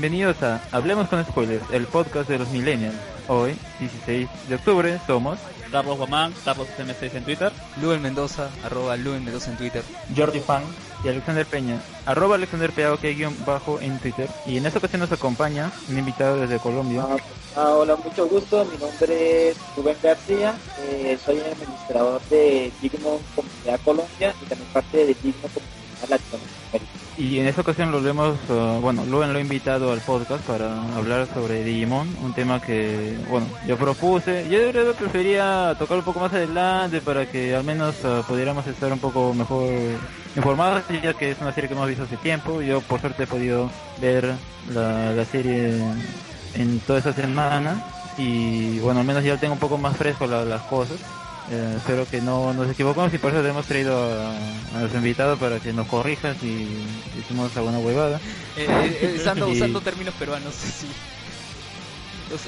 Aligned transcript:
Bienvenidos 0.00 0.40
a 0.44 0.62
Hablemos 0.70 1.08
con 1.08 1.24
Spoilers, 1.24 1.72
el 1.72 1.84
podcast 1.88 2.30
de 2.30 2.38
los 2.38 2.48
millennials. 2.50 2.94
Hoy, 3.26 3.56
16 3.80 4.28
de 4.48 4.54
octubre, 4.54 5.00
somos 5.08 5.40
Carlos 5.72 5.98
Guamán, 5.98 6.32
Carlos 6.44 6.68
M6 6.78 7.14
en 7.14 7.24
Twitter, 7.24 7.50
Luen 7.82 8.00
Mendoza, 8.00 8.48
arroba 8.62 8.96
Luen 8.96 9.24
Mendoza 9.24 9.50
en 9.50 9.56
Twitter, 9.56 9.82
Jordi 10.16 10.38
Fan 10.38 10.62
y 11.02 11.08
Alexander 11.08 11.44
Peña, 11.44 11.80
arroba 12.06 12.36
Alexander 12.36 12.72
guion 13.02 13.36
bajo 13.44 13.80
en 13.80 13.98
Twitter. 13.98 14.28
Y 14.46 14.58
en 14.58 14.66
esta 14.66 14.78
ocasión 14.78 15.00
nos 15.00 15.10
acompaña 15.10 15.72
un 15.88 15.98
invitado 15.98 16.38
desde 16.38 16.60
Colombia. 16.60 17.04
Ah, 17.04 17.16
ah, 17.56 17.70
hola, 17.70 17.96
mucho 17.96 18.28
gusto. 18.28 18.64
Mi 18.66 18.78
nombre 18.78 19.48
es 19.48 19.56
Rubén 19.76 19.96
García. 20.00 20.54
Eh, 20.78 21.18
soy 21.24 21.40
administrador 21.40 22.22
de 22.30 22.70
Digimon 22.80 23.18
Comunidad 23.34 23.80
Colombia 23.84 24.32
y 24.42 24.46
también 24.46 24.70
parte 24.72 24.96
de 24.96 25.06
Digimon 25.06 25.50
Comunidad 25.52 26.08
Latinoamérica. 26.08 26.57
Y 27.18 27.40
en 27.40 27.48
esta 27.48 27.62
ocasión 27.62 27.90
lo 27.90 28.06
hemos, 28.08 28.36
uh, 28.48 28.80
bueno, 28.80 29.04
Luen 29.04 29.32
lo 29.32 29.40
he 29.40 29.42
invitado 29.42 29.90
al 29.90 29.98
podcast 29.98 30.40
para 30.44 30.80
hablar 30.94 31.26
sobre 31.34 31.64
Digimon, 31.64 32.08
un 32.22 32.32
tema 32.32 32.62
que, 32.62 33.18
bueno, 33.28 33.48
yo 33.66 33.76
propuse. 33.76 34.46
Yo 34.48 34.60
de 34.60 34.70
verdad 34.70 34.94
prefería 34.94 35.74
tocar 35.80 35.98
un 35.98 36.04
poco 36.04 36.20
más 36.20 36.32
adelante 36.32 37.00
para 37.00 37.26
que 37.26 37.56
al 37.56 37.64
menos 37.64 37.96
uh, 38.04 38.22
pudiéramos 38.22 38.68
estar 38.68 38.92
un 38.92 39.00
poco 39.00 39.34
mejor 39.34 39.68
informados, 40.36 40.84
ya 41.02 41.12
que 41.14 41.32
es 41.32 41.40
una 41.40 41.52
serie 41.52 41.66
que 41.66 41.74
hemos 41.74 41.88
visto 41.88 42.04
hace 42.04 42.16
tiempo. 42.18 42.62
Yo 42.62 42.80
por 42.82 43.00
suerte 43.00 43.24
he 43.24 43.26
podido 43.26 43.68
ver 44.00 44.36
la, 44.72 45.10
la 45.10 45.24
serie 45.24 45.76
en 46.54 46.78
toda 46.86 47.00
esta 47.00 47.12
semana 47.12 47.84
y 48.16 48.78
bueno, 48.78 49.00
al 49.00 49.06
menos 49.06 49.24
ya 49.24 49.36
tengo 49.38 49.54
un 49.54 49.60
poco 49.60 49.76
más 49.76 49.96
fresco 49.96 50.28
la, 50.28 50.44
las 50.44 50.62
cosas. 50.62 50.98
Eh, 51.50 51.74
espero 51.78 52.06
que 52.06 52.20
no 52.20 52.52
nos 52.52 52.70
equivocamos 52.70 53.12
y 53.14 53.18
por 53.18 53.32
eso 53.32 53.42
te 53.42 53.48
hemos 53.48 53.64
traído 53.66 53.96
a, 53.96 54.36
a 54.36 54.80
nuestro 54.80 54.98
invitado 54.98 55.38
para 55.38 55.58
que 55.60 55.72
nos 55.72 55.86
corrijas 55.86 56.36
si 56.40 56.68
hicimos 57.18 57.56
alguna 57.56 57.78
huevada. 57.78 58.20
Eh, 58.56 58.66
eh, 58.68 59.14
estando 59.16 59.48
Y- 59.52 59.52
usando 59.52 59.80
términos 59.80 60.14
peruanos, 60.18 60.54
sí. 60.54 60.86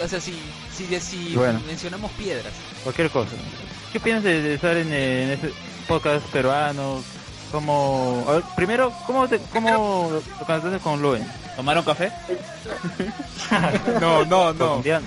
O 0.05 0.09
sea, 0.09 0.21
si, 0.21 0.39
si, 0.77 1.01
si 1.01 1.35
Bueno. 1.35 1.61
mencionamos 1.67 2.11
piedras. 2.13 2.53
Cualquier 2.85 3.09
cosa. 3.09 3.31
¿Qué 3.93 3.97
opinas 3.99 4.23
de, 4.23 4.43
de 4.43 4.55
estar 4.55 4.77
en, 4.77 4.93
eh, 4.93 5.25
en 5.25 5.31
ese 5.31 5.53
podcast 5.89 6.25
peruano? 6.27 7.03
¿Cómo, 7.51 8.25
a 8.29 8.33
ver, 8.35 8.43
primero, 8.55 8.93
¿cómo, 9.07 9.27
te, 9.27 9.41
cómo 9.53 10.11
lo 10.13 10.81
con 10.81 11.01
Luen? 11.03 11.27
¿Tomaron 11.61 11.85
café? 11.85 12.11
No, 14.01 14.25
no, 14.25 14.57
Colombiano. 14.57 15.07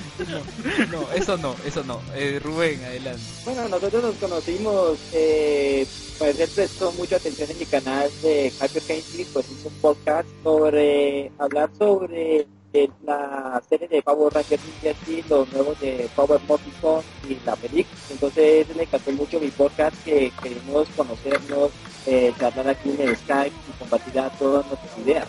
No, 0.92 1.12
eso 1.14 1.38
no, 1.38 1.56
eso 1.66 1.84
no. 1.84 2.02
Eh, 2.14 2.40
Rubén, 2.44 2.84
adelante. 2.84 3.22
Bueno, 3.46 3.70
nosotros 3.70 4.04
nos 4.04 4.16
conocimos, 4.16 5.00
eh, 5.14 5.88
pues 6.20 6.40
él 6.40 6.50
prestó 6.54 6.92
mucha 6.92 7.16
atención 7.16 7.50
en 7.50 7.58
mi 7.58 7.66
canal 7.66 8.10
de 8.22 8.48
Hyper 8.50 8.84
Hensley, 8.88 9.26
pues 9.34 9.50
hizo 9.50 9.70
un 9.70 9.76
podcast 9.76 10.28
sobre 10.44 11.32
hablar 11.40 11.70
sobre 11.80 12.46
eh, 12.74 12.90
la 13.06 13.62
serie 13.68 13.88
de 13.88 14.02
Power 14.02 14.34
Rangers 14.34 14.62
Ninja 14.64 15.00
Steel, 15.02 15.26
los 15.30 15.52
nuevos 15.54 15.80
de 15.80 16.10
Power 16.16 16.42
Morrison 16.48 17.02
y 17.30 17.38
la 17.46 17.56
película. 17.56 17.98
Entonces 18.12 18.68
le 18.76 18.84
encantó 18.84 19.12
mucho 19.14 19.40
mi 19.40 19.50
podcast 19.50 19.96
que 20.04 20.32
queremos 20.42 20.88
conocernos, 20.98 21.72
eh, 22.06 22.34
charlar 22.38 22.68
aquí 22.68 22.90
en 22.90 23.08
el 23.08 23.16
Skype 23.16 23.56
y 23.70 23.80
compartir 23.80 24.20
a 24.20 24.30
todas 24.32 24.66
nuestras 24.68 24.98
ideas. 25.00 25.28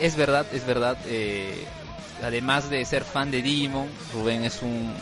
Es 0.00 0.16
verdad, 0.16 0.46
es 0.52 0.66
verdad. 0.66 0.96
eh, 1.06 1.66
además 2.22 2.70
de 2.70 2.84
ser 2.84 3.04
fan 3.04 3.30
de 3.30 3.42
Digimon, 3.42 3.88
Rubén 4.14 4.44
es 4.44 4.62
un 4.62 4.94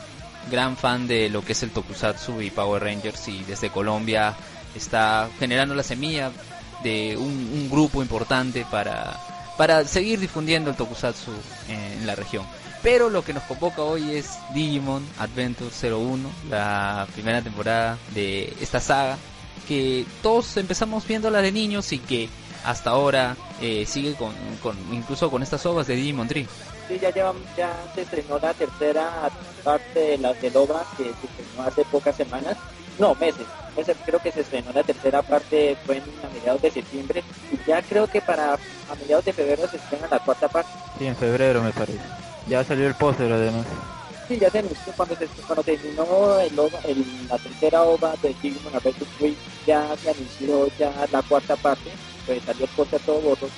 gran 0.51 0.77
fan 0.77 1.07
de 1.07 1.29
lo 1.29 1.45
que 1.45 1.53
es 1.53 1.63
el 1.63 1.71
Tokusatsu 1.71 2.41
y 2.41 2.51
Power 2.51 2.83
Rangers 2.83 3.29
y 3.29 3.45
desde 3.45 3.71
Colombia 3.71 4.35
está 4.75 5.29
generando 5.39 5.75
la 5.75 5.83
semilla 5.83 6.31
de 6.83 7.17
un, 7.17 7.69
grupo 7.71 8.03
importante 8.03 8.67
para, 8.71 9.19
para 9.59 9.85
seguir 9.87 10.19
difundiendo 10.19 10.71
el 10.71 10.77
Tokusatsu 10.77 11.33
en 11.69 12.07
la 12.07 12.15
región. 12.15 12.45
Pero 12.83 13.11
lo 13.11 13.23
que 13.23 13.35
nos 13.35 13.43
convoca 13.43 13.83
hoy 13.83 14.15
es 14.15 14.39
Digimon 14.55 15.07
Adventure 15.19 15.71
01, 15.71 16.31
la 16.49 17.07
primera 17.13 17.43
temporada 17.43 17.99
de 18.15 18.55
esta 18.61 18.81
saga, 18.81 19.19
que 19.69 20.07
todos 20.23 20.57
empezamos 20.57 21.07
viéndola 21.07 21.43
de 21.43 21.53
niños 21.53 21.93
y 21.93 21.99
que 21.99 22.31
hasta 22.65 22.91
ahora 22.91 23.37
eh, 23.61 23.85
sigue 23.87 24.15
con, 24.17 24.35
con 24.59 24.77
incluso 24.93 25.31
con 25.31 25.43
estas 25.43 25.65
obras 25.67 25.87
de 25.87 25.97
Digimon 25.97 26.29
Tree. 26.29 26.47
Sí, 26.89 26.99
ya, 27.01 27.11
llevan, 27.13 27.37
ya 27.57 27.77
se 27.95 28.03
estrenó 28.03 28.39
la 28.39 28.53
tercera 28.55 29.31
parte 29.63 30.01
de 30.01 30.19
la 30.19 30.35
de 30.35 30.51
OVA 30.55 30.87
que 30.97 31.05
se 31.05 31.27
estrenó 31.27 31.63
hace 31.63 31.85
pocas 31.85 32.17
semanas, 32.17 32.57
no, 32.99 33.15
meses. 33.15 33.47
meses. 33.77 33.97
Creo 34.05 34.19
que 34.21 34.33
se 34.33 34.41
estrenó 34.41 34.73
la 34.73 34.83
tercera 34.83 35.23
parte, 35.23 35.77
fue 35.87 35.99
en, 35.99 36.05
a 36.25 36.29
mediados 36.31 36.61
de 36.63 36.71
septiembre, 36.71 37.23
y 37.51 37.59
ya 37.69 37.81
creo 37.83 38.07
que 38.09 38.21
para 38.21 38.55
a 38.55 38.97
mediados 38.97 39.25
de 39.25 39.33
febrero 39.33 39.69
se 39.69 39.77
estrena 39.77 40.09
la 40.11 40.19
cuarta 40.19 40.49
parte. 40.49 40.71
Sí, 40.99 41.07
en 41.07 41.17
febrero 41.17 41.63
me 41.63 41.73
parece. 41.73 42.01
Ya 42.47 42.65
salió 42.65 42.87
el 42.89 42.95
póster 42.95 43.31
además. 43.33 43.67
Sí, 44.27 44.39
ya 44.41 44.51
se 44.51 44.59
anunció 44.59 44.93
cuando 44.95 45.15
se 45.17 45.29
cuando 45.47 45.63
terminó 45.63 46.39
el, 46.41 46.57
OVA- 46.57 46.81
el- 46.85 47.27
la 47.29 47.39
tercera 47.39 47.83
OVA 47.83 48.17
de 48.23 48.37
Digimon 48.41 48.75
Adventure 48.75 49.11
3, 49.19 49.37
ya 49.67 49.97
se 50.03 50.11
anunció 50.11 50.69
ya 50.79 51.07
la 51.11 51.23
cuarta 51.23 51.57
parte, 51.57 51.93
pues 52.31 52.45
salió 52.45 52.65
el 52.65 52.71
póster 52.71 53.01
todo 53.01 53.21
borroso, 53.21 53.51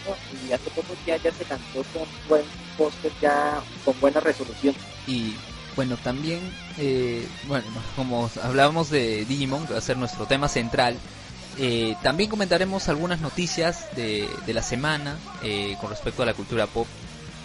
y 0.49 0.51
hace 0.51 0.71
pocos 0.71 0.97
días 1.05 1.23
ya 1.23 1.31
se 1.31 1.45
lanzó 1.45 1.85
con 1.93 2.09
buen 2.27 2.43
póster 2.79 3.13
ya 3.21 3.63
con 3.85 4.01
buena 4.01 4.19
resolución. 4.19 4.75
Y 5.07 5.35
bueno, 5.77 5.99
también, 5.99 6.41
eh, 6.79 7.29
bueno, 7.49 7.67
como 7.97 8.31
hablábamos 8.43 8.89
de 8.89 9.27
Digimon, 9.27 9.67
que 9.67 9.75
va 9.75 9.79
a 9.79 9.83
ser 9.83 9.99
nuestro 9.99 10.25
tema 10.25 10.49
central, 10.49 10.97
eh, 11.59 11.97
también 12.03 12.31
comentaremos 12.31 12.89
algunas 12.89 13.21
noticias 13.21 13.95
de, 13.95 14.27
de 14.47 14.55
la 14.55 14.63
semana 14.63 15.19
eh, 15.43 15.77
con 15.79 15.91
respecto 15.91 16.23
a 16.23 16.27
la 16.27 16.33
cultura 16.33 16.67
pop. 16.67 16.87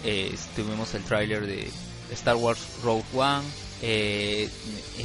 Eh, 0.04 0.34
tuvimos 0.56 0.94
el 0.94 1.04
tráiler 1.04 1.46
de 1.46 1.70
Star 2.12 2.36
Wars 2.36 2.60
Rogue 2.82 3.04
One. 3.14 3.44
Eh, 3.82 4.48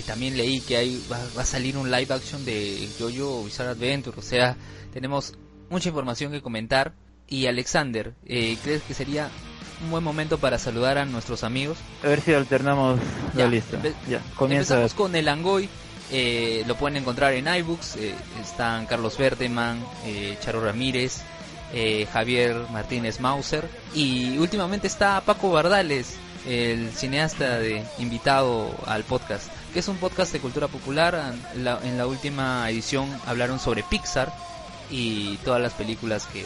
también 0.07 0.37
leí 0.37 0.61
que 0.61 0.77
hay, 0.77 1.05
va, 1.11 1.19
va 1.37 1.41
a 1.41 1.45
salir 1.45 1.75
un 1.75 1.91
live 1.91 2.13
action 2.13 2.45
de 2.45 2.87
JoJo 2.97 3.43
Bizarre 3.43 3.71
Adventure. 3.71 4.17
O 4.17 4.23
sea, 4.23 4.55
tenemos 4.93 5.33
mucha 5.73 5.89
información 5.89 6.31
que 6.31 6.41
comentar. 6.41 6.93
Y 7.27 7.47
Alexander, 7.47 8.13
eh, 8.25 8.57
¿crees 8.63 8.81
que 8.83 8.93
sería 8.93 9.29
un 9.83 9.91
buen 9.91 10.03
momento 10.03 10.37
para 10.37 10.59
saludar 10.59 10.97
a 10.97 11.05
nuestros 11.05 11.43
amigos? 11.43 11.77
A 12.03 12.07
ver 12.07 12.21
si 12.21 12.33
alternamos 12.33 12.99
Ya, 13.35 13.45
la 13.45 13.51
lista. 13.51 13.77
Ya, 14.07 14.21
comienza. 14.35 14.75
Empezamos 14.75 14.93
con 14.93 15.15
el 15.15 15.27
Angoy. 15.27 15.67
eh, 16.11 16.63
lo 16.67 16.75
pueden 16.75 16.97
encontrar 16.97 17.33
en 17.33 17.47
iBooks. 17.47 17.95
eh, 17.95 18.13
están 18.41 18.85
Carlos 18.85 19.17
Berteman, 19.17 19.83
eh, 20.05 20.37
Charo 20.41 20.63
Ramírez, 20.63 21.21
eh, 21.73 22.07
Javier 22.13 22.55
Martínez 22.71 23.19
Mauser. 23.19 23.67
Y 23.95 24.37
últimamente 24.37 24.85
está 24.87 25.19
Paco 25.21 25.49
Bardales, 25.49 26.15
el 26.45 26.91
cineasta 26.91 27.57
de 27.57 27.83
invitado 27.99 28.69
al 28.85 29.03
podcast, 29.05 29.47
que 29.73 29.79
es 29.79 29.87
un 29.87 29.97
podcast 29.97 30.33
de 30.33 30.39
cultura 30.39 30.67
popular. 30.67 31.33
En 31.55 31.63
la, 31.63 31.79
en 31.83 31.97
la 31.97 32.05
última 32.05 32.69
edición 32.69 33.09
hablaron 33.25 33.59
sobre 33.59 33.81
Pixar 33.83 34.31
y 34.89 35.37
todas 35.37 35.61
las 35.61 35.73
películas 35.73 36.27
que. 36.27 36.45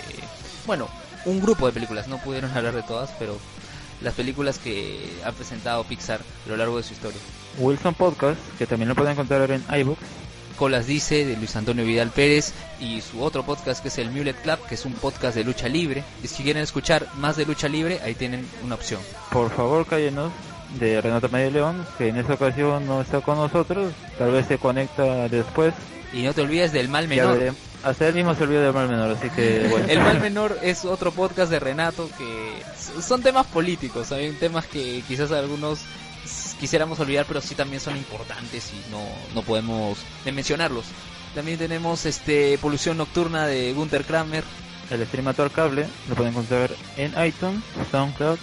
Bueno, 0.66 0.88
un 1.26 1.42
grupo 1.42 1.66
de 1.68 1.74
películas, 1.74 2.08
no 2.08 2.18
pudieron 2.18 2.52
hablar 2.56 2.76
de 2.76 2.84
todas, 2.84 3.12
pero 3.20 3.38
las 4.02 4.14
películas 4.14 4.60
que 4.60 5.10
ha 5.26 5.32
presentado 5.32 5.84
Pixar 5.84 6.22
a 6.46 6.50
lo 6.50 6.58
largo 6.58 6.78
de 6.78 6.84
su 6.84 6.94
historia. 6.94 7.20
Wilson 7.58 7.96
Podcast, 7.96 8.40
que 8.58 8.68
también 8.68 8.90
lo 8.90 8.96
pueden 8.96 9.14
encontrar 9.14 9.50
en 9.52 9.64
iBooks. 9.80 10.02
Colas 10.58 10.88
Dice 10.88 11.24
de 11.24 11.38
Luis 11.38 11.56
Antonio 11.56 11.86
Vidal 11.86 12.10
Pérez 12.10 12.52
y 12.80 13.00
su 13.02 13.22
otro 13.22 13.44
podcast 13.44 13.82
que 13.82 13.90
es 13.90 13.98
el 14.00 14.10
Mulet 14.10 14.42
Club, 14.42 14.58
que 14.68 14.74
es 14.74 14.86
un 14.86 14.94
podcast 14.94 15.36
de 15.36 15.44
lucha 15.44 15.70
libre. 15.70 16.04
Y 16.24 16.28
si 16.28 16.44
quieren 16.44 16.64
escuchar 16.64 17.08
más 17.18 17.38
de 17.38 17.46
lucha 17.46 17.68
libre, 17.68 18.00
ahí 18.04 18.16
tienen 18.16 18.48
una 18.64 18.74
opción. 18.74 19.00
Por 19.32 19.52
favor, 19.52 19.86
cállenos 19.86 20.32
de 20.80 21.00
Renato 21.00 21.30
Medio 21.30 21.52
León, 21.52 21.86
que 21.98 22.10
en 22.10 22.18
esta 22.18 22.34
ocasión 22.34 22.88
no 22.88 23.02
está 23.02 23.22
con 23.22 23.38
nosotros. 23.38 23.94
Tal 24.18 24.32
vez 24.32 24.48
se 24.48 24.58
conecta 24.58 25.30
después. 25.30 25.74
Y 26.12 26.24
no 26.24 26.34
te 26.34 26.42
olvides 26.42 26.72
del 26.72 26.90
Mal 26.90 27.08
Menor. 27.08 27.54
Hasta 27.88 28.10
él 28.10 28.16
mismo 28.16 28.36
se 28.36 28.44
olvidó 28.44 28.62
del 28.62 28.74
mal 28.74 28.90
menor, 28.90 29.12
así 29.12 29.30
que 29.30 29.66
bueno. 29.70 29.86
El 29.88 30.00
Mal 30.00 30.20
Menor 30.20 30.60
es 30.62 30.84
otro 30.84 31.14
podcast 31.14 31.50
de 31.50 31.58
Renato 31.58 32.10
que 32.18 33.02
son 33.02 33.22
temas 33.22 33.48
políticos, 33.48 34.08
¿saben? 34.08 34.38
temas 34.38 34.66
que 34.66 35.02
quizás 35.08 35.32
algunos 35.32 35.80
quisiéramos 36.60 37.00
olvidar, 37.00 37.26
pero 37.26 37.40
sí 37.40 37.56
también 37.56 37.80
son 37.80 37.96
importantes 37.96 38.74
y 38.74 38.92
no, 38.92 39.00
no 39.34 39.42
podemos 39.42 40.00
de 40.26 40.34
mencionarlos. 40.34 40.84
También 41.34 41.58
tenemos 41.58 42.06
este 42.06 42.58
Polución 42.58 42.98
Nocturna 42.98 43.48
de 43.48 43.72
Gunther 43.72 44.04
Kramer, 44.04 44.44
El 44.90 45.06
streamator 45.06 45.50
cable 45.50 45.88
lo 46.10 46.16
pueden 46.16 46.34
encontrar 46.34 46.72
en 46.98 47.14
iTunes, 47.26 47.64
SoundCloud, 47.90 48.38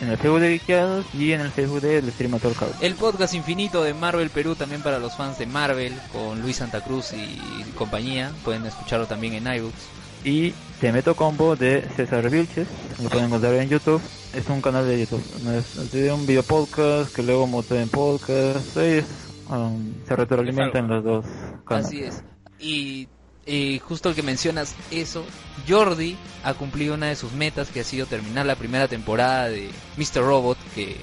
en 0.00 0.08
el 0.08 0.16
Facebook 0.16 0.40
de 0.40 0.58
Geekeados 0.58 1.06
y 1.14 1.32
en 1.32 1.40
el 1.40 1.50
Facebook 1.50 1.80
del 1.80 2.10
streamator 2.10 2.54
cable. 2.54 2.74
El 2.80 2.94
podcast 2.94 3.34
infinito 3.34 3.82
de 3.82 3.94
Marvel 3.94 4.30
Perú 4.30 4.54
también 4.54 4.82
para 4.82 4.98
los 4.98 5.16
fans 5.16 5.38
de 5.38 5.46
Marvel 5.46 5.94
con 6.12 6.40
Luis 6.40 6.56
Santa 6.56 6.82
Cruz 6.82 7.12
y 7.12 7.38
compañía. 7.72 8.32
Pueden 8.44 8.64
escucharlo 8.66 9.06
también 9.06 9.34
en 9.34 9.46
iBooks. 9.46 9.88
Y 10.24 10.52
Te 10.80 10.92
Meto 10.92 11.14
Combo 11.14 11.56
de 11.56 11.82
César 11.96 12.28
Vilches, 12.28 12.68
lo 13.02 13.08
pueden 13.08 13.26
encontrar 13.26 13.54
en 13.54 13.68
YouTube. 13.68 14.02
Es 14.34 14.48
un 14.48 14.60
canal 14.60 14.86
de 14.86 15.00
YouTube, 15.00 15.22
es, 15.56 15.76
es 15.76 15.92
de 15.92 16.12
un 16.12 16.26
video 16.26 16.42
podcast 16.42 17.14
que 17.14 17.22
luego 17.22 17.46
montó 17.46 17.74
en 17.74 17.88
podcast. 17.88 18.76
Es, 18.76 19.06
um, 19.48 19.94
se 20.06 20.14
retroalimentan 20.16 20.88
los 20.88 21.04
dos 21.04 21.26
canales. 21.66 21.86
Así 21.86 22.02
es. 22.02 22.22
Y 22.58 23.08
eh, 23.52 23.80
justo 23.80 24.14
que 24.14 24.22
mencionas 24.22 24.76
eso, 24.92 25.24
Jordi 25.68 26.16
ha 26.44 26.54
cumplido 26.54 26.94
una 26.94 27.08
de 27.08 27.16
sus 27.16 27.32
metas 27.32 27.68
que 27.70 27.80
ha 27.80 27.84
sido 27.84 28.06
terminar 28.06 28.46
la 28.46 28.54
primera 28.54 28.86
temporada 28.86 29.48
de 29.48 29.68
Mr. 29.96 30.22
Robot, 30.22 30.56
que 30.72 30.96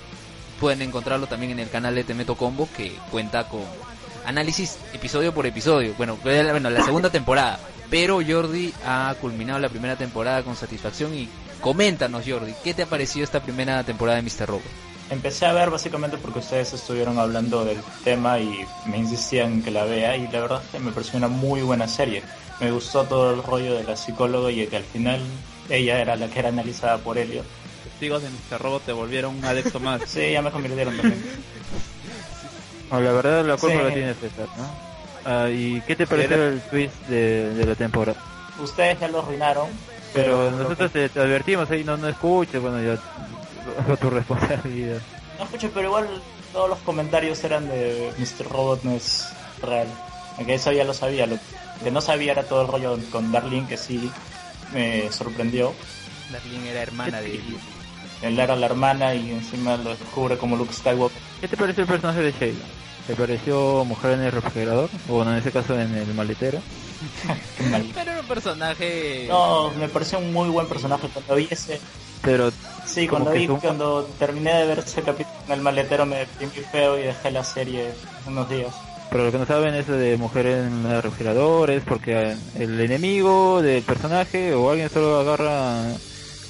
pueden 0.58 0.82
encontrarlo 0.82 1.28
también 1.28 1.52
en 1.52 1.60
el 1.60 1.70
canal 1.70 1.94
de 1.94 2.06
Temeto 2.06 2.36
Combo, 2.36 2.70
que 2.78 2.94
cuenta 3.12 3.50
con 3.50 3.64
análisis 4.26 4.78
episodio 4.94 5.34
por 5.34 5.46
episodio. 5.46 5.94
Bueno, 5.98 6.18
bueno, 6.24 6.70
la 6.70 6.86
segunda 6.86 7.10
temporada. 7.10 7.60
Pero 7.90 8.22
Jordi 8.26 8.74
ha 8.86 9.14
culminado 9.20 9.60
la 9.60 9.68
primera 9.68 9.98
temporada 9.98 10.42
con 10.44 10.56
satisfacción 10.56 11.14
y 11.16 11.28
coméntanos 11.60 12.24
Jordi, 12.26 12.54
¿qué 12.64 12.74
te 12.74 12.84
ha 12.84 12.86
parecido 12.86 13.26
esta 13.26 13.44
primera 13.44 13.84
temporada 13.84 14.22
de 14.22 14.24
Mr. 14.24 14.48
Robot? 14.48 14.64
Empecé 15.09 15.45
a 15.45 15.54
ver 15.54 15.69
básicamente 15.69 16.18
porque 16.18 16.39
ustedes 16.39 16.74
estuvieron 16.74 17.18
hablando 17.18 17.63
del 17.63 17.77
tema 18.04 18.39
y 18.39 18.65
me 18.86 18.98
insistían 18.98 19.62
que 19.62 19.71
la 19.71 19.86
vea 19.86 20.18
y 20.18 20.27
la 20.27 20.42
verdad 20.42 20.62
es 20.63 20.69
que 20.71 20.80
me 20.80 20.92
pareció 20.92 21.18
una 21.18 21.30
muy 21.30 21.62
buena 21.62 21.88
serie. 21.88 22.24
Me 22.59 22.71
gustó 22.71 23.06
todo 23.06 23.33
el 23.33 23.42
rollo 23.42 23.75
de 23.75 23.83
la 23.83 23.95
psicóloga 23.95 24.51
y 24.51 24.68
que 24.68 24.75
al 24.75 24.83
final 24.83 25.21
ella 25.69 26.01
era 26.01 26.15
la 26.18 26.27
que 26.27 26.39
era 26.39 26.50
analizada 26.50 26.98
por 26.98 27.18
Helio. 27.18 27.44
Testigos 27.86 28.21
de 28.21 28.30
Mr. 28.30 28.62
Robot 28.62 28.86
te 28.86 28.92
volvieron 28.92 29.36
un 29.36 29.45
adepto 29.45 29.80
más. 29.80 30.01
sí, 30.07 30.31
ya 30.31 30.42
me 30.42 30.51
convirtieron 30.51 30.98
también. 30.98 31.24
la 32.92 33.00
verdad 33.00 33.45
la 33.45 33.56
culpa 33.56 33.83
la 33.83 33.94
tiene 33.94 34.13
César, 34.13 34.48
¿no? 34.57 34.88
Ah, 35.24 35.50
¿Y 35.50 35.81
qué 35.81 35.95
te 35.95 36.06
pareció 36.06 36.48
el 36.48 36.62
twist 36.62 36.95
de, 37.07 37.53
de 37.53 37.65
la 37.65 37.75
temporada? 37.75 38.18
Ustedes 38.60 39.00
ya 39.00 39.07
lo 39.07 39.19
arruinaron, 39.19 39.68
pero, 40.13 40.51
nosotros 40.51 40.92
te, 40.92 41.06
advertimos 41.06 41.69
ahí, 41.69 41.83
no, 41.83 41.98
no 41.98 42.07
escuches, 42.07 42.62
bueno, 42.62 42.81
ya 42.81 42.98
fue 43.86 43.98
tu 44.02 44.10
responsabilidad. 44.10 45.02
No 45.38 45.46
escucho, 45.46 45.69
pero 45.74 45.88
igual 45.88 46.08
todos 46.54 46.69
los 46.69 46.80
comentarios 46.80 47.44
eran 47.44 47.68
de 47.68 48.12
Mr. 48.18 48.50
Robot 48.50 48.84
no 48.84 48.92
es 48.92 49.28
real. 49.62 49.88
Aunque 50.38 50.56
eso 50.56 50.72
ya 50.72 50.84
lo 50.84 50.94
sabía, 50.94 51.25
lo 51.25 51.38
que 51.84 51.92
no 51.92 52.02
sabía 52.02 52.31
era 52.31 52.44
todo 52.44 52.62
el 52.62 52.68
rollo 52.68 52.98
con 53.12 53.31
Darlene, 53.31 53.68
que 53.68 53.78
sí 53.78 54.12
me 54.74 55.12
sorprendió. 55.12 55.74
Darlene 56.31 56.72
era 56.72 56.81
hermana 56.81 57.22
de 57.22 57.40
Él 58.22 58.40
era 58.40 58.56
la 58.56 58.66
hermana 58.66 59.16
y 59.16 59.31
encima 59.31 59.78
lo 59.78 59.92
descubre 59.92 60.38
como 60.38 60.56
Luke 60.56 60.74
Skywalker. 60.74 61.22
¿Qué 61.42 61.48
te 61.48 61.58
pareció 61.58 61.84
el 61.84 61.90
personaje 61.90 62.22
de 62.22 62.31
Sheila? 62.31 62.66
¿Te 63.08 63.16
pareció 63.16 63.86
mujer 63.86 64.12
en 64.12 64.24
el 64.24 64.31
refrigerador? 64.31 64.90
O 65.08 65.13
bueno, 65.13 65.31
en 65.31 65.38
ese 65.38 65.52
caso 65.52 65.80
en 65.80 65.96
el 65.96 66.13
maletero. 66.13 66.60
Pero 67.94 68.12
era 68.12 68.20
un 68.22 68.28
personaje. 68.28 69.26
No, 69.28 69.72
me 69.72 69.88
pareció 69.90 70.20
un 70.20 70.34
muy 70.34 70.50
buen 70.50 70.68
personaje 70.68 71.08
cuando 71.14 71.36
vi 71.36 71.48
ese. 71.50 71.80
Pero. 72.22 72.52
Sí, 72.86 73.08
cuando 73.08 73.32
vi, 73.32 73.48
cuando 73.48 74.04
terminé 74.18 74.54
de 74.54 74.68
ver 74.68 74.80
ese 74.80 75.02
capítulo 75.02 75.36
en 75.48 75.54
el 75.54 75.62
maletero 75.62 76.06
me 76.06 76.18
deprimí 76.20 76.52
feo 76.72 76.98
y 76.98 77.04
dejé 77.04 77.32
la 77.32 77.44
serie 77.44 77.94
unos 78.26 78.50
días. 78.50 78.74
Pero 79.10 79.26
lo 79.26 79.32
que 79.32 79.38
no 79.38 79.46
saben 79.46 79.74
es 79.74 79.88
de 79.88 80.18
mujer 80.18 80.48
en 80.48 80.86
el 80.86 81.02
refrigerador 81.02 81.70
es 81.70 81.84
porque 81.84 82.36
el 82.56 82.80
enemigo 82.80 83.62
del 83.62 83.84
personaje 83.84 84.54
o 84.54 84.70
alguien 84.70 84.90
solo 84.90 85.20
agarra 85.20 85.94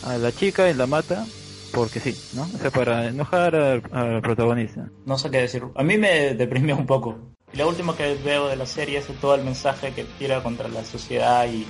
a 0.04 0.18
la 0.18 0.32
chica 0.32 0.70
y 0.70 0.74
la 0.74 0.88
mata 0.88 1.26
porque 1.72 2.00
sí, 2.00 2.18
¿no? 2.34 2.44
O 2.44 2.58
sea, 2.58 2.72
para 2.72 3.08
enojar 3.08 3.56
al, 3.56 3.84
al 3.92 4.22
protagonista. 4.22 4.90
No 5.06 5.18
sé 5.18 5.30
qué 5.30 5.42
decir. 5.42 5.64
A 5.76 5.84
mí 5.84 5.98
me 5.98 6.34
deprimió 6.34 6.76
un 6.76 6.88
poco. 6.88 7.20
Lo 7.54 7.68
último 7.68 7.96
que 7.96 8.16
veo 8.16 8.48
de 8.48 8.56
la 8.56 8.66
serie 8.66 9.00
es 9.00 9.08
todo 9.22 9.34
el 9.36 9.44
mensaje 9.44 9.94
que 9.94 10.04
tira 10.04 10.44
contra 10.44 10.68
la 10.68 10.84
sociedad 10.84 11.48
y 11.48 11.66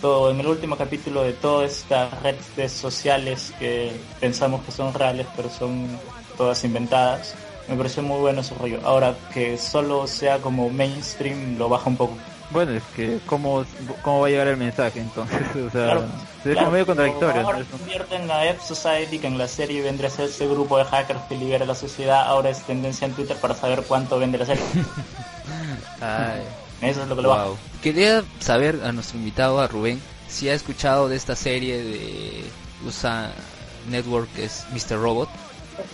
todo, 0.00 0.30
en 0.30 0.38
el 0.38 0.46
último 0.46 0.76
capítulo 0.76 1.22
de 1.22 1.32
todas 1.32 1.72
estas 1.72 2.22
redes 2.22 2.72
sociales 2.72 3.52
que 3.58 3.90
pensamos 4.20 4.62
que 4.64 4.70
son 4.70 4.92
reales 4.92 5.26
pero 5.34 5.48
son 5.48 5.98
todas 6.36 6.62
inventadas. 6.64 7.34
Me 7.68 7.76
pareció 7.76 8.02
muy 8.02 8.20
bueno 8.20 8.42
ese 8.42 8.54
rollo. 8.54 8.80
Ahora 8.84 9.16
que 9.32 9.56
solo 9.56 10.06
sea 10.06 10.38
como 10.40 10.68
mainstream 10.68 11.56
lo 11.56 11.70
baja 11.70 11.88
un 11.88 11.96
poco. 11.96 12.16
Bueno, 12.50 12.72
es 12.72 12.82
que 12.94 13.20
¿cómo, 13.26 13.64
cómo 14.02 14.20
va 14.20 14.26
a 14.26 14.30
llegar 14.30 14.48
el 14.48 14.56
mensaje 14.56 15.00
entonces? 15.00 15.40
O 15.66 15.70
sea, 15.70 16.00
es 16.44 16.70
medio 16.70 16.86
contradictorio. 16.86 17.42
Ahora 17.42 17.64
convierten 17.70 18.30
a 18.30 18.44
F 18.46 18.60
Society, 18.66 19.18
que 19.18 19.26
en 19.26 19.38
la 19.38 19.48
serie 19.48 19.82
vendría 19.82 20.08
a 20.08 20.12
ser 20.12 20.26
ese 20.26 20.46
grupo 20.46 20.76
de 20.78 20.84
hackers 20.84 21.20
que 21.28 21.36
libera 21.36 21.64
la 21.64 21.74
sociedad, 21.74 22.26
ahora 22.26 22.50
es 22.50 22.62
tendencia 22.62 23.06
en 23.06 23.14
Twitter 23.14 23.36
para 23.38 23.54
saber 23.54 23.82
cuánto 23.88 24.18
vende 24.18 24.38
la 24.38 24.46
serie. 24.46 24.62
Eso 26.82 27.02
es 27.02 27.08
lo 27.08 27.16
que 27.16 27.22
lo 27.22 27.28
wow. 27.34 27.56
Quería 27.82 28.22
saber 28.40 28.80
a 28.84 28.92
nuestro 28.92 29.18
invitado, 29.18 29.60
a 29.60 29.66
Rubén, 29.66 30.02
si 30.28 30.48
ha 30.48 30.54
escuchado 30.54 31.08
de 31.08 31.16
esta 31.16 31.34
serie 31.34 31.82
de 31.82 32.44
USA 32.86 33.30
Network, 33.88 34.28
que 34.34 34.44
es 34.44 34.64
Mr. 34.72 35.00
Robot. 35.00 35.28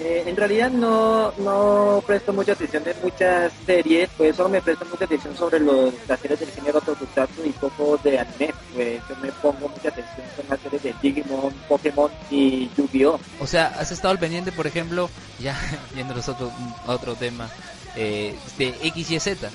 Eh, 0.00 0.25
en 0.27 0.37
realidad 0.37 0.71
no, 0.71 1.32
no 1.38 2.03
presto 2.06 2.32
mucha 2.32 2.53
atención 2.53 2.82
en 2.87 2.97
muchas 3.03 3.53
series, 3.65 4.09
pues 4.17 4.37
solo 4.37 4.49
me 4.49 4.61
presto 4.61 4.85
mucha 4.91 5.05
atención 5.05 5.37
sobre 5.37 5.61
los, 5.61 5.94
las 6.09 6.21
series 6.21 6.41
del 6.41 6.50
género 6.50 6.81
Tokusatsu 6.81 7.44
y 7.44 7.50
poco 7.50 7.99
de 8.03 8.19
anime. 8.19 8.53
Pues 8.75 9.00
yo 9.09 9.17
me 9.17 9.32
pongo 9.32 9.69
mucha 9.69 9.88
atención 9.88 10.27
con 10.37 10.47
las 10.49 10.61
series 10.61 10.82
de 10.82 10.94
Digimon, 11.03 11.53
Pokémon 11.69 12.11
y 12.31 12.71
Yu-Gi-Oh! 12.77 13.19
O 13.41 13.47
sea, 13.47 13.69
has 13.79 13.91
estado 13.91 14.12
al 14.12 14.19
pendiente, 14.19 14.53
por 14.53 14.67
ejemplo, 14.67 15.09
ya 15.38 15.59
viendo 15.94 16.15
otro, 16.15 16.53
otro 16.87 17.15
tema, 17.15 17.49
eh, 17.97 18.35
de 18.59 18.69
X 18.82 19.11
y 19.11 19.21
Z. 19.21 19.50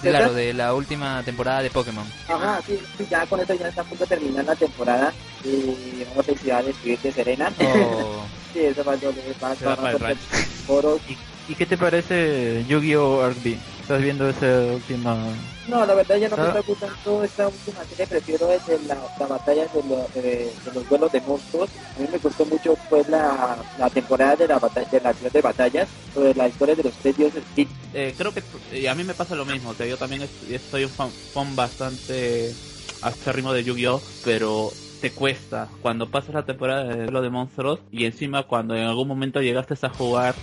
Claro, 0.00 0.34
de 0.34 0.52
la 0.52 0.74
última 0.74 1.22
temporada 1.22 1.62
de 1.62 1.70
Pokémon. 1.70 2.06
Ajá, 2.28 2.60
sí, 2.66 2.78
ya 3.08 3.26
con 3.26 3.40
esto 3.40 3.54
ya 3.54 3.68
está 3.68 3.82
a 3.82 3.84
punto 3.84 4.04
de 4.04 4.08
terminar 4.08 4.44
la 4.44 4.56
temporada 4.56 5.12
y 5.44 6.04
vamos 6.08 6.28
a 6.28 6.62
decidir 6.62 6.98
de 6.98 7.12
Serena. 7.12 7.52
Oh. 7.60 8.24
sí, 8.52 8.60
eso 8.60 8.84
va 8.84 8.92
a 8.92 8.96
¿Y, 11.08 11.52
¿Y 11.52 11.54
qué 11.54 11.66
te 11.66 11.76
parece 11.76 12.64
Yu-Gi-Oh! 12.68 13.28
RB? 13.30 13.56
¿Estás 13.86 14.02
viendo 14.02 14.28
esa 14.28 14.46
última...? 14.74 15.16
No, 15.68 15.86
la 15.86 15.94
verdad 15.94 16.16
ya 16.16 16.28
no 16.28 16.36
me 16.36 16.48
está 16.48 16.60
gustando 16.60 17.22
esta 17.22 17.46
última 17.46 17.84
serie, 17.84 18.06
prefiero 18.08 18.48
desde 18.48 18.80
la, 18.84 18.98
la 19.16 19.26
batalla 19.28 19.68
de, 19.72 20.20
de, 20.20 20.52
los 20.74 20.88
duelos 20.88 21.12
de 21.12 21.20
monstruos. 21.20 21.70
A 21.96 22.00
mí 22.00 22.08
me 22.10 22.18
gustó 22.18 22.44
mucho 22.46 22.76
pues 22.90 23.08
la, 23.08 23.56
la 23.78 23.88
temporada 23.88 24.34
de 24.34 24.48
la 24.48 24.58
batalla 24.58 24.88
de 24.90 25.00
la 25.00 25.14
ciudad 25.14 25.32
de 25.32 25.40
batallas, 25.40 25.88
sobre 26.12 26.34
la 26.34 26.48
historia 26.48 26.74
de 26.74 26.82
los 26.82 26.94
tres 26.94 27.16
dioses. 27.16 27.44
Eh, 27.94 28.12
creo 28.18 28.32
que 28.34 28.88
a 28.88 28.94
mí 28.96 29.04
me 29.04 29.14
pasa 29.14 29.36
lo 29.36 29.44
mismo, 29.44 29.76
que 29.76 29.88
yo 29.88 29.96
también 29.96 30.28
estoy 30.50 30.82
un 30.82 30.90
fan, 30.90 31.10
fan 31.32 31.54
bastante 31.54 32.52
ritmo 33.26 33.52
de 33.52 33.62
Yu-Gi-Oh! 33.62 34.02
pero 34.24 34.72
te 35.00 35.12
cuesta 35.12 35.68
cuando 35.80 36.10
pasas 36.10 36.34
la 36.34 36.44
temporada 36.44 36.82
de 36.82 37.08
lo 37.08 37.22
de 37.22 37.30
monstruos 37.30 37.78
y 37.92 38.04
encima 38.04 38.42
cuando 38.42 38.74
en 38.74 38.82
algún 38.82 39.06
momento 39.06 39.40
llegaste 39.40 39.74
a 39.80 39.90
jugar 39.90 40.34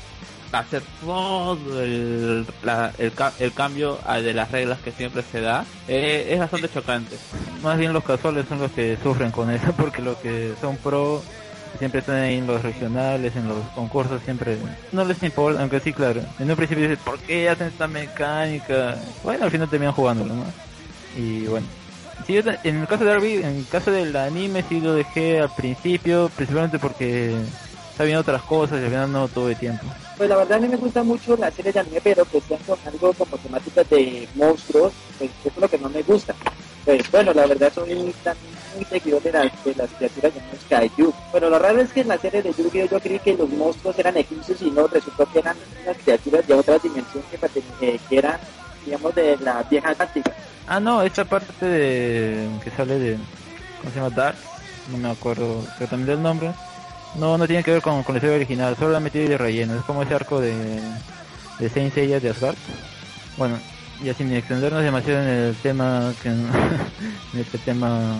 hacer 0.59 0.83
todo 1.01 1.81
el, 1.81 2.45
el, 2.97 3.53
cambio 3.53 3.99
de 4.07 4.33
las 4.33 4.51
reglas 4.51 4.79
que 4.79 4.91
siempre 4.91 5.23
se 5.23 5.41
da 5.41 5.65
eh, 5.87 6.27
es 6.29 6.39
bastante 6.39 6.69
chocante. 6.69 7.17
Más 7.61 7.77
bien 7.77 7.93
los 7.93 8.03
casuales 8.03 8.45
son 8.47 8.59
los 8.59 8.71
que 8.71 8.97
sufren 9.01 9.31
con 9.31 9.49
eso 9.51 9.73
porque 9.77 10.01
los 10.01 10.17
que 10.17 10.53
son 10.61 10.77
pro 10.77 11.23
siempre 11.77 12.01
están 12.01 12.17
ahí 12.17 12.37
en 12.37 12.47
los 12.47 12.61
regionales, 12.61 13.35
en 13.35 13.47
los 13.47 13.59
concursos, 13.75 14.21
siempre 14.23 14.57
no 14.91 15.05
les 15.05 15.21
importa, 15.23 15.61
aunque 15.61 15.79
sí, 15.79 15.91
claro. 15.91 16.21
En 16.39 16.49
un 16.49 16.55
principio 16.55 16.87
dices, 16.87 17.03
¿por 17.03 17.19
qué 17.19 17.49
hacen 17.49 17.67
esta 17.67 17.87
mecánica? 17.87 18.97
Bueno, 19.23 19.45
al 19.45 19.51
final 19.51 19.69
terminan 19.69 19.93
jugándolo, 19.93 20.35
¿no? 20.35 20.45
Y 21.17 21.45
bueno. 21.45 21.65
Sí, 22.27 22.37
en 22.37 22.77
el 22.77 22.87
caso 22.87 23.03
de 23.03 23.11
Arby, 23.11 23.33
en 23.37 23.57
el 23.57 23.67
caso 23.67 23.91
del 23.91 24.15
anime 24.15 24.63
sí 24.69 24.79
lo 24.79 24.93
dejé 24.93 25.41
al 25.41 25.53
principio, 25.53 26.29
principalmente 26.35 26.79
porque 26.79 27.35
está 27.93 28.05
viendo 28.05 28.21
otras 28.21 28.41
cosas 28.41 28.81
y 28.81 28.85
al 28.85 28.89
final 28.89 29.11
no 29.11 29.27
todo 29.27 29.49
el 29.49 29.55
tiempo. 29.55 29.85
Pues 30.17 30.27
la 30.27 30.35
verdad 30.37 30.57
a 30.57 30.61
mí 30.61 30.67
me 30.67 30.77
gusta 30.77 31.03
mucho 31.03 31.37
la 31.37 31.51
serie 31.51 31.71
de 31.71 31.79
anime, 31.79 32.01
pero 32.03 32.25
que 32.25 32.41
sean 32.41 32.59
con 32.65 32.77
algo 32.87 33.13
como 33.13 33.37
temáticas 33.37 33.87
de 33.87 34.27
monstruos, 34.33 34.93
pues 35.19 35.29
eso 35.39 35.49
es 35.55 35.61
lo 35.61 35.69
que 35.69 35.77
no 35.77 35.89
me 35.89 36.01
gusta. 36.01 36.33
Pues 36.85 37.09
bueno, 37.11 37.33
la 37.33 37.45
verdad 37.45 37.71
soy 37.73 37.93
muy, 37.93 38.13
muy 38.75 38.85
seguidor 38.89 39.21
de 39.21 39.31
las, 39.31 39.63
de 39.63 39.75
las 39.75 39.89
criaturas 39.91 40.33
llamadas 40.33 40.59
Kaiju. 40.67 41.13
Pero 41.31 41.49
lo 41.51 41.59
raro 41.59 41.81
es 41.81 41.93
que 41.93 42.01
en 42.01 42.07
la 42.07 42.17
serie 42.17 42.41
de 42.41 42.51
Yu-Gi-Oh! 42.51 42.89
yo 42.89 42.99
creí 42.99 43.19
que 43.19 43.37
los 43.37 43.49
monstruos 43.49 43.97
eran 43.99 44.17
egipcios 44.17 44.59
y 44.63 44.71
no, 44.71 44.87
resultó 44.87 45.27
que 45.31 45.39
eran 45.39 45.55
unas 45.83 45.97
criaturas 45.97 46.47
de 46.47 46.53
otra 46.55 46.79
dimensión 46.79 47.23
que, 47.29 47.85
eh, 47.85 47.99
que 48.09 48.17
eran, 48.17 48.39
digamos, 48.85 49.13
de 49.13 49.37
la 49.37 49.61
vieja 49.63 49.91
Atlántica. 49.91 50.33
Ah, 50.65 50.79
no, 50.79 51.03
esta 51.03 51.25
parte 51.25 51.65
de 51.65 52.49
que 52.63 52.71
sale 52.71 52.97
de, 52.97 53.17
¿cómo 53.79 53.93
se 53.93 53.99
llama? 53.99 54.09
Dark, 54.09 54.37
no 54.91 54.97
me 54.97 55.11
acuerdo 55.11 55.59
exactamente 55.61 56.11
del 56.11 56.23
nombre 56.23 56.53
no, 57.15 57.37
no 57.37 57.47
tiene 57.47 57.63
que 57.63 57.71
ver 57.71 57.81
con, 57.81 58.03
con 58.03 58.13
la 58.13 58.17
historia 58.17 58.35
original, 58.35 58.75
solo 58.77 58.91
la 58.91 58.99
metida 58.99 59.27
de 59.27 59.37
relleno. 59.37 59.75
Es 59.75 59.83
como 59.83 60.03
ese 60.03 60.13
arco 60.13 60.39
de, 60.39 60.53
de 61.59 61.69
Saint 61.69 61.93
Seiya 61.93 62.19
de 62.19 62.29
Asgard. 62.29 62.55
Bueno, 63.37 63.57
ya 64.03 64.13
sin 64.13 64.31
extendernos 64.33 64.83
demasiado 64.83 65.21
en 65.21 65.27
el 65.27 65.55
tema, 65.55 66.13
que, 66.21 66.29
en 66.29 67.39
este 67.39 67.57
tema 67.59 68.19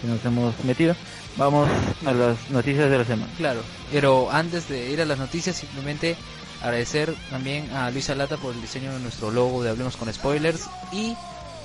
que 0.00 0.08
nos 0.08 0.24
hemos 0.24 0.54
metido, 0.64 0.94
vamos 1.36 1.68
a 2.04 2.12
las 2.12 2.50
noticias 2.50 2.90
de 2.90 2.98
la 2.98 3.04
semana. 3.04 3.32
Claro, 3.36 3.60
pero 3.90 4.30
antes 4.30 4.68
de 4.68 4.90
ir 4.90 5.00
a 5.00 5.04
las 5.04 5.18
noticias, 5.18 5.56
simplemente 5.56 6.16
agradecer 6.62 7.14
también 7.30 7.70
a 7.72 7.90
Luisa 7.90 8.14
Lata 8.14 8.36
por 8.36 8.54
el 8.54 8.60
diseño 8.60 8.92
de 8.92 9.00
nuestro 9.00 9.30
logo 9.30 9.62
de 9.62 9.70
Hablemos 9.70 9.96
con 9.96 10.12
Spoilers 10.12 10.68
y 10.92 11.16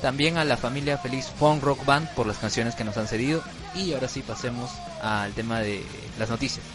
también 0.01 0.37
a 0.37 0.45
la 0.45 0.57
familia 0.57 0.97
Feliz 0.97 1.27
Fun 1.27 1.61
Rock 1.61 1.85
Band 1.85 2.09
por 2.13 2.27
las 2.27 2.37
canciones 2.37 2.75
que 2.75 2.83
nos 2.83 2.97
han 2.97 3.07
cedido. 3.07 3.43
Y 3.75 3.93
ahora 3.93 4.07
sí 4.07 4.21
pasemos 4.21 4.71
al 5.01 5.33
tema 5.33 5.59
de 5.59 5.83
las 6.19 6.29
noticias. 6.29 6.65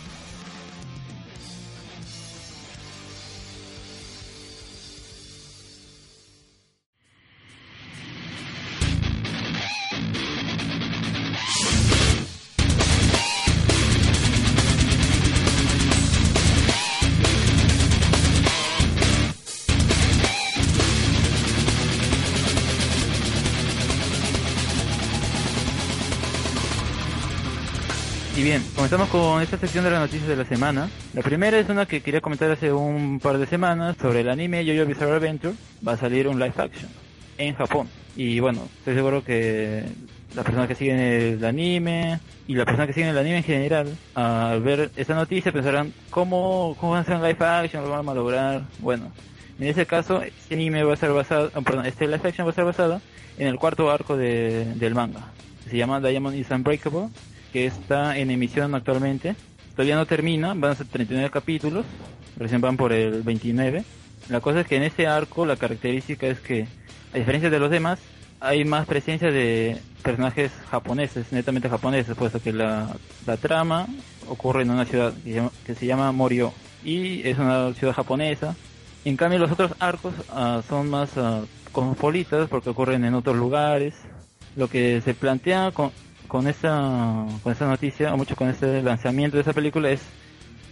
Bien, 28.42 28.60
comenzamos 28.74 29.08
con 29.08 29.40
esta 29.40 29.56
sección 29.56 29.84
de 29.84 29.92
las 29.92 30.00
noticias 30.00 30.26
de 30.26 30.34
la 30.34 30.44
semana. 30.44 30.90
La 31.14 31.22
primera 31.22 31.56
es 31.60 31.68
una 31.68 31.86
que 31.86 32.00
quería 32.00 32.20
comentar 32.20 32.50
hace 32.50 32.72
un 32.72 33.20
par 33.20 33.38
de 33.38 33.46
semanas 33.46 33.96
sobre 34.02 34.22
el 34.22 34.28
anime 34.28 34.64
Yo-Yo 34.64 34.84
Bizarre 34.84 35.12
Adventure. 35.12 35.54
Va 35.86 35.92
a 35.92 35.96
salir 35.96 36.26
un 36.26 36.40
live 36.40 36.54
action 36.56 36.90
en 37.38 37.54
Japón. 37.54 37.88
Y 38.16 38.40
bueno, 38.40 38.66
estoy 38.78 38.96
seguro 38.96 39.22
que 39.22 39.84
las 40.34 40.44
personas 40.44 40.66
que 40.66 40.74
siguen 40.74 40.98
el 40.98 41.44
anime 41.44 42.18
y 42.48 42.56
las 42.56 42.66
personas 42.66 42.88
que 42.88 42.94
siguen 42.94 43.10
el 43.10 43.18
anime 43.18 43.36
en 43.36 43.44
general, 43.44 43.96
al 44.16 44.60
ver 44.60 44.90
esta 44.96 45.14
noticia 45.14 45.52
pensarán, 45.52 45.92
¿cómo, 46.10 46.76
cómo 46.80 46.92
van 46.92 46.98
a 46.98 47.02
hacer 47.02 47.14
un 47.14 47.22
live 47.22 47.46
action? 47.46 47.84
¿Lo 47.84 47.90
van 47.90 48.08
a 48.08 48.14
lograr? 48.14 48.64
Bueno, 48.80 49.12
en 49.60 49.68
ese 49.68 49.86
caso, 49.86 50.20
este 50.20 50.56
anime 50.56 50.82
va 50.82 50.94
a 50.94 50.96
ser 50.96 51.12
basado, 51.12 51.52
ah, 51.54 51.60
perdón, 51.60 51.86
este 51.86 52.08
live 52.08 52.22
action 52.24 52.44
va 52.44 52.50
a 52.50 52.54
ser 52.54 52.64
basado 52.64 53.00
en 53.38 53.46
el 53.46 53.56
cuarto 53.56 53.88
arco 53.88 54.16
de, 54.16 54.64
del 54.74 54.96
manga. 54.96 55.28
Se 55.70 55.76
llama 55.76 56.00
Diamond 56.00 56.36
is 56.36 56.50
Unbreakable, 56.50 57.08
que 57.52 57.66
está 57.66 58.18
en 58.18 58.30
emisión 58.30 58.74
actualmente. 58.74 59.36
Todavía 59.72 59.96
no 59.96 60.06
termina, 60.06 60.54
van 60.54 60.72
a 60.72 60.74
ser 60.74 60.86
39 60.86 61.30
capítulos, 61.30 61.86
recién 62.36 62.60
van 62.60 62.76
por 62.76 62.92
el 62.92 63.22
29. 63.22 63.84
La 64.28 64.40
cosa 64.40 64.60
es 64.60 64.66
que 64.66 64.76
en 64.76 64.84
ese 64.84 65.06
arco 65.06 65.46
la 65.46 65.56
característica 65.56 66.26
es 66.26 66.40
que, 66.40 66.66
a 67.12 67.18
diferencia 67.18 67.50
de 67.50 67.58
los 67.58 67.70
demás, 67.70 67.98
hay 68.40 68.64
más 68.64 68.86
presencia 68.86 69.30
de 69.30 69.78
personajes 70.02 70.50
japoneses, 70.70 71.32
netamente 71.32 71.68
japoneses, 71.68 72.16
puesto 72.16 72.42
que 72.42 72.52
la, 72.52 72.94
la 73.26 73.36
trama 73.36 73.86
ocurre 74.28 74.62
en 74.62 74.70
una 74.70 74.84
ciudad 74.84 75.12
que 75.64 75.74
se 75.74 75.86
llama, 75.86 76.10
Morio 76.12 76.52
y 76.84 77.26
es 77.26 77.38
una 77.38 77.72
ciudad 77.74 77.94
japonesa. 77.94 78.56
En 79.04 79.16
cambio 79.16 79.38
los 79.38 79.52
otros 79.52 79.72
arcos 79.78 80.14
uh, 80.30 80.62
son 80.68 80.90
más 80.90 81.16
uh, 81.16 81.46
cosmopolitas 81.72 82.48
porque 82.48 82.70
ocurren 82.70 83.04
en 83.04 83.14
otros 83.14 83.36
lugares. 83.36 83.94
Lo 84.56 84.68
que 84.68 85.00
se 85.02 85.14
plantea 85.14 85.70
con, 85.72 85.92
con 86.32 86.46
esa 86.46 87.26
con 87.42 87.52
esa 87.52 87.66
noticia 87.66 88.14
o 88.14 88.16
mucho 88.16 88.34
con 88.34 88.48
ese 88.48 88.80
lanzamiento 88.80 89.36
de 89.36 89.42
esa 89.42 89.52
película 89.52 89.90
es 89.90 90.00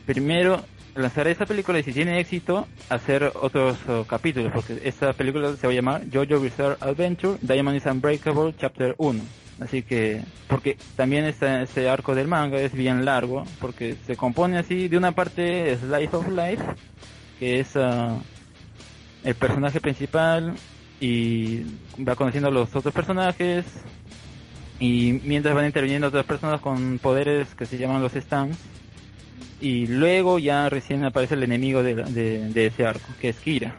primero 0.06 0.64
lanzar 0.94 1.28
esa 1.28 1.44
película 1.44 1.78
y 1.78 1.82
si 1.82 1.92
tiene 1.92 2.18
éxito 2.18 2.66
hacer 2.88 3.30
otros 3.34 3.76
uh, 3.86 4.06
capítulos 4.06 4.52
porque 4.54 4.80
esta 4.84 5.12
película 5.12 5.54
se 5.56 5.66
va 5.66 5.72
a 5.74 5.76
llamar 5.76 6.02
JoJo 6.10 6.40
Bizarre 6.40 6.76
Adventure 6.80 7.36
Diamond 7.42 7.76
is 7.76 7.84
Unbreakable 7.84 8.54
Chapter 8.58 8.94
1 8.96 9.20
así 9.60 9.82
que 9.82 10.22
porque 10.48 10.78
también 10.96 11.26
este, 11.26 11.62
este 11.62 11.90
arco 11.90 12.14
del 12.14 12.26
manga 12.26 12.58
es 12.58 12.72
bien 12.72 13.04
largo 13.04 13.44
porque 13.60 13.96
se 14.06 14.16
compone 14.16 14.56
así 14.56 14.88
de 14.88 14.96
una 14.96 15.12
parte 15.12 15.72
es 15.72 15.82
Life 15.82 16.16
of 16.16 16.26
Life 16.28 16.64
que 17.38 17.60
es 17.60 17.76
uh, 17.76 18.18
el 19.24 19.34
personaje 19.34 19.78
principal 19.78 20.54
y 21.00 21.64
va 21.98 22.16
conociendo 22.16 22.48
a 22.48 22.50
los 22.50 22.74
otros 22.74 22.94
personajes 22.94 23.66
y 24.80 25.20
mientras 25.24 25.54
van 25.54 25.66
interviniendo 25.66 26.08
otras 26.08 26.24
personas 26.24 26.60
con 26.60 26.98
poderes 26.98 27.54
que 27.54 27.66
se 27.66 27.76
llaman 27.78 28.02
los 28.02 28.12
stands 28.12 28.58
y 29.60 29.86
luego 29.86 30.38
ya 30.38 30.70
recién 30.70 31.04
aparece 31.04 31.34
el 31.34 31.42
enemigo 31.42 31.82
de, 31.82 31.94
de, 31.94 32.66
ese 32.66 32.86
arco, 32.86 33.06
que 33.20 33.28
es 33.28 33.36
Kira. 33.36 33.74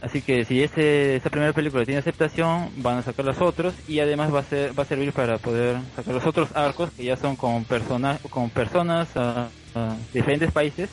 Así 0.00 0.22
que 0.22 0.44
si 0.46 0.62
ese, 0.62 1.16
esa 1.16 1.30
primera 1.30 1.52
película 1.52 1.84
tiene 1.84 1.98
aceptación, 1.98 2.70
van 2.78 2.98
a 2.98 3.02
sacar 3.02 3.24
los 3.24 3.40
otros 3.40 3.74
y 3.86 4.00
además 4.00 4.34
va 4.34 4.40
a 4.40 4.44
ser 4.44 4.78
va 4.78 4.82
a 4.82 4.86
servir 4.86 5.12
para 5.12 5.38
poder 5.38 5.76
sacar 5.94 6.14
los 6.14 6.26
otros 6.26 6.54
arcos 6.54 6.90
que 6.90 7.04
ya 7.04 7.16
son 7.16 7.36
con 7.36 7.64
personas 7.64 8.20
con 8.28 8.50
personas 8.50 9.08
uh, 9.16 9.78
uh, 9.78 9.94
de 10.12 10.20
diferentes 10.20 10.52
países. 10.52 10.90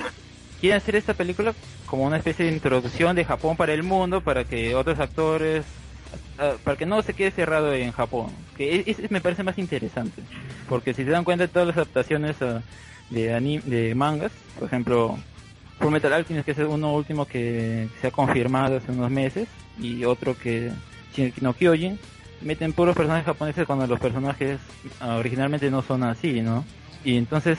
Quieren 0.59 0.77
hacer 0.77 0.95
esta 0.95 1.13
película 1.13 1.53
como 1.85 2.03
una 2.03 2.17
especie 2.17 2.45
de 2.45 2.51
introducción 2.51 3.15
de 3.15 3.25
Japón 3.25 3.57
para 3.57 3.73
el 3.73 3.83
mundo, 3.83 4.21
para 4.21 4.43
que 4.43 4.75
otros 4.75 4.99
actores, 4.99 5.65
uh, 6.37 6.57
para 6.63 6.77
que 6.77 6.85
no 6.85 7.01
se 7.01 7.13
quede 7.13 7.31
cerrado 7.31 7.73
en 7.73 7.91
Japón. 7.91 8.27
Que 8.57 8.83
es, 8.85 9.11
me 9.11 9.21
parece 9.21 9.43
más 9.43 9.57
interesante, 9.57 10.21
porque 10.69 10.93
si 10.93 11.03
se 11.03 11.09
dan 11.09 11.23
cuenta 11.23 11.45
de 11.45 11.53
todas 11.53 11.67
las 11.67 11.77
adaptaciones 11.77 12.37
de, 13.09 13.33
anim 13.33 13.61
de 13.63 13.95
mangas, 13.95 14.31
por 14.57 14.67
ejemplo, 14.67 15.17
Full 15.79 15.91
Metal 15.91 16.13
Alchemist, 16.13 16.45
que 16.45 16.51
es 16.51 16.57
uno 16.59 16.93
último 16.93 17.25
que 17.25 17.89
se 17.99 18.07
ha 18.07 18.11
confirmado 18.11 18.77
hace 18.77 18.91
unos 18.91 19.09
meses, 19.09 19.47
y 19.79 20.05
otro 20.05 20.37
que 20.37 20.71
Shingeki 21.15 21.41
no 21.41 21.53
Kyojin, 21.53 21.99
meten 22.41 22.73
puros 22.73 22.95
personajes 22.95 23.25
japoneses 23.25 23.65
cuando 23.65 23.87
los 23.87 23.99
personajes 23.99 24.59
uh, 25.01 25.17
originalmente 25.17 25.69
no 25.71 25.81
son 25.81 26.03
así, 26.03 26.41
¿no? 26.41 26.65
Y 27.03 27.17
entonces, 27.17 27.57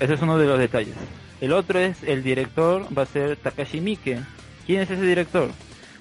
ese 0.00 0.14
es 0.14 0.22
uno 0.22 0.38
de 0.38 0.46
los 0.46 0.58
detalles. 0.58 0.96
El 1.40 1.52
otro 1.52 1.78
es, 1.78 2.02
el 2.04 2.22
director 2.22 2.86
va 2.96 3.02
a 3.02 3.06
ser 3.06 3.36
Takashi 3.36 3.80
Miike. 3.80 4.20
¿Quién 4.66 4.80
es 4.80 4.90
ese 4.90 5.02
director? 5.02 5.50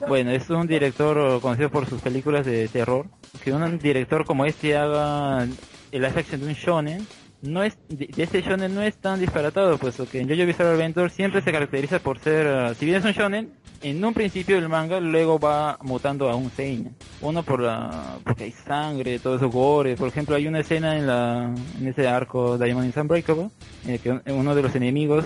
Bueno, 0.07 0.31
es 0.31 0.49
un 0.49 0.67
director 0.67 1.39
conocido 1.41 1.69
por 1.69 1.87
sus 1.87 2.01
películas 2.01 2.45
de 2.45 2.67
terror. 2.67 3.05
Que 3.43 3.53
un 3.53 3.79
director 3.79 4.25
como 4.25 4.45
este 4.45 4.75
haga 4.75 5.47
el 5.91 6.05
action 6.05 6.41
de 6.41 6.47
un 6.47 6.53
shonen 6.53 7.07
no 7.41 7.63
es 7.63 7.77
de, 7.89 8.09
este 8.17 8.41
shonen 8.41 8.73
no 8.73 8.81
es 8.81 8.95
tan 8.97 9.19
disparatado, 9.19 9.77
puesto 9.77 10.07
que 10.07 10.19
en 10.19 10.27
JoJo 10.27 10.45
Bizarre 10.45 10.69
Adventure 10.71 11.09
siempre 11.09 11.41
se 11.41 11.51
caracteriza 11.51 11.99
por 11.99 12.19
ser, 12.19 12.45
uh, 12.45 12.75
si 12.75 12.85
bien 12.85 12.97
es 12.97 13.05
un 13.05 13.11
shonen, 13.11 13.51
en 13.81 14.03
un 14.05 14.13
principio 14.13 14.57
del 14.57 14.69
manga 14.69 14.99
luego 14.99 15.39
va 15.39 15.79
mutando 15.81 16.29
a 16.29 16.35
un 16.35 16.51
seinen. 16.51 16.95
Uno 17.19 17.41
por 17.41 17.61
la, 17.61 18.19
porque 18.23 18.43
hay 18.43 18.51
sangre, 18.51 19.17
todo 19.17 19.37
eso 19.37 19.49
gore. 19.49 19.95
Por 19.95 20.07
ejemplo, 20.07 20.35
hay 20.35 20.47
una 20.47 20.59
escena 20.59 20.97
en 20.97 21.07
la, 21.07 21.51
en 21.79 21.87
ese 21.87 22.07
arco 22.07 22.59
Diamond 22.59 22.89
is 22.89 22.97
Unbreakable, 22.97 23.49
en 23.87 23.97
que 23.97 24.31
uno 24.31 24.53
de 24.53 24.61
los 24.61 24.75
enemigos 24.75 25.25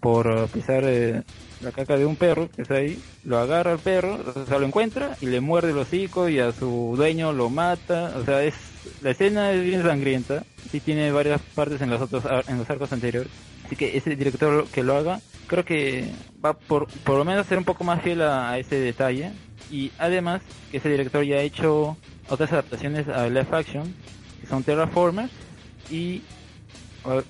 por 0.00 0.26
uh, 0.26 0.48
pisar 0.48 0.84
eh, 0.86 1.22
la 1.60 1.72
caca 1.72 1.96
de 1.96 2.06
un 2.06 2.16
perro 2.16 2.48
que 2.54 2.62
está 2.62 2.74
ahí, 2.74 3.00
lo 3.24 3.38
agarra 3.38 3.72
al 3.72 3.78
perro, 3.78 4.18
o 4.34 4.46
sea, 4.46 4.58
lo 4.58 4.66
encuentra 4.66 5.16
y 5.20 5.26
le 5.26 5.40
muerde 5.40 5.70
el 5.70 5.78
hocico 5.78 6.28
y 6.28 6.38
a 6.38 6.52
su 6.52 6.94
dueño 6.96 7.32
lo 7.32 7.50
mata, 7.50 8.12
o 8.16 8.24
sea, 8.24 8.42
es 8.42 8.54
la 9.02 9.10
escena 9.10 9.52
es 9.52 9.62
bien 9.62 9.82
sangrienta, 9.82 10.44
sí 10.70 10.80
tiene 10.80 11.10
varias 11.12 11.40
partes 11.54 11.80
en 11.80 11.90
los 11.90 12.00
otros 12.00 12.24
en 12.48 12.58
los 12.58 12.68
arcos 12.68 12.92
anteriores. 12.92 13.30
Así 13.64 13.76
que 13.76 13.96
ese 13.96 14.14
director 14.14 14.66
que 14.68 14.82
lo 14.82 14.96
haga, 14.96 15.20
creo 15.46 15.64
que 15.64 16.10
va 16.44 16.52
por 16.54 16.86
por 17.04 17.16
lo 17.16 17.24
menos 17.24 17.46
ser 17.46 17.58
un 17.58 17.64
poco 17.64 17.84
más 17.84 18.02
fiel 18.02 18.22
a, 18.22 18.58
ese 18.58 18.76
detalle 18.76 19.32
y 19.70 19.90
además 19.98 20.42
que 20.70 20.78
ese 20.78 20.90
director 20.90 21.24
ya 21.24 21.36
ha 21.36 21.40
hecho 21.40 21.96
otras 22.28 22.52
adaptaciones 22.52 23.08
a 23.08 23.28
live 23.28 23.46
action 23.52 23.94
que 24.40 24.46
son 24.46 24.62
Terraformers 24.62 25.32
y 25.90 26.22
va 27.06 27.22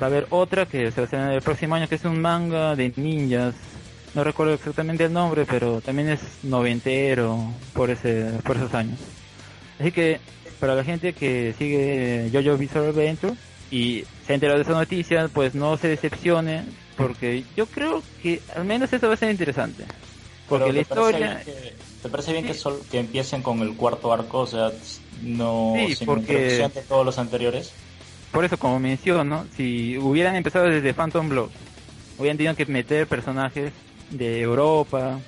a, 0.00 0.06
haber, 0.06 0.26
otra 0.30 0.66
que 0.66 0.90
se 0.90 1.00
va 1.00 1.04
a 1.04 1.06
hacer 1.06 1.20
en 1.20 1.28
el 1.28 1.42
próximo 1.42 1.74
año 1.74 1.88
que 1.88 1.96
es 1.96 2.04
un 2.04 2.20
manga 2.20 2.74
de 2.74 2.92
ninjas 2.96 3.54
no 4.14 4.24
recuerdo 4.24 4.54
exactamente 4.54 5.04
el 5.04 5.12
nombre 5.12 5.44
pero 5.48 5.80
también 5.80 6.08
es 6.08 6.20
noventero 6.42 7.52
por 7.72 7.90
ese 7.90 8.30
por 8.44 8.56
esos 8.56 8.72
años 8.74 8.98
así 9.78 9.92
que 9.92 10.20
para 10.60 10.74
la 10.74 10.84
gente 10.84 11.12
que 11.12 11.54
sigue 11.58 12.30
JoJo 12.32 12.56
Bizarre 12.56 12.88
Adventure 12.88 13.34
y 13.70 14.04
se 14.26 14.32
ha 14.32 14.34
enterado 14.34 14.58
de 14.58 14.62
esa 14.62 14.72
noticia, 14.72 15.28
pues 15.32 15.54
no 15.54 15.76
se 15.76 15.88
decepcione, 15.88 16.64
porque 16.96 17.44
yo 17.56 17.66
creo 17.66 18.02
que 18.22 18.40
al 18.54 18.64
menos 18.64 18.92
eso 18.92 19.08
va 19.08 19.14
a 19.14 19.16
ser 19.16 19.30
interesante. 19.30 19.84
Porque 20.48 20.72
la 20.72 20.80
historia... 20.80 21.42
Que, 21.44 21.74
¿Te 22.02 22.08
parece 22.08 22.32
bien 22.32 22.46
que, 22.46 22.54
sol, 22.54 22.80
que 22.90 23.00
empiecen 23.00 23.42
con 23.42 23.60
el 23.60 23.74
cuarto 23.76 24.12
arco? 24.12 24.40
O 24.40 24.46
sea, 24.46 24.70
no 25.22 25.74
sí, 25.76 25.96
sin 25.96 26.06
porque... 26.06 26.32
introducción 26.32 26.72
de 26.72 26.82
todos 26.82 27.04
los 27.04 27.18
anteriores. 27.18 27.72
Por 28.34 28.44
eso, 28.44 28.58
como 28.58 28.78
menciono, 28.78 29.46
si 29.56 29.96
hubieran 29.96 30.36
empezado 30.36 30.66
desde 30.66 30.92
Phantom 30.92 31.30
Blood, 31.30 31.50
hubieran 32.18 32.36
tenido 32.36 32.54
que 32.54 32.66
meter 32.66 33.06
personajes 33.06 33.72
de 34.10 34.42
Europa. 34.42 35.20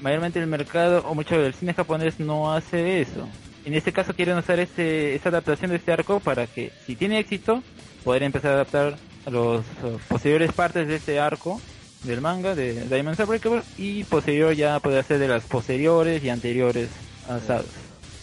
Mayormente 0.00 0.40
el 0.40 0.48
mercado 0.48 1.04
o 1.06 1.14
mucho 1.14 1.40
del 1.40 1.54
cine 1.54 1.72
japonés 1.72 2.18
no 2.18 2.52
hace 2.52 3.00
eso 3.00 3.28
en 3.66 3.74
este 3.74 3.92
caso 3.92 4.14
quieren 4.14 4.38
usar 4.38 4.60
ese, 4.60 5.16
esa 5.16 5.28
adaptación 5.28 5.70
de 5.70 5.76
este 5.78 5.92
arco 5.92 6.20
para 6.20 6.46
que, 6.46 6.72
si 6.86 6.94
tiene 6.94 7.18
éxito, 7.18 7.62
poder 8.04 8.22
empezar 8.22 8.52
a 8.52 8.54
adaptar 8.54 8.96
a 9.26 9.30
los 9.30 9.64
uh, 9.82 9.98
posteriores 10.08 10.52
partes 10.52 10.86
de 10.86 10.94
este 10.94 11.18
arco 11.18 11.60
del 12.04 12.20
manga 12.20 12.54
de 12.54 12.86
Diamond 12.86 13.20
Unbreakable 13.20 13.62
y 13.76 14.04
posterior 14.04 14.54
ya 14.54 14.78
poder 14.78 15.00
hacer 15.00 15.18
de 15.18 15.26
las 15.26 15.42
posteriores 15.42 16.22
y 16.22 16.30
anteriores 16.30 16.88
asados. 17.28 17.66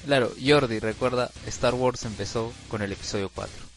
Claro, 0.05 0.31
Jordi, 0.41 0.79
recuerda, 0.79 1.29
Star 1.47 1.73
Wars 1.73 2.05
empezó 2.05 2.53
con 2.69 2.81
el 2.81 2.93
episodio 2.93 3.29
4. 3.35 3.72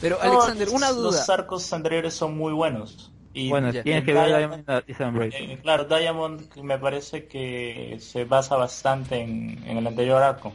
Pero, 0.00 0.20
Alexander, 0.20 0.68
una 0.70 0.90
duda. 0.92 1.10
Los 1.10 1.30
arcos 1.30 1.72
anteriores 1.72 2.14
son 2.14 2.36
muy 2.36 2.52
buenos. 2.52 3.12
Y 3.32 3.50
bueno, 3.50 3.70
ya, 3.70 3.82
tienes 3.82 4.04
que 4.04 4.14
ver 4.14 4.28
Diamond 4.28 4.64
Unbreakable. 4.66 5.52
eh, 5.52 5.58
claro, 5.60 5.84
Diamond 5.84 6.56
me 6.56 6.78
parece 6.78 7.26
que 7.26 7.98
se 8.00 8.24
basa 8.24 8.56
bastante 8.56 9.20
en, 9.20 9.62
en 9.66 9.76
el 9.76 9.86
anterior 9.86 10.22
arco. 10.22 10.54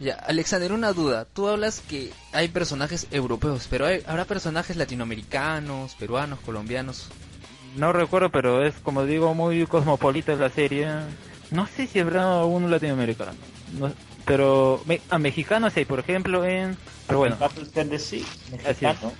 Ya, 0.00 0.14
Alexander, 0.14 0.72
una 0.72 0.92
duda. 0.92 1.26
Tú 1.26 1.46
hablas 1.46 1.80
que 1.80 2.10
hay 2.32 2.48
personajes 2.48 3.06
europeos, 3.10 3.68
pero 3.70 3.86
hay, 3.86 4.02
habrá 4.06 4.24
personajes 4.24 4.76
latinoamericanos, 4.76 5.94
peruanos, 5.94 6.40
colombianos. 6.40 7.08
No 7.76 7.92
recuerdo, 7.92 8.30
pero 8.30 8.64
es 8.64 8.74
como 8.76 9.04
digo 9.04 9.34
muy 9.34 9.66
cosmopolita 9.66 10.34
la 10.34 10.48
serie. 10.48 10.88
No 11.50 11.66
sé 11.66 11.86
si 11.86 12.00
habrá 12.00 12.44
uno 12.44 12.66
latinoamericano. 12.66 13.32
No, 13.78 13.92
pero 14.30 14.80
me, 14.86 15.00
a 15.10 15.18
mexicanos 15.18 15.72
sí, 15.72 15.84
por 15.84 15.98
ejemplo 15.98 16.44
en... 16.44 16.76
Pero 17.08 17.18
bueno, 17.18 17.36
Tennessee, 17.74 18.24
mexicano. 18.52 19.12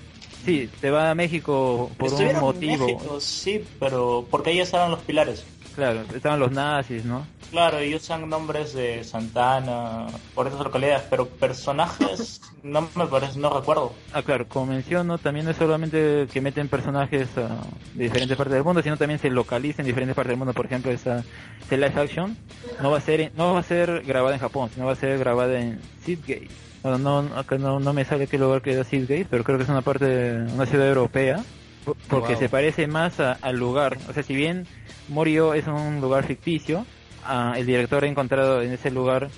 sí, 0.45 0.71
te 0.81 0.89
va 0.93 1.11
a 1.11 1.17
México 1.17 1.91
por 1.99 2.11
un 2.11 2.13
Estuvieron 2.13 2.37
en 2.37 2.41
motivo. 2.43 2.87
México, 2.87 3.21
sí, 3.21 3.65
pero 3.81 4.25
porque 4.31 4.51
ahí 4.51 4.61
estaban 4.61 4.93
los 4.93 5.01
pilares. 5.01 5.45
Claro, 5.73 6.03
estaban 6.15 6.41
los 6.41 6.51
nazis, 6.53 7.05
¿no? 7.05 7.29
Claro, 7.51 7.83
y 7.83 7.95
usan 7.95 8.29
nombres 8.29 8.73
de 8.73 9.03
Santana 9.05 10.11
por 10.35 10.47
esas 10.47 10.61
localidades, 10.65 11.07
pero 11.11 11.37
personajes 11.37 12.41
no 12.63 12.93
me 12.95 13.07
parece, 13.09 13.39
no 13.41 13.51
recuerdo. 13.51 14.05
Ah, 14.13 14.25
claro, 14.25 14.49
como 14.49 14.67
menciono, 14.67 15.21
también 15.21 15.45
no 15.45 15.53
es 15.53 15.57
solamente 15.57 16.29
que 16.33 16.41
meten 16.41 16.69
personajes 16.69 17.31
ah, 17.39 17.71
de 17.93 18.05
diferentes 18.05 18.37
partes 18.37 18.55
del 18.55 18.65
mundo, 18.65 18.83
sino 18.83 18.99
también 18.99 19.21
se 19.21 19.31
localizan 19.31 19.85
en 19.85 19.87
diferentes 19.87 20.17
partes 20.17 20.31
del 20.31 20.37
mundo. 20.39 20.53
Por 20.55 20.67
ejemplo, 20.67 20.91
esta, 20.91 21.27
esta 21.61 21.77
live 21.77 21.93
action 22.01 22.37
no 22.79 22.91
va 22.91 22.99
a 22.99 23.01
ser 23.01 23.33
no 23.35 23.55
va 23.55 23.61
a 23.61 23.63
ser 23.63 24.03
grabada 24.05 24.35
en 24.35 24.41
Japón, 24.41 24.71
sino 24.73 24.87
va 24.87 24.93
a 24.93 24.97
ser 24.97 25.17
grabada 25.19 25.61
en 25.61 25.89
Seedgate. 25.95 26.51
No, 26.83 26.99
no, 26.99 27.19
acá 27.39 27.57
no, 27.59 27.79
no 27.79 27.93
me 27.93 28.05
sale 28.05 28.27
qué 28.27 28.37
lugar 28.39 28.63
queda 28.63 28.83
Seedgate, 28.85 29.27
pero 29.27 29.45
creo 29.45 29.59
que 29.59 29.65
es 29.65 29.69
una 29.71 29.83
parte, 29.83 30.37
una 30.39 30.67
ciudad 30.67 30.89
europea, 30.89 31.47
por- 31.85 31.99
porque 32.09 32.35
Wow. 32.35 32.37
se 32.37 32.49
parece 32.49 32.89
más 32.89 33.21
a- 33.21 33.33
al 33.35 33.57
lugar. 33.57 34.05
O 34.09 34.13
sea, 34.13 34.23
si 34.25 34.35
bien 34.35 34.69
Morio 35.11 35.55
es 35.55 35.67
un 35.67 36.01
lugar 36.01 36.27
ficticio, 36.27 36.87
ah, 37.25 37.55
el 37.57 37.67
director 37.67 38.05
ha 38.05 38.07
encontrado 38.07 38.63
en 38.63 38.73
ese 38.73 38.91
lugar 38.91 39.29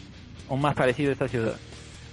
un 0.48 0.60
más 0.60 0.74
parecido 0.74 1.10
a 1.10 1.12
esta 1.14 1.28
ciudad. 1.28 1.56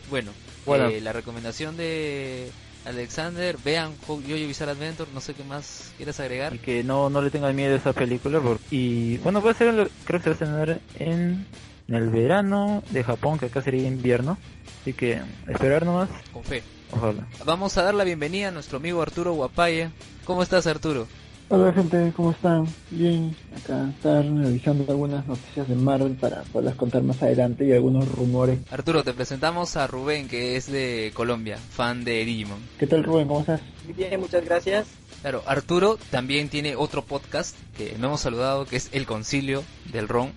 Bueno, 0.10 0.32
Bueno. 0.66 0.88
eh, 0.88 1.02
la 1.02 1.14
recomendación 1.14 1.78
de 1.78 2.50
Alexander, 2.86 3.58
vean 3.64 3.94
Jojo 4.08 4.22
Bizarre 4.22 4.72
Adventure, 4.72 5.10
no 5.14 5.22
sé 5.22 5.34
qué 5.34 5.44
más 5.44 5.92
quieres 5.98 6.20
agregar. 6.20 6.56
y 6.56 6.60
que 6.60 6.84
no, 6.84 7.10
no 7.10 7.22
le 7.22 7.30
tengan 7.30 7.56
miedo 7.56 7.74
a 7.74 7.78
esa 7.78 7.94
película. 7.94 8.40
por- 8.40 8.60
y 8.72 9.18
bueno, 9.18 9.42
va 9.42 9.52
a 9.52 9.54
ser, 9.54 9.92
creo 10.06 10.20
que 10.22 10.24
se 10.24 10.30
va 10.30 10.32
a 10.32 10.34
estrenar 10.64 10.80
en, 10.98 11.46
en 11.88 11.96
el 11.96 12.10
verano 12.10 12.82
de 12.92 13.04
Japón, 13.04 13.38
que 13.38 13.48
acá 13.48 13.62
sería 13.62 13.88
invierno. 13.88 14.38
Así 14.82 14.94
que 14.94 15.22
esperar 15.50 15.86
nomás, 15.86 16.08
Con 16.32 16.44
fe. 16.44 16.64
ojalá. 16.92 17.28
Vamos 17.46 17.78
a 17.78 17.84
dar 17.84 17.94
la 17.94 18.06
bienvenida 18.06 18.48
a 18.48 18.52
nuestro 18.52 18.78
amigo 18.78 19.02
Arturo 19.02 19.34
Guapaye. 19.34 19.90
¿Cómo 20.24 20.42
estás, 20.42 20.66
Arturo? 20.68 21.08
Hola 21.52 21.74
gente, 21.74 22.14
¿cómo 22.16 22.30
están? 22.30 22.68
Bien, 22.92 23.36
acá 23.58 23.90
están 23.90 24.44
revisando 24.44 24.86
algunas 24.88 25.26
noticias 25.26 25.68
de 25.68 25.74
Marvel 25.74 26.14
para 26.14 26.44
poderlas 26.44 26.76
contar 26.76 27.02
más 27.02 27.24
adelante 27.24 27.66
y 27.66 27.74
algunos 27.74 28.08
rumores. 28.12 28.60
Arturo, 28.70 29.04
te 29.04 29.14
presentamos 29.14 29.76
a 29.76 29.88
Rubén, 29.88 30.28
que 30.28 30.58
es 30.58 30.72
de 30.72 31.12
Colombia, 31.16 31.58
fan 31.58 32.04
de 32.04 32.24
Digimon. 32.24 32.60
¿Qué 32.78 32.86
tal 32.86 33.04
Rubén? 33.04 33.28
¿Cómo 33.28 33.40
estás? 33.40 33.62
Muy 33.84 33.96
bien, 33.96 34.20
muchas 34.20 34.46
gracias. 34.46 34.86
Claro, 35.22 35.42
Arturo 35.48 35.98
también 36.12 36.50
tiene 36.50 36.76
otro 36.76 37.04
podcast 37.04 37.56
que 37.76 37.96
no 37.98 38.08
hemos 38.08 38.22
saludado, 38.22 38.66
que 38.66 38.76
es 38.76 38.90
El 38.92 39.08
Concilio 39.08 39.64
del 39.92 40.08
Ron. 40.08 40.32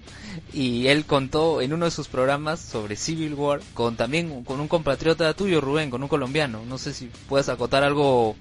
Y 0.54 0.86
él 0.86 1.04
contó 1.04 1.60
en 1.60 1.74
uno 1.74 1.84
de 1.84 1.90
sus 1.90 2.08
programas 2.08 2.58
sobre 2.58 2.96
Civil 2.96 3.34
War, 3.34 3.60
con 3.74 3.96
también 3.96 4.44
con 4.44 4.60
un 4.60 4.66
compatriota 4.68 5.34
tuyo, 5.34 5.60
Rubén, 5.60 5.90
con 5.90 6.02
un 6.02 6.08
colombiano. 6.08 6.62
No 6.66 6.78
sé 6.78 6.94
si 6.94 7.10
puedes 7.28 7.50
acotar 7.50 7.84
algo, 7.84 8.34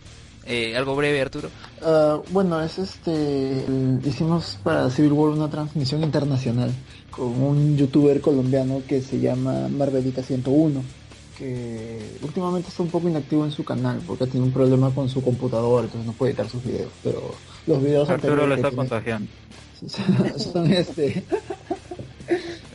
eh, 0.46 0.76
algo 0.76 0.96
breve, 0.96 1.22
Arturo. 1.22 1.50
Ah, 1.84 2.20
bueno, 2.30 2.62
es 2.62 2.78
este. 2.80 3.64
hicimos 4.06 4.58
para 4.64 4.90
Civil 4.90 5.12
War 5.14 5.30
una 5.30 5.50
transmisión 5.50 6.04
internacional 6.04 6.72
con 7.10 7.28
un 7.42 7.78
youtuber 7.78 8.22
colombiano 8.22 8.82
que 8.88 9.02
se 9.02 9.20
llama 9.20 9.68
Marvelita 9.68 10.24
101 10.24 10.82
que 11.38 12.00
últimamente 12.22 12.70
está 12.70 12.84
un 12.84 12.90
poco 12.90 13.10
inactivo 13.10 13.44
en 13.46 13.52
su 13.52 13.64
canal 13.64 14.00
porque 14.06 14.28
tiene 14.28 14.46
un 14.46 14.52
problema 14.52 14.92
con 14.94 15.10
su 15.10 15.24
computador, 15.24 15.86
entonces 15.86 16.06
no 16.06 16.14
puede 16.14 16.32
editar 16.34 16.48
sus 16.48 16.64
videos, 16.64 16.92
pero 17.04 17.34
los 17.66 17.82
videos 17.82 18.08
Arturo 18.10 18.46
lo 18.46 18.54
está 18.56 18.70
tiene- 18.70 18.76
contagiando. 18.88 19.28
son 20.38 20.72
este 20.72 21.24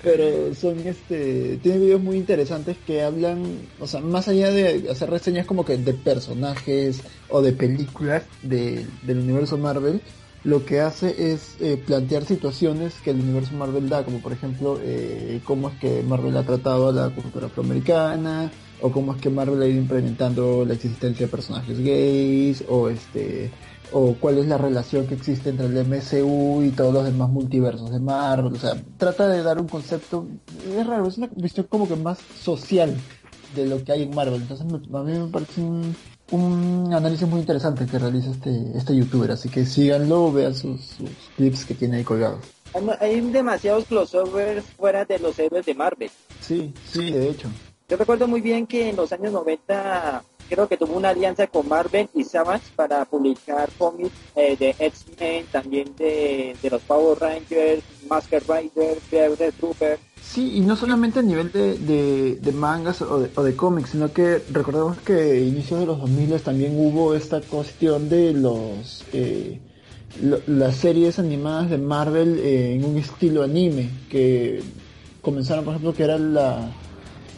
pero 0.06 0.54
son 0.54 0.78
este 0.86 1.58
tiene 1.64 1.78
videos 1.80 2.00
muy 2.00 2.16
interesantes 2.16 2.76
que 2.86 3.02
hablan 3.02 3.42
o 3.80 3.88
sea 3.88 4.00
más 4.00 4.28
allá 4.28 4.52
de 4.52 4.86
hacer 4.88 5.10
reseñas 5.10 5.46
como 5.46 5.64
que 5.64 5.76
de 5.78 5.94
personajes 5.94 7.00
o 7.28 7.42
de 7.42 7.52
películas 7.52 8.22
de- 8.42 8.86
del 9.02 9.18
universo 9.18 9.58
Marvel 9.58 10.00
lo 10.44 10.64
que 10.64 10.78
hace 10.80 11.32
es 11.32 11.56
eh, 11.60 11.76
plantear 11.84 12.24
situaciones 12.24 12.94
que 13.02 13.10
el 13.10 13.18
universo 13.20 13.54
Marvel 13.56 13.88
da 13.88 14.04
como 14.04 14.20
por 14.20 14.32
ejemplo 14.32 14.78
eh, 14.80 15.40
cómo 15.44 15.70
es 15.70 15.74
que 15.80 16.04
Marvel 16.04 16.36
ha 16.36 16.44
tratado 16.44 16.88
a 16.90 16.92
la 16.92 17.10
cultura 17.10 17.46
afroamericana 17.48 18.52
o 18.80 18.92
cómo 18.92 19.12
es 19.12 19.20
que 19.20 19.28
Marvel 19.28 19.60
ha 19.60 19.66
ido 19.66 19.78
implementando 19.80 20.64
la 20.64 20.74
existencia 20.74 21.26
de 21.26 21.32
personajes 21.32 21.80
gays 21.80 22.62
o 22.68 22.88
este 22.90 23.50
o 23.92 24.14
cuál 24.14 24.38
es 24.38 24.46
la 24.46 24.58
relación 24.58 25.06
que 25.06 25.14
existe 25.14 25.50
entre 25.50 25.66
el 25.66 25.86
MCU 25.86 26.62
y 26.62 26.70
todos 26.70 26.92
los 26.92 27.04
demás 27.04 27.28
multiversos 27.28 27.90
de 27.90 28.00
Marvel, 28.00 28.54
o 28.54 28.58
sea, 28.58 28.74
trata 28.98 29.28
de 29.28 29.42
dar 29.42 29.60
un 29.60 29.68
concepto, 29.68 30.26
es 30.76 30.86
raro, 30.86 31.06
es 31.06 31.18
una 31.18 31.28
visión 31.34 31.66
como 31.68 31.88
que 31.88 31.96
más 31.96 32.18
social 32.40 32.96
de 33.54 33.66
lo 33.66 33.82
que 33.84 33.92
hay 33.92 34.02
en 34.02 34.14
Marvel, 34.14 34.42
entonces 34.42 34.66
a 34.66 35.02
mí 35.02 35.12
me 35.12 35.28
parece 35.28 35.60
un, 35.60 35.94
un 36.30 36.92
análisis 36.92 37.28
muy 37.28 37.40
interesante 37.40 37.86
que 37.86 37.98
realiza 37.98 38.30
este, 38.30 38.76
este 38.76 38.96
youtuber, 38.96 39.30
así 39.30 39.48
que 39.48 39.64
síganlo, 39.64 40.32
vean 40.32 40.54
sus, 40.54 40.80
sus 40.80 41.10
clips 41.36 41.64
que 41.64 41.74
tiene 41.74 41.98
ahí 41.98 42.04
colgados. 42.04 42.44
Hay, 42.74 42.84
hay 43.00 43.20
demasiados 43.20 43.84
crossovers 43.86 44.64
fuera 44.76 45.04
de 45.04 45.18
los 45.18 45.38
héroes 45.38 45.64
de 45.64 45.74
Marvel. 45.74 46.10
Sí, 46.40 46.74
sí, 46.90 47.10
de 47.10 47.30
hecho. 47.30 47.48
Yo 47.88 47.96
recuerdo 47.96 48.26
muy 48.26 48.40
bien 48.40 48.66
que 48.66 48.90
en 48.90 48.96
los 48.96 49.12
años 49.12 49.32
90 49.32 50.24
creo 50.48 50.68
que 50.68 50.76
tuvo 50.76 50.96
una 50.96 51.10
alianza 51.10 51.46
con 51.46 51.68
Marvel 51.68 52.08
y 52.14 52.24
Savage 52.24 52.64
para 52.74 53.04
publicar 53.04 53.68
cómics 53.78 54.14
eh, 54.34 54.56
de 54.56 54.74
X-Men, 54.78 55.46
también 55.52 55.94
de, 55.96 56.56
de 56.60 56.70
los 56.70 56.82
Power 56.82 57.18
Rangers, 57.18 57.82
Masker 58.08 58.42
Rider, 58.48 58.98
Fever 59.00 59.52
Trooper. 59.52 59.98
Sí, 60.22 60.56
y 60.56 60.60
no 60.60 60.76
solamente 60.76 61.20
a 61.20 61.22
nivel 61.22 61.52
de, 61.52 62.36
de, 62.36 62.52
mangas 62.52 63.00
o 63.00 63.20
de, 63.20 63.30
o 63.34 63.56
cómics, 63.56 63.90
sino 63.90 64.12
que 64.12 64.42
recordemos 64.50 64.98
que 64.98 65.12
a 65.12 65.38
inicios 65.38 65.80
de 65.80 65.86
los 65.86 66.00
2000 66.00 66.40
también 66.40 66.72
hubo 66.76 67.14
esta 67.14 67.40
cuestión 67.40 68.08
de 68.08 68.32
los 68.32 69.04
eh, 69.12 69.60
las 70.20 70.76
series 70.76 71.18
animadas 71.18 71.70
de 71.70 71.78
Marvel 71.78 72.38
eh, 72.38 72.74
en 72.74 72.84
un 72.84 72.96
estilo 72.96 73.42
anime, 73.42 73.90
que 74.10 74.62
comenzaron, 75.20 75.64
por 75.64 75.74
ejemplo, 75.74 75.94
que 75.94 76.02
era 76.02 76.18
la 76.18 76.70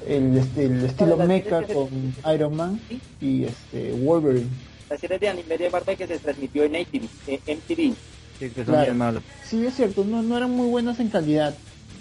el, 0.09 0.37
este- 0.39 0.65
el 0.67 0.85
estilo 0.85 1.17
Las 1.17 1.29
mecha 1.29 1.63
con 1.63 1.89
Iron 2.35 2.57
Man 2.57 2.81
y 3.21 3.45
este 3.45 3.93
Wolverine. 3.93 4.47
La 4.91 4.97
serie 4.97 5.19
de 5.19 5.29
anime 5.29 5.59
de 5.59 5.69
Marvel 5.71 5.97
que 5.97 6.07
se 6.07 6.19
transmitió 6.19 6.65
en 6.65 6.77
ATV, 6.77 7.03
eh, 7.27 7.41
MTV. 7.47 7.95
Sí, 8.39 8.51
que 8.51 8.55
son 8.55 8.65
Claro. 8.67 8.85
bien 8.87 8.97
malos. 8.99 9.23
Sí, 9.45 9.67
es 9.67 9.75
cierto, 9.75 10.05
no, 10.05 10.23
no 10.23 10.37
eran 10.37 10.51
muy 10.51 10.69
buenas 10.69 10.99
en 11.01 11.09
calidad. 11.09 11.55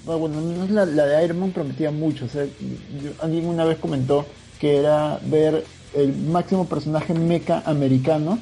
Bueno, 0.05 0.19
bueno, 0.19 0.37
al 0.37 0.43
menos 0.45 0.69
la, 0.69 0.85
la 0.85 1.05
de 1.05 1.25
Iron 1.25 1.39
Man 1.39 1.51
prometía 1.51 1.91
mucho. 1.91 2.25
O 2.25 2.29
sea, 2.29 2.45
yo- 2.45 3.11
alguien 3.21 3.45
una 3.45 3.65
vez 3.65 3.77
comentó 3.77 4.25
que 4.59 4.77
era 4.77 5.19
ver 5.25 5.65
el 5.95 6.13
máximo 6.15 6.65
personaje 6.65 7.13
mecha 7.13 7.61
americano 7.65 8.39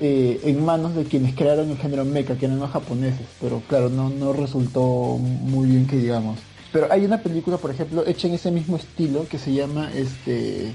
eh, 0.00 0.40
en 0.44 0.64
manos 0.64 0.94
de 0.94 1.04
quienes 1.04 1.34
crearon 1.34 1.70
el 1.70 1.76
género 1.78 2.04
mecha, 2.04 2.36
que 2.36 2.46
eran 2.46 2.58
los 2.58 2.70
japoneses. 2.70 3.26
Pero 3.40 3.60
claro, 3.68 3.90
no, 3.90 4.08
no 4.10 4.32
resultó 4.32 5.18
muy 5.18 5.68
bien 5.68 5.86
que 5.86 5.96
digamos. 5.96 6.38
Pero 6.74 6.88
hay 6.90 7.04
una 7.04 7.22
película, 7.22 7.56
por 7.56 7.70
ejemplo, 7.70 8.04
hecha 8.04 8.26
en 8.26 8.34
ese 8.34 8.50
mismo 8.50 8.76
estilo 8.76 9.28
que 9.28 9.38
se 9.38 9.52
llama 9.52 9.92
este. 9.94 10.72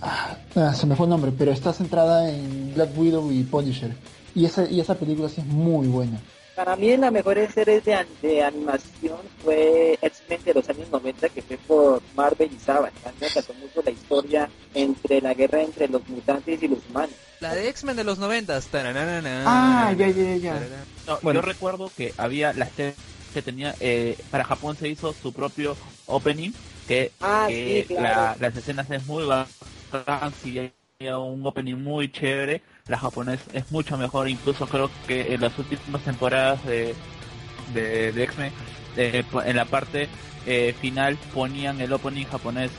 ah, 0.00 0.38
ah, 0.56 0.72
se 0.72 0.86
me 0.86 0.96
fue 0.96 1.04
el 1.04 1.10
nombre, 1.10 1.30
pero 1.36 1.52
está 1.52 1.74
centrada 1.74 2.30
en 2.30 2.72
Black 2.74 2.96
Widow 2.96 3.30
y 3.30 3.42
Punisher. 3.42 3.94
Y 4.34 4.46
esa, 4.46 4.64
y 4.70 4.80
esa 4.80 4.94
película 4.94 5.28
sí 5.28 5.42
es 5.42 5.46
muy 5.46 5.86
buena. 5.86 6.18
Para 6.56 6.76
mí 6.76 6.96
la 6.96 7.10
mejor 7.10 7.36
serie 7.52 7.82
de, 7.82 8.06
de 8.22 8.42
animación 8.42 9.18
fue 9.44 9.98
X-Men 10.00 10.40
de 10.46 10.54
los 10.54 10.68
años 10.70 10.88
90 10.90 11.28
que 11.28 11.42
fue 11.42 11.58
por 11.58 12.00
Marvel 12.16 12.50
y 12.50 12.58
Savage. 12.58 12.94
A 13.04 13.10
mí 13.10 13.16
me 13.20 13.26
encantó 13.26 13.52
mucho 13.52 13.82
la 13.84 13.90
historia 13.90 14.48
entre 14.72 15.20
la 15.20 15.34
guerra 15.34 15.60
entre 15.62 15.88
los 15.88 16.08
mutantes 16.08 16.62
y 16.62 16.68
los 16.68 16.78
humanos. 16.88 17.14
La 17.40 17.54
de 17.54 17.68
X-Men 17.68 17.96
de 17.96 18.04
los 18.04 18.18
noventas. 18.18 18.66
taranana, 18.68 19.44
Ah, 19.44 19.92
ya, 19.92 20.08
ya, 20.08 20.36
ya. 20.36 20.62
No, 21.06 21.18
Bueno. 21.20 21.40
Yo 21.40 21.46
recuerdo 21.46 21.90
que 21.94 22.14
había 22.16 22.54
la 22.54 22.66
serie 22.70 22.94
que 23.32 23.42
tenía, 23.42 23.76
eh, 23.80 24.24
para 24.30 24.44
Japón 24.44 24.76
se 24.76 24.88
hizo 24.88 25.14
su 25.14 25.32
propio 25.32 25.78
opening, 26.06 26.52
que, 26.86 27.12
Ah, 27.20 27.46
que 27.46 27.56
sí, 27.64 27.86
claro. 27.86 28.30
la- 28.30 28.36
las 28.38 28.56
escenas 28.56 28.90
es 28.90 29.04
muy 29.04 29.24
bacán, 29.26 30.34
sí, 30.34 30.58
hay 30.58 30.72
un 31.10 31.44
opening 31.46 31.76
muy 31.76 32.10
chévere, 32.10 32.62
la 32.86 32.98
japonés 32.98 33.40
es 33.52 33.70
mucho 33.70 33.96
mejor, 33.98 34.28
incluso 34.28 34.68
creo 34.68 34.90
que 35.06 35.34
en 35.34 35.40
las 35.40 35.58
últimas 35.58 36.02
temporadas 36.04 36.64
de, 36.64 36.96
de, 37.66 38.12
de 38.12 38.22
X-Men, 38.24 38.54
eh, 38.96 39.24
en 39.44 39.56
la 39.56 39.66
parte 39.66 40.08
eh, 40.44 40.74
final 40.80 41.18
ponían 41.32 41.80
el 41.80 41.92
opening 41.92 42.26
japonés, 42.26 42.72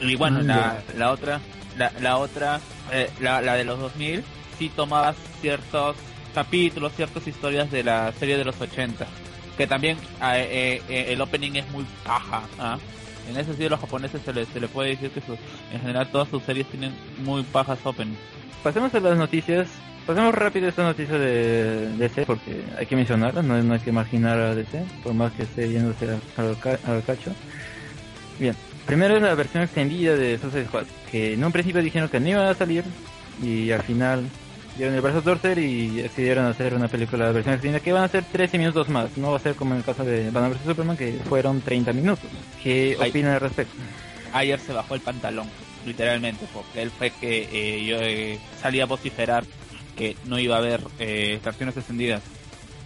y 0.00 0.14
bueno, 0.16 0.42
Ah, 0.42 0.42
la, 0.42 0.84
la 0.94 1.10
otra, 1.12 1.42
la, 1.74 1.92
la 1.98 2.18
otra, 2.18 2.60
eh, 2.92 3.12
la, 3.18 3.40
la 3.42 3.54
de 3.54 3.64
los 3.64 3.78
2000, 3.78 4.24
sí 4.56 4.70
tomaba 4.70 5.14
ciertos 5.40 5.96
capítulos, 6.32 6.94
ciertas 6.94 7.26
historias 7.26 7.70
de 7.70 7.82
la 7.84 8.12
serie 8.12 8.36
de 8.36 8.44
los 8.44 8.60
80. 8.60 9.08
Que 9.58 9.66
también 9.66 9.98
ah, 10.20 10.38
eh, 10.38 10.80
eh, 10.88 11.06
el 11.10 11.20
opening 11.20 11.56
es 11.56 11.68
muy 11.70 11.84
paja. 12.04 12.42
¿ah? 12.58 12.78
En 13.28 13.36
ese 13.36 13.46
sentido, 13.50 13.68
los 13.70 13.80
japoneses 13.80 14.22
se 14.24 14.32
les 14.32 14.48
se 14.48 14.60
le 14.60 14.68
puede 14.68 14.90
decir 14.90 15.10
que 15.10 15.20
su- 15.20 15.36
en 15.72 15.80
general 15.80 16.08
todas 16.10 16.28
sus 16.30 16.42
series 16.44 16.66
tienen 16.68 16.94
muy 17.24 17.42
pajas 17.42 17.78
opening. 17.84 18.14
Pasemos 18.62 18.94
a 18.94 19.00
las 19.00 19.18
noticias. 19.18 19.68
Pasemos 20.06 20.34
rápido 20.34 20.68
esta 20.68 20.84
noticia 20.84 21.18
de 21.18 21.88
DC 21.98 22.24
porque 22.24 22.62
hay 22.78 22.86
que 22.86 22.96
mencionarla, 22.96 23.42
no, 23.42 23.62
no 23.62 23.74
hay 23.74 23.80
que 23.80 23.92
marginar 23.92 24.38
a 24.38 24.54
DC, 24.54 24.82
por 25.02 25.12
más 25.12 25.32
que 25.32 25.42
esté 25.42 25.68
yéndose 25.70 26.08
al, 26.38 26.58
ca- 26.58 26.78
cacho. 27.06 27.34
Bien, 28.38 28.54
primero 28.86 29.16
es 29.16 29.22
la 29.22 29.34
versión 29.34 29.64
extendida 29.64 30.16
de 30.16 30.38
Suicide 30.38 30.64
Squad, 30.64 30.86
que 31.10 31.34
en 31.34 31.44
un 31.44 31.52
principio 31.52 31.82
dijeron 31.82 32.08
que 32.08 32.20
no 32.20 32.28
iba 32.30 32.48
a 32.48 32.54
salir 32.54 32.84
y 33.42 33.70
al 33.70 33.82
final 33.82 34.24
dieron 34.78 34.94
el 34.94 35.00
brazo 35.00 35.18
a 35.18 35.22
torcer 35.22 35.58
y 35.58 35.88
decidieron 36.02 36.46
hacer 36.46 36.72
una 36.72 36.86
película 36.86 37.26
de 37.26 37.32
versión 37.32 37.54
extendida 37.54 37.80
que 37.80 37.92
van 37.92 38.04
a 38.04 38.08
ser 38.08 38.24
13 38.24 38.58
minutos 38.58 38.88
más. 38.88 39.18
No 39.18 39.32
va 39.32 39.36
a 39.36 39.40
ser 39.40 39.56
como 39.56 39.72
en 39.72 39.78
el 39.78 39.84
caso 39.84 40.04
de 40.04 40.30
Batman 40.30 40.52
vs 40.52 40.60
Superman 40.64 40.96
que 40.96 41.12
fueron 41.28 41.60
30 41.60 41.92
minutos. 41.92 42.30
¿Qué 42.62 42.96
Ay. 43.00 43.10
opinan 43.10 43.32
al 43.32 43.40
respecto? 43.40 43.74
Ayer 44.32 44.60
se 44.60 44.72
bajó 44.72 44.94
el 44.94 45.00
pantalón, 45.00 45.48
literalmente, 45.84 46.46
porque 46.54 46.82
él 46.82 46.90
fue 46.90 47.10
que 47.10 47.48
eh, 47.50 47.84
yo 47.84 47.96
eh, 48.00 48.38
salía 48.62 48.84
a 48.84 48.86
vociferar 48.86 49.44
que 49.96 50.16
no 50.26 50.38
iba 50.38 50.54
a 50.54 50.58
haber 50.58 50.80
eh, 51.00 51.40
versiones 51.44 51.76
extendidas. 51.76 52.22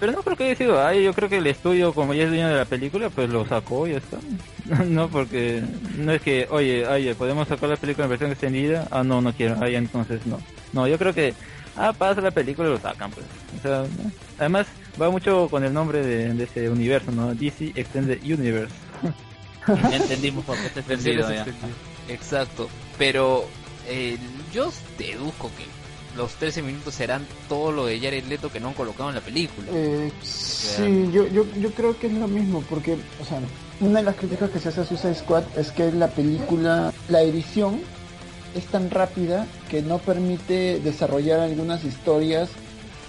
Pero 0.00 0.12
no 0.12 0.22
creo 0.22 0.36
que 0.36 0.44
haya 0.44 0.56
sido 0.56 0.84
ahí, 0.84 1.04
yo 1.04 1.12
creo 1.12 1.28
que 1.28 1.36
el 1.38 1.46
estudio, 1.46 1.92
como 1.92 2.14
ya 2.14 2.24
es 2.24 2.30
dueño 2.30 2.48
de 2.48 2.56
la 2.56 2.64
película, 2.64 3.10
pues 3.10 3.28
lo 3.28 3.46
sacó 3.46 3.86
y 3.86 3.92
ya 3.92 3.98
está. 3.98 4.18
no, 4.84 5.08
porque 5.08 5.62
no 5.96 6.10
es 6.12 6.22
que, 6.22 6.48
oye, 6.50 6.86
oye, 6.86 7.14
podemos 7.14 7.46
sacar 7.46 7.68
la 7.68 7.76
película 7.76 8.06
en 8.06 8.10
versión 8.10 8.30
extendida. 8.30 8.88
Ah, 8.90 9.04
no, 9.04 9.20
no 9.20 9.32
quiero, 9.34 9.62
ahí 9.62 9.76
entonces 9.76 10.26
no. 10.26 10.40
No, 10.72 10.88
yo 10.88 10.98
creo 10.98 11.12
que, 11.12 11.34
ah, 11.76 11.92
pasa 11.92 12.20
la 12.20 12.30
película 12.30 12.68
y 12.68 12.72
lo 12.72 12.80
sacan, 12.80 13.10
pues. 13.10 13.26
O 13.58 13.62
sea, 13.62 13.82
¿no? 13.82 14.10
además 14.38 14.66
va 15.00 15.10
mucho 15.10 15.48
con 15.48 15.64
el 15.64 15.72
nombre 15.72 16.04
de, 16.04 16.32
de 16.34 16.44
ese 16.44 16.68
universo, 16.68 17.10
¿no? 17.12 17.34
DC 17.34 17.72
Extended 17.74 18.22
Universe. 18.22 18.74
Ya 19.66 19.96
entendimos 19.96 20.44
por 20.44 20.56
qué 20.56 20.66
está 20.66 20.80
extendido 20.80 21.30
ya. 21.30 21.46
Exacto, 22.08 22.68
pero 22.98 23.46
eh, 23.88 24.18
yo 24.52 24.72
deduzco 24.98 25.50
que 25.56 25.64
los 26.16 26.34
13 26.34 26.62
minutos 26.62 26.94
serán 26.94 27.26
todo 27.48 27.72
lo 27.72 27.86
de 27.86 27.98
Jared 27.98 28.24
Leto 28.24 28.50
que 28.50 28.60
no 28.60 28.68
han 28.68 28.74
colocado 28.74 29.08
en 29.08 29.14
la 29.14 29.20
película. 29.20 29.68
Eh, 29.72 30.12
sí, 30.22 31.10
yo, 31.12 31.26
yo, 31.28 31.46
yo 31.58 31.70
creo 31.70 31.98
que 31.98 32.08
es 32.08 32.12
lo 32.12 32.28
mismo, 32.28 32.62
porque, 32.68 32.98
o 33.20 33.24
sea, 33.24 33.40
una 33.80 34.00
de 34.00 34.04
las 34.04 34.16
críticas 34.16 34.50
que 34.50 34.58
se 34.58 34.68
hace 34.68 34.82
a 34.82 34.84
Suicide 34.84 35.14
Squad 35.14 35.44
es 35.56 35.70
que 35.70 35.90
la 35.92 36.08
película, 36.08 36.92
la 37.08 37.22
edición 37.22 37.80
es 38.54 38.64
tan 38.66 38.90
rápida 38.90 39.46
que 39.70 39.82
no 39.82 39.98
permite 39.98 40.80
desarrollar 40.80 41.40
algunas 41.40 41.84
historias 41.84 42.50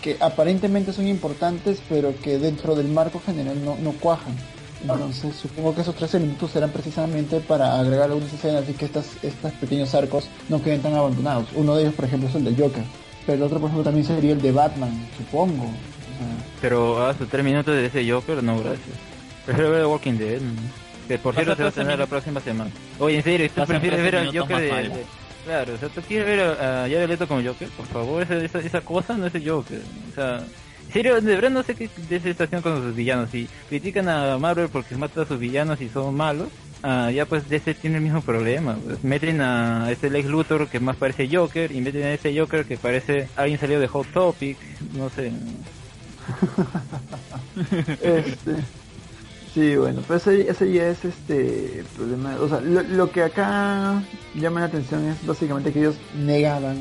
que 0.01 0.17
aparentemente 0.19 0.91
son 0.93 1.07
importantes, 1.07 1.81
pero 1.89 2.13
que 2.21 2.37
dentro 2.37 2.75
del 2.75 2.87
marco 2.89 3.21
general 3.25 3.63
no, 3.63 3.77
no 3.81 3.91
cuajan. 3.93 4.35
Entonces 4.81 5.33
supongo 5.37 5.73
que 5.73 5.79
esos 5.81 5.95
13 5.95 6.19
minutos 6.19 6.51
serán 6.51 6.69
precisamente 6.71 7.39
para 7.39 7.79
agregar 7.79 8.09
algunas 8.09 8.33
escenas 8.33 8.67
y 8.69 8.73
que 8.73 8.83
estas, 8.85 9.05
estos 9.23 9.53
pequeños 9.53 9.95
arcos 9.95 10.27
no 10.49 10.61
queden 10.61 10.81
tan 10.81 10.93
abandonados. 10.93 11.47
Uno 11.55 11.75
de 11.75 11.83
ellos, 11.83 11.93
por 11.93 12.03
ejemplo, 12.05 12.27
es 12.27 12.35
el 12.35 12.43
de 12.43 12.51
Joker. 12.61 12.83
Pero 13.25 13.37
el 13.37 13.43
otro, 13.43 13.59
por 13.59 13.69
ejemplo, 13.69 13.83
también 13.85 14.05
sería 14.05 14.33
el 14.33 14.41
de 14.41 14.51
Batman, 14.51 14.91
supongo. 15.17 15.63
O 15.63 15.67
sea, 15.67 16.45
Pero 16.61 17.05
a 17.07 17.13
sus 17.17 17.29
tres 17.29 17.45
minutos 17.45 17.73
de 17.73 17.85
ese 17.85 18.11
Joker, 18.11 18.43
no, 18.43 18.57
gracias. 18.59 18.81
Prefiero 19.45 19.71
ver 19.71 19.79
The 19.81 19.85
Walking 19.87 20.13
Dead. 20.17 20.41
Que 21.07 21.17
por 21.17 21.33
cierto 21.33 21.55
se 21.55 21.63
va 21.63 21.69
a 21.69 21.71
13 21.71 21.85
tener 21.85 21.99
la 21.99 22.05
próxima 22.07 22.39
semana. 22.41 22.71
Oye, 22.99 23.17
en 23.17 23.23
serio, 23.23 23.49
¿tú 23.55 23.63
prefieres 23.65 23.99
13 23.99 24.03
ver 24.03 24.15
al 24.17 24.25
minutos 24.27 24.49
Joker 24.49 24.57
de, 24.57 24.89
de- 24.89 25.05
Claro, 25.43 25.73
o 25.73 25.77
sea, 25.77 25.89
¿tú 25.89 26.01
quieres 26.01 26.25
ver 26.25 26.39
a, 26.39 26.83
a 26.85 26.87
Jared 26.87 27.09
Leto 27.09 27.27
como 27.27 27.43
Joker? 27.43 27.67
Por 27.69 27.85
favor, 27.87 28.23
esa, 28.23 28.37
esa, 28.37 28.59
esa 28.59 28.81
cosa 28.81 29.17
no 29.17 29.25
es 29.27 29.35
el 29.35 29.49
Joker. 29.49 29.81
O 30.11 30.15
sea, 30.15 30.37
en 30.87 30.93
serio, 30.93 31.19
de 31.19 31.35
verdad 31.35 31.49
no 31.49 31.63
sé 31.63 31.75
qué 31.75 31.89
de 32.09 32.15
esa 32.15 32.29
estación 32.29 32.61
con 32.61 32.81
sus 32.81 32.95
villanos. 32.95 33.29
Si 33.29 33.49
critican 33.67 34.07
a 34.07 34.37
Marvel 34.37 34.69
porque 34.69 34.95
mata 34.95 35.23
a 35.23 35.25
sus 35.25 35.39
villanos 35.39 35.81
y 35.81 35.89
son 35.89 36.15
malos, 36.15 36.47
ah, 36.81 37.11
ya 37.11 37.25
pues 37.25 37.49
DC 37.49 37.73
tiene 37.73 37.97
el 37.97 38.03
mismo 38.03 38.21
problema. 38.21 38.77
Pues 38.85 39.03
meten 39.03 39.41
a 39.41 39.91
ese 39.91 40.09
Lex 40.09 40.27
Luthor 40.29 40.69
que 40.69 40.79
más 40.79 40.95
parece 40.95 41.27
Joker 41.27 41.71
y 41.71 41.81
meten 41.81 42.03
a 42.03 42.13
ese 42.13 42.37
Joker 42.37 42.65
que 42.65 42.77
parece 42.77 43.27
alguien 43.35 43.59
salió 43.59 43.79
de 43.79 43.87
Hot 43.87 44.07
Topic, 44.13 44.57
no 44.93 45.09
sé. 45.09 45.31
Este, 48.01 48.55
sí, 49.53 49.75
bueno, 49.75 50.01
pues 50.07 50.27
ese, 50.27 50.49
ese 50.49 50.71
ya 50.71 50.87
es 50.89 51.05
este 51.05 51.83
problema. 51.95 52.35
O 52.39 52.47
sea, 52.47 52.61
lo, 52.61 52.81
lo 52.83 53.11
que 53.11 53.23
acá 53.23 54.01
llama 54.35 54.61
la 54.61 54.65
atención 54.67 55.05
es 55.09 55.25
básicamente 55.25 55.71
que 55.71 55.79
ellos 55.79 55.95
negaban 56.15 56.77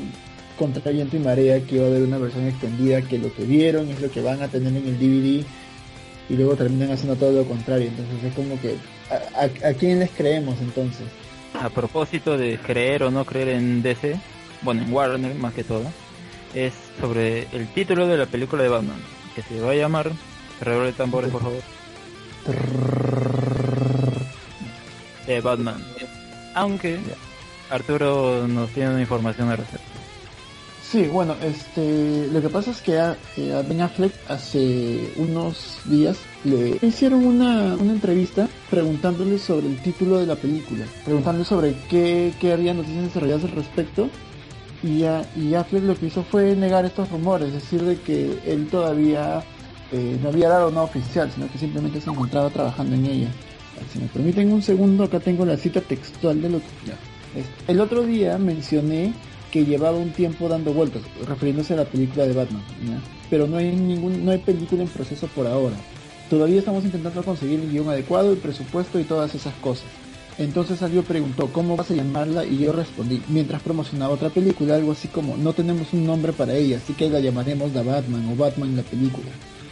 contra 0.57 0.91
viento 0.91 1.17
y 1.17 1.19
marea 1.19 1.59
que 1.65 1.75
iba 1.75 1.85
a 1.85 1.87
haber 1.87 2.03
una 2.03 2.17
versión 2.17 2.47
extendida, 2.47 3.01
que 3.01 3.17
lo 3.17 3.33
que 3.33 3.43
vieron 3.43 3.89
es 3.89 4.01
lo 4.01 4.09
que 4.09 4.21
van 4.21 4.41
a 4.41 4.47
tener 4.47 4.75
en 4.75 4.87
el 4.87 4.97
DVD 4.97 5.45
y 6.29 6.35
luego 6.35 6.55
terminan 6.55 6.91
haciendo 6.91 7.15
todo 7.15 7.31
lo 7.31 7.45
contrario. 7.45 7.89
Entonces 7.89 8.23
es 8.23 8.33
como 8.33 8.59
que, 8.61 8.77
¿a, 9.09 9.69
a, 9.69 9.73
quién 9.73 9.99
les 9.99 10.11
creemos 10.11 10.59
entonces? 10.61 11.07
a 11.53 11.69
propósito 11.69 12.37
de 12.37 12.57
creer 12.57 13.03
o 13.03 13.11
no 13.11 13.25
creer 13.25 13.49
en 13.49 13.81
DC, 13.81 14.19
bueno, 14.61 14.83
en 14.83 14.93
Warner 14.93 15.35
más 15.35 15.53
que 15.53 15.63
todo, 15.63 15.83
es 16.53 16.73
sobre 16.99 17.47
el 17.51 17.67
título 17.73 18.07
de 18.07 18.17
la 18.17 18.25
película 18.25 18.63
de 18.63 18.69
Batman, 18.69 19.01
que 19.35 19.41
se 19.41 19.59
va 19.59 19.71
a 19.71 19.75
llamar, 19.75 20.11
redoble 20.61 20.87
de 20.87 20.93
tambores 20.93 21.31
por 21.31 21.41
favor, 21.41 21.61
de 25.27 25.41
Batman. 25.41 25.83
Aunque 26.53 26.99
Arturo 27.69 28.47
nos 28.47 28.69
tiene 28.71 28.91
una 28.91 29.01
información 29.01 29.49
al 29.49 29.57
respecto. 29.57 29.93
Sí, 30.93 31.07
bueno, 31.07 31.35
este, 31.41 32.27
lo 32.31 32.39
que 32.39 32.49
pasa 32.49 32.69
es 32.69 32.81
que 32.81 32.99
a, 32.99 33.17
Ben 33.67 33.81
Affleck 33.81 34.13
hace 34.29 35.11
unos 35.15 35.79
días 35.85 36.19
le 36.43 36.77
hicieron 36.83 37.25
una, 37.25 37.73
una 37.73 37.93
entrevista 37.93 38.47
preguntándole 38.69 39.39
sobre 39.39 39.67
el 39.67 39.81
título 39.81 40.19
de 40.19 40.27
la 40.27 40.35
película, 40.35 40.85
preguntándole 41.03 41.45
sobre 41.45 41.73
qué, 41.89 42.31
qué 42.39 42.53
había 42.53 42.75
noticias 42.75 43.05
desarrolladas 43.05 43.45
al 43.45 43.51
respecto 43.53 44.07
y, 44.83 45.05
a, 45.05 45.25
y 45.35 45.55
Affleck 45.55 45.83
lo 45.83 45.95
que 45.95 46.05
hizo 46.05 46.21
fue 46.21 46.55
negar 46.55 46.85
estos 46.85 47.09
rumores, 47.09 47.47
es 47.47 47.53
decir, 47.55 47.81
de 47.81 47.99
que 47.99 48.37
él 48.45 48.67
todavía 48.67 49.43
eh, 49.93 50.17
no 50.21 50.29
había 50.29 50.49
dado 50.49 50.69
nada 50.71 50.83
oficial, 50.83 51.31
sino 51.33 51.49
que 51.49 51.57
simplemente 51.57 52.01
se 52.01 52.09
encontraba 52.09 52.49
trabajando 52.49 52.95
en 52.95 53.05
ella. 53.05 53.27
Si 53.91 53.99
me 53.99 54.07
permiten 54.07 54.51
un 54.51 54.61
segundo, 54.61 55.03
acá 55.05 55.19
tengo 55.19 55.45
la 55.45 55.57
cita 55.57 55.81
textual 55.81 56.41
de 56.41 56.49
lo 56.49 56.57
que... 56.59 56.65
ya. 56.87 56.93
Es- 57.39 57.45
El 57.67 57.79
otro 57.79 58.03
día 58.03 58.37
mencioné 58.37 59.13
que 59.51 59.65
llevaba 59.65 59.97
un 59.97 60.11
tiempo 60.11 60.47
dando 60.49 60.73
vueltas, 60.73 61.01
refiriéndose 61.27 61.73
a 61.73 61.77
la 61.77 61.85
película 61.85 62.25
de 62.25 62.33
Batman, 62.33 62.61
¿ya? 62.87 62.99
pero 63.29 63.47
no 63.47 63.57
hay 63.57 63.71
ningún, 63.71 64.25
no 64.25 64.31
hay 64.31 64.39
película 64.39 64.81
en 64.81 64.87
proceso 64.87 65.27
por 65.27 65.45
ahora. 65.47 65.75
Todavía 66.29 66.59
estamos 66.59 66.83
intentando 66.85 67.23
conseguir 67.23 67.59
el 67.59 67.69
guion 67.71 67.89
adecuado, 67.89 68.31
el 68.31 68.37
presupuesto 68.39 68.99
y 68.99 69.03
todas 69.03 69.35
esas 69.35 69.53
cosas. 69.55 69.85
Entonces 70.39 70.81
alguien 70.81 71.03
preguntó 71.03 71.47
cómo 71.53 71.75
vas 71.77 71.91
a 71.91 71.93
llamarla 71.93 72.43
y 72.45 72.57
yo 72.57 72.71
respondí, 72.71 73.21
mientras 73.27 73.61
promocionaba 73.61 74.13
otra 74.15 74.29
película, 74.29 74.73
algo 74.75 74.93
así 74.93 75.07
como 75.07 75.37
no 75.37 75.53
tenemos 75.53 75.93
un 75.93 76.05
nombre 76.07 76.33
para 76.33 76.55
ella, 76.55 76.77
así 76.77 76.93
que 76.93 77.07
la 77.09 77.19
llamaremos 77.19 77.71
la 77.73 77.83
Batman 77.83 78.27
o 78.31 78.35
Batman 78.35 78.75
la 78.75 78.81
película. 78.81 79.27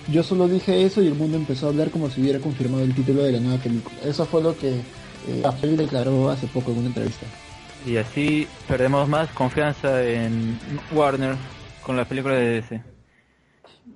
Yo 0.07 0.23
solo 0.23 0.47
dije 0.47 0.83
eso 0.83 1.01
y 1.01 1.07
el 1.07 1.15
mundo 1.15 1.37
empezó 1.37 1.67
a 1.67 1.69
hablar 1.69 1.89
como 1.91 2.09
si 2.09 2.21
hubiera 2.21 2.39
confirmado 2.39 2.83
el 2.83 2.93
título 2.93 3.23
de 3.23 3.33
la 3.33 3.39
nueva 3.39 3.61
película. 3.61 3.95
Eso 4.03 4.25
fue 4.25 4.41
lo 4.41 4.57
que 4.57 4.69
eh, 4.71 5.41
Affleck 5.43 5.71
declaró 5.77 6.29
hace 6.29 6.47
poco 6.47 6.71
en 6.71 6.79
una 6.79 6.87
entrevista. 6.87 7.25
Y 7.85 7.97
así 7.97 8.47
perdemos 8.67 9.07
más 9.07 9.29
confianza 9.29 10.03
en 10.03 10.59
Warner 10.91 11.35
con 11.85 11.95
la 11.97 12.05
película 12.05 12.35
de 12.35 12.61
DC. 12.61 12.75
Y 12.75 12.79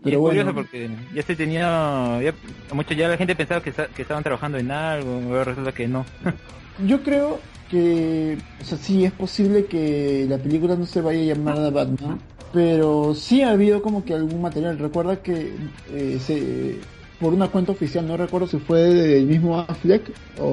Pero 0.04 0.18
es 0.18 0.22
curioso 0.24 0.54
porque 0.54 0.90
ya 1.14 1.24
se 1.24 1.36
tenía, 1.36 2.22
ya, 2.22 2.34
mucho 2.74 2.94
ya 2.94 3.08
la 3.08 3.18
gente 3.18 3.36
pensaba 3.36 3.62
que, 3.62 3.72
esta- 3.72 3.88
que 3.88 4.04
estaban 4.04 4.24
trabajando 4.24 4.58
en 4.60 4.70
algo, 4.72 5.20
pero 5.28 5.44
resulta 5.44 5.72
que 5.72 5.88
no. 5.88 6.06
Yo 6.86 7.02
creo 7.02 7.40
que, 7.70 8.38
o 8.62 8.64
sea, 8.64 8.78
sí 8.78 9.06
es 9.06 9.12
posible 9.12 9.66
que 9.66 10.26
la 10.30 10.38
película 10.38 10.76
no 10.76 10.86
se 10.86 11.02
vaya 11.02 11.20
a 11.20 11.36
llamar 11.36 11.72
Batman, 11.72 12.20
pero 12.56 13.14
sí 13.14 13.42
ha 13.42 13.52
habido 13.52 13.82
como 13.82 14.06
que 14.06 14.14
algún 14.14 14.42
material. 14.42 14.80
Recuerda 14.80 15.18
que 15.18 15.52
eh, 15.94 16.18
se, 16.26 16.78
por 17.20 17.34
una 17.34 17.50
cuenta 17.50 17.74
oficial, 17.74 18.08
no 18.08 18.16
recuerdo 18.16 18.48
si 18.48 18.58
fue 18.60 18.80
del 18.80 19.26
mismo 19.26 19.60
Affleck 19.60 20.02
o, 20.40 20.46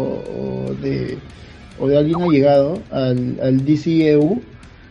o 0.69 0.75
de 0.83 1.17
o 1.79 1.87
de 1.89 1.97
alguien 1.97 2.21
allegado 2.21 2.79
al, 2.91 3.39
al 3.41 3.65
DCEU 3.65 4.43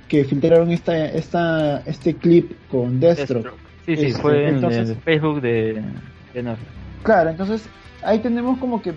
que 0.08 0.24
filtraron 0.24 0.72
esta, 0.72 1.06
esta, 1.06 1.82
este 1.86 2.16
clip 2.16 2.54
con 2.70 3.00
Deathstroke. 3.02 3.52
Sí, 3.86 3.98
sí, 3.98 4.06
Este, 4.08 4.22
fue 4.22 4.48
en 4.48 4.56
entonces- 4.56 4.90
el 4.92 4.96
Facebook 4.96 5.42
de, 5.42 5.82
de 6.34 6.44
Netflix. 6.44 6.70
Claro, 7.04 7.30
entonces 7.30 7.64
ahí 8.04 8.20
tenemos 8.20 8.58
como 8.58 8.82
que 8.82 8.94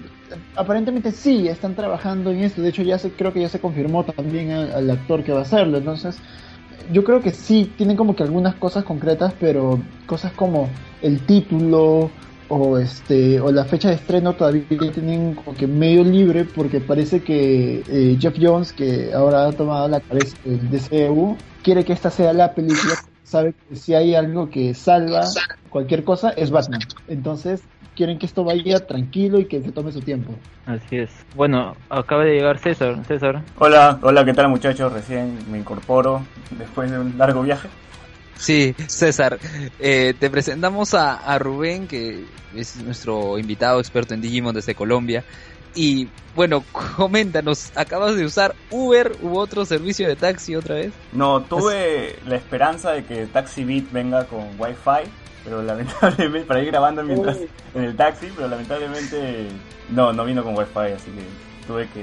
aparentemente 0.56 1.10
sí 1.10 1.48
están 1.48 1.74
trabajando 1.74 2.30
en 2.30 2.40
esto. 2.40 2.62
De 2.62 2.68
hecho, 2.68 2.82
ya 2.82 2.98
se, 2.98 3.10
creo 3.10 3.32
que 3.32 3.40
ya 3.40 3.48
se 3.48 3.58
confirmó 3.60 4.04
también 4.04 4.50
al, 4.52 4.70
al 4.72 4.90
actor 4.90 5.22
que 5.24 5.32
va 5.32 5.40
a 5.40 5.42
hacerlo. 5.42 5.78
Entonces, 5.78 6.16
yo 6.92 7.04
creo 7.04 7.20
que 7.20 7.30
sí 7.30 7.70
tienen 7.76 7.96
como 7.96 8.14
que 8.14 8.22
algunas 8.22 8.54
cosas 8.56 8.84
concretas, 8.84 9.34
pero 9.40 9.80
cosas 10.06 10.32
como 10.32 10.68
el 11.02 11.20
título 11.26 12.10
o 12.48 12.78
este 12.78 13.40
o 13.40 13.50
la 13.50 13.64
fecha 13.64 13.88
de 13.88 13.94
estreno 13.94 14.34
todavía 14.34 14.64
tienen 14.68 15.34
como 15.34 15.56
que 15.56 15.66
medio 15.66 16.04
libre 16.04 16.44
porque 16.44 16.80
parece 16.80 17.22
que 17.22 17.82
eh, 17.88 18.16
Jeff 18.20 18.36
Jones, 18.40 18.72
que 18.72 19.12
ahora 19.12 19.48
ha 19.48 19.52
tomado 19.52 19.88
la 19.88 20.00
cabeza 20.00 20.36
del 20.44 20.70
DCU, 20.70 21.36
quiere 21.62 21.84
que 21.84 21.92
esta 21.92 22.10
sea 22.10 22.32
la 22.32 22.54
película. 22.54 22.94
Sabe 23.22 23.54
que 23.68 23.76
si 23.76 23.94
hay 23.94 24.14
algo 24.14 24.50
que 24.50 24.74
salva 24.74 25.24
cualquier 25.70 26.04
cosa 26.04 26.30
es 26.30 26.50
Batman. 26.50 26.80
Entonces 27.08 27.62
quieren 27.94 28.18
que 28.18 28.26
esto 28.26 28.44
vaya 28.44 28.86
tranquilo 28.86 29.38
y 29.38 29.46
que 29.46 29.62
se 29.62 29.72
tome 29.72 29.92
su 29.92 30.00
tiempo. 30.00 30.34
Así 30.66 30.96
es. 30.96 31.10
Bueno, 31.34 31.76
acaba 31.88 32.24
de 32.24 32.34
llegar 32.34 32.58
César. 32.58 33.04
César, 33.06 33.42
Hola, 33.58 33.98
hola, 34.02 34.24
¿qué 34.24 34.32
tal 34.32 34.48
muchachos? 34.48 34.92
Recién 34.92 35.38
me 35.50 35.58
incorporo 35.58 36.22
después 36.58 36.90
de 36.90 36.98
un 36.98 37.16
largo 37.16 37.42
viaje. 37.42 37.68
Sí, 38.36 38.74
César, 38.88 39.38
eh, 39.78 40.14
te 40.18 40.28
presentamos 40.28 40.94
a, 40.94 41.14
a 41.14 41.38
Rubén, 41.38 41.86
que 41.86 42.24
es 42.54 42.76
nuestro 42.82 43.38
invitado 43.38 43.78
experto 43.78 44.14
en 44.14 44.20
Digimon 44.20 44.54
desde 44.54 44.74
Colombia. 44.74 45.24
Y 45.74 46.08
bueno, 46.34 46.64
coméntanos, 46.96 47.72
¿acabas 47.76 48.16
de 48.16 48.24
usar 48.24 48.54
Uber 48.70 49.12
u 49.22 49.36
otro 49.38 49.64
servicio 49.64 50.08
de 50.08 50.16
taxi 50.16 50.56
otra 50.56 50.76
vez? 50.76 50.92
No, 51.12 51.42
tuve 51.42 52.16
la 52.26 52.36
esperanza 52.36 52.92
de 52.92 53.04
que 53.04 53.26
Taxi 53.26 53.64
Beat 53.64 53.90
venga 53.92 54.24
con 54.26 54.44
Wi-Fi, 54.58 55.10
pero 55.44 55.62
lamentablemente, 55.62 56.40
para 56.48 56.60
ir 56.60 56.66
grabando 56.66 57.04
mientras 57.04 57.38
en 57.74 57.84
el 57.84 57.96
taxi, 57.96 58.28
pero 58.34 58.48
lamentablemente 58.48 59.46
no, 59.90 60.12
no 60.12 60.24
vino 60.24 60.42
con 60.42 60.56
Wi-Fi, 60.56 60.92
así 60.96 61.10
que 61.10 61.66
tuve 61.66 61.86
que 61.88 62.02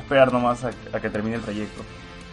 esperar 0.00 0.32
nomás 0.32 0.64
a, 0.64 0.70
a 0.92 1.00
que 1.00 1.10
termine 1.10 1.36
el 1.36 1.42
trayecto. 1.42 1.82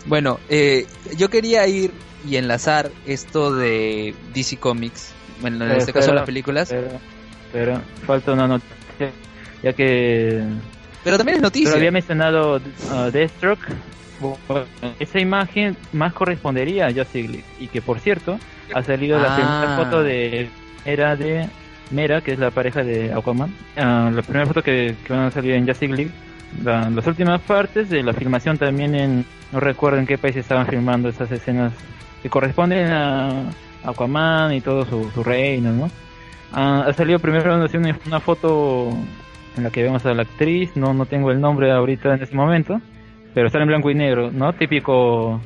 Bueno, 0.06 0.40
eh, 0.50 0.88
yo 1.18 1.30
quería 1.30 1.68
ir 1.68 1.92
y 2.28 2.38
enlazar 2.38 2.92
esto 3.06 3.54
de 3.54 4.14
DC 4.34 4.58
Comics, 4.58 5.14
bueno, 5.42 5.66
en 5.66 5.72
este 5.72 5.94
caso 5.94 6.14
las 6.14 6.26
películas, 6.26 6.70
Pero, 6.70 6.90
pero 7.52 7.82
falta 8.06 8.34
una 8.34 8.48
noticia, 8.48 9.12
ya 9.64 9.74
que 9.74 10.44
pero 11.04 11.18
también 11.18 11.38
es 11.38 11.42
noticia. 11.42 11.70
pero 11.70 11.80
había 11.80 11.92
mencionado 11.92 12.58
uh, 12.58 13.12
Deathstroke. 13.12 13.66
Esa 15.00 15.20
imagen 15.20 15.78
más 15.94 16.12
correspondería 16.14 16.88
a 16.88 16.94
Justice 16.94 17.30
League 17.30 17.46
y 17.58 17.68
que 17.68 17.82
por 17.82 18.00
cierto 18.02 18.38
ha 18.74 18.84
salido 18.84 19.20
la 19.20 19.34
Ah. 19.34 19.36
primera 19.36 19.76
foto 19.78 20.04
de 20.04 20.50
era 20.86 21.16
de 21.16 21.48
Mera, 21.92 22.22
que 22.22 22.34
es 22.34 22.40
la 22.40 22.52
pareja 22.52 22.84
de 22.84 23.12
Aquaman. 23.14 23.54
Ah, 23.78 24.12
la 24.14 24.22
primera 24.22 24.46
foto 24.46 24.62
que, 24.62 24.96
que 25.06 25.14
van 25.14 25.24
a 25.24 25.32
salir 25.32 25.54
en 25.54 25.68
Justice 25.68 25.94
League. 25.94 26.12
La- 26.64 26.90
las 26.90 27.06
últimas 27.08 27.42
partes 27.42 27.90
de 27.90 28.02
la 28.04 28.14
filmación 28.14 28.58
también 28.58 28.96
en 28.96 29.26
no 29.52 29.60
recuerdo 29.60 29.98
en 30.00 30.06
qué 30.08 30.18
país 30.18 30.36
estaban 30.36 30.66
filmando 30.68 31.10
esas 31.10 31.32
escenas 31.32 31.74
que 32.24 32.30
corresponden 32.30 32.92
a 32.92 33.44
Aquaman 33.84 34.54
y 34.54 34.62
todo 34.62 34.86
su, 34.86 35.10
su 35.12 35.24
reino, 35.24 35.72
¿no? 35.72 35.90
Ah, 36.54 36.86
ha 36.88 36.94
salido 36.94 37.20
primero 37.20 37.56
una, 37.56 37.68
una 38.08 38.20
foto 38.20 38.90
en 39.58 39.64
la 39.64 39.70
que 39.70 39.84
vemos 39.84 40.06
a 40.06 40.14
la 40.14 40.24
actriz, 40.24 40.72
no 40.76 40.94
no 40.94 41.06
tengo 41.06 41.32
el 41.32 41.40
nombre 41.42 41.72
ahorita 41.72 42.14
en 42.16 42.24
este 42.24 42.36
momento, 42.36 42.80
pero 43.34 43.50
sale 43.50 43.64
en 43.64 43.70
blanco 43.70 43.90
y 43.92 43.96
negro, 43.96 44.32
¿no? 44.32 44.54
Típico, 44.54 45.40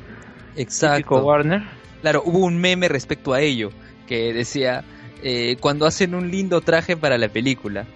típico 0.54 0.60
Exacto. 0.60 1.16
Warner. 1.24 1.62
Claro, 2.04 2.22
hubo 2.26 2.40
un 2.40 2.58
meme 2.58 2.86
respecto 2.88 3.32
a 3.32 3.40
ello 3.40 3.70
que 4.06 4.34
decía 4.34 4.84
eh, 5.22 5.56
cuando 5.58 5.86
hacen 5.86 6.14
un 6.14 6.30
lindo 6.30 6.60
traje 6.60 6.98
para 6.98 7.16
la 7.16 7.30
película, 7.30 7.86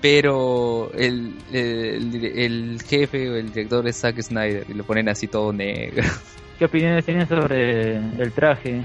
pero 0.00 0.92
el, 0.94 1.34
el, 1.50 2.80
jefe 2.86 3.28
o 3.28 3.34
el 3.34 3.52
director 3.52 3.88
es 3.88 3.96
Zack 3.96 4.22
Snyder 4.22 4.66
y 4.68 4.74
lo 4.74 4.84
ponen 4.84 5.08
así 5.08 5.26
todo 5.26 5.52
negro. 5.52 6.04
¿Qué 6.60 6.66
opiniones 6.66 7.04
tienen 7.04 7.26
sobre 7.26 7.96
el 7.96 8.30
traje? 8.30 8.82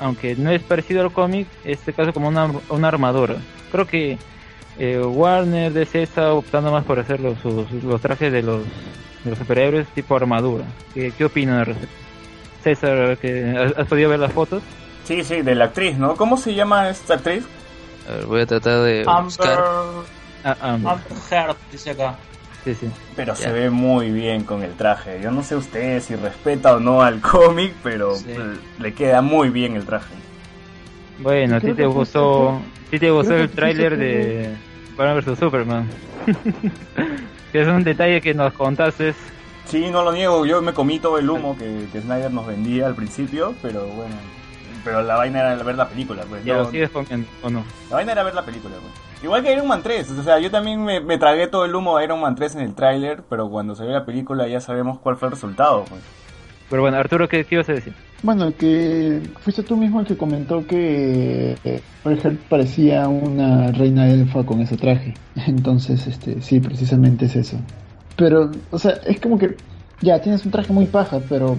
Aunque 0.00 0.34
no 0.34 0.50
es 0.50 0.60
parecido 0.60 1.02
al 1.02 1.12
cómic, 1.12 1.46
este 1.64 1.92
caso 1.92 2.12
como 2.12 2.26
una, 2.26 2.50
una 2.68 2.88
armadura. 2.88 3.36
Creo 3.70 3.86
que 3.86 4.18
eh, 4.80 4.98
Warner 4.98 5.72
DC 5.72 6.02
está 6.02 6.32
optando 6.34 6.72
más 6.72 6.84
por 6.84 6.98
hacer 6.98 7.20
los, 7.20 7.38
los 7.44 8.00
trajes 8.00 8.32
de 8.32 8.42
los, 8.42 8.64
de 9.22 9.30
los 9.30 9.38
superhéroes 9.38 9.86
tipo 9.94 10.16
armadura. 10.16 10.64
¿Qué, 10.94 11.12
qué 11.16 11.26
opinan 11.26 11.58
al 11.58 11.66
respecto? 11.66 12.09
César, 12.62 13.16
que 13.18 13.56
¿has, 13.56 13.76
has 13.78 13.86
podido 13.88 14.10
ver 14.10 14.18
las 14.20 14.32
fotos? 14.32 14.62
Sí, 15.04 15.24
sí, 15.24 15.42
de 15.42 15.54
la 15.54 15.66
actriz, 15.66 15.96
¿no? 15.96 16.14
¿Cómo 16.16 16.36
se 16.36 16.54
llama 16.54 16.88
esta 16.88 17.14
actriz? 17.14 17.44
A 18.08 18.12
ver, 18.16 18.26
voy 18.26 18.40
a 18.42 18.46
tratar 18.46 18.80
de 18.82 19.04
buscar. 19.22 19.52
Amber, 19.52 19.64
Ah, 20.42 20.56
ah, 20.60 20.72
Amber 20.74 20.98
Heard, 21.30 21.56
dice 21.70 21.90
acá. 21.90 22.14
sí, 22.64 22.74
sí. 22.74 22.88
Pero 23.16 23.34
se 23.36 23.50
ve 23.52 23.68
muy 23.70 24.10
bien 24.10 24.44
con 24.44 24.62
el 24.62 24.72
traje. 24.74 25.20
Yo 25.22 25.30
no 25.30 25.42
sé 25.42 25.56
usted 25.56 26.00
si 26.00 26.16
respeta 26.16 26.76
o 26.76 26.80
no 26.80 27.02
al 27.02 27.20
cómic, 27.20 27.74
pero 27.82 28.14
Sí. 28.14 28.26
eh, 28.28 28.56
le 28.78 28.94
queda 28.94 29.20
muy 29.20 29.50
bien 29.50 29.76
el 29.76 29.84
traje. 29.84 30.14
Bueno, 31.18 31.56
¿a 31.56 31.60
ti 31.60 31.74
te 31.74 31.84
gustó, 31.86 32.60
¿sí 32.90 32.98
te 32.98 33.10
gustó 33.10 33.34
el 33.36 33.50
tráiler 33.50 33.98
de 33.98 34.54
Batman 34.96 35.22
vs 35.22 35.38
Superman? 35.38 35.86
que 37.52 37.60
es 37.62 37.68
un 37.68 37.84
detalle 37.84 38.20
que 38.20 38.32
nos 38.32 38.52
contaste. 38.54 39.14
Sí, 39.70 39.88
no 39.90 40.02
lo 40.02 40.12
niego, 40.12 40.44
yo 40.46 40.60
me 40.62 40.72
comí 40.72 40.98
todo 40.98 41.18
el 41.18 41.30
humo 41.30 41.56
que, 41.56 41.86
que 41.92 42.00
Snyder 42.00 42.32
nos 42.32 42.46
vendía 42.46 42.86
al 42.86 42.94
principio, 42.94 43.54
pero 43.62 43.86
bueno. 43.86 44.14
Pero 44.84 45.02
la 45.02 45.16
vaina 45.16 45.40
era 45.40 45.62
ver 45.62 45.76
la 45.76 45.88
película, 45.88 46.22
pues. 46.28 46.44
¿Ya 46.44 46.54
no- 46.54 46.62
lo 46.64 46.70
sigues 46.70 46.90
comiendo 46.90 47.28
o 47.42 47.50
no? 47.50 47.62
La 47.90 47.96
vaina 47.96 48.12
era 48.12 48.22
ver 48.22 48.34
la 48.34 48.44
película, 48.44 48.74
pues. 48.80 49.22
Igual 49.22 49.42
que 49.42 49.52
Iron 49.52 49.68
Man 49.68 49.82
3, 49.82 50.10
o 50.12 50.22
sea, 50.22 50.38
yo 50.38 50.50
también 50.50 50.82
me, 50.82 51.00
me 51.00 51.18
tragué 51.18 51.46
todo 51.46 51.66
el 51.66 51.74
humo 51.74 51.98
de 51.98 52.04
Iron 52.04 52.20
Man 52.20 52.34
3 52.34 52.54
en 52.54 52.62
el 52.62 52.74
tráiler, 52.74 53.22
pero 53.28 53.50
cuando 53.50 53.74
se 53.74 53.84
ve 53.84 53.92
la 53.92 54.06
película 54.06 54.48
ya 54.48 54.60
sabemos 54.60 54.98
cuál 54.98 55.16
fue 55.16 55.28
el 55.28 55.32
resultado, 55.34 55.84
pues. 55.88 56.00
Pero 56.70 56.82
bueno, 56.82 56.96
Arturo, 56.96 57.28
¿qué, 57.28 57.44
qué 57.44 57.56
ibas 57.56 57.68
a 57.68 57.72
decir? 57.74 57.92
Bueno, 58.22 58.52
que 58.56 59.20
fuiste 59.40 59.62
tú 59.62 59.76
mismo 59.76 60.00
el 60.00 60.06
que 60.06 60.16
comentó 60.16 60.66
que 60.66 61.56
eh, 61.64 61.82
Amber 62.04 62.24
Heard 62.26 62.36
parecía 62.48 63.08
una 63.08 63.72
reina 63.72 64.08
elfa 64.08 64.44
con 64.44 64.60
ese 64.62 64.76
traje. 64.76 65.14
Entonces, 65.46 66.06
este, 66.06 66.40
sí, 66.40 66.58
precisamente 66.60 67.26
es 67.26 67.36
eso. 67.36 67.58
Pero, 68.20 68.50
o 68.70 68.78
sea, 68.78 69.00
es 69.06 69.18
como 69.18 69.38
que 69.38 69.56
ya 70.02 70.20
tienes 70.20 70.44
un 70.44 70.50
traje 70.50 70.74
muy 70.74 70.84
paja, 70.84 71.20
pero, 71.26 71.56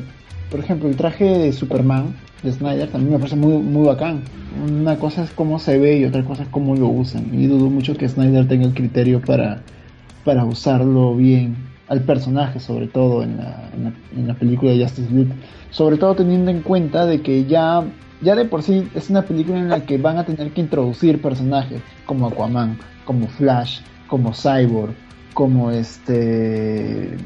por 0.52 0.60
ejemplo, 0.60 0.88
el 0.88 0.96
traje 0.96 1.26
de 1.26 1.52
Superman 1.52 2.16
de 2.44 2.52
Snyder 2.52 2.88
también 2.88 3.14
me 3.14 3.18
parece 3.18 3.36
muy, 3.36 3.58
muy 3.58 3.88
bacán. 3.88 4.22
Una 4.64 4.96
cosa 4.98 5.24
es 5.24 5.32
cómo 5.32 5.58
se 5.58 5.80
ve 5.80 5.98
y 5.98 6.06
otra 6.06 6.24
cosa 6.24 6.44
es 6.44 6.50
cómo 6.50 6.76
lo 6.76 6.88
usan. 6.88 7.34
Y 7.34 7.48
dudo 7.48 7.68
mucho 7.68 7.96
que 7.96 8.08
Snyder 8.08 8.48
tenga 8.48 8.68
el 8.68 8.76
criterio 8.76 9.22
para, 9.22 9.64
para 10.24 10.46
usarlo 10.46 11.16
bien 11.16 11.56
al 11.88 12.02
personaje, 12.02 12.60
sobre 12.60 12.86
todo 12.86 13.24
en 13.24 13.38
la, 13.38 13.72
en 13.74 13.84
la, 13.86 13.94
en 14.16 14.28
la 14.28 14.36
película 14.36 14.70
de 14.72 14.84
Justice 14.84 15.12
League. 15.12 15.34
Sobre 15.72 15.98
todo 15.98 16.14
teniendo 16.14 16.52
en 16.52 16.62
cuenta 16.62 17.08
de 17.08 17.24
que 17.24 17.46
ya, 17.46 17.84
ya 18.22 18.36
de 18.36 18.46
por 18.46 18.62
sí 18.62 18.88
es 18.94 19.10
una 19.10 19.24
película 19.24 19.58
en 19.58 19.70
la 19.70 19.84
que 19.84 19.98
van 19.98 20.20
a 20.20 20.26
tener 20.26 20.52
que 20.52 20.62
introducir 20.62 21.20
personajes 21.24 21.82
como 22.06 22.28
Aquaman, 22.28 22.78
como 23.04 23.28
Flash, 23.28 23.80
como 24.08 24.32
Cyborg, 24.32 24.94
como 25.34 25.72
este 25.72 27.18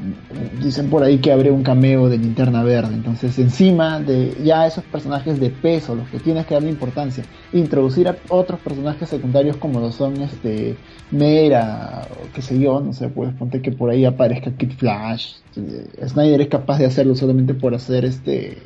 dicen 0.62 0.88
por 0.88 1.02
ahí 1.02 1.18
que 1.18 1.32
habría 1.32 1.52
un 1.52 1.62
cameo 1.62 2.08
de 2.08 2.18
linterna 2.18 2.62
verde. 2.62 2.94
Entonces 2.94 3.38
encima 3.38 4.00
de 4.00 4.36
ya 4.44 4.66
esos 4.66 4.84
personajes 4.84 5.40
de 5.40 5.50
peso 5.50 5.94
los 5.94 6.08
que 6.08 6.18
tienes 6.18 6.46
que 6.46 6.54
darle 6.54 6.70
importancia 6.70 7.24
introducir 7.52 8.08
a 8.08 8.16
otros 8.28 8.60
personajes 8.60 9.08
secundarios 9.08 9.56
como 9.56 9.80
lo 9.80 9.92
son 9.92 10.20
este 10.22 10.76
Mera 11.10 12.06
o 12.10 12.32
qué 12.34 12.42
sé 12.42 12.58
yo 12.58 12.80
no 12.80 12.92
sé 12.92 13.08
pues 13.08 13.32
ponte 13.34 13.62
que 13.62 13.72
por 13.72 13.90
ahí 13.90 14.04
aparezca 14.04 14.50
Kid 14.50 14.72
Flash 14.72 15.36
Eh, 15.56 16.06
Snyder 16.06 16.40
es 16.40 16.48
capaz 16.48 16.78
de 16.78 16.86
hacerlo 16.86 17.14
solamente 17.14 17.54
por 17.54 17.74
hacer 17.74 18.04
este 18.04 18.58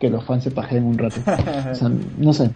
que 0.00 0.10
los 0.10 0.24
fans 0.24 0.44
se 0.44 0.50
pajeen 0.50 0.84
un 0.84 0.98
rato. 0.98 1.20
O 1.72 1.74
sea, 1.74 1.90
no 2.18 2.32
sé 2.32 2.50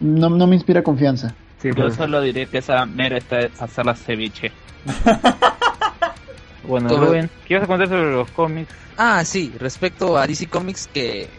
no 0.00 0.46
me 0.46 0.54
inspira 0.54 0.82
confianza 0.82 1.34
Sí, 1.62 1.68
Yo 1.68 1.84
pues, 1.84 1.94
solo 1.94 2.20
diré 2.20 2.48
que 2.48 2.58
esa 2.58 2.84
mera 2.86 3.18
está 3.18 3.38
hacer 3.60 3.86
la 3.86 3.94
ceviche. 3.94 4.50
bueno, 6.64 6.88
Todo- 6.88 7.06
Rubén, 7.06 7.30
¿qué 7.44 7.54
ibas 7.54 7.64
a 7.64 7.66
contar 7.68 7.88
sobre 7.88 8.10
los 8.12 8.28
cómics? 8.30 8.74
Ah, 8.96 9.24
sí, 9.24 9.52
respecto 9.58 10.18
a 10.18 10.26
DC 10.26 10.48
Comics 10.48 10.88
que 10.88 11.30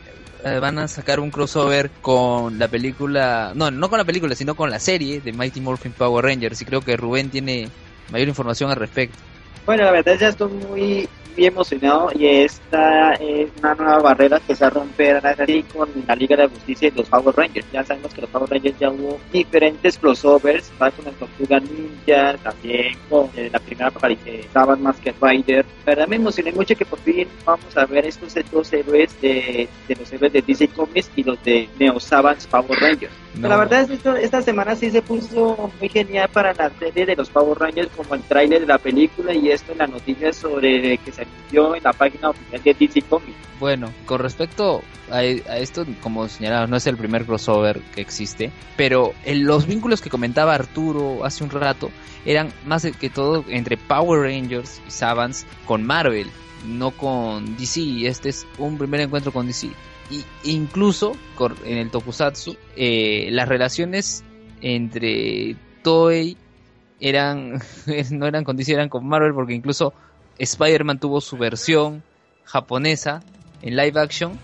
eh, 0.45 0.59
van 0.59 0.79
a 0.79 0.87
sacar 0.87 1.19
un 1.19 1.29
crossover 1.29 1.91
con 2.01 2.57
la 2.57 2.69
película, 2.69 3.51
no, 3.53 3.69
no 3.69 3.89
con 3.89 3.97
la 3.97 4.05
película, 4.05 4.33
sino 4.33 4.55
con 4.55 4.69
la 4.69 4.79
serie 4.79 5.19
de 5.19 5.33
Mighty 5.33 5.59
Morphin 5.59 5.91
Power 5.91 6.23
Rangers 6.23 6.61
y 6.61 6.65
creo 6.65 6.81
que 6.81 6.95
Rubén 6.95 7.29
tiene 7.29 7.67
mayor 8.09 8.29
información 8.29 8.69
al 8.69 8.77
respecto. 8.77 9.21
Bueno, 9.65 9.83
la 9.83 9.91
verdad 9.91 10.17
ya 10.17 10.29
estoy 10.29 10.49
muy, 10.51 11.09
muy 11.35 11.45
emocionado 11.45 12.09
y 12.15 12.25
esta 12.27 13.13
es 13.13 13.49
una 13.59 13.73
nueva 13.75 13.99
barrera 13.99 14.39
que 14.39 14.55
se 14.55 14.63
va 14.63 14.67
a 14.67 14.71
romper 14.71 15.25
así 15.25 15.63
con 15.63 15.89
la 16.07 16.15
Liga 16.15 16.35
de 16.35 16.43
la 16.43 16.49
Justicia 16.49 16.87
y 16.93 16.97
los 16.97 17.07
Power 17.09 17.35
Rangers. 17.35 17.65
Ya 17.71 17.83
sabemos 17.83 18.13
que 18.13 18.21
los 18.21 18.29
Power 18.29 18.49
Rangers 18.49 18.79
ya 18.79 18.89
hubo 18.89 19.19
diferentes 19.31 19.97
crossovers, 19.97 20.71
va 20.81 20.91
con 20.91 21.07
el 21.07 21.13
Tortuga 21.15 21.59
Ninja, 21.59 22.37
también 22.37 22.97
con 23.09 23.29
eh, 23.35 23.49
la 23.51 23.59
primera 23.59 23.87
aparición 23.87 24.37
de 24.37 24.47
Saban 24.53 24.81
más 24.81 24.97
que 24.97 25.13
Rider. 25.21 25.65
La 25.85 25.91
verdad 25.91 26.07
me 26.07 26.15
emocioné 26.17 26.51
mucho 26.51 26.75
que 26.75 26.85
por 26.85 26.99
fin 26.99 27.27
vamos 27.45 27.75
a 27.77 27.85
ver 27.85 28.05
estos 28.05 28.33
dos 28.51 28.71
héroes 28.73 29.19
de, 29.21 29.67
de 29.87 29.95
los 29.95 30.11
héroes 30.13 30.33
de 30.33 30.41
DC 30.41 30.67
Comics 30.69 31.09
y 31.15 31.23
los 31.23 31.41
de 31.43 31.67
Neo 31.79 31.99
Savage 31.99 32.47
Power 32.49 32.79
Rangers. 32.79 33.13
No. 33.35 33.47
La 33.47 33.57
verdad 33.57 33.81
es 33.81 33.87
que 33.87 33.93
esto- 33.95 34.15
esta 34.15 34.41
semana 34.43 34.75
sí 34.75 34.91
se 34.91 35.01
puso 35.01 35.71
muy 35.79 35.89
genial 35.89 36.29
para 36.31 36.53
la 36.53 36.69
serie 36.77 37.05
de 37.05 37.15
los 37.15 37.29
Power 37.29 37.57
Rangers 37.57 37.89
como 37.95 38.13
el 38.13 38.21
tráiler 38.23 38.61
de 38.61 38.67
la 38.67 38.77
película 38.77 39.33
y 39.33 39.49
esto 39.49 39.71
en 39.71 39.79
la 39.79 39.87
noticia 39.87 40.31
sobre 40.33 40.97
que 40.99 41.11
se 41.11 41.22
en 41.51 41.83
la 41.83 41.93
página 41.93 42.29
oficial 42.29 42.61
de 42.63 42.73
DC 42.73 43.01
Comics. 43.03 43.37
Bueno, 43.59 43.91
con 44.05 44.19
respecto 44.19 44.81
a, 45.11 45.23
esto, 45.23 45.85
como 46.01 46.27
señalaba, 46.27 46.67
no 46.67 46.75
es 46.75 46.87
el 46.87 46.97
primer 46.97 47.25
crossover 47.25 47.79
que 47.95 48.01
existe, 48.01 48.51
pero 48.75 49.13
en 49.25 49.45
los 49.45 49.67
vínculos 49.67 50.01
que 50.01 50.09
comentaba 50.09 50.53
Arturo 50.55 51.23
hace 51.23 51.43
un 51.43 51.49
rato 51.49 51.89
eran 52.25 52.51
más 52.65 52.85
que 52.99 53.09
todo 53.09 53.45
entre 53.47 53.77
Power 53.77 54.21
Rangers 54.21 54.81
y 54.87 54.91
Savants 54.91 55.45
con 55.65 55.83
Marvel, 55.83 56.29
no 56.65 56.91
con 56.91 57.55
DC. 57.57 58.07
Este 58.07 58.29
es 58.29 58.47
un 58.57 58.77
primer 58.77 59.01
encuentro 59.01 59.31
con 59.31 59.47
DC. 59.47 59.69
Y 60.09 60.23
incluso 60.43 61.13
en 61.65 61.77
el 61.77 61.89
Tokusatsu, 61.89 62.57
eh, 62.75 63.29
las 63.31 63.47
relaciones 63.47 64.23
entre 64.61 65.55
Toei 65.83 66.37
eran 66.99 67.59
no 68.11 68.27
eran 68.27 68.43
con 68.43 68.57
DC, 68.57 68.73
eran 68.73 68.89
con 68.89 69.07
Marvel, 69.07 69.33
porque 69.33 69.53
incluso 69.53 69.93
Spider-Man 70.39 70.99
tuvo 70.99 71.21
su 71.21 71.37
versión 71.37 72.03
japonesa 72.43 73.21
en 73.61 73.75
live 73.75 73.99
action 73.99 74.37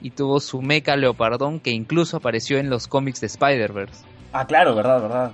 y 0.00 0.10
tuvo 0.10 0.40
su 0.40 0.60
mecha 0.62 0.96
leopardón 0.96 1.60
que 1.60 1.70
incluso 1.70 2.18
apareció 2.18 2.58
en 2.58 2.68
los 2.70 2.86
cómics 2.88 3.20
de 3.20 3.26
Spider-Verse. 3.28 4.04
Ah, 4.32 4.46
claro, 4.46 4.74
verdad, 4.74 5.00
verdad. 5.02 5.32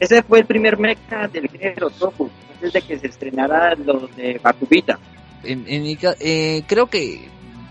Ese 0.00 0.22
fue 0.22 0.40
el 0.40 0.46
primer 0.46 0.78
mecha 0.78 1.28
del 1.28 1.48
género 1.48 1.90
Toku. 1.90 2.30
antes 2.54 2.72
de 2.72 2.82
que 2.82 2.98
se 2.98 3.06
estrenara 3.06 3.74
lo 3.76 4.08
de 4.16 4.40
Bakubita. 4.42 4.98
En, 5.44 5.64
en 5.68 5.82
mi 5.82 5.96
ca- 5.96 6.16
eh, 6.20 6.62
creo 6.66 6.88
que 6.88 7.28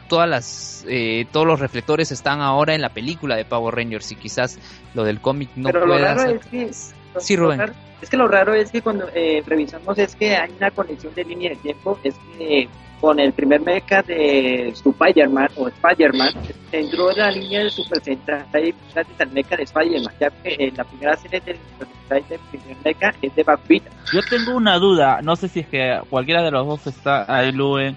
todas 0.08 0.28
las 0.30 0.86
eh, 0.88 1.28
todos 1.32 1.45
los 1.45 1.60
reflectores 1.60 2.12
están 2.12 2.41
ahora 2.41 2.73
en 2.73 2.82
la 2.82 2.89
película 2.89 3.36
de 3.36 3.45
Power 3.45 3.75
Rangers 3.75 4.12
y 4.12 4.15
quizás 4.15 4.58
lo 4.95 5.04
del 5.04 5.19
cómic 5.21 5.49
no 5.56 5.69
Pero 5.69 5.86
lo 5.86 5.93
pueda 5.93 6.13
raro 6.15 6.30
ser. 6.30 6.36
es 6.38 6.45
que... 6.93 6.98
Sí, 7.19 7.36
Rubén. 7.36 7.60
raro- 7.60 7.73
es 8.01 8.10
que 8.10 8.17
lo 8.17 8.27
raro 8.27 8.53
es 8.53 8.71
que 8.71 8.82
cuando 8.82 9.08
eh, 9.13 9.43
revisamos 9.45 9.97
es 9.97 10.15
que 10.15 10.36
hay 10.36 10.51
una 10.58 10.71
conexión 10.71 11.13
de 11.15 11.23
línea 11.25 11.49
de 11.49 11.55
tiempo, 11.58 11.99
es 12.03 12.15
que 12.38 12.69
con 13.01 13.17
el 13.19 13.32
primer 13.32 13.62
mecha 13.62 14.01
de 14.01 14.69
Spider-Man 14.69 15.49
o 15.55 15.67
Spider-Man, 15.69 16.34
entró 16.71 17.12
la 17.12 17.32
línea 17.32 17.63
de 17.63 17.69
Super 17.69 18.01
Sentai 18.03 18.73
gracias 18.93 19.21
al 19.21 19.32
mecha 19.32 19.55
de 19.55 19.63
Spider-Man, 19.63 20.13
ya 20.19 20.29
que 20.29 20.55
en 20.60 20.75
la 20.75 20.84
primera 20.84 21.15
serie 21.17 21.39
del 21.45 21.58
Super 21.58 21.88
Sentai 21.88 22.23
del 22.29 22.39
primer 22.51 22.77
mecha 22.84 23.13
es 23.21 23.36
de 23.36 23.43
Bakubita. 23.43 23.89
Yo 24.12 24.21
tengo 24.23 24.53
una 24.53 24.77
duda, 24.79 25.21
no 25.21 25.36
sé 25.36 25.47
si 25.47 25.62
es 25.62 25.67
que 25.67 25.99
cualquiera 26.10 26.41
de 26.43 26.51
los 26.51 26.67
dos 26.67 26.88
está 26.88 27.25
ahí, 27.34 27.51
Luen 27.51 27.95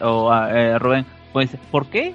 o 0.00 0.30
ah, 0.30 0.50
eh, 0.50 0.78
Rubén, 0.78 1.06
pues, 1.32 1.56
¿por 1.70 1.86
qué? 1.86 2.14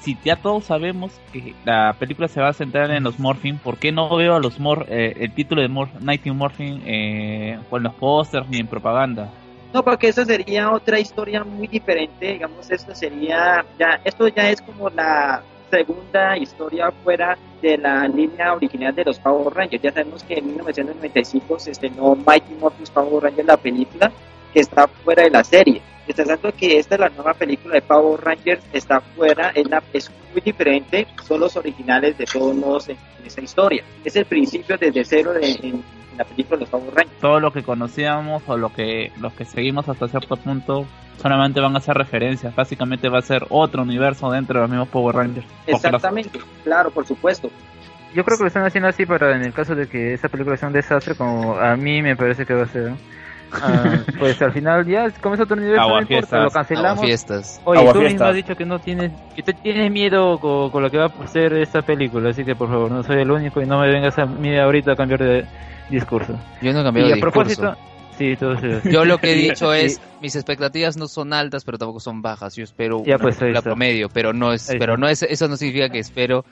Si 0.00 0.16
ya 0.24 0.36
todos 0.36 0.64
sabemos 0.64 1.12
que 1.32 1.54
la 1.64 1.94
película 1.98 2.26
se 2.28 2.40
va 2.40 2.48
a 2.48 2.52
centrar 2.52 2.90
en 2.90 3.04
los 3.04 3.18
Morphin, 3.18 3.58
¿por 3.58 3.76
qué 3.76 3.92
no 3.92 4.14
veo 4.16 4.34
a 4.34 4.40
los 4.40 4.58
Mor 4.58 4.86
eh, 4.88 5.14
el 5.20 5.32
título 5.32 5.60
de 5.60 5.68
Mor 5.68 5.88
Nighting 6.00 6.36
Morphin 6.36 6.82
eh, 6.86 7.58
con 7.68 7.82
los 7.82 7.94
pósters 7.94 8.48
ni 8.48 8.58
en 8.58 8.66
propaganda? 8.66 9.30
No, 9.72 9.84
porque 9.84 10.08
eso 10.08 10.24
sería 10.24 10.72
otra 10.72 10.98
historia 10.98 11.44
muy 11.44 11.68
diferente, 11.68 12.32
digamos, 12.32 12.70
esto 12.70 12.94
sería, 12.94 13.64
ya, 13.78 14.00
esto 14.04 14.26
ya 14.28 14.50
es 14.50 14.60
como 14.62 14.88
la 14.90 15.42
segunda 15.70 16.36
historia 16.36 16.90
fuera 17.04 17.38
de 17.62 17.78
la 17.78 18.08
línea 18.08 18.52
original 18.54 18.94
de 18.94 19.04
los 19.04 19.18
Power 19.18 19.54
Rangers. 19.54 19.82
Ya 19.82 19.92
sabemos 19.92 20.24
que 20.24 20.34
en 20.34 20.46
1995 20.46 21.58
se 21.58 21.70
estrenó 21.70 22.16
Mighty 22.16 22.54
Morphin 22.54 22.86
Power 22.92 23.22
Rangers, 23.22 23.46
la 23.46 23.56
película, 23.56 24.10
que 24.52 24.60
está 24.60 24.88
fuera 24.88 25.22
de 25.22 25.30
la 25.30 25.44
serie. 25.44 25.80
Está 26.10 26.24
tanto 26.24 26.52
que 26.52 26.78
esta 26.78 26.94
es 26.96 27.00
la 27.00 27.08
nueva 27.10 27.34
película 27.34 27.74
de 27.74 27.82
Power 27.82 28.20
Rangers, 28.20 28.62
está 28.72 29.00
fuera, 29.00 29.50
es, 29.50 29.68
la- 29.70 29.82
es 29.92 30.10
muy 30.32 30.40
diferente, 30.42 31.06
son 31.26 31.40
los 31.40 31.56
originales 31.56 32.16
de 32.18 32.24
todos 32.24 32.54
modos 32.54 32.88
en, 32.88 32.96
en 33.20 33.26
esa 33.26 33.40
historia. 33.40 33.82
Es 34.04 34.16
el 34.16 34.24
principio 34.26 34.76
desde 34.78 35.04
cero 35.04 35.32
de, 35.32 35.50
en, 35.62 35.64
en 35.76 35.82
la 36.18 36.24
película 36.24 36.56
de 36.56 36.60
los 36.62 36.68
Power 36.70 36.94
Rangers. 36.94 37.20
Todo 37.20 37.40
lo 37.40 37.52
que 37.52 37.62
conocíamos 37.62 38.42
o 38.46 38.56
lo 38.56 38.72
que 38.72 39.12
los 39.20 39.32
que 39.34 39.44
seguimos 39.44 39.88
hasta 39.88 40.08
cierto 40.08 40.36
punto 40.36 40.86
solamente 41.20 41.60
van 41.60 41.76
a 41.76 41.80
ser 41.80 41.96
referencias, 41.96 42.54
básicamente 42.56 43.08
va 43.08 43.18
a 43.18 43.22
ser 43.22 43.44
otro 43.50 43.82
universo 43.82 44.30
dentro 44.30 44.54
de 44.56 44.60
los 44.62 44.70
mismos 44.70 44.88
Power 44.88 45.14
Rangers. 45.16 45.46
Porque 45.46 45.72
los- 45.72 45.84
Exactamente, 45.84 46.40
claro, 46.64 46.90
por 46.90 47.06
supuesto. 47.06 47.50
Yo 48.14 48.24
creo 48.24 48.36
que 48.38 48.44
lo 48.44 48.48
están 48.48 48.64
haciendo 48.64 48.88
así 48.88 49.06
para 49.06 49.36
en 49.36 49.42
el 49.44 49.52
caso 49.52 49.76
de 49.76 49.86
que 49.86 50.12
esa 50.14 50.28
película 50.28 50.56
sea 50.56 50.66
un 50.68 50.74
desastre, 50.74 51.14
como 51.14 51.54
a 51.56 51.76
mí 51.76 52.02
me 52.02 52.16
parece 52.16 52.44
que 52.44 52.54
va 52.54 52.64
a 52.64 52.66
ser. 52.66 52.92
Ah, 53.52 54.04
pues 54.18 54.40
al 54.42 54.52
final 54.52 54.86
ya 54.86 55.10
comenzó 55.20 55.44
otro 55.44 55.56
universo, 55.56 55.88
no 55.88 56.00
importa, 56.00 56.42
lo 56.44 56.50
cancelamos. 56.50 57.04
fiestas. 57.04 57.60
Oye, 57.64 57.80
tú 57.80 57.88
Aguafiestas. 57.88 58.12
mismo 58.12 58.26
has 58.26 58.34
dicho 58.34 58.56
que 58.56 58.64
no 58.64 58.78
tienes, 58.78 59.12
que 59.34 59.42
tú 59.42 59.52
tienes 59.62 59.90
miedo 59.90 60.38
con, 60.38 60.70
con 60.70 60.82
lo 60.82 60.90
que 60.90 60.98
va 60.98 61.06
a 61.06 61.26
ser 61.26 61.52
esta 61.54 61.82
película, 61.82 62.30
así 62.30 62.44
que 62.44 62.54
por 62.54 62.68
favor, 62.68 62.90
no 62.90 63.02
soy 63.02 63.20
el 63.22 63.30
único 63.30 63.60
y 63.60 63.66
no 63.66 63.80
me 63.80 63.88
vengas 63.88 64.18
a 64.18 64.26
mí 64.26 64.56
ahorita 64.56 64.92
a 64.92 64.96
cambiar 64.96 65.20
de 65.22 65.44
discurso. 65.90 66.38
Yo 66.62 66.72
no 66.72 66.80
he 66.80 66.84
cambiado 66.84 67.08
Y 67.08 67.12
de 67.12 67.18
a 67.18 67.20
propósito, 67.20 67.62
discurso. 67.62 67.90
sí, 68.18 68.26
entonces, 68.30 68.84
Yo 68.92 69.04
lo 69.04 69.18
que 69.18 69.32
he 69.32 69.34
dicho 69.34 69.72
es, 69.74 70.00
mis 70.20 70.36
expectativas 70.36 70.96
no 70.96 71.08
son 71.08 71.32
altas, 71.32 71.64
pero 71.64 71.78
tampoco 71.78 72.00
son 72.00 72.22
bajas. 72.22 72.54
Yo 72.54 72.64
espero 72.64 73.02
Ya, 73.04 73.16
una 73.16 73.22
pues, 73.24 73.42
está. 73.42 73.62
promedio, 73.62 74.08
pero 74.08 74.32
no 74.32 74.52
es, 74.52 74.72
pero 74.78 74.96
no 74.96 75.08
es, 75.08 75.22
eso 75.24 75.48
no 75.48 75.56
significa 75.56 75.88
que 75.88 75.98
espero 75.98 76.44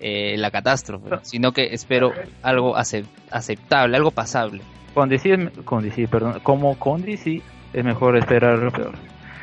eh, 0.00 0.34
la 0.36 0.50
catástrofe, 0.50 1.08
sino 1.22 1.52
que 1.52 1.72
espero 1.72 2.12
algo 2.42 2.76
acep- 2.76 3.06
aceptable, 3.30 3.96
algo 3.96 4.10
pasable. 4.10 4.62
Con 4.94 5.08
DC, 5.08 5.34
es- 5.34 5.50
con 5.64 5.82
DC, 5.82 6.08
perdón, 6.08 6.40
como 6.42 6.78
con 6.78 7.02
DC 7.02 7.40
es 7.72 7.84
mejor 7.84 8.16
esperar 8.16 8.58
lo 8.58 8.70
peor. 8.70 8.92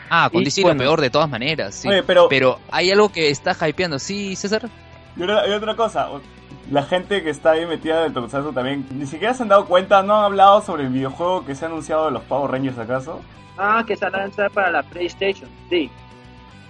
Ah, 0.10 0.30
con 0.32 0.42
Y, 0.42 0.46
DC 0.46 0.62
bueno. 0.64 0.76
lo 0.84 0.88
peor 0.90 1.02
de 1.02 1.10
todas 1.10 1.30
maneras, 1.30 1.76
sí. 1.76 1.88
Oye, 1.88 2.04
pero, 2.04 2.28
Pero 2.30 2.60
hay 2.72 2.90
algo 2.92 3.10
que 3.12 3.30
está 3.30 3.56
hypeando, 3.68 4.00
sí, 4.00 4.36
César. 4.36 4.70
y 5.16 5.24
otra, 5.24 5.48
y 5.48 5.52
otra 5.52 5.76
cosa, 5.76 6.08
la 6.72 6.84
gente 6.84 7.22
que 7.24 7.30
está 7.30 7.52
ahí 7.52 7.66
metida 7.66 8.04
del 8.04 8.14
Tokusatsu 8.14 8.54
también, 8.54 8.86
ni 8.92 9.06
siquiera 9.06 9.34
se 9.34 9.44
han 9.44 9.50
dado 9.50 9.66
cuenta, 9.66 10.02
no 10.04 10.18
han 10.18 10.24
hablado 10.26 10.62
sobre 10.62 10.84
el 10.84 10.90
videojuego 10.90 11.46
que 11.46 11.56
se 11.56 11.66
ha 11.66 11.68
anunciado 11.68 12.06
de 12.06 12.12
los 12.12 12.24
Power 12.24 12.52
Rangers 12.52 12.78
acaso. 12.80 13.22
Ah, 13.58 13.84
que 13.86 13.94
está 13.94 14.10
lanzada 14.10 14.50
para 14.50 14.72
la 14.72 14.84
PlayStation, 14.84 15.50
sí. 15.70 15.90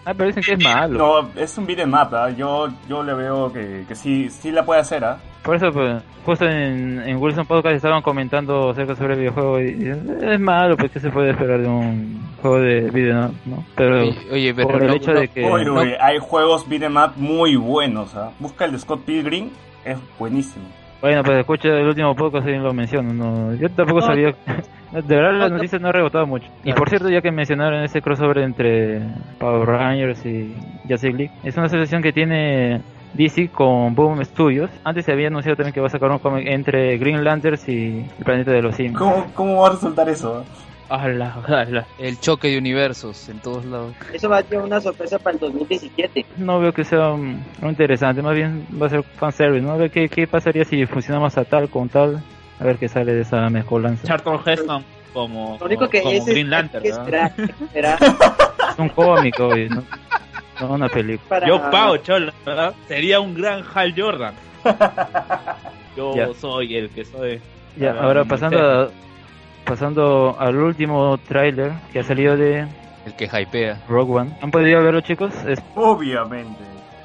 Ah, 0.10 0.14
pero 0.18 0.28
dicen 0.28 0.42
que 0.44 0.54
es 0.54 0.64
malo. 0.64 0.98
No, 0.98 1.30
es 1.42 1.56
un 1.58 1.68
beat'em 1.68 1.94
up, 1.94 2.16
¿ah? 2.16 2.30
yo, 2.32 2.68
yo 2.88 3.04
le 3.04 3.14
veo 3.14 3.54
que, 3.54 3.86
que 3.88 3.94
sí, 3.96 4.30
sí 4.32 4.52
la 4.52 4.66
puede 4.66 4.82
hacer, 4.82 5.04
¿ah? 5.06 5.20
Por 5.44 5.56
eso, 5.56 5.72
pues, 5.72 6.02
justo 6.26 6.46
en, 6.46 7.00
en 7.06 7.18
Wilson 7.18 7.46
Podcast 7.46 7.76
estaban 7.76 8.02
comentando 8.02 8.72
acerca 8.72 8.96
sobre 8.96 9.14
el 9.14 9.20
videojuego 9.20 9.60
y 9.60 9.74
dicen, 9.74 10.18
es 10.24 10.40
malo, 10.40 10.76
pues, 10.78 10.92
¿qué 10.92 11.00
se 11.00 11.12
puede 11.12 11.30
esperar 11.32 11.60
de 11.62 11.68
un 11.68 12.22
juego 12.42 12.60
de 12.60 12.90
video, 12.92 13.32
no? 13.46 13.64
Pero, 13.76 14.00
Oye, 14.02 14.18
oye, 14.32 14.54
pero 14.56 14.68
por 14.70 14.82
el 14.82 14.88
no- 14.88 14.94
hecho 14.96 15.14
no- 15.14 15.20
de 15.20 15.28
que... 15.28 15.46
Oye, 15.46 15.70
güey, 15.70 15.94
hay 16.02 16.18
juegos 16.20 16.68
beat'em 16.68 16.98
up 16.98 17.12
muy 17.16 17.56
buenos, 17.56 18.16
¿ah? 18.16 18.32
Busca 18.40 18.66
el 18.66 18.72
de 18.72 18.80
Scott 18.80 19.02
Pilgrim, 19.06 19.50
es 19.86 19.98
buenísimo. 20.18 20.66
Bueno, 21.02 21.24
pues 21.24 21.38
escucha 21.38 21.70
el 21.70 21.88
último 21.88 22.14
podcast 22.16 22.48
y 22.48 22.58
lo 22.58 22.74
menciono. 22.74 23.14
No, 23.14 23.54
yo 23.54 23.70
tampoco 23.70 24.02
No, 24.02 24.06
sabía. 24.08 24.36
De 24.92 25.16
verdad, 25.16 25.34
las 25.38 25.52
no, 25.52 25.58
noticias 25.58 25.80
no 25.82 25.90
he 25.90 25.92
rebotado 25.92 26.26
mucho. 26.26 26.48
Y 26.64 26.74
por 26.74 26.90
cierto, 26.90 27.10
ya 27.10 27.22
que 27.22 27.32
mencionaron 27.32 27.84
ese 27.84 28.02
crossover 28.02 28.40
entre 28.40 29.02
Power 29.38 29.68
Rangers 29.68 30.26
y 30.26 30.56
Justice 30.90 31.14
League, 31.14 31.32
es 31.44 31.56
una 31.58 31.68
asociación 31.68 32.02
que 32.02 32.12
tiene 32.12 32.82
DC 33.14 33.50
con 33.50 33.94
Boom 33.94 34.26
Studios. 34.26 34.72
Antes 34.84 35.06
se 35.06 35.12
había 35.12 35.28
anunciado 35.28 35.56
también 35.56 35.74
que 35.74 35.80
va 35.80 35.88
a 35.88 35.92
sacar 35.92 36.10
un 36.10 36.18
cómic 36.18 36.48
entre 36.48 36.98
Green 36.98 37.24
Lanterns 37.24 37.70
y 37.70 38.04
el 38.18 38.26
planeta 38.26 38.52
de 38.52 38.64
los 38.64 38.76
simios. 38.76 38.98
¿Cómo, 38.98 39.28
cómo 39.36 39.62
va 39.62 39.68
a 39.68 39.72
resultar 39.72 40.10
eso? 40.10 40.44
Ala, 40.90 41.36
ala. 41.48 41.86
el 42.00 42.20
choque 42.20 42.48
de 42.50 42.58
universos 42.58 43.30
en 43.30 43.40
todos 43.40 43.64
lados. 43.66 43.94
Eso 44.12 44.28
va 44.28 44.40
a 44.40 44.44
ser 44.44 44.58
una 44.60 44.82
sorpresa 44.82 45.20
para 45.20 45.36
el 45.36 45.40
2017. 45.40 46.26
No 46.38 46.60
veo 46.60 46.74
que 46.74 46.84
sea 46.84 47.12
um, 47.12 47.40
interesante, 47.62 48.22
más 48.24 48.36
bien 48.36 48.66
va 48.82 48.88
a 48.88 48.90
ser 48.90 49.04
fanservice, 49.04 49.62
¿no? 49.66 49.72
A 49.74 49.78
ver 49.78 49.92
qué, 49.92 50.10
qué 50.10 50.26
pasaría 50.28 50.66
si 50.66 50.86
funcionamos 50.88 51.38
a 51.38 51.46
tal 51.46 51.70
con 51.70 51.90
tal. 51.90 52.24
A 52.60 52.64
ver 52.64 52.78
qué 52.78 52.90
sale 52.90 53.14
de 53.14 53.22
esa 53.22 53.50
mezcolanza. 53.50 54.06
Charlton 54.08 54.40
Heston 54.46 54.84
como, 55.14 55.58
Lo 55.60 55.66
único 55.66 55.88
que 55.90 56.02
como 56.02 56.14
es, 56.14 56.20
es 56.20 56.26
Green 56.26 56.50
Lantern. 56.50 56.84
que 56.84 56.90
¿no? 56.90 56.96
esperar, 56.98 57.34
esperar 57.38 57.98
Es 58.02 58.80
un 58.80 58.90
cómic, 58.90 59.40
hoy, 59.40 59.70
¿no? 59.70 59.84
No 60.60 60.74
una 60.74 60.90
película. 60.90 61.30
para... 61.30 61.48
Yo 61.48 61.70
pago, 61.72 61.98
cholo, 61.98 62.32
¿verdad? 62.46 62.74
Sería 62.88 63.20
un 63.20 63.34
gran 63.34 63.64
Hal 63.74 63.94
Jordan. 63.96 64.34
Yo 65.96 66.16
Ya. 66.16 66.34
soy 66.34 66.76
el 66.76 66.90
que 66.90 67.06
soy. 67.06 67.40
Ya, 67.78 67.92
Ah, 67.92 68.04
ahora 68.04 68.26
pasando 68.26 68.60
a- 68.60 68.90
pasando 69.70 70.36
al 70.40 70.56
último 70.58 71.18
tráiler 71.20 71.72
que 71.94 72.00
ha 72.00 72.04
salido 72.04 72.36
de 72.36 72.66
El 73.06 73.14
que 73.16 73.26
hypea. 73.26 73.80
Rogue 73.88 74.20
One. 74.22 74.32
¿Han 74.42 74.50
podido 74.50 74.82
verlo, 74.84 75.02
chicos? 75.02 75.32
Es 75.48 75.60
Obviamente. 75.76 76.58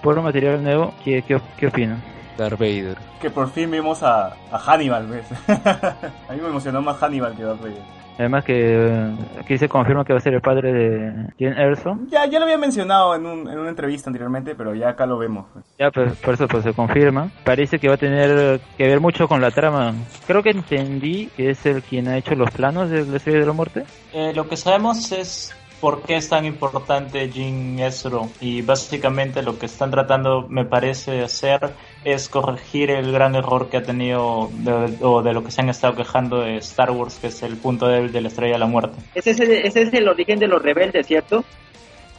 puro 0.03 0.23
material 0.23 0.63
nuevo. 0.65 0.95
¿Qué, 1.05 1.23
qué, 1.23 1.39
qué 1.59 1.67
opinan? 1.67 2.03
Darth 2.37 2.59
Vader. 2.59 2.97
Que 3.21 3.31
por 3.31 3.51
fin 3.51 3.71
vimos 3.71 4.03
a, 4.03 4.35
a 4.51 4.59
Hannibal, 4.59 5.07
¿ves? 5.07 5.27
a 5.49 6.33
mí 6.33 6.41
me 6.41 6.49
emocionó 6.49 6.83
más 6.83 6.97
Hannibal 6.99 7.37
que 7.37 7.43
Darth 7.43 7.61
Vader. 7.61 8.05
Además 8.19 8.45
que 8.45 8.55
eh, 8.57 9.17
aquí 9.41 9.59
se 9.59 9.69
confirma 9.69 10.05
que 10.05 10.13
va 10.13 10.19
a 10.19 10.23
ser 10.23 10.35
el 10.35 10.41
padre 10.41 10.73
de 10.73 11.27
Jen 11.37 11.59
Erso. 11.59 11.99
Ya, 12.09 12.27
ya 12.27 12.39
lo 12.39 12.45
había 12.45 12.59
mencionado 12.59 13.15
en, 13.17 13.27
un, 13.27 13.49
en 13.49 13.59
una 13.59 13.71
entrevista 13.71 14.09
anteriormente, 14.09 14.55
pero 14.55 14.75
ya 14.75 14.91
acá 14.91 15.05
lo 15.05 15.19
vemos. 15.19 15.47
Ya, 15.79 15.91
pues, 15.91 16.17
por 16.19 16.35
eso 16.35 16.47
pues, 16.47 16.63
se 16.63 16.73
confirma. 16.73 17.31
Parece 17.43 17.79
que 17.79 17.89
va 17.89 17.95
a 17.95 17.99
tener 17.99 18.61
que 18.77 18.87
ver 18.87 19.01
mucho 19.01 19.27
con 19.27 19.41
la 19.41 19.51
trama. 19.51 19.95
Creo 20.27 20.43
que 20.43 20.51
entendí 20.51 21.29
que 21.37 21.51
es 21.51 21.67
el 21.67 21.83
quien 21.83 22.07
ha 22.09 22.17
hecho 22.17 22.35
los 22.37 22.51
planos 22.51 22.89
de 22.89 23.05
la 23.05 23.17
Estrella 23.17 23.41
de 23.41 23.47
la 23.47 23.53
Muerte. 23.53 23.85
Eh, 24.13 24.33
lo 24.33 24.49
que 24.49 24.57
sabemos 24.57 25.11
es 25.11 25.53
por 25.85 26.01
qué 26.01 26.17
es 26.17 26.31
tan 26.31 26.47
importante 26.47 27.29
Jin 27.29 27.79
Ezro 27.79 28.31
y 28.41 28.63
básicamente 28.63 29.43
lo 29.43 29.59
que 29.59 29.67
están 29.67 29.91
tratando, 29.91 30.47
me 30.49 30.65
parece, 30.65 31.21
hacer 31.21 31.75
es 32.05 32.31
corregir 32.31 32.91
el 32.91 33.13
gran 33.13 33.35
error 33.35 33.69
que 33.69 33.77
ha 33.77 33.83
tenido 33.83 34.49
de- 34.51 34.97
o 35.03 35.21
de 35.21 35.35
lo 35.35 35.45
que 35.45 35.51
se 35.51 35.61
han 35.61 35.69
estado 35.69 35.95
quejando 35.95 36.41
de 36.41 36.57
Star 36.57 36.91
Wars, 36.91 37.19
que 37.21 37.27
es 37.27 37.43
el 37.43 37.59
punto 37.59 37.87
débil 37.87 38.11
de 38.13 38.23
la 38.23 38.29
Estrella 38.29 38.55
de 38.55 38.61
la 38.61 38.67
Muerte. 38.67 38.97
Ese 39.15 39.33
es, 39.33 39.41
el, 39.41 39.51
ese 39.53 39.83
es 39.83 39.93
el 39.93 40.09
origen 40.09 40.39
de 40.39 40.47
los 40.47 40.63
rebeldes, 40.63 41.07
¿cierto? 41.07 41.45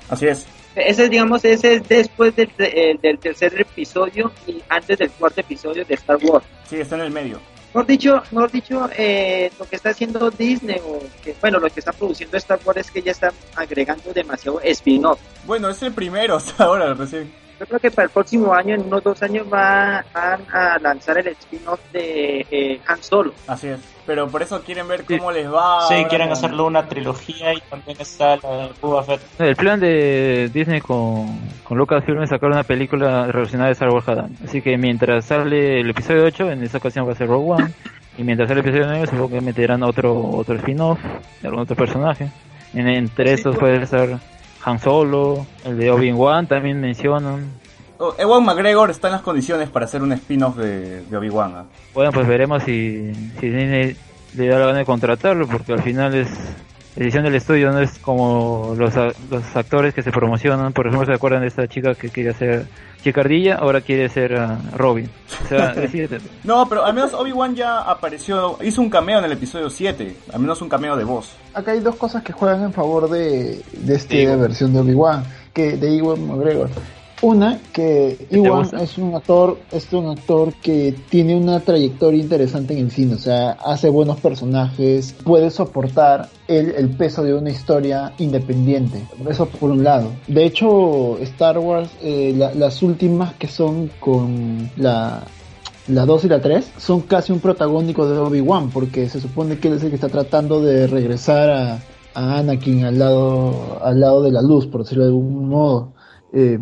Así 0.09 0.27
es. 0.27 0.45
Ese 0.75 1.05
es, 1.05 1.09
digamos, 1.09 1.43
ese 1.43 1.73
es 1.73 1.87
después 1.89 2.35
del, 2.35 2.51
eh, 2.59 2.99
del 3.01 3.17
tercer 3.17 3.59
episodio 3.59 4.31
y 4.45 4.61
antes 4.69 4.99
del 4.99 5.09
cuarto 5.09 5.41
episodio 5.41 5.83
de 5.85 5.95
Star 5.95 6.17
Wars. 6.21 6.45
Sí, 6.69 6.75
está 6.75 6.97
en 6.97 7.01
el 7.01 7.11
medio. 7.11 7.39
Mejor 7.75 7.87
dicho, 7.87 8.23
mejor 8.31 8.51
dicho 8.51 8.89
eh, 8.97 9.51
lo 9.59 9.65
que 9.65 9.75
está 9.75 9.89
haciendo 9.89 10.31
Disney, 10.31 10.79
o 10.81 11.01
que, 11.21 11.35
bueno, 11.41 11.59
lo 11.59 11.69
que 11.69 11.81
está 11.81 11.91
produciendo 11.91 12.37
Star 12.37 12.57
Wars 12.63 12.79
es 12.79 12.89
que 12.89 13.01
ya 13.01 13.11
están 13.11 13.33
agregando 13.53 14.13
demasiado 14.13 14.61
spin-off. 14.61 15.19
Bueno, 15.45 15.67
es 15.67 15.83
el 15.83 15.91
primero 15.91 16.35
hasta 16.37 16.63
ahora 16.63 16.93
recién. 16.93 17.44
Yo 17.59 17.65
creo 17.65 17.79
que 17.79 17.91
para 17.91 18.05
el 18.05 18.09
próximo 18.11 18.53
año, 18.53 18.75
en 18.75 18.81
unos 18.81 19.03
dos 19.03 19.21
años, 19.23 19.45
va, 19.51 20.03
van 20.13 20.41
a 20.53 20.77
lanzar 20.79 21.17
el 21.17 21.27
spin-off 21.29 21.79
de 21.93 22.45
eh, 22.51 22.81
Han 22.87 23.01
Solo. 23.01 23.33
Así 23.47 23.67
es. 23.67 23.79
Pero 24.05 24.27
por 24.27 24.41
eso 24.43 24.61
quieren 24.61 24.87
ver 24.87 25.03
Sí. 25.07 25.17
cómo 25.17 25.31
les 25.31 25.51
va. 25.51 25.87
sí, 25.87 25.95
quieren 26.09 26.27
con- 26.27 26.33
hacerlo 26.37 26.65
una 26.67 26.87
trilogía 26.87 27.53
y 27.53 27.61
también 27.61 27.97
está 27.99 28.35
la 28.35 28.69
Boba 28.81 29.03
Fett. 29.03 29.21
El 29.39 29.55
plan 29.55 29.79
de 29.79 30.49
Disney 30.53 30.79
con, 30.81 31.39
con 31.63 31.77
Lucasfilm 31.77 32.21
es 32.21 32.29
sacar 32.29 32.49
una 32.51 32.63
película 32.63 33.25
relacionada 33.31 33.69
a 33.69 33.73
Star 33.73 33.89
Wars 33.89 34.05
cada 34.05 34.25
año. 34.25 34.35
Así 34.43 34.61
que 34.61 34.77
mientras 34.77 35.25
sale 35.25 35.79
el 35.79 35.89
episodio 35.89 36.23
8, 36.25 36.51
en 36.51 36.63
esa 36.63 36.77
ocasión 36.77 37.07
va 37.07 37.13
a 37.13 37.15
ser 37.15 37.27
Rogue 37.27 37.51
One. 37.63 37.71
Y 38.17 38.23
mientras 38.23 38.49
el 38.51 38.59
episodio 38.59 38.85
9 38.87 39.07
supongo 39.07 39.29
que 39.29 39.41
meterán 39.41 39.81
otro 39.83 40.13
otro 40.29 40.55
spin-off 40.55 40.99
de 41.41 41.47
algún 41.47 41.63
otro 41.63 41.75
personaje. 41.75 42.29
En, 42.73 42.87
entre 42.87 43.33
estos 43.33 43.57
puede 43.57 43.85
ser 43.87 44.17
Han 44.65 44.79
Solo, 44.79 45.45
el 45.63 45.77
de 45.77 45.91
Obi-Wan 45.91 46.47
también 46.47 46.81
mencionan. 46.81 47.51
Oh, 47.99 48.15
Ewan 48.17 48.43
McGregor 48.43 48.89
está 48.89 49.09
en 49.09 49.13
las 49.13 49.21
condiciones 49.21 49.69
para 49.69 49.85
hacer 49.85 50.01
un 50.01 50.11
spin-off 50.13 50.57
de, 50.57 51.01
de 51.03 51.17
Obi-Wan. 51.17 51.53
¿ah? 51.55 51.65
Bueno, 51.93 52.11
pues 52.11 52.27
veremos 52.27 52.63
si, 52.63 53.13
si 53.39 53.49
Disney 53.49 53.95
le 54.35 54.47
da 54.47 54.57
la 54.57 54.65
gana 54.65 54.79
de 54.79 54.85
contratarlo, 54.85 55.47
porque 55.47 55.73
al 55.73 55.83
final 55.83 56.15
es 56.15 56.29
decisión 56.95 57.23
del 57.23 57.35
estudio, 57.35 57.71
no 57.71 57.79
es 57.79 57.99
como 57.99 58.73
los, 58.77 58.93
los 59.29 59.55
actores 59.55 59.93
que 59.93 60.01
se 60.01 60.11
promocionan. 60.11 60.73
Por 60.73 60.87
ejemplo, 60.87 61.05
¿se 61.05 61.13
acuerdan 61.13 61.41
de 61.41 61.47
esta 61.47 61.67
chica 61.67 61.93
que 61.93 62.09
quería 62.09 62.33
ser 62.33 62.65
Chicardilla? 63.03 63.55
Ahora 63.55 63.81
quiere 63.81 64.09
ser 64.09 64.35
ah, 64.35 64.59
Robin. 64.75 65.09
O 65.43 65.47
sea, 65.47 65.73
decídete. 65.75 66.19
No, 66.43 66.67
pero 66.67 66.85
al 66.85 66.93
menos 66.93 67.13
Obi-Wan 67.13 67.55
ya 67.55 67.81
apareció, 67.81 68.57
hizo 68.63 68.81
un 68.81 68.89
cameo 68.89 69.19
en 69.19 69.25
el 69.25 69.33
episodio 69.33 69.69
7, 69.69 70.15
al 70.33 70.39
menos 70.39 70.61
un 70.61 70.69
cameo 70.69 70.95
de 70.95 71.03
voz. 71.03 71.35
Acá 71.53 71.71
hay 71.71 71.81
dos 71.81 71.95
cosas 71.95 72.23
que 72.23 72.33
juegan 72.33 72.63
en 72.63 72.73
favor 72.73 73.09
de, 73.09 73.61
de 73.73 73.95
esta 73.95 74.35
versión 74.37 74.73
de 74.73 74.79
Obi-Wan, 74.79 75.23
que 75.53 75.77
de 75.77 75.97
Ewan 75.97 76.25
McGregor. 76.25 76.69
Una, 77.21 77.59
que 77.73 78.27
gusta? 78.39 78.83
es 78.83 78.97
un 78.97 79.15
actor, 79.15 79.57
es 79.71 79.91
un 79.93 80.09
actor 80.09 80.53
que 80.61 80.93
tiene 81.09 81.35
una 81.35 81.59
trayectoria 81.61 82.21
interesante 82.21 82.73
en 82.73 82.85
el 82.85 82.91
cine, 82.91 83.15
o 83.15 83.17
sea, 83.17 83.51
hace 83.51 83.89
buenos 83.89 84.19
personajes, 84.19 85.13
puede 85.23 85.49
soportar 85.49 86.29
el, 86.47 86.71
el 86.71 86.89
peso 86.89 87.23
de 87.23 87.33
una 87.33 87.49
historia 87.49 88.11
independiente. 88.19 89.01
Eso 89.29 89.45
por 89.47 89.71
un 89.71 89.83
lado. 89.83 90.09
De 90.27 90.45
hecho, 90.45 91.17
Star 91.19 91.57
Wars, 91.57 91.89
eh, 92.03 92.33
la- 92.37 92.53
las 92.53 92.83
últimas 92.83 93.33
que 93.35 93.47
son 93.47 93.89
con 93.99 94.69
la 94.77 95.23
la 95.87 96.03
2 96.07 96.25
y 96.25 96.29
la 96.29 96.41
3 96.41 96.71
son 96.77 97.01
casi 97.01 97.31
un 97.31 97.39
protagónico 97.39 98.07
de 98.07 98.17
Obi-Wan, 98.17 98.71
porque 98.71 99.07
se 99.07 99.21
supone 99.21 99.59
que 99.59 99.67
él 99.67 99.75
es 99.75 99.83
el 99.83 99.89
que 99.89 99.95
está 99.95 100.09
tratando 100.09 100.59
de 100.59 100.87
regresar 100.87 101.49
a, 101.51 101.79
a 102.15 102.39
Anakin 102.39 102.85
al 102.85 102.97
lado, 102.97 103.77
al 103.83 103.99
lado 103.99 104.23
de 104.23 104.31
la 104.31 104.41
luz, 104.41 104.65
por 104.65 104.81
decirlo 104.81 105.03
de 105.03 105.09
algún 105.11 105.47
modo. 105.47 105.93
Eh, 106.33 106.57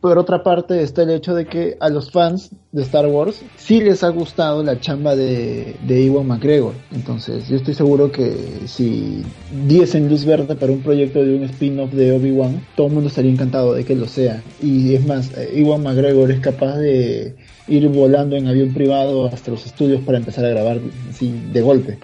por 0.00 0.18
otra 0.18 0.42
parte 0.42 0.82
está 0.82 1.02
el 1.02 1.10
hecho 1.10 1.34
de 1.34 1.46
que 1.46 1.76
a 1.80 1.88
los 1.88 2.10
fans 2.10 2.50
de 2.72 2.82
Star 2.82 3.06
Wars 3.06 3.42
sí 3.56 3.80
les 3.80 4.02
ha 4.02 4.08
gustado 4.08 4.62
la 4.62 4.80
chamba 4.80 5.14
de, 5.14 5.76
de 5.86 6.06
Ewan 6.06 6.26
McGregor. 6.26 6.72
Entonces 6.92 7.48
yo 7.48 7.56
estoy 7.56 7.74
seguro 7.74 8.10
que 8.10 8.34
si 8.66 9.22
diesen 9.66 10.08
luz 10.08 10.24
verde 10.24 10.54
para 10.56 10.72
un 10.72 10.80
proyecto 10.80 11.22
de 11.22 11.34
un 11.34 11.42
spin-off 11.44 11.92
de 11.92 12.12
Obi-Wan, 12.12 12.64
todo 12.76 12.86
el 12.86 12.94
mundo 12.94 13.08
estaría 13.08 13.30
encantado 13.30 13.74
de 13.74 13.84
que 13.84 13.94
lo 13.94 14.06
sea. 14.06 14.42
Y 14.62 14.94
es 14.94 15.06
más, 15.06 15.36
eh, 15.36 15.50
Ewan 15.54 15.82
McGregor 15.82 16.30
es 16.30 16.40
capaz 16.40 16.78
de 16.78 17.36
ir 17.68 17.88
volando 17.88 18.36
en 18.36 18.48
avión 18.48 18.72
privado 18.72 19.26
hasta 19.26 19.50
los 19.50 19.66
estudios 19.66 20.00
para 20.02 20.18
empezar 20.18 20.44
a 20.44 20.50
grabar 20.50 20.80
de 20.80 21.60
golpe. 21.60 21.98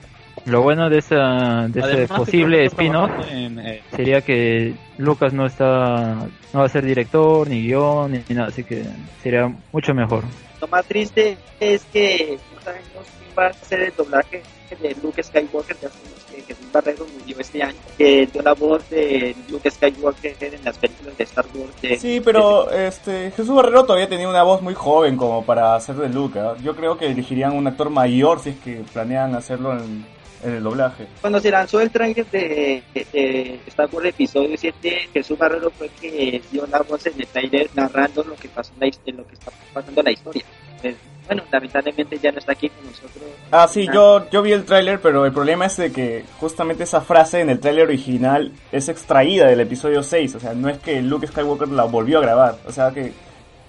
Lo 0.47 0.63
bueno 0.63 0.89
de, 0.89 0.99
esa, 0.99 1.67
de 1.69 1.81
ese 1.81 2.07
posible 2.15 2.65
spin-off 2.67 3.11
eh, 3.31 3.83
sería 3.95 4.21
que 4.21 4.75
Lucas 4.97 5.33
no 5.33 5.45
está 5.47 6.15
no 6.53 6.61
va 6.61 6.67
a 6.67 6.69
ser 6.69 6.85
director 6.85 7.49
ni 7.49 7.63
guion 7.63 8.13
ni 8.13 8.35
nada 8.35 8.49
así 8.49 8.63
que 8.65 8.85
sería 9.23 9.53
mucho 9.73 9.93
mejor 9.93 10.23
Lo 10.61 10.69
más 10.69 10.85
triste 10.87 11.37
es 11.61 11.85
que 11.93 12.39
no 12.55 12.61
sabemos 12.63 12.87
quién 13.19 13.31
va 13.39 13.47
a 13.49 13.53
ser 13.53 13.81
el 13.81 13.93
doblaje 13.97 14.43
de 14.81 14.97
Luke 15.03 15.23
Skywalker. 15.23 15.77
Ya 15.81 15.89
sabemos 15.89 16.25
que 16.29 16.43
Jesús 16.43 16.73
Barrero 16.73 17.07
murió 17.21 17.37
este 17.39 17.63
año, 17.63 17.77
que 17.97 18.27
dio 18.33 18.43
la 18.43 18.53
voz 18.55 18.89
de 18.91 19.35
Luke 19.49 19.71
Skywalker 19.71 20.37
en 20.41 20.65
las 20.65 20.77
películas 20.79 21.17
de 21.17 21.23
Star 21.25 21.45
Wars. 21.55 21.81
de- 21.83 21.97
Sí, 21.99 22.21
pero 22.25 22.69
este 22.73 23.31
Jesús 23.31 23.55
Barrero 23.55 23.85
todavía 23.85 24.09
tenía 24.09 24.29
una 24.29 24.43
voz 24.43 24.63
muy 24.63 24.75
joven 24.75 25.17
como 25.17 25.45
para 25.45 25.77
hacer 25.77 25.95
de 25.97 26.09
Luke. 26.09 26.39
¿ah? 26.41 26.55
Yo 26.63 26.75
creo 26.75 26.97
que 26.99 27.07
elegirían 27.07 27.53
un 27.53 27.67
actor 27.69 27.91
mayor 27.91 28.41
si 28.41 28.51
es 28.51 28.57
que 28.57 28.83
planean 28.93 29.35
hacerlo 29.37 29.73
en, 29.73 30.05
en 30.45 30.53
el 30.55 30.63
doblaje. 30.63 31.07
Cuando 31.21 31.41
se 31.41 31.51
lanzó 31.51 31.81
el 31.81 31.91
tráiler 31.91 32.27
de, 32.27 32.83
de- 32.95 33.61
Star 33.67 33.89
Wars 33.93 34.07
Episodio 34.09 34.57
7, 34.57 35.09
Jesús 35.13 35.39
Barrero 35.39 35.71
fue 35.71 35.87
el 35.87 35.93
que 35.93 36.43
dio 36.51 36.67
la 36.67 36.81
voz 36.83 37.07
en 37.07 37.15
el 37.21 37.27
tráiler 37.27 37.69
narrando 37.75 38.25
lo 38.25 38.35
que 38.37 38.49
pasó 38.49 38.73
en, 38.81 38.89
la, 38.89 38.97
en 39.07 39.17
lo 39.17 39.27
que 39.27 39.35
está 39.35 39.51
pasando 39.73 40.01
en 40.01 40.05
la 40.05 40.13
historia. 40.13 40.45
Pues, 40.83 40.95
bueno, 41.27 41.43
lamentablemente 41.51 42.19
ya 42.23 42.31
no 42.31 42.39
está 42.39 42.53
aquí 42.53 42.69
con 42.69 42.87
nosotros. 42.87 43.25
Ah, 43.51 43.67
sí, 43.67 43.89
yo, 43.93 44.31
yo 44.31 44.43
vi 44.43 44.53
el 44.53 44.65
tráiler, 44.65 45.01
pero 45.01 45.27
el 45.27 45.33
problema 45.33 45.67
es 45.67 45.77
de 45.77 45.91
que 45.91 46.25
justamente 46.39 46.85
esa 46.85 47.01
frase 47.01 47.41
en 47.41 47.51
el 47.51 47.59
tráiler 47.59 47.85
original 47.85 48.53
es 48.71 48.89
extraída 48.89 49.47
del 49.47 49.59
episodio 49.61 50.05
6. 50.05 50.37
O 50.37 50.41
sea, 50.41 50.55
no 50.55 50.69
es 50.69 50.79
que 50.79 51.03
Luke 51.03 51.27
Skywalker 51.27 51.69
la 51.69 51.83
volvió 51.85 52.19
a 52.19 52.23
grabar. 52.23 52.59
O 52.67 52.71
sea, 52.71 52.93
que 52.93 53.13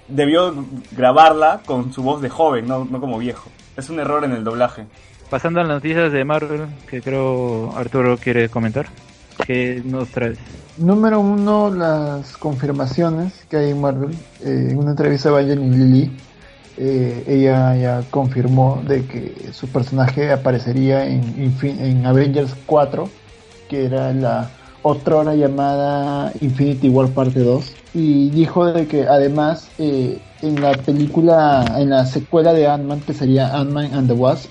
debió 0.06 0.54
grabarla 0.92 1.60
con 1.66 1.92
su 1.92 2.02
voz 2.02 2.22
de 2.22 2.28
joven, 2.28 2.66
no, 2.68 2.84
no 2.84 3.00
como 3.00 3.18
viejo. 3.18 3.50
Es 3.76 3.90
un 3.90 3.98
error 4.00 4.24
en 4.24 4.32
el 4.32 4.44
doblaje. 4.44 4.86
Pasando 5.30 5.60
a 5.60 5.64
las 5.64 5.76
noticias 5.76 6.12
de 6.12 6.24
Marvel 6.24 6.66
que 6.88 7.02
creo 7.02 7.76
Arturo 7.76 8.16
quiere 8.16 8.48
comentar 8.48 8.86
¿qué 9.46 9.82
nos 9.84 10.08
traes? 10.08 10.38
Número 10.76 11.20
uno, 11.20 11.70
las 11.74 12.36
confirmaciones 12.36 13.32
que 13.48 13.56
hay 13.56 13.70
en 13.70 13.80
Marvel. 13.80 14.14
Eh, 14.44 14.68
en 14.70 14.78
una 14.78 14.90
entrevista 14.90 15.30
de 15.30 15.34
Evangeline 15.34 15.76
Lilly, 15.76 16.10
eh, 16.76 17.24
ella 17.26 17.76
ya 17.76 18.02
confirmó 18.10 18.82
de 18.86 19.04
que 19.06 19.52
su 19.52 19.68
personaje 19.68 20.30
aparecería 20.30 21.06
en, 21.06 21.52
en 21.62 22.06
Avengers 22.06 22.54
4, 22.66 23.08
que 23.68 23.86
era 23.86 24.12
la 24.12 24.50
otrora 24.82 25.34
llamada 25.34 26.32
Infinity 26.40 26.88
War 26.88 27.08
parte 27.08 27.40
2. 27.40 27.74
Y 27.94 28.30
dijo 28.30 28.66
de 28.66 28.86
que 28.86 29.08
además 29.08 29.68
eh, 29.78 30.20
en 30.42 30.60
la 30.60 30.72
película, 30.72 31.64
en 31.76 31.90
la 31.90 32.06
secuela 32.06 32.52
de 32.52 32.68
Ant-Man, 32.68 33.00
que 33.00 33.14
sería 33.14 33.56
Ant-Man 33.56 33.92
and 33.94 34.08
the 34.08 34.14
Wasp, 34.14 34.50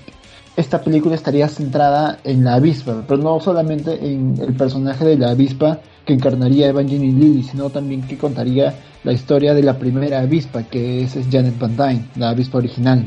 esta 0.58 0.82
película 0.82 1.14
estaría 1.14 1.46
centrada 1.46 2.18
en 2.24 2.42
la 2.42 2.54
avispa, 2.54 3.04
pero 3.06 3.22
no 3.22 3.38
solamente 3.38 4.04
en 4.04 4.34
el 4.40 4.54
personaje 4.54 5.04
de 5.04 5.16
la 5.16 5.30
avispa 5.30 5.78
que 6.04 6.14
encarnaría 6.14 6.66
Evangeline 6.66 7.16
Lilly, 7.16 7.44
sino 7.44 7.70
también 7.70 8.02
que 8.02 8.18
contaría 8.18 8.74
la 9.04 9.12
historia 9.12 9.54
de 9.54 9.62
la 9.62 9.78
primera 9.78 10.18
avispa, 10.18 10.64
que 10.64 11.04
es, 11.04 11.16
Janet 11.30 11.56
Van 11.60 11.76
Dyne, 11.76 12.08
la 12.16 12.30
avispa 12.30 12.58
original. 12.58 13.04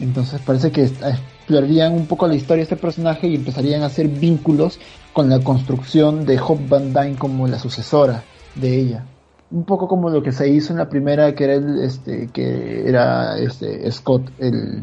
Entonces 0.00 0.40
parece 0.44 0.72
que 0.72 0.82
explorarían 0.82 1.92
un 1.92 2.06
poco 2.06 2.26
la 2.26 2.34
historia 2.34 2.62
de 2.62 2.74
este 2.74 2.76
personaje 2.76 3.28
y 3.28 3.36
empezarían 3.36 3.82
a 3.82 3.86
hacer 3.86 4.08
vínculos 4.08 4.80
con 5.12 5.30
la 5.30 5.38
construcción 5.38 6.26
de 6.26 6.40
Hope 6.40 6.66
Van 6.68 6.92
Dyne 6.92 7.14
como 7.16 7.46
la 7.46 7.60
sucesora 7.60 8.24
de 8.56 8.76
ella. 8.76 9.04
Un 9.52 9.62
poco 9.62 9.86
como 9.86 10.10
lo 10.10 10.20
que 10.20 10.32
se 10.32 10.48
hizo 10.48 10.72
en 10.72 10.80
la 10.80 10.88
primera, 10.88 11.32
que 11.36 11.44
era 11.44 11.54
el, 11.54 11.80
este, 11.80 12.28
que 12.32 12.88
era 12.88 13.38
este 13.38 13.88
Scott, 13.92 14.32
el, 14.40 14.82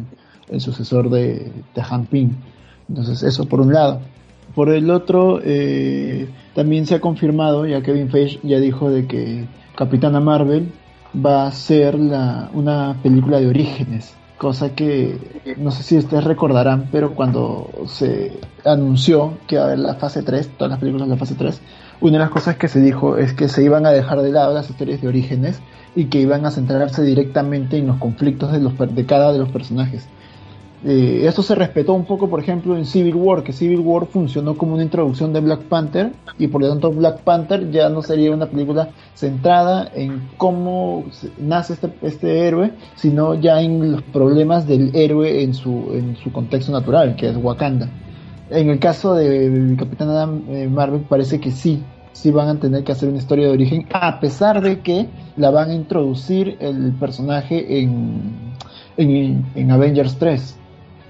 el 0.49 0.61
sucesor 0.61 1.09
de, 1.09 1.51
de 1.73 1.83
Han 1.89 2.05
Ping. 2.05 2.29
Entonces, 2.89 3.23
eso 3.23 3.45
por 3.45 3.61
un 3.61 3.73
lado. 3.73 4.01
Por 4.53 4.69
el 4.69 4.89
otro, 4.89 5.41
eh, 5.43 6.29
también 6.53 6.85
se 6.85 6.95
ha 6.95 7.01
confirmado, 7.01 7.65
ya 7.65 7.81
Kevin 7.81 8.09
Feige 8.09 8.39
ya 8.43 8.59
dijo 8.59 8.89
de 8.89 9.05
que 9.05 9.45
Capitana 9.75 10.19
Marvel 10.21 10.71
va 11.25 11.47
a 11.47 11.51
ser 11.51 11.99
la, 11.99 12.49
una 12.53 12.95
película 13.01 13.39
de 13.39 13.47
orígenes. 13.47 14.15
Cosa 14.37 14.75
que 14.75 15.17
no 15.57 15.71
sé 15.71 15.83
si 15.83 15.97
ustedes 15.97 16.25
recordarán, 16.25 16.89
pero 16.91 17.15
cuando 17.15 17.69
se 17.87 18.39
anunció 18.65 19.37
que 19.47 19.55
iba 19.55 19.63
a 19.63 19.67
haber 19.67 19.79
la 19.79 19.95
fase 19.95 20.23
3, 20.23 20.57
todas 20.57 20.71
las 20.71 20.79
películas 20.79 21.07
de 21.07 21.15
la 21.15 21.19
fase 21.19 21.35
3, 21.35 21.61
una 22.01 22.13
de 22.13 22.19
las 22.19 22.29
cosas 22.29 22.57
que 22.57 22.67
se 22.67 22.81
dijo 22.81 23.17
es 23.17 23.33
que 23.33 23.47
se 23.47 23.63
iban 23.63 23.85
a 23.85 23.91
dejar 23.91 24.21
de 24.21 24.31
lado 24.31 24.53
las 24.53 24.69
historias 24.69 25.01
de 25.01 25.07
orígenes 25.07 25.61
y 25.95 26.05
que 26.05 26.19
iban 26.19 26.45
a 26.45 26.51
centrarse 26.51 27.01
directamente 27.03 27.77
en 27.77 27.87
los 27.87 27.97
conflictos 27.97 28.51
de, 28.51 28.59
los, 28.59 28.73
de 28.77 29.05
cada 29.05 29.31
de 29.31 29.39
los 29.39 29.49
personajes. 29.49 30.07
Eh, 30.87 31.25
esto 31.25 31.41
se 31.41 31.55
respetó 31.55 31.95
un 31.95 32.05
poco, 32.05 32.29
por 32.29 32.39
ejemplo, 32.39 32.77
en 32.77 32.85
Civil 32.85 33.15
War, 33.15 33.41
que 33.41 33.53
Civil 33.53 33.79
War 33.79 34.05
funcionó 34.05 34.55
como 34.55 34.75
una 34.75 34.83
introducción 34.83 35.33
de 35.33 35.39
Black 35.39 35.63
Panther 35.63 36.11
y 36.37 36.45
por 36.45 36.61
lo 36.61 36.69
tanto 36.69 36.91
Black 36.91 37.21
Panther 37.21 37.71
ya 37.71 37.89
no 37.89 38.03
sería 38.03 38.31
una 38.31 38.45
película 38.45 38.89
centrada 39.15 39.89
en 39.95 40.29
cómo 40.37 41.05
nace 41.39 41.73
este, 41.73 41.89
este 42.03 42.47
héroe, 42.47 42.71
sino 42.93 43.33
ya 43.33 43.61
en 43.61 43.93
los 43.93 44.03
problemas 44.03 44.67
del 44.67 44.95
héroe 44.95 45.41
en 45.41 45.55
su, 45.55 45.89
en 45.91 46.17
su 46.17 46.31
contexto 46.31 46.71
natural, 46.71 47.15
que 47.15 47.29
es 47.29 47.35
Wakanda. 47.35 47.89
En 48.51 48.69
el 48.69 48.77
caso 48.77 49.15
de 49.15 49.75
Capitana 49.79 50.29
eh, 50.49 50.67
Marvel 50.67 51.01
parece 51.09 51.39
que 51.39 51.49
sí, 51.49 51.81
sí 52.11 52.29
van 52.29 52.47
a 52.47 52.59
tener 52.59 52.83
que 52.83 52.91
hacer 52.91 53.09
una 53.09 53.17
historia 53.17 53.47
de 53.47 53.53
origen, 53.53 53.87
a 53.91 54.19
pesar 54.19 54.61
de 54.61 54.81
que 54.81 55.07
la 55.35 55.49
van 55.49 55.71
a 55.71 55.73
introducir 55.73 56.57
el 56.59 56.93
personaje 56.99 57.79
en, 57.79 58.53
en 58.97 59.71
Avengers 59.71 60.19
3. 60.19 60.59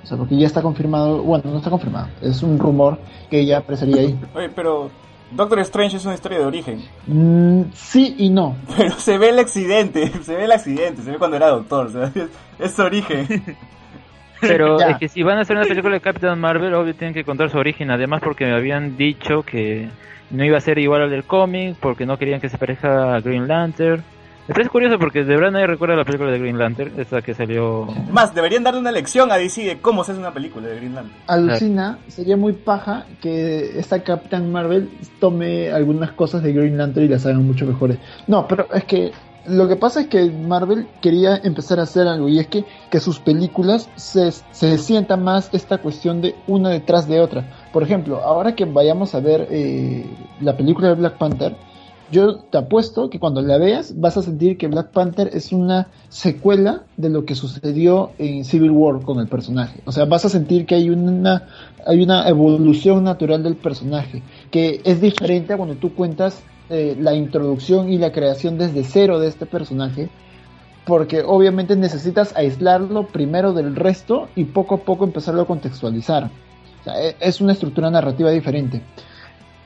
O 0.05 0.07
sea, 0.07 0.17
porque 0.17 0.37
ya 0.37 0.45
está 0.47 0.61
confirmado, 0.61 1.21
bueno, 1.23 1.43
no 1.51 1.57
está 1.57 1.69
confirmado, 1.71 2.07
es 2.21 2.41
un 2.43 2.59
rumor 2.59 2.99
que 3.29 3.39
ella 3.39 3.57
aparecería 3.57 4.01
ahí. 4.01 4.17
Oye, 4.35 4.49
pero 4.55 4.89
Doctor 5.31 5.59
Strange 5.61 5.97
es 5.97 6.05
una 6.05 6.13
historia 6.13 6.37
de 6.37 6.45
origen. 6.45 6.79
Mm, 7.07 7.63
sí 7.73 8.15
y 8.19 8.29
no. 8.29 8.55
Pero 8.77 8.91
se 8.99 9.17
ve 9.17 9.29
el 9.29 9.39
accidente, 9.39 10.07
se 10.23 10.35
ve 10.35 10.45
el 10.45 10.51
accidente, 10.51 11.01
se 11.01 11.11
ve 11.11 11.17
cuando 11.17 11.35
era 11.37 11.47
doctor, 11.49 11.87
o 11.87 11.89
sea, 11.89 12.03
es, 12.13 12.29
es 12.59 12.71
su 12.73 12.83
origen. 12.83 13.27
Pero 14.41 14.77
Ya. 14.79 14.89
es 14.91 14.97
que 14.99 15.07
si 15.07 15.23
van 15.23 15.37
a 15.39 15.41
hacer 15.41 15.55
una 15.57 15.65
película 15.65 15.95
de 15.95 16.01
Captain 16.01 16.39
Marvel, 16.39 16.73
obvio 16.75 16.93
tienen 16.93 17.13
que 17.15 17.23
contar 17.23 17.49
su 17.49 17.57
origen. 17.57 17.89
Además, 17.89 18.21
porque 18.23 18.45
me 18.45 18.53
habían 18.53 18.95
dicho 18.97 19.41
que 19.43 19.89
no 20.29 20.43
iba 20.45 20.57
a 20.57 20.61
ser 20.61 20.77
igual 20.77 21.01
al 21.03 21.09
del 21.09 21.23
cómic, 21.23 21.77
porque 21.79 22.05
no 22.05 22.17
querían 22.17 22.39
que 22.41 22.49
se 22.49 22.57
parezca 22.57 23.15
a 23.15 23.21
Green 23.21 23.47
Lantern. 23.47 24.03
Esto 24.47 24.61
es 24.61 24.69
curioso 24.69 24.99
porque 24.99 25.23
de 25.23 25.35
verdad 25.35 25.51
nadie 25.51 25.65
recuerda 25.65 25.95
la 25.95 26.05
película 26.05 26.31
de 26.31 26.37
Green 26.37 26.59
Lantern, 26.59 26.99
esa 26.99 27.23
que 27.23 27.33
salió... 27.33 27.87
Más, 28.11 28.35
deberían 28.35 28.63
darle 28.63 28.79
una 28.79 28.91
lección 28.91 29.31
a 29.31 29.37
DC 29.37 29.63
de 29.63 29.77
cómo 29.79 30.03
se 30.03 30.11
hace 30.11 30.21
una 30.21 30.33
película 30.33 30.67
de 30.67 30.75
Green 30.75 30.93
Lantern. 30.93 31.17
Alucina, 31.25 31.97
sería 32.09 32.37
muy 32.37 32.53
paja 32.53 33.07
que 33.21 33.79
esta 33.79 34.03
Captain 34.03 34.51
Marvel 34.51 34.89
tome 35.19 35.71
algunas 35.71 36.11
cosas 36.11 36.43
de 36.43 36.53
Green 36.53 36.77
Lantern 36.77 37.07
y 37.07 37.09
las 37.09 37.25
hagan 37.25 37.45
mucho 37.45 37.65
mejores. 37.65 37.97
No, 38.27 38.47
pero 38.47 38.67
es 38.71 38.83
que 38.83 39.11
lo 39.47 39.67
que 39.67 39.75
pasa 39.75 40.01
es 40.01 40.07
que 40.07 40.29
Marvel 40.29 40.87
quería 41.01 41.37
empezar 41.37 41.79
a 41.79 41.83
hacer 41.83 42.07
algo 42.07 42.27
y 42.29 42.39
es 42.39 42.47
que, 42.47 42.65
que 42.89 42.99
sus 42.99 43.19
películas 43.19 43.89
se, 43.95 44.31
se 44.31 44.77
sienta 44.77 45.17
más 45.17 45.49
esta 45.53 45.79
cuestión 45.79 46.21
de 46.21 46.35
una 46.47 46.69
detrás 46.69 47.07
de 47.07 47.19
otra. 47.19 47.45
Por 47.71 47.81
ejemplo, 47.83 48.21
ahora 48.23 48.55
que 48.55 48.65
vayamos 48.65 49.15
a 49.15 49.19
ver 49.19 49.47
eh, 49.49 50.05
la 50.41 50.55
película 50.55 50.89
de 50.89 50.95
Black 50.95 51.17
Panther, 51.17 51.55
yo 52.11 52.37
te 52.37 52.57
apuesto 52.57 53.09
que 53.09 53.19
cuando 53.19 53.41
la 53.41 53.57
veas 53.57 53.99
vas 53.99 54.17
a 54.17 54.21
sentir 54.21 54.57
que 54.57 54.67
Black 54.67 54.91
Panther 54.91 55.29
es 55.33 55.51
una 55.51 55.87
secuela 56.09 56.83
de 56.97 57.09
lo 57.09 57.25
que 57.25 57.35
sucedió 57.35 58.11
en 58.19 58.45
Civil 58.45 58.71
War 58.71 59.01
con 59.01 59.19
el 59.19 59.27
personaje. 59.27 59.81
O 59.85 59.91
sea, 59.91 60.05
vas 60.05 60.25
a 60.25 60.29
sentir 60.29 60.65
que 60.65 60.75
hay 60.75 60.89
una, 60.89 61.47
hay 61.85 62.03
una 62.03 62.27
evolución 62.27 63.03
natural 63.03 63.41
del 63.43 63.55
personaje, 63.55 64.21
que 64.51 64.81
es 64.83 65.01
diferente 65.01 65.53
a 65.53 65.57
cuando 65.57 65.75
tú 65.75 65.95
cuentas 65.95 66.43
eh, 66.69 66.95
la 66.99 67.13
introducción 67.15 67.89
y 67.89 67.97
la 67.97 68.11
creación 68.11 68.57
desde 68.57 68.83
cero 68.83 69.19
de 69.19 69.27
este 69.27 69.45
personaje, 69.45 70.09
porque 70.85 71.23
obviamente 71.25 71.75
necesitas 71.75 72.35
aislarlo 72.35 73.07
primero 73.07 73.53
del 73.53 73.75
resto 73.75 74.29
y 74.35 74.45
poco 74.45 74.75
a 74.75 74.77
poco 74.79 75.05
empezarlo 75.05 75.41
a 75.41 75.47
contextualizar. 75.47 76.25
O 76.81 76.83
sea, 76.83 77.03
e- 77.03 77.15
es 77.19 77.41
una 77.41 77.53
estructura 77.53 77.89
narrativa 77.89 78.29
diferente. 78.29 78.83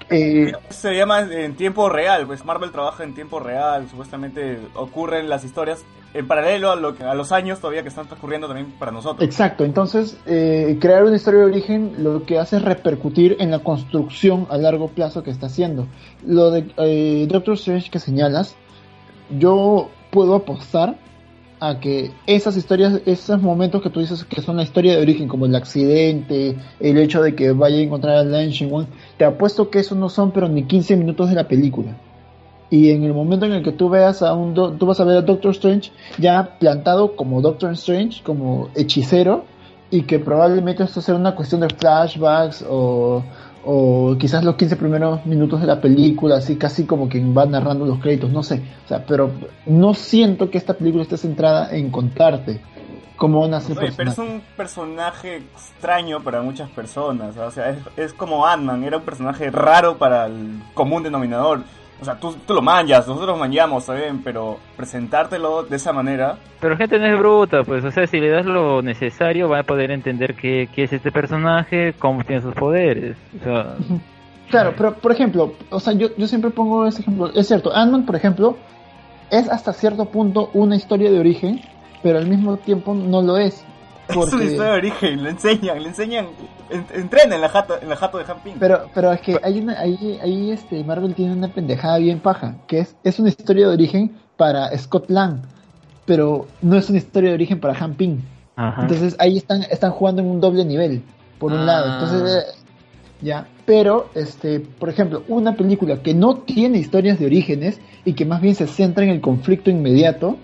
Eh, 0.09 0.51
Se 0.69 0.95
llama 0.95 1.21
en 1.21 1.55
tiempo 1.55 1.89
real, 1.89 2.25
pues 2.25 2.43
Marvel 2.45 2.71
trabaja 2.71 3.03
en 3.03 3.13
tiempo 3.13 3.39
real, 3.39 3.87
supuestamente 3.89 4.59
ocurren 4.75 5.29
las 5.29 5.43
historias 5.45 5.83
en 6.13 6.27
paralelo 6.27 6.71
a, 6.71 6.75
lo 6.75 6.95
que- 6.95 7.03
a 7.03 7.13
los 7.13 7.31
años 7.31 7.59
todavía 7.59 7.83
que 7.83 7.89
están 7.89 8.07
transcurriendo 8.07 8.47
también 8.47 8.71
para 8.79 8.91
nosotros. 8.91 9.23
Exacto, 9.23 9.63
entonces 9.63 10.17
eh, 10.25 10.77
crear 10.81 11.03
una 11.03 11.15
historia 11.15 11.41
de 11.41 11.45
origen 11.45 11.93
lo 11.99 12.23
que 12.25 12.39
hace 12.39 12.57
es 12.57 12.63
repercutir 12.63 13.37
en 13.39 13.51
la 13.51 13.59
construcción 13.59 14.47
a 14.49 14.57
largo 14.57 14.87
plazo 14.87 15.21
que 15.21 15.29
está 15.29 15.45
haciendo. 15.45 15.85
Lo 16.25 16.49
de 16.49 16.65
eh, 16.77 17.27
Doctor 17.29 17.53
Strange 17.53 17.91
que 17.91 17.99
señalas, 17.99 18.55
yo 19.37 19.89
puedo 20.11 20.33
apostar 20.35 20.97
a 21.59 21.79
que 21.79 22.11
esas 22.25 22.55
historias, 22.57 23.01
esos 23.05 23.41
momentos 23.41 23.81
que 23.81 23.89
tú 23.89 23.99
dices 23.99 24.23
que 24.25 24.41
son 24.41 24.57
la 24.57 24.63
historia 24.63 24.95
de 24.95 25.01
origen, 25.01 25.27
como 25.27 25.45
el 25.45 25.55
accidente, 25.55 26.57
el 26.79 26.97
hecho 26.97 27.21
de 27.21 27.35
que 27.35 27.51
vaya 27.51 27.77
a 27.77 27.81
encontrar 27.81 28.17
al 28.17 28.33
Ancient 28.33 28.71
One, 28.71 28.87
te 29.17 29.25
apuesto 29.25 29.69
que 29.69 29.79
eso 29.79 29.95
no 29.95 30.09
son 30.09 30.31
pero 30.31 30.47
ni 30.49 30.65
15 30.67 30.95
minutos 30.95 31.29
de 31.29 31.35
la 31.35 31.47
película. 31.47 32.01
Y 32.69 32.91
en 32.91 33.03
el 33.03 33.13
momento 33.13 33.45
en 33.45 33.53
el 33.53 33.63
que 33.63 33.71
tú 33.71 33.89
veas 33.89 34.21
a 34.21 34.33
un, 34.33 34.53
do- 34.53 34.73
tú 34.77 34.85
vas 34.85 34.99
a 34.99 35.03
ver 35.03 35.17
a 35.17 35.21
Doctor 35.23 35.51
Strange 35.51 35.91
ya 36.17 36.57
plantado 36.59 37.15
como 37.15 37.41
Doctor 37.41 37.71
Strange, 37.73 38.21
como 38.23 38.69
hechicero, 38.75 39.45
y 39.89 40.03
que 40.03 40.19
probablemente 40.19 40.83
esto 40.83 41.01
sea 41.01 41.15
una 41.15 41.33
cuestión 41.35 41.61
de 41.61 41.69
flashbacks 41.69 42.63
o, 42.69 43.23
o 43.65 44.15
quizás 44.17 44.43
los 44.43 44.55
15 44.55 44.75
primeros 44.77 45.25
minutos 45.25 45.61
de 45.61 45.67
la 45.67 45.81
película, 45.81 46.37
así 46.37 46.57
casi 46.57 46.85
como 46.85 47.09
que 47.09 47.23
va 47.23 47.45
narrando 47.45 47.85
los 47.85 47.99
créditos, 47.99 48.31
no 48.31 48.43
sé. 48.43 48.61
O 48.85 48.87
sea, 48.87 49.05
pero 49.05 49.31
no 49.65 49.93
siento 49.93 50.49
que 50.49 50.57
esta 50.57 50.73
película 50.73 51.03
esté 51.03 51.17
centrada 51.17 51.69
en 51.71 51.89
contarte 51.89 52.61
cómo 53.19 53.45
nace 53.47 53.73
el 53.73 53.77
Oye, 53.77 53.93
pero 53.95 54.11
es 54.11 54.17
un 54.17 54.41
personaje 54.55 55.37
extraño 55.37 56.21
para 56.21 56.41
muchas 56.41 56.69
personas. 56.69 57.37
O 57.37 57.51
sea, 57.51 57.69
es, 57.69 57.77
es 57.97 58.13
como 58.13 58.47
Ant-Man, 58.47 58.83
era 58.83 58.97
un 58.97 59.03
personaje 59.03 59.51
raro 59.51 59.97
para 59.97 60.25
el 60.25 60.61
común 60.73 61.03
denominador. 61.03 61.63
O 62.01 62.05
sea, 62.05 62.15
tú, 62.19 62.33
tú 62.47 62.53
lo 62.53 62.61
manjas, 62.61 63.07
nosotros 63.07 63.27
lo 63.27 63.37
manjamos, 63.37 63.83
¿saben? 63.83 64.21
Pero 64.23 64.57
presentártelo 64.77 65.63
de 65.63 65.75
esa 65.75 65.91
manera. 65.91 66.37
Pero 66.61 66.77
gente 66.77 66.97
no 66.97 67.05
es 67.05 67.19
bruta, 67.19 67.63
pues, 67.63 67.83
o 67.83 67.91
sea, 67.91 68.07
si 68.07 68.19
le 68.19 68.29
das 68.29 68.45
lo 68.45 68.81
necesario 68.81 69.49
va 69.49 69.59
a 69.59 69.63
poder 69.63 69.91
entender 69.91 70.33
qué, 70.35 70.69
qué 70.73 70.83
es 70.83 70.93
este 70.93 71.11
personaje, 71.11 71.93
cómo 71.99 72.23
tiene 72.23 72.41
sus 72.41 72.53
poderes. 72.55 73.17
O 73.41 73.43
sea, 73.43 73.75
Claro, 74.49 74.73
pero 74.75 74.95
por 74.95 75.11
ejemplo, 75.11 75.53
o 75.69 75.79
sea, 75.79 75.93
yo, 75.93 76.07
yo 76.17 76.27
siempre 76.27 76.49
pongo 76.49 76.87
ese 76.87 77.01
ejemplo. 77.01 77.29
Es 77.35 77.47
cierto, 77.47 77.71
Ant-Man, 77.75 78.05
por 78.05 78.15
ejemplo, 78.15 78.57
es 79.29 79.47
hasta 79.49 79.73
cierto 79.73 80.05
punto 80.05 80.49
una 80.53 80.75
historia 80.75 81.11
de 81.11 81.19
origen, 81.19 81.61
pero 82.01 82.17
al 82.17 82.27
mismo 82.27 82.57
tiempo 82.57 82.93
no 82.95 83.21
lo 83.21 83.37
es. 83.37 83.63
Es 84.09 84.15
una 84.15 84.43
historia 84.43 84.71
de 84.71 84.77
origen, 84.77 85.23
le 85.23 85.29
enseñan, 85.31 85.83
le 85.83 85.89
enseñan, 85.89 86.25
en- 86.25 86.58
entrena 86.69 87.35
en 87.35 87.41
la 87.41 87.49
jato, 87.49 87.77
en 87.81 87.89
la 87.89 87.95
jato 87.95 88.17
de 88.17 88.25
Hamping. 88.25 88.55
pero, 88.59 88.89
pero 88.93 89.11
es 89.11 89.21
que 89.21 89.39
hay 89.43 89.59
una, 89.59 89.79
ahí, 89.79 90.19
ahí 90.21 90.51
este 90.51 90.83
Marvel 90.83 91.13
tiene 91.15 91.33
una 91.33 91.47
pendejada 91.49 91.97
bien 91.97 92.19
paja, 92.19 92.55
que 92.67 92.79
es, 92.79 92.95
es 93.03 93.19
una 93.19 93.29
historia 93.29 93.67
de 93.67 93.73
origen 93.73 94.15
para 94.37 94.75
Scott 94.77 95.09
Lang, 95.09 95.41
pero 96.05 96.47
no 96.61 96.77
es 96.77 96.89
una 96.89 96.97
historia 96.99 97.29
de 97.29 97.35
origen 97.35 97.59
para 97.59 97.73
Han 97.77 97.95
Ping. 97.95 98.19
ajá. 98.55 98.81
Entonces 98.83 99.15
ahí 99.19 99.37
están, 99.37 99.63
están 99.63 99.91
jugando 99.91 100.21
en 100.21 100.27
un 100.29 100.39
doble 100.41 100.65
nivel, 100.65 101.01
por 101.39 101.51
un 101.51 101.59
Ah. 101.59 101.65
lado. 101.65 101.93
Entonces, 101.93 102.35
eh, 102.35 102.59
ya. 103.21 103.47
Pero, 103.65 104.09
este, 104.15 104.59
por 104.59 104.89
ejemplo, 104.89 105.23
una 105.27 105.55
película 105.55 106.01
que 106.01 106.13
no 106.13 106.37
tiene 106.37 106.77
historias 106.79 107.19
de 107.19 107.25
orígenes 107.27 107.79
y 108.05 108.13
que 108.13 108.25
más 108.25 108.41
bien 108.41 108.55
se 108.55 108.65
centra 108.67 109.03
en 109.03 109.09
el 109.11 109.21
conflicto 109.21 109.69
inmediato 109.69 110.37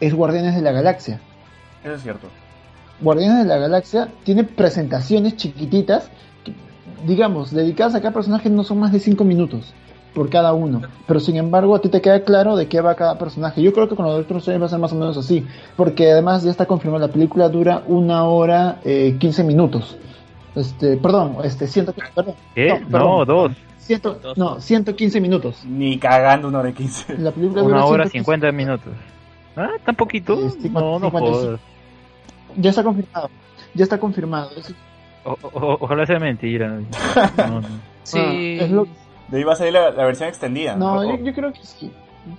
es 0.00 0.12
Guardianes 0.14 0.54
de 0.56 0.62
la 0.62 0.72
Galaxia. 0.72 1.20
Eso 1.84 1.94
es 1.94 2.02
cierto. 2.02 2.26
Guardianes 3.00 3.38
de 3.38 3.44
la 3.48 3.58
Galaxia 3.58 4.08
tiene 4.24 4.44
presentaciones 4.44 5.36
chiquititas, 5.36 6.10
que, 6.44 6.52
digamos, 7.06 7.50
dedicadas 7.52 7.94
a 7.94 8.00
cada 8.00 8.14
personaje 8.14 8.48
no 8.50 8.64
son 8.64 8.78
más 8.80 8.92
de 8.92 9.00
5 9.00 9.24
minutos 9.24 9.74
por 10.14 10.30
cada 10.30 10.52
uno. 10.52 10.80
Pero 11.08 11.18
sin 11.18 11.36
embargo, 11.36 11.74
a 11.74 11.80
ti 11.80 11.88
te 11.88 12.00
queda 12.00 12.20
claro 12.22 12.54
de 12.56 12.68
qué 12.68 12.80
va 12.80 12.94
cada 12.94 13.18
personaje. 13.18 13.60
Yo 13.62 13.72
creo 13.72 13.88
que 13.88 13.96
con 13.96 14.06
los 14.06 14.16
Doctor 14.16 14.36
Strange 14.36 14.60
va 14.60 14.66
a 14.66 14.68
ser 14.68 14.78
más 14.78 14.92
o 14.92 14.96
menos 14.96 15.16
así, 15.18 15.44
porque 15.76 16.12
además 16.12 16.44
ya 16.44 16.50
está 16.52 16.66
confirmado, 16.66 17.04
la 17.06 17.12
película 17.12 17.48
dura 17.48 17.82
una 17.88 18.24
hora 18.24 18.78
eh, 18.84 19.16
15 19.18 19.42
minutos. 19.44 19.96
Este, 20.54 20.96
perdón, 20.98 21.38
este, 21.42 21.66
115, 21.66 22.12
perdón. 22.14 22.34
¿Qué? 22.54 22.68
No, 22.68 22.78
No, 22.78 22.88
perdón. 22.88 23.26
dos. 23.26 23.52
Ciento- 23.78 24.18
no, 24.36 24.60
115 24.60 25.20
minutos. 25.20 25.64
Ni 25.66 25.98
cagando 25.98 26.46
una 26.48 26.60
hora 26.60 26.70
y 26.70 26.74
quince. 26.74 27.18
La 27.18 27.32
película 27.32 27.62
Una 27.64 27.78
dura 27.80 27.84
hora 27.86 28.04
115. 28.04 28.18
cincuenta 28.18 28.52
minutos. 28.52 28.92
¿Ah? 29.56 29.70
¿Tan 29.84 29.94
poquito? 29.96 30.36
Cincuenta- 30.50 30.80
No, 30.80 30.98
no. 31.00 31.10
Ya 32.56 32.70
está 32.70 32.82
confirmado. 32.82 33.30
Ya 33.74 33.84
está 33.84 33.98
confirmado. 33.98 34.50
Es- 34.56 34.74
O- 35.24 35.38
o- 35.42 35.78
ojalá 35.80 36.04
sea 36.06 36.18
mentira. 36.18 36.80
No, 37.38 37.60
no. 37.60 37.68
Sí. 38.02 38.18
Ah, 38.60 38.64
es 38.64 38.70
lo- 38.70 38.86
De 39.28 39.38
ahí 39.38 39.44
va 39.44 39.54
a 39.54 39.56
salir 39.56 39.72
la, 39.72 39.90
la 39.90 40.04
versión 40.04 40.28
extendida. 40.28 40.76
No, 40.76 41.02
yo, 41.02 41.22
yo 41.24 41.32
creo 41.32 41.52
que 41.52 41.64
sí. 41.64 41.90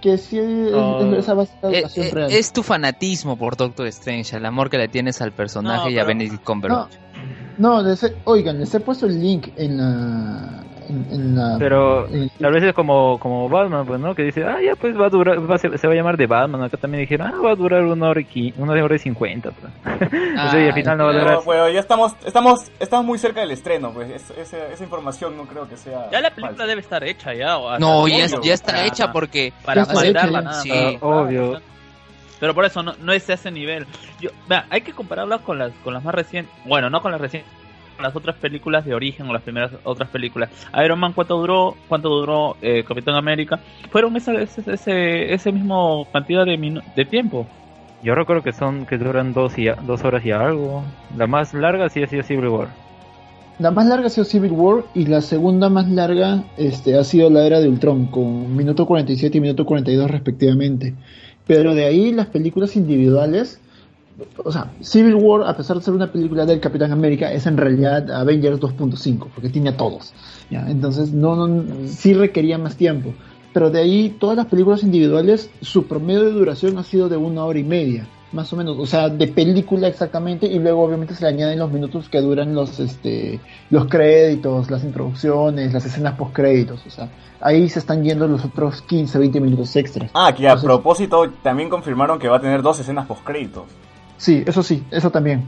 Que 0.01 0.17
sí 0.17 0.37
es, 0.39 0.71
No. 0.71 0.99
es- 1.13 1.19
esa 1.19 1.33
va 1.33 1.43
a 1.43 1.45
ser 1.47 1.55
la 1.63 1.71
Eh, 1.79 1.83
eh, 1.95 2.09
real. 2.13 2.31
es 2.31 2.53
tu 2.53 2.61
fanatismo 2.63 3.37
por 3.37 3.55
Doctor 3.57 3.87
Strange, 3.87 4.35
el 4.37 4.45
amor 4.45 4.69
que 4.69 4.77
le 4.77 4.87
tienes 4.87 5.21
al 5.21 5.31
personaje 5.31 5.85
No, 5.85 5.89
y 5.91 5.99
a 5.99 6.03
Benedict 6.03 6.43
Cumberbatch. 6.43 6.93
No, 7.57 7.81
les 7.81 8.03
he- 8.03 8.15
oigan, 8.25 8.59
les 8.59 8.73
he 8.75 8.79
puesto 8.79 9.05
el 9.07 9.19
link 9.21 9.47
en 9.57 9.77
la. 9.77 10.63
En, 10.89 11.05
en 11.11 11.35
la 11.35 11.55
Pero 11.59 12.07
en- 12.07 12.29
tal 12.39 12.53
vez 12.53 12.63
es 12.63 12.73
como, 12.73 13.17
como 13.19 13.49
Batman, 13.49 13.85
pues, 13.85 13.99
¿no? 13.99 14.13
Que 14.15 14.23
dice, 14.23 14.43
ah, 14.43 14.57
ya, 14.63 14.75
pues 14.75 14.99
va 14.99 15.07
a 15.07 15.09
durar, 15.09 15.49
va 15.49 15.55
a 15.55 15.57
ser- 15.57 15.77
se 15.77 15.87
va 15.87 15.93
a 15.93 15.95
llamar 15.95 16.17
de 16.17 16.27
Batman. 16.27 16.63
Acá 16.63 16.77
también 16.77 17.01
dijeron, 17.01 17.27
ah, 17.33 17.41
va 17.43 17.51
a 17.51 17.55
durar 17.55 17.83
una 17.83 18.09
hora 18.09 18.21
y, 18.21 18.53
una 18.57 18.73
hora 18.73 18.95
y 18.95 18.99
cincuenta, 18.99 19.51
pues. 19.51 20.11
Y 20.11 20.67
al 20.67 20.73
final 20.73 20.97
no 20.97 21.05
va 21.05 21.09
a 21.09 21.13
Pero, 21.13 21.25
durar. 21.25 21.43
bueno, 21.45 21.69
ya 21.69 21.79
estamos, 21.79 22.13
estamos, 22.25 22.71
estamos 22.79 23.05
muy 23.05 23.17
cerca 23.17 23.41
del 23.41 23.51
estreno, 23.51 23.91
pues 23.91 24.09
es- 24.11 24.29
esa, 24.37 24.67
esa 24.67 24.83
información 24.83 25.35
no 25.37 25.43
creo 25.45 25.67
que 25.67 25.77
sea. 25.77 26.09
Ya 26.11 26.21
la 26.21 26.29
película 26.29 26.49
falsa. 26.57 26.65
debe 26.67 26.81
estar 26.81 27.03
hecha 27.03 27.33
ya. 27.33 27.57
o 27.57 27.77
No, 27.79 28.07
ya, 28.07 28.25
ya 28.41 28.53
está 28.53 28.73
Para- 28.73 28.85
hecha 28.85 29.11
porque 29.11 29.53
Para 29.65 29.83
hecha, 29.83 30.11
nada 30.29 30.53
sí. 30.61 30.69
más. 30.69 30.95
Ah, 31.01 31.05
obvio. 31.05 31.59
Pero 32.39 32.53
por 32.53 32.65
eso 32.65 32.83
no, 32.83 32.93
no 33.01 33.13
es 33.13 33.29
ese 33.29 33.49
nivel. 33.49 33.87
Yo, 34.19 34.29
vea, 34.49 34.65
hay 34.69 34.81
que 34.81 34.91
compararla 34.91 35.39
con 35.39 35.57
las 35.57 35.71
con 35.83 35.93
las 35.93 36.03
más 36.03 36.13
recientes. 36.13 36.53
Bueno, 36.65 36.89
no 36.89 37.01
con 37.01 37.11
las 37.11 37.21
recientes, 37.21 37.49
las 38.01 38.15
otras 38.15 38.35
películas 38.35 38.85
de 38.85 38.93
origen 38.93 39.27
o 39.27 39.33
las 39.33 39.41
primeras 39.43 39.71
otras 39.83 40.09
películas. 40.09 40.49
Iron 40.83 40.99
Man, 40.99 41.13
¿cuánto 41.13 41.37
duró? 41.37 41.75
¿Cuánto 41.87 42.09
duró 42.09 42.57
eh, 42.61 42.83
Capitán 42.87 43.15
América? 43.15 43.59
Fueron 43.91 44.15
esa, 44.15 44.33
ese, 44.33 44.63
ese, 44.71 45.33
ese 45.33 45.51
mismo 45.51 46.07
cantidad 46.11 46.45
de, 46.45 46.81
de 46.95 47.05
tiempo. 47.05 47.47
Yo 48.03 48.13
recuerdo 48.13 48.43
que 48.43 48.51
son 48.51 48.85
que 48.85 48.97
duran 48.97 49.33
dos, 49.33 49.57
y, 49.57 49.67
a- 49.67 49.75
dos 49.75 50.03
horas 50.03 50.25
y 50.25 50.31
algo. 50.31 50.83
La 51.17 51.27
más 51.27 51.53
larga 51.53 51.89
sí 51.89 52.03
ha 52.03 52.07
sido 52.07 52.23
Civil 52.23 52.47
War. 52.49 52.67
La 53.57 53.71
más 53.71 53.85
larga 53.87 54.07
ha 54.07 54.09
sido 54.09 54.25
Civil 54.25 54.51
War 54.51 54.83
y 54.93 55.05
la 55.05 55.21
segunda 55.21 55.69
más 55.69 55.87
larga 55.89 56.43
este, 56.57 56.97
ha 56.97 57.03
sido 57.05 57.29
la 57.29 57.45
era 57.47 57.59
de 57.61 57.69
Ultron, 57.69 58.07
con 58.07 58.55
minuto 58.55 58.85
47 58.85 59.37
y 59.37 59.41
minuto 59.41 59.65
42 59.65 60.11
respectivamente. 60.11 60.93
Pero 61.47 61.73
de 61.73 61.85
ahí 61.85 62.11
las 62.11 62.27
películas 62.27 62.75
individuales, 62.75 63.61
o 64.43 64.51
sea, 64.51 64.71
Civil 64.81 65.15
War, 65.15 65.47
a 65.47 65.55
pesar 65.57 65.77
de 65.77 65.83
ser 65.83 65.93
una 65.93 66.11
película 66.11 66.45
del 66.45 66.59
Capitán 66.59 66.91
América, 66.91 67.31
es 67.31 67.45
en 67.47 67.57
realidad 67.57 68.09
Avengers 68.11 68.59
2.5, 68.59 69.27
porque 69.33 69.49
tiene 69.49 69.69
a 69.69 69.77
todos. 69.77 70.13
¿ya? 70.49 70.65
Entonces, 70.69 71.11
no, 71.11 71.35
no, 71.35 71.63
sí 71.87 72.13
requería 72.13 72.57
más 72.57 72.75
tiempo. 72.75 73.13
Pero 73.53 73.69
de 73.69 73.79
ahí, 73.79 74.15
todas 74.19 74.35
las 74.37 74.47
películas 74.47 74.83
individuales, 74.83 75.49
su 75.61 75.85
promedio 75.87 76.23
de 76.25 76.31
duración 76.31 76.77
ha 76.77 76.83
sido 76.83 77.07
de 77.09 77.17
una 77.17 77.45
hora 77.45 77.59
y 77.59 77.63
media. 77.63 78.07
más 78.31 78.51
o 78.51 78.57
menos, 78.57 78.77
o 78.77 78.85
sea, 78.85 79.07
de 79.07 79.27
película 79.29 79.87
exactamente, 79.87 80.45
y 80.45 80.59
luego 80.59 80.83
obviamente 80.83 81.15
se 81.15 81.23
le 81.23 81.29
añaden 81.29 81.57
los 81.59 81.71
minutos 81.71 82.09
que 82.09 82.19
duran 82.19 82.53
los, 82.53 82.81
este, 82.81 83.39
los 83.69 83.85
créditos, 83.85 84.69
las 84.69 84.83
introducciones, 84.83 85.71
las 85.73 85.85
escenas 85.85 86.15
post 86.17 86.33
créditos, 86.33 86.85
o 86.85 86.89
sea, 86.89 87.07
ahí 87.39 87.69
se 87.69 87.79
están 87.79 88.03
yendo 88.03 88.27
los 88.27 88.43
otros 88.43 88.81
15, 88.81 89.19
20 89.19 89.39
minutos 89.39 89.73
extras. 89.77 90.11
Ah, 90.13 90.33
que 90.35 90.47
a 90.47 90.49
Entonces- 90.49 90.65
propósito 90.65 91.29
también 91.43 91.69
confirmaron 91.69 92.19
que 92.19 92.27
va 92.27 92.37
a 92.37 92.41
tener 92.41 92.61
dos 92.61 92.77
escenas 92.77 93.05
post 93.05 93.23
créditos. 93.23 93.63
Sí, 94.17 94.43
eso 94.45 94.63
sí, 94.63 94.83
eso 94.91 95.11
también. 95.11 95.43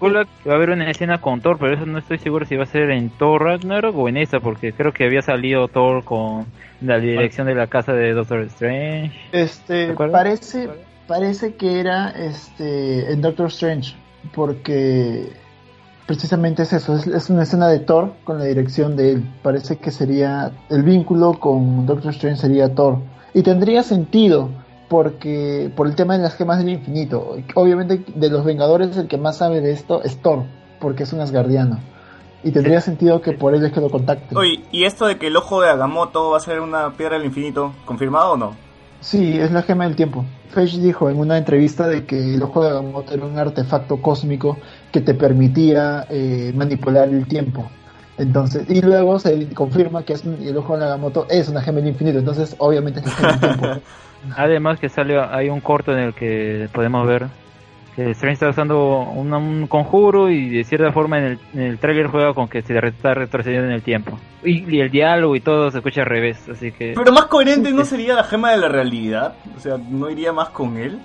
Que 0.00 0.48
va 0.48 0.52
a 0.52 0.54
haber 0.54 0.70
una 0.70 0.88
escena 0.90 1.20
con 1.20 1.40
Thor, 1.40 1.58
pero 1.58 1.74
eso 1.74 1.84
no 1.84 1.98
estoy 1.98 2.18
seguro 2.18 2.46
si 2.46 2.56
va 2.56 2.62
a 2.62 2.66
ser 2.66 2.90
en 2.90 3.10
Thor 3.10 3.42
Ragnarok 3.42 3.96
o 3.96 4.08
en 4.08 4.16
esa, 4.16 4.38
porque 4.38 4.72
creo 4.72 4.92
que 4.92 5.04
había 5.04 5.22
salido 5.22 5.66
Thor 5.66 6.04
con 6.04 6.46
la 6.80 7.00
dirección 7.00 7.48
de 7.48 7.56
la 7.56 7.66
casa 7.66 7.92
de 7.92 8.12
Doctor 8.12 8.42
Strange. 8.42 9.12
Este, 9.32 9.92
parece, 9.94 10.68
parece 11.08 11.54
que 11.54 11.80
era 11.80 12.10
este 12.10 13.12
en 13.12 13.20
Doctor 13.20 13.48
Strange, 13.48 13.96
porque 14.34 15.32
precisamente 16.06 16.62
es 16.62 16.72
eso, 16.72 16.96
es, 16.96 17.06
es 17.08 17.28
una 17.28 17.42
escena 17.42 17.66
de 17.66 17.80
Thor 17.80 18.12
con 18.22 18.38
la 18.38 18.44
dirección 18.44 18.96
de 18.96 19.12
él. 19.12 19.24
Parece 19.42 19.78
que 19.78 19.90
sería 19.90 20.52
el 20.70 20.84
vínculo 20.84 21.34
con 21.40 21.86
Doctor 21.86 22.12
Strange 22.12 22.40
sería 22.40 22.72
Thor 22.72 23.00
y 23.34 23.42
tendría 23.42 23.82
sentido 23.82 24.48
porque 24.88 25.70
por 25.76 25.86
el 25.86 25.94
tema 25.94 26.16
de 26.16 26.22
las 26.22 26.34
gemas 26.34 26.58
del 26.58 26.70
infinito. 26.70 27.36
Obviamente 27.54 28.02
de 28.14 28.30
los 28.30 28.44
Vengadores 28.44 28.96
el 28.96 29.06
que 29.08 29.18
más 29.18 29.36
sabe 29.38 29.60
de 29.60 29.72
esto 29.72 30.02
es 30.02 30.16
Thor, 30.22 30.44
porque 30.80 31.02
es 31.02 31.12
un 31.12 31.20
asgardiano. 31.20 31.78
Y 32.44 32.52
tendría 32.52 32.80
sentido 32.80 33.20
que 33.20 33.32
por 33.32 33.54
él 33.54 33.64
es 33.64 33.72
que 33.72 33.80
lo 33.80 33.90
contacten. 33.90 34.36
Oye, 34.38 34.60
¿y 34.70 34.84
esto 34.84 35.06
de 35.06 35.18
que 35.18 35.26
el 35.26 35.36
ojo 35.36 35.60
de 35.60 35.68
Agamotto 35.70 36.30
va 36.30 36.36
a 36.36 36.40
ser 36.40 36.60
una 36.60 36.92
piedra 36.92 37.16
del 37.16 37.26
infinito, 37.26 37.72
confirmado 37.84 38.32
o 38.32 38.36
no? 38.36 38.54
Sí, 39.00 39.38
es 39.38 39.50
la 39.52 39.62
gema 39.62 39.84
del 39.84 39.96
tiempo. 39.96 40.24
Feige 40.50 40.78
dijo 40.78 41.10
en 41.10 41.18
una 41.18 41.36
entrevista 41.36 41.86
de 41.88 42.04
que 42.06 42.34
el 42.34 42.42
ojo 42.42 42.62
de 42.64 42.70
Agamotto 42.70 43.12
era 43.12 43.26
un 43.26 43.38
artefacto 43.38 44.00
cósmico 44.00 44.56
que 44.92 45.00
te 45.00 45.14
permitía 45.14 46.06
eh, 46.08 46.52
manipular 46.54 47.08
el 47.08 47.26
tiempo. 47.26 47.68
Entonces, 48.16 48.68
y 48.68 48.80
luego 48.80 49.18
se 49.20 49.48
confirma 49.50 50.02
que 50.04 50.14
es 50.14 50.24
un- 50.24 50.38
el 50.42 50.56
ojo 50.56 50.76
de 50.78 50.84
Agamotto 50.84 51.26
es 51.28 51.48
una 51.48 51.60
gema 51.60 51.78
del 51.78 51.88
infinito, 51.88 52.18
entonces 52.18 52.56
obviamente 52.58 53.00
es 53.00 53.06
la 53.06 53.12
gema 53.12 53.32
del 53.32 53.40
tiempo. 53.40 53.66
Además 54.36 54.78
que 54.80 54.88
sale, 54.88 55.18
hay 55.20 55.48
un 55.48 55.60
corto 55.60 55.92
en 55.92 55.98
el 55.98 56.14
que 56.14 56.68
podemos 56.72 57.06
ver 57.06 57.26
que 57.96 58.10
Strange 58.12 58.34
está 58.34 58.48
usando 58.50 59.00
un, 59.00 59.32
un 59.34 59.66
conjuro 59.66 60.30
y 60.30 60.48
de 60.50 60.62
cierta 60.64 60.92
forma 60.92 61.18
en 61.18 61.24
el, 61.24 61.38
en 61.54 61.60
el 61.62 61.78
trailer 61.78 62.06
juega 62.06 62.32
con 62.32 62.46
que 62.46 62.62
se 62.62 62.78
está 62.78 63.14
retrocediendo 63.14 63.66
en 63.66 63.72
el 63.74 63.82
tiempo. 63.82 64.16
Y, 64.44 64.76
y 64.76 64.80
el 64.80 64.90
diálogo 64.90 65.34
y 65.34 65.40
todo 65.40 65.70
se 65.72 65.78
escucha 65.78 66.02
al 66.02 66.06
revés, 66.06 66.48
así 66.48 66.70
que... 66.70 66.92
Pero 66.96 67.12
más 67.12 67.24
coherente 67.24 67.72
no 67.72 67.84
sería 67.84 68.14
la 68.14 68.22
gema 68.24 68.52
de 68.52 68.58
la 68.58 68.68
realidad, 68.68 69.34
o 69.56 69.60
sea, 69.60 69.78
no 69.78 70.08
iría 70.10 70.32
más 70.32 70.50
con 70.50 70.76
él. 70.76 71.00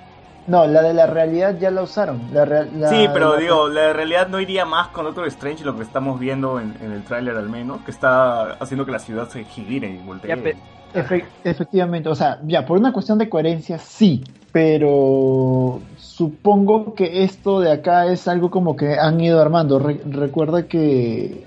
No, 0.46 0.66
la 0.66 0.82
de 0.82 0.92
la 0.94 1.06
realidad 1.06 1.56
ya 1.58 1.70
la 1.70 1.82
usaron. 1.82 2.20
La 2.32 2.44
real- 2.44 2.68
la- 2.78 2.88
sí, 2.90 3.08
pero 3.12 3.32
la- 3.34 3.40
digo, 3.40 3.68
la 3.68 3.92
realidad 3.92 4.28
no 4.28 4.38
iría 4.38 4.64
más 4.64 4.88
con 4.88 5.04
Doctor 5.06 5.26
Strange, 5.28 5.64
lo 5.64 5.74
que 5.74 5.82
estamos 5.82 6.20
viendo 6.20 6.60
en, 6.60 6.76
en 6.80 6.92
el 6.92 7.02
tráiler 7.02 7.34
al 7.36 7.48
menos, 7.48 7.80
que 7.80 7.90
está 7.90 8.52
haciendo 8.60 8.84
que 8.86 8.92
la 8.92 8.98
ciudad 9.00 9.26
se 9.28 9.42
gire 9.44 9.88
y 9.88 9.96
voltee. 9.96 10.28
Ya, 10.28 10.36
pe- 10.36 10.54
Efe- 10.94 11.24
efectivamente, 11.42 12.08
o 12.08 12.14
sea, 12.14 12.40
ya, 12.46 12.64
por 12.64 12.78
una 12.78 12.92
cuestión 12.92 13.18
de 13.18 13.28
coherencia 13.28 13.78
sí, 13.78 14.22
pero 14.52 15.80
supongo 15.98 16.94
que 16.94 17.24
esto 17.24 17.60
de 17.60 17.72
acá 17.72 18.06
es 18.06 18.28
algo 18.28 18.50
como 18.50 18.76
que 18.76 18.94
han 18.98 19.20
ido 19.20 19.40
armando. 19.40 19.78
Re- 19.78 20.00
recuerda 20.04 20.66
que 20.68 21.44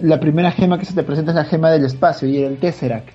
la 0.00 0.20
primera 0.20 0.52
gema 0.52 0.78
que 0.78 0.84
se 0.84 0.94
te 0.94 1.02
presenta 1.02 1.32
es 1.32 1.36
la 1.36 1.44
gema 1.44 1.70
del 1.70 1.84
espacio 1.84 2.28
y 2.28 2.38
el 2.38 2.58
Tesseract. 2.58 3.08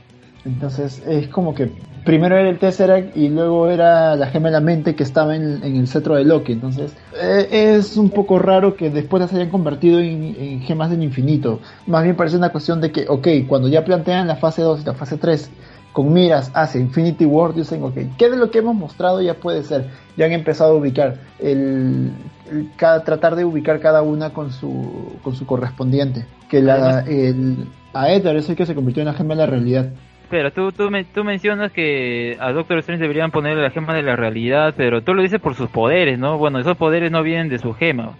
Entonces 0.46 1.02
es 1.08 1.30
como 1.30 1.56
que 1.56 1.72
primero 2.04 2.36
era 2.38 2.50
el 2.50 2.60
Tesseract 2.60 3.16
y 3.16 3.30
luego 3.30 3.70
era 3.70 4.16
la 4.16 4.28
gema 4.28 4.48
de 4.50 4.54
la 4.54 4.60
mente 4.62 4.96
que 4.96 5.04
estaba 5.04 5.36
en, 5.36 5.64
en 5.64 5.76
el 5.78 5.88
cetro 5.88 6.16
de 6.16 6.24
Loki. 6.26 6.52
Entonces 6.54 6.94
eh, 7.22 7.48
es 7.52 7.98
un 7.98 8.10
poco 8.10 8.40
raro 8.40 8.76
que 8.76 8.90
después 8.90 9.22
las 9.22 9.34
hayan 9.34 9.50
convertido 9.50 10.00
en, 10.00 10.36
en 10.38 10.62
gemas 10.62 10.90
del 10.90 11.04
infinito. 11.04 11.60
Más 11.88 12.04
bien 12.04 12.16
parece 12.16 12.38
una 12.38 12.50
cuestión 12.52 12.82
de 12.82 12.92
que, 12.92 13.06
ok, 13.08 13.28
cuando 13.48 13.68
ya 13.68 13.84
plantean 13.86 14.28
la 14.28 14.36
fase 14.36 14.62
2 14.62 14.82
y 14.82 14.86
la 14.86 14.94
fase 14.94 15.18
3 15.18 15.50
con 15.92 16.12
miras 16.12 16.50
hacia 16.56 16.82
Infinity 16.82 17.24
War, 17.26 17.54
dicen, 17.54 17.84
ok, 17.84 17.96
¿qué 18.18 18.30
de 18.30 18.36
lo 18.38 18.50
que 18.50 18.60
hemos 18.60 18.76
mostrado 18.76 19.22
ya 19.22 19.36
puede 19.36 19.64
ser? 19.64 19.90
Ya 20.18 20.26
han 20.26 20.32
empezado 20.32 20.72
a 20.74 20.76
ubicar, 20.76 21.18
el, 21.40 22.12
el- 22.52 22.72
cada, 22.76 23.04
tratar 23.04 23.36
de 23.36 23.46
ubicar 23.46 23.80
cada 23.80 24.02
una 24.02 24.32
con 24.34 24.52
su, 24.52 25.20
con 25.24 25.36
su 25.36 25.46
correspondiente. 25.46 26.26
Que 26.50 26.62
la, 26.64 27.02
el, 27.02 27.68
Aether 27.94 28.36
es 28.38 28.50
el 28.50 28.56
que 28.56 28.66
se 28.66 28.74
convirtió 28.74 29.02
en 29.02 29.08
la 29.08 29.14
gema 29.14 29.36
de 29.36 29.42
la 29.42 29.46
realidad. 29.46 29.90
Espera, 30.34 30.50
tú, 30.50 30.72
tú, 30.72 30.90
me- 30.90 31.04
tú 31.04 31.24
mencionas 31.24 31.72
que 31.72 32.38
a 32.40 32.52
Doctor 32.52 32.80
Strange 32.80 33.04
deberían 33.04 33.30
ponerle 33.30 33.62
la 33.62 33.70
gema 33.70 33.94
de 33.94 34.02
la 34.02 34.16
realidad, 34.16 34.74
pero 34.76 35.04
tú 35.04 35.14
lo 35.14 35.22
dices 35.22 35.40
por 35.40 35.54
sus 35.54 35.70
poderes, 35.70 36.18
¿no? 36.18 36.40
Bueno, 36.40 36.58
esos 36.58 36.76
poderes 36.76 37.12
no 37.12 37.22
vienen 37.22 37.50
de 37.50 37.60
su 37.60 37.72
gema, 37.76 38.14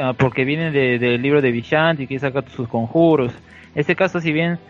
ah, 0.00 0.12
porque 0.16 0.44
vienen 0.44 0.72
de- 0.72 1.00
del 1.00 1.20
libro 1.20 1.42
de 1.42 1.50
Vishanti, 1.50 2.06
que 2.06 2.20
saca 2.20 2.42
sus 2.42 2.68
conjuros. 2.68 3.32
En 3.74 3.80
este 3.80 3.96
caso, 3.96 4.20
si 4.20 4.30
bien 4.32 4.60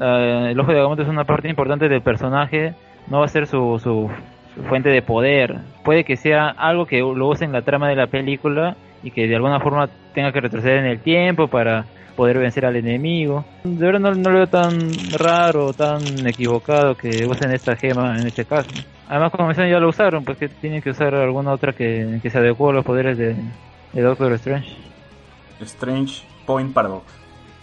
ah, 0.00 0.46
el 0.50 0.58
ojo 0.58 0.72
de 0.72 0.78
Agamotto 0.78 1.02
es 1.02 1.08
una 1.08 1.24
parte 1.24 1.46
importante 1.50 1.90
del 1.90 2.00
personaje, 2.00 2.72
no 3.10 3.18
va 3.18 3.26
a 3.26 3.28
ser 3.28 3.46
su, 3.46 3.78
su, 3.78 4.08
su 4.54 4.62
fuente 4.62 4.88
de 4.88 5.02
poder. 5.02 5.56
Puede 5.84 6.04
que 6.04 6.16
sea 6.16 6.48
algo 6.48 6.86
que 6.86 7.00
lo 7.00 7.28
use 7.28 7.44
en 7.44 7.52
la 7.52 7.60
trama 7.60 7.86
de 7.90 7.96
la 7.96 8.06
película 8.06 8.76
y 9.02 9.10
que 9.10 9.28
de 9.28 9.36
alguna 9.36 9.60
forma 9.60 9.90
tenga 10.14 10.32
que 10.32 10.40
retroceder 10.40 10.78
en 10.78 10.86
el 10.86 11.00
tiempo 11.00 11.48
para 11.48 11.84
poder 12.16 12.38
vencer 12.38 12.66
al 12.66 12.76
enemigo. 12.76 13.44
De 13.64 13.86
verdad 13.86 14.00
no, 14.00 14.14
no 14.14 14.30
lo 14.30 14.36
veo 14.38 14.46
tan 14.46 14.78
raro, 15.18 15.72
tan 15.72 16.02
equivocado 16.26 16.96
que 16.96 17.26
usen 17.26 17.52
esta 17.52 17.76
gema 17.76 18.16
en 18.18 18.26
este 18.26 18.44
caso. 18.44 18.70
Además, 19.08 19.32
como 19.32 19.46
mencioné, 19.46 19.70
ya 19.70 19.80
lo 19.80 19.88
usaron, 19.88 20.24
pues 20.24 20.38
que 20.38 20.48
tienen 20.48 20.82
que 20.82 20.90
usar 20.90 21.14
alguna 21.14 21.52
otra 21.52 21.72
que, 21.72 22.20
que 22.22 22.30
se 22.30 22.38
adecue 22.38 22.70
a 22.70 22.74
los 22.74 22.84
poderes 22.84 23.18
de, 23.18 23.34
de 23.92 24.02
Doctor 24.02 24.32
Strange. 24.34 24.70
Strange 25.60 26.22
Point 26.46 26.72
Paradox. 26.72 27.04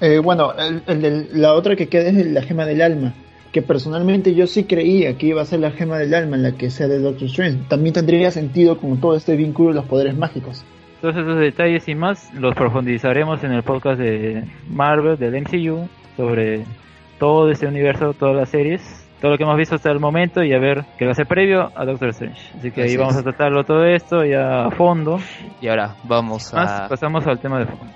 Eh, 0.01 0.19
bueno, 0.19 0.53
el, 0.87 1.29
la 1.33 1.53
otra 1.53 1.75
que 1.75 1.87
queda 1.87 2.09
es 2.09 2.25
la 2.27 2.41
gema 2.41 2.65
del 2.65 2.81
alma. 2.81 3.13
Que 3.51 3.61
personalmente 3.61 4.35
yo 4.35 4.45
sí 4.45 4.65
creía 4.65 5.17
que 5.17 5.27
iba 5.27 5.41
a 5.41 5.45
ser 5.45 5.61
la 5.61 5.71
gema 5.71 5.97
del 5.97 6.13
alma 6.13 6.35
en 6.35 6.43
la 6.43 6.51
que 6.51 6.69
sea 6.69 6.87
de 6.87 6.99
Doctor 6.99 7.27
Strange. 7.27 7.59
También 7.69 7.93
tendría 7.93 8.29
sentido 8.29 8.77
con 8.77 8.99
todo 8.99 9.15
este 9.15 9.35
vínculo 9.35 9.69
de 9.69 9.75
los 9.75 9.85
poderes 9.85 10.15
mágicos. 10.15 10.65
Todos 11.01 11.15
esos 11.15 11.37
detalles 11.37 11.87
y 11.87 11.95
más 11.95 12.33
los 12.33 12.55
profundizaremos 12.55 13.43
en 13.43 13.51
el 13.51 13.63
podcast 13.63 13.99
de 13.99 14.43
Marvel, 14.69 15.17
del 15.17 15.41
MCU, 15.41 15.87
sobre 16.15 16.63
todo 17.19 17.49
este 17.51 17.67
universo, 17.67 18.13
todas 18.13 18.35
las 18.35 18.49
series, 18.49 19.07
todo 19.21 19.31
lo 19.31 19.37
que 19.37 19.43
hemos 19.43 19.57
visto 19.57 19.75
hasta 19.75 19.91
el 19.91 19.99
momento 19.99 20.43
y 20.43 20.53
a 20.53 20.59
ver 20.59 20.85
qué 20.97 21.05
va 21.05 21.11
a 21.11 21.15
ser 21.15 21.27
previo 21.27 21.71
a 21.75 21.85
Doctor 21.85 22.09
Strange. 22.09 22.41
Así 22.57 22.71
que 22.71 22.81
ahí 22.83 22.97
vamos 22.97 23.13
es. 23.13 23.19
a 23.19 23.23
tratarlo 23.23 23.63
todo 23.63 23.85
esto 23.85 24.23
ya 24.25 24.65
a 24.65 24.71
fondo. 24.71 25.19
Y 25.61 25.67
ahora 25.67 25.95
vamos 26.03 26.51
Más 26.53 26.81
a... 26.81 26.87
pasamos 26.87 27.25
al 27.27 27.39
tema 27.39 27.59
de 27.59 27.65
fondo. 27.67 27.93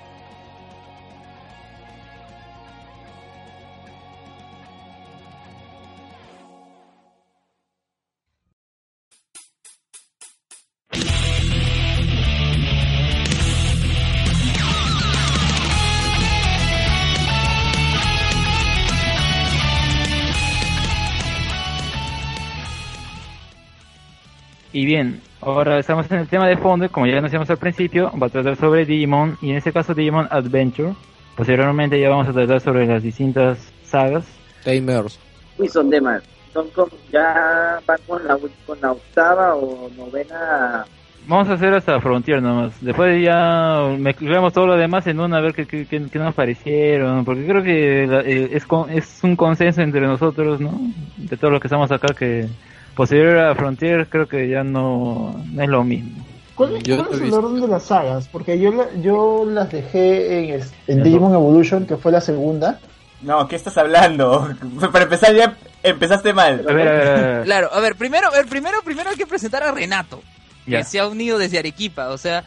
Y 24.81 24.85
bien, 24.87 25.21
ahora 25.41 25.77
estamos 25.77 26.09
en 26.09 26.17
el 26.21 26.27
tema 26.27 26.47
de 26.47 26.57
fondo, 26.57 26.89
como 26.89 27.05
ya 27.05 27.19
anunciamos 27.19 27.47
al 27.51 27.57
principio, 27.57 28.11
va 28.19 28.25
a 28.25 28.29
tratar 28.31 28.55
sobre 28.55 28.83
Digimon, 28.83 29.37
y 29.39 29.51
en 29.51 29.57
este 29.57 29.71
caso 29.71 29.93
Digimon 29.93 30.27
Adventure. 30.31 30.93
Posteriormente 31.37 31.99
ya 32.01 32.09
vamos 32.09 32.27
a 32.27 32.33
tratar 32.33 32.59
sobre 32.61 32.87
las 32.87 33.03
distintas 33.03 33.71
sagas. 33.83 34.25
Tamers. 34.63 35.19
Uy, 35.59 35.67
son 35.69 35.91
de 35.91 36.01
más. 36.01 36.23
Son 36.51 36.67
como, 36.71 36.89
ya 37.13 37.79
van 37.85 37.97
con 38.07 38.27
la, 38.27 38.39
con 38.65 38.81
la 38.81 38.91
octava 38.93 39.53
o 39.53 39.87
novena. 39.95 40.83
Vamos 41.27 41.47
a 41.49 41.53
hacer 41.53 41.75
hasta 41.75 42.01
Frontier 42.01 42.41
nomás. 42.41 42.73
Después 42.83 43.23
ya 43.23 43.83
mezclamos 43.99 44.51
todo 44.51 44.65
lo 44.65 44.77
demás 44.77 45.05
en 45.05 45.19
una 45.19 45.37
a 45.37 45.41
ver 45.41 45.53
qué, 45.53 45.67
qué, 45.67 45.85
qué- 45.85 46.07
qué 46.11 46.17
nos 46.17 46.33
parecieron. 46.33 47.23
Porque 47.23 47.45
creo 47.45 47.61
que 47.61 48.07
la- 48.07 48.21
eh, 48.21 48.49
es, 48.53 48.65
con- 48.65 48.89
es 48.89 49.19
un 49.23 49.35
consenso 49.35 49.83
entre 49.83 50.01
nosotros, 50.01 50.59
¿no? 50.59 50.71
De 51.17 51.37
todos 51.37 51.51
los 51.51 51.61
que 51.61 51.67
estamos 51.67 51.91
acá 51.91 52.15
que 52.15 52.47
posterior 52.95 53.37
a 53.39 53.55
Frontier 53.55 54.07
creo 54.07 54.27
que 54.27 54.47
ya 54.49 54.63
no, 54.63 55.43
no 55.51 55.63
es 55.63 55.69
lo 55.69 55.83
mismo. 55.83 56.23
¿Cuál, 56.55 56.81
Yo 56.83 56.97
cuál 56.97 57.07
he 57.07 57.11
es 57.11 57.17
el 57.17 57.23
visto- 57.23 57.37
orden 57.39 57.61
de 57.61 57.67
las 57.67 57.83
sagas? 57.83 58.27
Porque 58.27 58.59
yo, 58.59 58.71
la- 58.71 58.93
yo 59.01 59.45
las 59.47 59.71
dejé 59.71 60.61
en, 60.87 61.03
Digimon 61.03 61.33
Evolution, 61.33 61.85
que 61.85 61.97
fue 61.97 62.11
la 62.11 62.21
segunda. 62.21 62.79
No, 63.21 63.47
¿qué 63.47 63.55
estás 63.55 63.77
hablando? 63.77 64.49
Para 64.91 65.03
empezar 65.05 65.33
ya 65.35 65.55
empezaste 65.83 66.33
mal. 66.33 66.65
A 66.67 66.73
ver, 66.73 66.87
a 66.87 66.91
ver, 66.91 67.07
a 67.07 67.13
ver. 67.37 67.43
Claro, 67.45 67.69
a 67.73 67.79
ver, 67.79 67.95
primero, 67.95 68.27
a 68.27 68.31
ver, 68.31 68.45
primero, 68.47 68.77
primero 68.83 69.09
hay 69.09 69.15
que 69.15 69.25
presentar 69.27 69.63
a 69.63 69.71
Renato, 69.71 70.21
Ya. 70.67 70.79
que 70.79 70.83
se 70.83 70.99
ha 70.99 71.07
unido 71.07 71.37
desde 71.37 71.57
Arequipa, 71.59 72.09
o 72.09 72.17
sea, 72.17 72.43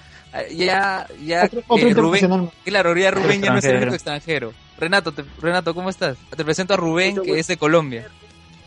ya, 0.53 1.07
ya, 1.25 1.45
Otro, 1.45 1.63
otro 1.69 1.89
eh, 1.89 1.95
Rubén, 1.95 2.51
claro, 2.65 2.97
ya 2.97 3.11
Rubén 3.13 3.41
ya 3.41 3.51
no 3.53 3.59
es 3.59 3.65
el 3.65 3.77
Extranjero. 3.77 3.79
único 3.79 3.95
extranjero. 3.95 4.53
Renato, 4.79 5.13
te- 5.13 5.25
Renato, 5.41 5.75
¿cómo 5.75 5.91
estás? 5.91 6.17
Te 6.37 6.45
presento 6.45 6.75
a 6.75 6.77
Rubén, 6.77 7.21
que 7.23 7.39
es 7.39 7.47
de 7.47 7.57
Colombia. 7.57 8.07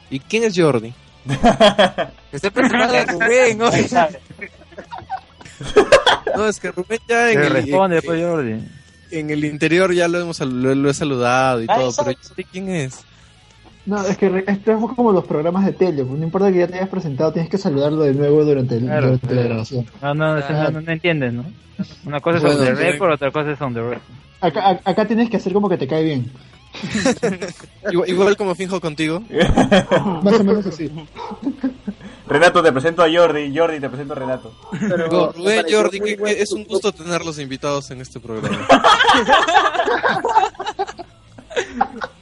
¿Y 0.10 0.20
quién 0.22 0.46
es 0.46 0.54
Jordi? 0.58 0.94
Te 1.28 1.38
estoy 2.38 2.50
presentando 2.52 2.96
a 2.96 3.06
Rubén, 3.06 3.62
oye. 3.62 3.88
No, 6.36 6.48
es 6.48 6.60
que 6.60 6.72
Rubén 6.72 7.00
ya 7.08 7.32
en 7.32 7.40
el, 7.42 7.50
responde, 7.50 7.96
en- 7.98 8.02
pues 8.06 8.22
Jordi. 8.24 8.64
en 9.12 9.30
el 9.32 9.44
interior 9.46 9.92
ya 9.94 10.08
lo 10.08 10.20
hemos 10.20 10.40
lo, 10.40 10.76
lo 10.76 10.90
he 10.90 10.94
saludado 10.94 11.62
y 11.64 11.66
Ah, 11.68 11.76
todo, 11.78 11.92
pero 11.98 12.12
yo 12.12 12.30
sé 12.36 12.44
quién 12.44 12.70
es. 12.70 13.00
No, 13.86 14.06
es 14.06 14.18
que 14.18 14.44
esto 14.46 14.72
es 14.74 14.96
como 14.96 15.12
los 15.14 15.26
programas 15.26 15.66
de 15.66 15.72
tele, 15.72 16.04
pues 16.04 16.20
no 16.20 16.26
importa 16.26 16.52
que 16.52 16.60
ya 16.60 16.68
te 16.68 16.76
hayas 16.76 16.90
presentado, 16.90 17.32
tienes 17.32 17.50
que 17.50 17.58
saludarlo 17.58 18.02
de 18.02 18.14
nuevo 18.14 18.44
durante, 18.44 18.76
el, 18.76 18.84
Claro, 18.84 19.06
durante 19.08 19.26
la 19.28 19.32
claro. 19.34 19.48
grabación. 19.50 19.86
No, 20.02 20.14
no, 20.14 20.26
Ah. 20.36 20.70
no, 20.72 20.82
no 20.82 20.92
entienden, 20.92 21.38
¿no? 21.38 21.46
Una 22.06 22.20
cosa 22.20 22.38
es 22.38 22.44
Bueno, 22.44 22.60
on 22.60 22.66
the 22.66 22.74
record, 22.76 23.12
otra 23.14 23.32
cosa 23.32 23.52
es 23.52 23.62
on 23.62 23.74
the 23.74 23.82
record. 23.82 24.02
Acá, 24.42 24.80
acá 24.84 25.06
tienes 25.08 25.30
que 25.30 25.38
hacer 25.38 25.54
como 25.54 25.70
que 25.70 25.78
te 25.78 25.88
cae 25.88 26.04
bien. 26.04 26.32
Igual, 27.92 28.10
igual 28.10 28.38
como 28.38 28.54
finjo 28.56 28.80
contigo. 28.82 29.22
Más 30.24 30.40
o 30.40 30.44
menos 30.44 30.66
así. 30.66 30.92
Renato, 32.28 32.62
te 32.62 32.72
presento 32.72 33.02
a 33.04 33.08
Jordi. 33.12 33.58
Jordi, 33.58 33.80
te 33.80 33.90
presento 33.90 34.14
a 34.14 34.16
Renato. 34.18 34.52
Pero 34.80 34.98
Digo, 35.10 35.28
me 35.28 35.34
Rubén, 35.38 35.56
pareció 35.58 35.78
Jordi, 35.82 36.00
muy 36.02 36.10
que, 36.10 36.16
buen 36.18 36.36
que 36.36 36.42
es 36.42 36.52
un 36.52 36.64
gusto 36.66 36.92
tenerlos 36.92 37.40
invitados 37.40 37.90
en 37.92 38.02
este 38.02 38.20
programa. 38.20 38.68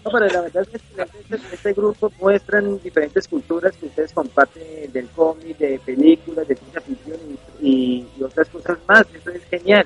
No, 0.05 0.11
pero 0.11 0.27
la 0.27 0.41
verdad 0.41 0.63
es 0.71 0.81
que 0.81 1.01
este, 1.35 1.55
este 1.55 1.73
grupo 1.73 2.11
muestran 2.21 2.79
diferentes 2.81 3.27
culturas 3.27 3.75
que 3.75 3.87
ustedes 3.87 4.13
comparten 4.13 4.91
del 4.93 5.07
cómic, 5.09 5.57
de 5.57 5.79
películas, 5.85 6.47
de 6.47 6.55
ciencia 6.55 6.79
ficción 6.81 7.17
y, 7.61 7.67
y- 7.67 8.07
y 8.17 8.23
otras 8.23 8.47
cosas 8.49 8.77
más. 8.87 9.05
Eso 9.13 9.31
es 9.31 9.43
genial. 9.49 9.85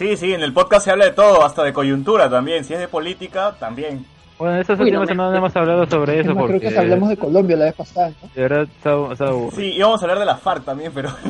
Sí, 0.00 0.16
sí, 0.16 0.32
en 0.32 0.40
el 0.40 0.54
podcast 0.54 0.86
se 0.86 0.90
habla 0.92 1.04
de 1.04 1.10
todo, 1.10 1.44
hasta 1.44 1.62
de 1.62 1.74
coyuntura 1.74 2.30
también. 2.30 2.64
Si 2.64 2.72
es 2.72 2.80
de 2.80 2.88
política, 2.88 3.54
también. 3.60 4.02
Bueno, 4.38 4.56
estas 4.58 4.78
Uy, 4.80 4.84
últimas 4.86 5.00
no 5.00 5.04
me- 5.04 5.12
semanas 5.12 5.36
hemos 5.36 5.56
hablado 5.56 5.86
sobre 5.86 6.20
Es 6.20 6.24
eso 6.26 6.34
porque 6.34 6.58
creo 6.58 6.70
que 6.72 6.78
hablamos 6.78 7.10
de 7.10 7.16
Colombia 7.18 7.56
la 7.58 7.64
vez 7.66 7.74
pasada, 7.74 8.08
¿no? 8.22 8.28
de 8.34 8.40
verdad 8.40 8.62
está, 8.62 9.12
está 9.12 9.26
aburrido. 9.26 9.50
Sí, 9.60 9.72
íbamos 9.76 10.00
a 10.00 10.04
hablar 10.06 10.18
de 10.20 10.24
la 10.24 10.36
FARC 10.38 10.64
también, 10.64 10.90
pero... 10.94 11.10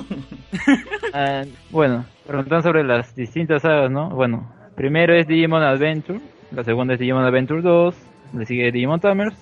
Ah, 1.13 1.43
bueno, 1.71 2.05
preguntan 2.27 2.63
sobre 2.63 2.85
las 2.85 3.13
distintas 3.17 3.63
sagas, 3.63 3.91
¿no? 3.91 4.11
Bueno, 4.11 4.49
primero 4.77 5.15
es 5.15 5.27
Digimon 5.27 5.63
Adventure, 5.65 6.21
la 6.53 6.63
segunda 6.63 6.95
es 6.95 7.01
Digimon 7.01 7.25
Adventure 7.25 7.63
2, 7.63 7.95
le 8.37 8.47
sigue 8.47 8.71
Digimon 8.71 9.01
Tamers, 9.01 9.35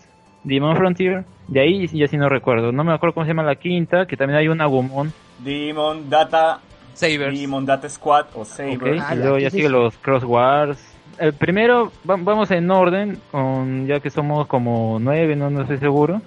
Digimon 0.45 0.75
Frontier, 0.77 1.25
de 1.49 1.61
ahí 1.61 1.87
ya 1.89 2.09
sí 2.09 2.17
no 2.17 2.31
recuerdo, 2.31 2.73
no 2.73 2.85
me 2.85 2.95
acuerdo 2.95 3.13
cómo 3.13 3.27
se 3.27 3.33
llama 3.33 3.43
la 3.43 3.57
quinta, 3.57 4.07
que 4.07 4.17
también 4.17 4.39
hay 4.39 4.49
un 4.49 4.63
Agumon, 4.63 5.13
Digimon 5.41 6.09
Data, 6.09 6.61
Sabers. 6.99 7.33
Digimon 7.33 7.65
Data 7.65 7.89
Squad 7.89 8.27
o 8.35 8.45
Saber. 8.45 8.77
ok, 8.77 8.87
Ah, 9.01 9.15
y 9.15 9.19
luego 9.19 9.39
ya 9.39 9.51
sigue 9.51 9.69
los 9.69 9.97
Cross 9.99 10.25
Wars. 10.25 10.79
El 11.19 11.33
primero, 11.33 11.91
va- 12.09 12.17
vamos 12.19 12.51
en 12.51 12.71
orden, 12.71 13.21
con 13.31 13.87
ya 13.87 13.99
que 14.01 14.11
somos 14.11 14.47
como 14.47 14.99
nueve, 15.01 15.35
no, 15.37 15.51
no 15.51 15.63
estoy 15.63 15.79
seguro. 15.79 16.21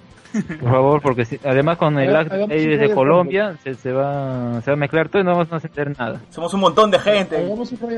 Por 0.60 0.70
favor, 0.70 1.00
porque 1.02 1.24
si- 1.24 1.40
además 1.44 1.76
con 1.78 1.98
el 1.98 2.08
un 2.10 2.48
de 2.48 2.92
Colombia 2.94 3.56
se, 3.62 3.74
se 3.74 3.92
va 3.92 4.60
se 4.62 4.70
va 4.70 4.74
a 4.74 4.76
mezclar 4.76 5.08
todo 5.08 5.22
y 5.22 5.24
no 5.24 5.32
vamos 5.32 5.52
a 5.52 5.56
entender 5.56 5.98
nada. 5.98 6.20
Somos 6.30 6.52
un 6.54 6.60
montón 6.60 6.90
de 6.90 6.98
gente. 6.98 7.48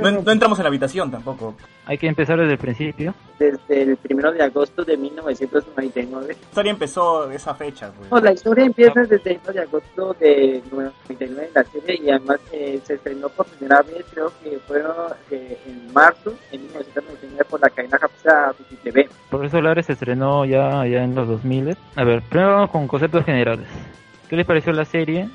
No, 0.00 0.32
entramos 0.32 0.58
en 0.58 0.62
la 0.64 0.68
habitación 0.68 1.10
tampoco. 1.10 1.54
Hay 1.86 1.98
que 1.98 2.06
empezar 2.08 2.38
desde 2.38 2.52
el 2.52 2.58
principio. 2.58 3.14
Desde 3.38 3.82
el 3.82 3.96
primero 3.96 4.32
de 4.32 4.42
agosto 4.42 4.84
de 4.84 4.96
1999. 4.96 6.26
La 6.28 6.32
historia 6.32 6.70
empezó 6.70 7.30
esa 7.30 7.54
fecha, 7.54 7.90
pues. 7.96 8.10
No, 8.10 8.18
la 8.18 8.32
historia 8.32 8.64
empieza 8.64 9.00
desde 9.02 9.32
el 9.32 9.40
1 9.44 9.52
de 9.52 9.60
agosto 9.60 10.16
de 10.18 10.62
99 10.70 11.50
la 11.54 11.64
serie 11.64 12.00
y 12.02 12.10
además 12.10 12.38
eh, 12.52 12.80
se 12.84 12.94
estrenó 12.94 13.28
por 13.28 13.46
primera 13.46 13.82
vez, 13.82 14.04
creo 14.12 14.32
que 14.42 14.58
fue 14.66 14.82
eh, 15.30 15.58
en 15.66 15.92
marzo 15.92 16.32
de 16.50 16.58
1999 16.58 17.44
por 17.48 17.60
la 17.60 17.70
cadena 17.70 17.98
japonesa 17.98 18.52
Fuji 18.54 18.76
TV. 18.76 19.08
Profesor 19.38 19.64
Lares 19.64 19.86
se 19.86 19.94
estrenó 19.94 20.44
ya, 20.44 20.86
ya 20.86 21.02
en 21.02 21.16
los 21.16 21.26
2000. 21.26 21.76
A 21.96 22.04
ver, 22.04 22.22
primero 22.22 22.52
vamos 22.52 22.70
con 22.70 22.86
conceptos 22.86 23.24
generales. 23.24 23.66
¿Qué 24.28 24.36
les 24.36 24.46
pareció 24.46 24.72
la 24.72 24.84
serie? 24.84 25.28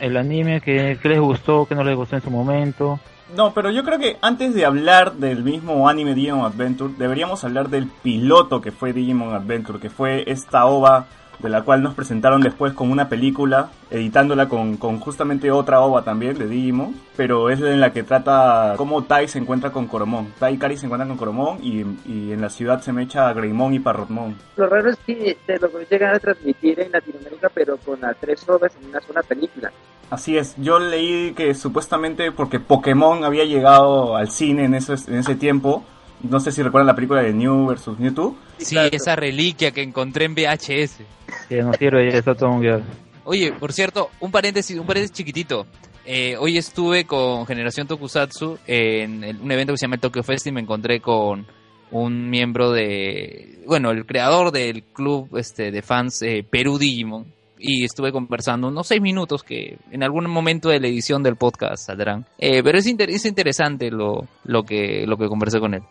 El 0.00 0.16
anime, 0.16 0.60
¿qué, 0.60 0.98
qué 1.00 1.08
les 1.08 1.20
gustó? 1.20 1.66
¿Qué 1.66 1.76
no 1.76 1.84
les 1.84 1.96
gustó 1.96 2.16
en 2.16 2.22
su 2.22 2.30
momento? 2.30 2.98
No, 3.36 3.54
pero 3.54 3.70
yo 3.70 3.84
creo 3.84 4.00
que 4.00 4.16
antes 4.20 4.54
de 4.54 4.66
hablar 4.66 5.12
del 5.12 5.44
mismo 5.44 5.88
anime 5.88 6.14
Digimon 6.14 6.44
Adventure, 6.44 6.92
deberíamos 6.98 7.44
hablar 7.44 7.68
del 7.68 7.86
piloto 7.86 8.60
que 8.60 8.72
fue 8.72 8.92
Digimon 8.92 9.34
Adventure, 9.34 9.78
que 9.78 9.88
fue 9.88 10.24
esta 10.26 10.66
ova 10.66 11.06
de 11.38 11.48
la 11.48 11.62
cual 11.62 11.82
nos 11.82 11.94
presentaron 11.94 12.40
después 12.40 12.72
como 12.72 12.92
una 12.92 13.08
película, 13.08 13.70
editándola 13.90 14.48
con, 14.48 14.76
con 14.76 15.00
justamente 15.00 15.50
otra 15.50 15.80
ova 15.80 16.02
también 16.02 16.38
de 16.38 16.46
Digimon, 16.46 16.94
pero 17.16 17.50
es 17.50 17.60
en 17.60 17.80
la 17.80 17.92
que 17.92 18.02
trata 18.02 18.74
cómo 18.76 19.02
Tai 19.04 19.26
se 19.28 19.38
encuentra 19.38 19.70
con 19.70 19.86
Coromon. 19.86 20.32
Tai 20.38 20.54
y 20.54 20.58
Kari 20.58 20.76
se 20.76 20.86
encuentran 20.86 21.08
con 21.08 21.18
Coromon 21.18 21.58
y, 21.62 21.84
y 22.06 22.32
en 22.32 22.40
la 22.40 22.48
ciudad 22.48 22.80
se 22.80 22.92
mecha 22.92 23.28
a 23.28 23.32
Greymon 23.32 23.74
y 23.74 23.80
Parrotmon. 23.80 24.36
Lo 24.56 24.68
raro 24.68 24.90
es 24.90 24.98
que 25.06 25.36
se 25.46 25.58
logró 25.58 25.80
llegar 25.90 26.14
a 26.14 26.18
transmitir 26.18 26.80
en 26.80 26.92
Latinoamérica, 26.92 27.50
pero 27.52 27.76
con 27.78 28.00
las 28.00 28.16
tres 28.18 28.48
obras 28.48 28.72
en 28.80 28.90
una 28.90 29.00
sola 29.00 29.22
película. 29.22 29.72
Así 30.10 30.36
es, 30.36 30.54
yo 30.58 30.78
leí 30.78 31.32
que 31.32 31.54
supuestamente 31.54 32.32
porque 32.32 32.60
Pokémon 32.60 33.24
había 33.24 33.44
llegado 33.44 34.14
al 34.14 34.30
cine 34.30 34.66
en 34.66 34.74
ese, 34.74 34.94
en 35.10 35.18
ese 35.18 35.36
tiempo, 35.36 35.84
no 36.22 36.40
sé 36.40 36.52
si 36.52 36.62
recuerdan 36.62 36.86
la 36.86 36.94
película 36.94 37.22
de 37.22 37.32
New 37.32 37.66
versus 37.66 37.98
Mewtwo, 37.98 38.36
Sí, 38.58 38.74
claro. 38.74 38.90
esa 38.92 39.16
reliquia 39.16 39.70
que 39.72 39.82
encontré 39.82 40.24
en 40.26 40.34
VHS. 40.34 41.00
Que 41.48 41.62
nos 41.62 41.76
sirve, 41.76 42.10
ya 42.12 42.18
está 42.18 42.34
todo 42.34 42.50
un 42.50 42.60
guion. 42.60 42.82
Oye, 43.24 43.52
por 43.52 43.72
cierto, 43.72 44.10
un 44.20 44.30
paréntesis, 44.30 44.76
un 44.78 44.86
paréntesis 44.86 45.16
chiquitito. 45.16 45.66
Eh, 46.04 46.36
hoy 46.38 46.58
estuve 46.58 47.04
con 47.04 47.46
Generación 47.46 47.86
Tokusatsu 47.86 48.58
en 48.66 49.22
el- 49.22 49.36
un 49.40 49.50
evento 49.52 49.72
que 49.72 49.78
se 49.78 49.86
llama 49.86 49.94
el 49.96 50.00
Tokyo 50.00 50.22
Fest 50.24 50.46
y 50.48 50.52
me 50.52 50.60
encontré 50.60 51.00
con 51.00 51.46
un 51.92 52.28
miembro 52.30 52.72
de, 52.72 53.60
bueno, 53.66 53.90
el 53.90 54.04
creador 54.06 54.50
del 54.50 54.82
club 54.82 55.36
este, 55.36 55.70
de 55.70 55.82
fans 55.82 56.22
eh, 56.22 56.44
Perú 56.48 56.78
Digimon 56.78 57.26
y 57.58 57.84
estuve 57.84 58.10
conversando 58.10 58.66
unos 58.68 58.88
seis 58.88 59.00
minutos 59.00 59.44
que 59.44 59.76
en 59.92 60.02
algún 60.02 60.28
momento 60.28 60.68
de 60.70 60.80
la 60.80 60.88
edición 60.88 61.22
del 61.22 61.36
podcast 61.36 61.86
saldrán. 61.86 62.26
Eh, 62.38 62.62
pero 62.64 62.78
es, 62.78 62.86
inter- 62.88 63.10
es 63.10 63.24
interesante 63.24 63.88
lo, 63.90 64.26
lo 64.44 64.64
que 64.64 65.04
lo 65.06 65.16
que 65.16 65.28
conversé 65.28 65.60
con 65.60 65.74
él. 65.74 65.82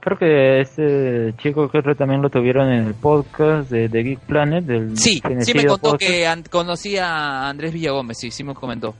Creo 0.00 0.16
que 0.18 0.60
este 0.62 1.34
chico 1.42 1.68
creo 1.68 1.82
que 1.82 1.94
también 1.94 2.22
lo 2.22 2.30
tuvieron 2.30 2.70
en 2.72 2.86
el 2.86 2.94
podcast 2.94 3.70
de, 3.70 3.88
de 3.88 4.02
Geek 4.02 4.20
Planet. 4.20 4.64
Del 4.64 4.96
Sí, 4.96 5.20
sí 5.40 5.52
me 5.54 5.66
contó 5.66 5.90
podcast. 5.90 6.10
que 6.10 6.26
an- 6.26 6.44
conocía 6.50 7.06
a 7.08 7.50
Andrés 7.50 7.72
Villagómez, 7.74 8.16
sí, 8.18 8.30
sí 8.30 8.42
me 8.42 8.54
comentó. 8.54 8.94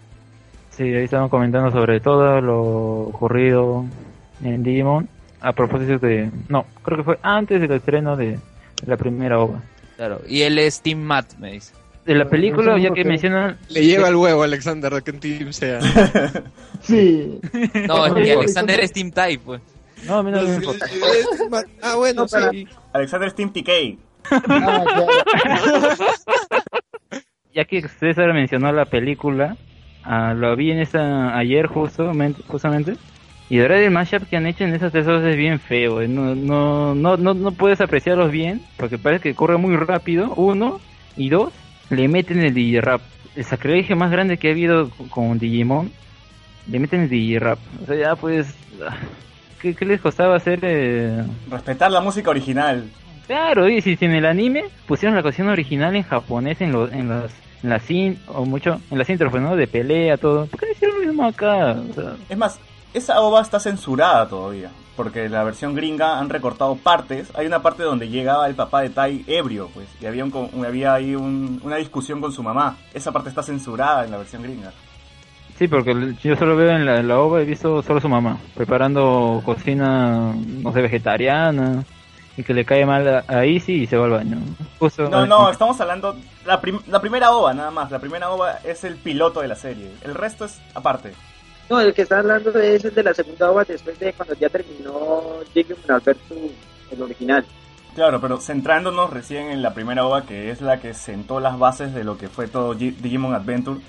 Sí, 0.70 0.82
ahí 0.84 1.04
estaban 1.04 1.28
comentando 1.30 1.70
sobre 1.70 2.00
todo 2.00 2.40
lo 2.40 2.60
ocurrido 3.08 3.84
en 4.44 4.62
Digimon. 4.62 5.08
A 5.42 5.52
propósito 5.54 5.98
de... 6.06 6.30
No, 6.50 6.66
creo 6.82 6.98
que 6.98 7.04
fue 7.04 7.18
antes 7.22 7.60
del 7.62 7.72
estreno 7.72 8.14
de 8.14 8.38
la 8.86 8.96
primera 8.98 9.38
obra. 9.40 9.62
Claro, 9.96 10.20
y 10.28 10.42
él 10.42 10.58
es 10.58 10.82
Team 10.82 10.98
Matt, 11.00 11.34
me 11.38 11.52
dice. 11.52 11.72
De 12.04 12.14
la 12.14 12.26
película, 12.26 12.78
ya 12.78 12.90
que 12.90 13.04
mencionan... 13.04 13.56
Le 13.70 13.84
lleva 13.86 14.08
el 14.08 14.16
huevo, 14.16 14.42
Alexander, 14.42 14.92
de 14.92 15.00
que 15.02 15.10
en 15.12 15.20
Team 15.20 15.52
sea. 15.54 15.78
Sí. 16.82 17.38
No, 17.86 18.06
es 18.06 18.12
que. 18.14 18.32
Alexander 18.32 18.80
es 18.80 18.92
Team 18.92 19.10
Type, 19.10 19.42
pues. 19.44 19.60
No, 20.06 20.14
a 20.18 20.22
mí 20.22 20.30
no 20.30 20.42
me 20.42 20.54
importa. 20.56 20.86
ah, 21.82 21.94
bueno, 21.96 22.26
sí. 22.28 22.66
Alexander 22.92 23.30
Steam 23.30 23.52
TK. 23.52 23.98
Ah, 24.30 24.84
claro. 24.86 25.06
Ya 27.52 27.64
que 27.64 27.82
César 27.88 28.32
mencionó 28.32 28.70
la 28.72 28.84
película, 28.84 29.56
ah, 30.04 30.34
lo 30.34 30.54
vi 30.54 30.70
en 30.70 30.78
esa 30.78 31.36
ayer 31.36 31.66
justo, 31.66 32.12
justamente. 32.46 32.94
Y 33.48 33.56
de 33.56 33.62
verdad 33.62 33.82
el 33.82 33.90
mashup 33.90 34.22
que 34.28 34.36
han 34.36 34.46
hecho 34.46 34.62
en 34.62 34.72
esas 34.72 34.92
tres 34.92 35.08
horas 35.08 35.24
es 35.24 35.36
bien 35.36 35.58
feo. 35.58 36.00
eh, 36.00 36.06
No, 36.06 36.36
no, 36.36 36.94
no, 36.94 37.16
no, 37.16 37.34
no 37.34 37.50
puedes 37.50 37.80
apreciarlos 37.80 38.30
bien, 38.30 38.62
porque 38.76 38.98
parece 38.98 39.22
que 39.24 39.34
corre 39.34 39.56
muy 39.56 39.74
rápido, 39.76 40.32
uno, 40.36 40.80
y 41.16 41.28
dos, 41.28 41.52
le 41.90 42.06
meten 42.06 42.38
el 42.40 42.54
Digirap. 42.54 43.00
El 43.34 43.44
sacrilegio 43.44 43.96
más 43.96 44.12
grande 44.12 44.36
que 44.36 44.46
ha 44.48 44.52
habido 44.52 44.88
con- 44.90 45.08
con 45.08 45.38
Digimon, 45.40 45.90
le 46.70 46.78
meten 46.78 47.00
el 47.00 47.08
Digirap. 47.08 47.58
O 47.82 47.86
sea, 47.86 47.96
ya 47.96 48.14
pues... 48.14 48.54
¿Qué, 49.60 49.74
qué 49.74 49.84
les 49.84 50.00
costaba 50.00 50.36
hacer? 50.36 50.60
eh? 50.62 51.24
Respetar 51.50 51.90
la 51.90 52.00
música 52.00 52.30
original. 52.30 52.84
Claro, 53.26 53.68
y 53.68 53.80
si, 53.80 53.96
si 53.96 54.04
en 54.06 54.12
el 54.12 54.26
anime 54.26 54.64
pusieron 54.86 55.14
la 55.16 55.22
canción 55.22 55.48
original 55.48 55.94
en 55.94 56.02
japonés 56.02 56.60
en, 56.60 56.72
los 56.72 56.90
en 56.92 57.08
las 57.08 57.30
en 57.62 57.68
las 57.70 57.82
sin 57.82 58.18
o 58.26 58.44
mucho 58.44 58.80
en 58.90 58.98
las 58.98 59.08
intros 59.10 59.30
pues, 59.30 59.42
¿no? 59.42 59.54
de 59.54 59.66
pelea 59.68 60.16
todo 60.16 60.46
¿por 60.46 60.58
qué 60.58 60.66
no 60.66 60.72
hicieron 60.72 60.98
lo 61.00 61.06
mismo 61.06 61.26
acá? 61.26 61.76
O 61.90 61.94
sea, 61.94 62.16
Es 62.28 62.36
más, 62.38 62.58
esa 62.94 63.20
ova 63.20 63.40
está 63.42 63.60
censurada 63.60 64.28
todavía. 64.28 64.70
Porque 64.96 65.28
la 65.30 65.44
versión 65.44 65.74
gringa 65.74 66.18
han 66.18 66.28
recortado 66.28 66.74
partes. 66.76 67.30
Hay 67.34 67.46
una 67.46 67.62
parte 67.62 67.82
donde 67.84 68.08
llegaba 68.10 68.46
el 68.48 68.54
papá 68.54 68.82
de 68.82 68.90
Tai 68.90 69.24
ebrio, 69.28 69.70
pues. 69.72 69.86
Y 70.00 70.04
había, 70.06 70.24
un, 70.26 70.50
había 70.66 70.92
ahí 70.92 71.14
un- 71.14 71.58
una 71.64 71.76
discusión 71.76 72.20
con 72.20 72.32
su 72.32 72.42
mamá. 72.42 72.76
Esa 72.92 73.10
parte 73.10 73.30
está 73.30 73.42
censurada 73.42 74.04
en 74.04 74.10
la 74.10 74.18
versión 74.18 74.42
gringa. 74.42 74.72
Sí 75.60 75.68
porque 75.68 76.14
yo 76.24 76.34
solo 76.36 76.56
veo 76.56 76.70
en 76.70 76.86
la, 76.86 76.98
en 77.00 77.06
la 77.06 77.18
ova 77.20 77.40
he 77.42 77.44
visto 77.44 77.82
solo 77.82 78.00
su 78.00 78.08
mamá 78.08 78.38
preparando 78.54 79.42
cocina 79.44 80.34
no 80.34 80.72
sé 80.72 80.80
vegetariana 80.80 81.84
y 82.36 82.42
que 82.42 82.54
le 82.54 82.64
cae 82.64 82.86
mal 82.86 83.24
a, 83.28 83.44
Izzy 83.44 83.82
y 83.82 83.86
se 83.86 83.96
va 83.98 84.06
al 84.06 84.10
baño 84.12 84.38
Justo- 84.78 85.08
No, 85.10 85.26
no, 85.26 85.50
estamos 85.50 85.78
hablando... 85.80 86.16
La, 86.46 86.58
prim- 86.60 86.80
la 86.86 86.98
primera 87.00 87.32
ova, 87.32 87.52
nada 87.52 87.70
más. 87.70 87.90
La 87.90 87.98
primera 87.98 88.30
ova 88.30 88.60
es 88.64 88.82
el 88.84 88.94
piloto 88.96 89.40
de 89.42 89.48
la 89.48 89.56
serie. 89.56 89.90
El 90.02 90.14
resto 90.14 90.46
es 90.46 90.58
aparte. 90.74 91.12
No, 91.68 91.80
el 91.80 91.92
que 91.92 92.02
está 92.02 92.20
hablando 92.20 92.50
es 92.58 92.82
el 92.84 92.94
de 92.94 93.02
la 93.02 93.12
segunda 93.12 93.50
obra 93.50 93.64
después 93.68 93.98
de 93.98 94.12
cuando 94.14 94.34
ya 94.36 94.48
terminó 94.48 95.20
Digimon 95.54 95.90
Adventure, 95.90 96.50
el 96.92 97.02
original. 97.02 97.44
Claro, 97.94 98.20
pero 98.22 98.38
centrándonos 98.38 99.10
recién 99.10 99.50
en 99.50 99.60
la 99.60 99.74
primera 99.74 100.06
ova, 100.06 100.22
que 100.22 100.50
es 100.50 100.62
la 100.62 100.80
que 100.80 100.94
sentó 100.94 101.40
las 101.40 101.58
bases 101.58 101.92
de 101.92 102.04
lo 102.04 102.16
que 102.16 102.28
fue 102.28 102.48
todo 102.48 102.74
Gi- 102.74 102.92
Digimon 103.02 103.34
Adventure, 103.34 103.80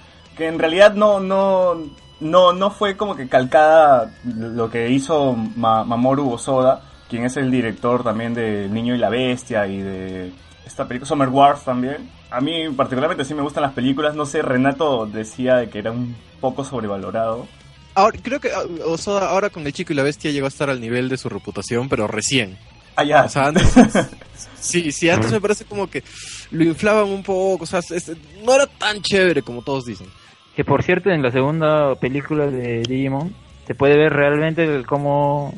que 0.41 0.47
en 0.47 0.57
realidad 0.57 0.95
no, 0.95 1.19
no, 1.19 1.75
no, 2.19 2.51
no 2.53 2.71
fue 2.71 2.97
como 2.97 3.15
que 3.15 3.29
calcada 3.29 4.11
lo 4.23 4.71
que 4.71 4.89
hizo 4.89 5.33
Ma- 5.55 5.83
Mamoru 5.83 6.31
Osoda, 6.31 6.81
quien 7.07 7.25
es 7.25 7.37
el 7.37 7.51
director 7.51 8.03
también 8.03 8.33
de 8.33 8.65
El 8.65 8.73
Niño 8.73 8.95
y 8.95 8.97
la 8.97 9.09
Bestia 9.09 9.67
y 9.67 9.81
de 9.81 10.31
esta 10.65 10.87
película 10.87 11.07
Summer 11.07 11.29
Wars 11.29 11.61
también. 11.63 12.09
A 12.31 12.41
mí 12.41 12.69
particularmente 12.75 13.23
sí 13.23 13.35
me 13.35 13.43
gustan 13.43 13.61
las 13.61 13.73
películas, 13.73 14.15
no 14.15 14.25
sé, 14.25 14.41
Renato 14.41 15.05
decía 15.05 15.57
de 15.57 15.69
que 15.69 15.77
era 15.77 15.91
un 15.91 16.15
poco 16.39 16.63
sobrevalorado. 16.65 17.45
Ahora, 17.93 18.17
creo 18.23 18.39
que 18.39 18.49
ah, 18.51 18.63
Osoda 18.87 19.29
ahora 19.29 19.51
con 19.51 19.67
el 19.67 19.73
chico 19.73 19.93
y 19.93 19.95
la 19.95 20.01
bestia 20.03 20.31
llegó 20.31 20.45
a 20.45 20.49
estar 20.49 20.71
al 20.71 20.81
nivel 20.81 21.07
de 21.07 21.17
su 21.17 21.29
reputación, 21.29 21.87
pero 21.87 22.07
recién. 22.07 22.57
Ah, 22.95 23.03
ya. 23.03 23.23
O 23.25 23.29
sea, 23.29 23.47
antes, 23.47 23.71
sí, 24.59 24.91
sí, 24.91 25.09
antes 25.09 25.31
me 25.31 25.39
parece 25.41 25.65
como 25.65 25.87
que 25.89 26.03
lo 26.51 26.63
inflaban 26.63 27.05
un 27.09 27.21
poco, 27.23 27.63
o 27.63 27.67
sea, 27.67 27.79
es- 27.79 28.11
no 28.43 28.53
era 28.55 28.65
tan 28.67 29.01
chévere 29.01 29.41
como 29.43 29.61
todos 29.61 29.85
dicen. 29.85 30.07
Que 30.55 30.65
por 30.65 30.83
cierto, 30.83 31.09
en 31.09 31.21
la 31.21 31.31
segunda 31.31 31.95
película 31.95 32.47
de 32.47 32.81
Digimon 32.83 33.33
se 33.67 33.75
puede 33.75 33.97
ver 33.97 34.13
realmente 34.13 34.63
el- 34.63 34.85
cómo 34.85 35.53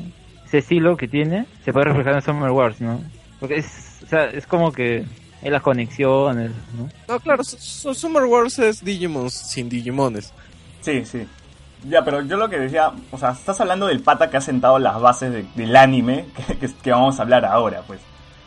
ese 0.46 0.58
estilo 0.58 0.96
que 0.96 1.08
tiene 1.08 1.46
se 1.64 1.72
puede 1.72 1.86
reflejar 1.86 2.14
en 2.14 2.22
Summer 2.22 2.50
Wars, 2.50 2.80
¿no? 2.80 3.00
Porque 3.40 3.56
es, 3.56 4.00
o 4.04 4.06
sea, 4.06 4.26
es 4.26 4.46
como 4.46 4.70
que 4.72 5.04
hay 5.42 5.50
las 5.50 5.62
conexiones, 5.62 6.52
¿no? 6.78 6.88
No, 7.08 7.20
claro, 7.20 7.42
Su- 7.42 7.58
Su- 7.58 7.94
Summer 7.94 8.24
Wars 8.24 8.58
es 8.60 8.84
Digimon 8.84 9.30
sin 9.30 9.68
Digimones. 9.68 10.32
Sí, 10.80 11.04
sí. 11.04 11.26
Ya, 11.88 12.02
pero 12.04 12.22
yo 12.22 12.36
lo 12.36 12.48
que 12.48 12.58
decía, 12.58 12.92
o 13.10 13.18
sea, 13.18 13.32
estás 13.32 13.60
hablando 13.60 13.86
del 13.88 14.00
pata 14.00 14.30
que 14.30 14.36
ha 14.38 14.40
sentado 14.40 14.78
las 14.78 14.98
bases 15.00 15.32
de- 15.32 15.44
del 15.54 15.74
anime 15.76 16.26
que, 16.46 16.56
que- 16.58 16.72
que 16.82 16.90
vamos 16.92 17.18
a 17.18 17.22
hablar 17.24 17.44
ahora, 17.44 17.82
pues. 17.86 18.00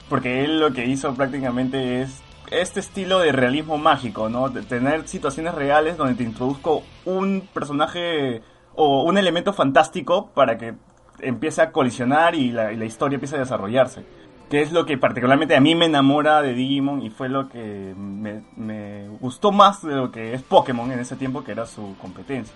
Porque 0.10 0.46
él 0.46 0.60
lo 0.60 0.72
que 0.72 0.86
hizo 0.88 1.14
prácticamente 1.14 2.02
es 2.02 2.22
este 2.52 2.80
estilo 2.80 3.20
de 3.20 3.32
realismo 3.32 3.78
mágico, 3.78 4.30
¿no? 4.30 4.50
De 4.50 4.62
tener 4.64 5.08
situaciones 5.08 5.54
reales 5.54 5.98
donde 5.98 6.16
te 6.16 6.24
introduzco 6.24 6.84
un 7.06 7.48
personaje 7.54 8.42
o 8.76 9.04
un 9.04 9.18
elemento 9.18 9.54
fantástico 9.54 10.30
para 10.34 10.58
que 10.58 10.76
empiece 11.20 11.62
a 11.62 11.72
colisionar 11.72 12.36
y 12.36 12.52
la, 12.52 12.72
y 12.72 12.78
la 12.78 12.86
historia 12.86 13.16
empiece 13.16 13.36
a 13.36 13.40
desarrollarse. 13.40 14.04
Que 14.50 14.62
es 14.62 14.72
lo 14.72 14.86
que 14.86 14.98
particularmente 14.98 15.56
a 15.58 15.60
mí 15.60 15.76
me 15.76 15.86
enamora 15.88 16.42
de 16.42 16.54
Digimon 16.54 17.02
y 17.02 17.10
fue 17.10 17.28
lo 17.28 17.50
que 17.50 17.94
me, 17.98 18.44
me 18.56 19.10
gustó 19.20 19.52
más 19.52 19.82
de 19.82 19.94
lo 19.96 20.10
que 20.12 20.34
es 20.34 20.42
Pokémon 20.42 20.90
en 20.92 21.00
ese 21.00 21.18
tiempo, 21.18 21.44
que 21.44 21.52
era 21.52 21.66
su 21.66 21.96
competencia. 22.02 22.56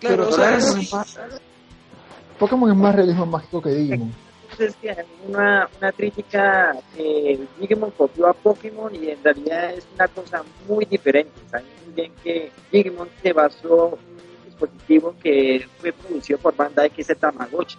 Claro, 0.00 0.28
o 0.28 0.32
sea, 0.32 0.56
es- 0.56 0.90
Pokémon 2.38 2.70
es 2.70 2.76
más 2.76 2.94
realismo 2.94 3.26
mágico 3.26 3.62
que 3.62 3.70
Digimon. 3.70 4.12
Es 4.60 4.76
que 4.76 4.90
hay 4.90 5.06
una, 5.28 5.68
crítica 5.96 6.76
que 6.94 7.40
Digimon 7.58 7.90
copió 7.92 8.28
a 8.28 8.32
Pokémon 8.32 8.94
y 8.94 9.10
en 9.10 9.22
realidad 9.22 9.72
es 9.74 9.86
una 9.94 10.08
cosa 10.08 10.42
muy 10.68 10.84
diferente. 10.84 11.32
Saben 11.50 11.66
bien 11.94 12.12
que 12.22 12.52
Digimon 12.70 13.08
se 13.22 13.32
basó 13.32 13.98
en 13.98 14.16
un 14.16 14.44
dispositivo 14.46 15.14
que 15.22 15.66
fue 15.78 15.92
producido 15.92 16.38
por 16.38 16.56
Bandai 16.56 16.90
que 16.90 17.02
es 17.02 17.10
el 17.10 17.16
Tamagotchi. 17.16 17.78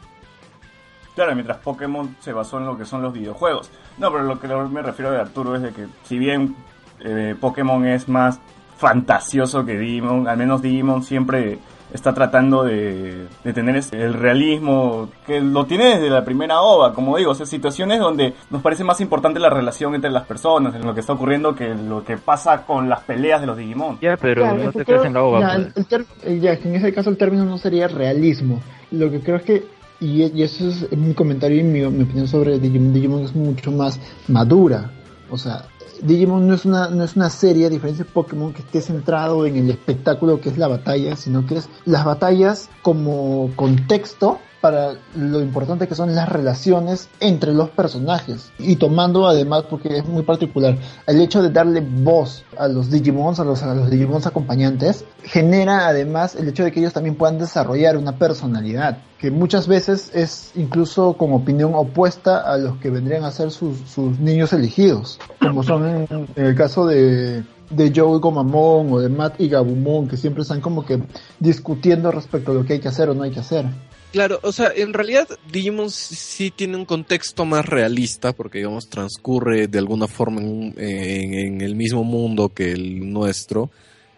Claro, 1.16 1.34
mientras 1.36 1.58
Pokémon 1.58 2.16
se 2.20 2.32
basó 2.32 2.58
en 2.58 2.66
lo 2.66 2.78
que 2.78 2.86
son 2.86 3.02
los 3.02 3.14
videojuegos. 3.14 3.70
No, 3.98 4.12
pero 4.12 4.24
lo 4.24 4.40
que 4.40 4.48
me 4.48 4.82
refiero 4.82 5.12
de 5.12 5.20
Arturo 5.20 5.56
es 5.56 5.62
de 5.62 5.72
que 5.72 5.88
si 6.04 6.18
bien 6.18 6.56
eh, 7.00 7.36
Pokémon 7.40 7.86
es 7.86 8.08
más 8.08 8.40
fantasioso 8.78 9.66
que 9.66 9.78
Digimon, 9.78 10.28
al 10.28 10.38
menos 10.38 10.62
Digimon 10.62 11.04
siempre 11.04 11.60
está 11.94 12.14
tratando 12.14 12.64
de, 12.64 13.28
de 13.44 13.54
tener 13.54 13.82
el 13.92 14.14
realismo 14.14 15.10
que 15.26 15.42
lo 15.42 15.66
tiene 15.66 15.86
desde 15.96 16.10
la 16.10 16.24
primera 16.26 16.62
ova, 16.62 16.94
como 16.94 17.18
digo, 17.18 17.32
o 17.32 17.36
sea, 17.36 17.46
situaciones 17.46 18.00
donde 18.00 18.34
nos 18.50 18.62
parece 18.62 18.84
más 18.84 19.02
importante 19.02 19.40
la 19.40 19.50
relación 19.50 19.94
entre 19.96 20.10
las 20.12 20.26
personas, 20.26 20.74
en 20.76 20.86
lo 20.86 20.94
que 20.94 21.00
está 21.02 21.14
ocurriendo 21.14 21.56
que 21.56 21.74
lo 21.76 22.04
que 22.04 22.18
pasa 22.18 22.64
con 22.66 22.90
las 22.90 23.02
peleas 23.02 23.42
de 23.42 23.48
los 23.48 23.58
Digimon. 23.58 23.98
Ya, 24.02 24.18
pero 24.18 24.44
Claro, 24.44 24.64
no 24.64 24.72
te 24.72 24.86
creo- 24.86 25.04
en 25.04 25.14
la 25.14 25.24
ova, 25.24 25.40
ya, 25.40 25.70
pues. 25.74 25.92
el- 25.92 26.06
eh, 26.24 26.40
ya, 26.40 26.54
en 26.54 26.76
ese 26.76 26.94
caso 26.94 27.10
el 27.10 27.18
término 27.18 27.46
no 27.46 27.58
sería 27.58 27.88
realismo. 27.88 28.62
Lo 28.92 29.10
que 29.12 29.20
creo 29.20 29.38
es 29.38 29.44
que, 29.44 29.64
y, 30.00 30.24
y 30.24 30.44
eso 30.44 30.68
es 30.70 30.92
mi 30.98 31.14
comentario 31.14 31.60
y 31.60 31.64
mi, 31.64 31.82
mi 31.88 32.04
opinión 32.04 32.28
sobre 32.28 32.58
Digimon, 32.60 32.94
Digimon 32.94 33.22
es 33.24 33.36
mucho 33.36 33.72
más 33.72 34.00
madura. 34.28 34.92
O 35.30 35.38
sea, 35.38 35.66
Digimon 36.02 36.48
no 36.48 36.56
es 36.56 36.66
una, 36.66 36.90
no 36.90 37.04
es 37.04 37.16
una 37.16 37.30
serie, 37.30 37.68
a 37.68 37.70
diferencia 37.70 38.06
de 38.06 38.12
Pokémon, 38.12 38.54
que 38.54 38.62
esté 38.62 38.82
centrado 38.82 39.46
en 39.46 39.56
el 39.56 39.70
espectáculo 39.70 40.42
que 40.42 40.50
es 40.50 40.58
la 40.58 40.68
batalla, 40.68 41.16
sino 41.16 41.46
que 41.46 41.58
es 41.58 41.70
las 41.86 42.06
batallas 42.06 42.70
como 42.82 43.52
contexto 43.56 44.40
para 44.62 44.94
lo 45.16 45.42
importante 45.42 45.88
que 45.88 45.96
son 45.96 46.16
las 46.16 46.30
relaciones 46.30 47.10
entre 47.20 47.54
los 47.54 47.70
personajes. 47.72 48.52
Y 48.60 48.76
tomando 48.76 49.28
además, 49.28 49.64
porque 49.70 49.98
es 49.98 50.06
muy 50.06 50.24
particular, 50.24 50.78
el 51.08 51.20
hecho 51.20 51.42
de 51.42 51.50
darle 51.50 51.82
voz 51.82 52.44
a 52.58 52.68
los 52.68 52.92
Digimons, 52.92 53.40
a 53.40 53.44
los, 53.44 53.64
a 53.64 53.74
los 53.74 53.90
Digimons 53.90 54.28
acompañantes, 54.28 55.04
genera 55.24 55.88
además 55.88 56.36
el 56.36 56.48
hecho 56.48 56.64
de 56.64 56.72
que 56.72 56.80
ellos 56.80 56.94
también 56.94 57.16
puedan 57.16 57.40
desarrollar 57.40 57.98
una 57.98 58.18
personalidad, 58.18 59.00
que 59.18 59.32
muchas 59.32 59.68
veces 59.68 60.12
es 60.14 60.52
incluso 60.56 61.14
con 61.14 61.34
opinión 61.34 61.74
opuesta 61.74 62.40
a 62.40 62.58
los 62.58 62.78
que 62.78 62.92
vendrían 62.92 63.24
a 63.24 63.32
ser 63.32 63.52
sus, 63.52 63.78
sus 63.90 64.20
niños 64.20 64.54
elegidos, 64.54 65.20
como 65.40 65.64
son 65.64 65.88
en, 65.88 66.28
en 66.36 66.46
el 66.46 66.56
caso 66.56 66.86
de 66.86 67.44
de 67.72 67.92
Joe 67.96 68.18
y 68.18 68.20
Gomamon 68.20 68.92
o 68.92 69.00
de 69.00 69.10
Matt 69.10 69.40
y 69.40 69.48
Gabumon 69.48 70.08
que 70.08 70.18
siempre 70.18 70.44
están 70.44 70.62
como 70.62 70.86
que 70.86 71.02
discutiendo 71.40 72.12
respecto 72.12 72.52
a 72.52 72.54
lo 72.54 72.66
que 72.66 72.74
hay 72.74 72.80
que 72.80 72.90
hacer 72.90 73.10
o 73.10 73.14
no 73.14 73.24
hay 73.24 73.32
que 73.32 73.40
hacer. 73.40 73.66
Claro, 74.12 74.40
o 74.44 74.52
sea, 74.52 74.72
en 74.76 74.92
realidad 74.94 75.28
Digimon 75.52 75.90
sí- 75.90 76.52
tiene 76.52 76.76
un 76.76 76.86
contexto 76.86 77.46
más 77.46 77.66
realista 77.66 78.34
porque, 78.34 78.58
digamos, 78.58 78.90
transcurre 78.90 79.68
de 79.68 79.80
alguna 79.80 80.08
forma 80.08 80.42
en, 80.42 80.74
en- 80.78 81.34
en 81.34 81.62
el 81.62 81.76
mismo 81.76 82.04
mundo 82.04 82.50
que 82.50 82.72
el 82.74 83.10
nuestro, 83.12 83.70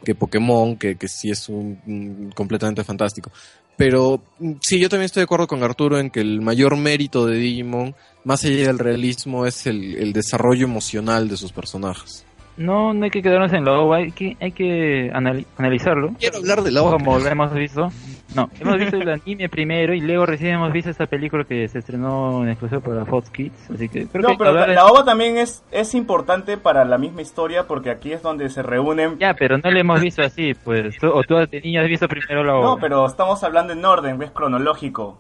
que 0.03 0.15
Pokémon, 0.15 0.77
que, 0.77 0.95
que 0.95 1.07
sí 1.07 1.29
es 1.29 1.47
un, 1.47 2.31
completamente 2.35 2.83
fantástico. 2.83 3.31
Pero 3.77 4.19
mm, 4.39 4.53
sí, 4.61 4.79
yo 4.79 4.89
también 4.89 5.05
estoy 5.05 5.21
de 5.21 5.25
acuerdo 5.25 5.45
con 5.47 5.61
Arturo 5.63 5.99
en 5.99 6.09
que 6.09 6.21
el 6.21 6.41
mayor 6.41 6.75
mérito 6.75 7.27
de 7.27 7.37
Digimon, 7.37 7.95
más 8.23 8.43
allá 8.45 8.67
del 8.67 8.79
realismo, 8.79 9.45
es 9.45 9.67
el 9.67 10.11
desarrollo 10.11 10.65
emocional 10.65 11.29
de 11.29 11.37
sus 11.37 11.51
personajes. 11.51 12.25
No, 12.55 12.93
no 12.93 13.03
hay 13.05 13.09
que 13.09 13.23
quedarnos 13.23 13.51
en 13.53 13.65
la 13.65 13.71
ova, 13.79 13.97
hay 13.97 14.11
que, 14.11 14.37
hay 14.39 14.51
que 14.51 15.11
anali- 15.11 15.45
analizarlo. 15.57 16.13
Quiero 16.19 16.37
hablar 16.37 16.61
de 16.61 16.71
la 16.71 16.83
OVA. 16.83 16.91
Como 16.91 17.17
lo 17.17 17.27
hemos 17.27 17.53
visto. 17.53 17.89
No, 18.35 18.49
hemos 18.59 18.77
visto 18.79 18.97
el 18.97 19.09
anime 19.09 19.47
primero 19.49 19.93
y 19.93 20.01
luego 20.01 20.25
recién 20.25 20.55
hemos 20.55 20.71
visto 20.71 20.89
esta 20.89 21.05
película 21.07 21.43
que 21.43 21.67
se 21.67 21.79
estrenó 21.79 22.43
en 22.43 22.49
exclusivo 22.49 22.81
para 22.81 23.05
Fox 23.05 23.29
Kids. 23.31 23.69
Así 23.71 23.89
que 23.89 24.07
creo 24.07 24.21
No, 24.23 24.29
que 24.29 24.37
pero 24.37 24.53
la, 24.53 24.65
de- 24.67 24.73
la 24.75 24.85
OVA 24.87 25.03
también 25.05 25.37
es, 25.37 25.63
es 25.71 25.93
importante 25.95 26.57
para 26.57 26.83
la 26.85 26.97
misma 26.97 27.21
historia 27.21 27.67
porque 27.67 27.89
aquí 27.91 28.11
es 28.11 28.21
donde 28.21 28.49
se 28.49 28.61
reúnen... 28.63 29.17
Ya, 29.19 29.33
pero 29.35 29.57
no 29.57 29.69
lo 29.71 29.79
hemos 29.79 30.01
visto 30.01 30.21
así, 30.23 30.53
pues. 30.53 30.97
Tú- 30.97 31.11
o 31.11 31.21
tú 31.23 31.35
de 31.35 31.61
niño 31.61 31.81
has 31.81 31.87
visto 31.87 32.07
primero 32.07 32.43
la 32.43 32.55
ova. 32.55 32.65
No, 32.65 32.77
pero 32.79 33.05
estamos 33.05 33.43
hablando 33.43 33.73
en 33.73 33.83
orden, 33.85 34.21
es 34.21 34.31
cronológico. 34.31 35.17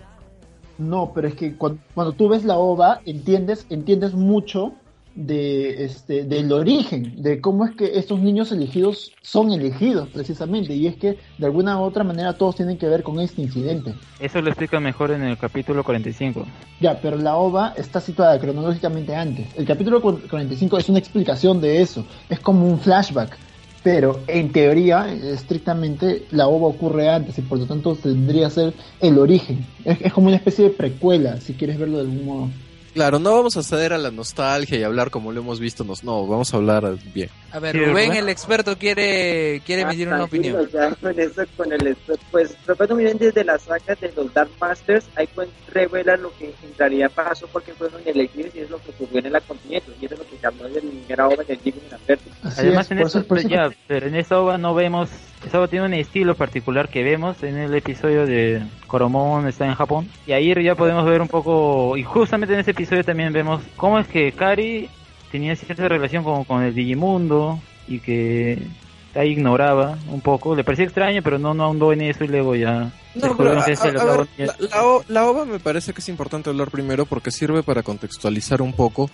No, 0.79 1.11
pero 1.13 1.27
es 1.27 1.35
que 1.35 1.55
cuando, 1.55 1.79
cuando 1.93 2.13
tú 2.13 2.29
ves 2.29 2.43
la 2.45 2.57
ova, 2.57 2.99
entiendes, 3.05 3.67
entiendes 3.69 4.13
mucho 4.15 4.73
de 5.15 5.83
este 5.85 6.23
del 6.23 6.51
origen, 6.51 7.21
de 7.21 7.39
cómo 7.39 7.65
es 7.65 7.71
que 7.75 7.97
estos 7.99 8.19
niños 8.19 8.51
elegidos 8.51 9.13
son 9.21 9.51
elegidos 9.51 10.09
precisamente, 10.09 10.73
y 10.73 10.87
es 10.87 10.95
que 10.95 11.17
de 11.37 11.45
alguna 11.45 11.79
u 11.79 11.83
otra 11.83 12.03
manera 12.03 12.33
todos 12.33 12.55
tienen 12.55 12.77
que 12.77 12.87
ver 12.87 13.03
con 13.03 13.19
este 13.19 13.41
incidente. 13.41 13.93
Eso 14.19 14.41
lo 14.41 14.49
explica 14.49 14.79
mejor 14.79 15.11
en 15.11 15.21
el 15.23 15.37
capítulo 15.37 15.83
45. 15.83 16.45
Ya, 16.81 16.99
pero 16.99 17.17
la 17.17 17.35
ova 17.37 17.73
está 17.77 18.01
situada 18.01 18.39
cronológicamente 18.39 19.15
antes. 19.15 19.47
El 19.55 19.65
capítulo 19.65 20.01
cu- 20.01 20.19
45 20.29 20.77
es 20.77 20.89
una 20.89 20.99
explicación 20.99 21.61
de 21.61 21.81
eso, 21.81 22.05
es 22.29 22.39
como 22.39 22.67
un 22.67 22.79
flashback. 22.79 23.37
Pero 23.83 24.21
en 24.27 24.53
teoría, 24.53 25.13
estrictamente, 25.13 26.23
la 26.31 26.47
ova 26.47 26.67
ocurre 26.67 27.09
antes 27.09 27.37
y 27.37 27.41
por 27.41 27.59
lo 27.59 27.65
tanto 27.65 27.95
tendría 27.95 28.47
que 28.47 28.53
ser 28.53 28.73
el 29.01 29.17
origen. 29.19 29.65
Es, 29.83 29.99
es 30.01 30.13
como 30.13 30.27
una 30.27 30.37
especie 30.37 30.63
de 30.63 30.69
precuela, 30.69 31.39
si 31.41 31.53
quieres 31.53 31.77
verlo 31.77 31.97
de 31.97 32.03
algún 32.09 32.25
modo. 32.25 32.49
Claro, 32.93 33.17
no 33.19 33.33
vamos 33.33 33.57
a 33.57 33.63
ceder 33.63 33.91
a 33.93 33.97
la 33.97 34.11
nostalgia 34.11 34.77
y 34.77 34.83
hablar 34.83 35.09
como 35.09 35.31
lo 35.31 35.41
hemos 35.41 35.59
visto, 35.59 35.83
nos, 35.83 36.03
no, 36.03 36.27
vamos 36.27 36.53
a 36.53 36.57
hablar 36.57 36.95
bien. 37.13 37.29
A 37.51 37.59
ver, 37.59 37.75
Rubén, 37.75 37.89
Rubén. 37.91 38.13
el 38.13 38.29
experto, 38.29 38.77
quiere, 38.77 39.61
quiere 39.65 39.81
Ah, 39.83 39.85
emitir 39.85 40.07
una 40.07 40.17
tranquilo, 40.27 40.59
opinión. 40.61 40.69
ya 40.71 40.95
con 40.95 41.19
eso, 41.19 41.41
con 41.57 41.71
el 41.73 41.97
pues 42.31 42.55
recuerdo 42.67 42.95
muy 42.95 43.05
bien 43.05 43.17
desde 43.17 43.43
la 43.43 43.57
saga 43.57 43.95
de 43.95 44.11
los 44.15 44.31
Dark 44.33 44.49
Masters, 44.61 45.05
ahí 45.15 45.27
pues 45.33 45.49
revela 45.71 46.15
lo 46.17 46.31
que 46.37 46.45
en 46.45 46.77
realidad 46.77 47.11
pasó 47.13 47.47
porque 47.47 47.73
fueron 47.73 48.01
elegidos 48.05 48.53
y 48.55 48.59
es 48.59 48.69
lo 48.69 48.77
que 48.79 48.91
ocurrió 48.91 49.19
en 49.25 49.33
la 49.33 49.41
continente 49.41 49.91
y 49.99 50.05
es 50.05 50.11
lo 50.11 50.17
que 50.17 50.45
habló 50.45 50.69
de 50.69 50.81
la 50.81 50.89
primera 50.89 51.27
obra 51.27 51.43
del 51.43 51.59
Digimon 51.63 51.93
Advertus. 51.93 52.33
Así 52.43 52.61
Además, 52.61 52.85
es, 52.85 52.91
en 52.91 52.99
eso, 52.99 53.23
ya, 53.49 53.71
pero 53.87 54.07
en 54.07 54.15
esta 54.15 54.39
ova 54.39 54.57
no 54.59 54.73
vemos. 54.75 55.09
Ova 55.53 55.67
tiene 55.67 55.85
un 55.85 55.93
estilo 55.93 56.35
particular 56.35 56.89
que 56.89 57.03
vemos 57.03 57.41
en 57.43 57.57
el 57.57 57.73
episodio 57.75 58.25
de 58.25 58.61
Koromon 58.87 59.47
está 59.47 59.65
en 59.65 59.75
Japón. 59.75 60.07
Y 60.27 60.31
ahí 60.31 60.53
ya 60.63 60.75
podemos 60.75 61.05
ver 61.05 61.21
un 61.21 61.27
poco. 61.27 61.95
Y 61.97 62.03
justamente 62.03 62.53
en 62.53 62.59
ese 62.61 62.71
episodio 62.71 63.03
también 63.03 63.31
vemos 63.33 63.61
cómo 63.75 63.99
es 63.99 64.07
que 64.07 64.31
Kari 64.31 64.89
tenía 65.31 65.55
cierta 65.55 65.87
relación 65.87 66.23
con, 66.23 66.43
con 66.43 66.63
el 66.63 66.73
Digimundo 66.73 67.59
y 67.87 67.99
que 67.99 68.59
ahí 69.15 69.29
ignoraba 69.31 69.97
un 70.09 70.21
poco. 70.21 70.55
Le 70.55 70.63
parecía 70.63 70.85
extraño, 70.85 71.21
pero 71.23 71.37
no, 71.39 71.53
no 71.53 71.63
ahondó 71.65 71.93
en 71.93 72.01
eso 72.01 72.23
y 72.23 72.27
luego 72.27 72.55
ya. 72.55 72.91
No, 73.15 73.27
descubrió 73.27 73.51
pero, 73.51 73.61
a- 73.61 73.65
que 73.65 73.75
se 73.75 73.87
a- 73.87 73.91
lo 73.91 74.01
a 74.01 74.05
ver, 74.05 74.27
acabó- 74.69 75.03
la, 75.07 75.21
la 75.21 75.29
OVA 75.29 75.45
me 75.45 75.59
parece 75.59 75.93
que 75.93 76.01
es 76.01 76.09
importante 76.09 76.49
hablar 76.49 76.71
primero 76.71 77.05
porque 77.05 77.29
sirve 77.31 77.61
para 77.63 77.83
contextualizar 77.83 78.61
un 78.61 78.73
poco 78.73 79.09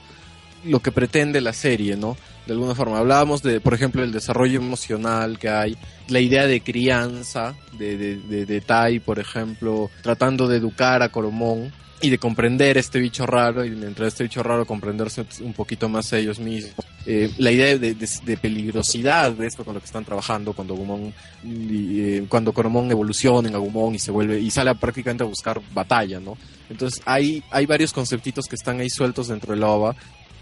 lo 0.66 0.80
que 0.82 0.92
pretende 0.92 1.42
la 1.42 1.54
serie, 1.54 1.96
¿no? 1.96 2.18
De 2.46 2.54
alguna 2.54 2.76
forma. 2.76 2.98
Hablábamos 2.98 3.44
de, 3.44 3.62
por 3.62 3.74
ejemplo, 3.74 4.04
el 4.04 4.12
desarrollo 4.12 4.60
emocional 4.60 5.38
que 5.38 5.50
hay, 5.50 5.78
la 6.08 6.20
idea 6.20 6.48
de 6.48 6.62
crianza 6.62 7.56
de, 7.78 7.98
de, 7.98 8.16
de, 8.18 8.46
de 8.46 8.62
Tai, 8.62 9.00
por 9.00 9.20
ejemplo, 9.20 9.90
tratando 10.02 10.48
de 10.48 10.58
educar 10.58 11.02
a 11.04 11.10
Coromón 11.10 11.72
y 12.02 12.10
de 12.10 12.18
comprender 12.18 12.78
este 12.78 13.00
bicho 13.00 13.26
raro 13.26 13.66
y 13.66 13.72
mientras 13.72 14.10
este 14.10 14.24
bicho 14.24 14.42
raro 14.42 14.66
comprenderse 14.66 15.26
un 15.42 15.54
poquito 15.54 15.90
más 15.90 16.12
ellos 16.14 16.40
mismos. 16.40 16.74
Eh, 17.06 17.32
la 17.38 17.52
idea 17.52 17.78
de, 17.78 17.94
de, 17.94 18.10
de, 18.24 18.38
peligrosidad 18.38 19.32
de 19.32 19.48
esto 19.48 19.66
con 19.66 19.74
lo 19.74 19.80
que 19.80 19.86
están 19.86 20.06
trabajando 20.06 20.54
cuando 20.54 20.76
Agumon, 20.76 21.14
eh, 21.44 22.26
cuando 22.30 22.54
Coromón 22.54 22.90
evoluciona 22.92 23.50
en 23.50 23.56
Agumon 23.56 23.96
y 23.96 24.00
se 24.00 24.12
vuelve 24.12 24.40
y 24.40 24.50
sale 24.50 24.70
a 24.70 24.76
prácticamente 24.76 25.24
a 25.24 25.28
buscar 25.28 25.62
batalla, 25.74 26.20
¿no? 26.20 26.38
Entonces 26.70 27.02
hay, 27.06 27.44
hay 27.52 27.66
varios 27.66 27.92
conceptitos 27.92 28.46
que 28.46 28.56
están 28.56 28.80
ahí 28.80 28.90
sueltos 28.90 29.28
dentro 29.28 29.54
del 29.54 29.64
OVA 29.64 29.96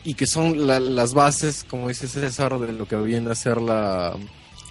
y 0.04 0.14
que 0.14 0.28
son 0.28 0.68
la, 0.68 0.80
las 0.80 1.14
bases, 1.14 1.66
como 1.70 1.88
dice 1.89 2.08
César, 2.08 2.58
de 2.60 2.74
lo 2.74 2.88
que 2.88 2.95
viene 2.98 3.32
a 3.32 3.36
ser 3.36 3.62
la, 3.62 4.16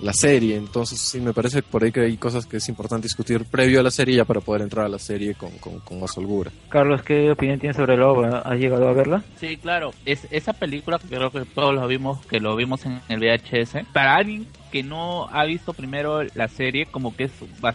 la 0.00 0.12
serie. 0.12 0.56
Entonces, 0.56 1.00
sí, 1.00 1.20
me 1.20 1.32
parece 1.32 1.62
por 1.62 1.84
ahí 1.84 1.92
que 1.92 2.00
hay 2.00 2.16
cosas 2.16 2.46
que 2.46 2.58
es 2.58 2.68
importante 2.68 3.06
discutir 3.06 3.44
previo 3.44 3.80
a 3.80 3.82
la 3.82 3.90
serie 3.90 4.16
ya 4.16 4.24
para 4.24 4.40
poder 4.40 4.62
entrar 4.62 4.86
a 4.86 4.88
la 4.88 4.98
serie 4.98 5.34
con, 5.34 5.50
con, 5.58 5.80
con 5.80 6.00
más 6.00 6.16
holgura. 6.18 6.50
Carlos, 6.68 7.02
¿qué 7.02 7.30
opinión 7.30 7.58
tienes 7.58 7.76
sobre 7.76 7.94
el 7.94 8.02
OVA? 8.02 8.40
¿Has 8.40 8.58
llegado 8.58 8.88
a 8.88 8.92
verla? 8.92 9.22
Sí, 9.40 9.56
claro. 9.56 9.92
Es, 10.04 10.26
esa 10.30 10.52
película 10.52 10.98
que 10.98 11.08
creo 11.08 11.30
que 11.30 11.44
todos 11.44 11.74
lo 11.74 11.86
vimos, 11.86 12.24
que 12.26 12.40
lo 12.40 12.56
vimos 12.56 12.84
en 12.86 13.00
el 13.08 13.20
VHS. 13.20 13.86
Para 13.92 14.16
alguien 14.16 14.46
que 14.70 14.82
no 14.82 15.28
ha 15.30 15.44
visto 15.44 15.72
primero 15.72 16.22
la 16.34 16.48
serie, 16.48 16.86
como 16.86 17.16
que 17.16 17.24
es 17.24 17.32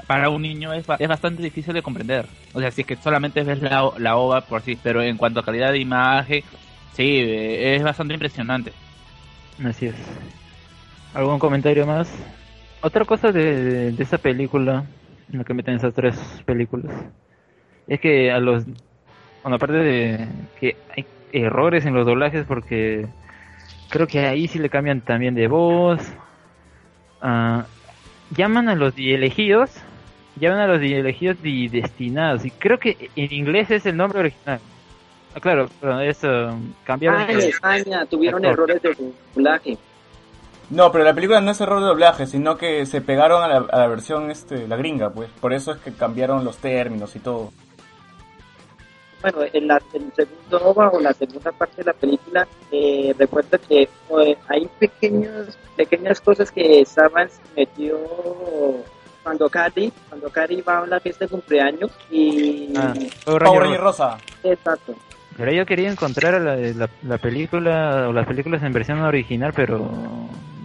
para 0.07 0.29
un 0.29 0.41
niño 0.41 0.73
es, 0.73 0.85
es 0.99 1.07
bastante 1.07 1.41
difícil 1.41 1.73
de 1.73 1.81
comprender. 1.81 2.27
O 2.53 2.59
sea, 2.59 2.71
si 2.71 2.81
es 2.81 2.87
que 2.87 2.97
solamente 2.97 3.43
ves 3.43 3.61
la, 3.61 3.91
la 3.97 4.17
OVA 4.17 4.41
por 4.41 4.61
sí, 4.61 4.77
pero 4.81 5.01
en 5.01 5.17
cuanto 5.17 5.39
a 5.39 5.45
calidad 5.45 5.71
de 5.71 5.79
imagen, 5.79 6.43
sí, 6.93 7.23
es 7.27 7.83
bastante 7.83 8.13
impresionante. 8.13 8.71
Así 9.63 9.87
es. 9.87 9.95
¿Algún 11.13 11.39
comentario 11.39 11.85
más? 11.85 12.11
Otra 12.81 13.05
cosa 13.05 13.31
de, 13.31 13.91
de, 13.91 14.03
esa 14.03 14.17
película, 14.17 14.85
en 15.31 15.39
lo 15.39 15.45
que 15.45 15.53
meten 15.53 15.75
esas 15.75 15.93
tres 15.93 16.17
películas, 16.45 16.91
es 17.87 17.99
que 17.99 18.31
a 18.31 18.39
los... 18.39 18.65
Bueno, 19.43 19.55
aparte 19.55 19.77
de 19.77 20.27
que 20.59 20.77
hay 20.95 21.05
errores 21.33 21.85
en 21.85 21.93
los 21.93 22.05
doblajes 22.05 22.45
porque 22.45 23.07
creo 23.89 24.07
que 24.07 24.19
ahí 24.19 24.47
sí 24.47 24.59
le 24.59 24.69
cambian 24.69 25.01
también 25.01 25.35
de 25.35 25.47
voz. 25.47 26.01
Uh, 27.21 27.61
llaman 28.35 28.69
a 28.69 28.75
los 28.75 28.93
elegidos, 28.97 29.71
llaman 30.37 30.59
a 30.59 30.67
los 30.67 30.81
elegidos 30.81 31.37
y 31.43 31.67
destinados. 31.67 32.45
Y 32.45 32.51
creo 32.51 32.79
que 32.79 33.09
en 33.15 33.33
inglés 33.33 33.69
es 33.71 33.85
el 33.85 33.97
nombre 33.97 34.19
original. 34.19 34.59
Ah, 35.33 35.39
claro, 35.39 35.69
pero 35.79 35.99
eso 36.01 36.27
cambiaron. 36.83 37.21
Ah, 37.21 37.31
en 37.31 37.39
España 37.39 38.05
tuvieron 38.05 38.43
errores 38.43 38.81
de 38.81 39.13
doblaje. 39.33 39.77
No, 40.69 40.91
pero 40.91 41.03
la 41.03 41.13
película 41.13 41.41
no 41.41 41.51
es 41.51 41.59
error 41.59 41.81
de 41.81 41.87
doblaje, 41.87 42.27
sino 42.27 42.57
que 42.57 42.85
se 42.85 43.01
pegaron 43.01 43.43
a 43.43 43.47
la, 43.47 43.57
a 43.57 43.79
la, 43.79 43.87
versión 43.87 44.31
este, 44.31 44.67
la 44.67 44.77
gringa, 44.77 45.09
pues. 45.09 45.29
Por 45.41 45.53
eso 45.53 45.73
es 45.73 45.79
que 45.79 45.91
cambiaron 45.91 46.45
los 46.45 46.57
términos 46.57 47.15
y 47.15 47.19
todo. 47.19 47.51
Bueno, 49.21 49.39
en 49.53 49.67
la, 49.67 49.81
el 49.93 50.11
segundo 50.13 50.69
OVA 50.69 50.89
o 50.89 50.99
la 50.99 51.13
segunda 51.13 51.51
parte 51.51 51.77
de 51.77 51.83
la 51.83 51.93
película, 51.93 52.47
eh, 52.71 53.13
recuerdo 53.17 53.59
que 53.67 53.83
eh, 53.83 54.37
hay 54.47 54.67
pequeños, 54.79 55.57
pequeñas 55.75 56.19
cosas 56.21 56.51
que 56.51 56.83
Saban 56.85 57.29
se 57.29 57.41
metió 57.55 57.99
cuando 59.21 59.49
Cari, 59.49 59.93
cuando 60.09 60.29
Cari 60.29 60.61
va 60.61 60.79
a 60.79 60.83
una 60.83 60.99
fiesta 60.99 61.25
de 61.25 61.31
cumpleaños 61.31 61.91
y... 62.09 62.73
Ah, 62.75 62.93
Power 63.25 63.79
Rosa. 63.79 64.17
Exacto. 64.43 64.95
Pero 65.37 65.51
yo 65.51 65.65
quería 65.65 65.89
encontrar 65.89 66.41
la, 66.41 66.55
la, 66.55 66.89
la, 67.03 67.17
película 67.17 68.07
o 68.09 68.13
las 68.13 68.27
películas 68.27 68.61
en 68.63 68.73
versión 68.73 68.99
original, 68.99 69.53
pero 69.55 69.89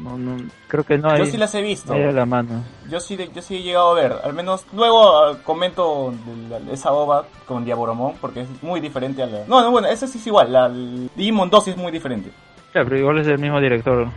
no, 0.03 0.19
no 0.19 0.37
creo 0.69 0.85
que 0.85 0.99
no 0.99 1.11
hay. 1.11 1.19
Yo 1.19 1.27
sí 1.27 1.37
las 1.37 1.55
he 1.55 1.63
visto. 1.63 1.93
Hay 1.93 2.03
a 2.03 2.13
la 2.13 2.27
mano. 2.27 2.65
Yo 2.89 3.01
sí, 3.01 3.17
yo 3.35 3.43
sí 3.43 3.57
he 3.57 3.63
llegado 3.63 3.91
a 3.91 3.95
ver. 3.95 4.15
Al 4.25 4.35
menos 4.35 4.67
luego 4.73 5.33
uh, 5.33 5.37
comento 5.43 6.13
esa 6.73 6.93
ova 6.93 7.27
con 7.47 7.65
Diaboromón 7.65 8.15
porque 8.21 8.43
es 8.43 8.63
muy 8.63 8.81
diferente 8.81 9.23
a 9.23 9.27
la. 9.27 9.47
No, 9.47 9.63
no, 9.63 9.71
bueno, 9.71 9.89
esa 9.89 10.07
sí 10.07 10.19
es 10.19 10.27
igual. 10.27 10.53
La 10.53 10.69
Digimon 10.69 11.51
2 11.51 11.65
sí 11.65 11.71
es 11.71 11.77
muy 11.77 11.93
diferente. 11.93 12.31
Claro, 12.73 12.89
pero 12.89 13.01
igual 13.01 13.19
es 13.19 13.27
el 13.27 13.39
mismo 13.39 13.61
director. 13.61 14.09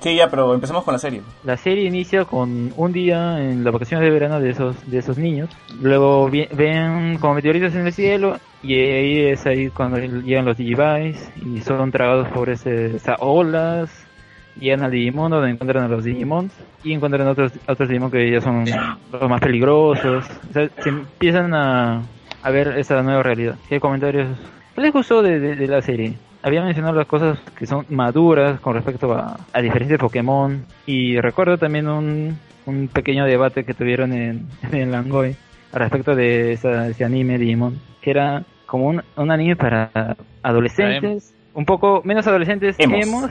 Sí, 0.00 0.14
ya, 0.14 0.30
pero 0.30 0.54
empecemos 0.54 0.84
con 0.84 0.92
la 0.92 0.98
serie. 0.98 1.22
La 1.42 1.56
serie 1.56 1.84
inicia 1.84 2.24
con 2.24 2.72
un 2.76 2.92
día 2.92 3.40
en 3.40 3.64
las 3.64 3.72
vacaciones 3.72 4.06
de 4.06 4.10
verano 4.10 4.40
de 4.40 4.50
esos 4.50 4.76
de 4.88 4.98
esos 4.98 5.18
niños. 5.18 5.50
Luego 5.80 6.28
vi, 6.28 6.46
ven 6.52 7.18
como 7.18 7.34
meteoritos 7.34 7.74
en 7.74 7.86
el 7.86 7.92
cielo 7.92 8.38
y 8.66 8.74
ahí 8.74 9.18
es 9.26 9.46
ahí 9.46 9.70
cuando 9.70 9.98
llegan 9.98 10.44
los 10.44 10.56
Digivice 10.56 11.32
y 11.44 11.60
son 11.60 11.92
tragados 11.92 12.28
por 12.28 12.50
ese, 12.50 12.96
esas 12.96 13.16
olas. 13.20 14.06
Llegan 14.58 14.82
al 14.82 14.90
Digimon 14.90 15.30
donde 15.30 15.50
encuentran 15.50 15.84
a 15.84 15.88
los 15.88 16.02
Digimons 16.02 16.52
y 16.82 16.94
encuentran 16.94 17.28
otros 17.28 17.52
otros 17.68 17.88
Digimon 17.88 18.10
que 18.10 18.30
ya 18.30 18.40
son 18.40 18.64
los 19.12 19.30
más 19.30 19.40
peligrosos. 19.40 20.26
O 20.50 20.52
sea, 20.52 20.68
se 20.78 20.88
empiezan 20.88 21.54
a, 21.54 22.02
a 22.42 22.50
ver 22.50 22.78
esa 22.78 23.02
nueva 23.02 23.22
realidad. 23.22 23.56
¿Qué 23.68 23.78
comentarios 23.78 24.28
les 24.76 24.92
gustó 24.92 25.22
de, 25.22 25.66
la 25.66 25.80
serie? 25.82 26.14
había 26.42 26.62
mencionado 26.62 26.94
las 26.94 27.06
cosas 27.06 27.38
que 27.58 27.66
son 27.66 27.86
maduras 27.88 28.60
con 28.60 28.74
respecto 28.74 29.12
a, 29.12 29.36
a 29.52 29.60
diferencia 29.60 29.94
de 29.94 29.98
Pokémon 29.98 30.64
y 30.86 31.20
recuerdo 31.20 31.58
también 31.58 31.88
un, 31.88 32.38
un 32.66 32.86
pequeño 32.86 33.24
debate 33.24 33.64
que 33.64 33.74
tuvieron 33.74 34.12
en, 34.12 34.46
en 34.72 34.92
Langoy 34.92 35.36
respecto 35.72 36.14
de 36.14 36.52
esa, 36.52 36.88
ese 36.88 37.04
anime 37.04 37.38
Digimon 37.38 37.80
que 38.00 38.10
era 38.10 38.44
como 38.66 38.86
un, 38.86 39.02
un 39.16 39.30
anime 39.30 39.56
para 39.56 40.16
adolescentes 40.42 41.34
un 41.54 41.64
poco 41.64 42.02
menos 42.04 42.26
adolescentes 42.26 42.76
emos, 42.78 43.06
emos 43.06 43.30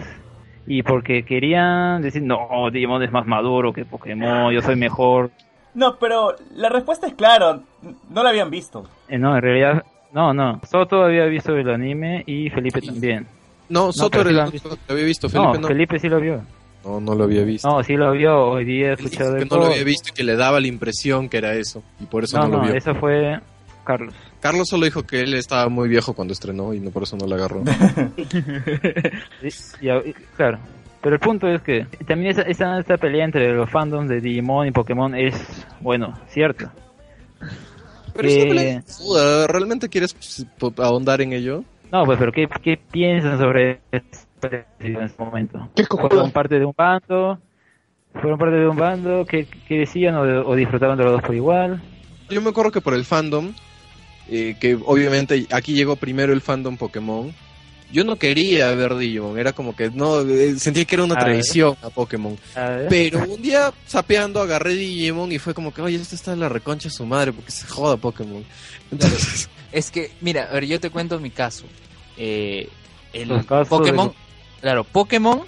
y 0.66 0.82
porque 0.82 1.24
querían 1.24 2.02
decir 2.02 2.24
no 2.24 2.70
Digimon 2.72 3.04
es 3.04 3.12
más 3.12 3.28
maduro 3.28 3.74
que 3.74 3.86
Pokémon 3.86 4.52
yo 4.52 4.62
soy 4.62 4.76
mejor 4.76 5.32
no 5.74 5.98
pero 6.00 6.36
la 6.56 6.70
respuesta 6.70 7.08
es 7.08 7.14
claro 7.14 7.62
no 8.10 8.24
la 8.24 8.30
habían 8.30 8.50
visto 8.50 8.88
eh, 9.08 9.18
no 9.18 9.36
en 9.36 9.42
realidad 9.42 9.84
no, 10.16 10.34
no. 10.34 10.62
Soto 10.66 11.04
había 11.04 11.26
visto 11.26 11.54
el 11.58 11.70
anime 11.70 12.24
y 12.26 12.50
Felipe 12.50 12.80
también. 12.82 13.28
No, 13.68 13.92
Soto 13.92 14.24
no, 14.24 14.30
era 14.30 14.30
el 14.30 14.36
lo 14.38 14.78
había 14.88 15.04
visto, 15.04 15.28
Felipe 15.28 15.54
no, 15.56 15.60
no. 15.60 15.68
Felipe 15.68 16.00
sí 16.00 16.08
lo 16.08 16.22
vio. 16.22 16.42
No, 16.86 17.02
no 17.02 17.16
lo 17.16 17.26
había 17.26 17.44
visto. 17.44 17.68
No, 17.68 17.84
sí 17.84 17.98
lo 17.98 18.14
vio, 18.14 18.52
hoy 18.52 18.64
día 18.64 18.92
he 18.92 18.94
escuchado 18.94 19.36
que 19.36 19.44
no 19.44 19.58
lo 19.58 19.66
había 19.66 19.84
visto 19.84 20.12
y 20.12 20.14
que 20.14 20.24
le 20.24 20.38
daba 20.38 20.62
la 20.62 20.68
impresión 20.68 21.28
que 21.28 21.38
era 21.38 21.56
eso, 21.56 21.84
y 22.00 22.06
por 22.06 22.24
eso 22.24 22.38
no, 22.38 22.48
no 22.48 22.58
lo 22.60 22.64
vio. 22.64 22.76
eso 22.76 22.96
fue 22.96 23.42
Carlos. 23.84 24.14
Carlos 24.46 24.70
solo 24.70 24.86
dijo 24.86 25.02
que 25.02 25.22
él 25.22 25.34
estaba 25.34 25.70
muy 25.70 25.89
viejo 25.89 26.14
cuando 26.14 26.32
estrenó 26.32 26.72
y 26.76 26.80
no 26.80 26.91
por 26.91 27.02
eso 27.02 27.18
no 27.18 27.26
lo 27.26 27.34
agarró. 27.34 27.64
y, 29.41 29.48
y, 29.48 30.14
claro. 30.38 30.60
Pero 31.02 31.16
el 31.16 31.20
punto 31.20 31.48
es 31.48 31.64
que 31.64 31.88
también 32.06 32.30
esa, 32.30 32.43
esa, 32.43 32.78
esta 32.78 32.98
pelea 32.98 33.26
entre 33.26 33.56
los 33.56 33.68
fandoms 33.68 34.08
de 34.08 34.22
Digimon 34.22 34.68
y 34.68 34.72
Pokémon 34.72 35.16
es, 35.16 35.34
bueno, 35.82 36.14
cierto. 36.28 36.70
Pero 38.14 38.28
que... 38.28 38.74
es 38.74 39.00
duda, 39.00 39.48
¿realmente 39.48 39.89
quieres 39.89 40.16
ahondar 40.78 41.22
en 41.22 41.34
ello? 41.34 41.64
No, 41.91 42.06
pues, 42.06 42.20
pero 42.20 42.32
¿qué, 42.32 42.48
qué 42.62 42.78
piensan 42.78 43.39
sobre 43.39 43.80
esto 43.91 44.48
en 44.80 45.02
este 45.02 45.24
momento? 45.24 45.72
¿Fueron 45.89 46.30
parte 46.30 46.60
de 46.60 46.66
un 46.66 46.74
bando? 46.78 47.39
¿Fueron 48.14 48.38
parte 48.38 48.58
de 48.58 48.68
un 48.68 48.78
bando? 48.78 49.26
¿Qué, 49.26 49.48
qué 49.68 49.80
decían 49.80 50.14
o, 50.14 50.22
o, 50.22 50.56
disfrutaron 50.56 51.00
de 51.00 51.04
los 51.04 51.14
dos 51.14 51.24
por 51.24 51.34
igual? 51.34 51.82
Yo 52.30 52.41
me 52.43 52.52
acuerdo 52.52 52.72
que 52.72 52.82
por 52.82 52.93
el 52.93 53.06
fandom, 53.06 53.52
eh, 54.30 54.56
que 54.60 54.76
obviamente 54.86 55.48
aquí 55.52 55.74
llegó 55.74 55.96
primero 55.96 56.34
el 56.34 56.42
fandom 56.42 56.78
Pokémon, 56.78 57.34
yo 57.92 58.04
no 58.04 58.18
quería 58.18 58.72
ver 58.72 58.96
Digimon, 58.96 59.38
era 59.38 59.54
como 59.54 59.76
que 59.76 59.90
no, 59.90 60.22
sentía 60.58 60.86
que 60.86 60.96
era 60.96 61.04
una 61.04 61.16
a 61.16 61.20
traición 61.20 61.76
ver. 61.82 61.86
a 61.86 61.90
Pokémon. 61.90 62.38
A 62.56 62.80
Pero 62.90 63.24
un 63.24 63.42
día 63.42 63.74
sapeando 63.86 64.42
agarré 64.42 64.74
Digimon 64.74 65.32
y 65.32 65.40
fue 65.40 65.54
como 65.54 65.74
que, 65.74 65.82
oye, 65.82 65.96
esto 65.96 66.16
está 66.16 66.34
en 66.34 66.40
la 66.40 66.50
reconcha 66.50 66.90
de 66.90 66.96
su 66.96 67.06
madre 67.06 67.32
porque 67.32 67.52
se 67.52 67.68
joda 67.68 67.98
Pokémon. 67.98 68.44
Entonces... 68.92 69.50
es 69.72 69.92
que, 69.92 70.12
mira, 70.22 70.46
a 70.50 70.54
ver, 70.54 70.66
yo 70.66 70.80
te 70.80 70.90
cuento 70.90 71.20
mi 71.20 71.30
caso. 71.30 71.66
Eh, 72.18 72.70
el 73.14 73.30
Pokémon, 73.46 74.14
claro, 74.62 74.84
Pokémon 74.84 75.44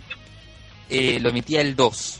eh, 0.89 1.19
lo 1.19 1.29
emitía 1.29 1.61
el 1.61 1.75
2. 1.75 2.19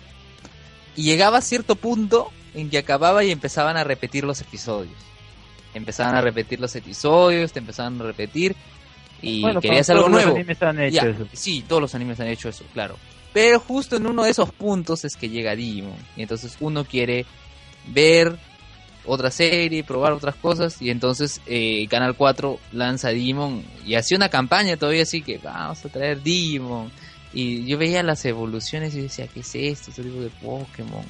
Y 0.95 1.03
llegaba 1.03 1.37
a 1.37 1.41
cierto 1.41 1.75
punto 1.75 2.31
en 2.53 2.69
que 2.69 2.77
acababa 2.77 3.23
y 3.23 3.31
empezaban 3.31 3.77
a 3.77 3.83
repetir 3.83 4.23
los 4.23 4.41
episodios. 4.41 4.95
Empezaban 5.77 6.15
a 6.15 6.21
repetir 6.21 6.59
los 6.59 6.75
episodios, 6.75 7.53
te 7.53 7.59
empezaban 7.59 7.99
a 8.01 8.03
repetir 8.03 8.55
y 9.21 9.41
bueno, 9.41 9.61
querías 9.61 9.89
algo 9.89 10.09
nuevo. 10.09 10.29
Los 10.29 10.35
animes 10.35 10.61
han 10.61 10.79
hecho 10.79 10.95
ya, 10.95 11.09
eso. 11.09 11.27
Sí, 11.33 11.63
todos 11.67 11.81
los 11.81 11.95
animes 11.95 12.19
han 12.19 12.27
hecho 12.27 12.49
eso, 12.49 12.65
claro. 12.73 12.97
Pero 13.33 13.59
justo 13.59 13.97
en 13.97 14.07
uno 14.07 14.23
de 14.23 14.31
esos 14.31 14.51
puntos 14.51 15.05
es 15.05 15.15
que 15.15 15.29
llega 15.29 15.55
Digimon. 15.55 15.97
Y 16.15 16.21
entonces 16.23 16.57
uno 16.59 16.85
quiere 16.85 17.25
ver 17.87 18.37
otra 19.05 19.31
serie, 19.31 19.83
probar 19.83 20.13
otras 20.13 20.35
cosas. 20.35 20.81
Y 20.81 20.89
entonces 20.89 21.41
eh, 21.45 21.87
Canal 21.89 22.15
4 22.15 22.59
lanza 22.73 23.09
Digimon 23.09 23.63
y 23.85 23.95
hacía 23.95 24.17
una 24.17 24.29
campaña 24.29 24.77
todavía 24.77 25.03
así 25.03 25.21
que 25.21 25.39
vamos 25.39 25.83
a 25.83 25.89
traer 25.89 26.21
Digimon. 26.21 26.91
Y 27.33 27.65
yo 27.65 27.77
veía 27.77 28.03
las 28.03 28.23
evoluciones 28.25 28.95
y 28.95 29.01
decía, 29.01 29.27
¿qué 29.27 29.41
es 29.41 29.55
esto? 29.55 29.91
Este 29.91 30.03
tipo 30.03 30.21
de 30.21 30.29
Pokémon. 30.29 31.05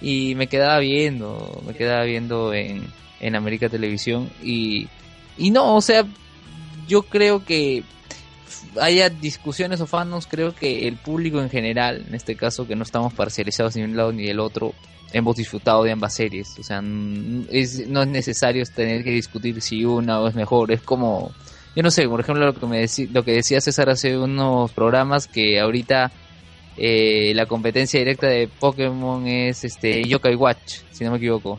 Y 0.00 0.34
me 0.34 0.48
quedaba 0.48 0.78
viendo, 0.80 1.62
me 1.66 1.74
quedaba 1.74 2.04
viendo 2.04 2.52
en, 2.52 2.86
en 3.20 3.36
América 3.36 3.68
Televisión. 3.68 4.30
Y, 4.42 4.88
y 5.38 5.50
no, 5.50 5.76
o 5.76 5.80
sea, 5.80 6.04
yo 6.88 7.02
creo 7.02 7.44
que 7.44 7.82
haya 8.80 9.08
discusiones 9.08 9.80
o 9.80 9.86
fandoms, 9.86 10.26
creo 10.26 10.54
que 10.54 10.86
el 10.86 10.96
público 10.96 11.40
en 11.40 11.50
general, 11.50 12.04
en 12.08 12.14
este 12.14 12.36
caso 12.36 12.66
que 12.66 12.76
no 12.76 12.82
estamos 12.82 13.12
parcializados 13.14 13.74
ni 13.76 13.82
un 13.82 13.96
lado 13.96 14.12
ni 14.12 14.24
del 14.24 14.38
otro, 14.40 14.74
hemos 15.12 15.36
disfrutado 15.36 15.82
de 15.82 15.92
ambas 15.92 16.14
series. 16.14 16.58
O 16.58 16.62
sea, 16.62 16.82
es, 17.50 17.88
no 17.88 18.02
es 18.02 18.08
necesario 18.08 18.64
tener 18.66 19.02
que 19.02 19.10
discutir 19.10 19.60
si 19.62 19.84
una 19.84 20.20
o 20.20 20.28
es 20.28 20.34
mejor. 20.34 20.72
Es 20.72 20.82
como, 20.82 21.32
yo 21.74 21.82
no 21.82 21.90
sé, 21.90 22.06
por 22.08 22.20
ejemplo, 22.20 22.44
lo 22.44 22.54
que, 22.54 22.66
me 22.66 22.82
deci- 22.82 23.08
lo 23.10 23.24
que 23.24 23.32
decía 23.32 23.60
César 23.60 23.88
hace 23.88 24.16
unos 24.18 24.72
programas, 24.72 25.26
que 25.26 25.58
ahorita 25.58 26.12
eh, 26.76 27.32
la 27.34 27.46
competencia 27.46 27.98
directa 27.98 28.26
de 28.26 28.48
Pokémon 28.48 29.26
es 29.26 29.64
este 29.64 30.04
Yokai 30.04 30.34
Watch, 30.34 30.80
si 30.92 31.04
no 31.04 31.12
me 31.12 31.16
equivoco. 31.16 31.58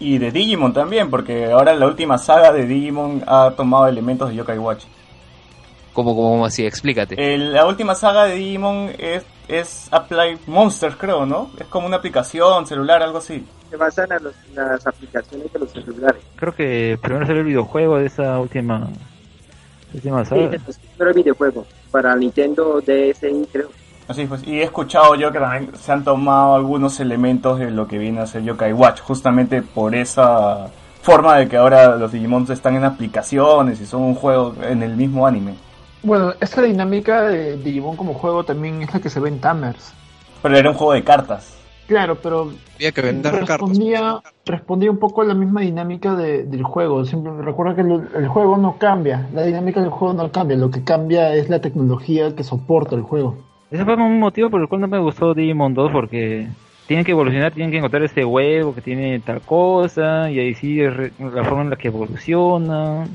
Y 0.00 0.18
de 0.18 0.30
Digimon 0.32 0.72
también, 0.72 1.10
porque 1.10 1.52
ahora 1.52 1.74
la 1.74 1.86
última 1.86 2.16
saga 2.18 2.52
de 2.52 2.66
Digimon 2.66 3.22
ha 3.26 3.52
tomado 3.56 3.86
elementos 3.86 4.30
de 4.30 4.36
Yokai 4.36 4.58
Watch. 4.58 4.84
Como, 5.92 6.14
como 6.16 6.46
así, 6.46 6.64
explícate. 6.64 7.16
El- 7.34 7.52
la 7.52 7.66
última 7.66 7.94
saga 7.94 8.24
de 8.24 8.34
Digimon 8.36 8.90
es, 8.98 9.24
es 9.48 9.88
Apply 9.90 10.38
Monsters, 10.46 10.96
creo, 10.96 11.26
¿no? 11.26 11.50
Es 11.58 11.66
como 11.66 11.86
una 11.86 11.96
aplicación 11.96 12.66
celular, 12.66 13.02
algo 13.02 13.18
así. 13.18 13.44
Se 13.68 13.76
basan 13.76 14.10
en 14.12 14.24
los- 14.24 14.34
las 14.54 14.86
aplicaciones 14.86 15.52
de 15.52 15.58
los 15.58 15.70
celulares. 15.70 16.22
Creo 16.36 16.54
que 16.54 16.98
primero 17.02 17.26
salió 17.26 17.40
el 17.42 17.46
videojuego 17.48 17.98
de 17.98 18.06
esa 18.06 18.38
última 18.40 18.88
última 19.92 20.24
Sí, 20.24 20.30
saga. 20.30 20.56
es 20.68 20.80
el 20.98 21.12
videojuego 21.12 21.66
para 21.90 22.14
Nintendo 22.16 22.80
DSi, 22.80 23.46
creo. 23.52 23.68
Así 24.10 24.26
pues, 24.26 24.44
y 24.44 24.58
he 24.58 24.64
escuchado 24.64 25.14
yo 25.14 25.30
que 25.30 25.38
también 25.38 25.70
se 25.76 25.92
han 25.92 26.02
tomado 26.02 26.56
algunos 26.56 26.98
elementos 26.98 27.60
de 27.60 27.70
lo 27.70 27.86
que 27.86 27.96
viene 27.96 28.18
a 28.18 28.26
ser 28.26 28.42
Yokai 28.42 28.72
Watch, 28.72 29.00
justamente 29.02 29.62
por 29.62 29.94
esa 29.94 30.66
forma 31.00 31.36
de 31.36 31.48
que 31.48 31.56
ahora 31.56 31.94
los 31.94 32.10
Digimon 32.10 32.44
están 32.50 32.74
en 32.74 32.82
aplicaciones 32.82 33.80
y 33.80 33.86
son 33.86 34.02
un 34.02 34.16
juego 34.16 34.52
en 34.68 34.82
el 34.82 34.96
mismo 34.96 35.28
anime. 35.28 35.54
Bueno, 36.02 36.32
esta 36.40 36.60
dinámica 36.62 37.22
de 37.22 37.56
Digimon 37.58 37.96
como 37.96 38.14
juego 38.14 38.42
también 38.42 38.82
es 38.82 38.92
la 38.92 38.98
que 38.98 39.10
se 39.10 39.20
ve 39.20 39.28
en 39.28 39.40
Tamers. 39.40 39.92
Pero 40.42 40.56
era 40.58 40.70
un 40.70 40.74
juego 40.76 40.92
de 40.94 41.04
cartas. 41.04 41.54
Claro, 41.86 42.16
pero 42.20 42.50
Había 42.74 42.90
que 42.90 43.02
vender 43.02 43.30
cartas. 43.32 43.48
respondía, 43.50 44.20
respondía 44.44 44.90
un 44.90 44.98
poco 44.98 45.22
a 45.22 45.24
la 45.24 45.34
misma 45.34 45.60
dinámica 45.60 46.16
de- 46.16 46.42
del 46.46 46.64
juego. 46.64 47.04
Siempre 47.04 47.30
recuerda 47.42 47.76
que 47.76 47.82
el, 47.82 48.08
el 48.16 48.26
juego 48.26 48.56
no 48.56 48.76
cambia, 48.76 49.28
la 49.32 49.44
dinámica 49.44 49.80
del 49.80 49.90
juego 49.90 50.14
no 50.14 50.32
cambia, 50.32 50.56
lo 50.56 50.68
que 50.72 50.82
cambia 50.82 51.32
es 51.36 51.48
la 51.48 51.60
tecnología 51.60 52.34
que 52.34 52.42
soporta 52.42 52.96
el 52.96 53.02
juego. 53.02 53.48
Ese 53.70 53.84
fue 53.84 53.94
un 53.94 54.18
motivo 54.18 54.50
por 54.50 54.60
el 54.60 54.68
cual 54.68 54.80
no 54.80 54.88
me 54.88 54.98
gustó 54.98 55.32
Digimon 55.34 55.74
2 55.74 55.92
porque 55.92 56.48
tienen 56.86 57.04
que 57.04 57.12
evolucionar, 57.12 57.52
tienen 57.52 57.70
que 57.70 57.78
encontrar 57.78 58.02
ese 58.02 58.24
huevo 58.24 58.74
que 58.74 58.80
tiene 58.80 59.20
tal 59.20 59.40
cosa 59.42 60.28
y 60.30 60.40
ahí 60.40 60.54
sí 60.54 60.80
es 60.80 60.94
re- 60.96 61.12
la 61.18 61.44
forma 61.44 61.62
en 61.62 61.70
la 61.70 61.76
que 61.76 61.88
evoluciona. 61.88 63.06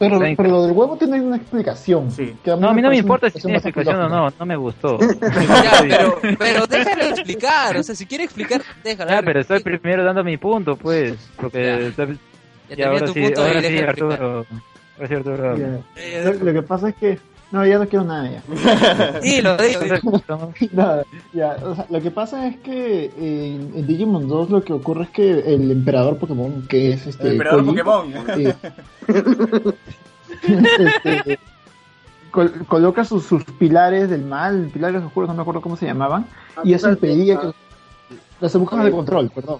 Pero, 0.00 0.18
pero 0.18 0.48
lo 0.48 0.62
del 0.62 0.72
huevo 0.72 0.96
tiene 0.96 1.20
una 1.20 1.36
explicación. 1.36 2.10
Sí. 2.10 2.34
que 2.42 2.56
No, 2.56 2.70
a 2.70 2.72
mí 2.72 2.80
no 2.80 2.88
me 2.88 2.96
importa 2.96 3.28
si 3.30 3.38
tiene 3.38 3.58
explicación 3.58 3.96
explicación 4.00 4.20
o 4.20 4.30
no, 4.30 4.34
no 4.38 4.46
me 4.46 4.56
gustó. 4.56 4.98
Ya, 5.62 5.72
pero, 5.82 6.18
pero 6.38 6.66
déjalo 6.66 7.04
explicar, 7.04 7.76
o 7.76 7.82
sea, 7.82 7.94
si 7.94 8.06
quiere 8.06 8.24
explicar, 8.24 8.62
déjalo. 8.82 9.12
Ah, 9.12 9.20
pero 9.24 9.40
estoy 9.40 9.62
primero 9.62 10.02
dando 10.02 10.24
mi 10.24 10.38
punto, 10.38 10.76
pues, 10.76 11.30
porque 11.36 11.92
Ya. 11.96 12.06
Ya 12.76 12.76
y 12.76 12.82
ahora 12.82 13.06
tu 13.06 13.12
sí, 13.12 13.20
punto 13.20 13.40
y 13.42 13.48
ahora 13.48 13.60
sí. 13.62 13.78
Arturo, 13.78 14.46
ahora 14.96 15.08
sí, 15.08 15.14
Arturo. 15.14 15.56
Lo, 15.56 16.32
lo 16.44 16.52
que 16.52 16.62
pasa 16.62 16.88
es 16.90 16.94
que... 16.94 17.18
No, 17.52 17.66
ya 17.66 17.78
no 17.78 17.88
quiero 17.88 18.04
nada 18.04 18.30
ya. 18.30 19.20
Dilo, 19.20 19.56
dilo. 19.56 19.94
Estamos- 20.14 20.54
Nada, 20.72 21.04
ya, 21.32 21.56
o 21.64 21.74
sea, 21.74 21.86
lo 21.90 22.00
que 22.00 22.10
pasa 22.12 22.46
es 22.46 22.56
que 22.58 23.06
en, 23.18 23.72
en 23.76 23.86
Digimon 23.88 24.28
2 24.28 24.50
lo 24.50 24.62
que 24.62 24.72
ocurre 24.72 25.04
es 25.04 25.10
que 25.10 25.30
el 25.54 25.70
emperador 25.70 26.16
Pokémon, 26.18 26.66
que 26.68 26.92
es 26.92 27.06
este. 27.08 27.24
El 27.26 27.32
emperador 27.32 27.64
Pokémon. 27.66 28.12
eh, 28.38 28.54
este, 30.78 31.38
col- 32.30 32.52
coloca 32.66 33.04
sus, 33.04 33.24
sus 33.26 33.44
pilares 33.44 34.08
del 34.10 34.22
mal, 34.24 34.70
pilares 34.72 35.02
oscuros, 35.02 35.28
no 35.28 35.34
me 35.34 35.42
acuerdo 35.42 35.60
cómo 35.60 35.76
se 35.76 35.86
llamaban, 35.86 36.26
y 36.64 36.72
eso 36.74 36.88
impedía 36.88 37.40
que. 37.40 37.52
Las 38.40 38.54
agujas 38.54 38.84
de 38.84 38.90
control, 38.90 39.30
perdón. 39.34 39.58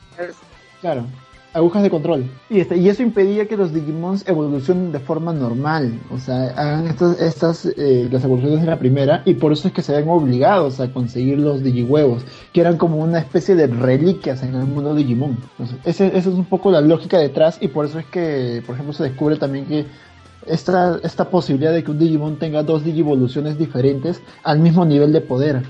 Claro, 0.80 1.04
agujas 1.52 1.82
de 1.82 1.90
control. 1.90 2.24
Y, 2.48 2.60
este, 2.60 2.88
eso 2.88 3.02
impedía 3.02 3.46
que 3.48 3.56
los 3.56 3.72
Digimons 3.72 4.26
evolucionen 4.28 4.92
de 4.92 5.00
forma 5.00 5.32
normal. 5.32 5.98
O 6.10 6.18
sea, 6.18 6.52
hagan 6.56 6.86
estas, 6.86 7.20
estas 7.20 7.66
eh, 7.76 8.08
las 8.10 8.22
evoluciones 8.24 8.60
de 8.60 8.66
la 8.66 8.78
primera, 8.78 9.22
y 9.24 9.34
por 9.34 9.52
eso 9.52 9.68
es 9.68 9.74
que 9.74 9.82
se 9.82 9.92
ven 9.92 10.08
obligados 10.08 10.80
a 10.80 10.92
conseguir 10.92 11.38
los 11.38 11.62
Digihuevos, 11.62 12.22
que 12.52 12.60
eran 12.60 12.76
como 12.76 12.96
una 12.98 13.18
especie 13.18 13.54
de 13.56 13.66
reliquias 13.66 14.42
en 14.42 14.54
el 14.54 14.66
mundo 14.66 14.94
Digimon. 14.94 15.38
Ese- 15.84 16.06
esa 16.08 16.18
es 16.18 16.26
un 16.26 16.44
poco 16.44 16.70
la 16.70 16.80
lógica 16.80 17.18
detrás, 17.18 17.58
y 17.60 17.68
por 17.68 17.84
eso 17.86 17.98
es 17.98 18.06
que, 18.06 18.62
por 18.66 18.74
ejemplo, 18.74 18.92
se 18.92 19.04
descubre 19.04 19.36
también 19.36 19.66
que 19.66 19.86
esta, 20.46 20.98
esta 21.02 21.28
posibilidad 21.28 21.72
de 21.72 21.84
que 21.84 21.90
un 21.90 21.98
Digimon 21.98 22.38
tenga 22.38 22.62
dos 22.62 22.84
Digivoluciones 22.84 23.58
diferentes 23.58 24.22
al 24.42 24.58
mismo 24.60 24.84
nivel 24.84 25.12
de 25.12 25.20
poder 25.20 25.62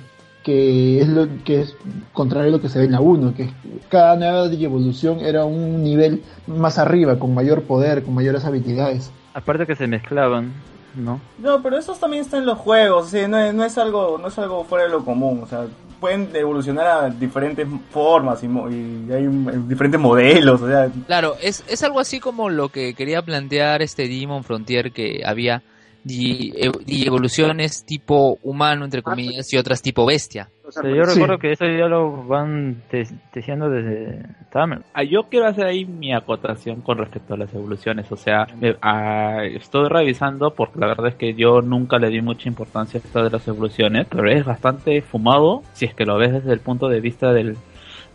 que 0.42 1.00
es 1.00 1.08
lo 1.08 1.26
que 1.44 1.60
es 1.62 1.76
contrario 2.12 2.48
a 2.48 2.52
lo 2.56 2.60
que 2.60 2.68
se 2.68 2.78
ve 2.78 2.86
en 2.86 2.92
la 2.92 3.00
1, 3.00 3.34
que 3.34 3.50
cada 3.90 4.16
nueva 4.16 4.48
Digievolución 4.48 5.20
era 5.20 5.44
un 5.44 5.82
nivel 5.82 6.22
más 6.46 6.78
arriba, 6.78 7.18
con 7.18 7.34
mayor 7.34 7.62
poder, 7.62 8.02
con 8.02 8.14
mayores 8.14 8.44
habilidades. 8.44 9.10
Aparte 9.34 9.66
que 9.66 9.76
se 9.76 9.86
mezclaban, 9.86 10.52
¿no? 10.96 11.20
No, 11.38 11.62
pero 11.62 11.76
eso 11.78 11.92
también 11.94 12.22
está 12.22 12.38
en 12.38 12.46
los 12.46 12.58
juegos, 12.58 13.10
sea, 13.10 13.28
no, 13.28 13.38
es, 13.38 13.54
no 13.54 13.64
es 13.64 13.76
algo 13.78 14.18
no 14.18 14.28
es 14.28 14.38
algo 14.38 14.64
fuera 14.64 14.84
de 14.84 14.90
lo 14.90 15.04
común, 15.04 15.40
o 15.42 15.46
sea, 15.46 15.66
pueden 16.00 16.30
evolucionar 16.34 16.86
a 16.86 17.10
diferentes 17.10 17.68
formas 17.90 18.42
y, 18.42 18.48
mo- 18.48 18.70
y 18.70 19.06
hay 19.12 19.22
mm, 19.28 19.68
diferentes 19.68 20.00
modelos, 20.00 20.62
o 20.62 20.66
sea, 20.66 20.90
Claro, 21.06 21.36
es, 21.42 21.62
es 21.68 21.82
algo 21.82 22.00
así 22.00 22.18
como 22.18 22.48
lo 22.48 22.70
que 22.70 22.94
quería 22.94 23.20
plantear 23.22 23.82
este 23.82 24.04
Digimon 24.08 24.42
Frontier, 24.42 24.90
que 24.92 25.22
había 25.26 25.62
ev- 26.04 26.84
di- 26.84 27.06
evoluciones 27.06 27.84
tipo 27.84 28.38
humano, 28.42 28.84
entre 28.84 29.02
comillas, 29.02 29.52
y 29.52 29.56
otras 29.58 29.82
tipo 29.82 30.06
bestia. 30.06 30.48
O 30.64 30.72
sea, 30.72 30.82
yo 30.84 30.90
árboles. 30.90 31.14
recuerdo 31.14 31.38
que 31.38 31.52
eso 31.52 31.64
ya 31.66 31.88
lo 31.88 32.24
van 32.26 32.82
te- 32.90 33.06
teciendo 33.32 33.68
desde 33.68 34.22
Tamer. 34.52 34.82
Ah, 34.94 35.02
Yo 35.02 35.24
quiero 35.24 35.46
hacer 35.48 35.66
ahí 35.66 35.84
mi 35.84 36.12
acotación 36.14 36.80
con 36.80 36.96
respecto 36.98 37.34
a 37.34 37.36
las 37.36 37.52
evoluciones. 37.52 38.10
O 38.12 38.16
sea, 38.16 38.46
me- 38.60 38.76
ah, 38.80 39.40
estoy 39.44 39.88
revisando 39.88 40.54
porque 40.54 40.78
la 40.78 40.86
verdad 40.86 41.08
es 41.08 41.14
que 41.16 41.34
yo 41.34 41.60
nunca 41.60 41.98
le 41.98 42.08
di 42.08 42.22
mucha 42.22 42.48
importancia 42.48 43.00
a 43.00 43.04
esto 43.04 43.24
de 43.24 43.30
las 43.30 43.46
evoluciones, 43.48 44.06
pero 44.08 44.30
es 44.30 44.44
bastante 44.44 45.02
fumado 45.02 45.62
si 45.72 45.86
es 45.86 45.94
que 45.94 46.04
lo 46.06 46.16
ves 46.18 46.32
desde 46.32 46.52
el 46.52 46.60
punto 46.60 46.88
de 46.88 47.00
vista 47.00 47.32
del, 47.32 47.56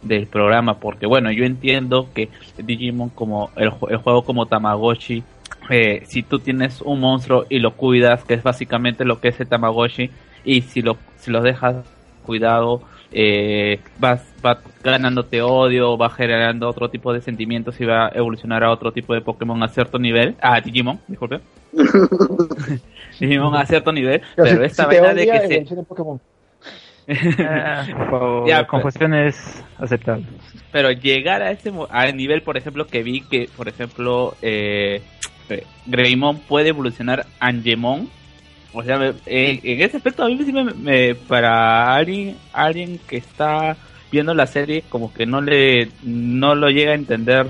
del 0.02 0.26
programa. 0.28 0.80
Porque 0.80 1.08
bueno, 1.08 1.32
yo 1.34 1.44
entiendo 1.44 2.08
que 2.16 2.30
Digimon 2.58 3.10
como 3.10 3.50
el, 3.58 3.72
el 3.90 3.98
juego 3.98 4.24
como 4.24 4.46
Tamagotchi, 4.46 5.24
eh, 5.70 6.04
si 6.06 6.24
tú 6.24 6.40
tienes 6.40 6.82
un 6.82 7.00
monstruo 7.00 7.46
y 7.50 7.60
lo 7.60 7.76
cuidas, 7.76 8.24
que 8.24 8.36
es 8.36 8.44
básicamente 8.44 9.06
lo 9.06 9.20
que 9.20 9.30
es 9.30 9.40
el 9.40 9.48
Tamagotchi, 9.48 10.10
y 10.44 10.62
si 10.62 10.82
lo, 10.82 10.98
si 11.18 11.32
lo 11.32 11.42
dejas 11.42 11.78
cuidado, 12.24 12.82
eh, 13.12 13.80
vas, 13.98 14.22
va 14.46 14.60
ganándote 14.84 15.42
odio, 15.42 15.98
va 15.98 16.10
generando 16.10 16.68
otro 16.68 16.90
tipo 16.90 17.14
de 17.14 17.22
sentimientos 17.22 17.80
y 17.80 17.86
va 17.86 18.08
a 18.08 18.10
evolucionar 18.10 18.64
a 18.64 18.72
otro 18.72 18.92
tipo 18.92 19.14
de 19.14 19.22
Pokémon 19.22 19.62
a 19.64 19.68
cierto 19.70 19.98
nivel. 19.98 20.36
Ah, 20.42 20.60
Digimon, 20.60 21.00
disculpe. 21.08 21.40
Digimon 23.20 23.56
a 23.56 23.66
cierto 23.66 23.92
nivel, 23.92 24.22
pero 24.36 24.64
esta 24.64 24.84
Si 24.84 24.90
vaina 24.90 25.14
de 25.14 25.26
que 25.26 25.66
se... 25.66 25.76
favor, 28.10 28.48
Ya, 28.48 28.60
la 28.62 28.68
confusión 28.68 29.14
es 29.14 29.64
aceptable. 29.78 30.26
Pero 30.72 30.92
llegar 30.92 31.42
a 31.42 31.52
ese 31.52 31.72
mo- 31.72 31.88
al 31.90 32.16
nivel, 32.18 32.42
por 32.42 32.58
ejemplo, 32.58 32.88
que 32.88 33.04
vi 33.04 33.22
que, 33.22 33.50
por 33.56 33.68
ejemplo, 33.68 34.36
eh, 34.42 35.02
eh, 35.50 35.64
Greymon 35.86 36.40
puede 36.40 36.70
evolucionar 36.70 37.26
a 37.40 37.48
Angemon. 37.48 38.10
O 38.74 38.84
sea, 38.84 38.98
me- 38.98 39.14
eh, 39.26 39.60
en 39.64 39.82
ese 39.82 39.98
aspecto 39.98 40.24
a 40.24 40.28
mí 40.28 40.38
sí 40.44 40.52
me, 40.52 40.64
me- 40.66 41.16
para 41.16 41.94
alguien, 41.96 42.38
alguien 42.52 43.00
que 43.08 43.18
está 43.18 43.78
viendo 44.12 44.34
la 44.34 44.48
serie 44.48 44.84
como 44.90 45.14
que 45.14 45.26
no 45.26 45.42
le 45.42 45.90
no 46.04 46.56
lo 46.56 46.70
llega 46.70 46.92
a 46.92 46.96
entender 46.96 47.48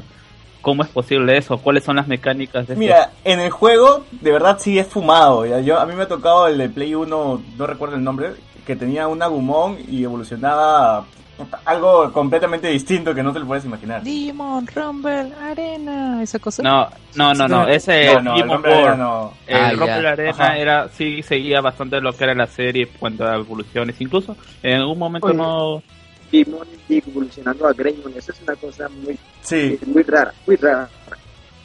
cómo 0.62 0.82
es 0.84 0.90
posible 0.90 1.38
eso, 1.38 1.58
cuáles 1.60 1.84
son 1.84 1.96
las 1.98 2.08
mecánicas 2.08 2.66
de 2.68 2.76
mira, 2.76 3.12
en 3.24 3.40
el 3.40 3.52
juego 3.52 4.04
de 4.12 4.32
verdad 4.32 4.58
sí 4.60 4.80
es 4.80 4.88
fumado, 4.88 5.46
ya. 5.46 5.60
yo 5.60 5.80
a 5.80 5.86
mí 5.86 5.94
me 5.94 6.04
ha 6.04 6.08
tocado 6.08 6.48
el 6.48 6.58
de 6.58 6.70
Play 6.70 6.96
1, 6.96 7.42
no 7.58 7.68
recuerdo 7.68 7.96
el 7.98 8.04
nombre, 8.04 8.30
que 8.66 8.76
tenía 8.76 9.08
un 9.08 9.22
Agumon 9.22 9.78
y 9.88 10.04
evolucionaba 10.04 11.06
algo 11.66 12.12
completamente 12.14 12.68
distinto 12.70 13.14
que 13.14 13.22
no 13.22 13.34
te 13.34 13.40
lo 13.40 13.46
puedes 13.46 13.66
imaginar. 13.66 14.02
Digimon, 14.04 14.66
Rumble, 14.68 15.34
Arena, 15.42 16.24
esa 16.24 16.40
cosa. 16.40 16.64
No, 16.64 16.88
no, 17.16 17.34
no, 17.34 17.48
no, 17.48 17.68
ese 17.68 18.06
No, 18.16 18.22
no, 18.22 18.36
el 18.38 18.48
no. 18.98 19.34
El 19.46 19.56
Ah, 19.58 19.74
ya. 19.74 20.02
la 20.02 20.12
Arena 20.12 20.32
Ajá. 20.32 20.58
era, 20.58 20.90
sí 20.90 21.22
seguía 21.24 21.60
bastante 21.62 22.00
lo 22.00 22.14
que 22.14 22.24
era 22.24 22.34
la 22.34 22.48
serie 22.48 22.88
cuando 23.00 23.28
a 23.28 23.36
evoluciones, 23.36 24.00
incluso 24.00 24.36
en 24.64 24.78
algún 24.80 24.98
momento 24.98 25.28
Oye. 25.28 25.38
no 25.38 25.84
Digimon 26.32 26.68
evolucionando 26.90 27.68
a 27.68 27.74
Greymon, 27.74 28.14
eso 28.16 28.32
es 28.32 28.42
una 28.42 28.56
cosa 28.56 28.90
muy, 28.90 29.18
Sí, 29.42 29.78
muy 29.86 30.04
rara, 30.04 30.34
muy 30.48 30.56
rara. 30.56 30.90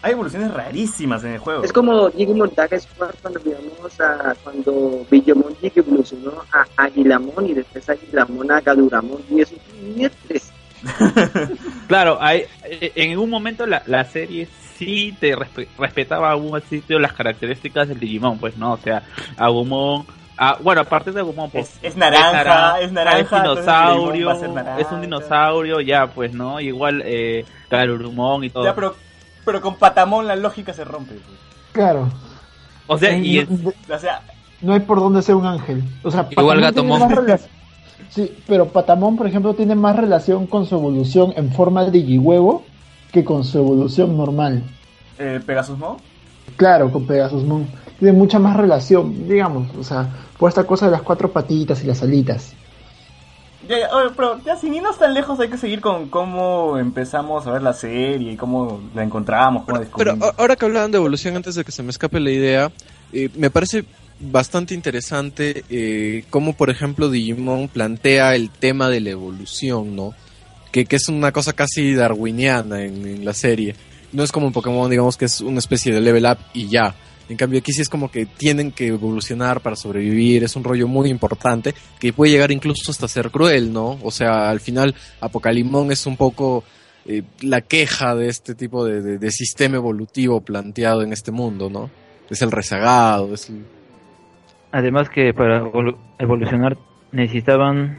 Hay 0.03 0.13
evoluciones 0.13 0.53
rarísimas 0.53 1.23
en 1.25 1.33
el 1.35 1.39
juego. 1.39 1.63
Es 1.65 1.73
como 1.73 2.09
Digimon 2.11 2.51
Tag 2.51 2.79
Squad 2.81 3.11
cuando 3.21 3.41
digamos 3.41 4.01
a 4.01 4.35
cuando 4.43 5.05
Villamon 5.11 5.55
evolucionó 5.63 6.33
a 6.53 6.65
Aguilamon 6.85 7.47
y 7.47 7.55
después 7.55 7.89
Aguilamon 7.89 8.51
a 8.51 8.61
Gaduramon 8.61 9.23
y 9.31 9.41
eso. 9.43 9.55
Claro, 11.89 12.19
hay, 12.21 12.45
en 12.65 13.19
un 13.19 13.29
momento 13.29 13.67
la, 13.67 13.83
la 13.87 14.05
serie 14.05 14.49
sí 14.77 15.15
te 15.21 15.37
respe- 15.37 15.69
respetaba 15.79 16.31
aún 16.31 16.55
al 16.55 16.63
sitio 16.63 16.99
las 16.99 17.13
características 17.13 17.89
del 17.89 17.99
Digimon, 18.01 18.39
pues, 18.39 18.57
¿no? 18.57 18.73
O 18.75 18.77
sea, 18.79 19.03
Agumon... 19.37 20.07
ah, 20.39 20.57
bueno, 20.63 20.83
aparte 20.83 21.13
de 21.13 21.21
Agumon, 21.21 21.51
pues, 21.51 21.69
Es, 21.83 21.91
es 21.93 21.97
naranja, 21.97 22.81
es 22.81 22.93
naranja. 22.93 23.19
es 23.19 23.33
entonces 23.33 23.67
dinosaurio, 23.67 24.31
a 24.31 24.35
naranja. 24.49 24.81
es 24.81 24.93
un 24.93 25.01
dinosaurio, 25.03 25.81
ya, 25.81 26.07
pues, 26.07 26.33
¿no? 26.33 26.61
Igual 26.61 27.03
eh, 27.05 27.45
Garurumon 27.69 28.45
y 28.45 28.51
todo. 28.51 28.65
Ya, 28.65 28.75
pero, 28.75 28.95
pero 29.51 29.61
con 29.63 29.75
Patamón 29.77 30.27
la 30.29 30.37
lógica 30.37 30.73
se 30.73 30.85
rompe. 30.85 31.15
pues. 31.15 31.25
Claro. 31.73 32.09
o 32.87 32.97
sea, 32.99 33.17
y 33.17 33.39
es- 33.39 33.51
no, 33.51 33.71
O 33.95 33.99
sea, 33.99 34.23
no 34.61 34.73
hay 34.75 34.81
por 34.81 34.99
dónde 35.01 35.23
ser 35.23 35.35
un 35.35 35.47
ángel. 35.47 35.83
O 36.05 36.11
sea, 36.11 36.27
Igual 36.31 36.61
Patamón 36.61 37.01
rela- 37.11 37.41
Sí, 38.11 38.33
pero 38.47 38.67
Patamón, 38.69 39.17
por 39.17 39.27
ejemplo, 39.27 39.55
tiene 39.55 39.75
más 39.75 39.95
relación 39.97 40.47
con 40.47 40.67
su 40.67 40.75
evolución 40.77 41.33
en 41.37 41.53
forma 41.53 41.85
de 41.85 41.91
Digihuevo 41.93 42.65
que 43.13 43.25
con 43.25 43.45
su 43.45 43.59
evolución 43.59 44.17
normal. 44.17 44.63
eh, 45.19 45.41
Pegasus 45.45 45.77
Mo. 45.79 45.99
Claro, 46.57 46.91
con 46.91 47.07
Pegasus 47.07 47.43
Moon. 47.45 47.67
Tiene 47.99 48.17
mucha 48.17 48.39
más 48.39 48.57
relación, 48.57 49.29
digamos, 49.29 49.69
o 49.79 49.85
sea, 49.85 50.09
por 50.39 50.49
esta 50.49 50.65
cosa 50.65 50.87
de 50.87 50.93
las 50.93 51.03
cuatro 51.03 51.31
patitas 51.31 51.85
y 51.85 51.87
las 51.87 52.03
alitas. 52.03 52.55
Ya, 53.71 53.89
pero 54.17 54.43
ya 54.45 54.57
sin 54.57 54.75
irnos 54.75 54.99
tan 54.99 55.15
lejos 55.15 55.39
hay 55.39 55.49
que 55.49 55.57
seguir 55.57 55.81
con 55.81 56.09
cómo 56.09 56.77
empezamos 56.77 57.47
a 57.47 57.53
ver 57.53 57.63
la 57.63 57.73
serie 57.73 58.33
y 58.33 58.37
cómo 58.37 58.81
la 58.97 59.05
encontramos, 59.05 59.63
cómo 59.65 59.81
Pero 59.97 60.17
ahora 60.37 60.57
que 60.57 60.65
hablaban 60.65 60.91
de 60.91 60.99
evolución, 60.99 61.37
antes 61.37 61.55
de 61.55 61.63
que 61.63 61.71
se 61.71 61.85
me 61.85 61.91
escape 61.91 62.19
la 62.19 62.33
idea, 62.33 62.73
eh, 63.13 63.29
me 63.37 63.49
parece 63.49 63.85
bastante 64.19 64.75
interesante 64.75 65.63
eh, 65.71 66.25
cómo, 66.31 66.55
por 66.55 66.69
ejemplo, 66.69 67.11
Digimon 67.11 67.69
plantea 67.69 68.35
el 68.35 68.51
tema 68.51 68.89
de 68.89 69.03
la 69.03 69.11
evolución, 69.11 69.95
¿no? 69.95 70.15
Que, 70.73 70.85
que 70.85 70.97
es 70.97 71.09
una 71.09 71.31
cosa 71.31 71.53
casi 71.53 71.95
darwiniana 71.95 72.83
en, 72.83 73.07
en 73.07 73.25
la 73.25 73.35
serie. 73.35 73.77
No 74.13 74.25
es 74.25 74.33
como 74.33 74.49
en 74.49 74.53
Pokémon, 74.53 74.91
digamos 74.91 75.17
que 75.17 75.27
es 75.27 75.41
una 75.41 75.61
especie 75.61 75.95
de 75.95 76.01
level 76.01 76.27
up 76.27 76.39
y 76.55 76.67
ya. 76.67 76.97
En 77.31 77.37
cambio 77.37 77.61
aquí 77.61 77.73
sí 77.73 77.81
es 77.81 77.89
como 77.89 78.11
que 78.11 78.27
tienen 78.27 78.73
que 78.73 78.89
evolucionar 78.89 79.61
para 79.61 79.77
sobrevivir, 79.77 80.43
es 80.45 80.57
un 80.57 80.65
rollo 80.65 80.87
muy 80.89 81.09
importante 81.09 81.75
que 81.99 82.13
puede 82.13 82.33
llegar 82.33 82.51
incluso 82.51 82.91
hasta 82.91 83.07
ser 83.09 83.31
cruel, 83.31 83.73
¿no? 83.73 83.99
O 84.03 84.11
sea, 84.11 84.51
al 84.51 84.61
final 84.61 84.95
Apocalimón 85.21 85.93
es 85.93 86.07
un 86.07 86.17
poco 86.17 86.65
eh, 87.07 87.23
la 87.41 87.61
queja 87.63 88.15
de 88.15 88.29
este 88.29 88.55
tipo 88.55 88.85
de, 88.85 89.01
de- 89.01 89.19
de 89.19 89.31
sistema 89.31 89.77
evolutivo 89.77 90.41
planteado 90.41 91.03
en 91.03 91.13
este 91.13 91.31
mundo, 91.31 91.71
¿no? 91.71 91.89
Es 92.29 92.43
el 92.43 92.51
rezagado, 92.51 93.33
es 93.33 93.49
el... 93.49 93.65
Además 94.73 95.09
que 95.09 95.33
para 95.33 95.63
evolu- 95.63 95.97
evolucionar 96.19 96.77
necesitaban 97.13 97.99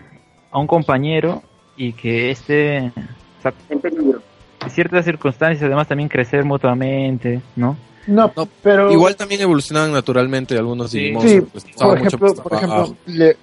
a 0.51 0.59
un 0.59 0.67
compañero 0.67 1.41
y 1.77 1.93
que 1.93 2.31
este, 2.31 2.91
o 3.39 3.41
sea, 3.41 3.53
En 3.69 3.79
peligro. 3.79 4.21
en 4.63 4.69
ciertas 4.69 5.05
circunstancias, 5.05 5.63
además 5.63 5.87
también 5.87 6.09
crecer 6.09 6.43
mutuamente, 6.45 7.41
¿no? 7.55 7.77
No, 8.07 8.31
No, 8.35 8.47
pero 8.63 8.91
Igual 8.91 9.15
también 9.15 9.41
evolucionaban 9.41 9.91
naturalmente 9.91 10.57
algunos 10.57 10.89
Sí. 10.91 10.99
Digimon. 10.99 11.27
sí, 11.27 11.41
pues, 11.41 11.65
estaban 11.65 11.95
por 11.95 12.03
mucho 12.03 12.15
ejemplo, 12.17 12.27
más 12.29 12.39
por 12.41 12.53
ejemplo, 12.53 12.95
Le- 13.05 13.37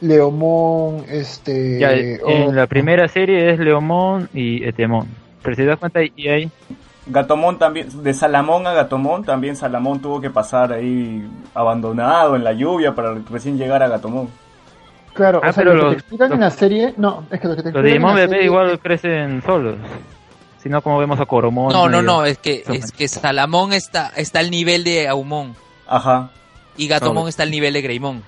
Leomón, 0.00 1.04
este, 1.08 1.78
Ya, 1.78 1.92
en 1.92 2.54
la 2.54 2.66
primera 2.66 3.08
serie 3.08 3.50
es 3.50 3.58
Leomón 3.58 4.28
y 4.34 4.64
Etemón. 4.64 5.06
Pero 5.42 5.56
si 5.56 5.62
te 5.62 5.66
das 5.68 5.78
cuenta, 5.78 6.00
y 6.02 6.28
hay 6.28 6.50
Gatomón 7.06 7.58
también, 7.58 7.88
de 8.02 8.12
Salamón 8.14 8.66
a 8.66 8.72
Gatomón, 8.74 9.24
también 9.24 9.56
Salamón 9.56 10.00
tuvo 10.00 10.20
que 10.20 10.30
pasar 10.30 10.72
ahí 10.72 11.26
abandonado 11.54 12.36
en 12.36 12.44
la 12.44 12.52
lluvia 12.52 12.94
para 12.94 13.14
recién 13.30 13.56
llegar 13.58 13.82
a 13.82 13.88
Gatomón. 13.88 14.28
claro, 15.14 15.40
Ah, 15.42 15.50
o 15.50 15.52
sea, 15.52 15.62
pero 15.62 15.74
lo 15.74 15.80
que 15.80 15.84
los- 15.86 15.94
te 15.94 15.98
explican 16.00 16.28
los- 16.30 16.34
en 16.36 16.40
la 16.40 16.50
serie, 16.50 16.94
no, 16.96 17.24
es 17.30 17.40
que 17.40 17.48
lo 17.48 17.56
que 17.56 17.62
te 17.62 17.70
los 17.70 17.74
explican 17.80 17.84
Digimon 17.84 18.10
en 18.10 18.16
la 18.16 18.26
bebé 18.26 18.44
igual 18.44 18.78
crecen 18.80 19.42
solos. 19.42 19.76
Si 20.62 20.68
no, 20.68 20.80
como 20.82 20.98
vemos 20.98 21.18
a 21.20 21.26
Coromón. 21.26 21.72
No, 21.72 21.88
no, 21.88 22.02
no, 22.02 22.24
es 22.24 22.38
que, 22.38 22.62
es 22.68 22.92
que 22.92 23.08
Salamón 23.08 23.72
está, 23.72 24.12
está 24.16 24.38
al 24.38 24.50
nivel 24.50 24.84
de 24.84 25.08
Aumon 25.08 25.56
Ajá. 25.88 26.30
y 26.76 26.86
Gatomon 26.86 27.14
Claro. 27.14 27.28
está 27.28 27.42
al 27.42 27.50
nivel 27.50 27.72
de 27.74 27.82
Greymon. 27.82 28.22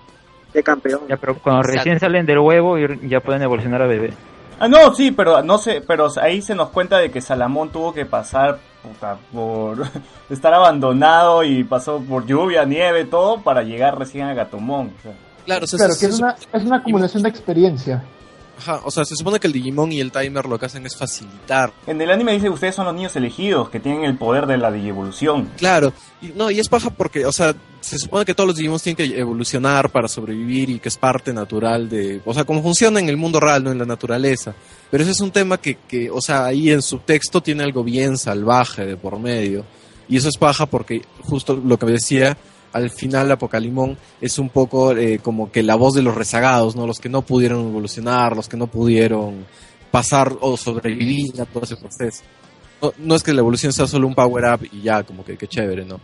De 0.53 0.63
campeón. 0.63 1.03
Ya, 1.09 1.17
pero 1.17 1.37
cuando 1.39 1.61
Exacto. 1.61 1.79
recién 1.79 2.01
salen 2.01 2.27
del 2.27 2.39
huevo 2.41 2.77
ya 2.79 3.21
pueden 3.21 3.43
evolucionar 3.43 3.83
a 3.83 3.87
bebé. 3.87 4.13
Ah, 4.61 4.69
no, 4.69 4.95
sí, 4.95 5.11
pero 5.11 5.43
no 5.43 5.59
sé, 5.59 5.81
pero 5.87 6.09
ahí 6.23 6.41
se 6.41 6.55
nos 6.55 6.69
cuenta 6.71 6.99
de 6.99 7.11
que 7.11 7.21
Salamón 7.21 7.71
tuvo 7.71 7.93
que 7.93 8.07
pasar 8.07 8.59
puta, 8.83 9.17
por 9.33 9.79
estar 10.31 10.55
abandonado 10.55 11.43
y 11.45 11.65
pasó 11.65 12.01
por 12.01 12.25
lluvia, 12.27 12.65
nieve, 12.65 13.05
todo 13.05 13.41
para 13.43 13.63
llegar 13.63 13.99
recién 13.99 14.27
a 14.29 14.35
Gatomón. 14.35 14.93
o 14.99 15.03
sea. 15.03 15.13
Claro, 15.45 15.65
o 15.65 15.67
sea, 15.67 15.77
Claro, 15.79 15.95
que 15.99 16.07
es 16.07 16.17
se- 16.17 16.23
una, 16.23 16.37
es 16.53 16.65
una 16.65 16.77
acumulación 16.77 17.23
de 17.25 17.29
experiencia. 17.29 18.03
Ajá, 18.59 18.81
o 18.85 18.91
sea, 18.91 19.05
se 19.05 19.17
supone 19.17 19.39
que 19.39 19.47
el 19.47 19.53
Digimon 19.53 19.93
y 19.93 20.01
el 20.01 20.13
Timer 20.13 20.47
lo 20.47 20.59
que 20.59 20.67
hacen 20.67 20.85
es 20.87 20.97
facilitar. 20.97 21.73
En 21.87 22.01
el 22.01 22.11
anime 22.11 22.33
dice 22.33 22.51
ustedes 22.51 22.75
son 22.75 22.87
los 22.87 22.95
niños 22.95 23.15
elegidos 23.17 23.69
que 23.71 23.81
tienen 23.81 24.05
el 24.05 24.17
poder 24.17 24.47
de 24.47 24.57
la 24.57 24.71
digievolución. 24.71 25.51
Claro, 25.57 25.93
y, 26.21 26.29
no, 26.29 26.51
y 26.51 26.61
es 26.61 26.69
paja 26.69 26.91
porque, 26.91 27.27
o 27.27 27.33
sea, 27.33 27.55
se 27.81 27.99
supone 27.99 28.25
que 28.25 28.35
todos 28.35 28.49
los 28.49 28.57
Digimon 28.57 28.81
tienen 28.81 28.97
que 28.97 29.19
evolucionar 29.19 29.91
para 29.91 30.09
sobrevivir 30.09 30.71
y 30.71 30.79
que 30.79 30.89
es 30.89 30.97
parte 30.97 31.33
natural 31.33 31.89
de, 31.89 32.21
o 32.25 32.33
sea, 32.33 32.45
como 32.45 32.63
funciona 32.63 33.01
en 33.01 33.09
el 33.09 33.17
mundo 33.17 33.41
real, 33.41 33.63
no 33.63 33.73
en 33.73 33.79
la 33.79 33.85
naturaleza. 33.85 34.55
Pero 34.91 35.03
ese 35.03 35.13
es 35.13 35.21
un 35.21 35.31
tema 35.31 35.59
que, 35.59 35.77
que, 35.89 36.11
o 36.11 36.21
sea, 36.21 36.47
ahí 36.47 36.71
en 36.71 36.83
su 36.83 36.99
texto 36.99 37.43
tiene 37.43 37.63
algo 37.63 37.85
bien 37.85 38.17
salvaje 38.17 38.87
de 38.87 38.97
por 38.97 39.19
medio. 39.19 39.65
Y 40.09 40.17
eso 40.17 40.29
es 40.29 40.37
paja 40.37 40.67
porque 40.67 41.03
justo 41.23 41.61
lo 41.63 41.79
que 41.79 41.87
decía, 41.87 42.37
al 42.75 42.91
final 42.91 43.31
Apocalimón 43.33 43.97
es 44.21 44.39
un 44.39 44.51
poco 44.51 44.93
eh, 44.97 45.19
como 45.23 45.51
que 45.51 45.63
la 45.63 45.75
voz 45.77 45.95
de 45.95 46.03
los 46.03 46.15
rezagados, 46.15 46.77
¿no? 46.77 46.87
Los 46.87 46.99
que 47.01 47.09
no 47.09 47.23
pudieron 47.23 47.61
evolucionar, 47.69 48.37
los 48.37 48.49
que 48.49 48.57
no 48.59 48.67
pudieron 48.67 49.47
pasar 49.91 50.33
o 50.41 50.57
sobrevivir 50.59 51.41
a 51.41 51.47
todo 51.47 51.65
ese 51.65 51.77
proceso. 51.77 52.23
No, 52.83 52.93
no 52.99 53.15
es 53.15 53.23
que 53.23 53.33
la 53.33 53.41
evolución 53.41 53.73
sea 53.73 53.87
solo 53.87 54.07
un 54.07 54.15
power 54.15 54.45
up 54.53 54.69
y 54.71 54.83
ya, 54.83 55.03
como 55.05 55.25
que, 55.25 55.37
que 55.39 55.47
chévere, 55.47 55.85
¿no? 55.87 55.99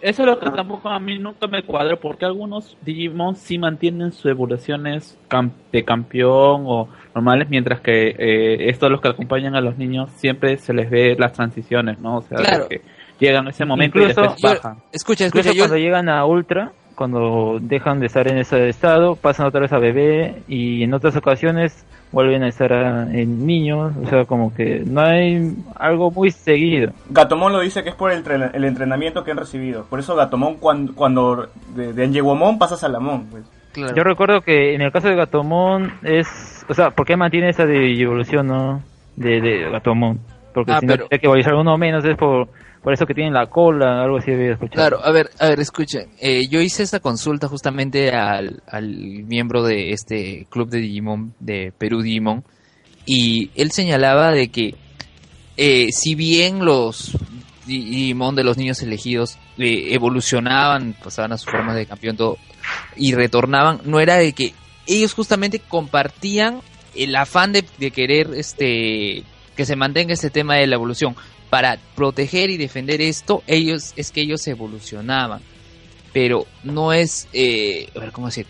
Eso 0.00 0.22
es 0.22 0.28
lo 0.28 0.38
que 0.38 0.50
tampoco 0.50 0.88
a 0.90 1.00
mí 1.00 1.18
nunca 1.18 1.46
me 1.48 1.62
cuadra, 1.64 1.96
porque 1.96 2.26
algunos 2.26 2.76
Digimon 2.84 3.34
sí 3.34 3.58
mantienen 3.58 4.12
sus 4.12 4.26
evoluciones 4.26 5.18
cam- 5.28 5.52
de 5.72 5.84
campeón 5.84 6.64
o 6.66 6.88
normales, 7.14 7.48
mientras 7.50 7.80
que 7.80 8.10
eh, 8.10 8.68
estos 8.68 8.90
los 8.90 9.00
que 9.00 9.08
acompañan 9.08 9.56
a 9.56 9.60
los 9.60 9.76
niños 9.78 10.10
siempre 10.16 10.58
se 10.58 10.72
les 10.74 10.88
ve 10.90 11.16
las 11.18 11.32
transiciones, 11.32 11.98
¿no? 11.98 12.18
O 12.18 12.22
sea, 12.22 12.36
Claro. 12.38 12.68
que 12.68 12.82
llegan 13.18 13.46
a 13.46 13.50
ese 13.50 13.64
momento 13.64 13.98
y 13.98 14.02
Incluso- 14.02 14.20
después 14.22 14.42
yo- 14.42 14.48
bajan. 14.48 14.78
Escucha, 14.92 15.26
Incluso 15.26 15.48
escucha, 15.48 15.56
yo, 15.56 15.62
cuando 15.68 15.76
llegan 15.78 16.08
a 16.08 16.24
Ultra, 16.24 16.72
cuando 16.94 17.58
dejan 17.60 18.00
de 18.00 18.06
estar 18.06 18.26
en 18.28 18.38
ese 18.38 18.68
estado, 18.68 19.16
pasan 19.16 19.46
otra 19.46 19.60
vez 19.60 19.72
a 19.72 19.78
bebé 19.78 20.42
y 20.48 20.82
en 20.82 20.94
otras 20.94 21.14
ocasiones 21.16 21.84
vuelven 22.12 22.42
a 22.44 22.48
estar 22.48 22.72
a- 22.72 23.02
en 23.12 23.46
niños, 23.46 23.92
o 24.02 24.08
sea, 24.08 24.24
como 24.24 24.54
que 24.54 24.82
no 24.86 25.00
hay 25.02 25.54
algo 25.74 26.10
muy 26.10 26.30
seguido. 26.30 26.92
Gatomón 27.10 27.52
lo 27.52 27.60
dice 27.60 27.82
que 27.82 27.90
es 27.90 27.94
por 27.94 28.12
el, 28.12 28.24
tre- 28.24 28.50
el 28.54 28.64
entrenamiento 28.64 29.24
que 29.24 29.32
han 29.32 29.36
recibido. 29.36 29.84
Por 29.90 29.98
eso 29.98 30.14
Gatomón 30.16 30.54
cuando, 30.56 30.94
cuando 30.94 31.48
de, 31.74 31.92
de 31.92 32.04
Angewomon 32.04 32.58
pasa 32.58 32.76
a 32.76 32.78
Salamón. 32.78 33.26
Pues. 33.30 33.44
claro. 33.72 33.94
Yo 33.94 34.02
recuerdo 34.04 34.40
que 34.40 34.74
en 34.74 34.80
el 34.80 34.90
caso 34.92 35.08
de 35.08 35.16
Gatomon 35.16 35.92
es, 36.02 36.64
o 36.68 36.72
sea, 36.72 36.90
¿por 36.92 37.04
qué 37.06 37.16
mantiene 37.16 37.50
esa 37.50 37.66
de 37.66 37.92
evolución, 38.00 38.46
no? 38.46 38.82
De, 39.16 39.40
de 39.42 39.70
Gatomon. 39.70 40.18
Porque 40.54 40.72
Ah, 40.72 40.80
si 40.80 40.86
pero- 40.86 41.02
no 41.04 41.08
tiene 41.08 41.20
que 41.20 41.26
evolucionar 41.26 41.60
uno 41.60 41.76
menos 41.76 42.04
es 42.06 42.16
por, 42.16 42.48
por 42.86 42.92
eso 42.92 43.04
que 43.04 43.14
tienen 43.14 43.34
la 43.34 43.46
cola, 43.46 44.04
algo 44.04 44.18
así 44.18 44.30
había 44.30 44.52
escuchado. 44.52 44.76
Claro, 44.76 45.04
a 45.04 45.10
ver, 45.10 45.32
a 45.40 45.48
ver, 45.48 45.58
escuchen. 45.58 46.08
Eh, 46.20 46.46
yo 46.46 46.60
hice 46.60 46.84
esta 46.84 47.00
consulta 47.00 47.48
justamente 47.48 48.12
al, 48.12 48.62
al 48.68 48.86
miembro 49.24 49.64
de 49.64 49.90
este 49.90 50.46
club 50.50 50.70
de 50.70 50.78
Digimon, 50.78 51.34
de 51.40 51.72
Perú 51.76 52.00
Digimon, 52.00 52.44
y 53.04 53.50
él 53.56 53.72
señalaba 53.72 54.30
de 54.30 54.52
que 54.52 54.76
eh, 55.56 55.88
si 55.90 56.14
bien 56.14 56.64
los 56.64 57.18
Digimon 57.66 58.36
de 58.36 58.44
los 58.44 58.56
niños 58.56 58.80
elegidos 58.82 59.36
eh, 59.58 59.88
evolucionaban, 59.90 60.94
pasaban 61.02 61.32
a 61.32 61.38
sus 61.38 61.50
formas 61.50 61.74
de 61.74 61.86
campeón 61.86 62.16
y 62.94 63.14
retornaban, 63.14 63.80
no 63.84 63.98
era 63.98 64.14
de 64.14 64.32
que 64.32 64.54
ellos 64.86 65.12
justamente 65.12 65.58
compartían 65.58 66.60
el 66.94 67.16
afán 67.16 67.52
de, 67.52 67.64
de 67.80 67.90
querer 67.90 68.30
este 68.36 69.24
que 69.56 69.66
se 69.66 69.74
mantenga 69.74 70.12
este 70.12 70.30
tema 70.30 70.54
de 70.54 70.68
la 70.68 70.76
evolución 70.76 71.16
para 71.50 71.78
proteger 71.94 72.50
y 72.50 72.56
defender 72.56 73.00
esto, 73.00 73.42
ellos 73.46 73.92
es 73.96 74.10
que 74.10 74.22
ellos 74.22 74.46
evolucionaban. 74.46 75.40
Pero 76.12 76.46
no 76.64 76.92
es, 76.92 77.28
eh, 77.32 77.88
a 77.94 78.00
ver 78.00 78.12
cómo 78.12 78.26
decir, 78.28 78.46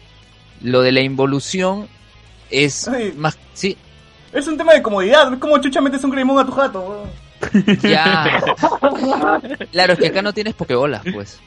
lo 0.63 0.83
de 0.83 0.93
la 0.93 1.01
involución 1.01 1.89
es 2.51 2.87
Ay. 2.89 3.13
más, 3.17 3.39
sí, 3.55 3.77
Es 4.33 4.47
un 4.47 4.57
tema 4.57 4.73
de 4.75 4.83
comodidad. 4.83 5.33
Es 5.33 5.39
como 5.39 5.59
chucha 5.61 5.81
metes 5.81 6.05
un 6.05 6.11
Greymon 6.11 6.39
a 6.39 6.47
tu 6.47 6.53
jato. 6.53 7.07
ya. 7.83 8.43
claro, 9.73 9.93
es 9.95 9.99
que 9.99 10.07
acá 10.07 10.23
no 10.23 10.33
tienes 10.33 10.55
pokebolas, 10.55 11.03
pues. 11.13 11.41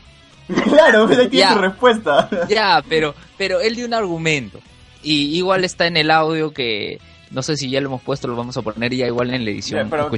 claro, 0.66 1.06
pues 1.08 1.20
ahí 1.20 1.30
tienes 1.30 1.50
Ya. 1.50 1.56
tu 1.56 1.62
respuesta. 1.62 2.30
Ya, 2.50 2.84
pero, 2.90 3.16
pero 3.38 3.60
él 3.62 3.76
dio 3.76 3.86
un 3.86 3.94
argumento. 3.94 4.60
Y 5.02 5.38
igual 5.38 5.64
está 5.64 5.88
en 5.88 5.96
el 5.98 6.12
audio 6.12 6.52
que 6.52 7.00
no 7.32 7.44
sé 7.44 7.56
si 7.58 7.70
ya 7.70 7.80
lo 7.80 7.88
hemos 7.88 8.02
puesto, 8.02 8.28
lo 8.28 8.36
vamos 8.36 8.58
a 8.58 8.62
poner 8.64 8.94
ya 8.94 9.06
igual 9.06 9.32
en 9.32 9.46
la 9.46 9.52
edición. 9.52 9.84
Ya, 9.84 9.90
pero, 9.90 10.10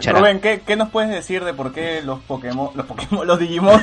¿qué, 0.65 0.75
nos 0.77 0.89
puedes 0.89 1.09
decir 1.09 1.43
de 1.43 1.53
por 1.53 1.73
qué 1.73 2.01
los 2.01 2.19
Pokémon, 2.21 2.69
los, 2.73 2.85
Pokémon, 2.85 3.27
los 3.27 3.37
Digimon 3.37 3.81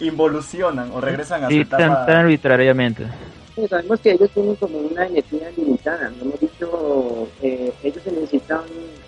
involucionan 0.00 0.90
o 0.92 1.00
regresan 1.00 1.44
a 1.44 1.48
sí, 1.48 1.60
etapa? 1.60 1.82
Tan, 1.82 2.06
tan 2.06 2.16
arbitrariamente. 2.16 3.06
Sabemos 3.68 4.00
que 4.00 4.12
ellos 4.12 4.30
tienen 4.30 4.56
como 4.56 4.78
una 4.78 5.06
energía 5.06 5.50
limitada. 5.56 6.10
¿no? 6.10 6.22
Hemos 6.22 6.40
dicho, 6.40 7.28
eh, 7.42 7.72
ellos 7.84 8.02
se 8.02 8.10
necesitan, 8.10 8.62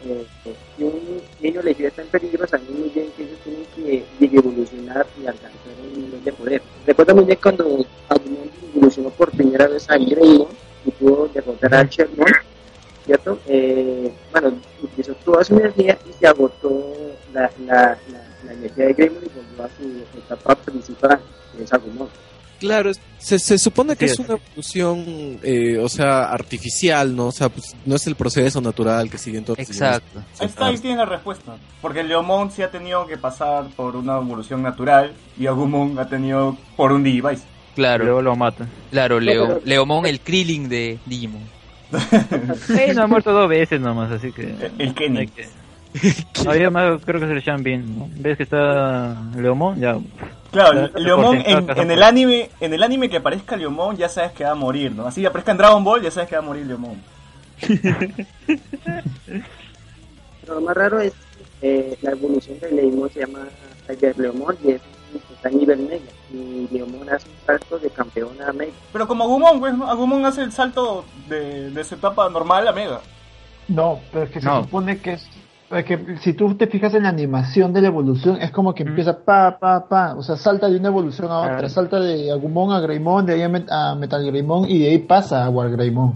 eh, 0.04 0.24
si 0.76 0.84
un 0.84 1.20
niño 1.40 1.62
les 1.62 1.80
está 1.80 2.02
en 2.02 2.08
peligro, 2.08 2.46
saben 2.46 2.66
muy 2.78 2.90
bien 2.90 3.06
que 3.16 3.24
ellos 3.24 3.38
tienen 3.42 4.04
que 4.18 4.36
evolucionar 4.36 5.06
y 5.20 5.26
alcanzar 5.26 5.50
un 5.94 6.04
nivel 6.04 6.24
de 6.24 6.32
poder. 6.32 6.62
Recuerdo 6.86 7.14
muy 7.16 7.24
bien 7.24 7.38
cuando 7.42 7.64
Agumon 8.08 8.50
evolucionó 8.74 9.10
por 9.10 9.30
primera 9.30 9.66
vez 9.66 9.88
a 9.90 9.96
Greymon 9.96 10.48
y 10.84 10.90
pudo 10.92 11.28
derrotar 11.32 11.74
a 11.74 11.84
Sherman 11.84 12.32
¿cierto? 13.04 13.38
Eh, 13.46 14.12
bueno, 14.30 14.52
utilizó 14.82 15.14
toda 15.24 15.44
su 15.44 15.54
energía 15.56 15.98
y 16.08 16.12
se 16.12 16.26
agotó 16.26 16.94
la, 17.32 17.50
la, 17.66 17.98
la, 18.10 18.24
la 18.44 18.52
energía 18.52 18.86
de 18.86 18.92
Greymon 18.94 19.22
y 19.24 19.28
volvió 19.28 19.64
a 19.64 19.68
su 19.76 20.18
etapa 20.18 20.54
principal, 20.56 21.20
que 21.56 21.64
es 21.64 21.72
Agumon. 21.72 22.08
Claro, 22.60 22.92
se, 23.18 23.40
se 23.40 23.58
supone 23.58 23.96
que 23.96 24.06
Sí, 24.06 24.12
es 24.14 24.18
una 24.20 24.38
evolución, 24.38 25.40
eh, 25.42 25.78
o 25.78 25.88
sea, 25.88 26.30
artificial, 26.30 27.16
¿no? 27.16 27.26
O 27.26 27.32
sea, 27.32 27.48
pues, 27.48 27.74
no 27.84 27.96
es 27.96 28.06
el 28.06 28.14
proceso 28.14 28.60
natural 28.60 29.10
que 29.10 29.18
siguen 29.18 29.44
todos. 29.44 29.58
los 29.58 29.68
Exacto. 29.68 30.22
Está, 30.38 30.66
ahí 30.66 30.78
tiene 30.78 30.98
la 30.98 31.06
respuesta. 31.06 31.56
Porque 31.80 32.04
Leomon 32.04 32.52
sí 32.52 32.62
ha 32.62 32.70
tenido 32.70 33.04
que 33.08 33.16
pasar 33.18 33.66
por 33.74 33.96
una 33.96 34.16
evolución 34.18 34.62
natural 34.62 35.12
y 35.36 35.48
Agumon 35.48 35.98
ha 35.98 36.06
tenido 36.08 36.56
por 36.76 36.92
un 36.92 37.02
Digivice. 37.02 37.42
Claro, 37.74 38.04
Luego 38.04 38.22
lo 38.22 38.36
matan. 38.36 38.68
claro, 38.92 39.18
Leo, 39.18 39.60
Leomon, 39.64 40.06
el 40.06 40.20
Krillin 40.20 40.68
de 40.68 41.00
Digimon. 41.06 41.42
Sí, 42.66 42.80
no 42.94 43.02
ha 43.02 43.06
muerto 43.06 43.32
dos 43.32 43.48
veces 43.48 43.80
nomás, 43.80 44.10
así 44.10 44.32
que... 44.32 44.54
El- 44.78 44.94
Kenny. 44.94 45.18
hay 45.20 45.26
que- 45.28 45.48
Había 46.48 46.70
más, 46.70 47.02
creo 47.04 47.20
que 47.20 47.26
es 47.26 47.32
el 47.32 47.42
Shambin, 47.42 47.98
¿no? 47.98 48.08
¿Ves 48.16 48.36
que 48.38 48.44
está 48.44 49.14
Leomon? 49.36 49.78
Ya. 49.78 49.98
Claro, 50.50 50.90
por 50.90 51.36
en, 51.36 51.70
en 51.70 51.90
el 51.90 52.02
anime, 52.02 52.48
en 52.60 52.72
el 52.74 52.82
anime 52.82 53.08
que 53.10 53.18
aparezca 53.18 53.56
Leomon 53.56 53.96
ya 53.96 54.08
sabes 54.08 54.32
que 54.32 54.44
va 54.44 54.50
a 54.52 54.54
morir, 54.54 54.92
¿no? 54.92 55.06
Así 55.06 55.24
aparezca 55.26 55.52
en 55.52 55.58
Dragon 55.58 55.84
Ball 55.84 56.02
ya 56.02 56.10
sabes 56.10 56.28
que 56.30 56.36
va 56.36 56.42
a 56.42 56.44
morir 56.46 56.66
Leomon. 56.66 56.96
Pero 60.40 60.54
lo 60.54 60.60
más 60.60 60.76
raro 60.76 61.00
es 61.00 61.12
eh, 61.60 61.96
la 62.02 62.10
evolución 62.12 62.58
de 62.60 62.72
Leimon 62.72 63.10
se 63.10 63.20
llama 63.20 63.40
Tiger 63.86 64.18
Leomon 64.18 64.56
y 64.64 64.72
es, 64.72 64.80
está 65.42 65.48
a 65.48 65.52
nivel 65.52 65.78
mega. 65.80 66.04
Y 66.32 66.68
Leomon 66.72 67.08
hace 67.10 67.28
un 67.28 67.46
salto 67.46 67.78
de 67.78 67.90
campeón 67.90 68.30
a 68.46 68.52
mega. 68.52 68.72
Pero 68.92 69.06
como 69.08 69.24
Agumon, 69.24 69.60
pues, 69.60 69.76
¿no? 69.76 69.88
Agumon 69.88 70.24
hace 70.24 70.42
el 70.42 70.52
salto 70.52 71.04
de, 71.28 71.70
de 71.70 71.84
su 71.84 71.94
etapa 71.96 72.28
normal 72.30 72.66
a 72.68 72.72
Mega. 72.72 73.00
No, 73.68 74.00
pero 74.12 74.24
es 74.24 74.30
que 74.30 74.40
se 74.40 74.48
supone 74.48 74.98
que 74.98 75.12
es, 75.12 75.28
es 75.70 75.84
que 75.84 76.16
si 76.20 76.32
tú 76.34 76.54
te 76.56 76.66
fijas 76.66 76.92
en 76.94 77.04
la 77.04 77.08
animación 77.10 77.72
de 77.72 77.80
la 77.80 77.88
evolución, 77.88 78.38
es 78.42 78.50
como 78.50 78.74
que 78.74 78.82
empieza 78.82 79.18
pa, 79.24 79.56
pa, 79.58 79.88
pa, 79.88 80.14
o 80.14 80.22
sea, 80.22 80.36
salta 80.36 80.68
de 80.68 80.76
una 80.76 80.88
evolución 80.88 81.30
a 81.30 81.38
otra, 81.40 81.52
Claro. 81.58 81.68
salta 81.68 82.00
de 82.00 82.30
Agumon 82.32 82.72
a 82.72 82.80
Greymon, 82.80 83.24
de 83.26 83.34
ahí 83.34 83.42
a, 83.42 83.48
Met- 83.48 83.70
a 83.70 83.94
Metal 83.94 84.24
Greymon 84.26 84.68
y 84.68 84.78
de 84.80 84.88
ahí 84.90 84.98
pasa 84.98 85.44
a 85.44 85.48
War 85.50 85.70
Greymon. 85.70 86.14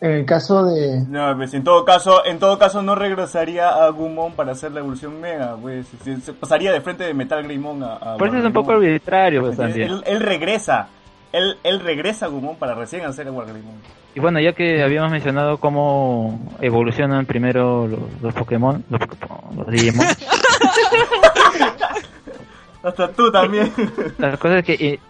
En 0.00 0.10
el 0.10 0.26
caso 0.26 0.64
de... 0.66 1.00
No, 1.08 1.34
pues 1.36 1.54
en 1.54 1.64
todo 1.64 1.84
caso, 1.84 2.24
en 2.26 2.38
todo 2.38 2.58
caso 2.58 2.82
no 2.82 2.94
regresaría 2.94 3.70
a 3.70 3.86
Agumon 3.86 4.32
para 4.34 4.52
hacer 4.52 4.72
la 4.72 4.80
evolución 4.80 5.18
Mega, 5.20 5.56
pues. 5.60 5.86
Se, 6.04 6.20
se 6.20 6.32
pasaría 6.34 6.70
de 6.72 6.82
frente 6.82 7.04
de 7.04 7.14
Metal 7.14 7.42
Greymon 7.42 7.82
a, 7.82 7.94
a 7.94 8.16
Por 8.18 8.28
eso 8.28 8.36
es 8.38 8.44
un 8.44 8.52
poco 8.52 8.72
arbitrario 8.72 9.40
pues, 9.40 9.58
Él, 9.58 9.64
también. 9.66 9.88
él- 9.90 10.02
él 10.06 10.20
regresa. 10.20 10.88
Él, 11.32 11.56
él 11.64 11.80
regresa 11.80 12.26
a 12.26 12.28
Agumon 12.28 12.56
para 12.56 12.74
recién 12.74 13.04
hacer 13.06 13.26
el 13.26 13.32
Wargreymon. 13.32 13.74
Y 14.14 14.20
bueno, 14.20 14.38
ya 14.40 14.52
que 14.52 14.82
habíamos 14.82 15.10
mencionado 15.10 15.58
cómo 15.58 16.40
evolucionan 16.60 17.24
primero 17.26 17.86
los, 17.86 18.00
los 18.22 18.34
Pokémon, 18.34 18.84
los, 18.90 19.00
Pokémon, 19.00 19.56
los 19.56 19.66
Digimon, 19.66 20.06
Hasta 22.82 23.08
tú 23.12 23.30
también. 23.32 23.72
la 24.18 24.36
cosa 24.36 24.58
es 24.58 24.64
que 24.64 24.74
eh, 24.74 25.00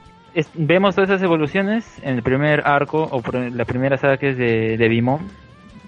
vemos 0.54 0.94
todas 0.94 1.10
esas 1.10 1.22
evoluciones 1.22 1.84
en 2.02 2.16
el 2.16 2.22
primer 2.22 2.62
arco, 2.66 3.08
o 3.10 3.22
la 3.32 3.64
primera 3.64 3.96
saga 3.96 4.16
que 4.16 4.30
es 4.30 4.38
de, 4.38 4.76
de 4.76 4.88
Bimon, 4.88 5.20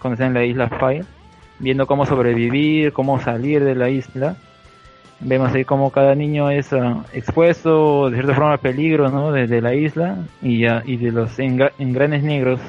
cuando 0.01 0.15
está 0.15 0.27
en 0.27 0.35
la 0.35 0.45
isla 0.45 0.69
Fire, 0.69 1.05
viendo 1.59 1.87
cómo 1.87 2.07
sobrevivir, 2.07 2.93
cómo 2.93 3.20
salir 3.20 3.65
de 3.65 3.75
la 3.75 3.91
isla. 3.91 4.37
Vemos 5.20 5.53
ahí 5.53 5.65
cómo 5.65 5.91
cada 5.91 6.15
niño 6.15 6.49
es 6.51 6.73
ah, 6.73 7.05
expuesto 7.12 8.09
de 8.09 8.16
cierta 8.19 8.35
forma 8.35 8.53
al 8.53 8.61
peligro 8.61 9.11
¿no? 9.11 9.33
de, 9.33 9.49
de 9.49 9.61
la 9.61 9.75
isla 9.75 10.19
y, 10.41 10.65
ah, 10.66 10.83
y 10.87 10.97
de 10.97 11.11
los 11.11 11.37
engra- 11.41 11.73
engranes 11.81 12.23
negros 12.23 12.61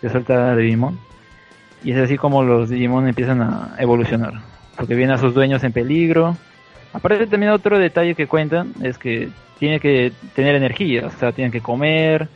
que 0.00 0.08
suelta 0.08 0.54
Digimon. 0.54 0.96
Y 1.82 1.90
es 1.92 1.98
así 1.98 2.16
como 2.16 2.44
los 2.44 2.70
Digimon 2.70 3.08
empiezan 3.08 3.42
a 3.42 3.74
evolucionar, 3.78 4.34
porque 4.76 4.94
vienen 4.94 5.16
a 5.16 5.18
sus 5.18 5.34
dueños 5.34 5.64
en 5.64 5.72
peligro. 5.72 6.36
Aparte 6.92 7.26
también 7.26 7.52
otro 7.52 7.78
detalle 7.78 8.14
que 8.14 8.26
cuentan 8.26 8.72
es 8.82 8.98
que 8.98 9.28
tiene 9.58 9.80
que 9.80 10.12
tener 10.34 10.54
energía, 10.54 11.06
o 11.06 11.10
sea, 11.10 11.32
tienen 11.32 11.52
que 11.52 11.60
comer. 11.60 12.28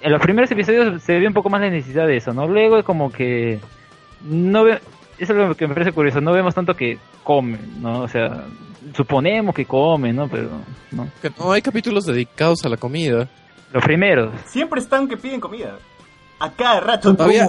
En 0.00 0.12
los 0.12 0.22
primeros 0.22 0.50
episodios 0.50 1.02
se 1.02 1.18
ve 1.18 1.26
un 1.26 1.34
poco 1.34 1.50
más 1.50 1.60
la 1.60 1.70
necesidad 1.70 2.06
de 2.06 2.16
eso, 2.16 2.32
¿no? 2.32 2.46
Luego 2.46 2.78
es 2.78 2.84
como 2.84 3.10
que 3.10 3.58
no 4.22 4.64
ve, 4.64 4.80
eso 5.18 5.32
es 5.32 5.38
lo 5.48 5.54
que 5.54 5.66
me 5.66 5.74
parece 5.74 5.92
curioso, 5.92 6.20
no 6.20 6.32
vemos 6.32 6.54
tanto 6.54 6.74
que 6.74 6.98
comen, 7.24 7.82
¿no? 7.82 8.02
O 8.02 8.08
sea, 8.08 8.44
suponemos 8.94 9.54
que 9.54 9.64
comen, 9.64 10.14
¿no? 10.14 10.28
Pero 10.28 10.50
no. 10.92 11.08
Que 11.20 11.30
no 11.36 11.52
hay 11.52 11.62
capítulos 11.62 12.06
dedicados 12.06 12.64
a 12.64 12.68
la 12.68 12.76
comida. 12.76 13.28
Los 13.72 13.84
primeros, 13.84 14.32
Siempre 14.46 14.80
están 14.80 15.08
que 15.08 15.16
piden 15.16 15.40
comida. 15.40 15.76
A 16.38 16.50
cada 16.52 16.80
rato. 16.80 17.14
Todavía-. 17.14 17.48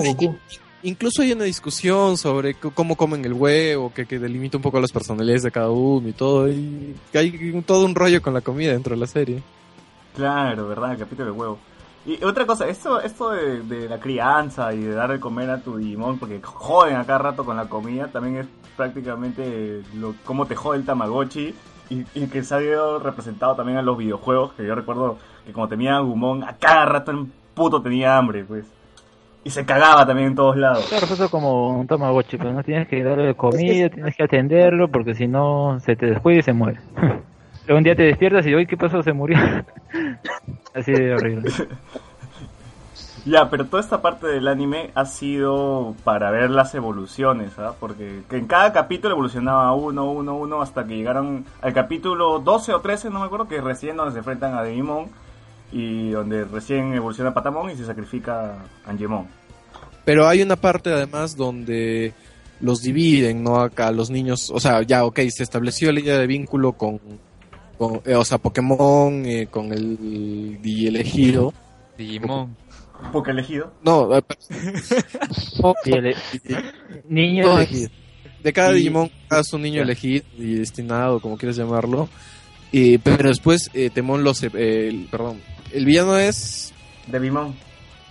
Incluso 0.82 1.22
hay 1.22 1.34
una 1.34 1.44
discusión 1.44 2.18
sobre 2.18 2.54
cómo 2.54 2.96
comen 2.96 3.26
el 3.26 3.34
huevo, 3.34 3.92
que, 3.94 4.06
que 4.06 4.18
delimita 4.18 4.58
un 4.58 4.64
poco 4.64 4.80
las 4.80 4.92
personalidades 4.92 5.44
de 5.44 5.52
cada 5.52 5.70
uno 5.70 6.08
y 6.08 6.14
todo. 6.14 6.48
Y 6.48 6.96
hay 7.14 7.62
todo 7.66 7.86
un 7.86 7.96
rollo 7.96 8.22
con 8.22 8.34
la 8.34 8.42
comida 8.42 8.72
dentro 8.72 8.96
de 8.96 9.00
la 9.02 9.08
serie. 9.08 9.44
Claro, 10.16 10.68
¿verdad? 10.68 10.94
El 10.94 11.00
capítulo 11.00 11.26
de 11.26 11.32
huevo. 11.32 11.60
Y 12.06 12.24
otra 12.24 12.46
cosa, 12.46 12.68
esto, 12.68 13.02
esto 13.02 13.32
de, 13.32 13.90
la 13.90 14.00
crianza 14.00 14.74
y 14.74 14.80
de 14.80 14.94
dar 14.94 15.12
de 15.12 15.20
comer 15.20 15.50
a 15.50 15.62
tu 15.62 15.78
Digimon, 15.78 16.18
porque 16.18 16.40
joden 16.42 16.96
a 16.96 17.06
cada 17.06 17.20
rato 17.20 17.44
con 17.44 17.58
la 17.58 17.68
comida, 17.68 18.08
también 18.08 18.38
es 18.38 18.48
prácticamente 18.78 19.84
lo, 19.96 20.16
cómo 20.24 20.46
te 20.46 20.56
jode 20.56 20.78
el 20.78 20.86
Tamagotchi 20.86 21.54
y, 21.90 22.06
y 22.16 22.28
que 22.28 22.44
se 22.44 22.56
ha 22.56 22.62
ido 22.62 23.00
representado 23.00 23.56
también 23.56 23.80
en 23.80 23.86
los 23.86 23.98
videojuegos, 23.98 24.54
que 24.54 24.66
yo 24.66 24.76
recuerdo 24.76 25.18
que 25.46 25.52
como 25.52 25.68
tenía 25.68 26.00
Gumon, 26.00 26.44
a 26.44 26.56
cada 26.56 26.86
rato 26.86 27.12
el 27.12 27.28
puto 27.54 27.82
tenía 27.82 28.18
hambre, 28.18 28.46
pues. 28.46 28.66
Y 29.44 29.50
se 29.52 29.66
cagaba 29.66 30.06
también 30.06 30.30
en 30.30 30.36
todos 30.36 30.58
lados. 30.58 30.86
claro, 30.90 31.06
eso 31.06 31.30
como 31.30 31.70
un 31.80 31.88
tamagotchi, 31.88 32.38
pero 32.38 32.52
no 32.52 32.64
tienes 32.64 32.88
que 32.88 33.04
darle 33.04 33.34
comida, 33.36 33.90
tienes 33.90 34.16
que 34.16 34.24
atenderlo, 34.24 34.90
porque 34.90 35.16
si 35.16 35.28
no 35.28 35.80
se 35.80 35.96
te 35.96 36.08
descuida 36.08 36.40
y 36.40 36.44
se 36.44 36.54
muere. 36.54 36.80
Luego 37.68 37.78
un 37.78 37.84
día 37.84 37.96
te 37.96 38.04
despiertas 38.04 38.46
y 38.48 38.54
hoy 38.54 38.66
¿qué 38.66 38.76
pasó? 38.76 39.02
Se 39.04 39.14
murió. 39.14 39.38
Así 40.74 40.92
de 40.92 41.14
horrible. 41.14 41.52
Ya, 43.26 43.50
pero 43.50 43.66
toda 43.66 43.82
esta 43.82 44.02
parte 44.02 44.28
del 44.28 44.48
anime 44.48 44.92
ha 44.96 45.06
sido 45.06 45.94
para 46.04 46.32
ver 46.32 46.50
las 46.50 46.74
evoluciones, 46.74 47.60
¿ah? 47.60 47.74
Porque 47.80 48.24
que 48.30 48.38
en 48.38 48.48
cada 48.48 48.72
capítulo 48.72 49.14
evolucionaba 49.14 49.74
uno, 49.74 50.10
uno, 50.10 50.38
uno, 50.38 50.62
hasta 50.62 50.86
que 50.86 50.96
llegaron 50.96 51.46
al 51.62 51.74
capítulo 51.74 52.40
12 52.40 52.74
o 52.74 52.80
13, 52.80 53.10
no 53.10 53.20
me 53.20 53.26
acuerdo, 53.26 53.48
que 53.48 53.60
recién 53.60 53.98
donde 53.98 54.14
se 54.14 54.20
enfrentan 54.20 54.56
a 54.56 54.64
Digimon 54.64 55.08
y 55.72 56.10
donde 56.10 56.46
recién 56.46 56.94
evoluciona 56.94 57.34
Patamon 57.34 57.70
y 57.72 57.76
se 57.76 57.86
sacrifica 57.86 58.58
Angemon. 58.86 59.28
Pero 60.06 60.28
hay 60.28 60.42
una 60.42 60.56
parte 60.56 60.92
además 60.92 61.36
donde 61.36 62.14
los 62.62 62.82
dividen, 62.82 63.44
¿no? 63.44 63.58
Acá 63.62 63.92
los 63.92 64.10
niños, 64.10 64.50
o 64.50 64.60
sea, 64.60 64.82
ya, 64.82 65.06
ok, 65.06 65.20
se 65.30 65.44
estableció 65.44 65.92
la 65.92 66.00
idea 66.00 66.18
de 66.18 66.28
vínculo 66.28 66.74
con, 66.74 67.00
con, 67.78 68.02
eh, 68.06 68.16
o 68.16 68.26
sea, 68.26 68.38
Pokémon, 68.38 69.26
eh, 69.26 69.48
con 69.48 69.72
el 69.72 70.60
elegido. 70.64 71.54
Digimon. 71.98 72.56
Porque 73.14 73.32
elegido. 73.32 73.72
No, 73.84 74.18
eh, 74.18 74.22
ele- 75.86 76.16
niño 77.08 77.44
No, 77.46 77.58
elegido. 77.58 77.90
de 78.44 78.54
cada 78.54 78.72
Y- 78.72 78.76
Digimon 78.76 79.10
es 79.32 79.54
un 79.54 79.62
niño 79.62 79.82
elegido 79.84 80.26
y 80.38 80.56
destinado, 80.56 81.20
como 81.20 81.38
quieras 81.38 81.56
llamarlo. 81.58 82.10
Y, 82.72 82.98
pero 83.00 83.30
después 83.30 83.70
eh, 83.74 83.90
Temón 83.90 84.24
los, 84.24 84.44
eh, 84.44 85.08
perdón, 85.10 85.38
el 85.74 85.86
villano 85.86 86.18
es 86.18 86.74
Devimon. 87.08 87.56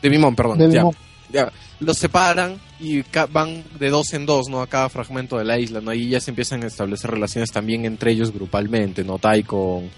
Devimon, 0.03 0.35
perdón, 0.37 0.59
de 0.59 0.71
ya, 0.73 0.85
ya. 1.33 1.53
Los 1.81 1.99
separan 1.99 2.61
y 2.81 3.03
ca- 3.05 3.27
van 3.27 3.63
de 3.79 3.91
dos 3.91 4.13
en 4.15 4.27
dos, 4.27 4.49
¿no? 4.49 4.61
A 4.61 4.67
cada 4.67 4.89
fragmento 4.89 5.39
de 5.39 5.45
la 5.45 5.59
isla, 5.59 5.81
¿no? 5.81 5.93
Y 5.93 6.09
ya 6.09 6.21
se 6.21 6.31
empiezan 6.31 6.63
a 6.65 6.67
establecer 6.67 7.11
relaciones 7.11 7.51
también 7.53 7.85
entre 7.85 8.13
ellos 8.13 8.33
grupalmente, 8.33 9.05
¿no? 9.05 9.19
Tai 9.19 9.43
con, 9.45 9.89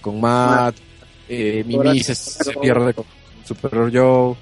con 0.00 0.20
Matt, 0.20 0.76
eh, 1.28 1.62
Mimi 1.66 2.00
se, 2.02 2.14
se 2.14 2.52
pierde 2.54 2.94
con 2.94 3.04
Super 3.44 3.90
Joe. 3.92 4.36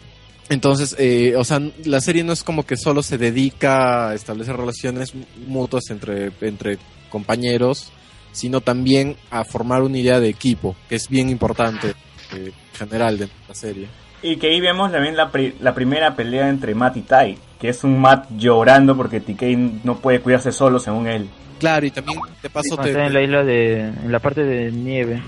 Entonces, 0.48 0.94
eh, 0.98 1.34
o 1.36 1.44
sea, 1.44 1.60
la 1.84 2.00
serie 2.00 2.22
no 2.24 2.32
es 2.32 2.42
como 2.44 2.64
que 2.64 2.76
solo 2.76 3.02
se 3.02 3.18
dedica 3.18 4.10
a 4.10 4.14
establecer 4.14 4.56
relaciones 4.56 5.12
mutuas 5.46 5.90
entre, 5.90 6.30
entre 6.40 6.78
compañeros, 7.10 7.90
sino 8.32 8.60
también 8.60 9.16
a 9.30 9.44
formar 9.44 9.82
una 9.82 9.98
idea 9.98 10.20
de 10.20 10.28
equipo, 10.28 10.76
que 10.88 10.94
es 10.94 11.08
bien 11.08 11.30
importante 11.30 11.94
eh, 12.34 12.52
en 12.72 12.76
general 12.78 13.18
de 13.18 13.28
la 13.48 13.54
serie. 13.54 13.86
Y 14.22 14.36
que 14.36 14.48
ahí 14.48 14.60
vemos 14.60 14.90
también 14.90 15.16
la, 15.16 15.30
pri- 15.30 15.54
la 15.60 15.74
primera 15.74 16.16
pelea 16.16 16.48
entre 16.48 16.74
Matt 16.74 16.96
y 16.96 17.02
Tai, 17.02 17.38
que 17.60 17.68
es 17.68 17.84
un 17.84 18.00
Matt 18.00 18.26
llorando 18.36 18.96
porque 18.96 19.20
TK 19.20 19.84
no 19.84 19.98
puede 19.98 20.20
cuidarse 20.20 20.52
solo 20.52 20.78
según 20.80 21.06
él. 21.06 21.28
Claro, 21.58 21.86
y 21.86 21.90
también 21.90 22.20
de 22.42 22.50
paso 22.50 22.76
te, 22.76 22.90
está 22.90 23.06
en 23.06 23.14
la 23.14 23.22
isla 23.22 23.44
de, 23.44 23.80
en 23.80 24.12
la 24.12 24.18
parte 24.18 24.42
de 24.42 24.70
nieve. 24.72 25.22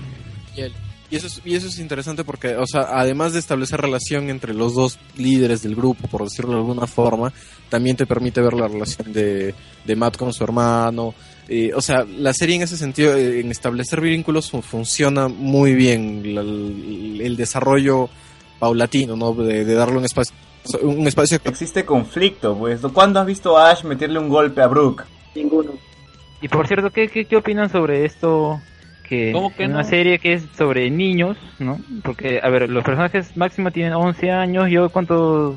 Y 1.11 1.15
eso, 1.15 1.25
es, 1.25 1.41
y 1.43 1.55
eso 1.55 1.67
es 1.67 1.79
interesante 1.79 2.23
porque, 2.23 2.55
o 2.55 2.67
sea, 2.67 2.81
además 2.91 3.33
de 3.33 3.39
establecer 3.39 3.81
relación 3.81 4.29
entre 4.29 4.53
los 4.53 4.75
dos 4.75 4.99
líderes 5.17 5.63
del 5.63 5.75
grupo, 5.75 6.07
por 6.07 6.23
decirlo 6.23 6.51
de 6.51 6.57
alguna 6.57 6.85
forma, 6.85 7.33
también 7.67 7.95
te 7.95 8.05
permite 8.05 8.41
ver 8.41 8.53
la 8.53 8.67
relación 8.67 9.11
de, 9.11 9.55
de 9.85 9.95
Matt 9.95 10.17
con 10.17 10.31
su 10.33 10.43
hermano. 10.43 11.15
Eh, 11.51 11.71
o 11.75 11.81
sea, 11.81 12.05
la 12.05 12.31
serie 12.33 12.57
en 12.57 12.61
ese 12.61 12.77
sentido, 12.77 13.15
eh, 13.17 13.39
en 13.39 13.49
establecer 13.49 14.01
vínculos, 14.01 14.51
fu- 14.51 14.61
funciona 14.61 15.27
muy 15.27 15.73
bien. 15.73 16.35
La- 16.35 16.41
el, 16.41 17.19
el 17.23 17.35
desarrollo 17.35 18.07
paulatino, 18.59 19.15
¿no? 19.15 19.33
De, 19.33 19.65
de 19.65 19.73
darle 19.73 19.97
un 19.97 20.05
espacio, 20.05 20.35
un 20.83 21.07
espacio 21.07 21.39
Existe 21.45 21.85
conflicto, 21.85 22.55
pues. 22.57 22.81
¿Cuándo 22.93 23.19
has 23.19 23.25
visto 23.25 23.57
a 23.57 23.71
Ash 23.71 23.83
meterle 23.83 24.19
un 24.19 24.29
golpe 24.29 24.61
a 24.61 24.67
Brooke? 24.67 25.03
Ninguno. 25.33 25.71
Y 26.41 26.47
por 26.49 26.67
cierto, 26.67 26.91
¿qué, 26.91 27.07
qué, 27.07 27.25
qué 27.25 27.35
opinan 27.37 27.69
sobre 27.69 28.05
esto? 28.05 28.61
Que, 29.07 29.31
¿Cómo 29.31 29.55
que 29.55 29.63
en 29.63 29.71
una 29.71 29.81
no? 29.81 29.89
serie 29.89 30.19
que 30.19 30.33
es 30.33 30.43
sobre 30.55 30.89
niños, 30.91 31.35
¿no? 31.57 31.79
Porque, 32.03 32.39
a 32.43 32.49
ver, 32.49 32.69
los 32.69 32.83
personajes 32.83 33.35
máximo 33.35 33.71
tienen 33.71 33.93
11 33.93 34.29
años. 34.29 34.69
¿Yo 34.69 34.89
cuántos, 34.89 35.55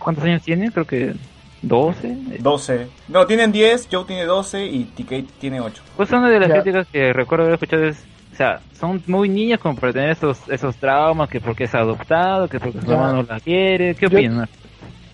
cuántos 0.00 0.22
años 0.24 0.42
tiene? 0.42 0.70
Creo 0.70 0.84
que 0.86 1.14
12. 1.68 2.16
12. 2.40 2.86
No, 3.08 3.26
tienen 3.26 3.52
10, 3.52 3.88
Joe 3.90 4.04
tiene 4.04 4.24
12 4.24 4.66
y 4.66 4.84
TK 4.84 5.24
tiene 5.40 5.60
8. 5.60 5.82
Pues 5.96 6.10
una 6.10 6.28
de 6.30 6.40
las 6.40 6.48
Ya. 6.48 6.54
críticas 6.62 6.86
que 6.92 7.12
recuerdo 7.12 7.44
haber 7.44 7.54
escuchado 7.54 7.84
es, 7.84 7.96
o 8.32 8.36
sea, 8.36 8.60
son 8.78 9.02
muy 9.06 9.28
niños 9.28 9.60
como 9.60 9.76
para 9.76 9.92
tener 9.92 10.10
esos, 10.10 10.38
esos 10.48 10.76
traumas, 10.76 11.28
que 11.28 11.40
porque 11.40 11.64
es 11.64 11.74
adoptado, 11.74 12.48
que 12.48 12.58
porque 12.60 12.80
su 12.80 12.86
mamá 12.88 13.12
no 13.12 13.22
la 13.22 13.40
quiere. 13.40 13.94
¿Qué 13.94 14.08
Yo- 14.08 14.18
opinan? 14.18 14.48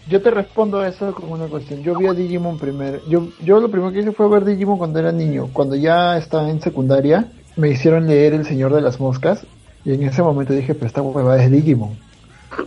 Yo 0.08 0.20
te 0.20 0.30
respondo 0.32 0.80
a 0.80 0.88
eso 0.88 1.14
con 1.14 1.30
una 1.30 1.46
cuestión. 1.46 1.82
Yo 1.84 1.94
vi 1.96 2.06
a 2.08 2.12
Digimon 2.12 2.58
primero. 2.58 2.98
Yo, 3.08 3.28
yo 3.44 3.60
lo 3.60 3.70
primero 3.70 3.92
que 3.92 4.00
hice 4.00 4.10
fue 4.10 4.28
ver 4.28 4.44
Digimon 4.44 4.76
cuando 4.76 4.98
era 4.98 5.12
niño. 5.12 5.48
Cuando 5.52 5.76
ya 5.76 6.16
estaba 6.18 6.50
en 6.50 6.60
secundaria, 6.60 7.26
me 7.54 7.68
hicieron 7.68 8.08
leer 8.08 8.32
El 8.34 8.44
Señor 8.44 8.74
de 8.74 8.80
las 8.80 8.98
Moscas. 8.98 9.46
Y 9.84 9.92
en 9.94 10.02
ese 10.02 10.20
momento 10.22 10.52
dije, 10.52 10.74
pero 10.74 10.86
esta 10.86 11.00
huevada 11.00 11.40
es 11.42 11.50
Digimon. 11.52 11.96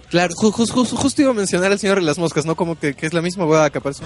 Claro, 0.09 0.33
ju- 0.35 0.51
ju- 0.51 0.67
ju- 0.67 0.95
justo 0.95 1.21
iba 1.21 1.31
a 1.31 1.33
mencionar 1.33 1.71
al 1.71 1.79
señor 1.79 1.99
de 1.99 2.05
las 2.05 2.17
moscas, 2.17 2.45
¿no? 2.45 2.55
Como 2.55 2.77
que, 2.77 2.93
que 2.93 3.05
es 3.05 3.13
la 3.13 3.21
misma 3.21 3.45
hueá 3.45 3.69
que 3.69 3.79
aparece 3.79 4.03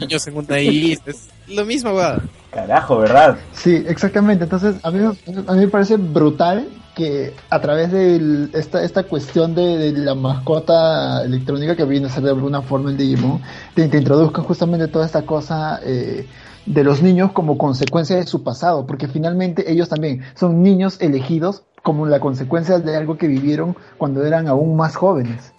niños 0.00 0.26
en 0.26 0.36
una 0.36 0.58
isla, 0.60 1.02
es 1.06 1.28
la 1.48 1.64
misma 1.64 1.92
hueá. 1.92 2.18
Carajo, 2.50 2.98
¿verdad? 2.98 3.38
Sí, 3.52 3.82
exactamente. 3.86 4.44
Entonces, 4.44 4.76
a 4.82 4.90
mí, 4.90 4.98
me- 4.98 5.40
a 5.46 5.52
mí 5.54 5.60
me 5.60 5.68
parece 5.68 5.96
brutal 5.96 6.68
que 6.96 7.32
a 7.48 7.60
través 7.60 7.92
de 7.92 8.48
esta, 8.52 8.82
esta 8.82 9.04
cuestión 9.04 9.54
de, 9.54 9.78
de 9.78 9.92
la 9.92 10.14
mascota 10.14 11.22
electrónica 11.24 11.76
que 11.76 11.84
viene 11.84 12.08
a 12.08 12.10
ser 12.10 12.24
de 12.24 12.30
alguna 12.30 12.62
forma 12.62 12.90
el 12.90 12.96
Digimon, 12.96 13.40
te, 13.74 13.86
te 13.88 13.98
introduzcan 13.98 14.44
justamente 14.44 14.88
toda 14.88 15.06
esta 15.06 15.22
cosa 15.22 15.80
eh, 15.84 16.26
de 16.66 16.84
los 16.84 17.02
niños 17.02 17.32
como 17.32 17.58
consecuencia 17.58 18.16
de 18.16 18.26
su 18.26 18.42
pasado, 18.42 18.86
porque 18.86 19.08
finalmente 19.08 19.70
ellos 19.70 19.88
también 19.88 20.22
son 20.34 20.62
niños 20.62 21.00
elegidos 21.00 21.64
como 21.82 22.06
la 22.06 22.20
consecuencia 22.20 22.78
de 22.78 22.96
algo 22.96 23.16
que 23.16 23.26
vivieron 23.26 23.76
cuando 23.96 24.24
eran 24.24 24.48
aún 24.48 24.76
más 24.76 24.96
jóvenes. 24.96 25.52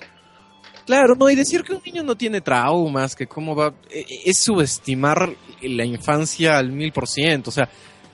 Claro, 0.86 1.16
no, 1.16 1.30
y 1.30 1.36
decir 1.36 1.64
que 1.64 1.74
un 1.74 1.82
niño 1.86 2.04
no 2.04 2.16
tiene 2.16 2.42
traumas, 2.42 3.16
que 3.16 3.28
cómo 3.28 3.56
va, 3.56 3.74
eh, 3.90 4.06
es 4.26 4.42
subestimar 4.44 5.30
la 5.62 5.86
infancia 5.86 6.58
al 6.58 6.72
mil 6.72 6.92
por 6.92 7.08
ciento, 7.08 7.50
o 7.50 7.54
sea, 7.54 7.70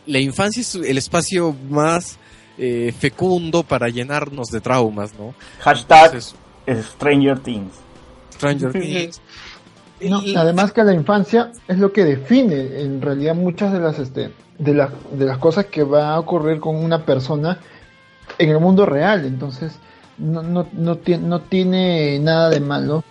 la 0.06 0.20
infancia 0.20 0.62
es 0.62 0.76
el 0.76 0.98
espacio 0.98 1.56
más 1.70 2.18
eh, 2.58 2.94
fecundo 2.98 3.64
para 3.64 3.90
llenarnos 3.90 4.48
de 4.48 4.62
traumas, 4.62 5.14
¿no? 5.14 5.34
Hashtag 5.60 6.06
Entonces, 6.06 6.36
Stranger 6.94 7.40
Things. 7.40 7.74
Stranger 8.34 8.72
Things. 8.80 9.22
No, 10.02 10.22
Y- 10.22 10.36
además 10.36 10.72
que 10.72 10.84
la 10.84 10.94
infancia 10.94 11.52
es 11.68 11.80
lo 11.80 11.92
que 11.92 12.04
define 12.06 12.82
en 12.82 13.02
realidad 13.02 13.36
muchas 13.36 13.74
de 13.74 13.80
las 13.80 13.98
este 14.00 14.32
de 14.60 14.74
las 14.74 14.90
de 15.12 15.26
las 15.26 15.38
cosas 15.38 15.66
que 15.66 15.84
va 15.84 16.14
a 16.14 16.20
ocurrir 16.20 16.60
con 16.60 16.76
una 16.76 17.06
persona 17.06 17.60
en 18.38 18.50
el 18.50 18.60
mundo 18.60 18.86
real. 18.86 19.26
Entonces 19.26 19.74
no 20.18 20.44
no 20.44 20.68
no, 20.74 20.98
tiene 20.98 21.28
no 21.28 21.42
tiene 21.42 22.20
nada 22.20 22.50
de 22.50 22.60
malo 22.60 23.04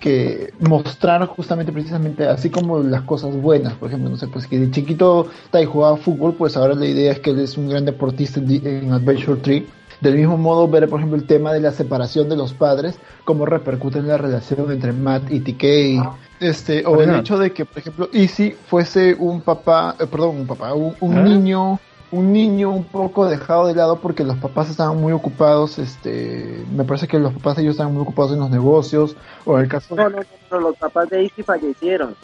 que 0.00 0.52
mostrar 0.58 1.24
justamente 1.26 1.70
precisamente 1.70 2.26
así 2.26 2.50
como 2.50 2.78
las 2.80 3.02
cosas 3.02 3.34
buenas. 3.36 3.74
Por 3.74 3.88
ejemplo 3.88 4.10
no 4.10 4.16
sé 4.16 4.26
pues 4.28 4.46
que 4.46 4.58
de 4.58 4.70
chiquito 4.70 5.28
Tai 5.50 5.64
jugaba 5.66 5.96
fútbol 5.96 6.34
pues 6.34 6.56
ahora 6.56 6.74
la 6.74 6.86
idea 6.86 7.12
es 7.12 7.20
que 7.20 7.30
él 7.30 7.40
es 7.40 7.56
un 7.56 7.68
gran 7.68 7.84
deportista 7.84 8.40
en 8.40 8.90
Adventure 8.92 9.40
Tree 9.40 9.66
del 10.02 10.16
mismo 10.16 10.36
modo 10.36 10.68
ver 10.68 10.88
por 10.88 10.98
ejemplo 10.98 11.16
el 11.16 11.26
tema 11.26 11.52
de 11.52 11.60
la 11.60 11.70
separación 11.70 12.28
de 12.28 12.36
los 12.36 12.52
padres 12.52 12.98
cómo 13.24 13.46
repercute 13.46 14.00
en 14.00 14.08
la 14.08 14.18
relación 14.18 14.70
entre 14.72 14.92
Matt 14.92 15.30
y 15.30 15.40
TK 15.40 16.18
este 16.40 16.84
o 16.84 17.00
el 17.00 17.14
hecho 17.14 17.38
de 17.38 17.52
que 17.52 17.64
por 17.64 17.78
ejemplo 17.78 18.08
Easy 18.12 18.50
fuese 18.50 19.14
un 19.18 19.40
papá 19.42 19.94
eh, 20.00 20.06
perdón 20.06 20.40
un 20.40 20.46
papá 20.46 20.74
un, 20.74 20.96
un 21.00 21.18
¿Ah? 21.18 21.22
niño 21.22 21.80
un 22.10 22.32
niño 22.32 22.70
un 22.70 22.84
poco 22.84 23.26
dejado 23.26 23.68
de 23.68 23.76
lado 23.76 24.00
porque 24.00 24.24
los 24.24 24.36
papás 24.38 24.68
estaban 24.68 25.00
muy 25.00 25.12
ocupados 25.12 25.78
este 25.78 26.64
me 26.74 26.82
parece 26.82 27.06
que 27.06 27.20
los 27.20 27.32
papás 27.34 27.56
de 27.56 27.62
ellos 27.62 27.74
estaban 27.74 27.94
muy 27.94 28.02
ocupados 28.02 28.32
en 28.32 28.40
los 28.40 28.50
negocios 28.50 29.14
o 29.44 29.56
en 29.56 29.64
el 29.64 29.70
caso 29.70 29.94
No, 29.94 30.10
no, 30.10 30.16
no, 30.18 30.24
no, 30.50 30.60
los 30.60 30.76
papás 30.76 31.08
de 31.10 31.22
Izzy 31.22 31.44
fallecieron. 31.44 32.14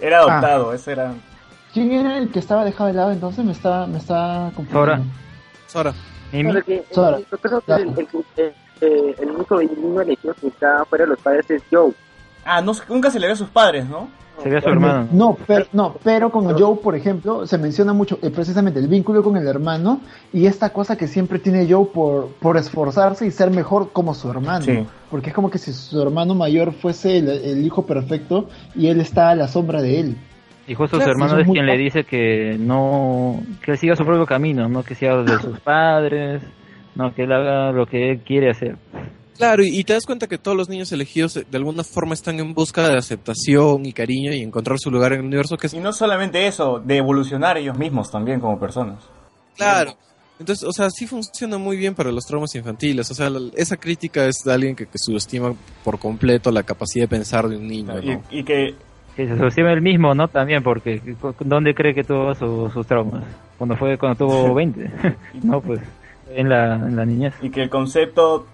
Era 0.00 0.18
adoptado, 0.18 0.72
ese 0.72 0.92
era. 0.92 1.14
quién 1.72 1.92
era 1.92 2.18
el 2.18 2.28
que 2.30 2.40
estaba 2.40 2.64
dejado 2.64 2.88
de 2.88 2.94
lado 2.94 3.12
entonces 3.12 3.44
me 3.44 3.52
está 3.52 3.86
me 3.86 3.98
está 3.98 4.50
confundiendo. 4.54 5.04
Sora. 5.68 5.94
Mimi, 6.32 6.52
Porque, 6.52 6.84
Sora. 6.90 7.18
yo 7.18 7.38
creo 7.38 7.60
que 7.60 7.72
el, 7.72 7.88
el, 7.88 8.08
el- 8.36 8.52
eh, 8.82 9.14
el 9.20 9.30
único 9.30 9.60
niño 9.60 10.00
elegido 10.00 10.32
que 10.40 10.46
está 10.48 10.84
fuera 10.86 11.04
de 11.04 11.10
los 11.10 11.20
padres 11.20 11.50
es 11.50 11.62
Joe. 11.70 11.92
Ah, 12.44 12.62
no, 12.62 12.72
nunca 12.88 13.10
se 13.10 13.20
le 13.20 13.26
ve 13.26 13.34
a 13.34 13.36
sus 13.36 13.48
padres, 13.50 13.86
¿no? 13.86 14.08
se 14.42 14.48
ve 14.48 14.56
a 14.56 14.62
su 14.62 14.70
hermano. 14.70 15.06
No, 15.12 15.36
pero, 15.46 15.66
no, 15.74 15.96
pero 16.02 16.30
con 16.30 16.58
Joe, 16.58 16.76
por 16.78 16.94
ejemplo, 16.96 17.46
se 17.46 17.58
menciona 17.58 17.92
mucho 17.92 18.18
eh, 18.22 18.30
precisamente 18.30 18.80
el 18.80 18.88
vínculo 18.88 19.22
con 19.22 19.36
el 19.36 19.46
hermano 19.46 20.00
y 20.32 20.46
esta 20.46 20.70
cosa 20.72 20.96
que 20.96 21.08
siempre 21.08 21.38
tiene 21.38 21.70
Joe 21.70 21.84
por, 21.84 22.28
por 22.40 22.56
esforzarse 22.56 23.26
y 23.26 23.30
ser 23.32 23.50
mejor 23.50 23.90
como 23.92 24.14
su 24.14 24.30
hermano. 24.30 24.64
Sí. 24.64 24.86
Porque 25.10 25.28
es 25.28 25.34
como 25.34 25.50
que 25.50 25.58
si 25.58 25.74
su 25.74 26.00
hermano 26.00 26.34
mayor 26.34 26.72
fuese 26.72 27.18
el, 27.18 27.28
el 27.28 27.66
hijo 27.66 27.84
perfecto 27.84 28.48
y 28.74 28.86
él 28.86 29.02
está 29.02 29.28
a 29.28 29.34
la 29.34 29.46
sombra 29.46 29.82
de 29.82 30.00
él. 30.00 30.16
Y 30.70 30.74
justo 30.76 30.98
Claro, 30.98 31.04
su 31.04 31.10
hermano 31.10 31.40
es 31.40 31.48
quien 31.48 31.66
le 31.66 31.76
dice 31.76 32.04
que 32.04 32.56
no, 32.56 33.42
que 33.64 33.76
siga 33.76 33.96
su 33.96 34.04
propio 34.04 34.24
camino, 34.24 34.68
no 34.68 34.84
que 34.84 34.94
siga 34.94 35.20
de 35.24 35.36
sus 35.42 35.58
padres, 35.58 36.42
no 36.94 37.12
que 37.12 37.24
él 37.24 37.32
haga 37.32 37.72
lo 37.72 37.86
que 37.86 38.12
él 38.12 38.20
quiere 38.20 38.50
hacer. 38.50 38.76
Claro, 39.36 39.64
y, 39.64 39.80
y 39.80 39.82
te 39.82 39.94
das 39.94 40.06
cuenta 40.06 40.28
que 40.28 40.38
todos 40.38 40.56
los 40.56 40.68
niños 40.68 40.92
elegidos 40.92 41.36
eh, 41.38 41.44
de 41.50 41.56
alguna 41.58 41.82
forma 41.82 42.14
están 42.14 42.38
en 42.38 42.54
busca 42.54 42.88
de 42.88 42.96
aceptación 42.96 43.84
y 43.84 43.92
cariño 43.92 44.32
y 44.32 44.42
encontrar 44.42 44.78
su 44.78 44.92
lugar 44.92 45.12
en 45.12 45.20
el 45.20 45.26
universo 45.26 45.56
que 45.56 45.66
es 45.66 45.74
Y 45.74 45.80
no 45.80 45.92
solamente 45.92 46.46
eso, 46.46 46.78
de 46.78 46.98
evolucionar 46.98 47.58
ellos 47.58 47.76
mismos 47.76 48.08
también 48.08 48.38
como 48.38 48.60
personas. 48.60 49.02
Claro. 49.56 49.96
Entonces, 50.38 50.64
o 50.68 50.72
sea, 50.72 50.88
sí 50.88 51.08
funciona 51.08 51.58
muy 51.58 51.76
bien 51.78 51.96
para 51.96 52.12
los 52.12 52.24
traumas 52.26 52.54
infantiles. 52.54 53.10
O 53.10 53.14
sea, 53.14 53.28
la- 53.28 53.50
esa 53.56 53.76
crítica 53.76 54.24
es 54.26 54.36
de 54.44 54.52
alguien 54.52 54.76
que, 54.76 54.86
que 54.86 54.98
subestima 54.98 55.52
por 55.82 55.98
completo 55.98 56.52
la 56.52 56.62
capacidad 56.62 57.04
de 57.06 57.08
pensar 57.08 57.48
de 57.48 57.56
un 57.56 57.66
niño, 57.66 57.92
¿no? 58.00 58.22
Y, 58.30 58.38
y 58.38 58.44
que 58.44 58.74
Que 59.16 59.26
se 59.28 59.36
sostiene 59.36 59.72
el 59.72 59.82
mismo, 59.82 60.14
¿no? 60.14 60.28
También, 60.28 60.62
porque 60.62 61.02
¿dónde 61.40 61.74
cree 61.74 61.94
que 61.94 62.04
tuvo 62.04 62.34
su- 62.34 62.70
sus 62.70 62.86
traumas? 62.86 63.24
Cuando 63.58 63.76
fue 63.76 63.98
cuando 63.98 64.16
tuvo 64.26 64.54
20. 64.54 64.90
no, 65.42 65.60
pues 65.60 65.80
en 66.32 66.48
la, 66.48 66.74
en 66.76 66.96
la 66.96 67.04
niñez. 67.04 67.34
y 67.42 67.50
que 67.50 67.62
el 67.62 67.70
concepto 67.70 68.46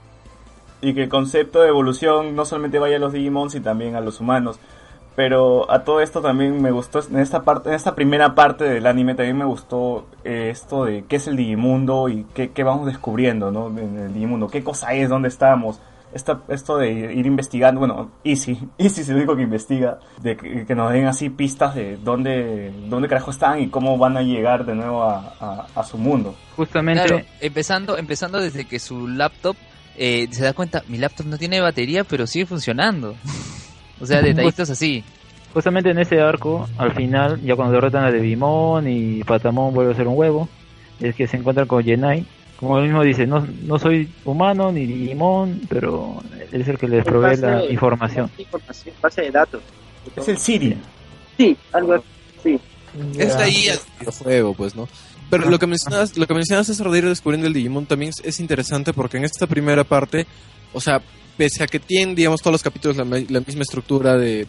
y 0.81 0.95
que 0.95 1.05
el 1.05 1.09
concepto 1.09 1.61
de 1.61 1.69
evolución 1.69 2.35
no 2.35 2.45
solamente 2.45 2.79
vaya 2.79 2.97
a 2.97 2.99
los 2.99 3.13
Digimons 3.13 3.55
y 3.55 3.61
también 3.61 3.97
a 3.97 4.01
los 4.01 4.21
humanos 4.21 4.59
pero 5.15 5.71
a 5.71 5.85
todo 5.85 6.01
esto 6.03 6.21
también 6.21 6.61
me 6.61 6.71
gustó 6.71 7.01
en 7.11 7.19
esta 7.19 7.43
parte 7.43 7.71
en 7.71 7.75
esta 7.75 7.95
primera 7.95 8.35
parte 8.35 8.65
del 8.65 8.87
anime 8.87 9.15
también 9.15 9.39
me 9.39 9.47
gustó 9.47 10.07
eh, 10.25 10.49
esto 10.51 10.85
de 10.85 11.05
qué 11.09 11.17
es 11.17 11.27
el 11.29 11.37
Digimundo 11.37 12.09
y 12.11 12.27
qué, 12.35 12.51
qué 12.51 12.63
vamos 12.63 12.87
descubriendo 12.87 13.51
¿no? 13.51 13.69
en 13.69 13.99
el 13.99 14.13
Digimundo 14.15 14.49
qué 14.49 14.63
cosa 14.63 14.93
es 14.95 15.09
dónde 15.09 15.29
estamos 15.29 15.81
esta, 16.13 16.41
esto 16.49 16.79
de 16.79 16.91
ir 17.15 17.27
investigando 17.27 17.81
bueno 17.81 18.11
Easy 18.25 18.59
Easy 18.79 19.01
es 19.03 19.09
el 19.09 19.17
único 19.17 19.37
que 19.37 19.43
investiga 19.43 19.99
de 20.23 20.37
que, 20.37 20.65
que 20.65 20.75
nos 20.75 20.93
den 20.93 21.07
así 21.07 21.29
pistas 21.31 21.75
de 21.75 21.97
dónde 21.97 22.73
dónde 22.89 23.09
carajo 23.09 23.31
están 23.31 23.61
y 23.61 23.69
cómo 23.69 23.99
van 23.99 24.17
a 24.17 24.23
llegar 24.23 24.65
de 24.65 24.75
nuevo 24.75 25.03
a, 25.03 25.35
a- 25.41 25.67
a 25.75 25.85
su 25.85 25.99
mundo 25.99 26.35
Justamente, 26.57 27.05
Claro, 27.07 27.23
empezando, 27.41 27.99
empezando 27.99 28.41
desde 28.41 28.65
que 28.65 28.79
su 28.79 29.09
laptop 29.09 29.57
eh, 29.99 30.27
se 30.31 30.43
da 30.45 30.53
cuenta, 30.53 30.83
mi 30.89 30.99
laptop 30.99 31.27
no 31.27 31.39
tiene 31.39 31.61
batería, 31.61 32.05
pero 32.05 32.27
sigue 32.27 32.45
funcionando. 32.47 33.15
o 34.01 34.05
sea, 34.07 34.21
detallitos 34.23 34.69
así. 34.71 35.03
justamente 35.55 35.91
en 35.91 35.99
ese 35.99 36.21
arco, 36.21 36.69
al 36.79 36.93
final, 36.93 37.41
ya 37.43 37.57
cuando 37.57 37.75
derrotan 37.75 38.05
a 38.05 38.11
Devimon 38.11 38.87
y 38.89 39.23
Patamon 39.25 39.73
vuelve 39.75 39.93
a 39.93 39.97
ser 39.97 40.07
un 40.09 40.17
huevo, 40.19 40.49
es 41.01 41.15
que 41.15 41.27
se 41.27 41.37
encuentran 41.39 41.67
con 41.67 41.83
Yenai. 41.83 42.27
Como 42.57 42.79
él 42.79 42.85
mismo 42.85 43.03
dice, 43.03 43.27
no, 43.27 43.47
no 43.65 43.79
soy 43.79 44.09
humano 44.25 44.73
ni 44.73 44.87
Digimon, 44.87 45.63
pero 45.69 46.23
él 46.51 46.61
es 46.63 46.69
el 46.69 46.79
que 46.79 46.89
les 46.89 47.05
provee 47.05 47.37
la 47.37 47.65
información. 47.67 48.31
información, 48.39 48.95
base 49.01 49.23
de 49.23 49.31
datos. 49.31 49.63
es 50.17 50.29
el 50.29 50.39
Siri 50.39 50.77
Sí, 51.37 51.57
algo 51.73 51.95
así. 52.39 52.59
Es 53.19 53.35
ahí 53.37 53.69
el 53.69 53.79
videojuego, 54.01 54.55
pues, 54.55 54.75
¿no? 54.75 54.89
Pero 55.29 55.51
lo 55.51 55.59
que 55.59 55.67
mencionabas, 55.67 56.17
lo 56.17 56.27
que 56.27 56.35
mencionabas 56.35 56.69
es 56.71 56.79
de 56.79 56.99
ir 56.99 57.07
descubriendo 57.07 57.47
el 57.47 57.53
Digimon 57.53 57.85
también 57.85 58.11
es, 58.11 58.25
es 58.25 58.41
interesante 58.41 58.93
porque 58.95 59.19
en 59.19 59.25
esta 59.25 59.47
primera 59.47 59.85
parte, 59.85 60.27
o 60.73 60.81
sea, 60.81 61.03
pese 61.37 61.63
a 61.63 61.67
que 61.67 61.79
tienen, 61.79 62.15
digamos, 62.15 62.41
todos 62.41 62.53
los 62.53 62.63
capítulos 62.63 62.97
la, 62.97 63.05
la 63.05 63.41
misma 63.41 63.63
estructura 63.63 64.17
de, 64.17 64.47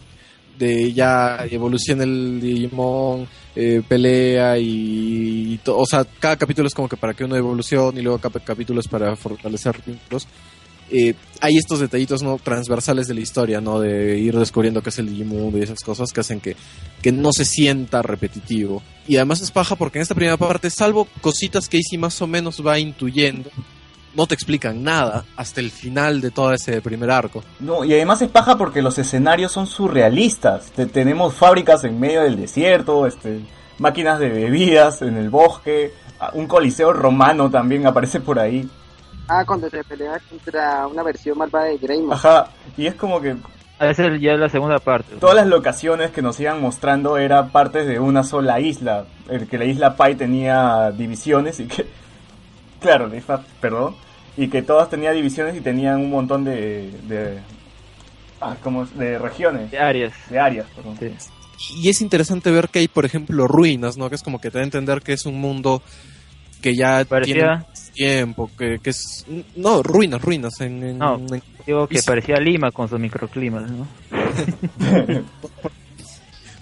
de 0.58 0.92
ya 0.92 1.46
evoluciona 1.50 2.04
el 2.04 2.40
Digimon, 2.40 3.28
eh, 3.54 3.82
pelea 3.86 4.58
y, 4.58 5.54
y 5.54 5.60
o 5.66 5.86
sea, 5.86 6.04
cada 6.04 6.36
capítulo 6.36 6.68
es 6.68 6.74
como 6.74 6.88
que 6.88 6.96
para 6.96 7.14
que 7.14 7.24
uno 7.24 7.36
evolucione 7.36 8.00
y 8.00 8.02
luego 8.02 8.18
cada 8.18 8.40
para 8.88 9.16
fortalecer 9.16 9.80
vínculos. 9.86 10.26
Eh, 10.90 11.14
hay 11.40 11.58
estos 11.58 11.80
detallitos 11.80 12.22
no 12.22 12.38
transversales 12.42 13.08
de 13.08 13.14
la 13.14 13.20
historia, 13.20 13.60
¿no? 13.60 13.78
De 13.78 14.18
ir 14.18 14.36
descubriendo 14.38 14.82
qué 14.82 14.88
es 14.88 14.98
el 14.98 15.10
Digimundo 15.10 15.58
y 15.58 15.62
esas 15.62 15.80
cosas 15.80 16.12
que 16.12 16.20
hacen 16.20 16.40
que, 16.40 16.56
que 17.02 17.12
no 17.12 17.32
se 17.32 17.44
sienta 17.44 18.00
repetitivo. 18.00 18.82
Y 19.06 19.16
además 19.16 19.42
es 19.42 19.50
paja 19.50 19.76
porque 19.76 19.98
en 19.98 20.02
esta 20.02 20.14
primera 20.14 20.38
parte, 20.38 20.70
salvo 20.70 21.06
cositas 21.20 21.68
que 21.68 21.76
Easy 21.76 21.98
más 21.98 22.20
o 22.22 22.26
menos 22.26 22.64
va 22.66 22.78
intuyendo, 22.78 23.50
no 24.18 24.26
te 24.26 24.34
explican 24.34 24.82
nada 24.82 25.24
hasta 25.36 25.60
el 25.60 25.70
final 25.70 26.20
de 26.20 26.30
todo 26.30 26.52
ese 26.52 26.82
primer 26.82 27.10
arco. 27.10 27.42
No, 27.60 27.84
y 27.84 27.94
además 27.94 28.20
es 28.20 28.28
paja 28.28 28.58
porque 28.58 28.82
los 28.82 28.98
escenarios 28.98 29.52
son 29.52 29.66
surrealistas. 29.66 30.70
Te- 30.72 30.86
tenemos 30.86 31.32
fábricas 31.34 31.84
en 31.84 31.98
medio 31.98 32.22
del 32.22 32.36
desierto, 32.36 33.06
este, 33.06 33.40
máquinas 33.78 34.18
de 34.18 34.28
bebidas 34.28 35.00
en 35.02 35.16
el 35.16 35.30
bosque, 35.30 35.94
un 36.34 36.46
coliseo 36.48 36.92
romano 36.92 37.48
también 37.48 37.86
aparece 37.86 38.18
por 38.20 38.38
ahí. 38.40 38.68
Ah, 39.28 39.44
cuando 39.46 39.70
se 39.70 39.84
pelea 39.84 40.18
contra 40.28 40.86
una 40.88 41.02
versión 41.04 41.38
malvada 41.38 41.66
de 41.66 41.78
Greymon. 41.78 42.12
Ajá, 42.14 42.48
y 42.76 42.86
es 42.86 42.94
como 42.96 43.20
que 43.20 43.36
Esa 43.78 44.06
es 44.06 44.20
ya 44.20 44.32
la 44.34 44.48
segunda 44.48 44.78
parte. 44.80 45.14
todas 45.20 45.36
las 45.36 45.46
locaciones 45.46 46.10
que 46.10 46.22
nos 46.22 46.40
iban 46.40 46.60
mostrando 46.60 47.18
eran 47.18 47.50
partes 47.50 47.86
de 47.86 48.00
una 48.00 48.24
sola 48.24 48.58
isla. 48.58 49.04
El 49.28 49.46
que 49.46 49.58
la 49.58 49.64
isla 49.66 49.96
Pai 49.96 50.16
tenía 50.16 50.90
divisiones 50.90 51.60
y 51.60 51.66
que. 51.68 51.86
Claro, 52.80 53.06
la 53.08 53.16
isla- 53.16 53.42
perdón. 53.60 53.94
Y 54.38 54.48
que 54.48 54.62
todas 54.62 54.88
tenían 54.88 55.14
divisiones 55.14 55.54
y 55.56 55.60
tenían 55.60 55.96
un 56.00 56.10
montón 56.10 56.44
de. 56.44 56.90
de 57.08 57.38
ah, 58.40 58.56
como 58.62 58.86
de 58.86 59.18
regiones, 59.18 59.70
De 59.70 59.78
áreas. 59.78 60.12
de 60.30 60.38
áreas, 60.38 60.66
perdón. 60.74 60.96
Sí. 60.98 61.10
Y 61.82 61.88
es 61.88 62.00
interesante 62.00 62.50
ver 62.52 62.68
que 62.68 62.78
hay, 62.78 62.88
por 62.88 63.04
ejemplo, 63.04 63.46
ruinas, 63.48 63.96
¿no? 63.98 64.08
Que 64.08 64.14
es 64.14 64.22
como 64.22 64.40
que 64.40 64.50
te 64.50 64.58
da 64.58 64.62
a 64.62 64.64
entender 64.64 65.02
que 65.02 65.12
es 65.12 65.26
un 65.26 65.40
mundo 65.40 65.82
que 66.62 66.74
ya 66.76 67.04
Parecía- 67.04 67.64
tiene 67.66 67.92
tiempo, 67.94 68.48
que, 68.56 68.78
que 68.80 68.90
es... 68.90 69.26
No, 69.56 69.82
ruinas, 69.82 70.22
ruinas. 70.22 70.60
En, 70.60 70.82
en- 70.84 70.98
No. 70.98 71.16
en- 71.16 71.42
Digo 71.66 71.86
que 71.88 71.98
Y- 71.98 72.02
parecía 72.02 72.36
Lima 72.36 72.70
con 72.70 72.88
sus 72.88 72.98
microclimas, 72.98 73.68
¿no? 73.70 73.86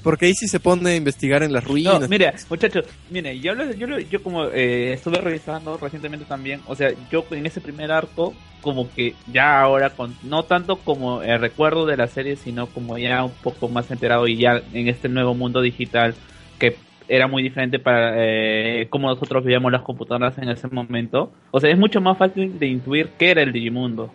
porque 0.07 0.27
ahí 0.27 0.35
sí 0.35 0.47
se 0.47 0.61
pone 0.61 0.91
a 0.91 0.95
investigar 0.95 1.43
en 1.43 1.53
las 1.53 1.65
ruinas. 1.65 2.01
No, 2.03 2.07
mira, 2.09 2.33
muchachos, 2.49 2.85
mire, 3.11 3.41
yo, 3.41 3.57
lo- 3.57 3.73
yo, 3.73 3.89
lo- 3.89 3.99
yo 3.99 4.23
como 4.23 4.45
eh, 4.45 4.93
estuve 4.93 5.21
revisando 5.21 5.77
recientemente 5.79 6.25
también, 6.27 6.61
o 6.69 6.77
sea, 6.77 6.93
yo 7.11 7.25
en 7.33 7.45
ese 7.45 7.61
primer 7.61 7.91
arco, 7.91 8.33
como 8.61 8.89
que 8.95 9.15
ya 9.33 9.61
ahora, 9.61 9.91
con 9.91 10.15
no 10.23 10.45
tanto 10.45 10.77
como 10.77 11.23
el 11.23 11.41
recuerdo 11.41 11.87
de 11.87 11.97
la 11.97 12.07
serie, 12.07 12.37
sino 12.37 12.69
como 12.69 12.97
ya 12.99 13.25
un 13.25 13.33
poco 13.43 13.69
más 13.69 13.91
enterado 13.91 14.29
y 14.29 14.37
ya 14.37 14.63
en 14.73 14.87
este 14.87 15.09
nuevo 15.09 15.35
mundo 15.35 15.61
digital 15.61 16.15
que 16.61 16.77
era 17.09 17.27
muy 17.27 17.43
diferente 17.43 17.81
para 17.81 18.15
eh, 18.17 18.87
como 18.89 19.09
nosotros 19.09 19.43
veíamos 19.43 19.73
las 19.73 19.83
computadoras 19.83 20.39
en 20.39 20.51
ese 20.51 20.69
momento. 20.69 21.33
O 21.51 21.59
sea, 21.59 21.69
es 21.69 21.79
mucho 21.79 22.01
más 22.01 22.17
fácil 22.17 22.61
de 22.61 22.67
intuir 22.69 23.09
qué 23.19 23.33
era 23.33 23.43
el 23.43 23.53
Digimundo. 23.53 24.13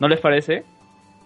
¿No 0.00 0.08
les 0.08 0.18
parece? 0.18 0.64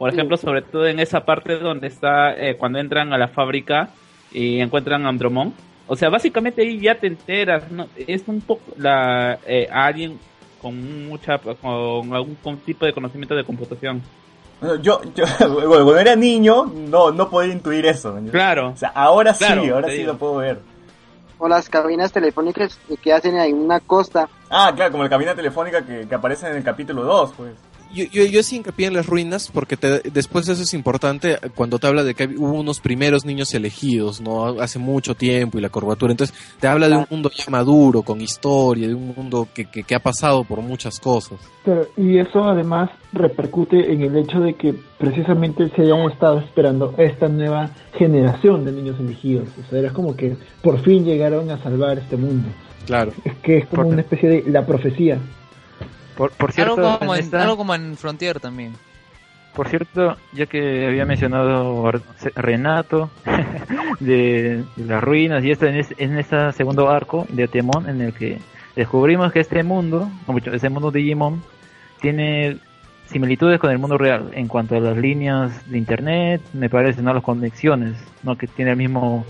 Por 0.00 0.08
ejemplo, 0.08 0.38
sobre 0.38 0.62
todo 0.62 0.86
en 0.86 0.98
esa 0.98 1.26
parte 1.26 1.58
donde 1.58 1.88
está 1.88 2.32
eh, 2.32 2.56
cuando 2.56 2.78
entran 2.78 3.12
a 3.12 3.18
la 3.18 3.28
fábrica 3.28 3.90
y 4.32 4.58
encuentran 4.58 5.04
a 5.04 5.10
Andromón. 5.10 5.52
O 5.86 5.94
sea, 5.94 6.08
básicamente 6.08 6.62
ahí 6.62 6.80
ya 6.80 6.94
te 6.94 7.06
enteras, 7.06 7.70
¿no? 7.70 7.86
Es 7.94 8.22
un 8.26 8.40
poco 8.40 8.62
la 8.78 9.38
eh, 9.46 9.68
alguien 9.70 10.18
con 10.62 11.06
mucha 11.06 11.36
con 11.36 12.14
algún 12.14 12.34
con 12.36 12.56
tipo 12.60 12.86
de 12.86 12.94
conocimiento 12.94 13.34
de 13.34 13.44
computación. 13.44 14.00
Yo, 14.80 15.02
yo 15.14 15.26
bueno, 15.40 15.68
cuando 15.68 15.98
era 15.98 16.16
niño, 16.16 16.64
no, 16.64 17.10
no 17.10 17.28
podía 17.28 17.52
intuir 17.52 17.84
eso. 17.84 18.18
Claro. 18.30 18.70
O 18.70 18.76
sea, 18.78 18.92
ahora 18.94 19.34
Claro, 19.34 19.64
sí, 19.64 19.68
ahora 19.68 19.88
sí 19.90 19.98
digo. 19.98 20.12
lo 20.12 20.18
puedo 20.18 20.36
ver. 20.36 20.60
O 21.38 21.46
las 21.46 21.68
cabinas 21.68 22.10
telefónicas 22.10 22.80
que 23.02 23.12
hacen 23.12 23.36
ahí 23.36 23.50
en 23.50 23.58
una 23.58 23.80
costa. 23.80 24.30
Ah, 24.48 24.72
claro, 24.74 24.92
como 24.92 25.04
la 25.04 25.10
cabina 25.10 25.34
telefónica 25.34 25.84
que, 25.84 26.08
que 26.08 26.14
aparece 26.14 26.48
en 26.48 26.56
el 26.56 26.64
capítulo 26.64 27.02
2, 27.02 27.34
pues. 27.36 27.52
Yo, 27.94 28.04
yo, 28.04 28.24
yo 28.24 28.42
sí 28.42 28.56
hincapié 28.56 28.86
en 28.86 28.94
las 28.94 29.06
ruinas 29.06 29.50
porque 29.52 29.76
te- 29.76 30.00
después 30.10 30.48
eso 30.48 30.62
es 30.62 30.74
importante 30.74 31.38
cuando 31.54 31.78
te 31.78 31.86
habla 31.86 32.04
de 32.04 32.14
que 32.14 32.24
hubo 32.26 32.52
unos 32.52 32.80
primeros 32.80 33.24
niños 33.24 33.52
elegidos, 33.54 34.20
¿no? 34.20 34.60
Hace 34.60 34.78
mucho 34.78 35.14
tiempo 35.14 35.58
y 35.58 35.60
la 35.60 35.68
curvatura. 35.70 36.12
Entonces 36.12 36.36
te 36.60 36.66
habla 36.68 36.88
de 36.88 36.96
un 36.96 37.06
mundo 37.10 37.30
ya 37.34 37.44
maduro, 37.50 38.02
con 38.02 38.20
historia, 38.20 38.86
de 38.88 38.94
un 38.94 39.14
mundo 39.16 39.48
que, 39.52 39.64
que, 39.66 39.82
que 39.82 39.94
ha 39.94 40.00
pasado 40.00 40.44
por 40.44 40.60
muchas 40.60 41.00
cosas. 41.00 41.38
Y 41.96 42.18
eso 42.18 42.44
además 42.44 42.90
repercute 43.12 43.92
en 43.92 44.02
el 44.02 44.16
hecho 44.16 44.40
de 44.40 44.54
que 44.54 44.74
precisamente 44.98 45.68
se 45.74 45.82
hayan 45.82 46.10
estado 46.10 46.38
esperando 46.38 46.94
esta 46.98 47.28
nueva 47.28 47.70
generación 47.98 48.64
de 48.64 48.72
niños 48.72 48.98
elegidos. 49.00 49.48
O 49.66 49.68
sea, 49.68 49.78
era 49.80 49.92
como 49.92 50.16
que 50.16 50.36
por 50.62 50.80
fin 50.82 51.04
llegaron 51.04 51.50
a 51.50 51.62
salvar 51.62 51.98
este 51.98 52.16
mundo. 52.16 52.48
Claro. 52.86 53.12
Es 53.24 53.34
que 53.42 53.58
es 53.58 53.66
como 53.66 53.88
una 53.88 54.00
especie 54.00 54.28
de 54.28 54.50
la 54.50 54.64
profecía. 54.66 55.18
Por, 56.20 56.32
por 56.32 56.52
cierto, 56.52 56.74
Algo 56.74 56.98
como, 56.98 57.14
en 57.14 57.20
en, 57.20 57.24
esta- 57.24 57.42
algo 57.42 57.56
como 57.56 57.74
en 57.74 57.96
Frontier 57.96 58.40
también. 58.40 58.74
Por 59.54 59.68
cierto, 59.68 60.18
ya 60.34 60.44
que 60.44 60.86
había 60.86 61.06
mencionado 61.06 61.88
a 61.88 61.92
Renato 62.36 63.08
de, 64.00 64.64
de 64.76 64.84
las 64.84 65.02
ruinas 65.02 65.42
y 65.42 65.50
esto 65.50 65.64
en, 65.64 65.76
es- 65.76 65.94
en 65.96 66.18
este 66.18 66.52
segundo 66.52 66.90
arco 66.90 67.26
de 67.30 67.48
Temón 67.48 67.88
en 67.88 68.02
el 68.02 68.12
que 68.12 68.38
descubrimos 68.76 69.32
que 69.32 69.40
este 69.40 69.62
mundo, 69.62 70.10
ese 70.52 70.68
mundo 70.68 70.90
de 70.90 71.00
Digimon, 71.00 71.42
tiene 72.02 72.58
similitudes 73.06 73.58
con 73.58 73.70
el 73.70 73.78
mundo 73.78 73.96
real 73.96 74.30
en 74.34 74.46
cuanto 74.46 74.76
a 74.76 74.80
las 74.80 74.98
líneas 74.98 75.70
de 75.70 75.78
internet, 75.78 76.42
me 76.52 76.68
parece, 76.68 77.00
no 77.00 77.14
las 77.14 77.22
conexiones, 77.22 77.96
no 78.22 78.36
que 78.36 78.46
tiene 78.46 78.72
el 78.72 78.76
mismo, 78.76 79.24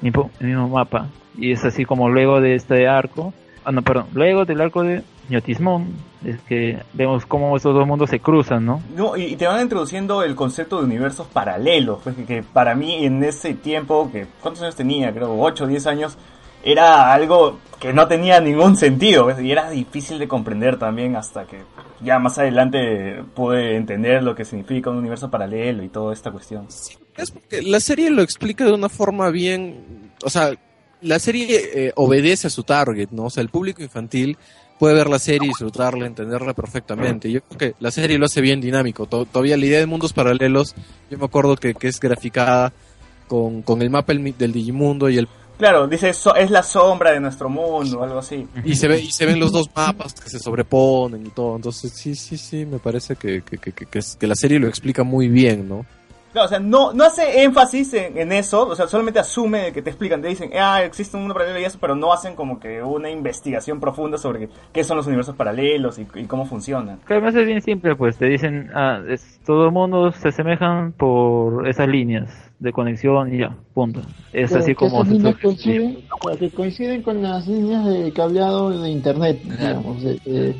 mismo, 0.00 0.30
el 0.38 0.46
mismo 0.46 0.68
mapa. 0.68 1.08
Y 1.36 1.50
es 1.50 1.64
así 1.64 1.84
como 1.84 2.08
luego 2.08 2.40
de 2.40 2.54
este 2.54 2.86
arco, 2.86 3.34
ah 3.64 3.72
no, 3.72 3.82
perdón, 3.82 4.06
luego 4.14 4.44
del 4.44 4.60
arco 4.60 4.84
de 4.84 5.02
Ñotismón, 5.28 5.94
es 6.24 6.40
que 6.42 6.78
vemos 6.92 7.26
cómo 7.26 7.56
estos 7.56 7.74
dos 7.74 7.86
mundos 7.86 8.10
se 8.10 8.20
cruzan, 8.20 8.64
¿no? 8.64 8.82
No, 8.94 9.16
y, 9.16 9.36
te 9.36 9.46
van 9.46 9.62
introduciendo 9.62 10.22
el 10.22 10.34
concepto 10.34 10.78
de 10.78 10.84
universos 10.84 11.26
paralelos, 11.26 12.00
pues 12.02 12.16
que, 12.16 12.24
que 12.24 12.42
para 12.42 12.74
mí 12.74 13.04
en 13.04 13.22
ese 13.24 13.54
tiempo, 13.54 14.10
que 14.12 14.26
¿cuántos 14.40 14.62
años 14.62 14.76
tenía? 14.76 15.12
Creo 15.12 15.36
8 15.38 15.64
o 15.64 15.66
10 15.66 15.86
años, 15.86 16.18
era 16.64 17.12
algo 17.12 17.58
que 17.78 17.92
no 17.92 18.08
tenía 18.08 18.40
ningún 18.40 18.76
sentido, 18.76 19.24
pues, 19.24 19.40
y 19.40 19.52
era 19.52 19.70
difícil 19.70 20.18
de 20.18 20.26
comprender 20.26 20.78
también 20.78 21.14
hasta 21.14 21.46
que 21.46 21.62
ya 22.00 22.18
más 22.18 22.38
adelante 22.38 23.22
pude 23.34 23.76
entender 23.76 24.22
lo 24.22 24.34
que 24.34 24.44
significa 24.44 24.90
un 24.90 24.96
universo 24.96 25.30
paralelo 25.30 25.82
y 25.82 25.88
toda 25.88 26.12
esta 26.12 26.30
cuestión. 26.30 26.66
Es 27.16 27.30
porque 27.30 27.62
la 27.62 27.80
serie 27.80 28.10
lo 28.10 28.22
explica 28.22 28.64
de 28.64 28.72
una 28.72 28.88
forma 28.88 29.30
bien, 29.30 30.12
o 30.24 30.30
sea, 30.30 30.52
la 31.02 31.18
serie 31.18 31.46
eh, 31.74 31.92
obedece 31.96 32.46
a 32.46 32.50
su 32.50 32.64
target, 32.64 33.10
¿no? 33.10 33.24
O 33.24 33.30
sea, 33.30 33.42
el 33.42 33.50
público 33.50 33.82
infantil 33.82 34.36
puede 34.78 34.94
ver 34.94 35.08
la 35.08 35.18
serie, 35.18 35.48
disfrutarla, 35.48 36.06
entenderla 36.06 36.52
perfectamente. 36.54 37.30
Yo 37.30 37.40
creo 37.42 37.58
que 37.58 37.74
la 37.80 37.90
serie 37.90 38.18
lo 38.18 38.26
hace 38.26 38.40
bien 38.40 38.60
dinámico. 38.60 39.06
To- 39.06 39.24
todavía 39.24 39.56
la 39.56 39.66
idea 39.66 39.78
de 39.80 39.86
mundos 39.86 40.12
paralelos, 40.12 40.74
yo 41.10 41.18
me 41.18 41.24
acuerdo 41.24 41.56
que, 41.56 41.74
que 41.74 41.88
es 41.88 41.98
graficada 42.00 42.72
con, 43.28 43.62
con 43.62 43.82
el 43.82 43.90
mapa 43.90 44.12
del 44.14 44.52
Digimundo 44.52 45.08
y 45.08 45.18
el 45.18 45.28
Claro, 45.58 45.86
dice, 45.88 46.12
"So- 46.12 46.34
es 46.36 46.50
la 46.50 46.62
sombra 46.62 47.12
de 47.12 47.20
nuestro 47.20 47.48
mundo, 47.48 48.02
algo 48.02 48.18
así. 48.18 48.46
y 48.62 48.74
se 48.76 48.88
ve 48.88 49.00
y 49.00 49.10
se 49.10 49.24
ven 49.24 49.40
los 49.40 49.52
dos 49.52 49.70
mapas 49.74 50.12
que 50.12 50.28
se 50.28 50.38
sobreponen 50.38 51.26
y 51.26 51.30
todo. 51.30 51.56
Entonces, 51.56 51.92
sí, 51.94 52.14
sí, 52.14 52.36
sí, 52.36 52.66
me 52.66 52.78
parece 52.78 53.16
que, 53.16 53.40
que, 53.42 53.56
que, 53.56 53.72
que 53.74 54.26
la 54.26 54.34
serie 54.34 54.58
lo 54.58 54.68
explica 54.68 55.02
muy 55.02 55.28
bien, 55.28 55.66
¿no? 55.66 55.86
Claro, 56.36 56.46
o 56.46 56.50
sea, 56.50 56.60
no, 56.60 56.92
no 56.92 57.02
hace 57.04 57.44
énfasis 57.44 57.94
en, 57.94 58.18
en 58.18 58.30
eso, 58.30 58.68
o 58.68 58.76
sea, 58.76 58.86
solamente 58.88 59.18
asume 59.18 59.72
que 59.72 59.80
te 59.80 59.88
explican, 59.88 60.20
te 60.20 60.28
dicen, 60.28 60.50
ah, 60.54 60.82
existe 60.84 61.16
un 61.16 61.22
mundo 61.22 61.32
paralelo 61.34 61.58
y 61.60 61.64
eso, 61.64 61.78
pero 61.80 61.94
no 61.94 62.12
hacen 62.12 62.34
como 62.36 62.60
que 62.60 62.82
una 62.82 63.08
investigación 63.10 63.80
profunda 63.80 64.18
sobre 64.18 64.50
qué 64.70 64.84
son 64.84 64.98
los 64.98 65.06
universos 65.06 65.34
paralelos 65.34 65.98
y, 65.98 66.06
y 66.14 66.24
cómo 66.24 66.44
funcionan. 66.44 66.98
Que 67.06 67.14
además 67.14 67.34
es 67.36 67.46
bien 67.46 67.62
simple, 67.62 67.96
pues 67.96 68.18
te 68.18 68.26
dicen, 68.26 68.68
ah, 68.74 69.00
es, 69.08 69.40
todo 69.46 69.64
el 69.64 69.72
mundo 69.72 70.12
se 70.12 70.28
asemejan 70.28 70.92
por 70.92 71.66
esas 71.66 71.88
líneas 71.88 72.30
de 72.58 72.70
conexión 72.70 73.32
y 73.34 73.38
ya, 73.38 73.56
punto. 73.72 74.00
Es 74.34 74.50
Pero 74.50 74.60
así 74.60 74.74
como 74.74 74.96
esas 75.04 75.08
líneas 75.14 75.36
coinciden, 75.38 75.98
que 76.38 76.50
coinciden 76.50 77.02
con 77.02 77.22
las 77.22 77.46
líneas 77.48 77.86
de 77.86 78.12
cableado 78.12 78.78
de 78.82 78.90
internet, 78.90 79.40
digamos, 79.42 80.02
de, 80.02 80.18
de- 80.26 80.56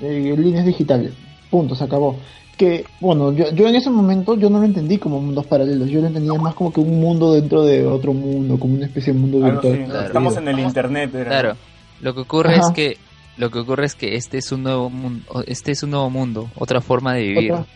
de 0.00 0.36
líneas 0.36 0.64
digitales. 0.66 1.14
Punto, 1.50 1.74
se 1.74 1.82
acabó. 1.82 2.16
Que, 2.56 2.86
bueno, 3.00 3.32
yo, 3.34 3.50
yo 3.52 3.68
en 3.68 3.76
ese 3.76 3.90
momento 3.90 4.34
yo 4.34 4.48
no 4.48 4.58
lo 4.58 4.64
entendí 4.64 4.96
como 4.96 5.20
mundos 5.20 5.44
paralelos, 5.46 5.90
yo 5.90 6.00
lo 6.00 6.06
entendía 6.06 6.32
más 6.40 6.54
como 6.54 6.72
que 6.72 6.80
un 6.80 6.98
mundo 7.00 7.34
dentro 7.34 7.62
de 7.64 7.84
otro 7.86 8.14
mundo, 8.14 8.58
como 8.58 8.74
una 8.74 8.86
especie 8.86 9.12
de 9.12 9.18
mundo 9.18 9.44
Algo 9.44 9.60
virtual. 9.60 9.84
Claro. 9.90 10.06
Estamos 10.06 10.36
en 10.38 10.48
el 10.48 10.58
internet. 10.60 11.14
era- 11.14 11.28
Claro. 11.28 11.56
Lo 12.00 12.14
que 12.14 12.20
ocurre 12.20 12.54
Ajá. 12.54 12.60
es 12.68 12.70
que 12.74 12.96
lo 13.36 13.50
que 13.50 13.58
ocurre 13.58 13.84
es 13.84 13.94
que 13.94 14.16
este 14.16 14.38
es 14.38 14.50
un 14.52 14.62
nuevo 14.62 14.88
mundo, 14.88 15.44
este 15.46 15.72
es 15.72 15.82
un 15.82 15.90
nuevo 15.90 16.08
mundo, 16.08 16.48
otra 16.56 16.80
forma 16.80 17.12
de 17.14 17.22
vivir, 17.24 17.52
Otra- 17.52 17.66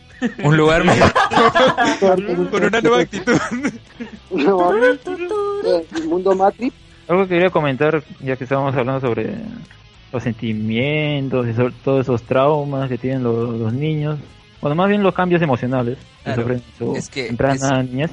un 0.44 0.56
lugar 0.56 0.84
mejor, 0.84 1.12
Con 2.50 2.64
una 2.64 2.80
nueva 2.80 3.00
actitud. 3.00 3.34
El 5.96 6.08
mundo 6.08 6.34
Matrix. 6.34 6.74
Algo 7.08 7.22
que 7.24 7.28
quería 7.30 7.50
comentar, 7.50 8.02
ya 8.20 8.36
que 8.36 8.44
estábamos 8.44 8.74
hablando 8.74 9.00
sobre 9.00 9.34
los 10.12 10.22
sentimientos 10.22 11.46
y 11.48 11.52
sobre 11.54 11.74
todos 11.84 12.00
esos 12.02 12.22
traumas 12.22 12.88
que 12.88 12.98
tienen 12.98 13.22
los, 13.22 13.58
los 13.58 13.72
niños, 13.72 14.18
bueno, 14.60 14.74
más 14.76 14.88
bien 14.88 15.02
los 15.02 15.14
cambios 15.14 15.42
emocionales 15.42 15.98
que 15.98 16.24
Claro. 16.24 16.42
sufren 16.42 16.58
en 16.58 16.76
su 16.78 16.96
Es 16.96 17.08
que 17.08 17.24
temprana 17.28 17.82
niñez, 17.82 18.10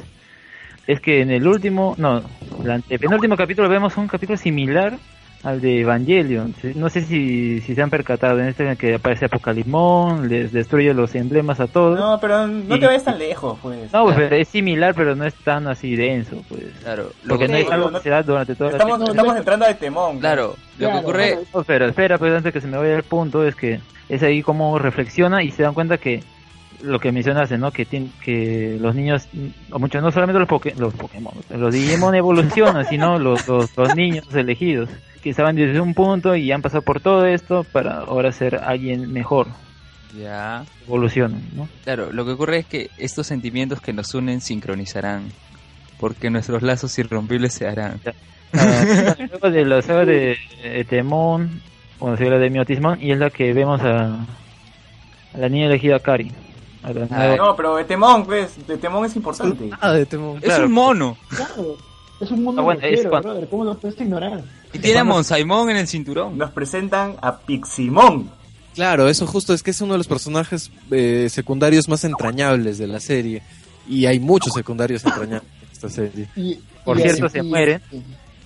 es 0.88 1.00
que 1.02 1.22
en 1.22 1.32
el 1.32 1.46
último, 1.48 1.94
no, 1.98 2.22
el 2.90 3.00
penúltimo 3.00 3.36
capítulo 3.36 3.68
vemos 3.70 3.98
un 3.98 4.08
capítulo 4.08 4.38
similar 4.38 4.98
al 5.44 5.62
de 5.62 5.82
Evangelion. 5.82 6.54
No 6.76 6.90
sé 6.90 7.04
si, 7.04 7.62
si 7.62 7.76
se 7.76 7.82
han 7.82 7.90
percatado 7.92 8.40
en 8.40 8.48
este 8.48 8.64
en 8.64 8.70
el 8.70 8.78
que 8.78 8.96
aparece 8.96 9.26
Apocalimón, 9.26 10.28
les 10.30 10.52
destruye 10.52 10.94
los 10.94 11.14
emblemas 11.16 11.60
a 11.60 11.68
todos. 11.68 12.00
No, 12.00 12.20
pero 12.20 12.48
no 12.48 12.74
Sí. 12.76 12.80
te 12.80 12.86
vayas 12.88 13.04
tan 13.04 13.20
lejos, 13.20 13.58
pues. 13.62 13.94
No, 13.94 14.06
pues, 14.06 14.16
pero 14.16 14.36
es 14.36 14.48
similar, 14.48 14.96
pero 14.96 15.16
no 15.16 15.26
es 15.26 15.36
tan 15.36 15.68
así 15.68 15.96
denso, 15.96 16.44
pues. 16.50 16.64
Claro, 16.82 17.12
lo 17.24 17.30
Porque 17.30 17.46
que, 17.46 17.52
no 17.52 17.58
hay 17.58 17.64
no- 17.66 17.72
algo 17.72 17.92
no- 17.92 17.98
que 18.00 18.04
se 18.04 18.10
da 18.10 18.24
durante 18.24 18.56
toda 18.56 18.72
la 18.72 18.78
Estamos, 18.78 19.00
no, 19.00 19.06
estamos 19.12 19.36
entrando 19.38 19.66
a 19.66 19.74
temón. 19.76 20.20
claro, 20.20 20.48
lo 20.48 20.56
que 20.56 20.78
Claro, 20.86 21.00
ocurre, 21.00 21.38
No, 21.54 21.64
pero 21.64 21.86
espera, 21.86 22.18
pues 22.18 22.34
antes 22.34 22.52
que 22.52 22.60
se 22.62 22.68
me 22.68 22.78
vaya 22.78 22.96
el 22.96 23.04
punto, 23.04 23.46
es 23.46 23.56
que 23.56 23.80
es 24.10 24.24
ahí 24.24 24.42
como 24.42 24.80
reflexiona 24.80 25.44
y 25.44 25.52
se 25.52 25.62
dan 25.64 25.74
cuenta 25.76 25.98
que 26.00 26.24
lo 26.82 27.00
que 27.00 27.12
mencionaste, 27.12 27.58
¿no? 27.58 27.72
Que, 27.72 27.88
tien- 27.88 28.12
que 28.24 28.78
los 28.80 28.94
niños, 28.96 29.28
o 29.72 29.80
muchos, 29.80 30.02
no 30.02 30.12
solamente 30.12 30.40
los, 30.40 30.48
poke- 30.48 30.76
los 30.78 30.94
Pokémon, 30.94 31.34
los 31.50 31.74
Digimon 31.74 32.14
evolucionan, 32.16 32.86
sino 32.90 33.18
los, 33.18 33.48
los, 33.48 33.76
los 33.76 33.96
niños 33.96 34.26
elegidos, 34.36 34.90
que 35.24 35.32
estaban 35.32 35.56
desde 35.56 35.80
un 35.82 35.94
punto 35.94 36.36
y 36.36 36.52
han 36.52 36.62
pasado 36.62 36.84
por 36.84 37.00
todo 37.00 37.26
esto 37.26 37.64
para 37.72 38.00
ahora 38.02 38.32
ser 38.32 38.56
alguien 38.64 39.12
mejor, 39.12 39.48
ya, 40.18 40.64
evolucionan, 40.86 41.42
¿no? 41.56 41.68
claro, 41.84 42.12
lo 42.12 42.26
que 42.26 42.32
ocurre 42.32 42.60
es 42.60 42.66
que 42.68 42.90
estos 42.98 43.26
sentimientos 43.28 43.82
que 43.82 43.94
nos 43.94 44.14
unen 44.14 44.40
sincronizarán, 44.42 45.24
porque 46.00 46.30
nuestros 46.30 46.62
lazos 46.62 46.98
irrompibles 47.00 47.54
se 47.54 47.68
harán. 47.68 48.00
Ah, 48.54 49.16
luego 49.30 49.50
de 49.50 49.66
la 49.66 49.82
saga 49.82 50.06
de 50.06 50.38
cuando 52.00 52.18
se 52.18 52.24
habla 52.26 52.38
de 52.38 52.50
Miotismon, 52.52 53.02
y 53.02 53.12
es 53.12 53.18
la 53.18 53.30
que 53.32 53.52
vemos 53.54 53.82
a, 53.82 54.14
a 55.34 55.38
la 55.38 55.50
niña 55.50 55.66
elegida 55.66 56.00
Kari. 56.00 56.32
Ah, 56.84 57.36
No, 57.38 57.56
pero 57.56 57.76
de 57.76 57.84
temón, 57.86 58.26
pues. 58.26 58.68
De 58.68 58.78
temón 58.78 59.06
es 59.06 59.16
importante. 59.16 59.70
Ah, 59.82 59.92
de 59.94 60.06
Temón. 60.06 60.38
Es 60.38 60.44
Claro. 60.44 60.66
un 60.66 60.72
mono 60.72 61.18
Claro, 61.30 61.76
es 62.20 62.32
un 62.32 62.44
mundo 62.44 62.62
Ah, 62.62 62.64
bueno, 62.66 62.82
es 62.82 62.92
rockero, 62.92 63.10
cuando- 63.10 63.30
brother, 63.30 63.50
¿cómo 63.50 63.64
lo 63.66 63.78
puedes 63.78 64.00
ignorar? 64.00 64.44
y 64.74 64.80
tiene 64.80 65.00
a 65.00 65.04
Monsaimon 65.04 65.70
en 65.70 65.78
el 65.78 65.88
cinturón. 65.88 66.38
Nos 66.38 66.52
presentan 66.52 67.16
a 67.22 67.38
Piximon. 67.38 68.30
Claro, 68.76 69.10
eso 69.10 69.26
justo 69.26 69.54
es 69.54 69.64
que 69.64 69.72
es 69.72 69.82
uno 69.82 69.94
de 69.94 69.98
los 69.98 70.08
personajes 70.08 70.70
eh, 70.92 71.28
secundarios 71.32 71.90
más 71.90 72.04
entrañables 72.04 72.78
de 72.78 72.88
la 72.88 73.00
serie. 73.00 73.42
Y 73.88 74.06
hay 74.06 74.20
muchos 74.20 74.54
secundarios 74.54 75.04
entrañables 75.04 75.50
en 75.64 75.70
esta 75.72 75.90
serie. 75.90 76.30
Y, 76.36 76.60
Por 76.86 77.00
y 77.00 77.02
cierto, 77.04 77.26
así- 77.26 77.38
se 77.38 77.44
mueren. 77.44 77.82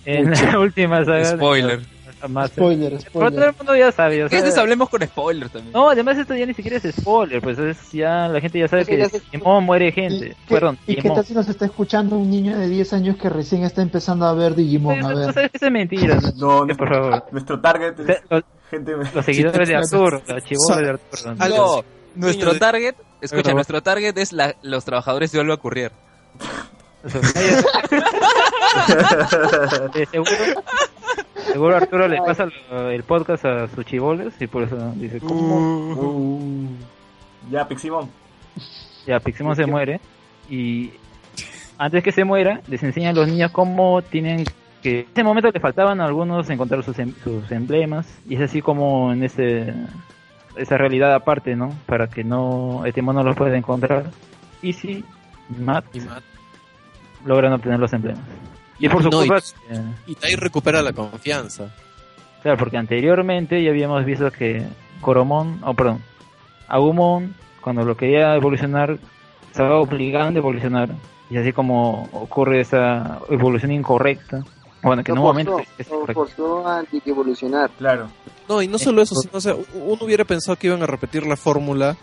en 0.06 0.32
la 0.32 0.58
última 0.60 1.04
saga. 1.04 1.36
de- 1.36 1.80
Spoiler. 2.22 2.30
Más- 2.32 2.52
Spoiler, 2.52 2.90
Pero 2.92 3.12
todo 3.12 3.24
el 3.26 3.32
spoiler. 3.32 3.56
mundo 3.58 3.76
ya 3.76 3.92
sabe. 3.92 4.24
o 4.24 4.30
sea, 4.30 4.62
hablemos 4.62 4.90
con 4.90 5.02
spoilers 5.02 5.52
también. 5.52 5.74
no, 5.74 5.90
además 5.90 6.18
esto 6.18 6.36
ya 6.36 6.46
ni 6.46 6.54
siquiera 6.54 6.78
es 6.78 6.96
spoiler, 6.96 7.42
pues 7.42 7.58
es 7.60 7.92
ya 7.92 8.28
la 8.28 8.40
gente 8.40 8.60
ya 8.60 8.68
sabe 8.68 8.86
que 8.86 8.98
ya 8.98 9.10
se- 9.10 9.20
Digimon 9.20 9.64
muere 9.64 9.88
¿Y, 9.88 9.92
gente. 9.92 10.30
qué, 10.48 10.54
Perdón, 10.56 10.78
¿Y 10.88 10.96
qué 10.96 11.10
tal 11.10 11.26
si 11.26 11.34
nos 11.34 11.48
está 11.50 11.66
escuchando 11.66 12.16
un 12.18 12.30
niño 12.30 12.58
de 12.58 12.68
10 12.70 12.94
años 12.94 13.18
que 13.18 13.30
recién 13.30 13.64
está 13.64 13.82
empezando 13.82 14.26
a 14.26 14.34
ver 14.34 14.56
Digimon? 14.56 15.04
A 15.04 15.14
ver. 15.14 15.34
sabes 15.34 15.52
que 15.52 15.66
es 15.66 15.72
mentira. 15.72 16.20
No, 16.38 16.66
Que, 16.66 16.76
por 16.76 16.90
favor. 16.90 17.26
Nuestro 17.32 17.60
target 17.60 18.00
O 18.00 18.06
sea, 18.06 18.16
es 18.16 18.22
Los, 18.30 18.44
gente. 18.70 18.92
los 19.14 19.26
seguidores 19.26 19.68
de 19.70 19.76
Arturo, 19.78 20.22
los 20.28 20.44
chivoles 20.44 20.78
de 20.78 20.90
Arturo. 20.90 21.36
¿no? 21.36 21.48
No, 21.78 21.84
nuestro 22.16 22.58
target, 22.58 22.96
escucha, 23.22 23.54
nuestro 23.54 23.82
target 23.82 24.18
es 24.18 24.32
la- 24.34 24.56
los 24.62 24.84
trabajadores 24.86 25.32
de 25.32 25.40
Olva 25.40 25.58
Courier. 25.58 25.92
Seguro, 30.12 30.32
seguro 31.52 31.76
Arturo 31.78 32.08
le 32.08 32.18
pasa 32.18 32.48
el 32.92 33.04
podcast 33.04 33.46
a 33.46 33.68
sus 33.68 33.86
chivoles 33.86 34.34
y 34.40 34.48
por 34.48 34.64
eso 34.64 34.92
dice, 34.96 35.20
¿cómo? 35.20 35.58
Uh, 35.96 36.68
ya, 37.50 37.68
Piximon. 37.68 38.10
Ya, 39.06 39.20
Piximon 39.20 39.56
se 39.56 39.66
muere 39.66 40.00
y 40.50 40.92
antes 41.78 42.04
que 42.04 42.12
se 42.12 42.24
muera 42.24 42.62
les 42.68 42.84
enseñan 42.84 43.16
a 43.16 43.20
los 43.20 43.28
niños 43.28 43.52
cómo 43.52 44.02
tienen 44.02 44.46
que... 44.84 45.02
En 45.02 45.08
ese 45.14 45.24
momento 45.24 45.50
le 45.52 45.60
faltaban 45.60 46.00
a 46.02 46.06
algunos 46.06 46.50
encontrar 46.50 46.84
sus, 46.84 46.98
em- 47.00 47.14
sus 47.24 47.52
emblemas 47.52 48.08
y 48.28 48.36
es 48.36 48.42
así 48.42 48.62
como 48.62 49.12
en 49.12 49.24
ese 49.24 49.74
esa 50.58 50.78
realidad 50.78 51.14
aparte, 51.16 51.56
¿no? 51.56 51.74
Para 51.86 52.08
que 52.08 52.24
no 52.26 52.84
este 52.86 53.02
mono 53.02 53.24
los 53.24 53.36
pueda 53.38 53.56
encontrar. 53.58 54.12
Y 54.62 54.74
si 54.74 55.04
Matt 55.58 55.86
Y, 55.94 56.02
Matt- 56.02 56.24
logran 57.26 57.54
obtener 57.54 57.80
los 57.80 57.92
emblemas. 57.94 58.24
Y 58.80 58.88
es 58.88 58.92
por 58.92 59.04
su 59.04 59.10
No, 59.10 59.24
y- 59.24 59.28
culpa 59.28 59.44
y 60.08 60.18
ahí 60.26 60.36
recupera 60.36 60.82
la 60.82 60.94
confianza. 60.94 61.70
Claro, 62.42 62.58
porque 62.58 62.78
anteriormente 62.78 63.64
ya 63.64 63.70
habíamos 63.70 64.04
visto 64.06 64.32
que 64.32 64.66
Coromon, 65.02 65.60
o 65.64 65.74
perdón, 65.76 66.02
Agumon, 66.68 67.36
cuando 67.62 67.84
lo 67.84 67.96
quería 67.96 68.36
evolucionar, 68.36 68.98
estaba 69.52 69.80
obligando 69.80 70.40
a 70.40 70.42
evolucionar. 70.42 70.90
Y 71.30 71.38
así 71.38 71.54
como 71.54 72.10
ocurre 72.12 72.62
esa 72.62 73.20
evolución 73.30 73.72
incorrecta. 73.72 74.44
Bueno, 74.84 75.04
que 75.04 75.12
en 75.12 75.20
un 75.20 75.24
momento 75.24 75.58
forzó, 75.88 76.06
es 76.08 76.14
forzó 76.16 76.68
a 76.68 76.84
evolucionar. 77.06 77.70
Claro. 77.78 78.08
No, 78.50 78.62
y 78.62 78.68
no 78.68 78.80
solo 78.80 79.02
eso, 79.04 79.16
sino, 79.16 79.38
o 79.38 79.42
sea, 79.42 79.54
uno 79.76 79.98
hubiera 80.04 80.26
pensado 80.26 80.56
que 80.58 80.68
iban 80.68 80.82
a 80.82 80.88
repetir 80.88 81.26
la 81.28 81.38
fórmula 81.38 81.96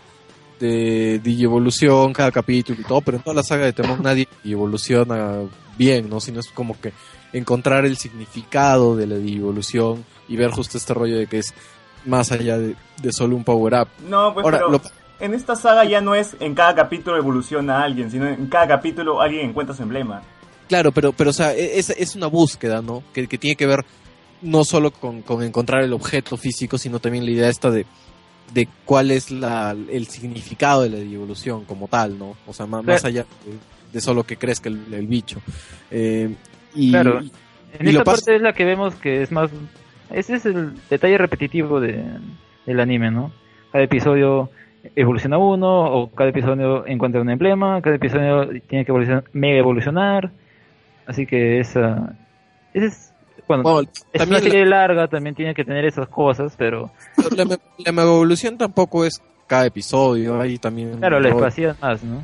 de 0.59 1.19
Digievolución 1.23 2.13
cada 2.13 2.31
capítulo 2.31 2.79
y 2.81 2.83
todo, 2.83 3.01
pero 3.01 3.17
en 3.17 3.23
toda 3.23 3.35
la 3.35 3.43
saga 3.43 3.65
de 3.65 3.73
Temón 3.73 4.01
nadie 4.03 4.27
evoluciona 4.43 5.39
bien, 5.77 6.09
¿no? 6.09 6.19
Sino 6.19 6.39
es 6.39 6.47
como 6.49 6.79
que 6.79 6.93
encontrar 7.33 7.85
el 7.85 7.97
significado 7.97 8.95
de 8.95 9.07
la 9.07 9.15
Digievolución 9.15 10.03
y 10.27 10.35
ver 10.35 10.51
justo 10.51 10.77
este 10.77 10.93
rollo 10.93 11.17
de 11.17 11.27
que 11.27 11.39
es 11.39 11.53
más 12.05 12.31
allá 12.31 12.57
de, 12.57 12.75
de 13.01 13.11
solo 13.11 13.35
un 13.35 13.43
power-up. 13.43 13.87
No, 14.07 14.33
pues 14.33 14.43
Ahora, 14.45 14.57
pero 14.59 14.71
lo- 14.71 14.81
en 15.19 15.33
esta 15.33 15.55
saga 15.55 15.83
ya 15.85 15.99
no 16.01 16.15
es 16.15 16.35
en 16.39 16.55
cada 16.55 16.73
capítulo 16.75 17.17
evoluciona 17.17 17.83
alguien, 17.83 18.09
sino 18.09 18.27
en 18.27 18.47
cada 18.47 18.67
capítulo 18.67 19.21
alguien 19.21 19.49
encuentra 19.49 19.75
su 19.75 19.83
emblema. 19.83 20.21
Claro, 20.67 20.91
pero, 20.91 21.11
pero 21.13 21.31
o 21.31 21.33
sea, 21.33 21.53
e- 21.53 21.77
es, 21.79 21.89
es 21.89 22.15
una 22.15 22.27
búsqueda, 22.27 22.81
¿no? 22.81 23.03
Que, 23.13 23.27
que 23.27 23.37
tiene 23.37 23.55
que 23.55 23.65
ver 23.65 23.85
no 24.41 24.63
solo 24.63 24.91
con, 24.91 25.21
con 25.21 25.43
encontrar 25.43 25.83
el 25.83 25.91
objeto 25.93 26.37
físico, 26.37 26.77
sino 26.77 26.99
también 26.99 27.25
la 27.25 27.31
idea 27.31 27.49
esta 27.49 27.69
de, 27.69 27.85
de 28.53 28.67
cuál 28.85 29.11
es 29.11 29.31
la, 29.31 29.71
el 29.71 30.07
significado 30.07 30.83
de 30.83 30.89
la 30.89 30.97
evolución 30.97 31.65
como 31.65 31.87
tal, 31.87 32.17
¿no? 32.17 32.35
O 32.47 32.53
sea, 32.53 32.65
más, 32.65 32.83
más 32.83 33.05
allá 33.05 33.25
de, 33.45 33.57
de 33.93 34.01
solo 34.01 34.23
que 34.23 34.37
crezca 34.37 34.69
el, 34.69 34.93
el 34.93 35.07
bicho. 35.07 35.39
Eh, 35.91 36.33
y, 36.73 36.91
Claro. 36.91 37.19
En 37.77 37.85
y 37.85 37.89
esta 37.89 38.03
parte 38.03 38.35
es 38.35 38.41
la 38.41 38.53
que 38.53 38.65
vemos 38.65 38.95
que 38.95 39.21
es 39.21 39.31
más... 39.31 39.51
Ese 40.09 40.35
es 40.35 40.45
el 40.45 40.73
detalle 40.89 41.19
repetitivo 41.19 41.79
de, 41.79 42.03
del 42.65 42.79
anime, 42.79 43.11
¿no? 43.11 43.31
Cada 43.71 43.83
episodio 43.83 44.49
evoluciona 44.95 45.37
uno, 45.37 45.85
o 45.85 46.09
cada 46.09 46.31
episodio 46.31 46.87
encuentra 46.87 47.21
un 47.21 47.29
emblema, 47.29 47.79
cada 47.81 47.97
episodio 47.97 48.49
tiene 48.67 48.85
que 48.85 48.91
evolucionar, 48.91 49.25
mega 49.33 49.59
evolucionar. 49.59 50.31
Así 51.05 51.27
que 51.27 51.59
esa... 51.59 52.15
ese 52.73 52.87
es... 52.87 53.08
Bueno, 53.49 53.63
bueno, 53.63 53.89
es 54.13 54.21
una 54.21 54.25
también 54.25 54.43
serie 54.43 54.65
larga, 54.65 55.07
también 55.07 55.35
tiene 55.35 55.55
que 55.55 55.65
tener 55.65 55.83
esas 55.83 56.07
cosas, 56.07 56.53
pero 56.55 56.91
la, 57.35 57.45
la, 57.45 57.59
la 57.79 57.91
mega 57.91 58.07
evolución 58.07 58.59
tampoco 58.59 59.05
es 59.05 59.19
cada 59.47 59.65
episodio, 59.65 60.39
ahí 60.39 60.59
también... 60.59 60.99
claro, 60.99 61.17
rollo. 61.17 61.29
espacian 61.29 61.75
más, 61.81 62.03
¿no? 62.03 62.21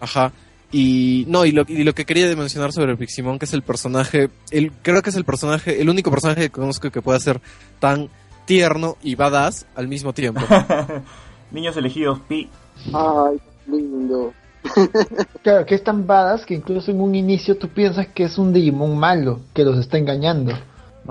Ajá. 0.00 0.30
Y 0.70 1.24
no, 1.26 1.44
y 1.44 1.50
lo, 1.50 1.64
y 1.66 1.82
lo 1.82 1.94
que 1.94 2.04
quería 2.04 2.26
mencionar 2.36 2.72
sobre 2.72 2.96
Piximon, 2.96 3.40
que 3.40 3.46
es 3.46 3.54
el 3.54 3.62
personaje, 3.62 4.30
el, 4.52 4.70
creo 4.82 5.02
que 5.02 5.10
es 5.10 5.16
el 5.16 5.24
personaje, 5.24 5.82
el 5.82 5.90
único 5.90 6.12
personaje 6.12 6.42
que 6.42 6.50
conozco 6.50 6.92
que 6.92 7.02
pueda 7.02 7.18
ser 7.18 7.40
tan 7.80 8.08
tierno 8.44 8.96
y 9.02 9.16
badass 9.16 9.66
al 9.74 9.88
mismo 9.88 10.12
tiempo. 10.12 10.42
Niños 11.50 11.76
elegidos, 11.76 12.20
Pi. 12.28 12.48
Ay, 12.94 13.40
lindo. 13.66 14.32
Claro, 15.42 15.64
que 15.64 15.74
es 15.74 15.82
tan 15.82 16.06
badass 16.06 16.44
que 16.44 16.54
incluso 16.54 16.90
en 16.90 17.00
un 17.00 17.14
inicio 17.14 17.56
tú 17.56 17.68
piensas 17.68 18.08
que 18.08 18.24
es 18.24 18.38
un 18.38 18.52
Digimon 18.52 18.98
malo, 18.98 19.40
que 19.54 19.64
los 19.64 19.78
está 19.78 19.98
engañando. 19.98 20.52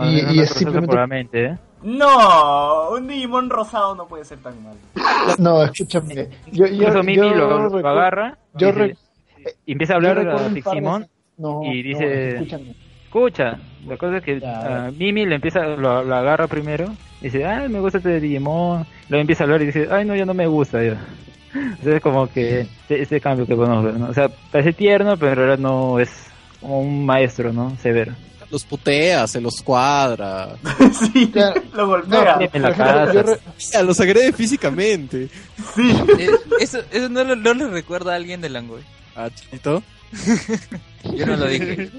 Y- 0.06 0.20
es 0.20 0.34
y 0.34 0.40
es 0.40 0.50
simplemente- 0.52 0.88
por 0.88 0.96
la 0.98 1.08
mente, 1.08 1.46
¿eh? 1.46 1.58
No, 1.84 2.90
un 2.92 3.08
Digimon 3.08 3.50
rosado 3.50 3.96
no 3.96 4.08
puede 4.08 4.26
ser 4.26 4.40
tan 4.40 4.54
mal. 4.64 4.76
No, 5.40 5.64
escúchame. 5.64 6.16
Yo, 6.52 6.66
yo, 6.66 6.68
Incluso 6.68 7.04
Mimi 7.04 7.16
yo 7.16 7.30
lo, 7.36 7.70
lo 7.80 7.88
agarra 7.88 8.38
yo 8.56 8.70
y, 8.70 8.72
re- 8.72 8.88
dice- 8.90 9.56
y 9.66 9.72
empieza 9.74 9.94
a 9.94 10.02
yo 10.02 10.10
hablar 10.10 10.26
de 10.52 10.60
escenas- 10.60 11.08
no, 11.38 11.62
y 11.64 11.68
no, 11.68 11.72
dice- 11.90 12.30
escúchame. 12.36 12.76
escucha, 13.06 13.58
la 13.88 13.98
cosa 13.98 14.18
es 14.18 14.24
que 14.24 14.40
Ya, 14.40 14.88
ah, 14.88 14.92
Mimi 14.98 15.26
le 15.26 15.36
empieza, 15.36 15.62
lo, 15.66 16.04
lo 16.04 16.16
agarra 16.16 16.48
primero, 16.48 16.86
y 17.22 17.26
dice, 17.26 17.46
ay, 17.46 17.70
me 17.70 17.80
gusta 17.80 18.00
este 18.00 18.20
Digimon, 18.20 18.86
luego 19.10 19.22
empieza 19.22 19.44
a 19.44 19.46
hablar 19.46 19.62
y 19.62 19.68
dice, 19.68 19.88
ay, 19.92 20.04
no, 20.06 20.16
ya 20.16 20.26
no 20.26 20.34
me 20.34 20.48
gusta, 20.48 20.84
ya. 20.84 20.98
Entonces 21.54 21.96
es 21.96 22.02
como 22.02 22.28
que 22.28 22.62
ese, 22.62 23.02
ese 23.02 23.22
cambio 23.22 23.46
que 23.46 23.56
podemos 23.56 23.84
ver, 23.84 23.94
¿no? 24.00 24.10
O 24.10 24.14
sea, 24.14 24.30
parece 24.52 24.74
tierno, 24.74 25.16
pero 25.18 25.32
en 25.32 25.38
realidad 25.38 25.60
no 25.60 26.00
es 26.00 26.28
como 26.60 26.82
un 26.82 27.06
maestro, 27.06 27.54
¿no? 27.54 27.72
Severo. 27.78 28.14
Los 28.50 28.64
putea, 28.64 29.28
se 29.28 29.42
los 29.42 29.62
cuadra, 29.62 30.56
sí, 31.14 31.28
Claro. 31.32 31.62
lo 31.74 31.78
No, 31.84 31.88
golpea. 31.88 32.38
ejemplo, 32.40 33.24
re- 33.24 33.40
Ya, 33.74 33.84
los 33.84 34.00
agrede 34.00 34.32
físicamente. 34.34 35.30
Sí. 35.76 35.96
Eh, 36.20 36.30
eso 36.60 36.80
eso 36.92 37.10
no, 37.10 37.24
lo- 37.24 37.36
no 37.36 37.54
le 37.54 37.68
recuerda 37.68 38.14
a 38.14 38.16
alguien 38.16 38.40
de 38.42 38.50
Langoy. 38.50 38.82
Ah, 39.16 39.30
chiquito. 39.34 39.84
Yo 41.16 41.26
no 41.26 41.36
lo 41.36 41.48
dije. 41.48 41.90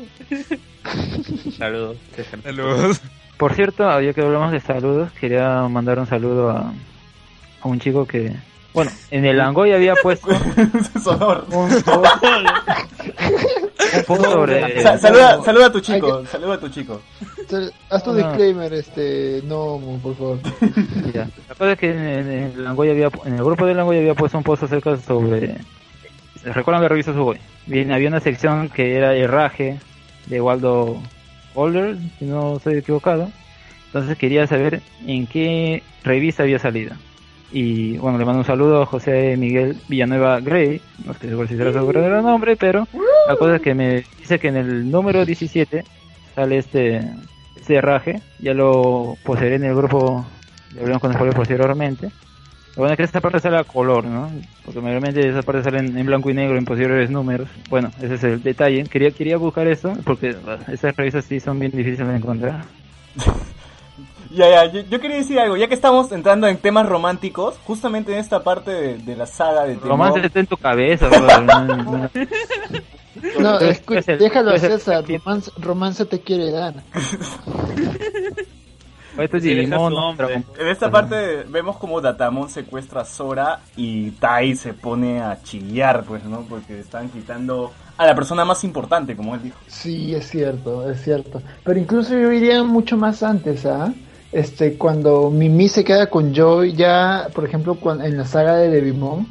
Saludos. 1.58 1.96
Saludos. 2.42 3.00
Por 3.36 3.54
cierto, 3.54 4.00
ya 4.00 4.12
que 4.12 4.22
hablamos 4.22 4.50
de 4.52 4.60
saludos, 4.60 5.12
quería 5.20 5.62
mandar 5.68 5.98
un 5.98 6.06
saludo 6.06 6.50
a, 6.50 6.72
a 7.60 7.68
un 7.68 7.78
chico 7.78 8.06
que, 8.06 8.34
bueno, 8.72 8.90
en 9.10 9.24
el 9.26 9.40
Angoy 9.40 9.72
había 9.72 9.94
puesto 9.96 10.28
Sonor. 11.04 11.46
un 11.50 11.68
post, 11.82 12.24
un 13.96 14.04
post 14.04 14.22
sobre... 14.24 14.82
Sa- 14.82 14.98
saluda, 14.98 15.42
saluda 15.44 15.66
a 15.66 15.72
tu 15.72 15.80
chico, 15.80 16.24
saluda 16.26 16.54
a 16.54 16.60
tu 16.60 16.68
chico. 16.68 17.00
haz 17.90 18.02
tu 18.02 18.14
disclaimer, 18.14 18.72
este, 18.74 19.40
no, 19.44 19.80
por 20.02 20.16
favor. 20.16 20.38
Ya. 21.14 21.28
La 21.48 21.54
cosa 21.54 21.72
es 21.72 21.78
que 21.78 21.90
en, 21.90 22.30
en 22.32 22.64
Langoy 22.64 22.90
había, 22.90 23.10
en 23.24 23.34
el 23.34 23.44
grupo 23.44 23.66
de 23.66 23.74
Langoy 23.74 23.98
había 23.98 24.14
puesto 24.14 24.36
un 24.38 24.44
post 24.44 24.62
acerca 24.64 24.96
sobre... 24.98 25.56
¿Recuerdan 26.44 26.82
que 26.82 26.88
revisó 26.88 27.12
su 27.12 27.24
Boy? 27.24 27.38
Bien, 27.66 27.90
había 27.92 28.08
una 28.08 28.20
sección 28.20 28.68
que 28.68 28.96
era 28.96 29.14
herraje 29.14 29.78
de 30.26 30.40
Waldo 30.40 31.02
Holder, 31.54 31.96
si 32.18 32.26
no 32.26 32.56
estoy 32.58 32.78
equivocado. 32.78 33.30
Entonces 33.86 34.16
quería 34.18 34.46
saber 34.46 34.80
en 35.06 35.26
qué 35.26 35.82
revista 36.04 36.42
había 36.44 36.58
salido. 36.58 36.94
Y 37.50 37.96
bueno, 37.96 38.18
le 38.18 38.24
mando 38.24 38.40
un 38.40 38.44
saludo 38.44 38.82
a 38.82 38.86
José 38.86 39.36
Miguel 39.38 39.76
Villanueva 39.88 40.40
Gray, 40.40 40.80
no 41.04 41.12
estoy 41.12 41.30
seguro 41.30 41.48
si 41.48 41.56
será 41.56 41.72
su 41.72 41.86
verdadero 41.86 42.20
nombre, 42.20 42.56
pero 42.56 42.86
la 43.26 43.36
cosa 43.36 43.56
es 43.56 43.62
que 43.62 43.74
me 43.74 44.04
dice 44.18 44.38
que 44.38 44.48
en 44.48 44.56
el 44.56 44.90
número 44.90 45.24
17 45.24 45.82
sale 46.34 46.58
este, 46.58 47.00
herraje, 47.68 48.20
ya 48.38 48.52
lo 48.52 49.16
poseeré 49.24 49.56
en 49.56 49.64
el 49.64 49.74
grupo 49.74 50.26
ya 50.74 50.82
hablamos 50.82 51.00
con 51.00 51.12
spoiler 51.14 51.34
posteriormente. 51.34 52.10
Lo 52.76 52.82
bueno 52.82 52.92
es 52.92 52.96
que 52.98 53.02
esta 53.04 53.20
parte 53.20 53.40
sale 53.40 53.56
a 53.56 53.64
color, 53.64 54.04
¿no? 54.04 54.30
Porque 54.64 54.80
mayormente 54.80 55.26
esa 55.26 55.42
parte 55.42 55.64
sale 55.64 55.78
en, 55.78 55.96
en 55.96 56.06
blanco 56.06 56.30
y 56.30 56.34
negro 56.34 56.58
en 56.58 56.64
posteriores 56.64 57.10
números. 57.10 57.48
Bueno, 57.70 57.90
ese 58.00 58.14
es 58.14 58.24
el 58.24 58.42
detalle. 58.42 58.84
Quería 58.84 59.10
quería 59.10 59.36
buscar 59.36 59.66
esto 59.66 59.94
porque 60.04 60.36
estas 60.68 60.94
revistas 60.94 61.24
sí 61.24 61.40
son 61.40 61.58
bien 61.58 61.72
difíciles 61.72 62.06
de 62.06 62.16
encontrar. 62.16 62.64
Ya, 64.30 64.48
ya, 64.48 64.72
yo, 64.72 64.80
yo 64.82 65.00
quería 65.00 65.16
decir 65.16 65.38
algo, 65.38 65.56
ya 65.56 65.68
que 65.68 65.74
estamos 65.74 66.12
entrando 66.12 66.46
en 66.48 66.58
temas 66.58 66.86
románticos, 66.86 67.54
justamente 67.64 68.12
en 68.12 68.18
esta 68.18 68.42
parte 68.42 68.70
de, 68.70 68.98
de 68.98 69.16
la 69.16 69.26
saga 69.26 69.64
de 69.64 69.74
Temor, 69.74 69.88
Romance 69.88 70.20
está 70.26 70.40
en 70.40 70.46
tu 70.46 70.56
cabeza, 70.56 71.08
brother. 71.08 71.42
No, 71.46 71.64
no, 71.64 71.76
no. 71.76 72.10
No, 73.40 73.58
Puede 73.58 73.70
escucha, 73.70 74.02
ser- 74.02 74.18
déjalo 74.18 74.52
a 74.52 74.58
César, 74.58 75.04
romance, 75.08 75.50
romance 75.58 76.04
te 76.04 76.20
quiere 76.20 76.52
dar. 76.52 76.74
Esto 79.18 79.36
es 79.38 79.42
Sí, 79.42 79.50
ese 79.50 79.62
es 79.62 79.68
su 79.70 79.90
¿no? 79.90 80.14
En 80.20 80.68
esta 80.68 80.88
parte 80.90 81.42
vemos 81.48 81.76
como 81.78 82.00
Datamon 82.00 82.48
secuestra 82.48 83.00
a 83.00 83.04
Sora 83.04 83.60
y 83.76 84.12
Tai 84.12 84.54
se 84.54 84.72
pone 84.74 85.20
a 85.20 85.42
chillar, 85.42 86.04
pues, 86.04 86.22
¿no? 86.24 86.42
Porque 86.42 86.78
están 86.78 87.08
quitando 87.08 87.72
a 87.96 88.06
la 88.06 88.14
persona 88.14 88.44
más 88.44 88.62
importante, 88.62 89.16
como 89.16 89.34
él 89.34 89.42
dijo. 89.42 89.58
Sí, 89.66 90.14
es 90.14 90.28
cierto, 90.28 90.88
es 90.88 91.02
cierto. 91.02 91.42
Pero 91.64 91.80
incluso 91.80 92.10
yo 92.16 92.30
iría 92.32 92.62
mucho 92.62 92.96
más 92.96 93.24
antes, 93.24 93.66
¿ah? 93.66 93.92
Este, 94.32 94.74
cuando 94.74 95.30
Mimi 95.30 95.68
se 95.68 95.84
queda 95.84 96.08
con 96.08 96.34
Joy, 96.34 96.72
ya, 96.74 97.28
por 97.34 97.44
ejemplo, 97.44 97.76
cuan- 97.76 98.02
en 98.04 98.16
la 98.18 98.24
saga 98.24 98.56
de 98.56 98.68
Devimon, 98.68 99.26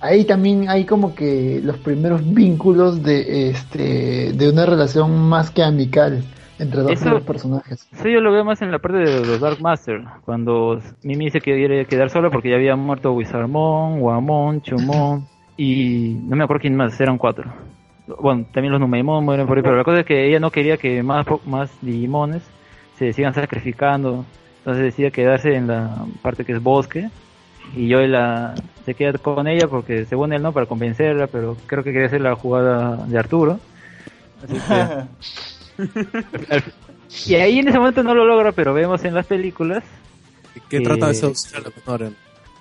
ahí 0.00 0.24
también 0.24 0.68
hay 0.68 0.84
como 0.84 1.14
que 1.14 1.60
los 1.62 1.76
primeros 1.78 2.22
vínculos 2.34 3.02
de, 3.02 3.50
este, 3.50 4.32
de 4.32 4.48
una 4.50 4.66
relación 4.66 5.16
más 5.28 5.50
que 5.50 5.62
amical 5.62 6.24
entre 6.58 6.82
dos 6.82 6.92
Eso- 6.92 7.20
personajes. 7.20 7.86
Eso 7.92 8.08
yo 8.08 8.20
lo 8.20 8.32
veo 8.32 8.44
más 8.44 8.60
en 8.60 8.72
la 8.72 8.80
parte 8.80 8.98
de 8.98 9.24
los 9.24 9.40
Dark 9.40 9.60
Master, 9.60 10.02
cuando 10.24 10.80
Mimi 11.04 11.30
se 11.30 11.40
quiere 11.40 11.86
quedar 11.86 12.10
sola 12.10 12.28
porque 12.30 12.50
ya 12.50 12.56
había 12.56 12.74
muerto 12.76 13.12
Wizardmon, 13.12 14.00
Guamon, 14.00 14.62
Chumon 14.62 15.26
y 15.56 16.16
no 16.24 16.34
me 16.36 16.42
acuerdo 16.44 16.62
quién 16.62 16.74
más, 16.76 17.00
eran 17.00 17.18
cuatro. 17.18 17.50
Bueno, 18.20 18.44
también 18.52 18.72
los 18.72 18.80
Numeimon 18.80 19.24
mueren 19.24 19.46
por 19.46 19.56
ahí, 19.56 19.62
pero 19.62 19.76
la 19.76 19.84
cosa 19.84 20.00
es 20.00 20.06
que 20.06 20.26
ella 20.26 20.40
no 20.40 20.50
quería 20.50 20.76
que 20.76 21.02
más, 21.04 21.24
más 21.46 21.70
Digimones 21.80 22.42
se 22.98 23.12
sigan 23.12 23.32
sacrificando, 23.32 24.24
entonces 24.60 24.84
decide 24.84 25.10
quedarse 25.10 25.54
en 25.54 25.66
la 25.66 25.90
parte 26.22 26.44
que 26.44 26.52
es 26.52 26.62
bosque 26.62 27.10
y 27.76 27.88
yo 27.88 28.00
la, 28.00 28.54
se 28.84 28.94
queda 28.94 29.18
con 29.18 29.46
ella 29.48 29.66
porque 29.68 30.04
según 30.06 30.32
él 30.32 30.42
no, 30.42 30.52
para 30.52 30.66
convencerla, 30.66 31.26
pero 31.26 31.56
creo 31.66 31.82
que 31.84 31.92
quería 31.92 32.06
hacer 32.06 32.20
la 32.20 32.34
jugada 32.34 32.96
de 33.06 33.18
Arturo. 33.18 33.58
Así 34.44 34.54
que- 34.58 35.04
y 37.26 37.34
ahí 37.34 37.58
en 37.58 37.68
ese 37.68 37.78
momento 37.78 38.02
no 38.02 38.14
lo 38.14 38.24
logra, 38.24 38.52
pero 38.52 38.74
vemos 38.74 39.04
en 39.04 39.14
las 39.14 39.26
películas. 39.26 39.82
Que 40.68 40.78
Eh, 40.78 40.82
trata 40.82 41.08
de 41.08 41.14
seducir 41.14 41.56
a 41.56 41.60
la 41.60 41.70
menor 41.76 42.02
en 42.02 42.16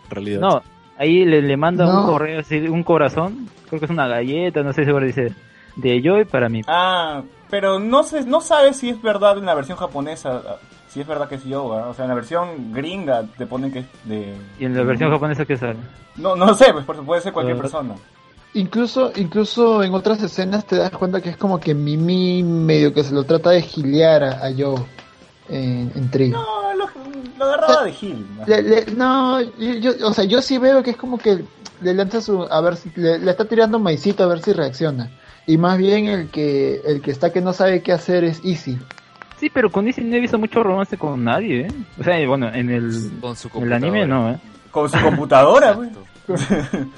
realidad. 0.09 0.39
No, 0.41 0.61
ahí 0.97 1.25
le, 1.25 1.41
le 1.41 1.57
manda 1.57 1.85
No. 1.85 2.01
un 2.01 2.07
correo, 2.07 2.39
así, 2.39 2.57
un 2.67 2.83
corazón, 2.83 3.47
creo 3.67 3.79
que 3.79 3.85
es 3.85 3.91
una 3.91 4.07
galleta, 4.07 4.61
no 4.63 4.73
sé 4.73 4.85
seguro, 4.85 5.05
dice, 5.05 5.33
de 5.75 6.01
Joy 6.03 6.25
para 6.25 6.49
mí. 6.49 6.61
Ah, 6.67 7.23
pero 7.49 7.79
no 7.79 8.03
sé, 8.03 8.25
no 8.25 8.41
sabes 8.41 8.77
si 8.77 8.89
es 8.89 9.01
verdad 9.01 9.37
en 9.37 9.45
la 9.45 9.55
versión 9.55 9.77
japonesa, 9.77 10.41
si 10.89 11.01
es 11.01 11.07
verdad 11.07 11.27
que 11.29 11.35
es 11.35 11.43
yoga, 11.45 11.87
o 11.87 11.93
sea, 11.93 12.05
en 12.05 12.09
la 12.09 12.15
versión 12.15 12.73
gringa 12.73 13.23
te 13.37 13.45
ponen 13.45 13.71
que 13.71 13.79
es 13.79 13.85
de... 14.05 14.35
Y 14.59 14.65
en 14.65 14.75
la 14.75 14.83
versión 14.83 15.11
japonesa 15.11 15.45
que 15.45 15.55
sale. 15.57 15.77
No, 16.15 16.35
no 16.35 16.53
sé, 16.55 16.73
pues 16.73 16.83
por- 16.85 17.05
puede 17.05 17.21
ser 17.21 17.31
cualquier 17.33 17.57
persona. 17.57 17.95
Incluso, 18.55 19.11
incluso 19.15 19.83
en 19.83 19.93
otras 19.93 20.21
escenas 20.23 20.65
te 20.65 20.75
das 20.77 20.89
cuenta 20.91 21.21
que 21.21 21.29
es 21.29 21.37
como 21.37 21.59
que 21.59 21.75
Mimi 21.75 22.41
medio 22.41 22.91
que 22.93 23.03
se 23.03 23.13
lo 23.13 23.23
trata 23.23 23.51
de 23.51 23.61
gilear 23.61 24.23
a, 24.23 24.47
a 24.47 24.51
Joe 24.57 24.75
en, 25.49 25.91
en 25.95 26.09
Tree. 26.09 26.29
No, 26.29 26.73
lo, 26.73 26.85
lo 27.37 27.45
agarraba 27.45 27.83
de 27.83 27.91
Gil. 27.91 28.25
¿no? 28.37 28.45
Le- 28.47 28.63
le- 28.63 28.85
no, 28.95 29.39
yo, 29.41 29.73
yo- 29.75 30.07
o 30.07 30.13
sea, 30.13 30.23
yo 30.25 30.41
sí 30.41 30.57
veo 30.57 30.81
que 30.81 30.91
es 30.91 30.97
como 30.97 31.19
que 31.19 31.43
le 31.81 31.93
lanza 31.93 32.21
su, 32.21 32.41
a 32.43 32.59
ver 32.61 32.75
si, 32.75 32.91
le, 32.95 33.19
le 33.19 33.29
está 33.31 33.45
tirando 33.45 33.77
maicito 33.77 34.23
a 34.23 34.27
ver 34.27 34.41
si 34.41 34.51
reacciona. 34.53 35.11
Y 35.45 35.57
más 35.59 35.77
bien 35.77 36.07
el 36.07 36.29
que, 36.29 36.81
el 36.85 37.01
que 37.01 37.11
está 37.11 37.31
que 37.31 37.41
no 37.41 37.53
sabe 37.53 37.81
qué 37.83 37.91
hacer 37.91 38.23
es 38.23 38.43
Easy. 38.43 38.79
Sí, 39.39 39.49
pero 39.49 39.71
con 39.71 39.85
Disney 39.85 40.07
no 40.07 40.15
he 40.17 40.19
visto 40.19 40.37
mucho 40.37 40.61
romance 40.63 40.97
con 40.97 41.23
nadie, 41.23 41.61
¿eh? 41.61 41.67
O 41.99 42.03
sea, 42.03 42.27
bueno, 42.27 42.53
en 42.53 42.69
el, 42.69 43.11
Con 43.21 43.35
su 43.35 43.49
en 43.55 43.63
el 43.63 43.73
anime 43.73 44.05
no, 44.05 44.31
¿eh? 44.31 44.37
Con 44.71 44.89
su 44.89 44.99
computadora, 45.01 45.75
pues. 45.75 45.89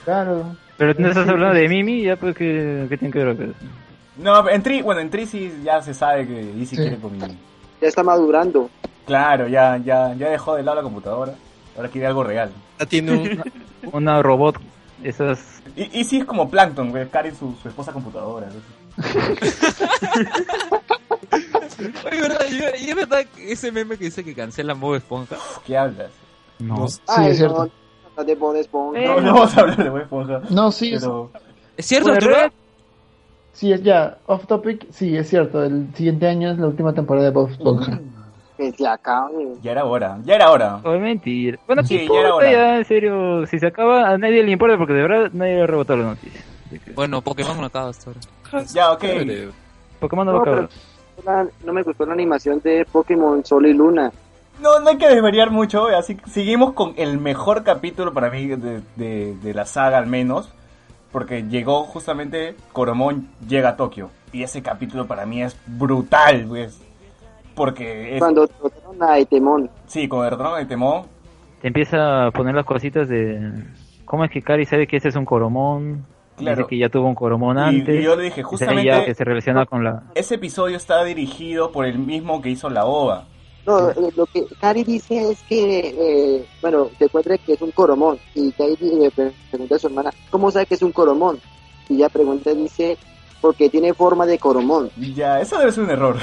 Claro. 0.06 0.56
Pero 0.78 0.96
tú 0.96 1.02
no 1.04 1.10
estás 1.10 1.28
hablando 1.30 1.54
de 1.56 1.70
Mimi, 1.70 2.02
ya 2.02 2.16
pues 2.16 2.36
que, 2.36 2.88
que 2.90 2.98
tiene 2.98 3.14
que 3.14 3.24
ver 3.24 3.36
con 3.38 3.46
eso. 3.46 3.54
No, 4.18 4.50
en 4.50 4.62
Tri, 4.64 4.82
bueno, 4.82 5.00
en 5.02 5.10
Tri 5.12 5.26
sí 5.28 5.54
ya 5.64 5.82
se 5.82 5.94
sabe 5.94 6.28
que 6.28 6.40
Easy 6.60 6.76
Sí. 6.76 6.78
quiere 6.78 6.98
con 6.98 7.12
Mimi. 7.14 7.38
Ya 7.82 7.88
está 7.88 8.04
madurando. 8.04 8.70
Claro, 9.06 9.48
ya, 9.48 9.78
ya, 9.78 10.14
ya 10.16 10.30
dejó 10.30 10.56
de 10.56 10.64
lado 10.64 10.78
la 10.78 10.84
computadora. 10.84 11.34
Ahora 11.78 11.90
quiere 11.90 12.08
algo 12.08 12.24
real. 12.24 12.52
Ya 12.80 12.86
tiene 12.88 13.12
un, 13.14 13.44
Una 13.94 14.22
robot, 14.22 14.58
esas... 15.04 15.62
Y 15.76 15.84
Easy 16.00 16.18
es 16.18 16.26
como 16.26 16.50
Plankton, 16.50 16.90
güey, 16.90 17.08
Karen 17.08 17.36
su, 17.36 17.56
su 17.62 17.70
esposa 17.70 17.94
computadora. 17.94 18.48
¿no? 21.82 22.10
Oye, 22.10 22.22
¿verdad? 22.22 22.46
Y, 22.80 22.90
es 22.90 22.96
verdad 22.96 23.26
que 23.36 23.52
ese 23.52 23.72
meme 23.72 23.98
que 23.98 24.06
dice 24.06 24.24
que 24.24 24.34
cancela 24.36 24.74
Bob 24.74 24.96
Esponja. 24.96 25.36
¿Qué 25.66 25.78
hablas? 25.78 26.12
No. 26.60 26.78
no- 26.78 26.88
Sí, 26.88 27.00
Ay, 27.08 27.32
es 27.32 27.38
cierto. 27.38 27.66
no, 27.66 27.72
no 28.18 28.24
de 28.24 28.36
Bob 28.36 28.56
Esponja. 28.56 29.00
Eh, 29.00 29.08
No, 29.08 29.22
no 29.22 29.34
vamos 29.34 29.58
a 29.58 29.62
hablar 29.62 29.78
de 29.78 29.90
Bob 29.90 30.00
Esponja. 30.02 30.42
No, 30.50 30.72
sí, 30.72 30.94
es- 30.94 31.02
Pero, 31.02 31.32
¿Es 31.78 31.86
cierto, 31.86 32.10
Bueno, 32.10 32.18
Arturo? 32.18 32.36
Red- 32.42 32.52
sí, 33.54 33.72
es 33.74 33.82
ya, 33.84 34.18
off 34.28 34.46
topic, 34.48 34.86
sí, 34.92 35.16
es 35.18 35.30
cierto. 35.30 35.64
El 35.64 35.88
siguiente 35.96 36.28
año 36.28 36.52
es 36.52 36.58
la 36.60 36.68
última 36.68 36.94
temporada 36.94 37.26
de 37.28 37.32
Bob 37.34 37.50
Esponja. 37.50 38.00
Se 38.58 38.72
ya 39.64 39.72
era 39.72 39.86
hora, 39.86 40.20
ya 40.24 40.36
era 40.36 40.52
hora. 40.52 40.80
Oh, 40.84 40.92
mentira. 41.00 41.58
Bueno, 41.66 41.82
Sí, 41.84 41.98
¿qué 41.98 42.08
ya 42.14 42.20
era 42.20 42.36
hora. 42.36 42.52
ya, 42.52 42.78
en 42.78 42.86
serio? 42.86 43.48
Si 43.48 43.58
se 43.58 43.66
acaba, 43.66 44.08
a 44.08 44.18
nadie 44.20 44.44
le 44.44 44.52
importa 44.52 44.78
porque 44.78 44.94
de 44.94 45.02
verdad 45.02 45.32
nadie 45.34 45.56
le 45.56 45.62
ha 45.64 45.68
rebotado. 45.68 46.12
Así 46.12 46.30
que, 46.78 46.92
Bueno, 46.92 47.24
Pokémon 47.24 47.60
no 47.60 47.66
acaba 47.66 47.90
hasta 47.90 48.12
ahora. 48.12 48.64
Ya, 48.72 48.92
ok. 48.92 49.04
Pokémon 50.00 50.28
no 50.28 50.34
va 50.34 50.38
a 50.42 50.46
No, 50.46 50.52
acabar. 50.52 50.70
La- 51.26 51.48
no 51.66 51.74
me 51.74 51.84
gustó 51.84 52.06
la 52.06 52.14
animación 52.14 52.60
de 52.64 52.86
Pokémon 52.92 53.44
Sol 53.46 53.66
y 53.68 53.74
Luna. 53.74 54.12
No, 54.62 54.80
no 54.80 54.90
hay 54.90 54.98
que 54.98 55.08
desvariar 55.08 55.50
mucho, 55.50 55.88
así 55.88 56.16
que 56.16 56.30
seguimos 56.30 56.74
con 56.74 56.94
el 56.98 57.18
mejor 57.20 57.64
capítulo 57.64 58.14
para 58.14 58.30
mí 58.30 58.48
de, 58.48 58.82
de, 58.96 59.36
de 59.42 59.54
la 59.54 59.66
saga 59.66 59.98
al 59.98 60.08
menos, 60.08 60.54
porque 61.12 61.44
llegó 61.44 61.84
justamente 61.84 62.56
Coromón 62.72 63.28
llega 63.48 63.70
a 63.70 63.76
Tokio 63.76 64.10
y 64.32 64.44
ese 64.44 64.62
capítulo 64.62 65.08
para 65.08 65.26
mí 65.26 65.42
es 65.42 65.58
brutal, 65.66 66.46
pues, 66.48 66.80
porque 67.56 68.14
es, 68.16 68.20
Cuando 68.20 68.48
trataron 68.48 69.02
a 69.04 69.18
Etemon. 69.18 69.70
sí, 69.88 70.08
con 70.08 70.24
el 70.26 70.32
retorno 70.32 70.56
de 70.56 70.66
Temón, 70.66 71.04
Te 71.62 71.68
empieza 71.68 72.28
a 72.28 72.32
poner 72.32 72.56
las 72.56 72.66
cositas 72.66 73.08
de... 73.10 73.52
¿Cómo 74.06 74.26
es 74.26 74.32
que 74.32 74.42
Kari 74.42 74.66
sabe 74.66 74.88
que 74.88 74.98
ese 74.98 75.10
es 75.10 75.16
un 75.16 75.26
Coromón? 75.26 76.06
Claro. 76.38 76.58
Dice 76.58 76.70
que 76.70 76.78
ya 76.78 76.90
tuvo 76.90 77.08
un 77.08 77.16
Coromón 77.16 77.58
Y- 77.58 77.62
antes. 77.80 78.00
y 78.00 78.04
yo 78.04 78.16
le 78.16 78.24
dije, 78.24 78.42
justamente- 78.44 78.86
ya 78.86 79.06
que 79.06 79.14
se 79.14 79.24
relaciona 79.24 79.66
con 79.66 79.84
la... 79.84 80.04
ese 80.16 80.36
episodio 80.36 80.78
está 80.78 81.04
dirigido 81.04 81.72
por 81.72 81.86
el 81.86 82.00
mismo 82.00 82.42
que 82.42 82.50
hizo 82.50 82.70
la 82.70 82.86
OVA. 82.86 83.26
No, 83.68 83.92
eh, 83.92 83.96
lo 84.16 84.26
que 84.26 84.46
Cari 84.60 84.84
dice 84.84 85.30
es 85.32 85.44
que, 85.44 85.90
eh, 86.40 86.46
bueno, 86.62 86.90
se 86.98 87.04
encuentra 87.06 87.38
que 87.38 87.54
es 87.54 87.62
un 87.62 87.70
coromón. 87.72 88.18
Y 88.34 88.52
Cari 88.54 88.76
le 88.82 89.12
pre- 89.12 89.32
pregunta 89.52 89.76
a 89.76 89.80
su 89.80 89.88
hermana, 89.88 90.12
¿cómo 90.32 90.50
sabe 90.50 90.66
que 90.66 90.74
es 90.76 90.82
un 90.82 90.92
coromón? 90.92 91.40
Y 91.88 91.96
ella 91.98 92.10
pregunta, 92.10 92.52
dice, 92.56 92.98
porque 93.40 93.70
tiene 93.70 93.94
forma 93.94 94.26
de 94.26 94.40
coromón. 94.40 94.90
Y 94.98 95.14
ya, 95.14 95.40
eso 95.42 95.60
debe 95.60 95.72
ser 95.72 95.84
un 95.84 95.92
error. 95.92 96.16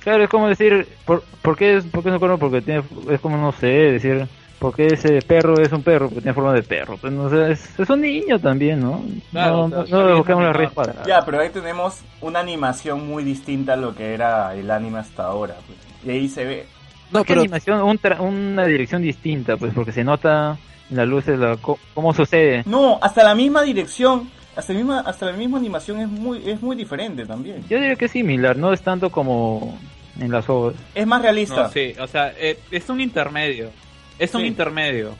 Claro, 0.00 0.24
es 0.24 0.28
como 0.30 0.46
decir, 0.48 0.86
¿por, 1.06 1.22
por 1.42 1.56
qué 1.56 1.76
es, 1.78 1.84
por 1.86 2.02
qué 2.02 2.10
es 2.10 2.14
un 2.14 2.20
coromón? 2.20 2.40
Porque 2.40 2.60
tiene, 2.60 2.82
es 3.10 3.20
como, 3.20 3.36
no 3.38 3.52
sé, 3.52 3.66
decir, 3.66 4.26
¿por 4.58 4.74
qué 4.74 4.86
ese 4.88 5.20
perro 5.22 5.60
es 5.60 5.72
un 5.72 5.82
perro? 5.82 6.08
Porque 6.08 6.20
tiene 6.22 6.34
forma 6.34 6.52
de 6.52 6.62
perro. 6.62 6.96
Pues 6.98 7.12
no 7.12 7.28
sé, 7.30 7.52
es, 7.52 7.78
es 7.78 7.88
un 7.90 8.00
niño 8.00 8.38
también, 8.40 8.80
¿no? 8.80 9.02
Claro, 9.30 9.68
no, 9.68 9.84
claro, 9.84 9.86
no, 9.90 9.98
no 10.02 10.08
le 10.08 10.14
buscamos 10.14 10.44
la 10.44 10.52
red 10.52 10.68
para... 10.70 11.04
ya, 11.04 11.24
pero 11.24 11.40
ahí 11.40 11.50
tenemos 11.50 12.00
una 12.20 12.40
animación 12.40 13.06
muy 13.06 13.24
distinta 13.24 13.74
a 13.74 13.76
lo 13.76 13.94
que 13.94 14.14
era 14.14 14.54
el 14.54 14.70
anime 14.70 14.98
hasta 14.98 15.24
ahora. 15.24 15.54
pues. 15.66 15.78
Y 16.04 16.10
ahí 16.10 16.28
se 16.28 16.44
ve 16.44 16.66
No, 17.12 17.22
¿Qué 17.24 17.28
pero 17.28 17.40
animación? 17.40 17.82
Un 17.82 17.98
tra- 17.98 18.20
una 18.20 18.64
dirección 18.66 19.02
distinta, 19.02 19.56
pues, 19.56 19.72
porque 19.74 19.92
se 19.92 20.04
nota 20.04 20.56
en 20.90 20.96
las 20.96 21.06
luces 21.06 21.38
la, 21.38 21.56
co- 21.56 21.78
cómo 21.94 22.12
sucede. 22.14 22.62
No, 22.66 22.98
hasta 23.02 23.22
la 23.24 23.34
misma 23.34 23.62
dirección, 23.62 24.30
hasta 24.56 24.72
la 24.72 24.78
misma, 24.78 25.00
hasta 25.00 25.26
la 25.26 25.32
misma 25.32 25.58
animación 25.58 26.00
es 26.00 26.08
muy, 26.08 26.48
es 26.48 26.60
muy 26.62 26.74
diferente 26.76 27.26
también. 27.26 27.62
Yo 27.68 27.78
diría 27.78 27.96
que 27.96 28.06
es 28.06 28.10
similar, 28.12 28.56
no 28.56 28.72
es 28.72 28.80
tanto 28.82 29.10
como 29.10 29.78
en 30.20 30.30
las 30.32 30.48
ovas. 30.48 30.74
Es 30.94 31.06
más 31.06 31.22
realista. 31.22 31.64
No, 31.64 31.68
sí, 31.70 31.92
o 32.00 32.06
sea, 32.06 32.32
eh, 32.38 32.58
es 32.70 32.88
un 32.88 33.00
intermedio. 33.00 33.70
Es 34.18 34.34
un 34.34 34.42
Sí. 34.42 34.46
intermedio. 34.48 35.14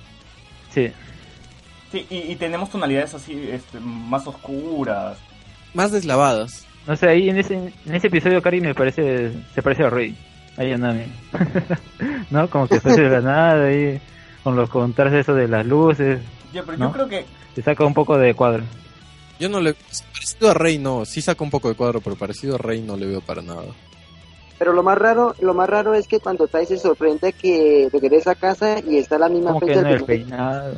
Sí. 0.72 0.90
Sí, 1.92 2.06
y, 2.10 2.16
y 2.32 2.36
tenemos 2.36 2.70
tonalidades 2.70 3.14
así 3.14 3.48
este, 3.50 3.80
más 3.80 4.26
oscuras. 4.26 5.16
Más 5.74 5.90
deslavadas. 5.92 6.66
No 6.86 6.96
sé, 6.96 7.08
ahí 7.08 7.28
en 7.30 7.38
ese, 7.38 7.54
en 7.54 7.94
ese 7.94 8.06
episodio 8.08 8.42
Cari 8.42 8.60
me 8.60 8.74
parece, 8.74 9.32
se 9.54 9.62
parece 9.62 9.84
a 9.84 9.90
Rey. 9.90 10.16
Ahí 10.56 10.72
a 10.72 10.78
Nami. 10.78 11.04
¿No? 12.30 12.48
Como 12.50 12.66
que 12.66 12.76
aparece 12.76 13.02
de 13.02 13.10
la 13.10 13.20
nada 13.20 13.66
ahí, 13.68 14.00
con 14.42 14.56
los 14.56 14.68
contrastes 14.70 15.20
eso 15.20 15.34
de 15.34 15.48
las 15.48 15.64
luces, 15.66 16.20
Ya, 16.52 16.62
pero 16.64 16.78
¿No? 16.78 16.86
yo 16.88 16.92
creo 16.92 17.08
que 17.08 17.24
se 17.54 17.62
saca 17.62 17.84
un 17.84 17.94
poco 17.94 18.18
de 18.18 18.34
cuadro. 18.34 18.64
Yo 19.38 19.48
no 19.48 19.60
le... 19.60 19.74
Parecido 20.12 20.50
a 20.50 20.54
Rey 20.54 20.78
no, 20.78 21.04
sí 21.04 21.22
saca 21.22 21.44
un 21.44 21.50
poco 21.50 21.68
de 21.68 21.74
cuadro, 21.76 22.00
pero 22.00 22.16
parecido 22.16 22.56
a 22.56 22.58
Rey 22.58 22.80
no 22.80 22.96
le 22.96 23.06
veo 23.06 23.20
para 23.20 23.40
nada. 23.40 23.62
Pero 24.58 24.72
lo 24.72 24.82
más 24.82 24.98
raro, 24.98 25.34
lo 25.40 25.54
más 25.54 25.68
raro 25.68 25.94
es 25.94 26.08
que 26.08 26.20
cuando 26.20 26.48
Tai 26.48 26.66
se 26.66 26.78
sorprende 26.78 27.32
que 27.32 27.88
regresa 27.92 28.32
a 28.32 28.34
casa 28.34 28.80
y 28.80 28.96
está 28.96 29.18
la 29.18 29.28
misma 29.28 29.52
Como 29.52 29.60
que 29.60 29.66
fecha 29.68 29.82
no 29.82 29.88
del 29.88 30.04
peinado. 30.04 30.74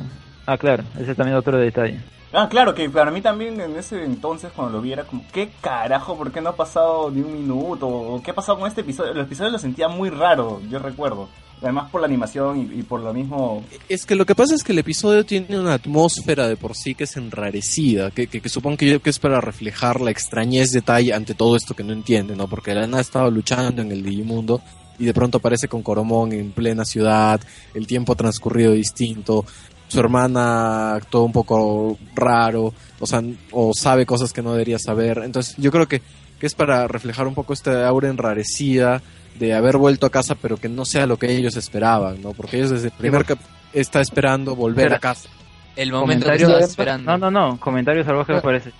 Ah, 0.46 0.58
claro, 0.58 0.84
ese 0.98 1.12
es 1.12 1.16
también 1.16 1.36
otro 1.36 1.56
detalle. 1.56 2.00
Ah, 2.32 2.48
claro, 2.48 2.74
que 2.74 2.88
para 2.88 3.10
mí 3.10 3.22
también 3.22 3.60
en 3.60 3.76
ese 3.76 4.04
entonces 4.04 4.52
cuando 4.54 4.74
lo 4.74 4.82
vi 4.82 4.92
era 4.92 5.04
como, 5.04 5.24
¿qué 5.32 5.50
carajo? 5.60 6.16
¿Por 6.16 6.30
qué 6.30 6.40
no 6.40 6.50
ha 6.50 6.56
pasado 6.56 7.10
ni 7.10 7.22
un 7.22 7.32
minuto? 7.32 7.88
¿O 7.88 8.22
qué 8.22 8.30
ha 8.30 8.34
pasado 8.34 8.58
con 8.58 8.68
este 8.68 8.82
episodio? 8.82 9.12
El 9.12 9.20
episodio 9.20 9.50
lo 9.50 9.58
sentía 9.58 9.88
muy 9.88 10.10
raro, 10.10 10.60
yo 10.68 10.78
recuerdo. 10.78 11.28
Además 11.62 11.90
por 11.90 12.00
la 12.00 12.06
animación 12.06 12.70
y, 12.74 12.82
por 12.82 13.00
lo 13.00 13.12
mismo... 13.12 13.62
Es 13.88 14.06
que 14.06 14.14
lo 14.14 14.24
que 14.24 14.34
pasa 14.34 14.54
es 14.54 14.64
que 14.64 14.72
el 14.72 14.78
episodio 14.78 15.26
tiene 15.26 15.58
una 15.58 15.74
atmósfera 15.74 16.48
de 16.48 16.56
por 16.56 16.74
sí 16.74 16.94
que 16.94 17.04
es 17.04 17.16
enrarecida, 17.16 18.10
que, 18.10 18.28
que, 18.28 18.40
que 18.40 18.48
supongo 18.48 18.78
que, 18.78 18.88
yo- 18.90 19.02
que 19.02 19.10
es 19.10 19.18
para 19.18 19.40
reflejar 19.40 20.00
la 20.00 20.10
extrañez 20.10 20.70
de 20.70 20.80
Tai 20.80 21.10
ante 21.12 21.34
todo 21.34 21.56
esto 21.56 21.74
que 21.74 21.84
no 21.84 21.92
entiende, 21.92 22.34
¿no? 22.34 22.48
Porque 22.48 22.74
la 22.74 22.86
nada 22.86 23.02
estaba 23.02 23.28
luchando 23.28 23.82
en 23.82 23.92
el 23.92 24.02
Digimundo 24.02 24.62
y 24.98 25.04
de 25.04 25.12
pronto 25.14 25.38
aparece 25.38 25.68
con 25.68 25.82
Coromón 25.82 26.32
en 26.32 26.52
plena 26.52 26.84
ciudad, 26.84 27.40
el 27.74 27.86
tiempo 27.86 28.12
ha 28.12 28.16
transcurrido 28.16 28.72
distinto, 28.72 29.44
su 29.88 29.98
hermana 30.00 30.94
actuó 30.94 31.24
un 31.24 31.32
poco 31.32 31.98
raro, 32.14 32.72
o 33.00 33.06
sea, 33.06 33.22
o 33.50 33.72
sabe 33.74 34.06
cosas 34.06 34.32
que 34.32 34.40
no 34.42 34.52
debería 34.52 34.78
saber. 34.78 35.20
Entonces 35.24 35.56
yo 35.58 35.70
creo 35.70 35.88
que, 35.88 36.00
que 36.38 36.46
es 36.46 36.54
para 36.54 36.86
reflejar 36.88 37.26
un 37.26 37.34
poco 37.34 37.52
esta 37.52 37.86
aura 37.88 38.08
enrarecida 38.08 39.02
de 39.40 39.54
haber 39.54 39.76
vuelto 39.78 40.06
a 40.06 40.10
casa, 40.10 40.36
pero 40.40 40.56
que 40.56 40.68
no 40.68 40.84
sea 40.84 41.06
lo 41.06 41.16
que 41.16 41.32
ellos 41.34 41.56
esperaban, 41.56 42.22
¿no? 42.22 42.32
Porque 42.32 42.58
ellos 42.58 42.70
desde 42.70 42.88
el 42.88 42.92
primer 42.92 43.24
cap 43.24 43.38
está 43.72 44.00
esperando 44.00 44.54
volver 44.54 44.84
Pero- 44.86 44.96
a 44.96 45.00
casa. 45.00 45.28
El 45.76 45.92
momento 45.92 46.26
que 46.26 46.34
estaba 46.36 46.58
esperando. 46.60 47.10
No, 47.10 47.30
no, 47.30 47.30
no, 47.30 47.58
comentario 47.58 48.04
salvaje 48.04 48.34
me 48.34 48.42
parece. 48.42 48.70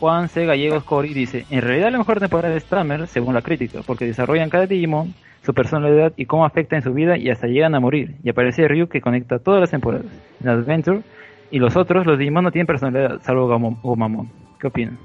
Juan 0.00 0.28
C. 0.28 0.46
Gallegos 0.46 0.82
Cori 0.84 1.12
dice, 1.14 1.46
en 1.50 1.60
realidad 1.60 1.92
la 1.92 1.98
mejor 1.98 2.18
temporada 2.18 2.54
es 2.56 2.64
Stammer, 2.64 3.06
según 3.06 3.34
la 3.34 3.42
crítica, 3.42 3.80
porque 3.86 4.06
desarrollan 4.06 4.48
cada 4.50 4.66
Digimon, 4.66 5.14
su 5.44 5.54
personalidad 5.54 6.12
y 6.16 6.24
cómo 6.26 6.44
afecta 6.44 6.74
en 6.76 6.82
su 6.82 6.92
vida 6.92 7.16
y 7.18 7.30
hasta 7.30 7.46
llegan 7.46 7.74
a 7.74 7.80
morir. 7.80 8.16
Y 8.24 8.30
aparece 8.30 8.66
Ryu 8.66 8.88
que 8.88 9.00
conecta 9.00 9.38
todas 9.38 9.60
las 9.60 9.70
temporadas. 9.70 10.06
En 10.42 10.48
Adventure 10.48 11.02
y 11.50 11.58
los 11.58 11.76
otros, 11.76 12.04
los 12.06 12.18
Digimon 12.18 12.42
no 12.44 12.50
tienen 12.50 12.66
personalidad, 12.66 13.20
salvo 13.22 13.46
Gomamon. 13.82 14.28
¿Qué 14.58 14.66
opinan? 14.66 14.98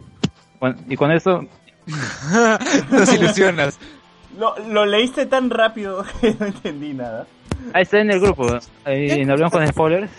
Bueno, 0.60 0.78
y 0.90 0.96
con 0.96 1.12
eso, 1.12 1.42
Nos 2.92 3.14
ilusionas. 3.14 3.78
Lo, 4.40 4.58
lo 4.70 4.86
leíste 4.86 5.26
tan 5.26 5.50
rápido 5.50 6.04
que 6.22 6.36
no 6.40 6.46
entendí 6.48 6.94
nada. 6.94 7.26
ahí 7.74 7.84
está 7.84 8.00
en 8.00 8.12
el 8.12 8.20
grupo, 8.20 8.48
ahí 8.84 9.10
en 9.12 9.32
Hablamos 9.32 9.52
con 9.54 9.68
Spoilers. 9.68 10.12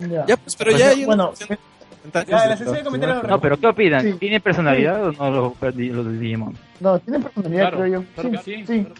Ya, 0.00 0.36
pues, 0.36 0.54
pero 0.56 0.70
Pues, 0.70 0.80
ya 0.82 0.90
hay 0.90 1.04
bueno, 1.04 1.28
unos 1.28 1.38
comentarios 1.40 2.30
Ya, 2.30 2.42
de 2.42 2.48
la 2.50 2.56
sesión 2.56 2.74
de 2.76 2.80
todo. 2.82 2.90
comentarios... 2.92 3.24
No, 3.28 3.40
pero 3.40 3.56
¿qué 3.58 3.66
opinan? 3.66 4.00
Sí. 4.02 4.12
¿Tienen 4.14 4.40
personalidad 4.40 5.04
o 5.06 5.12
no 5.12 5.30
los, 5.30 5.52
los 5.60 6.20
Digimon? 6.20 6.54
No, 6.80 6.98
tiene 7.00 7.18
personalidad, 7.20 7.60
Claro, 7.70 7.78
creo 7.78 8.00
yo. 8.00 8.04
claro 8.14 8.42
sí, 8.44 8.54
sí, 8.66 8.84
claro. 8.84 8.94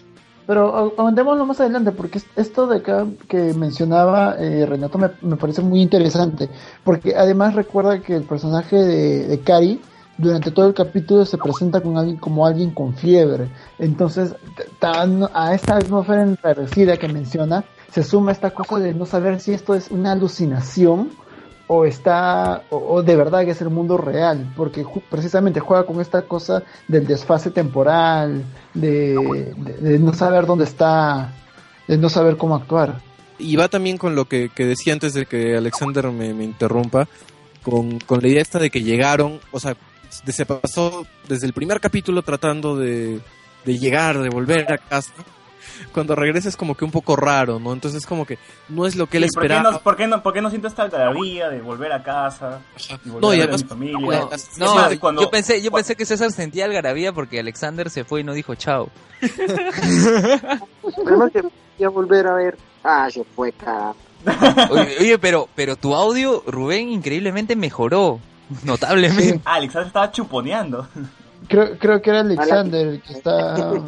Pero 0.49 0.93
aumentémoslo 0.97 1.45
más 1.45 1.61
adelante, 1.61 1.93
porque 1.93 2.19
es- 2.19 2.27
esto 2.35 2.67
de 2.67 2.79
acá 2.79 3.05
que 3.29 3.53
mencionaba 3.55 4.35
eh, 4.39 4.65
Renato 4.67 4.97
me, 4.99 5.11
me 5.21 5.37
parece 5.37 5.61
muy 5.61 5.81
interesante. 5.83 6.49
Porque 6.85 7.15
además 7.15 7.55
recuerda 7.55 8.01
que 8.01 8.17
el 8.17 8.23
personaje 8.23 8.75
de, 8.77 9.27
de 9.29 9.41
Kari 9.41 9.79
durante 10.19 10.51
todo 10.51 10.67
el 10.69 10.75
capítulo 10.75 11.25
se 11.25 11.39
presenta 11.39 11.81
con 11.81 11.97
alguien 11.97 12.17
como 12.19 12.45
alguien 12.47 12.71
con 12.73 12.95
fiebre. 12.95 13.49
Entonces, 13.79 14.35
tan- 14.79 15.29
a 15.33 15.55
esta 15.55 15.77
atmósfera 15.77 16.23
enrarecida 16.25 16.97
que 16.97 17.09
menciona, 17.09 17.65
se 17.93 18.03
suma 18.03 18.33
esta 18.33 18.51
cosa 18.51 18.79
de 18.81 18.93
no 18.95 19.07
saber 19.07 19.41
si 19.41 19.53
esto 19.55 19.75
es 19.75 19.91
una 19.91 20.13
alucinación 20.13 21.11
o 21.71 21.85
está 21.85 22.63
o, 22.71 23.03
de 23.03 23.15
verdad 23.17 23.45
que 23.45 23.51
es 23.51 23.61
el 23.61 23.69
mundo 23.71 23.99
real 23.99 24.53
porque 24.57 24.85
precisamente 25.11 25.61
juega 25.61 25.85
con 25.85 26.01
esta 26.01 26.23
cosa 26.23 26.63
del 26.89 27.07
desfase 27.07 27.51
temporal 27.51 28.43
de, 28.73 29.55
de- 29.81 29.99
no 29.99 30.15
saber 30.15 30.47
dónde 30.47 30.65
está 30.65 31.31
de 31.87 31.99
no 31.99 32.09
saber 32.09 32.37
cómo 32.39 32.55
actuar 32.57 33.01
Y 33.39 33.57
va 33.57 33.69
también 33.69 33.99
con 33.99 34.15
lo 34.15 34.25
que, 34.27 34.49
que 34.49 34.65
decía 34.65 34.95
antes 34.95 35.13
de 35.13 35.27
que 35.27 35.57
Alexander 35.59 36.11
me, 36.11 36.33
me 36.33 36.45
interrumpa, 36.45 37.07
con, 37.63 37.99
con 38.01 38.23
la 38.23 38.29
idea 38.29 38.41
esta 38.43 38.59
de 38.59 38.71
que 38.71 38.83
llegaron, 38.83 39.39
o 39.53 39.61
sea, 39.61 39.77
se 40.11 40.47
pasó 40.47 41.07
desde 41.29 41.47
el 41.47 41.53
primer 41.53 41.81
capítulo 41.81 42.23
tratando 42.23 42.77
de, 42.77 43.21
de 43.65 43.79
llegar, 43.79 44.19
de 44.19 44.29
volver 44.29 44.71
a 44.73 44.79
casa. 44.79 45.13
Cuando 45.93 46.17
regresa 46.17 46.49
es 46.49 46.57
como 46.57 46.75
que 46.75 46.85
un 46.85 46.91
poco 46.91 47.15
raro, 47.15 47.61
¿no? 47.61 47.73
Entonces 47.73 48.01
es 48.03 48.07
como 48.07 48.27
que 48.27 48.37
no 48.69 48.85
es 48.85 48.97
lo 48.97 49.07
que 49.07 49.19
él 49.19 49.25
Sí, 49.25 49.29
¿por, 49.35 49.43
qué 49.43 49.47
esperaba. 49.47 49.71
no, 49.71 49.79
por, 49.81 49.97
qué 49.97 50.07
no, 50.09 50.23
¿Por 50.25 50.33
qué 50.33 50.43
no 50.43 50.51
siento 50.51 50.67
esta 50.67 50.83
algarabía 50.83 51.49
de 51.51 51.61
volver 51.61 51.93
a 51.93 52.03
casa? 52.03 52.61
Y 53.05 53.11
volver 53.11 53.23
No, 53.23 53.31
a 53.31 53.37
y 53.37 53.41
a 53.41 53.45
además- 53.45 53.63
mi 53.63 53.69
familia? 53.69 54.21
No, 54.21 54.33
Es 54.33 54.59
no, 54.59 54.75
más, 54.75 54.99
cuando- 54.99 55.23
yo 55.23 55.31
pensé, 55.31 55.63
yo 55.63 55.71
pensé 55.71 55.95
que 55.95 56.05
César 56.05 56.33
sentía 56.33 56.65
algarabía 56.65 57.13
porque 57.13 57.39
Alexander 57.39 57.91
se 57.91 58.03
fue 58.05 58.23
y 58.23 58.25
no 58.25 58.33
dijo 58.35 58.57
chao. 58.57 58.91
Esperemos 59.23 61.31
que 61.33 61.43
voy 61.43 61.85
a 61.85 61.89
volver 61.89 62.27
a 62.27 62.35
ver. 62.35 62.59
Ah, 62.83 63.09
se 63.11 63.25
fue, 63.25 63.53
cara. 63.53 63.95
Oye, 64.71 64.97
oye, 65.01 65.19
pero, 65.19 65.49
pero 65.55 65.77
tu 65.77 65.95
audio, 65.95 66.43
Rubén, 66.47 66.89
increíblemente 66.89 67.57
mejoró. 67.57 68.21
Notablemente. 68.65 69.41
Ah, 69.45 69.55
Alexander 69.57 69.87
estaba 69.89 70.11
chuponeando. 70.13 70.87
creo 71.49 71.79
creo 71.79 72.01
que 72.03 72.11
era 72.11 72.21
Alexander 72.21 72.87
el 72.89 73.03
que 73.03 73.13
está 73.13 73.73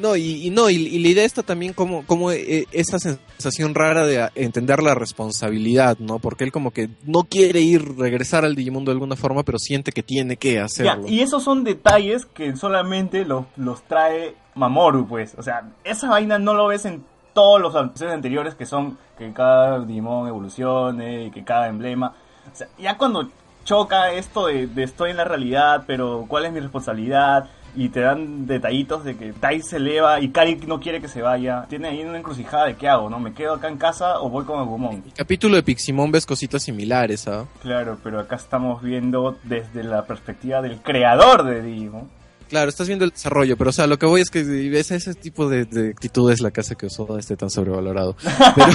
No, 0.00 0.14
y, 0.14 0.46
y 0.46 0.50
no, 0.50 0.70
y, 0.70 0.76
y 0.76 1.00
la 1.00 1.08
idea 1.08 1.24
está 1.24 1.42
también 1.42 1.72
como, 1.72 2.06
como 2.06 2.30
eh, 2.30 2.66
esa 2.70 3.00
sensación 3.00 3.74
rara 3.74 4.06
de 4.06 4.22
a- 4.22 4.30
entender 4.36 4.80
la 4.80 4.94
responsabilidad, 4.94 5.98
¿no? 5.98 6.20
Porque 6.20 6.44
él 6.44 6.52
como 6.52 6.70
que 6.70 6.88
no 7.04 7.24
quiere 7.24 7.62
ir, 7.62 7.96
regresar 7.98 8.44
al 8.44 8.54
Digimundo 8.54 8.92
de 8.92 8.94
alguna 8.94 9.16
forma, 9.16 9.42
pero 9.42 9.58
siente 9.58 9.90
que 9.90 10.04
tiene 10.04 10.36
que 10.36 10.52
Ya, 10.54 10.64
hacerlo. 10.66 11.08
y 11.08 11.20
esos 11.20 11.42
son 11.42 11.64
detalles 11.64 12.26
que 12.26 12.54
solamente 12.56 13.24
los, 13.24 13.46
los 13.56 13.82
trae 13.88 14.36
Mamoru, 14.54 15.08
pues. 15.08 15.34
O 15.36 15.42
sea, 15.42 15.68
esa 15.82 16.08
vaina 16.10 16.38
no 16.38 16.54
lo 16.54 16.68
ves 16.68 16.84
en 16.84 17.02
todos 17.34 17.60
los 17.60 17.74
episodios 17.74 18.14
anteriores 18.14 18.54
que 18.54 18.66
son 18.66 18.98
que 19.18 19.32
cada 19.32 19.84
Digimon 19.84 20.28
evolucione 20.28 21.24
y 21.26 21.30
que 21.32 21.42
cada 21.42 21.66
emblema. 21.66 22.14
O 22.52 22.56
sea, 22.56 22.68
ya 22.78 22.96
cuando 22.96 23.28
choca 23.68 24.12
esto 24.12 24.46
de, 24.46 24.66
de 24.66 24.82
estoy 24.82 25.10
en 25.10 25.18
la 25.18 25.24
realidad, 25.24 25.84
pero 25.86 26.24
cuál 26.26 26.46
es 26.46 26.52
mi 26.52 26.60
responsabilidad, 26.60 27.50
y 27.76 27.90
te 27.90 28.00
dan 28.00 28.46
detallitos 28.46 29.04
de 29.04 29.16
que 29.18 29.34
Tai 29.34 29.60
se 29.60 29.76
eleva 29.76 30.20
y 30.20 30.30
Kari 30.30 30.56
no 30.66 30.80
quiere 30.80 31.02
que 31.02 31.06
se 31.06 31.20
vaya. 31.20 31.66
Tiene 31.68 31.88
ahí 31.88 32.02
una 32.02 32.18
encrucijada 32.18 32.64
de 32.64 32.76
qué 32.76 32.88
hago, 32.88 33.10
¿no? 33.10 33.20
¿Me 33.20 33.34
quedo 33.34 33.54
acá 33.54 33.68
en 33.68 33.76
casa 33.76 34.20
o 34.20 34.30
voy 34.30 34.46
con 34.46 34.58
Agumon? 34.58 35.02
El 35.06 35.12
capítulo 35.12 35.56
de 35.56 35.62
Piximon 35.62 36.10
ves 36.10 36.24
cositas 36.24 36.62
similares, 36.62 37.28
¿ah? 37.28 37.44
Claro, 37.60 37.98
pero 38.02 38.20
acá 38.20 38.36
estamos 38.36 38.82
viendo 38.82 39.36
desde 39.44 39.84
la 39.84 40.06
perspectiva 40.06 40.62
del 40.62 40.80
creador 40.80 41.44
de 41.44 41.60
Digimon. 41.60 42.08
Claro, 42.48 42.70
estás 42.70 42.86
viendo 42.86 43.04
el 43.04 43.10
desarrollo, 43.10 43.58
pero 43.58 43.68
o 43.68 43.72
sea, 43.74 43.86
lo 43.86 43.98
que 43.98 44.06
voy 44.06 44.22
es 44.22 44.30
que 44.30 44.42
ves 44.42 44.90
ese 44.90 45.14
tipo 45.14 45.50
de, 45.50 45.66
de 45.66 45.90
actitudes 45.90 46.40
la 46.40 46.50
que 46.50 46.62
hace 46.62 46.76
que 46.76 46.86
Osoda 46.86 47.18
esté 47.20 47.36
tan 47.36 47.50
sobrevalorado. 47.50 48.16
Pero, 48.54 48.72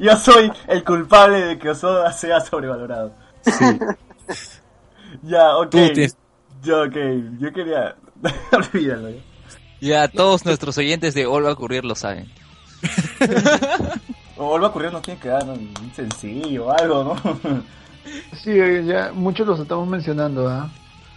Yo 0.00 0.16
soy 0.16 0.50
el 0.66 0.82
culpable 0.82 1.40
de 1.42 1.58
que 1.58 1.70
Osoda 1.70 2.12
sea 2.12 2.40
sobrevalorado. 2.40 3.12
Sí, 3.46 3.78
Ya, 5.22 5.56
ok. 5.56 5.70
tú 5.70 5.78
tienes... 5.78 6.16
Ya, 6.62 6.82
ok. 6.82 6.96
Yo 7.38 7.52
quería... 7.52 7.96
Olvídalo. 8.52 9.10
ya. 9.80 10.08
Todos 10.08 10.44
nuestros 10.44 10.76
oyentes 10.78 11.14
de 11.14 11.26
All 11.26 11.44
va 11.44 11.50
a 11.50 11.52
ocurrir 11.52 11.84
lo 11.84 11.94
saben. 11.94 12.30
O 14.38 14.48
vuelva 14.48 14.66
a 14.66 14.70
ocurrir, 14.70 14.92
nos 14.92 15.00
tiene 15.02 15.18
que 15.18 15.28
dar 15.28 15.44
un 15.44 15.92
sencillo 15.94 16.66
o 16.66 16.70
algo, 16.70 17.04
¿no? 17.04 17.16
sí 18.42 18.52
ya 18.84 19.10
muchos 19.12 19.46
los 19.46 19.58
estamos 19.58 19.88
mencionando 19.88 20.48
¿ah? 20.48 20.70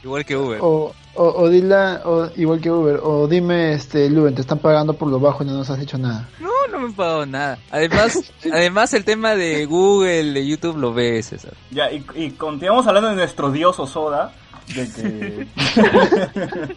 Igual 0.03 0.25
que 0.25 0.37
Uber. 0.37 0.59
o, 0.61 0.93
o, 1.15 1.23
o 1.23 1.49
dila 1.49 2.01
o, 2.05 2.29
igual 2.37 2.61
que 2.61 2.71
Uber 2.71 2.99
o 3.03 3.27
dime 3.27 3.73
este 3.73 4.09
Luven 4.09 4.35
te 4.35 4.41
están 4.41 4.59
pagando 4.59 4.93
por 4.93 5.09
lo 5.09 5.19
bajo 5.19 5.43
y 5.43 5.47
no 5.47 5.53
nos 5.53 5.69
has 5.69 5.79
hecho 5.79 5.97
nada 5.97 6.29
No, 6.39 6.49
no 6.71 6.79
me 6.79 6.89
he 6.91 6.93
pagado 6.93 7.25
nada. 7.25 7.57
Además, 7.71 8.31
además 8.53 8.93
el 8.93 9.03
tema 9.03 9.35
de 9.35 9.65
Google, 9.65 10.31
de 10.31 10.47
YouTube 10.47 10.77
lo 10.77 10.93
ves, 10.93 11.27
César. 11.27 11.53
Ya, 11.71 11.91
y, 11.91 12.05
y 12.15 12.31
continuamos 12.31 12.87
hablando 12.87 13.09
de 13.09 13.15
nuestro 13.15 13.51
dios 13.51 13.79
Osoda. 13.79 14.33
De 14.75 14.87
que... 14.91 15.47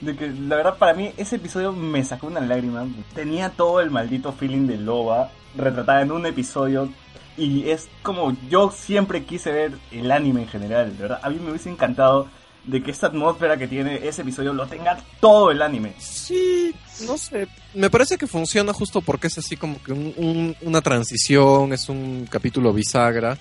de 0.00 0.16
que 0.16 0.28
la 0.28 0.56
verdad 0.56 0.78
para 0.78 0.94
mí 0.94 1.12
ese 1.16 1.36
episodio 1.36 1.72
me 1.72 2.04
sacó 2.04 2.26
una 2.26 2.40
lágrima. 2.40 2.86
Tenía 3.14 3.50
todo 3.50 3.80
el 3.80 3.90
maldito 3.90 4.32
feeling 4.32 4.66
de 4.66 4.76
Loba 4.76 5.30
retratada 5.56 6.02
en 6.02 6.12
un 6.12 6.26
episodio. 6.26 6.90
Y 7.36 7.68
es 7.70 7.88
como 8.02 8.36
yo 8.48 8.70
siempre 8.70 9.24
quise 9.24 9.50
ver 9.50 9.72
el 9.90 10.10
anime 10.12 10.42
en 10.42 10.48
general, 10.48 10.96
de 10.96 11.02
¿verdad? 11.02 11.20
A 11.22 11.30
mí 11.30 11.38
me 11.42 11.50
hubiese 11.50 11.68
encantado 11.70 12.28
de 12.64 12.82
que 12.82 12.90
esta 12.92 13.08
atmósfera 13.08 13.56
que 13.58 13.66
tiene 13.68 14.06
ese 14.06 14.22
episodio 14.22 14.52
lo 14.52 14.66
tenga 14.66 14.98
todo 15.20 15.50
el 15.50 15.60
anime. 15.60 15.92
Sí, 15.98 16.72
no 17.06 17.18
sé. 17.18 17.46
Me 17.74 17.90
parece 17.90 18.16
que 18.16 18.26
funciona 18.26 18.72
justo 18.72 19.00
porque 19.02 19.26
es 19.26 19.36
así 19.36 19.56
como 19.56 19.82
que 19.82 19.92
un- 19.92 20.14
un- 20.16 20.56
una 20.62 20.80
transición, 20.80 21.72
es 21.72 21.88
un 21.88 22.26
capítulo 22.30 22.72
bisagra. 22.72 23.36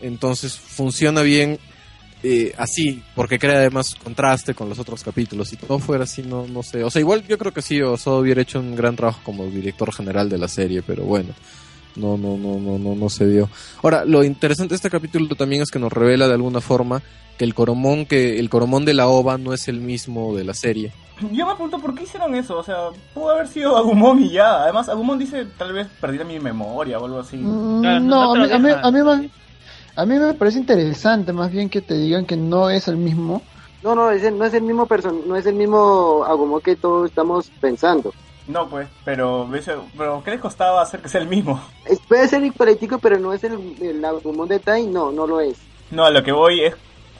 Entonces 0.00 0.56
funciona 0.58 1.22
bien 1.22 1.58
eh, 2.24 2.54
así, 2.56 3.02
porque 3.16 3.36
crea 3.36 3.56
además 3.56 3.96
contraste 3.96 4.54
con 4.54 4.68
los 4.68 4.78
otros 4.78 5.02
capítulos. 5.02 5.48
Si 5.48 5.56
todo 5.56 5.80
fuera 5.80 6.04
así, 6.04 6.22
no, 6.22 6.46
no 6.46 6.62
sé. 6.62 6.84
O 6.84 6.90
sea, 6.90 7.00
igual 7.00 7.26
yo 7.26 7.36
creo 7.36 7.52
que 7.52 7.62
sí, 7.62 7.80
Osoda 7.82 8.18
hubiera 8.20 8.42
hecho 8.42 8.60
un 8.60 8.76
gran 8.76 8.94
trabajo 8.94 9.18
como 9.24 9.44
director 9.46 9.92
general 9.92 10.28
de 10.28 10.38
la 10.38 10.46
serie, 10.46 10.82
pero 10.82 11.02
bueno. 11.04 11.34
No, 11.96 12.16
no, 12.16 12.36
no, 12.36 12.58
no, 12.58 12.78
no, 12.78 12.94
no 12.94 13.08
se 13.10 13.26
dio. 13.26 13.48
Ahora, 13.82 14.04
lo 14.04 14.24
interesante 14.24 14.72
de 14.72 14.76
este 14.76 14.90
capítulo 14.90 15.34
también 15.36 15.62
es 15.62 15.70
que 15.70 15.78
nos 15.78 15.92
revela 15.92 16.26
de 16.26 16.34
alguna 16.34 16.60
forma 16.60 17.02
que 17.38 17.44
el 17.44 17.54
coromón 17.54 18.06
que 18.06 18.38
el 18.38 18.48
coromón 18.50 18.84
de 18.84 18.94
la 18.94 19.08
ova 19.08 19.36
no 19.38 19.52
es 19.52 19.68
el 19.68 19.80
mismo 19.80 20.34
de 20.34 20.44
la 20.44 20.54
serie. 20.54 20.92
Yo 21.32 21.46
me 21.46 21.52
pregunto 21.54 21.78
por 21.78 21.94
qué 21.94 22.04
hicieron 22.04 22.34
eso, 22.34 22.58
o 22.58 22.62
sea, 22.64 22.76
pudo 23.14 23.30
haber 23.30 23.46
sido 23.46 23.76
Agumon 23.76 24.20
y 24.22 24.30
ya. 24.30 24.62
Además, 24.64 24.88
Agumon 24.88 25.18
dice 25.18 25.46
tal 25.58 25.72
vez 25.72 25.86
perdí 26.00 26.24
mi 26.24 26.40
memoria 26.40 26.98
o 26.98 27.04
algo 27.04 27.20
así. 27.20 27.36
Mm, 27.36 27.80
Claro, 27.80 28.00
no, 28.00 28.34
no 28.36 28.44
a 28.44 28.46
mí, 28.46 28.52
a, 28.52 28.58
mí, 28.58 28.70
a, 29.00 29.16
mí, 29.16 29.30
a 29.96 30.06
mí 30.06 30.14
me 30.18 30.34
parece 30.34 30.58
interesante 30.58 31.32
más 31.32 31.50
bien 31.52 31.68
que 31.68 31.80
te 31.80 31.94
digan 31.94 32.24
que 32.24 32.36
no 32.36 32.70
es 32.70 32.88
el 32.88 32.96
mismo. 32.96 33.42
No, 33.82 33.94
no, 33.94 34.10
es 34.10 34.22
el- 34.24 34.38
no 34.38 34.44
es 34.44 34.54
el 34.54 34.62
mismo 34.62 34.86
person 34.86 35.22
no 35.26 35.36
es 35.36 35.44
el 35.46 35.54
mismo 35.56 36.24
Agumon 36.26 36.60
que 36.60 36.76
todos 36.76 37.08
estamos 37.10 37.50
pensando. 37.60 38.12
No, 38.48 38.68
pues, 38.68 38.88
pero, 39.04 39.48
pero 39.96 40.22
¿qué 40.24 40.32
les 40.32 40.40
costaba 40.40 40.82
hacer 40.82 41.00
que 41.00 41.08
sea 41.08 41.20
el 41.20 41.28
mismo? 41.28 41.62
Es- 41.86 42.00
puede 42.00 42.26
ser 42.28 42.42
igualitico, 42.44 42.98
pero 42.98 43.18
no 43.18 43.32
es 43.32 43.44
el, 43.44 43.76
el 43.80 44.04
Agumon 44.04 44.48
de 44.48 44.58
Tai, 44.58 44.86
no, 44.86 45.12
no 45.12 45.26
lo 45.26 45.40
es. 45.40 45.56
No, 45.90 46.04
a 46.04 46.10
lo 46.10 46.22
que 46.22 46.32
voy 46.32 46.60
es, 46.64 46.74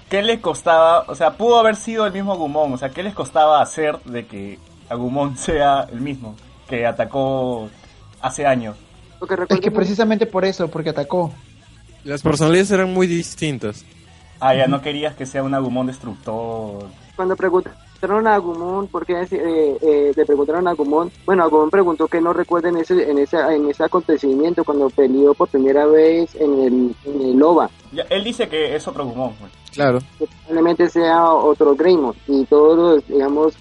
¿qué 0.08 0.22
les 0.22 0.40
costaba? 0.40 1.04
O 1.08 1.14
sea, 1.14 1.36
pudo 1.36 1.58
haber 1.58 1.76
sido 1.76 2.06
el 2.06 2.12
mismo 2.12 2.32
Agumon, 2.32 2.72
o 2.72 2.78
sea, 2.78 2.90
¿qué 2.90 3.02
les 3.02 3.14
costaba 3.14 3.60
hacer 3.62 4.00
de 4.04 4.26
que 4.26 4.58
Agumon 4.88 5.36
sea 5.38 5.86
el 5.92 6.00
mismo 6.00 6.34
que 6.68 6.86
atacó 6.86 7.68
hace 8.20 8.46
años? 8.46 8.76
Porque 9.18 9.36
Es 9.48 9.60
que 9.60 9.70
precisamente 9.70 10.26
por 10.26 10.44
eso, 10.44 10.66
porque 10.68 10.90
atacó. 10.90 11.32
Las 12.02 12.22
personalidades 12.22 12.72
eran 12.72 12.92
muy 12.92 13.06
distintas. 13.06 13.84
Ah, 14.40 14.56
ya 14.56 14.66
no 14.66 14.82
querías 14.82 15.14
que 15.14 15.24
sea 15.24 15.44
un 15.44 15.54
Agumon 15.54 15.86
destructor. 15.86 16.88
cuando 17.14 17.36
preguntaron 18.02 18.26
a 18.26 18.34
Agumon, 18.34 18.88
porque 18.88 19.12
eh, 19.30 19.78
eh, 19.80 20.12
le 20.14 20.26
preguntaron 20.26 20.66
a 20.66 20.72
Agumon, 20.72 21.10
bueno, 21.24 21.44
Agumon 21.44 21.70
preguntó 21.70 22.08
que 22.08 22.20
no 22.20 22.32
recuerda 22.32 22.68
en 22.68 22.78
ese, 22.78 23.08
en 23.08 23.18
ese, 23.18 23.36
en 23.38 23.70
ese 23.70 23.84
acontecimiento 23.84 24.64
cuando 24.64 24.90
peleó 24.90 25.34
por 25.34 25.48
primera 25.48 25.86
vez 25.86 26.34
en 26.34 26.52
el, 26.62 26.96
en 27.04 27.20
el 27.22 27.42
OVA, 27.42 27.70
Ya, 27.92 28.02
él 28.10 28.24
dice 28.24 28.48
que 28.48 28.74
es 28.74 28.86
otro 28.88 29.04
Agumon. 29.04 29.32
pues. 29.38 29.52
Claro. 29.72 30.00
que 30.18 30.26
probablemente 30.26 30.88
sea 30.90 31.32
otro 31.32 31.74
Greymon, 31.76 32.14
y 32.26 32.44
todos 32.46 32.76
los, 32.76 33.06
digamos, 33.08 33.54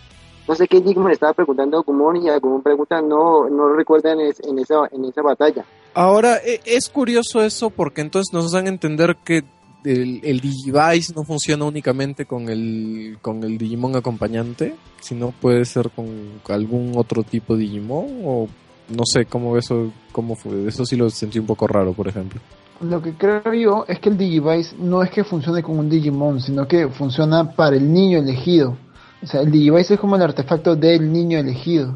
no 0.47 0.55
sé 0.55 0.67
qué 0.67 0.81
Digimon 0.81 1.11
estaba 1.11 1.33
preguntando 1.33 1.77
a 1.77 1.81
Agumon, 1.81 2.17
y 2.17 2.29
Agumon 2.29 2.63
pregunta, 2.63 2.99
no, 3.01 3.47
no 3.47 3.69
recuerda 3.73 4.11
en, 4.13 4.21
es- 4.21 4.39
en, 4.41 4.57
esa, 4.57 4.87
en 4.91 5.05
esa 5.05 5.21
batalla. 5.21 5.63
Ahora, 5.93 6.37
e- 6.37 6.61
es 6.65 6.89
curioso 6.89 7.41
eso 7.43 7.69
porque 7.69 8.01
entonces 8.01 8.33
nos 8.33 8.51
dan 8.51 8.65
a 8.65 8.69
entender 8.69 9.15
que 9.23 9.43
el, 9.83 10.21
el 10.23 10.39
Digivice 10.39 11.13
no 11.15 11.23
funciona 11.23 11.65
únicamente 11.65 12.25
con 12.25 12.49
el, 12.49 13.17
con 13.21 13.43
el 13.43 13.57
Digimon 13.57 13.95
acompañante, 13.95 14.75
sino 14.99 15.31
puede 15.31 15.65
ser 15.65 15.89
con 15.89 16.07
algún 16.49 16.93
otro 16.95 17.23
tipo 17.23 17.55
de 17.55 17.63
Digimon 17.63 18.21
o 18.23 18.47
no 18.89 19.03
sé 19.05 19.25
cómo 19.25 19.57
eso, 19.57 19.91
cómo 20.11 20.35
fue. 20.35 20.67
Eso 20.67 20.85
sí 20.85 20.95
lo 20.95 21.09
sentí 21.09 21.39
un 21.39 21.45
poco 21.45 21.67
raro, 21.67 21.93
por 21.93 22.07
ejemplo. 22.07 22.39
Lo 22.81 23.01
que 23.01 23.13
creo 23.13 23.53
yo 23.53 23.85
es 23.87 23.99
que 23.99 24.09
el 24.09 24.17
Digivice 24.17 24.75
no 24.79 25.03
es 25.03 25.11
que 25.11 25.23
funcione 25.23 25.61
con 25.61 25.77
un 25.77 25.89
Digimon, 25.89 26.41
sino 26.41 26.67
que 26.67 26.87
funciona 26.87 27.51
para 27.51 27.75
el 27.75 27.91
niño 27.91 28.19
elegido. 28.19 28.75
O 29.21 29.27
sea, 29.27 29.41
el 29.41 29.51
Digivice 29.51 29.93
es 29.93 29.99
como 29.99 30.15
el 30.15 30.23
artefacto 30.23 30.75
del 30.75 31.11
niño 31.11 31.37
elegido. 31.37 31.95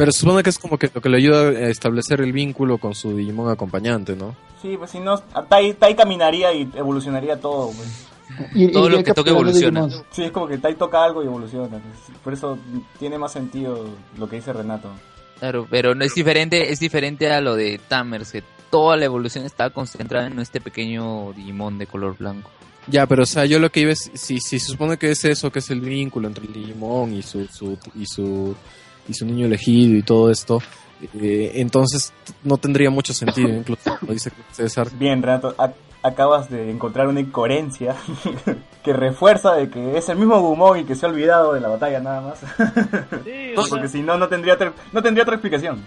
Pero 0.00 0.12
supone 0.12 0.42
que 0.42 0.48
es 0.48 0.58
como 0.58 0.78
que 0.78 0.90
lo 0.94 1.02
que 1.02 1.10
le 1.10 1.18
ayuda 1.18 1.50
a 1.50 1.68
establecer 1.68 2.22
el 2.22 2.32
vínculo 2.32 2.78
con 2.78 2.94
su 2.94 3.14
Digimon 3.14 3.50
acompañante, 3.50 4.16
¿no? 4.16 4.34
Sí, 4.62 4.74
pues 4.78 4.92
si 4.92 4.98
no, 4.98 5.18
Tai, 5.18 5.74
Tai 5.74 5.94
caminaría 5.94 6.54
y 6.54 6.70
evolucionaría 6.74 7.38
todo. 7.38 7.70
Pues. 7.70 8.06
Y, 8.54 8.72
Todo 8.72 8.86
iría 8.86 8.96
lo 8.96 9.04
que 9.04 9.12
capturando 9.12 9.40
evoluciona. 9.40 9.88
Sí, 10.10 10.22
es 10.22 10.30
como 10.30 10.46
que 10.48 10.56
Tai 10.56 10.74
toca 10.76 11.04
algo 11.04 11.22
y 11.22 11.26
evoluciona. 11.26 11.82
Por 12.24 12.32
eso 12.32 12.56
tiene 12.98 13.18
más 13.18 13.32
sentido 13.32 13.90
lo 14.16 14.26
que 14.26 14.36
dice 14.36 14.54
Renato. 14.54 14.88
Claro, 15.38 15.66
pero 15.70 15.94
no 15.94 16.02
es 16.02 16.14
diferente, 16.14 16.72
es 16.72 16.80
diferente 16.80 17.30
a 17.30 17.42
lo 17.42 17.54
de 17.54 17.78
Tamers, 17.86 18.32
que 18.32 18.42
toda 18.70 18.96
la 18.96 19.04
evolución 19.04 19.44
está 19.44 19.68
concentrada 19.68 20.28
en 20.28 20.38
este 20.38 20.62
pequeño 20.62 21.34
Digimon 21.34 21.76
de 21.76 21.86
color 21.86 22.16
blanco. 22.16 22.48
Ya, 22.86 23.06
pero 23.06 23.24
o 23.24 23.26
sea, 23.26 23.44
yo 23.44 23.58
lo 23.58 23.70
que 23.70 23.80
iba 23.80 23.92
es, 23.92 24.10
si, 24.14 24.40
si 24.40 24.58
se 24.58 24.68
supone 24.68 24.96
que 24.96 25.10
es 25.10 25.22
eso, 25.26 25.52
que 25.52 25.58
es 25.58 25.68
el 25.68 25.82
vínculo 25.82 26.26
entre 26.26 26.46
el 26.46 26.54
Digimon 26.54 27.12
y 27.12 27.20
su, 27.20 27.46
su, 27.48 27.78
y 27.94 28.06
su, 28.06 28.56
y 29.10 29.14
su 29.14 29.26
niño 29.26 29.46
elegido 29.46 29.96
y 29.98 30.02
todo 30.02 30.30
esto, 30.30 30.62
eh, 31.20 31.52
entonces 31.56 32.12
no 32.44 32.56
tendría 32.56 32.90
mucho 32.90 33.12
sentido, 33.12 33.48
incluso 33.48 33.96
como 33.98 34.12
dice 34.12 34.30
César. 34.52 34.88
Bien, 34.98 35.22
Renato, 35.22 35.54
ac- 35.56 35.74
acabas 36.02 36.48
de 36.48 36.70
encontrar 36.70 37.08
una 37.08 37.20
incoherencia 37.20 37.94
que 38.84 38.92
refuerza 38.92 39.54
de 39.54 39.68
que 39.68 39.98
es 39.98 40.08
el 40.08 40.16
mismo 40.18 40.40
Gumon 40.40 40.78
y 40.78 40.84
que 40.84 40.94
se 40.94 41.04
ha 41.04 41.08
olvidado 41.10 41.52
de 41.54 41.60
la 41.60 41.68
batalla 41.68 42.00
nada 42.00 42.20
más. 42.22 42.38
Sí, 43.24 43.52
o 43.56 43.62
sea, 43.62 43.70
Porque 43.70 43.88
si 43.88 44.02
no, 44.02 44.16
no 44.16 44.28
tendría, 44.28 44.54
otra- 44.54 44.72
no 44.92 45.02
tendría 45.02 45.22
otra 45.24 45.34
explicación. 45.34 45.84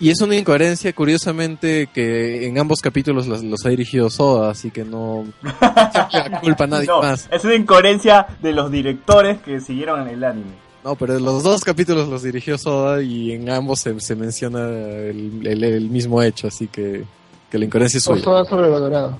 Y 0.00 0.10
es 0.10 0.20
una 0.20 0.34
incoherencia, 0.34 0.92
curiosamente, 0.92 1.86
que 1.94 2.48
en 2.48 2.58
ambos 2.58 2.80
capítulos 2.80 3.28
los, 3.28 3.44
los 3.44 3.64
ha 3.64 3.68
dirigido 3.68 4.10
Soda, 4.10 4.50
así 4.50 4.72
que 4.72 4.84
no 4.84 5.24
culpa 6.42 6.64
a 6.64 6.66
nadie 6.66 6.86
No, 6.86 7.00
más. 7.00 7.28
es 7.30 7.44
una 7.44 7.54
incoherencia 7.54 8.26
de 8.42 8.52
los 8.52 8.70
directores 8.72 9.40
que 9.40 9.60
siguieron 9.60 10.02
en 10.02 10.08
el 10.08 10.24
anime. 10.24 10.63
No, 10.84 10.94
pero 10.96 11.18
los 11.18 11.42
dos 11.42 11.64
capítulos 11.64 12.08
los 12.08 12.22
dirigió 12.22 12.58
Soda 12.58 13.02
y 13.02 13.32
en 13.32 13.48
ambos 13.48 13.80
se, 13.80 13.98
se 14.00 14.14
menciona 14.14 14.68
el, 14.68 15.40
el- 15.46 15.64
el 15.64 15.88
mismo 15.88 16.20
hecho, 16.22 16.46
así 16.48 16.68
que, 16.68 17.04
que 17.50 17.58
la 17.58 17.64
incoherencia 17.64 17.96
es 17.98 18.06
O 18.06 18.12
suya. 18.12 18.22
todo 18.24 18.44
sobrevalorado. 18.44 19.16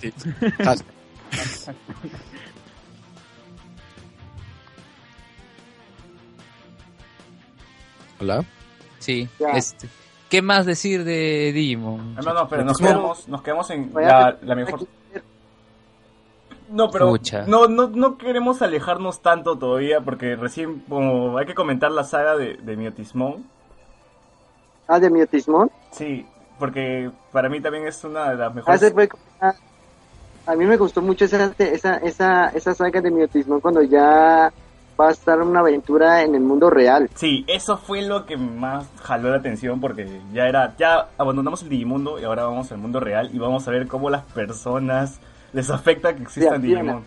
Sí. 0.00 0.10
Hola. 8.20 8.44
Sí, 8.98 9.28
Ya. 9.38 9.50
este. 9.50 9.88
¿Qué 10.30 10.42
más 10.42 10.66
decir 10.66 11.04
de 11.04 11.52
Digimon? 11.54 12.14
No, 12.16 12.34
no, 12.34 12.48
pero 12.48 12.64
nos 12.64 12.78
quedamos, 12.78 13.28
nos 13.28 13.42
quedamos 13.42 13.70
en 13.70 13.92
la, 13.94 14.36
la 14.42 14.54
mejor... 14.56 14.80
No, 16.74 16.90
pero 16.90 17.08
Pucha. 17.08 17.44
no, 17.46 17.68
no, 17.68 17.88
no 17.88 18.18
queremos 18.18 18.60
alejarnos 18.60 19.20
tanto 19.22 19.56
todavía 19.56 20.00
porque 20.00 20.34
recién 20.36 20.80
como 20.88 21.38
hay 21.38 21.46
que 21.46 21.54
comentar 21.54 21.90
la 21.92 22.02
saga 22.04 22.36
de, 22.36 22.56
de 22.56 22.76
Miotismon. 22.76 23.44
Ah, 24.88 24.98
de 24.98 25.08
Miotismon. 25.08 25.70
Sí, 25.92 26.26
porque 26.58 27.10
para 27.32 27.48
mí 27.48 27.60
también 27.60 27.86
es 27.86 28.02
una 28.04 28.30
de 28.30 28.36
las 28.36 28.50
Ah, 28.50 28.54
mejores... 28.54 28.94
ah, 29.40 29.54
a 30.46 30.54
mí 30.56 30.64
me 30.66 30.76
gustó 30.76 31.00
mucho 31.00 31.24
esa, 31.24 31.54
esa, 31.58 31.96
esa, 31.98 32.48
esa 32.48 32.74
saga 32.74 33.00
de 33.00 33.10
Miotismon 33.10 33.60
cuando 33.60 33.82
ya 33.82 34.52
va 35.00 35.08
a 35.08 35.10
estar 35.10 35.40
una 35.40 35.60
aventura 35.60 36.22
en 36.22 36.34
el 36.34 36.40
mundo 36.42 36.70
real. 36.70 37.08
Sí, 37.14 37.44
eso 37.48 37.76
fue 37.78 38.02
lo 38.02 38.26
que 38.26 38.36
más 38.36 38.86
jaló 39.02 39.30
la 39.30 39.36
atención 39.36 39.80
porque 39.80 40.20
ya 40.32 40.46
era, 40.48 40.74
ya 40.76 41.08
abandonamos 41.18 41.62
el 41.62 41.68
Digimundo 41.68 42.18
y 42.20 42.24
ahora 42.24 42.44
vamos 42.44 42.70
al 42.72 42.78
mundo 42.78 43.00
real 43.00 43.30
y 43.32 43.38
vamos 43.38 43.66
a 43.66 43.70
ver 43.70 43.86
cómo 43.88 44.10
las 44.10 44.22
personas 44.24 45.18
les 45.54 45.70
afecta 45.70 46.14
que 46.14 46.22
existan. 46.24 46.60
Digimon. 46.60 47.02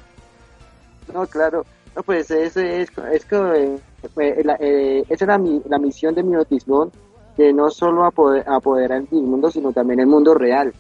No, 1.14 1.26
claro. 1.28 1.66
No, 1.96 2.04
pues 2.04 2.30
eso 2.32 2.60
es, 2.60 2.90
es 3.12 3.26
que 3.26 3.36
eh, 3.36 3.80
eh, 4.20 4.42
la- 4.44 4.58
eh, 4.60 5.04
esa 5.10 5.26
era 5.26 5.38
mi, 5.38 5.62
la 5.68 5.78
misión 5.80 6.14
de 6.16 6.24
Miotismon, 6.24 6.92
de 7.38 7.54
no 7.54 7.70
solo 7.70 8.04
apoder- 8.06 8.44
apoderar 8.48 9.04
el 9.12 9.22
mundo, 9.24 9.50
sino 9.52 9.72
también 9.72 10.00
el 10.00 10.08
mundo 10.08 10.34
real. 10.34 10.74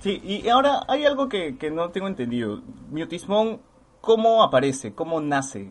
Sí, 0.00 0.20
y 0.24 0.48
ahora 0.48 0.84
hay 0.88 1.04
algo 1.04 1.28
que, 1.28 1.56
que 1.58 1.70
no 1.70 1.90
tengo 1.90 2.06
entendido. 2.08 2.60
Miotismon, 2.90 3.60
¿cómo 4.00 4.42
aparece? 4.42 4.92
¿Cómo 4.94 5.20
nace? 5.20 5.70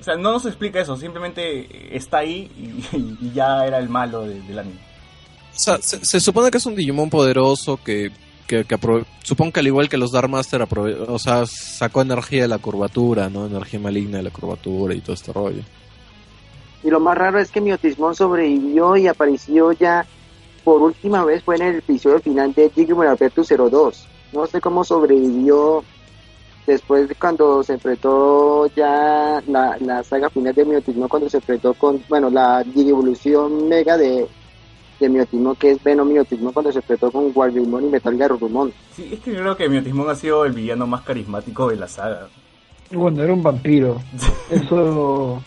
O 0.00 0.02
sea, 0.02 0.16
no 0.16 0.32
nos 0.32 0.46
explica 0.46 0.80
eso, 0.80 0.96
simplemente 0.96 1.96
está 1.96 2.18
ahí 2.18 2.50
y, 2.92 2.96
y 3.26 3.32
ya 3.32 3.66
era 3.66 3.78
el 3.78 3.88
malo 3.88 4.22
de- 4.26 4.40
del 4.42 4.58
anime. 4.60 4.80
O 5.54 5.58
sea, 5.58 5.78
se, 5.78 6.04
se 6.04 6.20
supone 6.20 6.50
que 6.50 6.58
es 6.58 6.66
un 6.66 6.76
Digimon 6.76 7.10
poderoso 7.10 7.78
que, 7.84 8.10
que, 8.48 8.64
que 8.64 8.76
supongo 9.22 9.52
que 9.52 9.60
al 9.60 9.66
igual 9.66 9.88
que 9.88 9.98
los 9.98 10.10
Dark 10.10 10.28
Master, 10.28 10.66
o 11.06 11.18
sea, 11.18 11.44
sacó 11.46 12.02
energía 12.02 12.42
de 12.42 12.48
la 12.48 12.58
curvatura, 12.58 13.28
¿no? 13.28 13.46
Energía 13.46 13.78
maligna 13.78 14.16
de 14.16 14.24
la 14.24 14.30
curvatura 14.30 14.94
y 14.94 15.00
todo 15.00 15.12
este 15.12 15.32
rollo. 15.32 15.62
Y 16.82 16.90
lo 16.90 16.98
más 16.98 17.16
raro 17.16 17.38
es 17.38 17.50
que 17.50 17.60
Miotismon 17.60 18.14
sobrevivió 18.14 18.96
y 18.96 19.06
apareció 19.06 19.72
ya 19.72 20.06
por 20.64 20.82
última 20.82 21.24
vez 21.24 21.42
fue 21.44 21.56
en 21.56 21.62
el 21.62 21.76
episodio 21.76 22.20
final 22.20 22.52
de 22.54 22.70
Digimon 22.74 23.06
Adventure 23.06 23.70
02. 23.70 24.06
No 24.32 24.46
sé 24.46 24.60
cómo 24.60 24.84
sobrevivió 24.84 25.84
después 26.66 27.08
de 27.08 27.14
cuando 27.14 27.62
se 27.62 27.74
enfrentó 27.74 28.66
ya 28.74 29.42
la, 29.46 29.76
la 29.80 30.02
saga 30.04 30.30
final 30.30 30.54
de 30.54 30.64
Miotismon, 30.64 31.08
cuando 31.08 31.28
se 31.28 31.38
enfrentó 31.38 31.74
con, 31.74 32.02
bueno, 32.08 32.30
la 32.30 32.62
Digivolución 32.62 33.68
Mega 33.68 33.96
de, 33.96 34.26
de 34.98 35.08
Miotismon, 35.08 35.56
que 35.56 35.72
es 35.72 35.82
Venom 35.82 36.08
Miotismon, 36.08 36.52
cuando 36.52 36.72
se 36.72 36.78
enfrentó 36.78 37.10
con 37.10 37.32
Guardiumon 37.32 37.86
y 37.86 37.88
Metal 37.88 38.16
Garurumon. 38.16 38.72
Sí, 38.94 39.10
es 39.12 39.20
que 39.20 39.32
yo 39.32 39.40
creo 39.40 39.56
que 39.56 39.68
Miotismon 39.68 40.10
ha 40.10 40.14
sido 40.14 40.44
el 40.44 40.52
villano 40.52 40.86
más 40.86 41.02
carismático 41.02 41.68
de 41.68 41.76
la 41.76 41.88
saga. 41.88 42.28
Bueno, 42.90 43.22
era 43.22 43.32
un 43.32 43.42
vampiro. 43.42 44.00
Eso. 44.50 45.42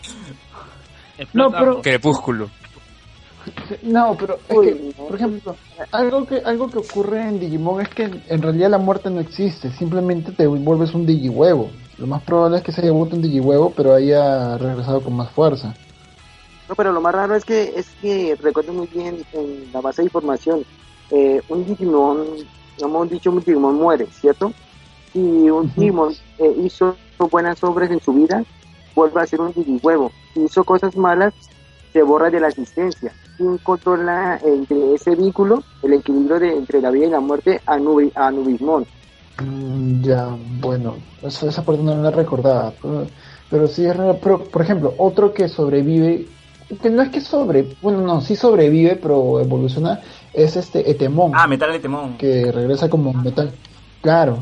No, 1.32 1.50
pero 1.50 1.82
Crepúsculo. 1.82 2.48
no, 3.82 4.16
pero 4.18 4.38
es 4.48 4.58
que, 4.60 4.94
por 4.96 5.14
ejemplo, 5.16 5.56
algo 5.90 6.26
que 6.26 6.36
algo 6.44 6.68
que 6.68 6.78
ocurre 6.78 7.22
en 7.28 7.40
Digimon 7.40 7.80
es 7.80 7.88
que 7.88 8.04
en 8.28 8.42
realidad 8.42 8.70
la 8.70 8.78
muerte 8.78 9.10
no 9.10 9.20
existe, 9.20 9.70
simplemente 9.72 10.32
te 10.32 10.46
vuelves 10.46 10.94
un 10.94 11.06
digihuevo. 11.06 11.70
Lo 11.98 12.06
más 12.06 12.22
probable 12.22 12.58
es 12.58 12.64
que 12.64 12.72
se 12.72 12.80
haya 12.80 12.92
vuelto 12.92 13.16
un 13.16 13.22
digihuevo, 13.22 13.72
pero 13.76 13.94
haya 13.94 14.56
regresado 14.58 15.02
con 15.02 15.14
más 15.14 15.30
fuerza. 15.30 15.74
No, 16.68 16.74
pero 16.74 16.92
lo 16.92 17.00
más 17.00 17.14
raro 17.14 17.34
es 17.34 17.44
que 17.44 17.72
es 17.76 17.88
que 18.00 18.36
recuerdo 18.40 18.72
muy 18.72 18.86
bien 18.86 19.24
en 19.32 19.70
la 19.72 19.80
base 19.80 20.02
de 20.02 20.06
información, 20.06 20.64
eh, 21.10 21.42
un 21.48 21.66
Digimon, 21.66 22.24
no 22.80 22.86
hemos 22.86 23.10
dicho 23.10 23.30
un 23.30 23.38
Digimon 23.40 23.74
muere, 23.74 24.06
¿cierto? 24.06 24.52
Si 25.12 25.18
un. 25.18 25.72
Digimon 25.76 26.14
eh, 26.38 26.56
hizo 26.64 26.96
buenas 27.30 27.62
obras 27.62 27.90
en 27.90 28.00
su 28.00 28.12
vida, 28.12 28.44
vuelve 28.94 29.20
a 29.20 29.26
ser 29.26 29.40
un 29.40 29.52
Digihuevo. 29.52 30.10
Si 30.34 30.40
hizo 30.40 30.64
cosas 30.64 30.96
malas, 30.96 31.32
se 31.92 32.02
borra 32.02 32.30
de 32.30 32.40
la 32.40 32.48
existencia. 32.48 33.12
¿Quién 33.36 33.58
controla 33.58 34.40
entre 34.44 34.94
ese 34.94 35.14
vínculo, 35.14 35.62
el 35.82 35.94
equilibrio 35.94 36.38
de, 36.38 36.56
entre 36.56 36.80
la 36.80 36.90
vida 36.90 37.06
y 37.06 37.10
la 37.10 37.20
muerte, 37.20 37.60
a, 37.66 37.78
Nubi, 37.78 38.12
a 38.14 38.30
Nubismon? 38.30 38.86
Mm, 39.42 40.02
ya, 40.02 40.36
bueno, 40.60 40.96
eso, 41.22 41.48
esa 41.48 41.64
parte 41.64 41.82
no 41.82 41.96
la 41.96 42.10
recordaba, 42.10 42.72
pero, 42.80 43.06
pero 43.50 43.66
sí 43.66 43.84
es 43.84 43.96
raro. 43.96 44.18
Pero, 44.22 44.44
por 44.44 44.62
ejemplo, 44.62 44.94
otro 44.98 45.32
que 45.32 45.48
sobrevive, 45.48 46.26
que 46.80 46.90
no 46.90 47.02
es 47.02 47.10
que 47.10 47.20
sobre, 47.20 47.66
bueno, 47.82 48.00
no, 48.00 48.20
sí 48.20 48.36
sobrevive, 48.36 48.96
pero 48.96 49.40
evoluciona, 49.40 50.00
es 50.32 50.56
este 50.56 50.90
Etemon, 50.90 51.32
Ah, 51.34 51.46
Metal 51.46 51.72
de 51.72 51.80
Temón. 51.80 52.16
que 52.16 52.50
regresa 52.52 52.88
como 52.88 53.12
metal. 53.12 53.52
Claro, 54.00 54.38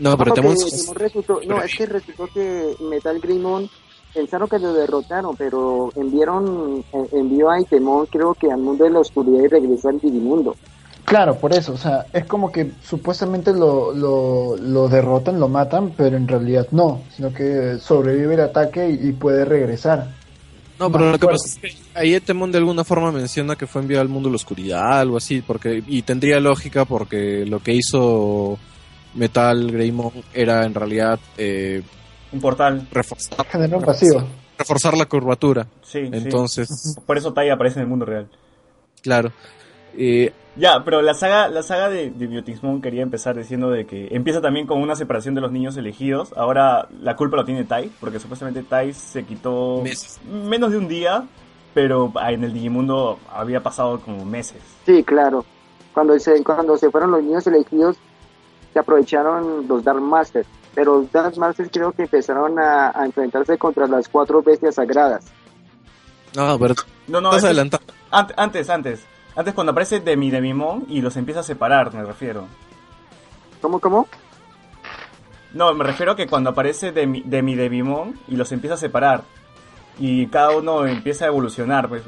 No, 0.00 0.16
pero 0.18 0.30
Porque 0.34 0.40
Temón 0.40 0.56
Digimon 0.56 0.94
resultó- 0.96 1.40
no, 1.46 1.62
es 1.62 1.76
que 1.76 1.86
resultó 1.86 2.26
que 2.34 2.74
Metal 2.80 3.20
Greymon 3.20 3.70
pensaron 4.12 4.48
que 4.48 4.58
lo 4.58 4.72
derrotaron, 4.72 5.36
pero 5.36 5.90
enviaron, 5.96 6.84
eh, 6.92 7.06
envió 7.12 7.50
a 7.50 7.60
Itemon 7.60 8.06
creo 8.06 8.34
que 8.34 8.50
al 8.50 8.58
mundo 8.60 8.84
de 8.84 8.90
la 8.90 9.00
oscuridad 9.00 9.44
y 9.44 9.48
regresó 9.48 9.88
al 9.90 10.00
Digimundo. 10.00 10.56
claro, 11.04 11.36
por 11.36 11.52
eso, 11.52 11.74
o 11.74 11.76
sea, 11.76 12.06
es 12.12 12.24
como 12.24 12.50
que 12.50 12.72
supuestamente 12.82 13.52
lo, 13.52 13.92
lo, 13.92 14.56
lo 14.56 14.88
derrotan, 14.88 15.38
lo 15.38 15.48
matan, 15.48 15.92
pero 15.96 16.16
en 16.16 16.26
realidad 16.26 16.66
no, 16.72 17.02
sino 17.14 17.32
que 17.32 17.78
sobrevive 17.78 18.34
el 18.34 18.40
ataque 18.40 18.88
y, 18.90 19.08
y 19.08 19.12
puede 19.12 19.44
regresar. 19.44 20.08
No, 20.78 20.90
pero 20.90 21.10
lo 21.12 21.18
que 21.18 21.26
pasa 21.26 21.46
es 21.46 21.56
que 21.58 21.76
ahí 21.94 22.14
Etemon 22.14 22.50
de 22.50 22.58
alguna 22.58 22.82
forma 22.84 23.12
menciona 23.12 23.54
que 23.56 23.66
fue 23.66 23.80
enviado 23.82 24.02
al 24.02 24.08
mundo 24.08 24.28
de 24.28 24.32
la 24.32 24.36
oscuridad, 24.36 25.00
algo 25.00 25.16
así, 25.16 25.40
porque 25.40 25.82
y 25.86 26.02
tendría 26.02 26.40
lógica 26.40 26.84
porque 26.84 27.44
lo 27.46 27.60
que 27.60 27.74
hizo 27.74 28.58
Metal 29.14 29.70
Greymon 29.70 30.10
era 30.32 30.64
en 30.64 30.74
realidad 30.74 31.20
eh, 31.38 31.80
Un 32.32 32.40
portal. 32.40 32.88
reforzar, 32.90 33.46
Genera 33.46 33.76
un 33.76 33.84
vacío. 33.84 34.26
reforzar 34.58 34.96
la 34.96 35.06
curvatura. 35.06 35.66
Sí, 35.82 36.00
sí. 36.06 36.10
Entonces, 36.12 36.96
Por 37.06 37.18
eso 37.18 37.32
Tai 37.32 37.48
aparece 37.50 37.76
en 37.78 37.82
el 37.84 37.88
mundo 37.88 38.04
real. 38.04 38.28
claro. 39.00 39.30
Eh, 39.96 40.32
Ya, 40.56 40.84
pero 40.84 41.02
la 41.02 41.14
saga, 41.14 41.48
la 41.48 41.62
saga 41.64 41.88
de, 41.88 42.10
de 42.10 42.26
Biotismon 42.28 42.80
quería 42.80 43.02
empezar 43.02 43.36
diciendo 43.36 43.70
de 43.70 43.86
que 43.86 44.08
empieza 44.12 44.40
también 44.40 44.66
con 44.68 44.80
una 44.80 44.94
separación 44.94 45.34
de 45.34 45.40
los 45.40 45.50
niños 45.50 45.76
elegidos. 45.76 46.32
Ahora 46.36 46.86
la 47.00 47.16
culpa 47.16 47.36
lo 47.36 47.44
tiene 47.44 47.64
Tai, 47.64 47.90
porque 47.98 48.20
supuestamente 48.20 48.62
Tai 48.62 48.92
se 48.92 49.24
quitó 49.24 49.80
Meses. 49.82 50.20
menos 50.30 50.70
de 50.70 50.78
un 50.78 50.86
día, 50.86 51.24
pero 51.74 52.12
ah, 52.14 52.30
en 52.30 52.44
el 52.44 52.52
Digimundo 52.52 53.18
había 53.32 53.62
pasado 53.64 53.98
como 53.98 54.24
meses. 54.24 54.62
Sí, 54.86 55.02
claro. 55.02 55.44
Cuando 55.92 56.16
se, 56.20 56.42
cuando 56.44 56.76
se 56.76 56.88
fueron 56.90 57.10
los 57.10 57.22
niños 57.24 57.44
elegidos, 57.48 57.96
se 58.72 58.78
aprovecharon 58.78 59.66
los 59.66 59.82
Dark 59.82 60.00
Masters. 60.00 60.46
Pero 60.72 61.00
los 61.00 61.10
Dark 61.10 61.36
Masters 61.36 61.68
creo 61.72 61.90
que 61.92 62.02
empezaron 62.02 62.60
a, 62.60 62.90
a 62.96 63.04
enfrentarse 63.06 63.58
contra 63.58 63.88
las 63.88 64.08
cuatro 64.08 64.40
bestias 64.42 64.76
sagradas. 64.76 65.24
no, 66.36 66.56
pero 66.60 66.74
No, 67.08 67.20
no, 67.20 67.34
estás 67.36 67.56
ant- 68.12 68.34
antes, 68.36 68.70
antes. 68.70 69.04
Antes 69.36 69.54
cuando 69.54 69.72
aparece 69.72 70.00
Demi 70.00 70.30
Demimon 70.30 70.84
y 70.88 71.00
los 71.00 71.16
empieza 71.16 71.40
a 71.40 71.44
separar, 71.44 71.92
me 71.92 72.04
refiero. 72.04 72.46
¿Cómo, 73.60 73.80
cómo? 73.80 74.06
No, 75.52 75.72
me 75.74 75.84
refiero 75.84 76.12
a 76.12 76.16
que 76.16 76.26
cuando 76.26 76.50
aparece 76.50 76.92
Demi, 76.92 77.22
Demi 77.24 77.54
Demimon 77.54 78.18
y 78.28 78.36
los 78.36 78.50
empieza 78.52 78.74
a 78.74 78.78
separar. 78.78 79.22
Y 79.98 80.26
cada 80.26 80.50
uno 80.56 80.86
empieza 80.86 81.24
a 81.24 81.28
evolucionar, 81.28 81.88
pues, 81.88 82.02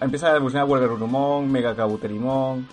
empieza 0.00 0.28
a 0.32 0.36
evolucionar 0.36 0.66
Huergarurumon, 0.68 1.50
Megacabuterimon. 1.52 2.66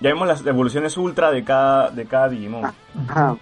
Ya 0.00 0.10
vemos 0.10 0.28
las 0.28 0.44
evoluciones 0.46 0.96
ultra 0.98 1.30
de 1.30 1.44
cada, 1.44 1.90
de 1.90 2.04
cada 2.06 2.28
Digimon. 2.28 2.70
Ajá. 3.08 3.36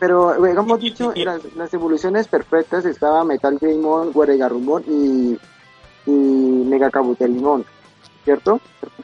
Pero, 0.00 0.34
como 0.56 0.76
y- 0.78 0.80
dicho, 0.80 1.12
y- 1.14 1.24
las, 1.24 1.40
las 1.56 1.72
evoluciones 1.74 2.26
perfectas 2.26 2.84
estaba 2.84 3.22
Metal 3.24 3.56
Greymon, 3.60 4.12
Guaregarumon 4.12 4.82
y, 4.88 5.38
y 6.06 6.10
Megacabuterimon, 6.10 7.64
¿cierto? 8.24 8.60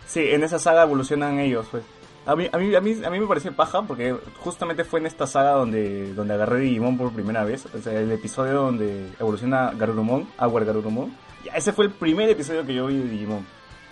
Sí, 0.07 0.21
en 0.21 0.45
esa 0.45 0.59
saga 0.59 0.83
evolucionan 0.83 1.39
ellos, 1.39 1.67
pues. 1.71 1.85
A 2.27 2.35
mí, 2.35 2.49
a 2.51 2.59
mí, 2.59 2.75
a 2.75 2.81
mí, 2.81 3.05
a 3.05 3.11
mí 3.11 3.21
me 3.21 3.27
parece 3.27 3.53
paja 3.53 3.83
porque 3.83 4.17
justamente 4.41 4.83
fue 4.83 4.99
en 4.99 5.07
esta 5.07 5.29
saga 5.29 5.53
donde, 5.53 6.13
donde 6.13 6.35
agarré 6.35 6.59
Digimon 6.59 6.99
por 6.99 7.13
primera 7.13 7.45
vez. 7.45 7.67
O 7.67 7.79
sea, 7.79 7.93
el 8.01 8.11
episodio 8.11 8.55
donde 8.55 9.13
evoluciona 9.21 9.71
Garurumon, 9.79 10.29
Aguar 10.37 10.65
Garurumon. 10.65 11.17
Ya, 11.45 11.53
ese 11.53 11.73
fue 11.73 11.85
el 11.85 11.93
primer 11.93 12.29
episodio 12.29 12.67
que 12.67 12.75
yo 12.75 12.87
vi 12.89 12.97
de 12.99 13.09
Digimon. 13.09 13.47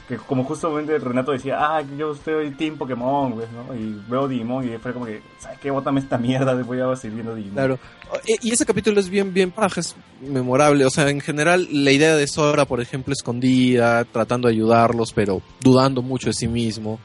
Que 0.09 0.17
como 0.17 0.45
justamente 0.45 0.99
Renato 0.99 1.33
decía, 1.33 1.57
ah, 1.59 1.83
yo 1.97 2.13
estoy 2.13 2.51
Team 2.51 2.77
Pokémon, 2.77 3.33
pues, 3.33 3.49
¿no? 3.51 3.75
Y 3.75 4.01
veo 4.09 4.29
Digimon 4.29 4.69
y 4.69 4.77
fue 4.79 4.93
como 4.93 5.07
que, 5.07 5.23
¿sabes 5.39 5.59
qué? 5.61 5.71
Bótame 5.71 6.01
esta 6.01 6.19
mierda, 6.19 6.55
después 6.55 6.79
ya 6.79 6.85
voy 6.87 6.95
a 6.95 6.97
seguir 6.97 7.15
viendo 7.15 7.35
Digimon. 7.35 7.55
Claro. 7.55 7.79
Y 8.27 8.49
y 8.49 8.53
ese 8.53 8.67
capítulo 8.67 9.01
es 9.01 9.09
bien, 9.09 9.33
bien 9.33 9.51
paja, 9.51 9.81
es 9.81 9.97
memorable. 10.21 10.85
O 10.85 10.91
sea, 10.91 11.09
en 11.09 11.21
general, 11.21 11.67
la 11.71 11.91
idea 11.91 12.17
de 12.17 12.27
Sora, 12.27 12.67
por 12.67 12.81
ejemplo, 12.81 13.13
escondida, 13.13 14.05
tratando 14.05 14.49
de 14.49 14.55
ayudarlos, 14.55 15.13
pero 15.13 15.41
dudando 15.61 16.03
mucho 16.03 16.29
de 16.29 16.35
sí 16.35 16.49
mismo. 16.49 17.01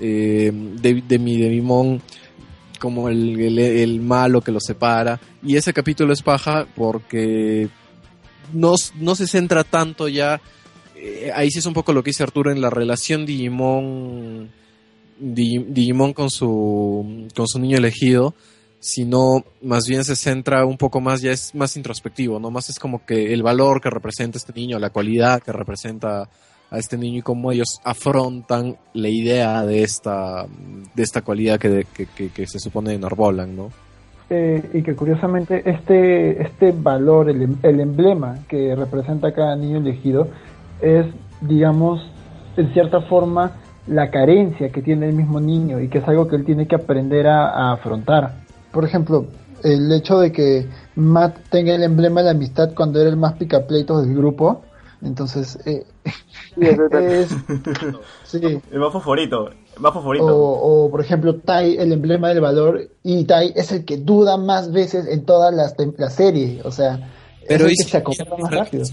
Eh, 0.00 0.50
de, 0.52 1.02
de 1.02 1.18
mi 1.18 1.36
como 2.82 3.08
el, 3.08 3.38
el, 3.40 3.58
el 3.60 4.00
malo 4.00 4.40
que 4.40 4.50
los 4.50 4.64
separa. 4.64 5.20
Y 5.40 5.56
ese 5.56 5.72
capítulo 5.72 6.12
es 6.12 6.20
paja 6.20 6.66
porque 6.74 7.68
no, 8.52 8.74
no 8.96 9.14
se 9.14 9.28
centra 9.28 9.62
tanto 9.62 10.08
ya. 10.08 10.40
Eh, 11.02 11.30
ahí 11.34 11.50
sí 11.50 11.58
es 11.58 11.66
un 11.66 11.74
poco 11.74 11.92
lo 11.92 12.02
que 12.02 12.10
dice 12.10 12.22
Arturo 12.22 12.50
en 12.52 12.60
la 12.60 12.70
relación 12.70 13.26
Digimon. 13.26 14.48
Digi- 15.20 15.66
Digimon 15.66 16.12
con 16.14 16.30
su, 16.30 17.28
con 17.36 17.46
su 17.46 17.58
niño 17.58 17.76
elegido 17.78 18.34
sino 18.84 19.44
más 19.62 19.84
bien 19.86 20.02
se 20.04 20.16
centra 20.16 20.64
un 20.66 20.76
poco 20.76 21.00
más, 21.00 21.20
ya 21.22 21.30
es 21.30 21.54
más 21.54 21.76
introspectivo, 21.76 22.40
¿no? 22.40 22.50
Más 22.50 22.68
es 22.68 22.80
como 22.80 23.06
que 23.06 23.32
el 23.32 23.40
valor 23.44 23.80
que 23.80 23.88
representa 23.90 24.38
este 24.38 24.52
niño, 24.52 24.80
la 24.80 24.90
cualidad 24.90 25.40
que 25.40 25.52
representa 25.52 26.28
a 26.68 26.78
este 26.78 26.98
niño 26.98 27.18
y 27.18 27.22
cómo 27.22 27.52
ellos 27.52 27.78
afrontan 27.84 28.76
la 28.92 29.08
idea 29.08 29.64
de 29.64 29.84
esta, 29.84 30.46
de 30.96 31.00
esta 31.04 31.20
cualidad 31.22 31.60
que, 31.60 31.86
que 32.34 32.46
se 32.48 32.58
supone 32.58 32.92
enarbolan, 32.94 33.54
¿no? 33.54 33.70
Eh, 34.30 34.60
y 34.74 34.82
que 34.82 34.96
curiosamente 34.96 35.62
este, 35.64 36.42
este 36.42 36.72
valor, 36.72 37.30
el, 37.30 37.42
em- 37.42 37.56
el 37.62 37.78
emblema 37.78 38.38
que 38.48 38.74
representa 38.74 39.32
cada 39.32 39.54
niño 39.54 39.76
elegido, 39.78 40.26
es, 40.82 41.06
digamos, 41.40 42.00
en 42.56 42.72
cierta 42.72 43.00
forma, 43.02 43.52
la 43.86 44.10
carencia 44.10 44.70
que 44.70 44.82
tiene 44.82 45.08
el 45.08 45.14
mismo 45.14 45.40
niño 45.40 45.80
y 45.80 45.88
que 45.88 45.98
es 45.98 46.08
algo 46.08 46.28
que 46.28 46.36
él 46.36 46.44
tiene 46.44 46.66
que 46.68 46.76
aprender 46.76 47.26
a, 47.26 47.48
a 47.48 47.72
afrontar. 47.72 48.34
Por 48.72 48.84
ejemplo, 48.84 49.26
el 49.64 49.90
hecho 49.92 50.18
de 50.18 50.30
que 50.32 50.66
Matt 50.96 51.36
tenga 51.50 51.74
el 51.74 51.82
emblema 51.82 52.20
de 52.20 52.26
la 52.26 52.30
amistad 52.32 52.74
cuando 52.74 53.00
era 53.00 53.08
el 53.10 53.16
más 53.16 53.34
picapleitos 53.34 54.06
del 54.06 54.16
grupo, 54.16 54.62
entonces 55.02 55.58
eh, 55.66 55.84
Sí, 56.54 56.60
es 56.92 57.36
sí. 58.24 58.60
El 58.70 58.78
más 58.78 58.92
favorito, 58.92 59.48
el 59.48 59.80
más 59.80 59.94
favorito. 59.94 60.26
O, 60.26 60.84
o, 60.84 60.90
por 60.90 61.00
ejemplo, 61.00 61.36
Tai, 61.36 61.76
el 61.78 61.92
emblema 61.92 62.28
del 62.28 62.40
valor, 62.40 62.90
y 63.02 63.24
Tai 63.24 63.52
es 63.56 63.72
el 63.72 63.84
que 63.84 63.96
duda 63.96 64.36
más 64.36 64.70
veces 64.70 65.06
en 65.08 65.24
todas 65.24 65.54
las 65.54 65.76
tem- 65.76 65.94
la 65.96 66.10
serie, 66.10 66.60
o 66.64 66.70
sea, 66.70 67.10
Pero 67.48 67.66
es 67.66 67.72
el 67.72 67.76
que 67.84 67.90
se 67.90 67.96
acomoda 67.96 68.36
más 68.42 68.50
rápido. 68.52 68.84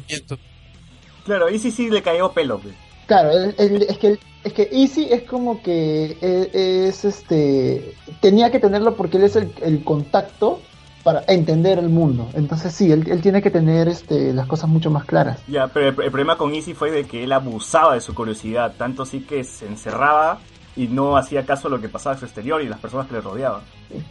Claro, 1.30 1.46
ahí 1.46 1.60
sí 1.60 1.90
le 1.92 2.02
cayó 2.02 2.32
pelo, 2.32 2.58
pues. 2.60 2.74
Claro, 3.06 3.30
el- 3.32 3.54
el- 3.60 3.84
es 3.84 3.98
que 4.00 4.18
es 4.44 4.54
que 4.54 4.70
Easy 4.72 5.08
es 5.12 5.24
como 5.24 5.62
que 5.62 6.18
e- 6.22 6.88
es, 6.88 7.06
este 7.06 7.94
tenía 8.20 8.50
que 8.52 8.60
tenerlo 8.60 8.96
porque 8.96 9.18
él 9.18 9.24
es 9.26 9.36
el, 9.36 9.52
el 9.62 9.84
contacto 9.84 10.60
para 11.04 11.24
entender 11.28 11.78
el 11.78 11.90
mundo. 11.90 12.30
Entonces 12.34 12.74
sí, 12.74 12.92
él, 12.92 13.06
él 13.12 13.22
tiene 13.22 13.42
que 13.44 13.52
tener 13.52 13.88
este 13.88 14.34
las 14.34 14.48
cosas 14.48 14.70
mucho 14.70 14.90
más 14.90 15.06
claras. 15.06 15.40
Ya, 15.48 15.68
pero 15.68 15.90
el, 15.90 16.02
el 16.04 16.12
problema 16.12 16.36
con 16.38 16.54
Easy 16.56 16.74
fue 16.74 16.90
de 16.90 17.04
que 17.06 17.24
él 17.24 17.32
abusaba 17.32 17.94
de 17.94 18.02
su 18.02 18.16
curiosidad, 18.16 18.74
tanto 18.78 19.04
así 19.04 19.20
que 19.22 19.44
se 19.44 19.68
encerraba 19.68 20.40
y 20.76 20.88
no 20.88 21.16
hacía 21.18 21.46
caso 21.46 21.68
a 21.68 21.72
lo 21.72 21.82
que 21.82 21.90
pasaba 21.90 22.16
a 22.16 22.20
su 22.20 22.26
exterior 22.26 22.62
y 22.62 22.68
las 22.70 22.80
personas 22.80 23.08
que 23.08 23.14
le 23.14 23.22
rodeaban. 23.22 23.62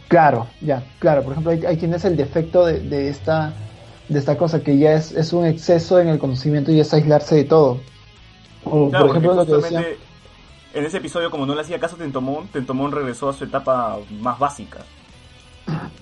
Claro, 0.07 0.47
ya, 0.61 0.83
claro. 0.99 1.23
Por 1.23 1.31
ejemplo, 1.33 1.51
ahí, 1.51 1.65
ahí 1.65 1.77
tienes 1.77 2.05
el 2.05 2.15
defecto 2.15 2.65
de, 2.65 2.79
de 2.81 3.09
esta 3.09 3.53
de 4.09 4.19
esta 4.19 4.37
cosa 4.37 4.61
que 4.61 4.77
ya 4.77 4.93
es, 4.93 5.11
es 5.11 5.31
un 5.33 5.45
exceso 5.45 5.99
en 5.99 6.09
el 6.09 6.19
conocimiento 6.19 6.71
y 6.71 6.79
es 6.79 6.93
aislarse 6.93 7.35
de 7.35 7.43
todo. 7.45 7.79
O, 8.65 8.89
Claro, 8.89 9.07
por 9.07 9.15
ejemplo, 9.15 9.35
lo 9.35 9.45
que 9.45 9.51
decía, 9.53 9.69
justamente 9.69 10.09
en 10.73 10.85
ese 10.85 10.97
episodio, 10.97 11.31
como 11.31 11.45
no 11.45 11.55
le 11.55 11.61
hacía 11.61 11.79
caso 11.79 11.95
a 11.95 11.99
Tentomón, 11.99 12.47
Tentomón 12.47 12.91
regresó 12.91 13.29
a 13.29 13.33
su 13.33 13.45
etapa 13.45 13.97
más 14.19 14.37
básica. 14.37 14.79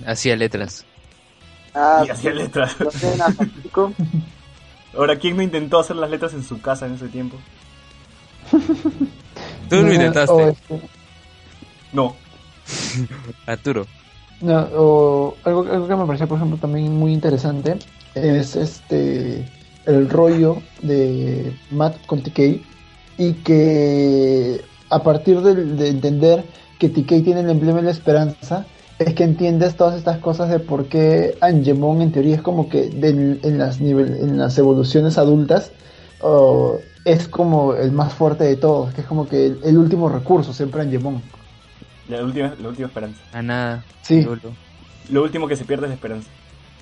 Hacía 0.05 0.35
letras. 0.35 0.85
Ah, 1.73 2.03
y 2.05 2.09
hacía 2.09 2.31
letras. 2.31 2.75
Ahora, 4.97 5.17
¿quién 5.17 5.37
no 5.37 5.43
intentó 5.43 5.79
hacer 5.79 5.95
las 5.95 6.09
letras 6.09 6.33
en 6.33 6.43
su 6.43 6.59
casa 6.59 6.87
en 6.87 6.93
ese 6.95 7.07
tiempo? 7.07 7.37
Tú 9.69 9.75
lo 9.75 9.83
No, 9.83 9.93
intentaste, 9.93 10.33
o 10.33 10.49
este, 10.49 10.81
No. 11.93 12.15
Arturo. 13.45 13.85
No, 14.41 14.67
o 14.75 15.37
algo, 15.43 15.61
algo 15.71 15.87
que 15.87 15.95
me 15.95 16.05
pareció, 16.05 16.27
por 16.27 16.37
ejemplo, 16.37 16.57
también 16.57 16.95
muy 16.95 17.13
interesante 17.13 17.77
es 18.17 18.55
este 18.55 19.45
el 19.85 20.09
rollo 20.09 20.57
de 20.81 21.53
Matt 21.71 22.05
con 22.05 22.21
TK 22.21 22.39
y 23.17 23.33
que 23.43 24.61
a 24.89 25.01
partir 25.03 25.41
de, 25.41 25.55
de 25.55 25.89
entender 25.89 26.43
que 26.79 26.89
TK 26.89 27.23
tiene 27.23 27.39
el 27.41 27.49
emblema 27.49 27.77
de 27.79 27.85
la 27.85 27.91
esperanza 27.91 28.65
es 28.99 29.13
que 29.13 29.23
entiendes 29.23 29.75
todas 29.75 29.95
estas 29.95 30.17
cosas 30.19 30.49
de 30.49 30.59
por 30.59 30.85
qué 30.87 31.37
Angemon 31.41 32.01
en 32.01 32.11
teoría 32.11 32.35
es 32.35 32.41
como 32.41 32.67
que 32.69 32.89
de- 32.89 33.39
en, 33.43 33.57
las 33.57 33.79
nivel, 33.79 34.17
en 34.21 34.37
las 34.37 34.57
evoluciones 34.57 35.17
adultas 35.17 35.71
o 36.21 36.79
es 37.05 37.27
como 37.27 37.73
el 37.75 37.91
más 37.91 38.13
fuerte 38.13 38.43
de 38.43 38.55
todos, 38.57 38.93
que 38.93 39.01
es 39.01 39.07
como 39.07 39.27
que 39.29 39.45
el, 39.47 39.59
el 39.63 39.77
último 39.77 40.09
recurso 40.09 40.51
siempre 40.51 40.81
Angemon. 40.81 41.21
La 42.09 42.23
última, 42.23 42.53
la 42.61 42.69
última 42.69 42.87
esperanza. 42.87 43.21
A 43.33 43.41
nada. 43.41 43.85
Sí. 44.01 44.21
Lolo. 44.23 44.51
Lo 45.09 45.23
último 45.23 45.47
que 45.47 45.55
se 45.55 45.63
pierde 45.65 45.85
es 45.85 45.89
la 45.89 45.95
esperanza. 45.95 46.29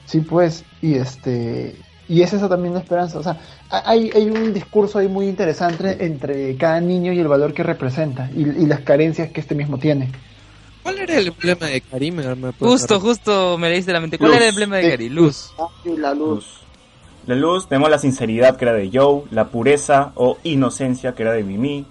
Sí, 0.05 0.21
pues, 0.21 0.63
y 0.81 0.95
este 0.95 1.75
y 2.07 2.21
es 2.21 2.31
eso 2.33 2.47
también 2.47 2.75
la 2.75 2.81
esperanza, 2.81 3.17
o 3.17 3.23
sea, 3.23 3.39
ha- 3.71 3.89
hay, 3.89 4.11
hay 4.13 4.29
un 4.29 4.53
discurso 4.53 4.99
ahí 4.99 5.07
muy 5.07 5.27
interesante 5.27 6.05
entre 6.05 6.55
cada 6.55 6.79
niño 6.79 7.11
y 7.11 7.17
el 7.19 7.27
valor 7.27 7.53
que 7.55 7.63
representa 7.63 8.29
y, 8.35 8.41
y 8.41 8.65
las 8.67 8.81
carencias 8.81 9.31
que 9.31 9.41
este 9.41 9.55
mismo 9.55 9.79
tiene. 9.79 10.11
¿Cuál 10.83 10.99
era 10.99 11.17
el 11.17 11.27
emblema 11.27 11.65
de 11.65 11.81
Karim? 11.81 12.15
¿Me 12.17 12.53
puedes 12.53 12.57
Justo, 12.59 12.99
justo 12.99 13.57
me 13.57 13.69
leíste 13.71 13.91
la 13.91 13.99
mente. 13.99 14.19
¿Cuál 14.19 14.29
Luz. 14.29 14.37
era 14.37 14.45
el 14.45 14.49
emblema 14.51 14.75
de. 14.77 14.89
Gary? 14.89 15.09
Luz. 15.09 15.51
La 15.97 16.13
luz. 16.13 16.45
La 17.25 17.33
luz, 17.33 17.67
tenemos 17.67 17.89
la 17.89 17.97
sinceridad 17.97 18.55
que 18.55 18.65
era 18.65 18.73
de 18.75 18.91
Joe, 18.93 19.23
la 19.31 19.45
pureza 19.47 20.11
o 20.13 20.37
inocencia 20.43 21.13
que 21.15 21.23
era 21.23 21.31
de 21.31 21.43
Mimi, 21.43 21.87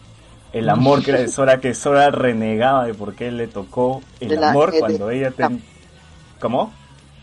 el 0.53 0.69
amor 0.69 1.03
que 1.03 1.11
era 1.11 1.19
de 1.20 1.27
Sora, 1.27 1.59
que 1.61 1.74
Sora 1.74 2.12
renegaba 2.12 2.86
de 2.86 2.95
por 2.95 3.15
qué 3.16 3.32
le 3.32 3.49
tocó 3.49 4.01
el 4.20 4.28
De 4.28 4.36
la- 4.36 4.51
amor 4.51 4.69
eh, 4.69 4.73
de- 4.74 4.78
cuando 4.78 5.11
ella 5.11 5.32
ten... 5.32 5.61
¿Cómo? 6.39 6.73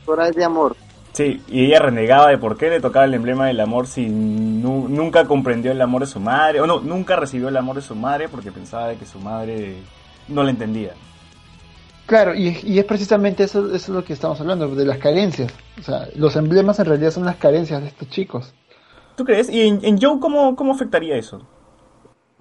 Hora 0.06 0.28
es 0.28 0.36
de 0.36 0.44
amor. 0.44 0.76
Sí, 1.14 1.42
y 1.50 1.66
ella 1.66 1.80
renegaba 1.80 2.30
de 2.30 2.38
por 2.38 2.58
qué 2.58 2.70
le 2.70 2.80
tocaba 2.80 3.06
el 3.06 3.14
emblema 3.14 3.46
del 3.48 3.60
amor 3.60 3.86
si 3.86 4.08
nu- 4.08 4.88
nunca 4.88 5.26
comprendió 5.26 5.72
el 5.72 5.82
amor 5.82 6.02
de 6.02 6.08
su 6.08 6.20
madre, 6.22 6.62
o 6.62 6.68
no, 6.68 6.80
nunca 6.80 7.18
recibió 7.18 7.50
el 7.50 7.58
amor 7.58 7.76
de 7.76 7.82
su 7.82 7.96
madre 7.96 8.30
porque 8.30 8.52
pensaba 8.52 8.88
de 8.88 8.96
que 8.96 9.06
su 9.06 9.20
madre 9.20 9.76
no 10.30 10.44
le 10.44 10.52
entendía. 10.52 10.94
Claro, 12.06 12.34
y, 12.34 12.58
y 12.64 12.80
es 12.80 12.86
precisamente 12.86 13.44
eso, 13.44 13.68
eso 13.68 13.76
es 13.76 13.90
lo 13.90 14.04
que 14.04 14.14
estamos 14.14 14.40
hablando, 14.42 14.68
de 14.74 14.86
las 14.86 14.98
carencias. 14.98 15.54
O 15.80 15.84
sea, 15.84 16.08
los 16.16 16.36
emblemas 16.36 16.80
en 16.80 16.86
realidad 16.86 17.12
son 17.12 17.26
las 17.26 17.36
carencias 17.38 17.82
de 17.82 17.88
estos 17.88 18.10
chicos. 18.10 18.54
¿Tú 19.16 19.26
crees? 19.26 19.50
¿Y 19.50 19.62
en, 19.68 19.80
en 19.84 20.02
Joe 20.02 20.20
cómo, 20.20 20.56
cómo 20.56 20.74
afectaría 20.74 21.16
eso? 21.18 21.42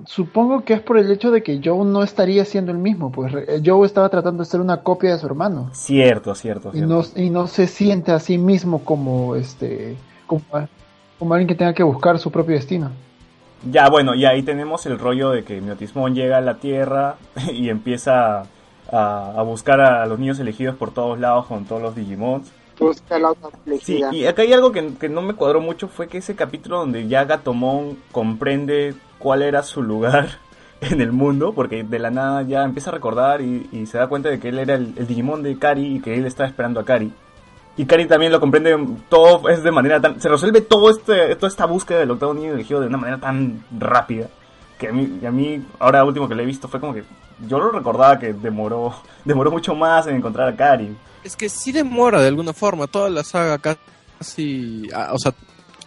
Supongo 0.04 0.64
que 0.64 0.74
es 0.74 0.80
por 0.80 0.98
el 0.98 1.10
hecho 1.10 1.30
de 1.30 1.42
que 1.42 1.60
Joe 1.62 1.84
no 1.84 2.02
estaría 2.02 2.44
siendo 2.44 2.72
el 2.72 2.78
mismo, 2.78 3.10
pues 3.12 3.32
re- 3.32 3.62
Joe 3.64 3.86
estaba 3.86 4.08
tratando 4.08 4.42
de 4.42 4.50
ser 4.50 4.60
una 4.60 4.82
copia 4.82 5.12
de 5.12 5.18
su 5.18 5.26
hermano. 5.26 5.70
Cierto, 5.72 6.34
cierto, 6.34 6.72
y 6.72 6.76
cierto. 6.76 6.86
no, 6.86 7.02
y 7.16 7.30
no 7.30 7.46
se 7.46 7.66
siente 7.66 8.12
a 8.12 8.20
sí 8.20 8.38
mismo 8.38 8.84
como 8.84 9.36
este 9.36 9.96
como, 10.26 10.42
como 11.18 11.34
alguien 11.34 11.48
que 11.48 11.54
tenga 11.54 11.74
que 11.74 11.82
buscar 11.82 12.18
su 12.18 12.30
propio 12.30 12.54
destino. 12.56 12.90
Ya, 13.62 13.88
bueno, 13.90 14.14
y 14.14 14.24
ahí 14.24 14.42
tenemos 14.42 14.86
el 14.86 14.98
rollo 14.98 15.30
de 15.30 15.44
que 15.44 15.60
Miotismón 15.60 16.14
llega 16.14 16.38
a 16.38 16.40
la 16.40 16.58
Tierra 16.58 17.16
y 17.52 17.68
empieza 17.68 18.40
a, 18.90 19.32
a 19.36 19.42
buscar 19.42 19.80
a 19.80 20.06
los 20.06 20.18
niños 20.18 20.38
elegidos 20.38 20.76
por 20.76 20.92
todos 20.92 21.18
lados 21.18 21.46
con 21.46 21.66
todos 21.66 21.82
los 21.82 21.94
Digimons. 21.94 22.50
Busca 22.78 23.18
la 23.18 23.32
otra 23.32 23.50
Sí, 23.82 24.02
y 24.10 24.24
acá 24.24 24.40
hay 24.40 24.54
algo 24.54 24.72
que, 24.72 24.94
que 24.94 25.10
no 25.10 25.20
me 25.20 25.34
cuadró 25.34 25.60
mucho, 25.60 25.88
fue 25.88 26.08
que 26.08 26.18
ese 26.18 26.34
capítulo 26.34 26.78
donde 26.78 27.06
ya 27.08 27.24
Gatomon 27.26 27.98
comprende 28.10 28.94
cuál 29.20 29.42
era 29.42 29.62
su 29.62 29.82
lugar 29.82 30.38
en 30.80 31.00
el 31.00 31.12
mundo, 31.12 31.52
porque 31.52 31.84
de 31.84 31.98
la 32.00 32.10
nada 32.10 32.42
ya 32.42 32.64
empieza 32.64 32.90
a 32.90 32.94
recordar 32.94 33.40
y, 33.40 33.68
y 33.70 33.86
se 33.86 33.98
da 33.98 34.08
cuenta 34.08 34.28
de 34.28 34.40
que 34.40 34.48
él 34.48 34.58
era 34.58 34.74
el, 34.74 34.94
el 34.96 35.06
Digimon 35.06 35.44
de 35.44 35.56
Kari 35.56 35.96
y 35.96 36.00
que 36.00 36.16
él 36.16 36.26
estaba 36.26 36.48
esperando 36.48 36.80
a 36.80 36.84
Kari. 36.84 37.12
Y 37.76 37.86
Kari 37.86 38.06
también 38.06 38.32
lo 38.32 38.40
comprende, 38.40 38.76
todo 39.08 39.48
es 39.48 39.62
de 39.62 39.70
manera 39.70 40.00
tan... 40.00 40.20
Se 40.20 40.28
resuelve 40.28 40.60
todo 40.60 40.90
este, 40.90 41.34
toda 41.36 41.48
esta 41.48 41.66
búsqueda 41.66 42.00
del 42.00 42.10
octavo 42.10 42.34
niño 42.34 42.52
elegido 42.52 42.80
de 42.80 42.88
una 42.88 42.98
manera 42.98 43.18
tan 43.18 43.64
rápida, 43.78 44.28
que 44.78 44.88
a 44.88 44.92
mí, 44.92 45.20
a 45.24 45.30
mí 45.30 45.64
ahora 45.78 46.04
último 46.04 46.28
que 46.28 46.34
lo 46.34 46.42
he 46.42 46.46
visto 46.46 46.68
fue 46.68 46.80
como 46.80 46.92
que... 46.92 47.04
Yo 47.48 47.58
lo 47.58 47.70
recordaba 47.70 48.18
que 48.18 48.34
demoró, 48.34 48.94
demoró 49.24 49.50
mucho 49.50 49.74
más 49.74 50.06
en 50.06 50.16
encontrar 50.16 50.48
a 50.48 50.56
Kari. 50.56 50.94
Es 51.24 51.36
que 51.36 51.48
sí 51.48 51.72
demora 51.72 52.20
de 52.20 52.28
alguna 52.28 52.52
forma. 52.52 52.86
Toda 52.86 53.08
la 53.08 53.24
saga 53.24 53.58
casi. 53.58 54.88
ah, 54.94 55.10
o 55.12 55.18
sea, 55.18 55.32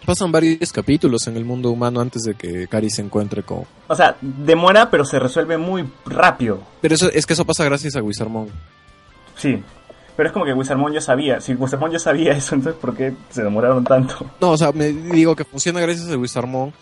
pasan 0.06 0.32
varios 0.32 0.72
capítulos 0.72 1.28
en 1.28 1.38
el 1.38 1.46
mundo 1.46 1.72
humano 1.72 2.02
antes 2.02 2.24
de 2.24 2.36
que 2.36 2.68
Kari 2.68 2.90
se 2.90 3.02
encuentre 3.02 3.44
con. 3.44 3.64
O 3.88 3.96
sea, 3.96 4.16
demora 4.22 4.90
pero 4.90 5.06
se 5.06 5.20
resuelve 5.20 5.58
muy 5.58 5.90
rápido. 6.06 6.62
Pero 6.82 6.96
eso, 6.96 7.10
es 7.12 7.26
que 7.26 7.34
eso 7.34 7.46
pasa 7.46 7.64
gracias 7.64 7.96
a 7.96 8.02
Wizardmon. 8.02 8.50
Sí, 9.36 9.62
pero 10.16 10.30
es 10.30 10.34
como 10.34 10.46
que 10.46 10.54
Wizardmon 10.54 10.94
ya 10.94 11.02
sabía. 11.02 11.42
Si 11.42 11.54
Wizardmon 11.54 11.92
ya 11.92 12.00
sabía 12.00 12.34
eso, 12.34 12.56
entonces 12.56 12.80
¿por 12.80 12.96
qué 12.96 13.14
se 13.30 13.44
demoraron 13.44 13.84
tanto? 13.84 14.26
No, 14.40 14.52
o 14.52 14.58
sea, 14.58 14.72
me 14.72 14.92
digo 14.92 15.36
que 15.36 15.46
funciona 15.46 15.82
gracias 15.82 16.10
a 16.10 16.18
Wizardmon. 16.18 16.74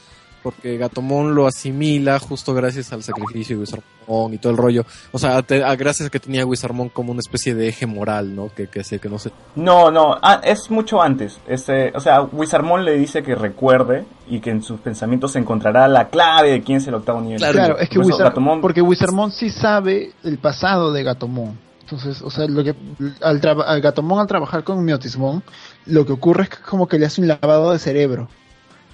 Porque 0.44 0.78
Gatomon 0.78 1.36
lo 1.36 1.46
asimila 1.46 2.18
justo 2.20 2.54
gracias 2.54 2.92
al 2.94 3.04
sacrificio 3.04 3.56
de 3.58 3.62
Wizardmon 3.62 4.34
y 4.34 4.38
todo 4.40 4.52
el 4.52 4.58
rollo. 4.58 4.86
O 5.12 5.20
sea, 5.20 5.42
te- 5.44 5.64
a- 5.64 5.76
gracias 5.76 6.08
a 6.08 6.10
que 6.10 6.20
tenía 6.20 6.46
Wizardmon 6.46 6.90
como 6.90 7.12
una 7.12 7.20
especie 7.20 7.54
de 7.54 7.68
eje 7.68 7.86
moral, 7.86 8.36
¿no? 8.36 8.50
Que, 8.56 8.68
que, 8.68 8.80
hace 8.80 8.98
que 9.00 9.08
no 9.08 9.20
se... 9.20 9.32
No, 9.56 9.92
no, 9.92 10.18
ah, 10.22 10.42
es 10.44 10.72
mucho 10.72 11.02
antes. 11.02 11.38
Este, 11.48 11.92
o 11.96 12.00
sea, 12.00 12.22
Wizardmon 12.24 12.84
le 12.84 12.98
dice 12.98 13.22
que 13.22 13.36
recuerde 13.36 14.06
y 14.28 14.40
que 14.40 14.50
en 14.50 14.64
sus 14.64 14.80
pensamientos 14.80 15.34
se 15.34 15.40
encontrará 15.40 15.88
la 15.88 16.10
clave 16.10 16.50
de 16.52 16.64
quién 16.64 16.80
es 16.80 16.88
el 16.88 16.96
octavo 16.96 17.22
nivel. 17.22 17.38
Claro, 17.38 17.54
Claro, 17.54 17.78
es 17.78 17.90
que 17.90 17.96
Por 18.00 18.06
eso 18.06 18.18
Wizard- 18.18 18.34
Gatomon- 18.34 18.62
porque 18.62 18.82
Wizardmon 18.82 19.32
sí 19.32 19.50
sabe 19.52 20.14
el 20.24 20.40
pasado 20.40 20.92
de 20.92 21.04
Gatomon. 21.04 21.58
Entonces, 21.82 22.22
o 22.22 22.32
sea, 22.32 22.48
lo 22.48 22.64
que 22.64 22.74
al, 23.22 23.42
al 23.66 23.82
Gatomon 23.82 24.20
al 24.20 24.28
trabajar 24.28 24.64
con 24.64 24.84
Miotismon, 24.84 25.44
lo 25.88 26.06
que 26.06 26.14
ocurre 26.14 26.44
es 26.44 26.50
que 26.50 26.58
como 26.68 26.88
que 26.88 26.98
le 26.98 27.06
hace 27.06 27.20
un 27.22 27.28
lavado 27.28 27.72
de 27.74 27.80
cerebro 27.80 28.30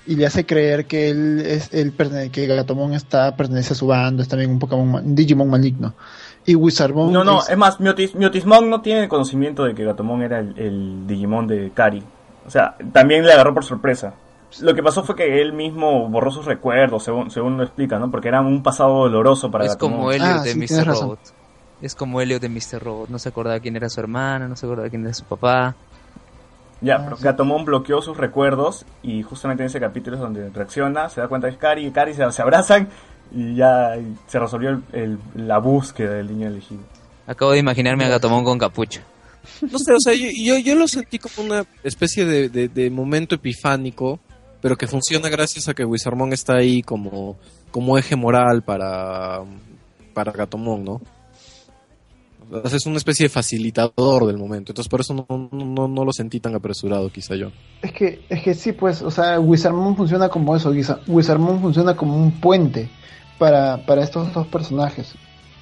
y 0.08 0.16
le 0.16 0.26
hace 0.26 0.46
creer 0.46 0.86
que 0.86 1.10
él 1.10 1.42
es 1.46 1.72
perne- 1.72 2.32
que 2.32 2.48
Gatomon 2.48 2.94
está 2.94 3.36
pertenece 3.36 3.74
a 3.74 3.76
su 3.76 3.88
bando, 3.88 4.24
es 4.24 4.30
también 4.30 4.50
un 4.52 4.60
Pokémon 4.60 4.96
un 5.06 5.16
Digimon 5.16 5.50
maligno. 5.50 5.94
Y 6.46 6.56
Wizardmon 6.56 7.12
No, 7.12 7.24
no, 7.24 7.42
es- 7.42 7.50
es 7.50 7.58
más, 7.58 7.80
Miotis, 7.80 8.16
Miotismon 8.16 8.70
no 8.70 8.82
tiene 8.82 9.08
conocimiento 9.10 9.64
de 9.66 9.76
que 9.76 9.84
Gatomon 9.84 10.22
era 10.22 10.40
el, 10.40 10.58
el 10.58 11.08
Digimon 11.08 11.46
de 11.48 11.72
Kari. 11.74 12.02
O 12.46 12.50
sea, 12.50 12.76
también 12.94 13.26
le 13.26 13.34
agarró 13.34 13.54
por 13.54 13.66
sorpresa. 13.66 14.14
Lo 14.62 14.74
que 14.74 14.82
pasó 14.82 15.04
fue 15.04 15.16
que 15.18 15.42
él 15.42 15.52
mismo 15.52 16.08
borró 16.08 16.32
sus 16.32 16.46
recuerdos, 16.46 17.04
según, 17.04 17.30
según 17.30 17.58
lo 17.58 17.64
explica, 17.64 18.00
¿no? 18.00 18.10
Porque 18.10 18.30
era 18.30 18.40
un 18.40 18.64
pasado 18.64 18.94
doloroso 19.04 19.52
para 19.52 19.66
Es 19.66 19.72
Gatomon. 19.74 19.98
como 19.98 20.12
Elliot 20.14 20.30
Ah, 20.40 20.42
de 20.44 20.52
sí, 20.54 20.60
Mr. 20.74 20.88
Robot. 20.88 21.20
Es 21.82 21.94
como 21.96 22.22
Elliot 22.22 22.42
de 22.42 22.48
Mr. 22.50 22.82
Robot. 22.82 23.10
No 23.10 23.20
se 23.20 23.28
acordaba 23.28 23.60
quién 23.60 23.76
era 23.76 23.90
su 23.90 24.00
hermana, 24.00 24.48
no 24.48 24.56
se 24.56 24.66
acordaba 24.66 24.88
quién 24.90 25.04
era 25.04 25.14
su 25.14 25.26
papá. 25.26 25.76
Ya, 26.82 26.96
Ah, 26.96 27.02
pero 27.06 27.18
sí. 27.18 27.24
Gatomon 27.24 27.66
bloqueó 27.66 28.02
sus 28.02 28.18
recuerdos 28.18 28.86
y 29.04 29.24
justamente 29.24 29.64
en 29.64 29.68
ese 29.68 29.80
capítulo 29.80 30.16
es 30.18 30.22
donde 30.22 30.50
reacciona, 30.50 31.10
se 31.10 31.22
da 31.22 31.28
cuenta 31.28 31.48
que 31.48 31.54
es 31.54 31.60
Kari 31.60 31.88
y 31.88 31.92
Kari 31.92 32.14
se, 32.14 32.32
se 32.32 32.42
abrazan 32.42 32.88
y 33.34 33.56
ya 33.56 33.96
se 34.28 34.40
resolvió 34.40 34.70
el- 34.70 34.84
el- 34.94 35.20
la 35.48 35.58
búsqueda 35.58 36.14
del 36.14 36.28
niño 36.28 36.48
elegido. 36.48 36.82
Acabo 37.26 37.52
de 37.52 37.60
imaginarme 37.60 38.06
a 38.06 38.10
Gatomón 38.10 38.44
con 38.44 38.58
capucha. 38.60 39.02
No 39.72 39.80
sé, 39.80 39.94
o 39.94 40.00
sea, 40.00 40.14
yo, 40.14 40.28
yo, 40.36 40.58
yo 40.60 40.76
lo 40.76 40.88
sentí 40.88 41.20
como 41.20 41.48
una 41.48 41.66
especie 41.84 42.26
de, 42.26 42.50
de- 42.50 42.68
de 42.68 42.90
momento 42.90 43.36
epifánico, 43.36 44.20
pero 44.62 44.76
que 44.78 44.88
funciona 44.88 45.30
gracias 45.30 45.68
a 45.68 45.74
que 45.74 45.84
Wizardmon 45.86 46.32
está 46.34 46.56
ahí 46.58 46.82
como, 46.84 47.38
como 47.72 47.98
eje 47.98 48.16
moral 48.16 48.62
para, 48.62 49.40
para 50.14 50.32
Gatomon, 50.32 50.84
¿no? 50.84 51.02
O 52.50 52.68
sea, 52.70 52.78
es 52.78 52.86
una 52.86 52.98
especie 52.98 53.26
de 53.26 53.30
facilitador 53.30 54.26
del 54.26 54.38
momento, 54.38 54.72
entonces 54.72 54.90
por 54.90 55.02
eso 55.02 55.14
no, 55.14 55.50
no, 55.52 55.88
no, 55.88 56.06
lo 56.06 56.14
sentí 56.14 56.40
tan 56.40 56.56
apresurado, 56.56 57.10
quizá 57.10 57.36
yo. 57.36 57.52
Es 57.82 57.92
que, 57.92 58.22
es 58.30 58.42
que 58.42 58.54
sí, 58.54 58.72
pues, 58.72 59.02
o 59.02 59.12
sea, 59.12 59.40
Wizardmon 59.40 59.96
funciona 59.98 60.30
como 60.30 60.56
eso, 60.56 60.72
Wiza- 60.74 61.00
Wizardmon 61.08 61.60
funciona 61.62 61.96
como 61.96 62.16
un 62.16 62.32
puente 62.32 62.90
para, 63.38 63.86
para 63.86 64.04
estos 64.04 64.34
dos 64.34 64.48
personajes. 64.48 65.14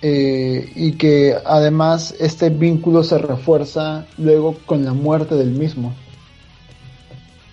Eh, 0.01 0.71
y 0.75 0.91
que 0.91 1.35
además 1.45 2.13
este 2.19 2.49
vínculo 2.51 3.03
se 3.03 3.17
refuerza 3.17 4.05
luego 4.19 4.55
con 4.67 4.85
la 4.85 4.93
muerte 4.93 5.33
del 5.35 5.49
mismo. 5.51 5.93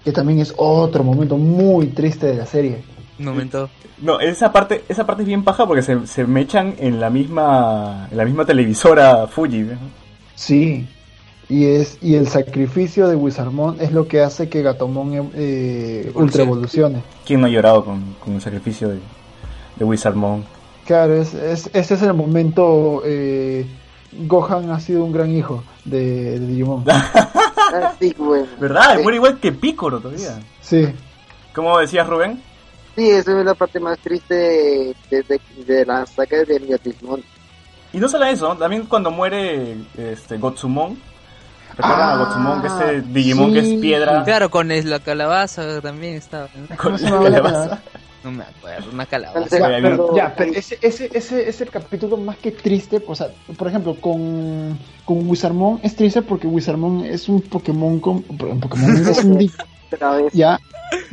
Que 0.04 0.12
también 0.12 0.40
es 0.40 0.52
otro 0.56 1.04
momento 1.04 1.38
muy 1.38 1.86
triste 1.86 2.26
de 2.26 2.34
la 2.34 2.44
serie. 2.46 2.82
Un 3.18 3.24
momento. 3.26 3.68
No, 4.00 4.20
esa 4.20 4.52
parte, 4.52 4.84
esa 4.88 5.06
parte 5.06 5.22
es 5.22 5.28
bien 5.28 5.44
paja 5.44 5.66
porque 5.66 5.82
se, 5.82 6.06
se 6.06 6.24
mechan 6.24 6.74
en 6.78 6.98
la 7.00 7.10
misma, 7.10 8.08
en 8.10 8.16
la 8.16 8.24
misma 8.24 8.44
televisora 8.44 9.26
Fuji. 9.26 9.58
¿no? 9.62 9.78
Sí. 10.34 10.88
Y 11.48 11.66
es 11.66 11.98
y 12.00 12.14
el 12.14 12.28
sacrificio 12.28 13.08
de 13.08 13.16
Wizardmon 13.16 13.76
es 13.80 13.92
lo 13.92 14.08
que 14.08 14.22
hace 14.22 14.48
que 14.48 14.62
Gatomon 14.62 15.30
eh, 15.34 16.10
ultra 16.14 16.42
evolucione. 16.44 17.02
¿Quién 17.26 17.40
no 17.40 17.46
ha 17.46 17.50
llorado 17.50 17.84
con, 17.84 18.14
con 18.24 18.34
el 18.34 18.40
sacrificio 18.40 18.88
de, 18.88 18.98
de 19.76 19.84
Wizardmon? 19.84 20.44
Claro, 20.86 21.14
es, 21.14 21.34
es, 21.34 21.70
ese 21.74 21.94
es 21.94 22.02
el 22.02 22.14
momento. 22.14 23.02
eh, 23.04 23.66
Gohan 24.26 24.70
ha 24.70 24.80
sido 24.80 25.04
un 25.04 25.12
gran 25.12 25.30
hijo 25.30 25.62
de, 25.84 26.38
de 26.38 26.46
Digimon. 26.46 26.84
Ah, 27.74 27.94
sí, 27.98 28.14
bueno. 28.18 28.44
¿Verdad? 28.60 28.96
Sí. 28.96 29.02
Muere 29.02 29.16
igual 29.16 29.40
que 29.40 29.50
Pícoro 29.50 29.98
todavía. 29.98 30.40
Sí. 30.60 30.88
¿Cómo 31.54 31.78
decías, 31.78 32.06
Rubén? 32.06 32.42
Sí, 32.96 33.08
esa 33.10 33.38
es 33.38 33.44
la 33.44 33.54
parte 33.54 33.80
más 33.80 33.98
triste 33.98 34.34
de, 34.34 34.94
de, 35.22 35.40
de, 35.66 35.86
la 35.86 36.04
saga 36.06 36.44
de 36.44 36.60
Miotismon. 36.60 37.22
Y 37.92 37.98
no 37.98 38.08
solo 38.08 38.24
eso, 38.26 38.56
también 38.56 38.86
cuando 38.86 39.10
muere 39.10 39.76
este 39.96 40.36
Gotsumon. 40.38 40.98
¿Recuerdan 41.76 42.08
a 42.08 42.12
Ah, 42.12 42.16
Gotsumon, 42.18 42.60
que 42.60 42.66
ese 42.66 43.00
Digimon 43.12 43.52
que 43.52 43.58
es 43.60 43.80
piedra? 43.80 44.24
Claro, 44.24 44.50
con 44.50 44.68
la 44.68 45.00
calabaza 45.00 45.80
también 45.80 46.16
estaba. 46.16 46.48
Con 46.48 46.76
¿Cómo 46.76 46.98
se 46.98 47.10
la 47.10 47.22
calabaza. 47.22 47.82
No 48.24 48.30
me 48.30 48.44
acuerdo, 48.44 48.90
una 48.92 49.06
calabaza. 49.06 49.58
Ya, 49.58 49.66
pero, 49.82 50.16
ya, 50.16 50.34
pero 50.36 50.52
ese, 50.52 50.78
ese, 50.80 51.10
ese 51.12 51.48
es 51.48 51.60
el 51.60 51.70
capítulo 51.70 52.16
más 52.16 52.36
que 52.36 52.52
triste. 52.52 53.02
O 53.06 53.14
sea, 53.16 53.28
por 53.56 53.66
ejemplo, 53.66 53.96
con, 53.96 54.78
con 55.04 55.28
Wizardmon 55.28 55.80
es 55.82 55.96
triste 55.96 56.22
porque 56.22 56.46
Wizardmon 56.46 57.04
es 57.04 57.28
un 57.28 57.40
Pokémon. 57.40 57.98
Con, 57.98 58.24
un 58.28 58.60
Pokémon 58.60 58.96
es 58.96 59.24
un 59.24 59.38
Dig- 59.38 59.64
Otra 59.92 60.16
vez. 60.16 60.32
ya 60.32 60.58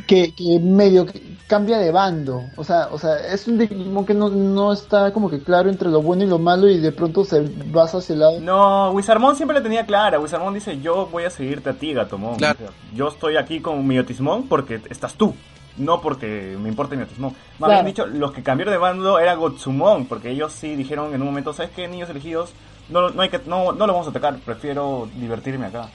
que, 0.06 0.32
que 0.34 0.58
medio 0.60 1.06
que 1.06 1.30
cambia 1.46 1.78
de 1.78 1.90
bando. 1.90 2.44
O 2.56 2.62
sea, 2.64 2.88
o 2.92 2.98
sea, 2.98 3.16
es 3.32 3.48
un 3.48 3.58
Digimon 3.58 4.06
que 4.06 4.14
no, 4.14 4.28
no 4.28 4.72
está 4.72 5.12
como 5.12 5.28
que 5.28 5.42
claro 5.42 5.68
entre 5.68 5.88
lo 5.88 6.00
bueno 6.00 6.22
y 6.22 6.26
lo 6.28 6.38
malo 6.38 6.68
y 6.68 6.78
de 6.78 6.92
pronto 6.92 7.24
se 7.24 7.40
vas 7.66 7.94
hacia 7.94 8.12
el 8.12 8.20
lado. 8.20 8.40
No, 8.40 8.90
Wizardmon 8.92 9.34
siempre 9.36 9.56
la 9.56 9.62
tenía 9.62 9.84
clara. 9.86 10.20
Wizardmon 10.20 10.54
dice, 10.54 10.80
yo 10.80 11.06
voy 11.06 11.24
a 11.24 11.30
seguirte 11.30 11.70
a 11.70 11.72
ti, 11.74 11.92
Gatomon. 11.92 12.36
Claro. 12.36 12.58
O 12.60 12.62
sea, 12.62 12.70
yo 12.94 13.08
estoy 13.08 13.36
aquí 13.36 13.60
con 13.60 13.84
mi 13.86 13.98
Otismon 13.98 14.44
porque 14.48 14.80
estás 14.90 15.14
tú. 15.14 15.34
No 15.76 16.00
porque 16.00 16.56
me 16.60 16.68
importe 16.68 16.96
mi 16.96 17.02
Otismon. 17.04 17.32
Más 17.58 17.68
Claro. 17.68 17.72
bien 17.74 17.86
dicho, 17.86 18.06
los 18.06 18.32
que 18.32 18.42
cambiaron 18.42 18.72
de 18.72 18.78
bando 18.78 19.18
era 19.18 19.34
Gotsumon. 19.34 20.06
Porque 20.06 20.30
ellos 20.30 20.52
sí 20.52 20.76
dijeron 20.76 21.14
en 21.14 21.20
un 21.20 21.26
momento, 21.28 21.52
¿sabes 21.52 21.72
qué, 21.74 21.88
niños 21.88 22.10
elegidos? 22.10 22.50
No, 22.90 23.10
no, 23.10 23.22
hay 23.22 23.28
que, 23.28 23.40
no, 23.46 23.72
no 23.72 23.86
lo 23.86 23.92
vamos 23.92 24.06
a 24.06 24.10
atacar. 24.10 24.36
Prefiero 24.44 25.08
divertirme 25.16 25.66
acá. 25.66 25.88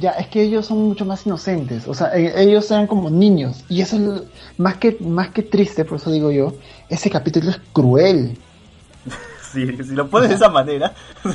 Ya, 0.00 0.10
es 0.12 0.28
que 0.28 0.42
ellos 0.42 0.66
son 0.66 0.78
mucho 0.88 1.04
más 1.04 1.26
inocentes. 1.26 1.88
O 1.88 1.94
sea, 1.94 2.08
e- 2.16 2.42
ellos 2.42 2.70
eran 2.70 2.86
como 2.86 3.10
niños. 3.10 3.64
Y 3.68 3.80
eso 3.80 3.96
es 3.96 4.22
más 4.56 4.76
que, 4.76 4.96
más 5.00 5.30
que 5.30 5.42
triste, 5.42 5.84
por 5.84 5.98
eso 5.98 6.10
digo 6.10 6.30
yo, 6.30 6.52
ese 6.88 7.10
capítulo 7.10 7.50
es 7.50 7.60
cruel. 7.72 8.36
Si, 9.50 9.66
si 9.82 9.94
lo 9.94 10.06
pones 10.10 10.28
de 10.28 10.34
esa 10.34 10.50
manera. 10.50 10.92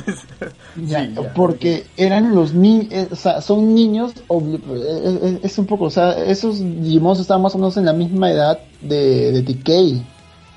Ya, 0.86 1.04
sí, 1.04 1.14
ya. 1.14 1.34
porque 1.34 1.84
eran 1.96 2.32
los 2.32 2.54
niños, 2.54 3.08
o 3.10 3.16
sea, 3.16 3.40
son 3.40 3.74
niños, 3.74 4.12
eh, 4.16 4.58
eh, 4.70 5.38
es 5.42 5.58
un 5.58 5.66
poco, 5.66 5.86
o 5.86 5.90
sea, 5.90 6.12
esos 6.24 6.60
Digimon 6.60 7.18
estaban 7.20 7.42
más 7.42 7.56
o 7.56 7.58
menos 7.58 7.76
en 7.76 7.84
la 7.84 7.92
misma 7.92 8.30
edad 8.30 8.60
de, 8.80 9.32
de 9.32 9.42
TK, 9.42 10.04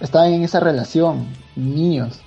estaban 0.01 0.33
en 0.33 0.43
esa 0.43 0.59
relación, 0.59 1.25
niños. 1.55 2.19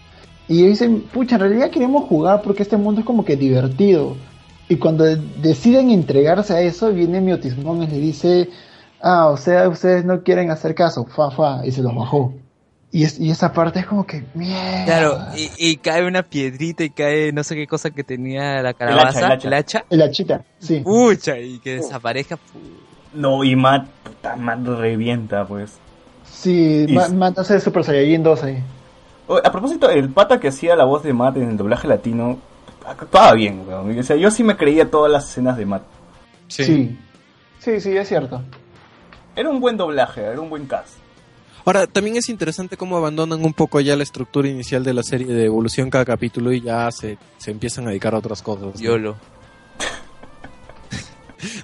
Y 0.49 0.59
ellos 0.59 0.71
dicen, 0.71 1.03
pucha, 1.03 1.37
en 1.37 1.43
realidad 1.43 1.71
queremos 1.71 2.05
jugar 2.09 2.43
porque 2.43 2.65
este 2.65 2.77
mundo 2.77 3.01
es 3.01 3.07
como 3.07 3.25
que 3.25 3.37
divertido. 3.37 4.17
Y 4.71 4.77
cuando 4.77 5.05
de- 5.05 5.17
deciden 5.43 5.91
entregarse 5.91 6.55
a 6.55 6.61
eso, 6.63 6.91
viene 6.93 7.21
Miotismon 7.21 7.83
y 7.83 7.87
le 7.89 7.99
dice, 7.99 8.49
ah, 9.03 9.27
o 9.27 9.37
sea, 9.37 9.69
ustedes 9.69 10.05
no 10.05 10.23
quieren 10.23 10.51
hacer 10.51 10.75
caso, 10.75 11.05
fa, 11.07 11.31
fa, 11.33 11.67
y 11.67 11.73
se 11.73 11.83
los 11.83 11.95
bajó. 11.95 12.33
Y, 12.93 13.05
es, 13.05 13.21
y 13.21 13.31
esa 13.31 13.53
parte 13.53 13.81
es 13.81 13.87
como 13.87 14.07
que, 14.07 14.25
mierda. 14.35 14.85
Claro, 14.85 15.19
y, 15.37 15.51
y 15.59 15.77
cae 15.77 16.07
una 16.07 16.23
piedrita 16.23 16.83
y 16.85 16.91
cae 16.91 17.33
no 17.33 17.43
sé 17.45 17.55
qué 17.57 17.67
cosa 17.67 17.91
que 17.91 18.03
tenía 18.05 18.63
la 18.63 18.73
calabaza, 18.75 19.19
el 19.27 19.33
hacha. 19.33 19.49
el 19.49 19.55
hacha. 19.55 19.85
La 19.91 20.11
chita, 20.11 20.45
sí. 20.61 20.81
Pucha, 20.81 21.39
y 21.39 21.59
que 21.59 21.75
desaparezca. 21.77 22.39
No, 23.13 23.43
y 23.45 23.55
Matt, 23.57 23.87
puta, 24.05 24.37
Matt 24.37 24.65
revienta, 24.67 25.45
pues. 25.47 25.79
Sí, 26.25 26.87
Y- 26.89 26.93
ma- 26.95 27.09
mata 27.09 27.41
a 27.41 27.45
ese 27.45 27.59
Super 27.61 27.83
Saiyajin 27.85 28.23
2 28.23 28.45
ahí. 28.45 28.63
A 29.45 29.51
propósito, 29.53 29.91
el 29.91 30.11
pata 30.11 30.39
que 30.41 30.49
hacía 30.49 30.75
la 30.77 30.85
voz 30.85 31.03
de 31.03 31.13
Matt 31.13 31.37
en 31.37 31.51
el 31.51 31.57
doblaje 31.57 31.87
latino 31.89 32.39
actuaba 32.87 33.33
bien, 33.35 33.65
weón. 33.67 33.99
O 33.99 34.03
sea, 34.03 34.17
yo 34.17 34.31
sí 34.31 34.43
me 34.43 34.57
creía 34.57 34.91
todas 34.91 35.11
las 35.11 35.29
escenas 35.29 35.57
de 35.57 35.67
Matt. 35.67 35.83
Sí. 36.49 36.65
sí. 36.65 36.99
Sí, 37.61 37.71
es 37.97 38.09
cierto. 38.09 38.43
Era 39.37 39.51
un 39.51 39.61
buen 39.61 39.77
doblaje, 39.77 40.23
era 40.23 40.41
un 40.41 40.49
buen 40.49 40.67
cast. 40.67 40.95
Ahora, 41.65 41.87
también 41.87 42.17
es 42.17 42.29
interesante 42.31 42.77
cómo 42.77 42.97
abandonan 42.97 43.45
un 43.45 43.53
poco 43.53 43.81
ya 43.81 43.95
la 43.95 44.03
estructura 44.03 44.49
inicial 44.49 44.83
de 44.83 44.95
la 44.95 45.03
serie 45.03 45.27
de 45.27 45.45
evolución 45.45 45.91
cada 45.91 46.07
capítulo 46.07 46.53
y 46.53 46.63
ya 46.63 46.91
se, 46.91 47.19
se 47.37 47.51
empiezan 47.51 47.87
a 47.87 47.91
dedicar 47.91 48.15
a 48.15 48.19
otras 48.19 48.41
cosas. 48.41 48.75
¿no? 48.75 48.81
Yolo. 48.81 49.17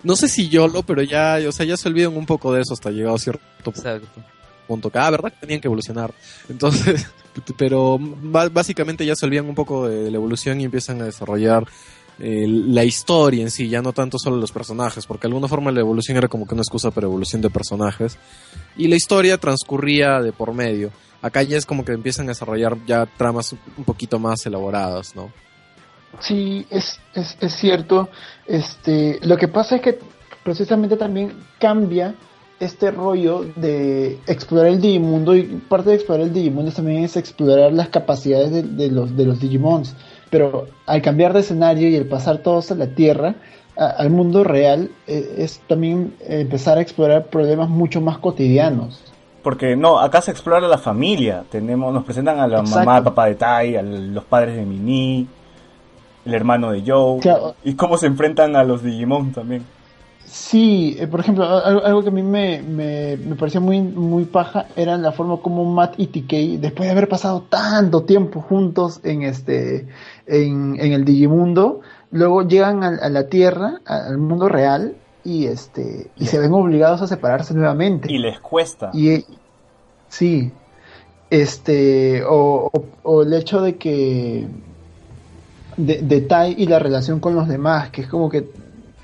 No 0.02 0.16
sé 0.16 0.28
si 0.28 0.48
YOLO, 0.48 0.82
pero 0.84 1.02
ya, 1.02 1.38
o 1.46 1.52
sea, 1.52 1.66
ya 1.66 1.76
se 1.76 1.88
olvidan 1.88 2.16
un 2.16 2.24
poco 2.24 2.50
de 2.52 2.62
eso 2.62 2.72
hasta 2.72 2.90
llegado 2.90 3.16
a 3.16 3.18
cierto 3.18 3.42
Exacto. 3.66 4.22
punto. 4.66 4.88
Que, 4.88 4.98
ah, 4.98 5.10
verdad 5.10 5.30
que 5.32 5.40
tenían 5.40 5.60
que 5.60 5.68
evolucionar. 5.68 6.14
Entonces, 6.48 7.06
pero 7.56 7.98
básicamente 8.00 9.04
ya 9.04 9.14
se 9.14 9.26
olvidan 9.26 9.48
un 9.48 9.54
poco 9.54 9.88
de 9.88 10.10
la 10.10 10.16
evolución 10.16 10.60
y 10.60 10.64
empiezan 10.64 11.00
a 11.02 11.04
desarrollar 11.04 11.66
eh, 12.18 12.46
la 12.48 12.82
historia 12.84 13.42
en 13.42 13.50
sí, 13.50 13.68
ya 13.68 13.82
no 13.82 13.92
tanto 13.92 14.18
solo 14.18 14.36
los 14.36 14.52
personajes, 14.52 15.06
porque 15.06 15.26
de 15.26 15.32
alguna 15.32 15.48
forma 15.48 15.70
la 15.70 15.80
evolución 15.80 16.16
era 16.16 16.28
como 16.28 16.46
que 16.46 16.54
una 16.54 16.62
excusa 16.62 16.90
para 16.90 17.06
evolución 17.06 17.42
de 17.42 17.50
personajes. 17.50 18.18
Y 18.76 18.88
la 18.88 18.96
historia 18.96 19.38
transcurría 19.38 20.20
de 20.20 20.32
por 20.32 20.54
medio. 20.54 20.90
Acá 21.20 21.42
ya 21.42 21.56
es 21.56 21.66
como 21.66 21.84
que 21.84 21.92
empiezan 21.92 22.26
a 22.26 22.28
desarrollar 22.28 22.76
ya 22.86 23.06
tramas 23.06 23.54
un 23.76 23.84
poquito 23.84 24.18
más 24.18 24.44
elaboradas, 24.46 25.14
¿no? 25.14 25.30
Sí, 26.20 26.66
es, 26.70 26.98
es, 27.14 27.36
es 27.40 27.52
cierto. 27.54 28.08
Este, 28.46 29.18
lo 29.22 29.36
que 29.36 29.48
pasa 29.48 29.76
es 29.76 29.82
que 29.82 29.98
precisamente 30.42 30.96
también 30.96 31.34
cambia 31.58 32.14
este 32.60 32.90
rollo 32.90 33.44
de 33.56 34.18
explorar 34.26 34.68
el 34.68 34.80
Digimundo 34.80 35.34
y 35.34 35.42
parte 35.68 35.90
de 35.90 35.96
explorar 35.96 36.26
el 36.26 36.32
Digimundo 36.32 36.70
también 36.72 37.04
es 37.04 37.16
explorar 37.16 37.72
las 37.72 37.88
capacidades 37.88 38.50
de, 38.50 38.62
de 38.62 38.90
los, 38.90 39.16
de 39.16 39.24
los 39.26 39.40
Digimons. 39.40 39.94
Pero 40.30 40.66
al 40.86 41.02
cambiar 41.02 41.32
de 41.32 41.40
escenario 41.40 41.88
y 41.88 41.96
el 41.96 42.06
pasar 42.06 42.38
todos 42.38 42.70
a 42.72 42.74
la 42.74 42.86
Tierra, 42.88 43.34
a- 43.76 43.86
al 43.90 44.10
mundo 44.10 44.42
real, 44.42 44.90
eh, 45.06 45.34
es 45.38 45.60
también 45.68 46.14
empezar 46.26 46.78
a 46.78 46.80
explorar 46.80 47.26
problemas 47.26 47.68
mucho 47.68 48.00
más 48.00 48.18
cotidianos. 48.18 49.02
Porque 49.42 49.76
no, 49.76 50.00
acá 50.00 50.22
se 50.22 50.32
explora 50.32 50.66
la 50.66 50.78
familia. 50.78 51.44
Tenemos, 51.50 51.92
nos 51.94 52.04
presentan 52.04 52.40
a 52.40 52.48
la 52.48 52.60
Exacto. 52.60 52.78
mamá, 52.84 53.04
papá 53.04 53.26
de 53.26 53.34
Tai, 53.36 53.76
a 53.76 53.82
los 53.82 54.24
padres 54.24 54.56
de 54.56 54.64
Mini, 54.64 55.28
el 56.24 56.34
hermano 56.34 56.72
de 56.72 56.82
Joe, 56.84 57.20
Claro. 57.20 57.54
y 57.62 57.74
cómo 57.74 57.96
se 57.96 58.06
enfrentan 58.06 58.56
a 58.56 58.64
los 58.64 58.82
Digimon 58.82 59.30
también. 59.32 59.62
Sí, 60.28 60.96
eh, 60.98 61.06
por 61.06 61.20
ejemplo, 61.20 61.44
algo, 61.44 62.02
que 62.02 62.08
a 62.08 62.12
mí 62.12 62.22
me, 62.24 62.60
me, 62.60 63.16
me 63.16 63.36
parecía 63.36 63.60
muy, 63.60 63.80
muy 63.80 64.24
paja 64.24 64.66
era 64.74 64.96
la 64.98 65.12
forma 65.12 65.40
como 65.40 65.64
Matt 65.64 65.94
y 65.98 66.08
TK, 66.08 66.58
después 66.60 66.88
de 66.88 66.92
haber 66.92 67.08
pasado 67.08 67.42
tanto 67.48 68.04
tiempo 68.04 68.40
juntos 68.40 69.00
en 69.04 69.22
este 69.22 69.86
en, 70.26 70.80
en 70.80 70.92
el 70.92 71.04
Digimundo, 71.04 71.80
luego 72.10 72.42
llegan 72.42 72.82
a, 72.82 72.88
a 72.88 73.08
la 73.08 73.28
Tierra, 73.28 73.80
al 73.86 74.18
mundo 74.18 74.48
real, 74.48 74.96
y 75.22 75.46
este 75.46 76.10
y 76.16 76.26
se 76.26 76.40
ven 76.40 76.52
obligados 76.52 77.02
a 77.02 77.06
separarse 77.06 77.54
nuevamente. 77.54 78.12
Y 78.12 78.18
les 78.18 78.40
cuesta. 78.40 78.90
Y 78.92 79.24
sí, 80.08 80.52
este, 81.30 82.24
o, 82.24 82.70
o- 82.72 82.98
o 83.02 83.22
el 83.22 83.32
hecho 83.34 83.60
de 83.62 83.78
que 83.78 84.48
de, 85.76 86.00
de 86.02 86.20
Tai 86.22 86.54
y 86.56 86.66
la 86.66 86.78
relación 86.78 87.20
con 87.20 87.34
los 87.34 87.48
demás, 87.48 87.90
que 87.90 88.02
es 88.02 88.08
como 88.08 88.28
que 88.30 88.50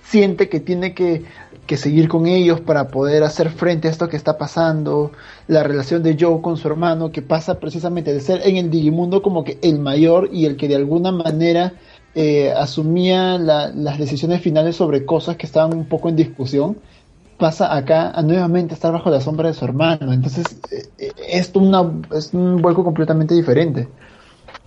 siente 0.03 0.49
que 0.49 0.61
tiene 0.61 0.95
que, 0.95 1.25
que 1.67 1.77
seguir 1.77 2.09
con 2.09 2.27
ellos 2.27 2.61
para 2.61 2.91
poder 2.91 3.23
hacer 3.23 3.51
frente 3.51 3.89
a 3.89 3.91
esto 3.91 4.09
que 4.09 4.17
está 4.17 4.39
pasando, 4.39 5.13
la 5.47 5.63
relación 5.63 6.03
de 6.03 6.17
Joe 6.19 6.41
con 6.43 6.57
su 6.57 6.69
hermano, 6.69 7.13
que 7.13 7.23
pasa 7.23 7.61
precisamente 7.61 8.13
de 8.13 8.21
ser 8.21 8.41
en 8.47 8.57
el 8.57 8.71
Digimundo 8.71 9.23
como 9.23 9.45
que 9.45 9.59
el 9.63 9.79
mayor 9.79 10.29
y 10.33 10.47
el 10.47 10.57
que 10.57 10.69
de 10.69 10.77
alguna 10.77 11.13
manera 11.13 11.75
eh, 12.15 12.53
asumía 12.53 13.39
la- 13.39 13.69
las 13.75 13.99
decisiones 13.99 14.43
finales 14.43 14.77
sobre 14.77 15.07
cosas 15.07 15.37
que 15.37 15.47
estaban 15.47 15.73
un 15.73 15.89
poco 15.89 16.09
en 16.11 16.17
discusión, 16.17 16.83
pasa 17.39 17.75
acá 17.77 18.11
a 18.11 18.23
nuevamente 18.23 18.75
estar 18.75 18.93
bajo 18.93 19.11
la 19.11 19.21
sombra 19.21 19.49
de 19.49 19.55
su 19.55 19.65
hermano. 19.65 20.13
Entonces, 20.13 20.61
eh, 20.71 20.93
eh, 20.99 21.15
esto 21.31 21.61
una, 21.61 21.83
es 22.15 22.35
un 22.35 22.63
vuelco 22.63 22.85
completamente 22.85 23.35
diferente. 23.35 23.89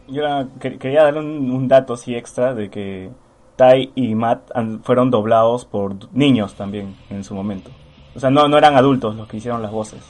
Yo 0.08 0.24
quería 0.60 1.04
darle 1.04 1.20
un, 1.20 1.50
un 1.52 1.68
dato 1.68 1.94
así 1.94 2.16
extra 2.16 2.54
de 2.54 2.70
que 2.70 3.18
Tai 3.56 3.92
y 3.96 4.16
Matt 4.16 4.52
fueron 4.84 5.12
doblados 5.12 5.66
por 5.66 5.96
niños 6.14 6.56
también 6.56 6.96
en 7.10 7.24
su 7.24 7.34
momento. 7.34 7.72
O 8.16 8.20
sea, 8.20 8.30
no, 8.30 8.48
no 8.48 8.58
eran 8.58 8.76
adultos 8.76 9.16
los 9.16 9.28
que 9.28 9.38
hicieron 9.38 9.62
las 9.62 9.72
voces. 9.72 10.02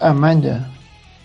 Ah, 0.00 0.12
man, 0.12 0.42
ya. 0.42 0.70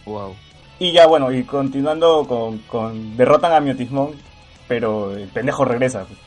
Wow. 0.05 0.33
Y 0.79 0.91
ya 0.91 1.05
bueno, 1.07 1.31
y 1.31 1.43
continuando 1.43 2.25
con, 2.27 2.59
con 2.59 3.15
derrotan 3.15 3.53
a 3.53 3.59
Miotismon, 3.59 4.11
pero 4.67 5.15
el 5.15 5.27
pendejo 5.27 5.65
regresa. 5.65 6.05
pues. 6.05 6.19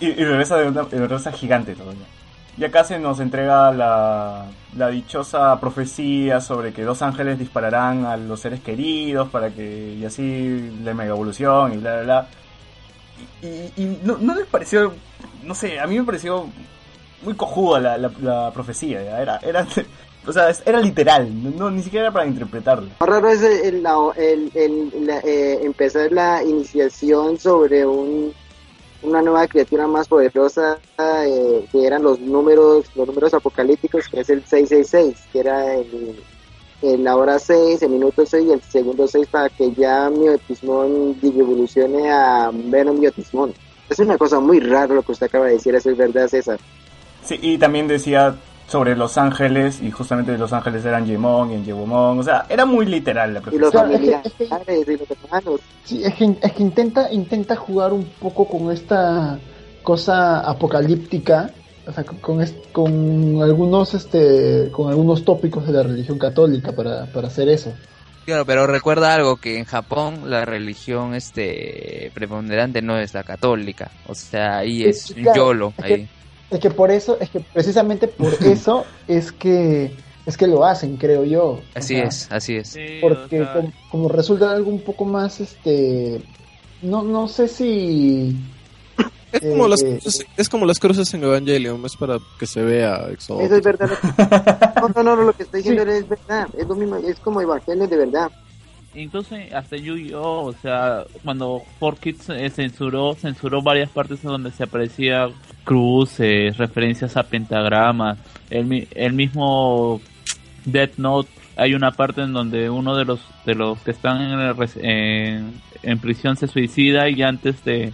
Y, 0.00 0.20
y 0.20 0.24
regresa 0.24 0.56
de 0.56 0.68
una 0.68 0.82
y 0.90 0.96
regresa 0.96 1.32
gigante 1.32 1.74
todavía. 1.74 2.06
Y 2.58 2.64
acá 2.64 2.84
se 2.84 2.98
nos 2.98 3.20
entrega 3.20 3.70
la, 3.70 4.46
la 4.74 4.88
dichosa 4.88 5.60
profecía 5.60 6.40
sobre 6.40 6.72
que 6.72 6.84
dos 6.84 7.02
ángeles 7.02 7.38
dispararán 7.38 8.06
a 8.06 8.16
los 8.16 8.40
seres 8.40 8.60
queridos 8.60 9.28
para 9.28 9.50
que, 9.50 9.94
y 9.94 10.04
así, 10.06 10.72
la 10.82 10.94
mega 10.94 11.10
evolución 11.10 11.74
y 11.74 11.76
bla 11.76 11.96
bla 11.96 12.02
bla. 12.02 12.28
Y, 13.42 13.46
y- 13.82 14.00
no, 14.02 14.16
no 14.18 14.34
les 14.34 14.46
pareció, 14.46 14.92
no 15.42 15.54
sé, 15.54 15.78
a 15.78 15.86
mí 15.86 15.98
me 15.98 16.04
pareció 16.04 16.46
muy 17.22 17.34
cojuda 17.34 17.80
la, 17.80 17.98
la, 17.98 18.50
profecía. 18.52 19.00
Era, 19.20 19.38
era, 19.42 19.66
o 20.26 20.32
sea, 20.32 20.48
era 20.64 20.80
literal, 20.80 21.28
no, 21.56 21.70
ni 21.70 21.82
siquiera 21.82 22.06
era 22.06 22.12
para 22.12 22.26
interpretarla. 22.26 22.88
Lo 23.00 23.06
raro 23.06 23.28
es 23.28 23.42
el, 23.42 23.84
el- 24.16 24.50
el- 24.54 25.06
la- 25.06 25.20
eh, 25.20 25.60
empezar 25.62 26.10
la 26.12 26.42
iniciación 26.42 27.38
sobre 27.38 27.86
un, 27.86 28.32
una 29.02 29.22
nueva 29.22 29.46
criatura 29.46 29.86
más 29.86 30.08
poderosa 30.08 30.78
eh, 30.98 31.66
que 31.70 31.86
eran 31.86 32.02
los 32.02 32.18
números 32.18 32.86
los 32.96 33.06
números 33.06 33.34
apocalípticos 33.34 34.08
que 34.08 34.20
es 34.20 34.30
el 34.30 34.42
666 34.44 35.28
que 35.32 35.40
era 35.40 35.74
el, 35.74 36.16
el 36.82 37.04
la 37.04 37.16
hora 37.16 37.38
6 37.38 37.82
el 37.82 37.90
minuto 37.90 38.24
6 38.26 38.46
y 38.48 38.52
el 38.52 38.62
segundo 38.62 39.06
6 39.06 39.26
para 39.28 39.48
que 39.48 39.72
ya 39.72 40.10
Miotismón 40.10 41.16
evolucione 41.22 42.10
a 42.10 42.50
Venom 42.52 42.98
Miotismón. 42.98 43.54
Es 43.88 43.98
una 43.98 44.18
cosa 44.18 44.40
muy 44.40 44.60
rara 44.60 44.94
lo 44.94 45.02
que 45.02 45.12
usted 45.12 45.26
acaba 45.26 45.46
de 45.46 45.52
decir 45.52 45.74
eso 45.74 45.90
es 45.90 45.96
verdad 45.96 46.28
César. 46.28 46.58
Sí, 47.22 47.38
y 47.40 47.58
también 47.58 47.88
decía 47.88 48.36
sobre 48.66 48.96
Los 48.96 49.16
Ángeles, 49.16 49.80
y 49.80 49.90
justamente 49.90 50.36
Los 50.36 50.52
Ángeles 50.52 50.84
eran 50.84 51.06
Yemon 51.06 51.52
y 51.52 51.54
en 51.54 51.64
Yewomon, 51.64 52.18
o 52.18 52.22
sea, 52.22 52.46
era 52.48 52.64
muy 52.64 52.84
literal 52.86 53.32
la 53.34 53.40
y 53.40 53.58
los 53.58 53.70
profesión. 53.70 54.22
familiares 54.22 54.32
y 54.88 54.96
los 54.96 55.10
hermanos. 55.10 55.60
Sí, 55.84 56.02
es 56.04 56.14
que, 56.14 56.36
es 56.42 56.52
que 56.52 56.62
intenta, 56.62 57.12
intenta 57.12 57.54
jugar 57.54 57.92
un 57.92 58.04
poco 58.20 58.46
con 58.46 58.72
esta 58.72 59.38
cosa 59.82 60.40
apocalíptica, 60.40 61.50
o 61.86 61.92
sea, 61.92 62.04
con, 62.04 62.18
con, 62.18 62.42
es- 62.42 62.54
algunos 63.42 63.94
este 63.94 64.70
con 64.72 64.90
algunos 64.90 65.24
tópicos 65.24 65.66
de 65.66 65.72
la 65.72 65.82
religión 65.82 66.18
católica 66.18 66.72
para, 66.72 67.06
para 67.12 67.28
hacer 67.28 67.48
eso. 67.48 67.72
Claro, 68.24 68.44
pero 68.44 68.66
recuerda 68.66 69.14
algo 69.14 69.36
que 69.36 69.56
en 69.56 69.64
Japón 69.64 70.28
la 70.28 70.44
religión 70.44 71.14
este 71.14 72.10
preponderante 72.12 72.82
no 72.82 72.98
es 72.98 73.14
la 73.14 73.22
católica, 73.22 73.92
o 74.08 74.14
sea, 74.14 74.58
ahí 74.58 74.84
es 74.84 75.14
claro. 75.14 75.36
YOLO 75.44 75.74
Es 75.78 75.84
que- 75.84 75.94
ahí. 75.94 76.08
Es 76.48 76.60
que 76.60 76.70
por 76.70 76.90
eso, 76.92 77.18
es 77.20 77.28
que 77.30 77.40
precisamente 77.40 78.06
por 78.08 78.32
eso 78.44 78.84
es 79.08 79.32
que 79.32 79.96
es 80.26 80.36
que 80.36 80.46
lo 80.48 80.64
hacen, 80.64 80.96
creo 80.96 81.24
yo. 81.24 81.42
O 81.50 81.62
Así 81.74 81.94
sea, 81.94 82.04
es, 82.04 82.26
así 82.30 82.56
es. 82.56 82.76
Porque 83.00 83.38
como, 83.52 83.72
como 83.88 84.08
resulta 84.08 84.50
algo 84.50 84.70
un 84.70 84.82
poco 84.82 85.04
más 85.04 85.40
este 85.40 86.20
no 86.82 87.02
no 87.04 87.28
sé 87.28 87.48
si 87.48 88.55
Es 89.32 89.40
como, 89.40 89.66
Eh, 89.66 89.68
las 89.68 89.82
eh, 89.82 89.98
cruces, 90.00 90.26
es 90.36 90.48
como 90.48 90.66
las 90.66 90.78
cruces 90.78 91.12
en 91.14 91.24
Evangelion, 91.24 91.84
es 91.84 91.96
para 91.96 92.18
que 92.38 92.46
se 92.46 92.62
vea 92.62 93.08
exótico. 93.10 93.46
Eso 93.46 93.56
es 93.56 93.62
verdad. 93.62 93.90
No, 94.80 94.88
no, 95.02 95.16
no, 95.16 95.22
lo 95.24 95.32
que 95.32 95.42
estoy 95.42 95.60
diciendo 95.62 95.82
es 95.90 96.08
verdad. 96.08 96.48
Es 96.56 96.66
lo 96.66 96.74
mismo, 96.74 96.96
es 96.96 97.18
como 97.20 97.40
Evangelio 97.40 97.86
de 97.88 97.96
verdad. 97.96 98.30
Incluso 98.94 99.36
hasta 99.54 99.76
Yu-Gi-Oh, 99.76 100.44
o 100.46 100.52
sea, 100.54 101.04
cuando 101.22 101.60
4Kids 101.80 102.34
eh, 102.34 102.48
censuró, 102.48 103.14
censuró 103.14 103.60
varias 103.60 103.90
partes 103.90 104.24
en 104.24 104.30
donde 104.30 104.50
se 104.52 104.62
aparecía 104.62 105.28
cruces, 105.64 106.56
referencias 106.56 107.16
a 107.16 107.22
pentagramas, 107.24 108.16
el, 108.48 108.64
mi- 108.64 108.86
el 108.94 109.12
mismo 109.12 110.00
Death 110.64 110.96
Note, 110.96 111.28
hay 111.56 111.74
una 111.74 111.90
parte 111.90 112.22
en 112.22 112.32
donde 112.32 112.70
uno 112.70 112.96
de 112.96 113.04
los 113.04 113.20
de 113.44 113.54
los 113.54 113.78
que 113.80 113.90
están 113.90 114.20
en, 114.22 114.38
el 114.40 114.56
res- 114.56 114.78
en, 114.80 115.60
en 115.82 115.98
prisión 115.98 116.36
se 116.36 116.46
suicida 116.48 117.08
y 117.10 117.22
antes 117.22 117.62
de, 117.64 117.92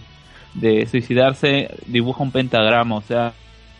de 0.55 0.85
suicidarse 0.85 1.69
dibuja 1.87 2.23
un 2.23 2.31
pentagrama, 2.31 2.95
o 2.97 3.01
sea, 3.01 3.33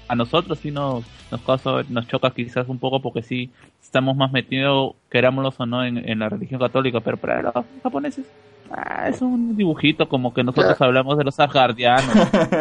a 0.07 0.15
nosotros 0.15 0.59
sí 0.59 0.71
nos 0.71 1.03
nos 1.31 1.41
causa, 1.41 1.81
nos 1.89 2.07
choca 2.07 2.29
quizás 2.29 2.67
un 2.69 2.77
poco 2.77 3.01
porque 3.01 3.23
sí 3.23 3.49
estamos 3.81 4.15
más 4.15 4.31
metidos, 4.31 4.93
querámoslo 5.09 5.51
o 5.57 5.65
no, 5.65 5.83
en, 5.83 5.97
en 6.07 6.19
la 6.19 6.29
religión 6.29 6.59
católica, 6.59 6.99
pero 6.99 7.17
para 7.17 7.41
los 7.41 7.53
japoneses 7.81 8.25
ah, 8.71 9.07
es 9.09 9.19
un 9.21 9.57
dibujito 9.57 10.07
como 10.07 10.31
que 10.31 10.43
nosotros 10.43 10.79
hablamos 10.79 11.17
de 11.17 11.23
los 11.23 11.39
asgardianos, 11.39 12.15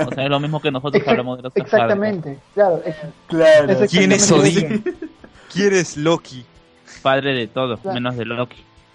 o 0.06 0.14
sea, 0.14 0.24
es 0.24 0.30
lo 0.30 0.40
mismo 0.40 0.60
que 0.62 0.70
nosotros 0.70 1.02
Exact- 1.02 1.10
hablamos 1.10 1.36
de 1.36 1.42
los 1.42 1.52
asgardianos. 1.54 1.92
exactamente, 1.92 2.38
claro, 2.54 2.80
es- 2.86 2.96
Claro. 3.26 3.72
es 3.72 3.90
¿Quién 3.90 4.12
es 4.12 4.32
Odín? 4.32 4.84
¿Quién 5.52 5.74
es 5.74 5.96
Loki? 5.98 6.44
Padre 7.02 7.34
de 7.34 7.48
todo, 7.48 7.76
Claro. 7.76 7.94
menos 7.94 8.16
de 8.16 8.24
Loki. 8.24 8.56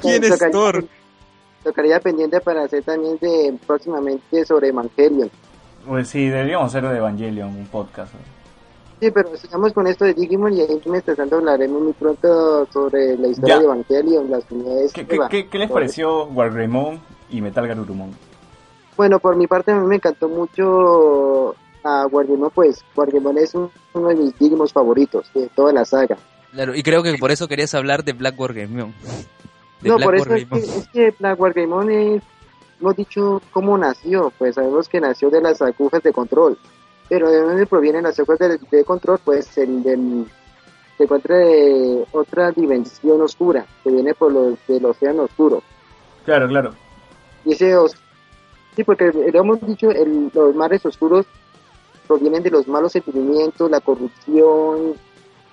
¿Quién 0.00 0.24
es 0.24 0.38
Thor? 0.52 0.86
Tocaría 1.64 1.98
pendiente 1.98 2.40
para 2.40 2.62
hacer 2.64 2.84
también 2.84 3.18
de 3.20 3.54
próximamente 3.66 4.44
sobre 4.44 4.68
Evangelion. 4.68 5.30
Pues 5.86 6.08
sí, 6.08 6.28
deberíamos 6.28 6.68
hacer 6.74 6.88
de 6.88 6.96
Evangelion 6.98 7.48
un 7.48 7.66
podcast. 7.66 8.12
Sí, 9.00 9.10
pero 9.10 9.36
sigamos 9.36 9.72
con 9.72 9.86
esto 9.86 10.04
de 10.04 10.14
Digimon 10.14 10.52
y 10.52 10.60
ahí 10.60 10.80
mientras 10.86 11.16
tanto 11.16 11.36
hablaremos 11.36 11.82
muy 11.82 11.92
pronto 11.94 12.66
sobre 12.72 13.16
la 13.18 13.28
historia 13.28 13.54
Ya. 13.56 13.58
de 13.60 13.64
Evangelion, 13.64 14.30
las 14.30 14.44
unidades 14.50 14.92
¿Qué, 14.92 15.06
qué, 15.06 15.18
qué- 15.28 15.48
qué 15.48 15.58
les 15.58 15.70
pareció 15.70 16.26
Wargreymon 16.26 17.00
y 17.30 17.40
Metal 17.40 17.66
Garurumon? 17.66 18.10
Bueno, 18.96 19.18
por 19.18 19.34
mi 19.36 19.46
parte 19.46 19.72
a 19.72 19.74
mí 19.74 19.86
me 19.86 19.96
encantó 19.96 20.28
mucho 20.28 21.54
a 21.82 22.04
Guardiamon, 22.06 22.50
pues 22.54 22.82
Guardiamon 22.94 23.36
es 23.38 23.54
un- 23.54 23.70
uno 23.94 24.08
de 24.08 24.14
mis 24.14 24.38
Digimons 24.38 24.72
favoritos 24.72 25.30
de 25.34 25.48
toda 25.48 25.72
la 25.72 25.84
saga. 25.84 26.16
Claro, 26.52 26.74
y 26.74 26.82
creo 26.84 27.02
que 27.02 27.14
por 27.18 27.30
eso 27.32 27.48
querías 27.48 27.74
hablar 27.74 28.04
de 28.04 28.12
Black 28.12 28.38
Wargreymon. 28.38 28.94
De 29.84 29.90
no, 29.90 29.96
Black 29.96 30.06
por 30.06 30.16
eso 30.16 30.34
es 30.34 30.46
que, 30.48 30.58
es 30.58 30.88
que 30.88 31.14
la 31.18 31.34
Wargreymon 31.34 31.90
es, 31.90 32.22
hemos 32.80 32.96
dicho 32.96 33.40
cómo 33.52 33.76
nació, 33.78 34.32
pues 34.38 34.54
sabemos 34.56 34.88
que 34.88 35.00
nació 35.00 35.30
de 35.30 35.40
las 35.40 35.60
agujas 35.62 36.02
de 36.02 36.12
control, 36.12 36.58
pero 37.08 37.30
de 37.30 37.42
dónde 37.42 37.66
provienen 37.66 38.02
las 38.04 38.18
agujas 38.18 38.38
de, 38.38 38.58
de 38.70 38.84
control, 38.84 39.18
pues 39.24 39.56
el 39.58 39.82
del 39.82 40.26
se 40.96 41.04
encuentra 41.04 41.36
de 41.36 42.04
otra 42.12 42.50
dimensión 42.52 43.20
oscura, 43.20 43.66
que 43.82 43.90
viene 43.90 44.14
por 44.14 44.32
los 44.32 44.54
del 44.68 44.84
océano 44.86 45.24
oscuro. 45.24 45.62
Claro, 46.24 46.48
claro. 46.48 46.74
Y 47.44 47.52
ese 47.52 47.76
os- 47.76 47.96
sí, 48.76 48.84
porque 48.84 49.12
lo 49.12 49.38
hemos 49.40 49.60
dicho, 49.66 49.90
el- 49.90 50.30
los 50.32 50.54
mares 50.54 50.86
oscuros 50.86 51.26
provienen 52.06 52.42
de 52.42 52.50
los 52.50 52.66
malos 52.68 52.92
sentimientos, 52.92 53.70
la 53.70 53.80
corrupción, 53.80 54.94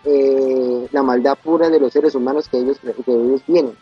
eh, 0.05 0.87
la 0.91 1.03
maldad 1.03 1.37
pura 1.43 1.69
de 1.69 1.79
los 1.79 1.91
seres 1.91 2.13
humanos 2.15 2.47
que 2.47 2.57
ellos, 2.59 2.79
que 2.79 3.11
ellos 3.11 3.41
tienen. 3.45 3.75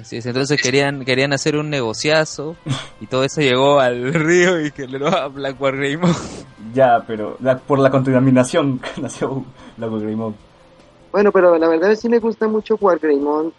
Así 0.00 0.16
es, 0.18 0.26
entonces 0.26 0.60
querían 0.60 1.04
querían 1.06 1.32
hacer 1.32 1.56
un 1.56 1.70
negociazo 1.70 2.54
y 3.00 3.06
todo 3.06 3.24
eso 3.24 3.40
llegó 3.40 3.80
al 3.80 4.12
río 4.14 4.60
y 4.64 4.70
que 4.70 4.86
le 4.86 4.98
dio 4.98 5.08
a 5.08 5.28
Black 5.28 5.58
Wargreymon. 5.60 6.14
Ya, 6.74 7.02
pero 7.06 7.36
la- 7.40 7.58
por 7.58 7.78
la 7.78 7.90
contaminación 7.90 8.80
nació 9.00 9.44
la 9.78 9.88
Wargreymon. 9.88 10.34
Bueno, 11.12 11.32
pero 11.32 11.56
la 11.56 11.66
verdad 11.68 11.94
sí 11.94 12.08
me 12.10 12.18
gusta 12.18 12.46
mucho 12.46 12.76
Wargreymon 12.78 13.52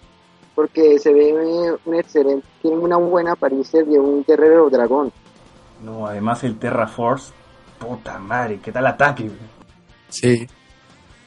porque 0.53 0.99
se 0.99 1.11
ve 1.13 1.77
un 1.85 1.95
excelente, 1.95 2.45
tiene 2.61 2.77
una 2.77 2.97
buena 2.97 3.31
apariencia 3.33 3.83
de 3.83 3.97
un 3.99 4.23
guerrero 4.23 4.69
dragón. 4.69 5.11
No, 5.83 6.05
además 6.07 6.43
el 6.43 6.57
Terra 6.57 6.87
Force. 6.87 7.31
Puta 7.79 8.17
madre, 8.17 8.59
¿qué 8.63 8.71
tal 8.71 8.87
ataque? 8.87 9.29
Sí. 10.09 10.47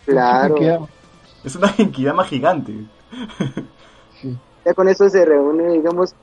Claro, 0.05 0.89
Es 1.44 1.55
una 1.55 1.69
Genkidama 1.77 2.24
gigante. 2.24 2.74
Ya 4.71 4.75
con 4.75 4.89
eso 4.89 5.09
se 5.11 5.25
reúne, 5.25 5.73
digamos, 5.73 6.15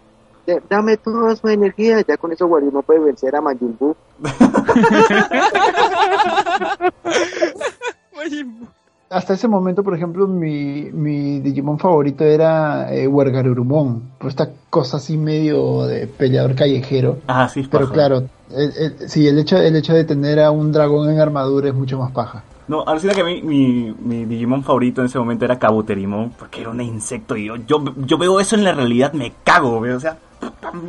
de- 0.45 0.61
dame 0.69 0.95
toda 0.95 1.36
su 1.36 1.49
energía, 1.49 1.99
ya 2.07 2.15
con 2.15 2.32
eso 2.32 2.45
Wargreymon 2.48 2.82
puede 2.84 2.99
vencer 3.02 3.36
a 3.36 3.41
Majin 3.41 3.76
Buu. 3.78 3.94
Hasta 9.10 9.34
ese 9.36 9.48
momento, 9.48 9.84
por 9.84 9.95
ejemplo, 9.95 10.28
mi, 10.28 10.90
mi 10.91 11.40
Digimon 11.40 11.80
favorito 11.80 12.24
era 12.26 12.94
eh, 12.94 13.07
Wargarurumon, 13.07 14.02
por 14.18 14.30
esta 14.30 14.49
cosa 14.69 14.98
así 14.98 15.18
medio 15.18 15.86
de 15.86 16.07
peleador 16.07 16.56
callejero. 16.56 17.18
Ah, 17.28 17.48
sí, 17.48 17.61
es 17.61 17.68
Pero 17.69 17.84
paja. 17.86 17.94
claro, 17.94 18.24
el, 18.52 18.74
el- 18.78 19.10
sí, 19.10 19.26
el 19.28 19.40
hecho, 19.40 19.57
el 19.57 19.76
hecho 19.78 19.94
de 19.94 20.03
tener 20.03 20.40
a 20.41 20.52
un 20.52 20.72
dragón 20.74 21.10
en 21.10 21.19
armadura 21.22 21.69
es 21.69 21.74
mucho 21.76 21.98
más 21.98 22.11
paja. 22.11 22.44
No, 22.68 22.84
alucina 22.85 23.14
que 23.14 23.22
a 23.22 23.26
mí, 23.26 23.41
mi, 23.41 23.94
mi 23.99 24.26
Digimon 24.26 24.64
favorito 24.64 25.02
en 25.02 25.07
ese 25.07 25.18
momento 25.18 25.45
era 25.45 25.57
Kabuterimon, 25.57 26.31
porque 26.31 26.61
era 26.61 26.69
un 26.69 26.81
insecto 26.81 27.38
y 27.38 27.45
yo, 27.45 27.56
yo, 27.65 27.81
yo 28.06 28.18
veo 28.18 28.39
eso 28.39 28.56
en 28.56 28.65
la 28.65 28.73
realidad, 28.73 29.14
me 29.14 29.34
cago, 29.44 29.80
¿ve? 29.80 29.94
o 29.94 29.99
sea, 29.99 30.18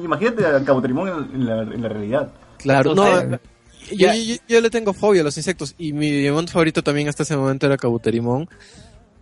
imagínate 0.02 0.44
a 0.44 0.64
Kabuterimon 0.64 1.30
en, 1.34 1.46
la, 1.46 1.62
en 1.62 1.82
la 1.82 1.88
realidad. 1.88 2.32
Claro, 2.58 2.94
no, 2.94 3.06
Entonces, 3.06 3.40
yo, 3.92 4.12
yo, 4.12 4.34
yo 4.48 4.60
le 4.60 4.70
tengo 4.70 4.92
fobia 4.92 5.20
a 5.20 5.24
los 5.24 5.36
insectos 5.36 5.74
y 5.78 5.92
mi 5.92 6.10
Digimon 6.10 6.48
favorito 6.48 6.82
también 6.82 7.08
hasta 7.08 7.22
ese 7.22 7.36
momento 7.36 7.66
era 7.66 7.76
Kabuterimon. 7.76 8.48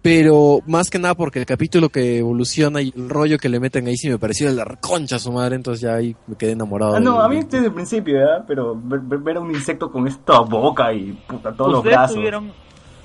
Pero 0.03 0.61
más 0.67 0.89
que 0.89 0.99
nada 0.99 1.15
porque 1.17 1.41
el 1.41 1.47
capítulo 1.47 1.89
que 1.89 2.19
evoluciona 2.19 2.81
y 2.81 2.93
el 2.97 3.09
rollo 3.09 3.39
que 3.39 3.49
le 3.49 3.59
meten 3.59 3.89
ahí 3.89 3.97
sí 3.97 4.09
me 4.09 4.19
pareció 4.19 4.49
de 4.49 4.55
la 4.55 4.65
concha 4.81 5.17
a 5.17 5.19
su 5.19 5.33
madre, 5.33 5.57
entonces 5.57 5.81
ya 5.83 5.95
ahí 5.95 6.15
me 6.29 6.37
quedé 6.37 6.53
enamorado. 6.53 6.95
Ah, 6.97 7.01
no, 7.01 7.21
a 7.21 7.29
mí 7.29 7.37
desde 7.43 7.67
el 7.67 7.73
principio, 7.73 8.15
¿verdad? 8.15 8.45
Pero 8.47 8.79
ver, 8.81 9.01
ver- 9.01 9.37
a 9.37 9.41
un 9.41 9.51
insecto 9.51 9.91
con 9.91 10.07
esta 10.07 10.39
boca 10.41 10.93
y 10.93 11.13
puta, 11.27 11.53
todos 11.53 11.71
los 11.73 11.79
¿Ustedes 11.81 11.97
brazos. 11.97 12.17
tuvieron, 12.17 12.53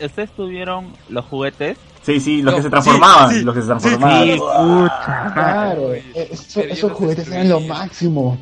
¿Ustedes 0.04 0.32
tuvieron 0.32 0.94
los 1.10 1.26
juguetes? 1.26 1.78
Sí, 2.04 2.20
sí, 2.20 2.42
los 2.42 2.52
No, 2.54 2.58
que 2.58 2.64
se 2.64 2.70
transformaban, 2.72 3.30
sí, 3.30 3.38
sí, 3.40 3.44
los 3.46 3.56
que 3.56 3.62
se 3.62 3.68
transformaban. 3.68 4.24
sí, 4.28 4.40
Uah. 4.40 5.32
Claro, 5.34 5.94
eh, 5.94 6.04
eso- 6.32 6.44
pero 6.56 6.68
yo 6.68 6.74
esos 6.74 6.92
juguetes 6.94 7.28
eran 7.32 7.50
lo 7.50 7.60
máximo. 7.62 8.38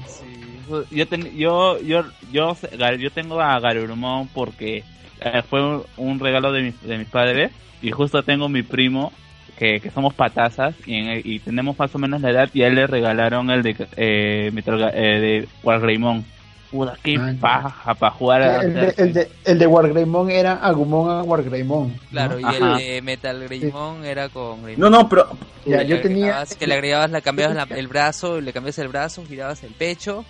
Yo, 0.92 1.08
ten- 1.08 1.36
yo, 1.36 1.80
yo, 1.82 2.04
yo, 2.32 2.56
yo 2.98 3.12
tengo 3.12 3.42
a 3.42 3.60
Garurumon 3.60 4.28
porque 4.30 4.84
eh, 5.22 5.42
fue 5.50 5.62
un, 5.66 5.84
un 5.98 6.20
regalo 6.20 6.52
de, 6.52 6.62
mis- 6.64 6.82
de 6.82 6.98
mis 6.98 7.08
padres 7.08 7.52
y 7.82 7.92
justo 7.92 8.24
tengo 8.24 8.50
mi 8.50 8.64
primo 8.64 9.12
que, 9.58 9.80
que 9.82 9.92
somos 9.92 10.14
patazas 10.14 10.76
y, 10.86 10.96
en- 10.96 11.22
y 11.24 11.40
tenemos 11.40 11.78
más 11.78 11.94
o 11.94 12.00
menos 12.00 12.22
la 12.22 12.30
edad 12.32 12.50
y 12.54 12.64
a 12.64 12.68
él 12.68 12.76
le 12.76 12.88
regalaron 12.88 13.50
el 13.50 13.64
de 13.64 13.72
eh, 13.98 14.52
eh, 14.54 15.00
de 15.20 15.48
Wargreymon. 15.64 16.26
Puta, 16.72 16.94
qué 17.02 17.18
Ah, 17.18 17.34
paja 17.42 17.96
para 17.96 18.12
jugar 18.14 18.42
a 18.44 18.62
El 18.62 18.74
de, 18.76 18.94
el 18.98 19.14
de, 19.14 19.28
el 19.46 19.58
de 19.58 19.66
Wargreymon 19.66 20.30
era 20.30 20.54
Agumon 20.54 21.10
a 21.10 21.24
Wargreymon. 21.24 21.88
¿no? 21.90 22.00
Claro, 22.12 22.40
y 22.40 22.44
Ajá. 22.44 22.58
el 22.58 22.78
de 22.78 23.02
Metal 23.02 23.44
Greymon 23.44 24.06
era 24.06 24.30
con 24.30 24.62
Greymon. 24.64 24.80
No, 24.80 24.90
no, 24.98 25.10
pero 25.10 25.28
Ya, 25.66 25.82
yo 25.82 26.00
tenía- 26.00 26.46
que 26.60 26.68
le 26.68 26.76
agregabas, 26.76 27.10
le 27.10 27.22
cambiabas 27.24 27.56
la- 27.56 27.64
el 27.76 27.88
brazo, 27.88 28.40
le 28.40 28.54
cambiabas 28.54 28.78
el 28.78 28.88
brazo, 28.90 29.26
girabas 29.26 29.64
el 29.64 29.72
pecho 29.74 30.24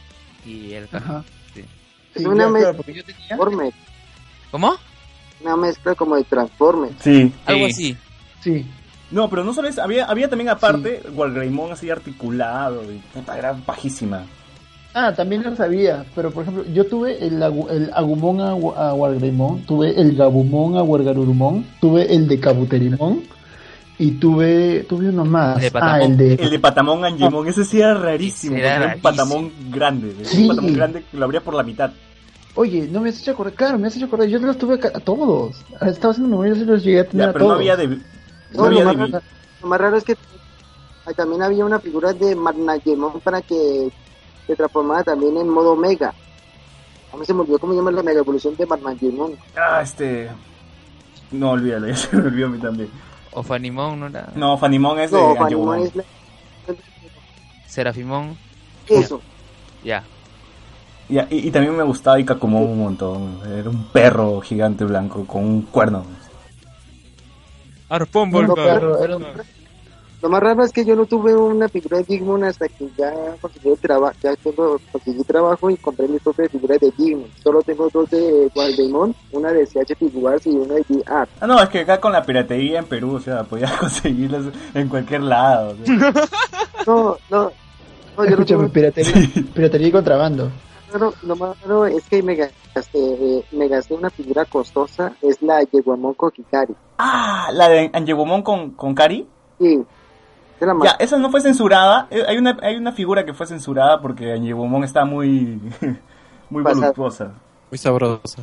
y 0.45 0.71
el 0.73 0.87
Ajá. 0.93 1.25
Sí. 1.53 1.65
Sí, 2.15 2.25
una 2.25 2.47
claro, 2.49 2.77
porque 2.77 2.93
yo 2.93 3.03
tenía... 3.03 3.35
¿Cómo? 4.51 4.73
una 5.41 5.55
mezcla 5.55 5.95
como 5.95 6.17
de 6.17 6.25
Transformers. 6.25 6.95
Sí. 6.99 7.31
Algo 7.45 7.65
Sí. 7.67 7.71
así. 7.71 7.97
Sí, 8.41 8.65
No, 9.11 9.29
pero 9.29 9.43
no 9.43 9.53
solo 9.53 9.67
eso, 9.69 9.81
había, 9.81 10.05
había 10.05 10.29
también 10.29 10.49
aparte 10.49 11.01
Walgreymon 11.15 11.71
así 11.71 11.89
articulado 11.89 12.83
y 12.91 12.97
puta, 13.13 13.37
era 13.37 13.53
bajísima. 13.65 14.23
Ah, 14.93 15.13
también 15.15 15.43
lo 15.43 15.55
sabía, 15.55 16.05
pero 16.13 16.29
por 16.31 16.43
ejemplo, 16.43 16.63
yo 16.73 16.85
tuve 16.85 17.25
el, 17.25 17.41
agu- 17.41 17.69
el 17.71 17.89
Agumon 17.93 18.41
a, 18.41 18.49
a 18.49 18.93
Wargreymon, 18.93 19.61
tuve 19.65 19.99
el 19.99 20.15
Gabumon 20.15 20.77
a 20.77 20.83
Wargarurumon, 20.83 21.65
tuve 21.79 22.13
el 22.13 22.27
de 22.27 22.39
Kabuterimon 22.39 23.23
y 23.97 24.11
tuve 24.11 24.83
tuve 24.89 25.09
uno 25.09 25.25
más. 25.25 25.57
El 25.63 25.71
de 25.71 25.79
ah, 25.81 25.99
el 26.01 26.17
de 26.17 26.33
El 26.35 26.49
de 26.51 26.59
Patamon 26.59 27.03
Angemon, 27.05 27.47
ese 27.47 27.65
sí 27.65 27.79
era 27.79 27.93
rarísimo, 27.95 28.57
era 28.57 28.93
un. 28.95 29.01
Patamon 29.01 29.51
grande, 29.71 30.13
Sí. 30.23 30.43
un 30.43 30.47
Patamon 30.49 30.73
grande 30.73 31.03
que 31.09 31.17
lo 31.17 31.25
abría 31.25 31.41
por 31.41 31.53
la 31.55 31.63
mitad. 31.63 31.91
Oye, 32.55 32.87
no 32.91 33.01
me 33.01 33.09
has 33.09 33.19
hecho 33.19 33.31
acordar, 33.31 33.53
claro, 33.53 33.77
me 33.79 33.87
has 33.87 33.95
hecho 33.95 34.05
acordar, 34.05 34.27
yo 34.27 34.39
los 34.39 34.57
tuve 34.57 34.79
ca- 34.79 34.91
a 34.93 34.99
todos. 34.99 35.63
Estaba 35.81 36.11
haciendo 36.11 36.29
memoria, 36.29 36.53
yo 36.53 36.59
se 36.59 36.65
los 36.65 36.83
llegué 36.83 36.99
a 37.01 37.07
tener 37.07 37.25
Ya, 37.25 37.29
a 37.29 37.33
pero 37.33 37.45
no 37.45 37.53
había 37.53 37.75
de... 37.77 37.87
No 37.87 37.97
No, 38.53 38.65
había 38.65 38.83
lo, 38.83 38.89
de... 38.91 38.97
más 38.97 39.11
raro, 39.11 39.23
lo 39.61 39.67
más 39.67 39.79
raro 39.81 39.97
es 39.97 40.03
que 40.03 40.15
también 41.15 41.41
había 41.41 41.65
una 41.65 41.79
figura 41.79 42.13
de 42.13 42.35
Magnagemon 42.35 43.19
para 43.21 43.41
que 43.41 43.89
se 44.45 44.55
transformara 44.55 45.03
también 45.03 45.37
en 45.37 45.49
modo 45.49 45.75
Mega. 45.75 46.13
A 47.11 47.17
mí 47.17 47.25
se 47.25 47.33
me 47.33 47.41
olvidó 47.41 47.57
cómo 47.59 47.73
llama 47.73 47.91
la 47.91 48.03
Mega 48.03 48.19
Evolución 48.19 48.55
de 48.55 48.65
Magnagemon. 48.65 49.35
Ah, 49.55 49.81
este... 49.81 50.29
No, 51.31 51.51
olvídalo, 51.51 51.87
ya 51.89 51.95
se 51.95 52.15
me 52.15 52.23
olvidó 52.23 52.47
a 52.47 52.49
mí 52.49 52.59
también. 52.59 52.89
O 53.31 53.43
Fanimon, 53.43 53.99
¿no 53.99 54.07
era? 54.07 54.27
No, 54.35 54.57
Fanimon 54.57 54.99
es 54.99 55.11
de 55.11 55.17
No. 55.17 55.35
Fanimon 55.35 55.79
es 55.79 55.95
la... 55.95 56.03
Serafimon, 57.67 58.35
Eso. 58.87 59.21
ya. 59.83 60.03
Y, 61.09 61.17
y, 61.17 61.47
y 61.47 61.51
también 61.51 61.75
me 61.75 61.83
gustaba 61.83 62.19
Ikakumon 62.19 62.63
un 62.63 62.79
montón. 62.79 63.39
Era 63.51 63.69
un 63.69 63.83
perro 63.85 64.39
gigante 64.41 64.85
blanco 64.85 65.25
con 65.25 65.43
un 65.43 65.61
cuerno. 65.63 66.03
Arpón 67.89 68.29
No, 68.31 68.53
perro, 68.53 69.03
era 69.03 69.17
un- 69.17 69.25
Lo 70.21 70.29
más 70.29 70.43
raro 70.43 70.63
es 70.63 70.71
que 70.71 70.85
yo 70.85 70.95
no 70.95 71.05
tuve 71.05 71.35
una 71.35 71.67
figura 71.69 71.97
de 71.97 72.03
Digimon 72.03 72.43
hasta 72.43 72.67
que 72.67 72.87
ya 72.97 73.11
conseguí 73.41 73.69
el 73.69 73.77
trabajo, 73.79 74.13
ya 74.21 74.35
tengo, 74.35 74.79
conseguí 74.91 75.23
trabajo 75.23 75.69
y 75.71 75.77
compré 75.77 76.07
mi 76.07 76.19
propia 76.19 76.47
figura 76.49 76.75
de 76.79 76.91
Digimon. 76.95 77.25
Solo 77.41 77.61
tengo 77.63 77.89
dos 77.91 78.07
de 78.11 78.51
Waldemon, 78.53 79.15
una 79.31 79.51
de 79.51 79.65
CH 79.65 79.95
Figures 79.97 80.45
y 80.45 80.49
una 80.49 80.75
de 80.75 80.85
VR. 80.89 81.27
Ah, 81.41 81.47
no, 81.47 81.59
es 81.63 81.69
que 81.69 81.79
acá 81.79 81.99
con 81.99 82.11
la 82.11 82.23
piratería 82.23 82.79
en 82.79 82.85
Perú, 82.85 83.15
o 83.15 83.19
sea, 83.19 83.43
podías 83.43 83.71
conseguirlas 83.79 84.43
en 84.75 84.87
cualquier 84.89 85.21
lado. 85.21 85.71
o 85.81 85.85
sea. 85.85 85.95
No, 86.85 87.17
no, 87.31 87.43
no, 87.43 87.49
yo 87.49 87.51
no 88.17 88.25
Escúchame, 88.25 88.63
tuve 88.65 88.69
piratería, 88.69 89.13
piratería 89.55 89.87
y 89.87 89.91
contrabando. 89.91 90.51
Claro, 90.89 91.13
lo 91.23 91.35
más 91.35 91.61
raro 91.61 91.85
es 91.85 92.03
que 92.09 92.23
me 92.23 92.35
gasté, 92.35 92.57
eh, 92.95 93.45
me 93.51 93.67
gasté 93.67 93.93
una 93.93 94.09
figura 94.09 94.45
costosa, 94.45 95.13
es 95.21 95.41
la 95.41 95.61
Yeguamon 95.63 96.15
Kokikari. 96.15 96.75
Ah, 96.97 97.49
la 97.53 97.69
de 97.69 97.89
Angemon 97.93 98.41
con, 98.41 98.71
con 98.71 98.95
Kari. 98.95 99.27
Sí, 99.59 99.83
la. 100.59 100.75
Ya, 100.83 100.91
esa 100.99 101.17
no 101.17 101.29
fue 101.29 101.41
censurada. 101.41 102.07
Eh, 102.09 102.23
Hay 102.27 102.37
una, 102.37 102.57
hay 102.61 102.75
una 102.75 102.91
figura 102.91 103.25
que 103.25 103.33
fue 103.33 103.45
censurada 103.45 104.01
porque 104.01 104.33
Angemon 104.33 104.83
está 104.83 105.05
muy, 105.05 105.61
muy 106.49 106.63
voluptuosa. 106.63 107.33
Muy 107.69 107.77
sabrosa. 107.77 108.41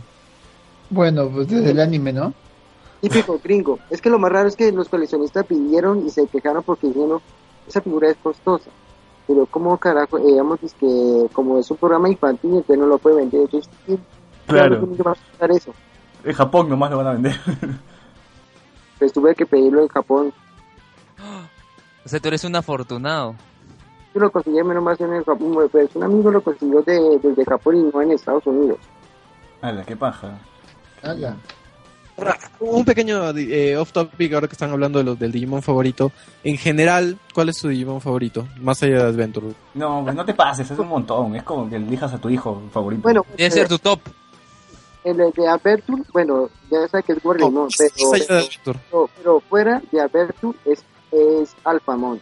Bueno, 0.89 1.28
pues 1.28 1.48
desde 1.48 1.70
el 1.73 1.81
anime, 1.81 2.12
¿no? 2.12 2.32
Típico 3.01 3.40
gringo. 3.44 3.78
Es 3.90 4.01
que 4.01 4.09
lo 4.09 4.18
más 4.18 4.31
raro 4.31 4.48
es 4.48 4.56
que 4.56 4.70
los 4.70 4.89
coleccionistas 4.89 5.44
pidieron 5.47 6.06
y 6.06 6.10
se 6.10 6.27
quejaron 6.28 6.62
porque 6.62 6.86
dijeron, 6.86 7.20
esa 7.66 7.81
figura 7.81 8.09
es 8.09 8.16
costosa. 8.23 8.70
Pero 9.27 9.47
como 9.47 9.77
carajo, 9.78 10.19
eh, 10.19 10.23
digamos 10.27 10.62
es 10.62 10.73
que 10.74 11.27
como 11.32 11.59
es 11.59 11.70
un 11.70 11.77
programa 11.78 12.09
infantil, 12.09 12.51
entonces 12.55 12.78
no 12.78 12.86
lo 12.86 12.98
puede 12.98 13.16
vender. 13.16 13.40
Entonces, 13.43 13.70
¿quién- 13.85 14.05
Claro. 14.47 14.81
¿cómo 14.81 14.97
va 15.05 15.16
a 15.40 15.47
eso? 15.47 15.73
En 16.24 16.32
Japón 16.32 16.69
nomás 16.69 16.90
lo 16.90 16.98
van 16.98 17.07
a 17.09 17.12
vender. 17.12 17.35
Pues 18.98 19.12
tuve 19.12 19.35
que 19.35 19.44
pedirlo 19.44 19.82
en 19.82 19.89
Japón. 19.89 20.32
O 22.05 22.09
sea, 22.09 22.20
tú 22.20 22.28
eres 22.28 22.44
un 22.44 22.55
afortunado. 22.55 23.35
Yo 24.15 24.20
lo 24.20 24.31
conseguí 24.31 24.62
menos 24.62 24.81
más 24.82 25.01
en 25.01 25.12
el 25.12 25.24
Japón, 25.24 25.57
pues 25.73 25.90
un 25.97 26.05
amigo 26.05 26.31
lo 26.31 26.40
consiguió 26.40 26.81
de, 26.82 27.19
desde 27.20 27.44
Japón 27.44 27.77
y 27.77 27.82
no 27.93 28.01
en 28.01 28.12
Estados 28.12 28.47
Unidos. 28.47 28.78
Hala, 29.61 29.82
qué 29.85 29.97
paja. 29.97 30.39
Ala. 31.03 31.36
Un 32.61 32.85
pequeño 32.85 33.31
eh, 33.37 33.77
off 33.77 33.93
topic 33.93 34.33
ahora 34.33 34.49
que 34.49 34.55
están 34.55 34.71
hablando 34.71 34.99
de 34.99 35.05
los 35.05 35.19
del 35.19 35.33
Digimon 35.33 35.63
favorito. 35.63 36.13
En 36.43 36.57
general, 36.57 37.19
¿cuál 37.35 37.51
es 37.51 37.59
su 37.59 37.69
Digimon 37.69 38.01
favorito? 38.01 38.49
Más 38.61 38.83
allá 38.83 38.97
de 38.97 39.03
Adventure. 39.03 39.49
No, 39.75 40.03
pues 40.03 40.15
no 40.15 40.25
te 40.25 40.33
pases, 40.33 40.71
es 40.71 40.79
un 40.79 40.89
montón. 40.89 41.37
Es 41.37 41.43
como 41.43 41.69
que 41.69 41.77
elijas 41.77 42.13
a 42.15 42.19
tu 42.19 42.31
hijo 42.31 42.63
favorito. 42.73 43.03
Bueno, 43.03 43.25
Debe 43.37 43.47
eh, 43.47 43.51
ser 43.51 43.69
tu 43.69 43.79
top. 43.79 44.01
el 45.05 45.17
de 45.17 45.49
Aperture, 45.49 46.03
bueno, 46.13 46.49
ya 46.71 46.89
sé 46.89 47.03
que 47.03 47.13
es 47.13 47.25
Wargamon, 47.25 47.55
No, 47.55 47.69
pero, 47.77 47.91
más 48.11 48.13
allá 48.21 48.27
de 48.27 48.39
Adventure. 48.39 48.79
pero, 48.91 49.11
pero 49.19 49.41
fuera 49.41 49.83
de 49.93 50.01
Aperture 50.01 50.59
es, 50.65 50.83
es 51.13 51.55
Alphamon. 51.65 52.21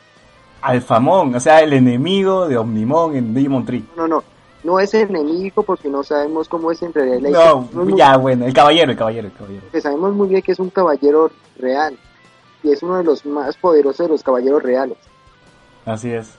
Alfamón, 0.61 1.35
o 1.35 1.41
sea, 1.41 1.61
el 1.61 1.73
enemigo 1.75 2.49
de 2.49 2.57
Omnimon 2.57 3.17
en 3.17 3.35
Digimon 3.35 3.65
Tree. 3.67 3.85
No, 3.97 4.09
no, 4.09 4.17
no 4.17 4.25
es 4.81 4.95
enemigo 4.95 5.63
porque 5.63 5.89
no 5.89 6.03
sabemos 6.03 6.49
cómo 6.49 6.71
es 6.73 6.83
en 6.83 6.93
realidad. 6.93 7.31
la 7.31 7.45
No, 7.45 7.69
muy- 7.85 7.97
ya, 7.99 8.17
bueno, 8.17 8.47
el 8.47 8.53
caballero, 8.55 8.91
el 8.91 8.97
caballero, 8.99 9.29
el 9.29 9.33
caballero. 9.35 9.63
que 9.71 9.81
sabemos 9.81 10.15
muy 10.15 10.29
bien 10.29 10.43
que 10.43 10.53
es 10.53 10.59
un 10.59 10.71
caballero 10.71 11.31
real 11.59 11.97
y 12.63 12.71
es 12.73 12.83
uno 12.83 12.97
de 12.97 13.05
los 13.05 13.25
más 13.27 13.57
poderosos 13.57 14.07
de 14.07 14.13
los 14.13 14.23
caballeros 14.23 14.63
reales. 14.63 14.97
Así 15.85 16.11
es. 16.11 16.31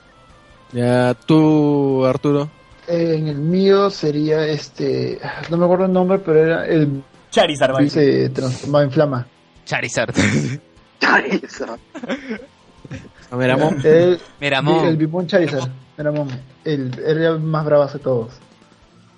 Ya, 0.72 1.14
tú, 1.14 2.04
Arturo. 2.04 2.48
En 2.88 3.28
el 3.28 3.36
mío 3.38 3.90
sería 3.90 4.44
este, 4.46 5.20
no 5.50 5.56
me 5.56 5.64
acuerdo 5.64 5.84
el 5.86 5.92
nombre, 5.92 6.18
pero 6.18 6.38
era 6.40 6.66
el 6.66 7.02
Charizard, 7.30 7.88
se 7.88 8.28
transformaba 8.30 8.84
en 8.84 8.90
flama. 8.90 9.26
Charizard. 9.64 10.14
Charizard. 11.00 11.78
Amon. 13.30 13.80
El, 13.84 14.20
Miramon. 14.40 14.86
el 14.86 14.96
Bimon 14.96 15.26
Charizard, 15.26 15.68
era 15.98 16.12
mon- 16.12 16.28
el, 16.64 16.98
era 16.98 17.28
el 17.30 17.40
más 17.40 17.64
bravo 17.64 17.86
de 17.86 17.98
todos. 17.98 18.32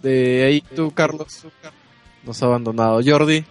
De 0.02 0.44
ahí 0.44 0.60
tú, 0.74 0.90
Carlos. 0.92 1.46
Nos 2.24 2.42
ha 2.42 2.46
abandonado. 2.46 3.00
Jordi. 3.04 3.44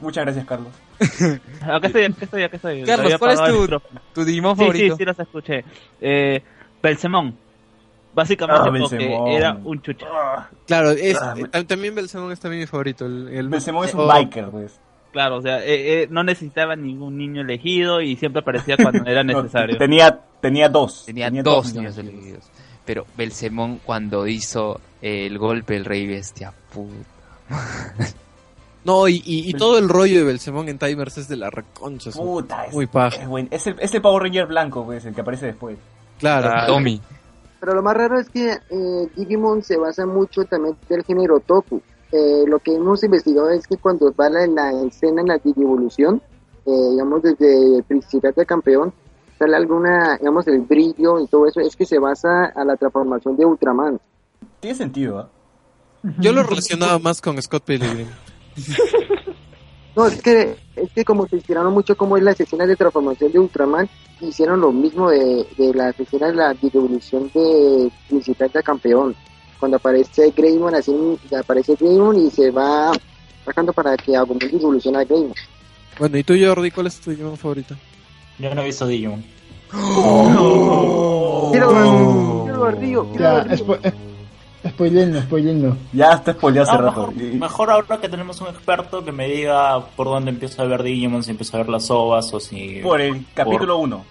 Muchas 0.00 0.24
gracias, 0.24 0.44
Carlos. 0.46 0.68
Acá 1.62 1.86
estoy, 1.88 2.04
acá 2.04 2.16
estoy, 2.24 2.42
acá 2.44 2.56
estoy. 2.56 2.82
Carlos, 2.84 3.12
¿cuál 3.18 3.32
es 3.32 3.40
tu, 3.42 3.80
tu 4.14 4.24
Digimon 4.24 4.54
Sí, 4.56 4.60
sí, 4.62 4.66
favorito? 4.66 4.96
sí 4.96 5.04
los 5.04 5.18
escuché. 5.18 5.64
Eh, 6.00 6.42
Belsemón. 6.82 7.36
Básicamente 8.14 8.60
Ah, 8.60 8.64
porque 8.70 8.96
Belsemón. 8.96 9.28
era 9.28 9.58
un 9.64 9.82
chucho. 9.82 10.06
Claro, 10.66 10.90
es, 10.92 11.20
Ah, 11.20 11.34
eh, 11.36 11.42
tam- 11.50 11.66
también 11.66 11.94
Belsemon 11.94 12.30
es 12.32 12.38
también 12.40 12.60
mi 12.60 12.66
favorito. 12.66 13.06
El, 13.06 13.28
el 13.28 13.48
Belsemon 13.48 13.84
es 13.86 13.94
un 13.94 14.00
Oh, 14.02 14.06
biker, 14.06 14.50
pues. 14.50 14.78
Claro, 15.14 15.36
o 15.36 15.42
sea, 15.42 15.64
eh, 15.64 16.02
eh, 16.02 16.08
no 16.10 16.22
necesitaba 16.24 16.74
ningún 16.76 17.16
niño 17.16 17.40
elegido 17.42 18.00
y 18.02 18.16
siempre 18.16 18.40
aparecía 18.42 18.76
cuando 18.76 19.08
era 19.08 19.22
No, 19.24 19.40
necesario. 19.42 19.78
tenía, 19.78 20.18
tenía 20.42 20.68
dos. 20.68 21.04
Tenía, 21.06 21.30
dos 21.30 21.72
niños 21.72 21.96
elegidos. 21.96 22.50
Pero 22.84 23.06
Belsemón 23.16 23.78
cuando 23.84 24.26
hizo 24.26 24.80
el 25.00 25.38
golpe 25.38 25.76
el 25.76 25.84
rey 25.86 26.06
bestia, 26.06 26.52
puta. 26.72 26.94
No, 28.84 29.08
y, 29.08 29.22
y, 29.24 29.48
y 29.48 29.52
todo 29.54 29.78
el 29.78 29.88
rollo 29.88 30.18
de 30.18 30.24
Belsemon 30.24 30.68
en 30.68 30.78
Timers 30.78 31.16
es 31.16 31.28
de 31.28 31.36
la 31.36 31.48
reconcha. 31.48 32.10
es 32.10 32.16
Puta, 32.16 32.66
es, 32.66 32.74
Muy 32.74 32.86
paja. 32.86 33.22
es, 33.22 33.28
buen- 33.28 33.48
es 33.50 33.66
el, 33.66 33.76
es 33.80 33.94
el 33.94 34.02
Power 34.02 34.22
Ranger 34.24 34.46
blanco, 34.46 34.84
pues, 34.84 35.04
el 35.06 35.14
que 35.14 35.22
aparece 35.22 35.46
después. 35.46 35.78
Claro. 36.18 36.50
Ah, 36.52 36.66
Tommy. 36.66 37.00
Pero 37.60 37.74
lo 37.74 37.82
más 37.82 37.96
raro 37.96 38.20
es 38.20 38.28
que 38.28 38.50
eh, 38.52 39.08
Digimon 39.16 39.62
se 39.62 39.78
basa 39.78 40.04
mucho 40.04 40.44
también 40.44 40.76
del 40.88 41.02
género 41.04 41.40
Toku. 41.40 41.80
Eh, 42.16 42.44
lo 42.46 42.60
que 42.60 42.72
hemos 42.72 43.02
investigado 43.02 43.50
es 43.50 43.66
que 43.66 43.76
cuando 43.76 44.14
va 44.14 44.30
la, 44.30 44.46
la 44.46 44.70
escena 44.82 45.22
en 45.22 45.26
la 45.26 45.38
Digivolución, 45.38 46.22
eh, 46.64 46.90
digamos 46.92 47.22
desde 47.22 47.82
Principal 47.88 48.32
de 48.36 48.46
Campeón, 48.46 48.92
sale 49.36 49.56
alguna, 49.56 50.16
digamos, 50.18 50.46
el 50.46 50.60
brillo 50.60 51.18
y 51.18 51.26
todo 51.26 51.48
eso, 51.48 51.58
es 51.58 51.74
que 51.74 51.84
se 51.84 51.98
basa 51.98 52.52
a 52.54 52.64
la 52.64 52.76
transformación 52.76 53.36
de 53.36 53.44
Ultraman. 53.44 54.00
Tiene 54.60 54.76
sentido, 54.76 55.18
¿ah? 55.18 55.28
Yo 56.20 56.32
lo 56.32 56.44
relacionaba 56.44 57.00
más 57.00 57.20
con 57.20 57.40
Scott 57.42 57.64
Pilgrim. 57.64 58.06
No, 59.96 60.06
es 60.06 60.22
que, 60.22 60.56
es 60.76 60.92
que 60.92 61.04
como 61.04 61.26
se 61.26 61.36
inspiraron 61.36 61.72
mucho 61.72 61.96
como 61.96 62.16
es 62.16 62.22
las 62.22 62.38
escenas 62.38 62.68
de 62.68 62.76
transformación 62.76 63.32
de 63.32 63.40
Ultraman, 63.40 63.88
hicieron 64.20 64.60
lo 64.60 64.70
mismo 64.70 65.10
de, 65.10 65.46
de 65.58 65.74
las 65.74 65.98
escenas 65.98 66.30
de 66.30 66.36
la 66.36 66.54
evolución 66.62 67.28
de 67.34 67.90
Principal 68.08 68.50
de 68.52 68.62
Campeón. 68.62 69.16
Cuando 69.58 69.76
aparece 69.78 70.30
Greymon, 70.36 70.74
así 70.74 70.92
aparece 71.38 71.74
Greymon 71.78 72.26
y 72.26 72.30
se 72.30 72.50
va 72.50 72.92
bajando 73.46 73.72
para 73.72 73.96
que 73.96 74.16
Agumon 74.16 74.42
evolucione 74.52 74.98
a 74.98 75.04
Greymon. 75.04 75.34
Bueno, 75.98 76.18
¿y 76.18 76.24
tú, 76.24 76.34
Jordi, 76.38 76.70
cuál 76.70 76.86
es 76.88 77.00
tu 77.00 77.10
Digimon 77.10 77.36
favorito? 77.36 77.74
Yo 78.38 78.54
no 78.54 78.62
he 78.62 78.66
visto 78.66 78.86
Digimon. 78.86 79.24
Quiero 81.50 81.68
quiero 82.44 82.70
Río, 82.70 83.08
quiero 83.10 83.44
Ya, 83.44 83.44
spo- 83.56 83.78
eh, 83.82 83.92
spoilenlo, 84.70 85.20
spoilenlo. 85.22 85.76
Ya 85.92 86.12
está 86.14 86.32
spoileado 86.32 86.68
hace 86.70 86.78
No, 86.82 86.88
rato. 86.88 87.06
mejor, 87.08 87.22
Y- 87.22 87.36
mejor 87.38 87.70
ahora 87.70 87.98
que 88.00 88.08
tenemos 88.08 88.40
un 88.40 88.48
experto 88.48 89.04
que 89.04 89.12
me 89.12 89.28
diga 89.28 89.84
por 89.96 90.06
dónde 90.06 90.30
empiezo 90.30 90.62
a 90.62 90.66
ver 90.66 90.82
Digimon, 90.82 91.22
si 91.22 91.30
empiezo 91.32 91.56
a 91.56 91.60
ver 91.60 91.68
las 91.68 91.90
ovas 91.90 92.32
o 92.32 92.40
si... 92.40 92.80
Por 92.82 93.00
el 93.00 93.24
capítulo 93.34 93.78
1. 93.78 93.96
Ok. 93.96 94.02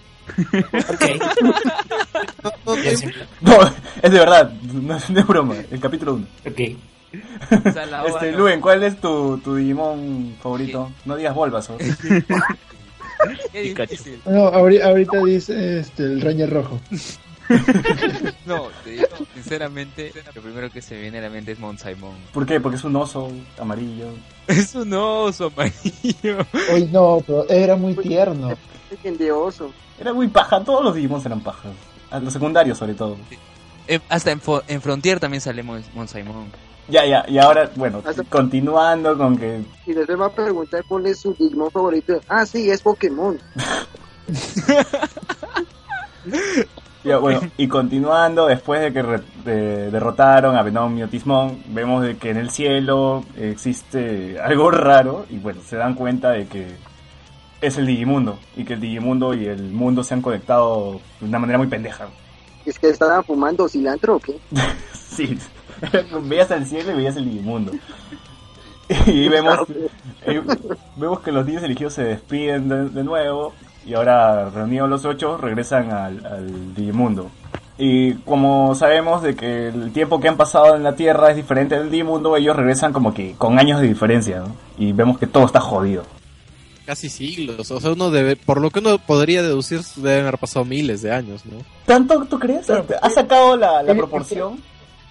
No, 3.41 3.57
no, 3.57 3.73
Es 4.01 4.11
de 4.11 4.19
verdad, 4.19 4.51
no, 4.51 4.95
es 4.97 5.27
broma, 5.27 5.55
el 5.71 5.79
capítulo 5.79 6.15
1. 6.15 6.25
Ok. 6.47 6.59
O 7.67 7.71
sea, 7.71 7.85
la 7.85 8.03
Este, 8.05 8.31
Luen, 8.31 8.59
¿cuál 8.59 8.83
es 8.83 8.99
tu, 8.99 9.37
tu 9.39 9.55
Digimon 9.55 10.35
favorito? 10.41 10.91
No 11.05 11.15
digas 11.15 11.35
Bulbasaur. 11.35 11.79
Qué 13.51 13.61
difícil. 13.61 14.19
No, 14.25 14.51
ahori- 14.51 14.81
ahorita 14.81 15.23
dice 15.23 15.79
este, 15.79 16.03
el 16.03 16.21
Ranger 16.21 16.49
Rojo. 16.49 16.81
No, 18.45 18.67
te 18.83 18.91
digo, 18.91 19.07
sinceramente, 19.33 20.11
lo 20.35 20.41
primero 20.41 20.69
que 20.71 20.81
se 20.81 20.95
me 20.95 21.01
viene 21.01 21.19
a 21.19 21.21
la 21.21 21.29
mente 21.29 21.51
es 21.53 21.59
Mount 21.59 21.79
Simon. 21.79 22.15
¿Por 22.33 22.45
qué? 22.45 22.59
Porque 22.59 22.77
es 22.77 22.83
un 22.83 22.95
oso 22.95 23.31
amarillo. 23.59 24.07
Es 24.47 24.75
un 24.75 24.91
oso 24.93 25.51
amarillo. 25.55 26.45
Hoy 26.73 26.89
no, 26.91 27.23
pero 27.25 27.47
era 27.49 27.75
muy 27.77 27.95
tierno. 27.95 28.51
Es 28.91 29.17
de 29.17 29.31
oso. 29.31 29.71
Era 29.99 30.13
muy 30.13 30.27
paja, 30.27 30.61
todos 30.63 30.83
los 30.83 30.93
Digimon 30.95 31.21
eran 31.25 31.39
pajas. 31.41 31.71
A 32.11 32.19
Los 32.19 32.33
secundarios 32.33 32.77
sobre 32.77 32.93
todo. 32.93 33.15
Eh, 33.87 33.99
hasta 34.09 34.31
en, 34.31 34.41
en 34.67 34.81
Frontier 34.81 35.19
también 35.19 35.41
sale 35.41 35.63
Mount 35.63 35.85
Simon. 36.09 36.51
Ya, 36.89 37.05
ya, 37.05 37.23
y 37.29 37.37
ahora, 37.37 37.71
bueno, 37.75 38.01
Hasta- 38.05 38.23
continuando 38.25 39.17
con 39.17 39.37
que... 39.37 39.61
Y 39.85 39.93
después 39.93 40.19
va 40.19 40.25
a 40.25 40.31
preguntar 40.31 40.83
cuál 40.85 41.05
es 41.05 41.21
su 41.21 41.33
Digimon 41.33 41.71
favorito. 41.71 42.19
Ah, 42.27 42.45
sí, 42.45 42.69
es 42.69 42.81
Pokémon. 42.81 43.39
Ya, 47.03 47.17
bueno, 47.17 47.41
y 47.57 47.67
continuando, 47.67 48.45
después 48.47 48.80
de 48.81 48.93
que 48.93 49.01
re- 49.01 49.21
de- 49.43 49.91
derrotaron 49.91 50.55
a 50.55 50.63
Venom 50.63 50.97
y 50.97 51.03
Otismon, 51.03 51.61
vemos 51.67 52.01
de 52.03 52.15
que 52.15 52.30
en 52.30 52.38
el 52.38 52.49
cielo 52.49 53.25
existe 53.38 54.39
algo 54.39 54.71
raro 54.71 55.25
y 55.30 55.38
bueno, 55.38 55.59
se 55.65 55.75
dan 55.75 55.95
cuenta 55.95 56.31
de 56.31 56.47
que 56.47 56.75
es 57.61 57.77
el 57.77 57.85
Digimundo 57.88 58.39
y 58.55 58.63
que 58.63 58.73
el 58.73 58.80
Digimundo 58.80 59.34
y 59.34 59.45
el 59.47 59.63
mundo 59.71 60.03
se 60.03 60.13
han 60.13 60.21
conectado 60.21 61.01
de 61.19 61.27
una 61.27 61.39
manera 61.39 61.57
muy 61.57 61.67
pendeja. 61.67 62.07
Es 62.65 62.80
que 62.80 62.89
estaban 62.89 63.23
fumando 63.25 63.67
cilantro 63.67 64.15
o 64.15 64.19
qué. 64.19 64.38
Sí, 64.93 65.38
veías 66.23 66.49
el 66.51 66.65
cielo 66.65 66.91
y 66.93 66.95
veías 66.95 67.15
el 67.17 67.25
Digimundo. 67.25 67.73
Y 69.07 69.30
vemos, 69.30 69.59
eh, 70.25 70.41
vemos 70.97 71.19
que 71.21 71.31
los 71.31 71.45
niños 71.45 71.63
elegidos 71.63 71.93
se 71.93 72.03
despiden 72.03 72.67
de, 72.67 72.89
de 72.89 73.03
nuevo 73.03 73.53
y 73.85 73.93
ahora 73.93 74.49
reunidos 74.49 74.89
los 74.89 75.05
ocho 75.05 75.38
regresan 75.38 75.91
al, 75.91 76.26
al 76.26 76.76
Digimundo. 76.76 77.30
Y 77.77 78.14
como 78.15 78.76
sabemos 78.76 79.23
de 79.23 79.35
que 79.35 79.69
el 79.69 79.91
tiempo 79.91 80.19
que 80.19 80.27
han 80.27 80.38
pasado 80.38 80.76
en 80.76 80.84
la 80.84 80.95
Tierra 80.95 81.31
es 81.31 81.35
diferente 81.35 81.77
del 81.77 81.89
Digimundo, 81.89 82.38
ellos 82.38 82.55
regresan 82.55 82.93
como 82.93 83.14
que 83.14 83.34
con 83.38 83.57
años 83.60 83.81
de 83.81 83.88
diferencia, 83.88 84.39
¿no? 84.39 84.55
Y 84.77 84.91
vemos 84.91 85.18
que 85.18 85.26
todo 85.27 85.45
está 85.45 85.60
jodido. 85.60 86.03
Casi 86.85 87.10
siglos. 87.10 87.72
O 87.72 87.80
sea, 87.80 87.91
uno 87.93 88.11
debe, 88.11 88.35
por 88.35 88.60
lo 88.61 88.69
que 88.69 88.80
uno 88.80 88.97
podría 88.99 89.41
deducir, 89.41 89.81
deben 89.95 90.23
haber 90.27 90.38
pasado 90.38 90.65
miles 90.65 91.01
de 91.01 91.11
años, 91.14 91.45
¿no? 91.45 91.57
¿Tanto 91.85 92.26
tú 92.26 92.38
crees? 92.38 92.69
¿Has 93.01 93.14
sacado 93.15 93.55
la, 93.57 93.81
la 93.81 93.91
Eh, 93.93 93.95
proporción? 93.95 94.60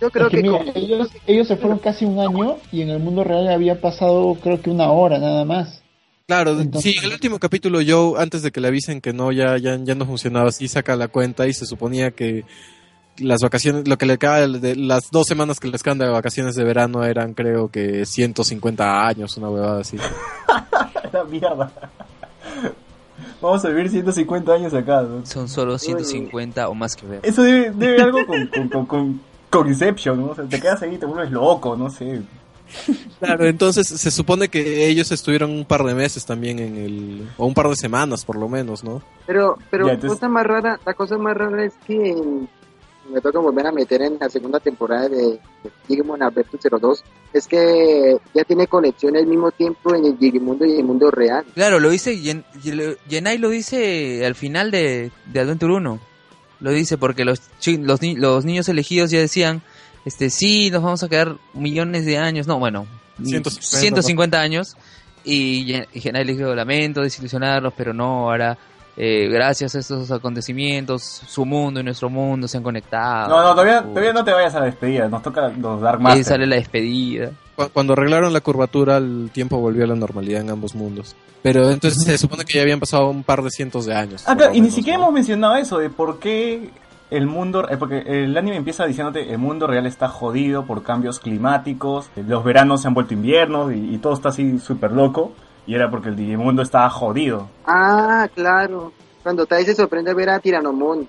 Yo 0.01 0.11
creo 0.11 0.27
Es 0.27 0.31
que 0.33 0.37
que, 0.39 0.43
mira, 0.43 0.59
con- 0.59 0.73
ellos, 0.77 1.09
ellos 1.27 1.49
se 1.49 1.57
fueron 1.57 1.79
casi 1.79 2.05
un 2.05 2.19
año 2.21 2.57
y 2.73 2.83
en 2.83 2.91
el 2.91 2.99
mundo 2.99 3.25
real 3.25 3.49
había 3.49 3.81
pasado 3.81 4.37
creo 4.43 4.61
que 4.61 4.69
una 4.71 4.91
hora 4.91 5.19
nada 5.19 5.45
más. 5.45 5.82
Claro, 6.27 6.59
Entonces- 6.61 6.93
sí, 6.93 6.99
en 6.99 7.05
el 7.07 7.13
último 7.13 7.39
capítulo 7.39 7.81
Joe, 7.87 8.21
antes 8.23 8.43
de 8.43 8.51
que 8.53 8.61
le 8.61 8.69
avisen 8.69 9.01
que 9.01 9.13
no, 9.13 9.33
ya, 9.33 9.57
ya, 9.59 9.77
ya 9.77 9.95
no 9.95 10.07
funcionaba 10.07 10.49
así, 10.49 10.69
saca 10.69 10.97
la 10.97 11.09
cuenta 11.09 11.47
y 11.47 11.53
se 11.53 11.67
suponía 11.67 12.11
que 12.13 12.45
las 13.19 13.41
vacaciones, 13.43 13.87
lo 13.87 13.99
que 13.99 14.07
le 14.07 14.17
cae 14.19 14.49
de 14.49 14.77
las 14.77 15.11
dos 15.11 15.27
semanas 15.27 15.61
que 15.61 15.69
les 15.69 15.83
quedan 15.83 15.99
de 15.99 16.09
vacaciones 16.09 16.55
de 16.55 16.65
verano 16.65 17.05
eran 17.05 17.35
creo 17.35 17.69
que 17.69 18.07
150 18.07 19.07
años, 19.07 19.37
una 19.37 19.51
huevada 19.51 19.81
así. 19.81 19.99
La 21.13 21.25
mierda. 21.25 21.71
Vamos 23.43 23.65
a 23.65 23.69
vivir 23.69 23.91
150 23.91 24.53
años 24.53 24.73
acá, 24.73 25.03
¿no? 25.03 25.27
Son 25.27 25.49
solo 25.49 25.79
150 25.79 26.69
o 26.69 26.75
más 26.75 26.97
que 26.97 27.07
ver. 27.07 27.21
Eso 27.23 27.43
debe, 27.43 27.71
debe 27.73 28.01
algo 28.03 28.25
con, 28.27 28.47
con, 28.47 28.69
con, 28.69 28.87
con, 28.87 29.21
con 29.51 29.69
Inception, 29.69 30.19
¿no? 30.21 30.27
O 30.29 30.35
sea, 30.35 30.45
te 30.45 30.61
quedas 30.61 30.81
ahí 30.83 30.95
y 30.95 30.99
te 30.99 31.05
vuelves 31.07 31.31
loco, 31.33 31.77
no 31.77 31.91
sé. 31.91 32.23
Claro, 33.21 33.47
entonces 33.47 33.87
se 33.87 34.11
supone 34.11 34.49
que 34.49 34.87
ellos 34.89 35.13
estuvieron 35.13 35.51
un 35.51 35.65
par 35.65 35.85
de 35.85 35.95
meses 35.95 36.25
también 36.27 36.59
en 36.59 36.77
el, 36.77 37.29
o 37.37 37.47
un 37.47 37.55
par 37.55 37.69
de 37.69 37.77
semanas 37.77 38.25
por 38.25 38.37
lo 38.37 38.49
menos, 38.49 38.83
¿no? 38.85 39.03
Pero, 39.27 39.59
pero 39.71 39.87
la 39.87 39.93
entonces- 39.95 40.19
cosa 40.19 40.29
más 40.29 40.47
rara, 40.47 40.81
la 40.85 40.95
cosa 40.95 41.19
más 41.19 41.37
rara 41.37 41.65
es 41.65 41.73
que 41.87 41.95
en- 42.11 42.49
me 43.13 43.21
toca 43.21 43.41
volver 43.41 43.67
a 43.67 43.73
meter 43.73 44.01
en 44.03 44.17
la 44.21 44.31
segunda 44.31 44.61
temporada 44.61 45.09
de 45.09 45.39
Digimon 45.89 46.23
Adventure 46.23 46.79
02, 46.81 47.03
es 47.33 47.47
que 47.49 48.17
ya 48.33 48.45
tiene 48.45 48.67
conexión 48.69 49.17
al 49.17 49.27
mismo 49.27 49.51
tiempo 49.51 49.95
en 49.95 50.05
el 50.05 50.19
Digimundo 50.19 50.65
y 50.65 50.73
en 50.73 50.79
el 50.79 50.85
mundo 50.85 51.11
real. 51.11 51.45
Claro, 51.55 51.81
lo 51.81 51.91
dice, 51.91 52.17
Yen- 52.17 52.45
Yen- 52.63 52.97
Yenai 53.09 53.39
lo 53.39 53.49
dice 53.51 54.25
al 54.25 54.35
final 54.37 54.71
de, 54.71 55.11
de 55.27 55.41
Adventure 55.41 55.75
1. 55.75 55.99
Lo 56.61 56.71
dice 56.71 56.97
porque 56.97 57.25
los, 57.25 57.41
los, 57.67 58.01
ni- 58.03 58.15
los 58.15 58.45
niños 58.45 58.69
elegidos 58.69 59.11
ya 59.11 59.19
decían, 59.19 59.63
este, 60.05 60.31
sí, 60.31 60.71
nos 60.71 60.83
vamos 60.83 61.03
a 61.03 61.09
quedar 61.09 61.37
millones 61.55 62.05
de 62.07 62.19
años, 62.19 62.47
no, 62.47 62.59
bueno, 62.59 62.87
150, 63.23 63.61
150 63.79 64.41
años. 64.41 64.77
Y 65.25 65.75
y 65.93 66.01
Yenai 66.01 66.25
le 66.25 66.35
dijo, 66.35 66.55
lamento 66.55 67.01
desilusionarlos, 67.03 67.73
pero 67.77 67.93
no, 67.95 68.29
ahora, 68.31 68.59
eh, 68.97 69.29
gracias 69.31 69.75
a 69.77 69.79
estos 69.79 70.11
acontecimientos, 70.11 71.03
su 71.03 71.45
mundo 71.45 71.81
y 71.81 71.85
nuestro 71.85 72.11
mundo 72.11 72.49
se 72.49 72.57
han 72.57 72.63
conectado. 72.63 73.29
No, 73.29 73.43
no, 73.43 73.51
todavía, 73.55 74.13
no 74.13 74.25
te 74.25 74.33
vayas 74.33 74.55
a 74.57 74.61
la 74.61 74.67
despedida, 74.67 75.09
nos 75.09 75.23
toca 75.23 75.49
los 75.49 75.81
Dark 75.81 75.99
Ahí 75.99 76.03
Master. 76.05 76.25
sale 76.25 76.47
la 76.47 76.57
despedida. 76.57 77.31
Cu- 77.55 77.69
Cuando 77.73 77.93
arreglaron 77.93 78.33
la 78.33 78.41
curvatura, 78.41 78.97
el 78.97 79.31
tiempo 79.33 79.59
volvió 79.59 79.85
a 79.85 79.87
la 79.87 79.95
normalidad 79.95 80.41
en 80.41 80.51
ambos 80.51 80.75
mundos. 80.75 81.15
Pero 81.43 81.71
entonces 81.71 82.03
se 82.05 82.19
supone 82.19 82.45
que 82.45 82.55
ya 82.55 82.63
habían 82.63 82.81
pasado 82.81 83.09
un 83.09 83.23
par 83.25 83.43
de 83.43 83.51
cientos 83.51 83.87
de 83.87 83.95
años. 83.95 84.25
Ah, 84.27 84.37
claro, 84.37 84.55
y 84.55 84.61
ni 84.61 84.71
siquiera 84.71 84.99
¿no? 84.99 85.05
hemos 85.05 85.15
mencionado 85.15 85.57
eso 85.57 85.79
de 85.79 85.91
por 85.91 86.19
qué 86.19 86.71
el 87.17 87.27
mundo, 87.27 87.69
eh, 87.69 87.77
porque 87.77 87.99
el 88.25 88.37
anime 88.37 88.57
empieza 88.57 88.87
diciéndote 88.87 89.33
el 89.33 89.39
mundo 89.39 89.67
real 89.67 89.87
está 89.87 90.09
jodido 90.09 90.65
por 90.65 90.83
cambios 90.83 91.19
climáticos, 91.21 92.11
eh, 92.17 92.25
los 92.27 92.43
veranos 92.45 92.83
se 92.83 92.89
han 92.89 92.95
vuelto 92.95 93.15
inviernos 93.15 93.73
y, 93.73 93.95
y 93.95 93.99
todo 93.99 94.13
está 94.15 94.31
así 94.31 94.59
súper 94.59 94.93
loco. 94.93 95.33
Y 95.65 95.75
era 95.77 95.89
porque 95.91 96.09
el 96.09 96.17
Digimundo 96.17 96.61
estaba 96.63 96.91
jodido. 96.91 97.49
Ah, 97.65 98.29
claro. 98.35 98.93
Cuando 99.23 99.47
Tai 99.47 99.65
se 99.65 99.77
sorprende 99.77 100.13
ver 100.13 100.31
a 100.31 100.41
Tiranomon. 100.41 101.07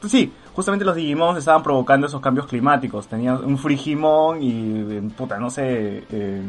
Pues 0.00 0.10
sí, 0.10 0.32
justamente 0.56 0.84
los 0.84 0.96
Digimon 0.96 1.36
estaban 1.36 1.62
provocando 1.62 2.08
esos 2.08 2.20
cambios 2.20 2.46
climáticos. 2.48 3.06
Tenían 3.06 3.44
un 3.44 3.56
Frigimon 3.56 4.42
y, 4.42 4.80
eh, 4.90 5.02
puta, 5.16 5.38
no 5.38 5.50
sé, 5.50 6.02
eh, 6.10 6.42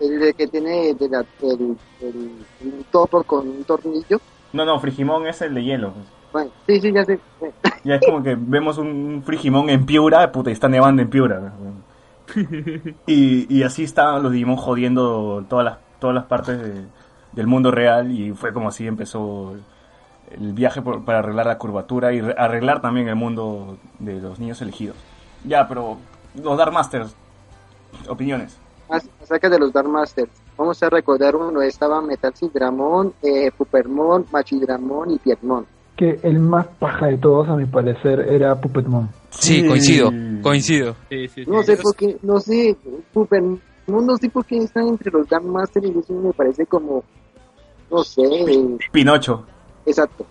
El 0.00 0.18
de 0.18 0.34
que 0.34 0.48
tiene 0.48 0.94
de 0.94 1.08
la- 1.08 1.24
el, 1.42 1.76
el- 2.00 2.30
un 2.64 2.84
topo 2.90 3.22
con 3.22 3.48
un 3.48 3.62
tornillo. 3.62 4.20
no, 4.52 4.64
no, 4.64 4.80
Frigimon 4.80 5.28
es 5.28 5.40
el 5.42 5.54
de 5.54 5.62
hielo. 5.62 5.92
Bueno, 6.34 6.50
sí, 6.66 6.80
sí, 6.80 6.92
ya 6.92 7.04
sé. 7.04 7.18
Ya 7.84 7.94
es 7.94 8.00
como 8.04 8.22
que 8.22 8.34
vemos 8.38 8.76
un 8.76 9.22
Frigimon 9.24 9.70
en 9.70 9.86
Piura, 9.86 10.30
puta, 10.32 10.50
y 10.50 10.52
está 10.52 10.68
nevando 10.68 11.00
en 11.00 11.08
Piura. 11.08 11.52
Y, 13.06 13.54
y 13.54 13.62
así 13.62 13.84
estaban 13.84 14.22
los 14.22 14.32
Digimon 14.32 14.56
jodiendo 14.56 15.44
todas 15.48 15.64
las, 15.64 15.78
todas 16.00 16.14
las 16.14 16.24
partes 16.24 16.58
de- 16.60 16.84
del 17.32 17.46
mundo 17.46 17.70
real 17.70 18.10
y 18.12 18.32
fue 18.32 18.52
como 18.52 18.68
así 18.68 18.86
empezó 18.86 19.54
el 20.30 20.52
viaje 20.54 20.80
por- 20.82 21.04
para 21.04 21.18
arreglar 21.20 21.46
la 21.46 21.58
curvatura 21.58 22.12
y 22.12 22.20
re- 22.20 22.34
arreglar 22.38 22.80
también 22.80 23.08
el 23.08 23.16
mundo 23.16 23.76
de 23.98 24.20
los 24.20 24.38
niños 24.38 24.60
elegidos. 24.62 24.96
Ya, 25.44 25.68
pero 25.68 25.98
los 26.42 26.56
Dark 26.58 26.72
Masters, 26.72 27.14
opiniones. 28.08 28.56
Acerca 28.88 29.48
de 29.48 29.58
los 29.58 29.72
Dark 29.72 29.88
Masters. 29.88 30.30
Vamos 30.56 30.82
a 30.82 30.88
recordar 30.90 31.36
uno. 31.36 31.60
Estaba 31.62 32.00
Metal 32.00 32.34
Sidramon, 32.34 33.12
eh, 33.22 33.50
Pupermon, 33.56 34.26
Machidramon 34.32 35.10
y 35.10 35.18
Piedmon. 35.18 35.66
Que 35.96 36.18
el 36.24 36.38
más 36.40 36.66
paja 36.78 37.06
de 37.06 37.18
todos, 37.18 37.48
a 37.48 37.54
mi 37.56 37.66
parecer, 37.66 38.20
era 38.28 38.60
Puppetmon. 38.60 39.08
Sí, 39.30 39.66
coincido, 39.66 40.12
coincido. 40.42 40.96
Sí, 41.08 41.28
sí, 41.28 41.44
sí. 41.44 41.50
No 41.50 41.62
sé 41.62 41.76
por 41.76 41.94
qué, 41.96 42.16
no 42.22 42.40
sé, 42.40 42.76
Pupermon, 43.12 43.60
no 43.86 44.16
sé 44.16 44.28
por 44.30 44.44
qué 44.44 44.58
están 44.58 44.88
entre 44.88 45.10
los 45.12 45.28
Dark 45.28 45.44
Masters 45.44 45.86
y 45.86 45.98
eso 45.98 46.12
me 46.14 46.32
parece 46.32 46.66
como, 46.66 47.04
no 47.90 48.02
sé, 48.04 48.22
Pinocho. 48.92 49.44
exacto. 49.86 50.26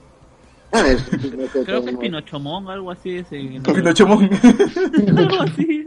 A 0.71 0.81
ver, 0.81 0.97
Creo 1.65 1.83
que 1.83 1.91
es 1.91 1.97
Pinochomón, 1.97 2.67
algo 2.69 2.91
así. 2.91 3.17
Es 3.17 3.31
en- 3.31 3.61
Pinochomon. 3.61 4.29
algo 5.17 5.41
así. 5.43 5.85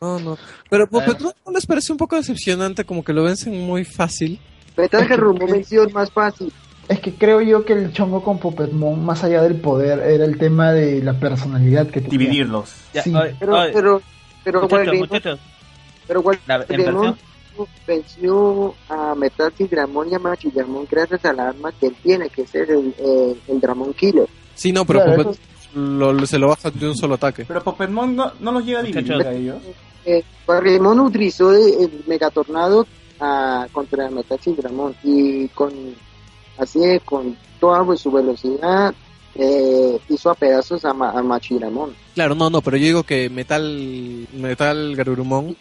No, 0.00 0.18
no. 0.20 0.36
Pero 0.68 0.86
pues, 0.86 1.06
¿no, 1.20 1.32
no 1.46 1.52
les 1.52 1.64
parece 1.66 1.90
un 1.90 1.96
poco 1.98 2.14
decepcionante 2.16 2.84
como 2.84 3.02
que 3.02 3.14
lo 3.14 3.22
vencen 3.24 3.58
muy 3.66 3.84
fácil? 3.84 4.38
Metal 4.76 5.06
Gerumon 5.06 5.50
mención 5.50 5.90
más 5.92 6.10
fácil. 6.10 6.52
Es 6.88 7.00
que 7.00 7.14
creo 7.14 7.40
yo 7.40 7.64
que 7.64 7.72
el 7.72 7.92
chongo 7.92 8.22
con 8.22 8.38
Puppetmon, 8.38 9.04
más 9.04 9.24
allá 9.24 9.42
del 9.42 9.56
poder, 9.56 10.00
era 10.00 10.24
el 10.24 10.36
tema 10.38 10.72
de 10.72 11.02
la 11.02 11.14
personalidad 11.14 11.86
que 11.86 12.00
tenía. 12.00 12.10
Dividirlos. 12.10 12.72
Ya, 12.92 13.02
Sí. 13.02 13.14
oye, 13.14 13.34
Pero, 13.40 13.58
oye, 13.58 13.72
pero, 13.72 14.02
pero, 14.44 14.60
muchachos, 14.62 14.86
Wargreymon- 14.86 14.98
muchachos, 15.08 15.40
pero 16.06 16.22
la- 16.46 16.66
venció 17.86 18.74
a 18.88 19.14
Metal 19.14 19.52
Sidramon 19.56 20.10
y 20.10 20.14
a 20.14 20.18
Machidramon 20.18 20.86
gracias 20.90 21.24
al 21.24 21.40
arma 21.40 21.72
que 21.72 21.86
él 21.86 21.96
tiene, 22.02 22.28
que 22.28 22.42
es 22.42 22.54
el, 22.54 22.94
el, 22.98 23.40
el 23.48 23.60
Dramon 23.60 23.92
Killer. 23.94 24.26
Sí, 24.54 24.72
no, 24.72 24.84
pero 24.84 25.04
Claro, 25.04 25.22
Puppet 25.24 25.40
lo- 25.74 26.12
lo- 26.12 26.26
se 26.26 26.38
lo 26.38 26.48
baja 26.48 26.70
de 26.70 26.88
un 26.88 26.96
solo 26.96 27.14
ataque. 27.14 27.44
Pero 27.46 27.62
Pokémon 27.62 28.14
no, 28.14 28.32
no 28.40 28.52
los 28.52 28.64
llega 28.64 28.80
a 28.80 28.82
dividir 28.82 29.12
a 29.26 29.32
ellos. 29.32 29.56
Eh, 30.04 30.22
Wargreymon 30.46 31.00
utilizó 31.00 31.52
el, 31.52 31.84
el 31.84 32.04
Megatornado 32.06 32.86
ah, 33.20 33.66
contra 33.72 34.10
Metal 34.10 34.38
Sidramon 34.40 34.94
y 35.02 35.48
con 35.48 35.72
así 36.58 36.80
con 37.04 37.36
toda 37.60 37.84
pues, 37.84 38.00
su 38.00 38.10
velocidad 38.10 38.94
eh, 39.34 39.98
hizo 40.08 40.30
a 40.30 40.34
pedazos 40.34 40.84
a, 40.84 40.92
Ma- 40.94 41.10
a 41.10 41.22
Machiramon. 41.22 41.90
Claro, 42.14 42.34
no, 42.34 42.50
no, 42.50 42.60
pero 42.60 42.76
yo 42.76 42.84
digo 42.86 43.02
que 43.02 43.28
Metal, 43.30 44.26
Metal 44.32 44.94
Garurumon 44.96 45.56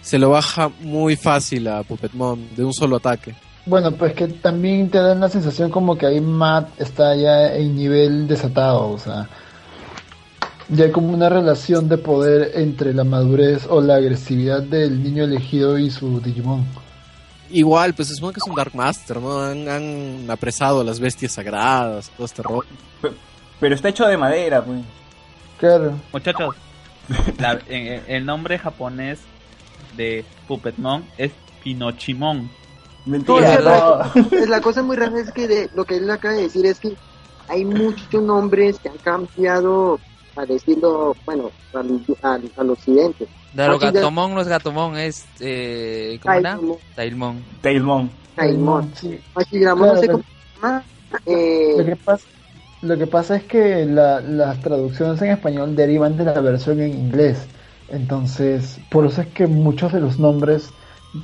se 0.00 0.18
lo 0.18 0.30
baja 0.30 0.70
muy 0.80 1.14
fácil 1.16 1.68
a 1.68 1.82
Puppetmon 1.82 2.48
de 2.56 2.64
un 2.64 2.72
solo 2.72 2.96
ataque. 2.96 3.34
Bueno, 3.66 3.92
pues 3.92 4.14
que 4.14 4.26
también 4.26 4.88
te 4.90 4.98
dan 4.98 5.20
la 5.20 5.28
sensación 5.28 5.70
como 5.70 5.96
que 5.96 6.06
ahí 6.06 6.20
Matt 6.20 6.80
está 6.80 7.14
ya 7.14 7.54
en 7.54 7.76
nivel 7.76 8.26
desatado, 8.26 8.88
o 8.90 8.98
sea, 8.98 9.28
ya 10.70 10.84
hay 10.86 10.90
como 10.90 11.12
una 11.12 11.28
relación 11.28 11.88
de 11.88 11.98
poder 11.98 12.52
entre 12.54 12.94
la 12.94 13.04
madurez 13.04 13.66
o 13.68 13.80
la 13.80 13.96
agresividad 13.96 14.62
del 14.62 15.02
niño 15.02 15.24
elegido 15.24 15.78
y 15.78 15.90
su 15.90 16.20
Digimon. 16.20 16.64
Igual, 17.50 17.94
pues 17.94 18.08
se 18.08 18.14
supone 18.14 18.32
que 18.34 18.40
es 18.40 18.46
un 18.46 18.54
Dark 18.54 18.74
Master, 18.74 19.18
¿no? 19.18 19.40
Han, 19.40 19.68
han 19.68 20.30
apresado 20.30 20.80
a 20.80 20.84
las 20.84 21.00
bestias 21.00 21.32
sagradas, 21.32 22.10
todo 22.16 22.26
este 22.26 22.42
rollo. 22.42 22.68
Pero 23.58 23.74
está 23.74 23.88
hecho 23.88 24.06
de 24.06 24.16
madera, 24.16 24.64
pues. 24.64 24.80
Claro. 25.58 25.94
Muchachos, 26.12 26.54
la- 27.38 27.58
en- 27.68 27.86
en- 27.94 28.02
el 28.08 28.24
nombre 28.24 28.58
japonés 28.58 29.18
de 29.96 30.24
Puppetmon 30.48 31.04
es 31.18 31.32
Pinochimon. 31.62 32.50
Mentira. 33.06 33.54
Es 33.54 33.64
la, 33.64 34.12
es 34.32 34.48
la 34.48 34.60
cosa 34.60 34.82
muy 34.82 34.96
rara 34.96 35.18
es 35.20 35.32
que 35.32 35.48
de- 35.48 35.70
lo 35.74 35.84
que 35.84 35.96
él 35.96 36.08
acaba 36.10 36.34
de 36.34 36.42
decir 36.42 36.64
es 36.66 36.78
que 36.78 36.94
hay 37.48 37.64
muchos 37.64 38.22
nombres 38.22 38.78
que 38.78 38.88
han 38.88 38.98
cambiado 38.98 39.98
a 40.36 40.44
decirlo, 40.46 41.16
bueno, 41.26 41.50
al, 41.74 42.00
al- 42.22 42.50
al 42.56 42.70
occidente. 42.70 43.26
Claro, 43.54 43.78
Gatomon 43.78 44.34
no 44.34 44.40
es 44.40 44.48
Gatomon, 44.48 44.96
es. 44.96 45.24
Eh, 45.40 46.18
¿Cómo 46.22 46.34
era? 46.34 46.52
Tailmon, 46.56 46.78
Tailmon. 46.94 47.42
Tailmon. 47.62 48.10
Tailmon. 48.36 48.92
Sí. 48.94 49.20
Machiramon, 49.34 49.88
no 49.88 49.96
sé 49.96 50.06
Claro, 50.06 50.12
cómo 50.12 50.24
se 50.24 50.60
llama. 50.66 50.84
Eh, 51.26 51.74
Lo 51.78 51.84
que 51.84 51.96
pasa, 51.96 52.24
lo 52.82 52.98
que 52.98 53.06
pasa 53.08 53.36
es 53.36 53.42
que 53.44 53.84
la- 53.86 54.20
las 54.20 54.60
traducciones 54.60 55.20
en 55.22 55.30
español 55.30 55.74
derivan 55.74 56.16
de 56.16 56.24
la 56.24 56.40
versión 56.40 56.80
en 56.80 56.92
inglés. 56.92 57.38
Entonces, 57.88 58.78
por 58.88 59.04
eso 59.06 59.22
es 59.22 59.26
que 59.28 59.48
muchos 59.48 59.92
de 59.92 60.00
los 60.00 60.18
nombres 60.20 60.70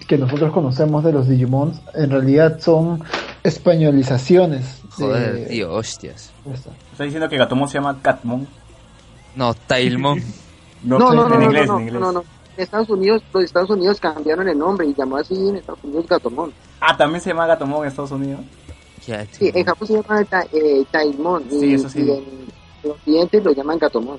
que 0.09 0.19
nosotros 0.19 0.53
conocemos 0.53 1.05
de 1.05 1.13
los 1.13 1.29
Digimons 1.29 1.81
en 1.95 2.11
realidad 2.11 2.59
son 2.61 3.05
españolizaciones. 3.45 4.83
de- 4.99 5.05
Joder, 5.05 5.49
tío, 5.49 5.73
hostias. 5.73 6.33
Esta. 6.53 6.71
Está 6.93 7.05
diciendo 7.05 7.29
que 7.29 7.37
Gatomon 7.37 7.69
se 7.69 7.75
llama 7.75 7.99
Catmon. 8.03 8.47
No, 9.37 9.55
Tailmon. 9.55 10.21
No, 10.83 10.99
no, 10.99 11.13
no, 11.13 11.23
en 11.25 11.29
no, 11.31 11.37
no, 11.39 11.45
inglés, 11.45 11.69
no, 11.69 11.77
en 11.79 11.83
inglés. 11.83 12.01
no, 12.01 12.13
no. 12.13 12.25
Estados 12.57 12.89
Unidos, 12.89 13.23
los 13.35 13.45
Estados 13.45 13.69
Unidos 13.71 14.01
cambiaron 14.01 14.49
el 14.49 14.59
nombre 14.59 14.87
y 14.87 14.95
llamó 14.95 15.17
así 15.19 15.35
en 15.35 15.57
Estados 15.57 15.83
Unidos 15.85 16.07
Gatomon. 16.09 16.53
Ah, 16.81 16.97
también 16.97 17.21
se 17.21 17.31
llama 17.31 17.47
Gatomon 17.47 17.83
en 17.83 17.89
Estados 17.89 18.11
Unidos. 18.13 18.41
Sí, 19.33 19.53
en 19.55 19.65
Japón 19.65 19.87
se 19.87 19.95
llama 19.95 20.27
eh, 20.53 20.85
Tailmon 20.91 21.45
y, 21.51 21.61
Sí, 21.61 21.75
eso 21.75 21.89
sí. 21.89 22.01
y 22.01 22.11
en 22.11 22.47
en 22.83 22.91
Occidente 22.91 23.41
lo 23.41 23.53
llaman 23.53 23.79
Gatomon. 23.79 24.19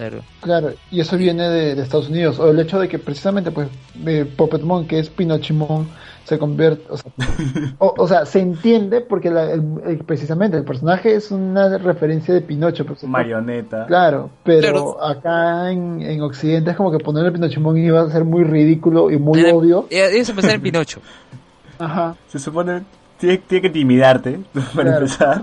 Claro. 0.00 0.22
Claro, 0.40 0.72
y 0.90 1.00
eso 1.00 1.16
viene 1.18 1.48
de, 1.48 1.74
de 1.74 1.82
Estados 1.82 2.08
Unidos. 2.08 2.38
O 2.38 2.50
el 2.50 2.58
hecho 2.58 2.78
de 2.78 2.88
que 2.88 2.98
precisamente, 2.98 3.50
pues, 3.50 3.68
eh, 4.06 4.24
Puppetmon, 4.36 4.86
que 4.86 4.98
es 4.98 5.10
Pinochimon, 5.10 5.88
se 6.24 6.38
convierte. 6.38 6.84
O 6.88 6.96
sea, 6.96 7.12
o, 7.78 7.94
o 7.98 8.08
sea, 8.08 8.24
se 8.24 8.40
entiende 8.40 9.00
porque 9.02 9.30
la- 9.30 9.52
el- 9.52 9.62
el- 9.86 9.98
precisamente 9.98 10.56
el 10.56 10.64
personaje 10.64 11.14
es 11.14 11.30
una 11.30 11.76
referencia 11.78 12.32
de 12.32 12.40
Pinocho. 12.40 12.86
pues, 12.86 13.04
Marioneta. 13.04 13.84
Claro, 13.86 14.30
pero 14.42 14.60
Claro. 14.60 15.04
acá 15.04 15.70
en, 15.70 16.00
en 16.02 16.22
Occidente 16.22 16.70
es 16.70 16.76
como 16.76 16.90
que 16.90 16.98
ponerle 16.98 17.30
Pinochimon 17.32 17.76
iba 17.76 18.00
a 18.00 18.10
ser 18.10 18.24
muy 18.24 18.44
ridículo 18.44 19.10
y 19.10 19.18
muy 19.18 19.40
Era- 19.40 19.54
obvio. 19.54 19.86
Ibas 19.90 20.28
a 20.28 20.32
empezar 20.32 20.50
en 20.52 20.62
Pinocho. 20.62 21.00
Ajá. 21.78 22.16
Se 22.28 22.38
supone 22.38 22.82
tiene, 23.18 23.38
tiene 23.38 23.60
que 23.62 23.66
intimidarte 23.68 24.40
para 24.74 24.90
Claro. 24.90 24.96
empezar. 24.98 25.42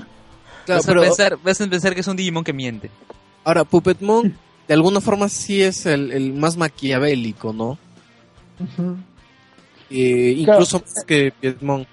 Claro, 0.66 0.80
vas, 0.80 0.86
pero 0.86 1.00
a 1.02 1.04
pensar, 1.04 1.38
vas 1.44 1.62
a 1.62 1.68
pensar 1.68 1.94
que 1.94 2.02
es 2.02 2.08
un 2.08 2.18
Digimon 2.18 2.44
que 2.44 2.54
miente. 2.54 2.90
ahora 3.44 3.64
Puppetmon 3.64 4.36
de 4.68 4.74
alguna 4.74 5.02
forma 5.02 5.30
sí 5.30 5.62
es 5.62 5.86
el, 5.86 6.12
el 6.12 6.34
más 6.34 6.58
maquiavélico, 6.58 7.54
¿no? 7.54 7.78
Eh, 9.90 10.42
Claro. 10.44 10.60
incluso 10.60 10.80
más 10.80 11.04
que 11.06 11.32
Piedmon. 11.40 11.86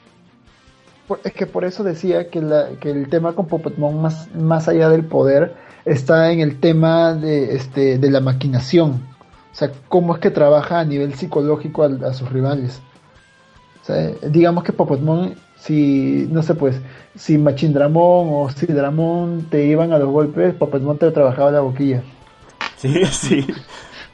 Por- 1.07 1.21
es 1.23 1.33
que 1.33 1.47
por 1.47 1.65
eso 1.65 1.85
decía 1.85 2.29
que, 2.31 2.41
la, 2.41 2.71
que 2.81 2.91
el 2.91 3.09
tema 3.09 3.35
con 3.35 3.47
Puppetmon, 3.47 4.01
más, 4.01 4.35
más 4.35 4.69
allá 4.69 4.89
del 4.89 5.05
poder, 5.05 5.55
está 5.85 6.33
en 6.33 6.41
el 6.41 6.59
tema 6.59 7.15
de, 7.15 7.55
este, 7.55 7.99
de 7.99 8.11
la 8.11 8.21
maquinación. 8.21 8.93
O 9.53 9.57
sea, 9.57 9.71
cómo 9.89 10.15
es 10.15 10.21
que 10.21 10.31
trabaja 10.31 10.81
a 10.81 10.85
nivel 10.85 11.15
psicológico 11.15 11.85
a, 11.85 12.09
a 12.09 12.15
sus 12.15 12.33
rivales. 12.33 12.81
O 13.83 13.85
sea, 13.87 14.11
digamos 14.29 14.65
que 14.65 14.73
Puppetmon, 14.73 15.35
si, 15.61 16.27
no 16.31 16.43
sé 16.43 16.55
pues, 16.55 16.77
si 17.15 17.37
Machindramon 17.39 18.29
o 18.33 18.51
Sidramon 18.51 19.47
te 19.51 19.65
iban 19.67 19.93
a 19.93 19.99
los 19.99 20.09
golpes, 20.09 20.55
Puppetmon 20.55 20.99
te 20.99 21.11
trabajaba 21.13 21.51
la 21.53 21.61
boquilla. 21.61 22.03
Sí, 22.89 23.05
sí. 23.29 23.47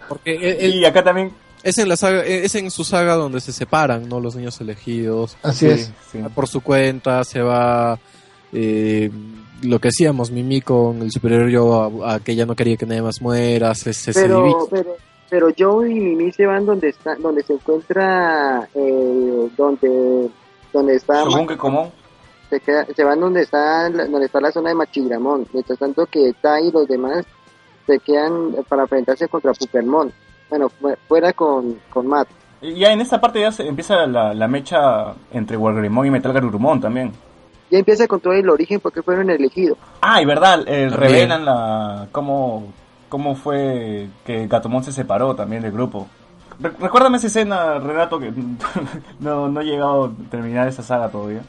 Porque 0.09 0.35
él- 0.59 0.75
Y 0.77 0.85
acá 0.85 1.03
también. 1.05 1.33
es 1.63 1.79
en 1.79 1.89
la 1.89 1.97
saga, 1.97 2.25
es 2.25 2.55
en 2.55 2.71
su 2.71 2.85
saga 2.85 3.15
donde 3.15 3.41
se 3.41 3.53
separan, 3.53 4.09
¿no? 4.09 4.19
Los 4.21 4.35
niños 4.37 4.61
elegidos. 4.61 5.37
Así 5.43 5.67
sí, 5.67 5.73
es. 5.73 5.93
sí. 6.11 6.19
Por 6.35 6.49
su 6.49 6.61
cuenta 6.63 7.23
se 7.25 7.41
va 7.43 7.99
eh, 8.53 9.11
lo 9.63 9.79
que 9.79 9.89
hacíamos, 9.89 10.31
Mimi 10.31 10.61
con 10.63 11.03
el 11.03 11.11
superior 11.13 11.49
yo 11.49 12.03
a, 12.05 12.15
a 12.15 12.21
que 12.21 12.33
ella 12.33 12.47
no 12.47 12.57
quería 12.57 12.77
que 12.77 12.87
nadie 12.87 13.03
más 13.03 13.21
muera, 13.21 13.75
se, 13.75 13.93
se, 13.93 14.13
se 14.13 14.23
divide. 14.23 14.37
Pero, 14.43 14.69
pero, 14.71 14.97
pero 15.29 15.49
Joe 15.57 15.91
y 15.91 15.95
Mimi 15.95 16.33
se 16.33 16.47
van 16.47 16.65
donde 16.67 16.89
está, 16.89 17.15
donde 17.17 17.43
se 17.45 17.53
encuentra, 17.53 18.69
eh, 18.75 19.49
donde, 19.57 20.29
donde 20.73 20.97
está, 20.97 21.23
Según 21.25 21.47
que 21.47 21.57
común. 21.57 21.91
se, 22.49 22.59
queda- 22.61 22.87
se 22.97 23.05
van 23.05 23.21
donde 23.21 23.43
está, 23.43 23.89
la- 23.91 24.07
donde 24.07 24.27
está 24.27 24.41
la 24.41 24.51
zona 24.51 24.71
de 24.71 24.75
Machigramón. 24.77 25.47
Mientras 25.53 25.79
tanto 25.79 26.07
que 26.07 26.33
Tai 26.41 26.67
y 26.67 26.73
los 26.73 26.89
demás 26.89 27.25
se 27.93 27.99
quedan 28.01 28.53
para 28.69 28.83
enfrentarse 28.83 29.29
contra 29.29 29.53
Pupermon. 29.53 30.13
Bueno, 30.49 30.69
fu- 30.69 30.95
fuera 31.09 31.33
con, 31.33 31.79
con 31.91 32.07
Matt. 32.07 32.29
Y 32.63 32.75
Ya 32.75 32.93
en 32.93 33.01
esta 33.01 33.21
parte 33.21 33.41
ya 33.41 33.51
se 33.53 33.67
empieza 33.67 34.07
la, 34.07 34.35
la 34.35 34.49
mecha 34.49 35.15
entre 35.33 35.57
Wargreymon 35.57 36.07
y 36.07 36.11
Metal 36.11 36.33
Garurumon 36.33 36.81
también. 36.81 37.13
Ya 37.71 37.79
empieza 37.79 38.07
con 38.09 38.21
todo 38.21 38.33
el 38.33 38.49
origen 38.51 38.81
porque 38.81 39.03
fueron 39.03 39.31
elegidos. 39.31 39.79
Ah, 40.01 40.21
y 40.21 40.25
verdad, 40.25 40.65
eh, 40.67 40.89
revelan 40.91 41.45
la 41.45 42.09
cómo, 42.13 42.73
cómo 43.09 43.35
fue 43.37 44.09
que 44.27 44.47
Gatomon 44.49 44.83
se 44.85 44.93
separó 44.93 45.35
también 45.37 45.63
del 45.63 45.73
grupo. 45.73 46.09
Re- 46.59 46.73
recuérdame 46.79 47.17
esa 47.19 47.29
escena, 47.29 47.79
Renato, 47.79 48.19
que 48.19 48.33
no, 49.21 49.49
no 49.49 49.61
he 49.61 49.65
llegado 49.65 50.05
a 50.07 50.31
terminar 50.31 50.69
esa 50.69 50.83
saga 50.83 51.09
todavía. 51.09 51.43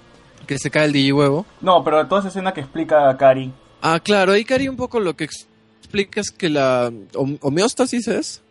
Que 0.48 0.58
se 0.60 0.70
cae 0.70 0.86
el 0.86 0.94
digihuevo. 0.94 1.46
No, 1.60 1.84
pero 1.84 2.06
toda 2.08 2.20
esa 2.22 2.28
escena 2.30 2.54
que 2.54 2.62
explica 2.62 3.16
Kari. 3.18 3.52
Ah, 3.82 4.00
claro, 4.00 4.34
ahí 4.34 4.46
Cari 4.46 4.68
un 4.70 4.78
poco 4.78 5.00
lo 5.00 5.16
que 5.16 5.24
ex- 5.26 5.48
explica 5.92 6.22
es 6.22 6.32
que 6.32 6.50
la 6.50 6.90
hom- 7.14 7.38
homeostasis 7.42 8.08
es 8.08 8.42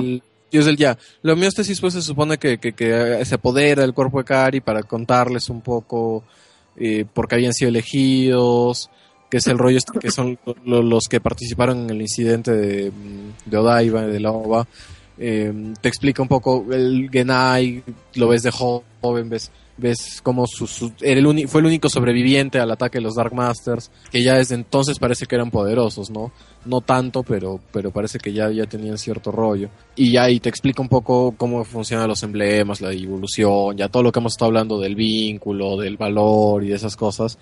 el 0.00 0.22
dios 0.50 0.66
del 0.66 0.76
ya. 0.76 0.98
La 1.22 1.32
homeostasis 1.34 1.80
pues 1.80 1.94
se 1.94 2.02
supone 2.02 2.36
que, 2.38 2.58
que, 2.58 2.72
que 2.72 3.24
se 3.24 3.34
apodera 3.36 3.82
del 3.82 3.94
cuerpo 3.94 4.18
de 4.18 4.24
Cari 4.24 4.60
para 4.60 4.82
contarles 4.82 5.48
un 5.48 5.60
poco 5.60 6.24
eh, 6.76 7.04
por 7.12 7.28
qué 7.28 7.36
habían 7.36 7.52
sido 7.52 7.68
elegidos, 7.68 8.90
que 9.30 9.36
es 9.38 9.46
el 9.46 9.58
rollo 9.58 9.78
este 9.78 9.98
que 9.98 10.10
son 10.10 10.38
lo- 10.64 10.82
los 10.82 11.04
que 11.08 11.20
participaron 11.20 11.84
en 11.84 11.90
el 11.90 12.00
incidente 12.02 12.52
de, 12.52 12.90
mm, 12.90 13.48
de 13.50 13.56
Odaiba, 13.56 14.02
de 14.06 14.20
la 14.20 14.32
OVA. 14.32 14.66
Eh, 15.18 15.52
te 15.80 15.88
explica 15.88 16.22
un 16.22 16.28
poco 16.28 16.64
el 16.72 17.08
Genai, 17.12 17.82
lo 18.14 18.28
ves 18.28 18.42
de 18.42 18.50
joven, 18.50 19.28
ves 19.28 19.50
ves 19.80 20.20
como 20.22 20.46
su, 20.46 20.66
fue 20.66 21.10
el 21.60 21.66
único 21.66 21.88
sobreviviente 21.88 22.60
al 22.60 22.70
ataque 22.70 22.98
de 22.98 23.04
los 23.04 23.14
Dark 23.14 23.34
Masters, 23.34 23.90
que 24.10 24.22
ya 24.22 24.34
desde 24.34 24.54
entonces 24.54 24.98
parece 24.98 25.26
que 25.26 25.34
eran 25.34 25.50
poderosos, 25.50 26.10
¿no? 26.10 26.32
No 26.64 26.80
tanto, 26.82 27.22
pero, 27.22 27.58
pero 27.72 27.90
parece 27.90 28.18
que 28.18 28.32
ya, 28.32 28.50
ya 28.50 28.66
tenían 28.66 28.98
cierto 28.98 29.32
rollo. 29.32 29.70
Y 29.96 30.12
ya 30.12 30.24
ahí 30.24 30.40
te 30.40 30.48
explica 30.48 30.82
un 30.82 30.88
poco 30.88 31.34
cómo 31.36 31.64
funcionan 31.64 32.08
los 32.08 32.22
emblemas, 32.22 32.80
la 32.80 32.92
evolución, 32.92 33.76
ya 33.76 33.88
todo 33.88 34.02
lo 34.02 34.12
que 34.12 34.18
hemos 34.18 34.34
estado 34.34 34.48
hablando 34.48 34.78
del 34.78 34.94
vínculo, 34.94 35.76
del 35.76 35.96
valor 35.96 36.62
y 36.62 36.68
de 36.68 36.76
esas 36.76 36.96
cosas, 36.96 37.38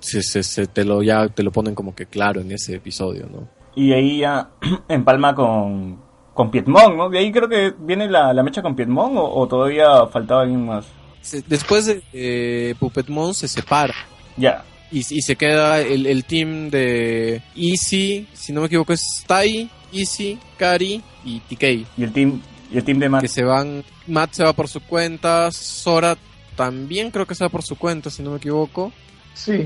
se, 0.00 0.22
se, 0.22 0.42
se 0.42 0.66
te 0.66 0.84
lo 0.84 1.02
ya 1.02 1.28
te 1.28 1.42
lo 1.42 1.50
ponen 1.52 1.74
como 1.74 1.94
que 1.94 2.06
claro 2.06 2.40
en 2.40 2.52
ese 2.52 2.76
episodio, 2.76 3.26
¿no? 3.30 3.48
Y 3.74 3.92
ahí 3.92 4.18
ya 4.18 4.50
empalma 4.88 5.34
con, 5.34 5.98
con 6.32 6.50
Piedmon, 6.50 6.96
¿no? 6.96 7.10
De 7.10 7.18
ahí 7.18 7.32
creo 7.32 7.48
que 7.48 7.74
viene 7.78 8.08
la, 8.08 8.32
la 8.32 8.42
mecha 8.42 8.62
con 8.62 8.74
Piedmon 8.74 9.16
o, 9.16 9.24
o 9.24 9.46
todavía 9.46 10.06
faltaba 10.06 10.42
alguien 10.42 10.66
más. 10.66 10.86
Se- 11.26 11.42
después 11.46 11.86
de 11.86 12.02
eh, 12.12 12.74
Puppetmon 12.78 13.34
se 13.34 13.48
separa. 13.48 13.94
Ya. 14.36 14.64
y, 14.92 14.98
y 14.98 15.22
se 15.22 15.34
queda 15.36 15.80
el, 15.80 16.06
el 16.06 16.24
team 16.24 16.68
de 16.70 17.42
Easy, 17.56 18.26
si 18.32 18.52
no 18.52 18.60
me 18.60 18.66
equivoco 18.66 18.92
es 18.92 19.02
Tai, 19.26 19.68
Easy, 19.92 20.38
Kari 20.58 21.02
y 21.24 21.40
TK, 21.40 21.62
Y 21.96 22.02
el 22.04 22.12
team, 22.12 22.40
y 22.70 22.76
el 22.78 22.84
team 22.84 22.98
de 22.98 23.08
Matt. 23.08 23.22
que 23.22 23.28
se 23.28 23.42
van, 23.42 23.82
Matt 24.06 24.34
se 24.34 24.44
va 24.44 24.52
por 24.52 24.68
su 24.68 24.80
cuenta, 24.80 25.50
Sora 25.52 26.16
también 26.54 27.10
creo 27.10 27.26
que 27.26 27.34
se 27.34 27.44
va 27.44 27.50
por 27.50 27.62
su 27.62 27.76
cuenta, 27.76 28.10
si 28.10 28.22
no 28.22 28.30
me 28.32 28.36
equivoco, 28.36 28.92
Sí. 29.34 29.64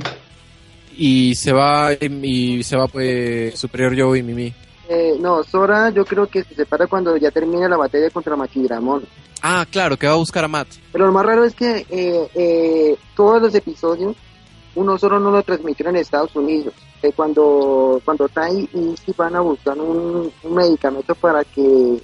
y 0.97 1.35
se 1.35 1.53
va 1.53 1.93
y 1.93 2.63
se 2.63 2.77
va 2.77 2.87
pues 2.89 3.59
Superior 3.59 3.95
Joe 3.99 4.19
y 4.19 4.23
Mimi. 4.23 4.53
Eh, 4.89 5.15
no, 5.21 5.43
Sora 5.45 5.91
yo 5.91 6.05
creo 6.05 6.27
que 6.29 6.43
se 6.45 6.55
separa 6.55 6.87
cuando 6.87 7.17
ya 7.17 7.31
termina 7.31 7.69
la 7.69 7.77
batalla 7.77 8.11
contra 8.11 8.35
Machigramon. 8.37 9.05
Ah, 9.43 9.65
claro, 9.71 9.97
que 9.97 10.07
va 10.07 10.13
a 10.15 10.17
buscar 10.17 10.45
a 10.45 10.49
Matt. 10.49 10.69
Pero 10.93 11.07
lo 11.07 11.13
más 11.13 11.25
raro 11.25 11.45
es 11.45 11.55
que 11.55 11.87
eh, 11.89 12.29
eh, 12.35 12.97
todos 13.17 13.41
los 13.41 13.55
episodios 13.55 14.17
uno 14.75 14.99
solo 14.99 15.19
no 15.19 15.31
lo 15.31 15.43
transmitieron 15.43 15.97
en 15.97 16.03
Estados 16.03 16.35
Unidos. 16.37 16.75
Eh, 17.03 17.13
cuando 17.17 18.01
cuando 18.05 18.29
Tai 18.29 18.69
y 18.73 18.79
Izzy 18.93 19.13
van 19.17 19.35
a 19.35 19.41
buscar 19.41 19.79
un, 19.79 20.31
un 20.43 20.55
medicamento 20.55 21.15
para 21.15 21.43
que 21.45 21.97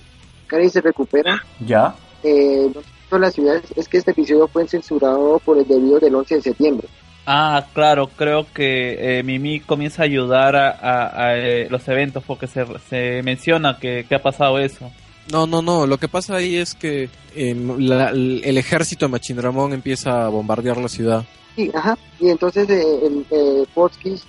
Cari 0.46 0.70
se 0.70 0.80
recupera, 0.80 1.42
¿Ya? 1.60 1.94
eh, 2.22 2.70
no 3.10 3.18
la 3.18 3.30
ciudad 3.30 3.62
es 3.76 3.88
que 3.88 3.98
este 3.98 4.10
episodio 4.12 4.48
fue 4.48 4.66
censurado 4.66 5.38
por 5.44 5.58
el 5.58 5.66
debido 5.68 6.00
del 6.00 6.14
11 6.14 6.36
de 6.36 6.42
septiembre. 6.42 6.88
Ah, 7.26 7.66
claro, 7.74 8.08
creo 8.16 8.46
que 8.54 9.18
eh, 9.18 9.22
Mimi 9.22 9.60
comienza 9.60 10.02
a 10.02 10.04
ayudar 10.06 10.54
a, 10.56 10.70
a- 10.70 11.24
a, 11.26 11.36
eh, 11.36 11.68
los 11.70 11.86
eventos 11.88 12.22
porque 12.24 12.46
se, 12.46 12.64
se 12.88 13.20
menciona 13.22 13.78
que, 13.78 14.06
que 14.08 14.14
ha 14.14 14.22
pasado 14.22 14.58
eso. 14.58 14.90
No, 15.32 15.46
no, 15.46 15.62
no. 15.62 15.86
Lo 15.86 15.98
que 15.98 16.08
pasa 16.08 16.36
ahí 16.36 16.56
es 16.56 16.74
que 16.74 17.08
em, 17.34 17.78
la- 17.78 18.10
el 18.10 18.58
ejército 18.58 19.06
de 19.06 19.12
Machindramón 19.12 19.72
empieza 19.72 20.24
a 20.24 20.28
bombardear 20.28 20.76
la 20.78 20.88
ciudad. 20.88 21.24
Sí, 21.56 21.70
ajá. 21.74 21.96
Y 22.20 22.28
entonces 22.28 22.68
eh, 22.68 22.84
el 23.06 23.24
eh, 23.30 23.64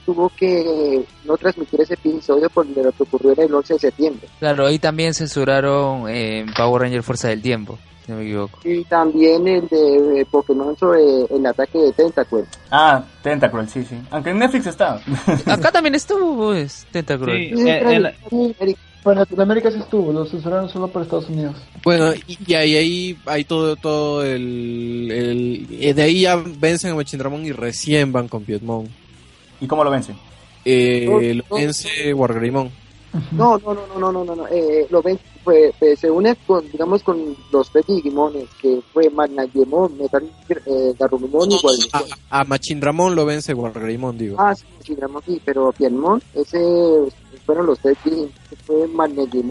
tuvo 0.06 0.30
que 0.30 1.04
no 1.26 1.36
transmitir 1.38 1.82
ese 1.82 1.96
episodio 1.96 2.50
por 2.50 2.66
lo 2.68 2.92
que 2.92 3.04
ocurrió 3.04 3.34
en 3.34 3.42
el 3.42 3.54
11 3.54 3.74
de 3.74 3.80
septiembre. 3.80 4.28
Claro, 4.40 4.66
ahí 4.66 4.80
también 4.80 5.14
censuraron 5.14 6.06
eh, 6.10 6.46
Power 6.56 6.84
Ranger 6.84 7.04
Fuerza 7.04 7.28
del 7.28 7.42
Tiempo, 7.42 7.78
si 8.06 8.12
no 8.14 8.18
me 8.20 8.24
equivoco. 8.24 8.60
Y 8.64 8.82
también 8.86 9.46
el 9.46 9.68
de 9.68 10.22
eh, 10.22 10.26
Pokémon 10.32 10.78
sobre 10.78 11.02
el 11.30 11.46
ataque 11.46 11.78
de 11.78 11.92
Tentacle. 11.92 12.46
Ah, 12.72 13.04
Tentacruel, 13.22 13.68
sí, 13.68 13.84
sí. 13.84 13.98
Aunque 14.10 14.30
en 14.30 14.40
Netflix 14.40 14.68
está. 14.68 15.02
Acá 15.46 15.70
también 15.70 15.96
estuvo, 15.96 16.48
pues, 16.48 16.88
Tentacruel. 16.92 17.50
Sí, 17.50 17.58
Sí, 17.58 17.70
eh, 17.70 18.76
Para 19.08 19.22
Latinoamérica 19.22 19.72
sí 19.72 19.80
estuvo, 19.80 20.12
lo 20.12 20.26
censuraron 20.26 20.68
solo 20.68 20.90
para 20.90 21.06
Estados 21.06 21.30
Unidos. 21.30 21.56
Bueno, 21.82 22.12
y, 22.28 22.38
y 22.46 22.54
ahí, 22.56 22.76
ahí 22.76 23.18
hay 23.26 23.46
todo, 23.46 23.78
todo 23.78 24.22
el, 24.26 25.10
el- 25.10 25.68
eh, 25.80 25.94
De 25.94 26.02
ahí 26.02 26.22
ya 26.24 26.36
vencen 26.36 26.92
a 26.92 26.96
Machindramón 26.96 27.46
y 27.46 27.54
recién 27.54 28.12
van 28.12 28.28
con 28.28 28.44
Piedmon. 28.44 28.90
¿Y 29.62 29.68
cómo 29.68 29.86
lo 29.86 29.92
vencen? 29.92 30.18
Eh, 30.66 31.06
No, 31.08 31.22
lo 31.22 31.44
no. 31.50 31.56
vence 31.56 32.14
Wargreymon. 32.14 32.70
No, 33.32 33.58
no, 33.60 33.74
no, 33.74 33.88
no, 33.88 33.98
no, 33.98 34.12
no, 34.12 34.26
no, 34.26 34.36
no. 34.36 34.48
Eh, 34.50 34.86
lo 34.90 35.02
ven, 35.02 35.18
fue, 35.42 35.72
se 35.98 36.12
une 36.12 36.36
con, 36.46 36.70
digamos, 36.70 37.02
con 37.02 37.34
los 37.54 37.70
tres 37.72 37.86
Digimones, 37.88 38.50
que 38.62 38.82
fue 38.92 39.10
Magnagemon, 39.10 39.98
Metal, 39.98 40.30
eh, 40.50 40.94
Garurumon 41.00 41.50
y 41.50 41.58
Guayumon. 41.62 42.12
A, 42.30 42.42
a 42.42 42.44
Machindramón 42.44 43.16
lo 43.16 43.26
vence 43.26 43.54
Wargreymon, 43.54 44.18
digo. 44.18 44.36
Ah, 44.38 44.54
sí, 44.54 44.66
digamos, 44.94 45.24
sí, 45.26 45.42
pero 45.46 45.72
Piedmon, 45.72 46.22
ese 46.36 46.60
fueron 47.46 47.68
los 47.68 47.80
tres 47.80 47.98
fue 48.68 48.84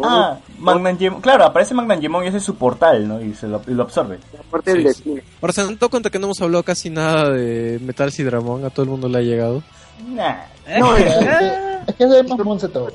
Ah, 0.05 0.39
Magnangemon. 0.59 1.21
Claro, 1.23 1.45
aparece 1.45 1.75
Magnangemon 1.75 2.25
y 2.25 2.29
ese 2.29 2.37
es 2.37 2.43
su 2.45 2.55
portal, 2.55 3.09
¿no? 3.09 3.21
Y, 3.21 3.35
se 3.35 3.49
lo, 3.49 3.61
y 3.67 3.71
lo 3.73 3.83
absorbe. 3.85 4.19
la 4.33 4.43
parte 4.43 4.73
del 4.73 4.83
Sí, 4.83 4.85
destino. 4.89 5.23
Ahora 5.41 5.53
se 5.53 5.61
han 5.63 5.75
dado 5.75 5.89
cuenta 5.89 6.11
que 6.11 6.19
no 6.19 6.27
hemos 6.27 6.41
hablado 6.43 6.63
casi 6.63 6.91
nada 6.91 7.31
de 7.31 7.81
Metal 7.83 8.13
Sidramón, 8.13 8.65
a 8.65 8.71
todo 8.71 8.85
el 8.85 8.91
mundo 8.91 9.09
le 9.09 9.19
ha 9.19 9.23
llegado. 9.23 9.63
Nah. 10.09 10.37
No, 10.79 10.97
es, 10.97 11.07
Es 11.87 11.95
que, 11.95 12.05
es 12.05 12.11
de 12.11 12.23
más 12.25 12.39
monce 12.41 12.69
todo. 12.69 12.89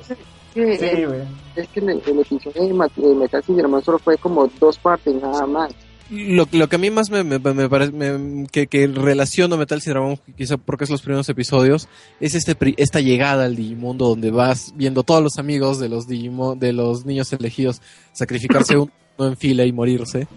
que, 0.53 0.77
Sí, 0.77 1.05
güey. 1.05 1.21
es 1.55 1.67
que 1.69 1.79
el, 1.79 1.89
el 2.05 2.19
episodio 2.19 2.67
de, 2.67 2.73
Metal 3.15 3.43
Digimon 3.47 3.83
solo 3.83 3.97
fue 3.99 4.17
como 4.17 4.47
dos 4.59 4.77
partes, 4.77 5.15
nada 5.15 5.45
más. 5.47 5.71
Lo, 6.11 6.45
lo 6.51 6.67
que 6.67 6.75
a 6.75 6.79
mí 6.79 6.89
más 6.91 7.09
me, 7.09 7.23
me, 7.23 7.39
me 7.39 7.69
parece 7.69 7.93
me- 7.93 8.45
que, 8.47 8.67
que 8.67 8.85
relaciono 8.87 9.55
Metal 9.55 9.81
Sidramón, 9.81 10.19
quizá 10.37 10.57
porque 10.57 10.83
es 10.83 10.89
los 10.89 11.01
primeros 11.01 11.29
episodios, 11.29 11.87
es 12.19 12.35
este 12.35 12.55
esta 12.77 12.99
llegada 12.99 13.45
al 13.45 13.55
Digimundo 13.55 14.09
donde 14.09 14.29
vas 14.29 14.73
viendo 14.75 15.03
todos 15.03 15.23
los 15.23 15.37
amigos 15.37 15.79
de 15.79 15.87
los 15.87 16.07
Digimon, 16.07 16.59
de 16.59 16.73
los 16.73 17.05
niños 17.05 17.31
elegidos 17.31 17.81
sacrificarse 18.11 18.75
uno 18.77 18.91
en 19.19 19.37
fila 19.37 19.63
y 19.65 19.71
morirse. 19.71 20.27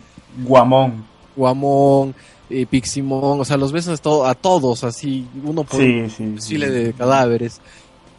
Guamón. 0.45 1.05
Guamón, 1.35 2.15
eh, 2.51 2.67
Piximon, 2.67 3.41
o 3.41 3.45
sea, 3.45 3.57
los 3.57 3.73
ves 3.73 3.89
a, 3.89 3.97
to- 3.97 4.25
a 4.27 4.35
todos 4.37 4.85
así, 4.85 5.27
uno 5.45 5.65
por 5.65 5.81
Sí, 5.81 6.23
un 6.23 6.41
sí. 6.41 6.57
de 6.57 6.93
cadáveres. 6.93 7.61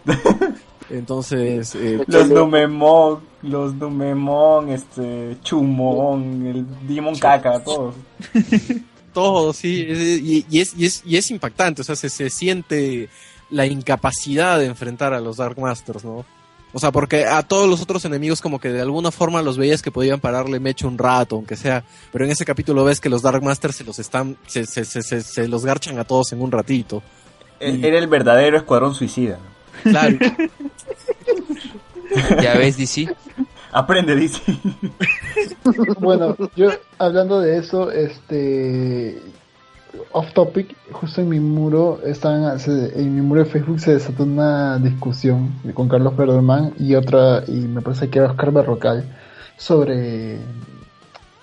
Entonces, 0.89 1.73
eh, 1.75 2.03
Los 2.07 2.29
Numemon, 2.29 3.19
los 3.41 3.73
Numemon, 3.73 4.69
este, 4.69 5.35
Chumon, 5.43 6.45
el 6.45 6.87
Digimon 6.87 7.15
Caca, 7.15 7.59
todos. 7.63 7.95
todo, 9.13 9.53
sí, 9.53 9.85
y, 9.89 10.45
y 10.49 10.59
es, 10.61 10.73
y, 10.77 10.85
es, 10.85 11.01
y 11.05 11.17
es 11.17 11.31
impactante, 11.31 11.81
o 11.81 11.85
sea, 11.85 11.95
se, 11.95 12.09
se 12.09 12.29
siente 12.29 13.09
la 13.49 13.65
incapacidad 13.65 14.59
de 14.59 14.65
enfrentar 14.65 15.13
a 15.13 15.19
los 15.21 15.37
Dark 15.37 15.59
Masters, 15.59 16.03
¿no? 16.03 16.25
O 16.73 16.79
sea, 16.79 16.91
porque 16.91 17.25
a 17.25 17.41
todos 17.41 17.69
los 17.69 17.81
otros 17.81 18.03
enemigos 18.03 18.41
como 18.41 18.59
que 18.59 18.67
de 18.69 18.81
alguna 18.81 19.09
forma 19.09 19.41
los 19.41 19.57
veías 19.57 19.81
que 19.81 19.91
podían 19.91 20.19
pararle 20.19 20.59
mecho 20.59 20.89
un 20.89 20.97
rato, 20.97 21.37
aunque 21.37 21.55
sea, 21.55 21.85
pero 22.11 22.25
en 22.25 22.31
ese 22.31 22.43
capítulo 22.43 22.83
ves 22.83 22.99
que 22.99 23.07
los 23.09 23.21
Dark 23.21 23.41
Masters 23.41 23.77
se 23.77 23.85
los 23.85 23.97
están, 23.97 24.35
se, 24.45 24.65
se, 24.65 24.83
se, 24.83 25.01
se, 25.01 25.21
se 25.21 25.47
los 25.47 25.63
garchan 25.65 25.97
a 25.99 26.03
todos 26.03 26.33
en 26.33 26.41
un 26.41 26.51
ratito. 26.51 27.01
E- 27.61 27.79
Era 27.81 27.97
el 27.97 28.07
verdadero 28.07 28.57
escuadrón 28.57 28.93
suicida. 28.93 29.39
Claro, 29.85 30.17
Ya 32.41 32.55
ves, 32.55 32.77
DC. 32.77 33.07
Aprende, 33.71 34.15
dice. 34.15 34.41
Bueno, 35.99 36.35
yo 36.55 36.69
hablando 36.97 37.41
de 37.41 37.57
eso, 37.57 37.91
este 37.91 39.21
off 40.11 40.33
topic, 40.33 40.75
justo 40.91 41.21
en 41.21 41.29
mi 41.29 41.39
muro 41.39 41.99
están 42.05 42.57
en 42.67 43.15
mi 43.15 43.21
muro 43.21 43.43
de 43.43 43.49
Facebook 43.49 43.79
se 43.79 43.93
desató 43.93 44.23
una 44.23 44.77
discusión 44.79 45.53
con 45.73 45.89
Carlos 45.89 46.15
Verderman 46.15 46.73
y 46.79 46.95
otra 46.95 47.43
y 47.47 47.51
me 47.51 47.81
parece 47.81 48.09
que 48.09 48.19
era 48.19 48.29
Oscar 48.29 48.51
Berrocal 48.51 49.03
sobre 49.57 50.39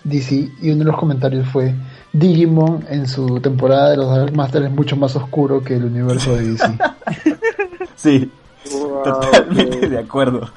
DC 0.05 0.51
y 0.61 0.71
uno 0.71 0.81
de 0.81 0.85
los 0.85 0.97
comentarios 0.97 1.47
fue 1.49 1.75
Digimon 2.13 2.85
en 2.91 3.07
su 3.07 3.41
temporada 3.41 3.91
de 3.91 3.97
los 3.97 4.15
Dark 4.15 4.35
Master 4.35 4.65
es 4.65 4.71
mucho 4.71 4.97
más 4.97 5.17
oscuro 5.17 5.63
que 5.63 5.77
el 5.77 5.85
universo 5.85 6.37
de 6.37 6.53
DC. 6.53 6.65
Sí, 7.97 8.31
Wow, 8.71 9.03
totalmente 9.03 9.89
de 9.89 9.99
acuerdo. 9.99 10.49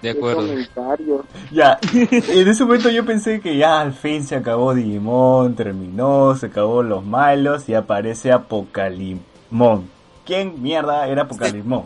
De 0.00 0.10
acuerdo. 0.10 0.46
comentario. 0.46 1.24
Ya, 1.50 1.78
en 1.92 2.48
ese 2.48 2.64
momento 2.64 2.90
yo 2.90 3.04
pensé 3.04 3.40
que 3.40 3.56
ya 3.56 3.80
al 3.80 3.92
fin 3.92 4.24
se 4.24 4.36
acabó 4.36 4.74
Digimon, 4.74 5.54
terminó, 5.54 6.34
se 6.34 6.46
acabó 6.46 6.82
los 6.82 7.04
malos 7.04 7.68
y 7.68 7.74
aparece 7.74 8.32
Apocalimon. 8.32 9.88
¿Quién 10.24 10.62
mierda 10.62 11.06
era 11.08 11.22
Apocalimon? 11.22 11.84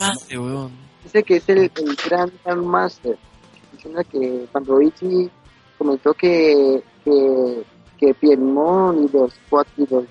Madre, 0.00 0.38
weón. 0.38 0.70
Dice 1.04 1.22
que 1.22 1.36
es 1.36 1.48
el, 1.48 1.58
el 1.58 1.96
Grand 2.06 2.62
Master. 2.64 3.16
Diciendo 3.72 4.02
que 4.10 4.46
cuando 4.52 4.80
Ichi 4.80 5.30
comentó 5.78 6.12
que, 6.12 6.82
que, 7.04 7.62
que 7.98 8.14
Piedmon 8.14 9.04
y 9.04 9.16
los 9.16 9.32
cuatro 9.48 9.72
y 9.76 9.86
los 9.94 10.04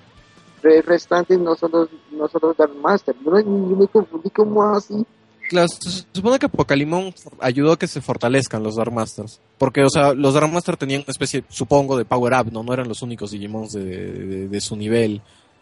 tres 0.62 0.86
restantes 0.86 1.40
no 1.40 1.56
son 1.56 1.72
los, 1.72 1.90
no 2.12 2.28
son 2.28 2.42
los 2.44 2.58
Dark 2.58 2.74
Master. 2.82 3.16
Yo, 3.24 3.32
no- 3.32 3.40
yo 3.42 3.76
me 3.76 3.88
confundí 3.88 4.30
como 4.30 4.64
así. 4.64 5.06
Claro, 5.50 5.68
se 5.70 6.04
supone 6.12 6.38
que 6.40 6.48
Apocalimon 6.48 7.14
ayudó 7.40 7.72
a 7.72 7.80
que 7.80 7.88
se 7.88 8.02
fortalezcan 8.02 8.62
los 8.64 8.76
Dark 8.76 8.92
Masters. 8.92 9.40
Porque, 9.58 9.82
o 9.84 9.90
sea, 9.90 10.14
los 10.14 10.34
Dark 10.34 10.52
Masters 10.52 10.78
tenían 10.78 11.02
una 11.02 11.12
especie, 11.12 11.44
supongo, 11.48 11.98
de 11.98 12.04
power 12.04 12.34
up, 12.34 12.52
¿no? 12.52 12.64
No 12.64 12.74
eran 12.74 12.88
los 12.90 13.02
únicos 13.02 13.32
Digimons 13.32 13.72
de, 13.72 13.86
de- 13.86 14.48
de 14.50 14.62
su 14.62 14.76
nivel, 14.76 15.22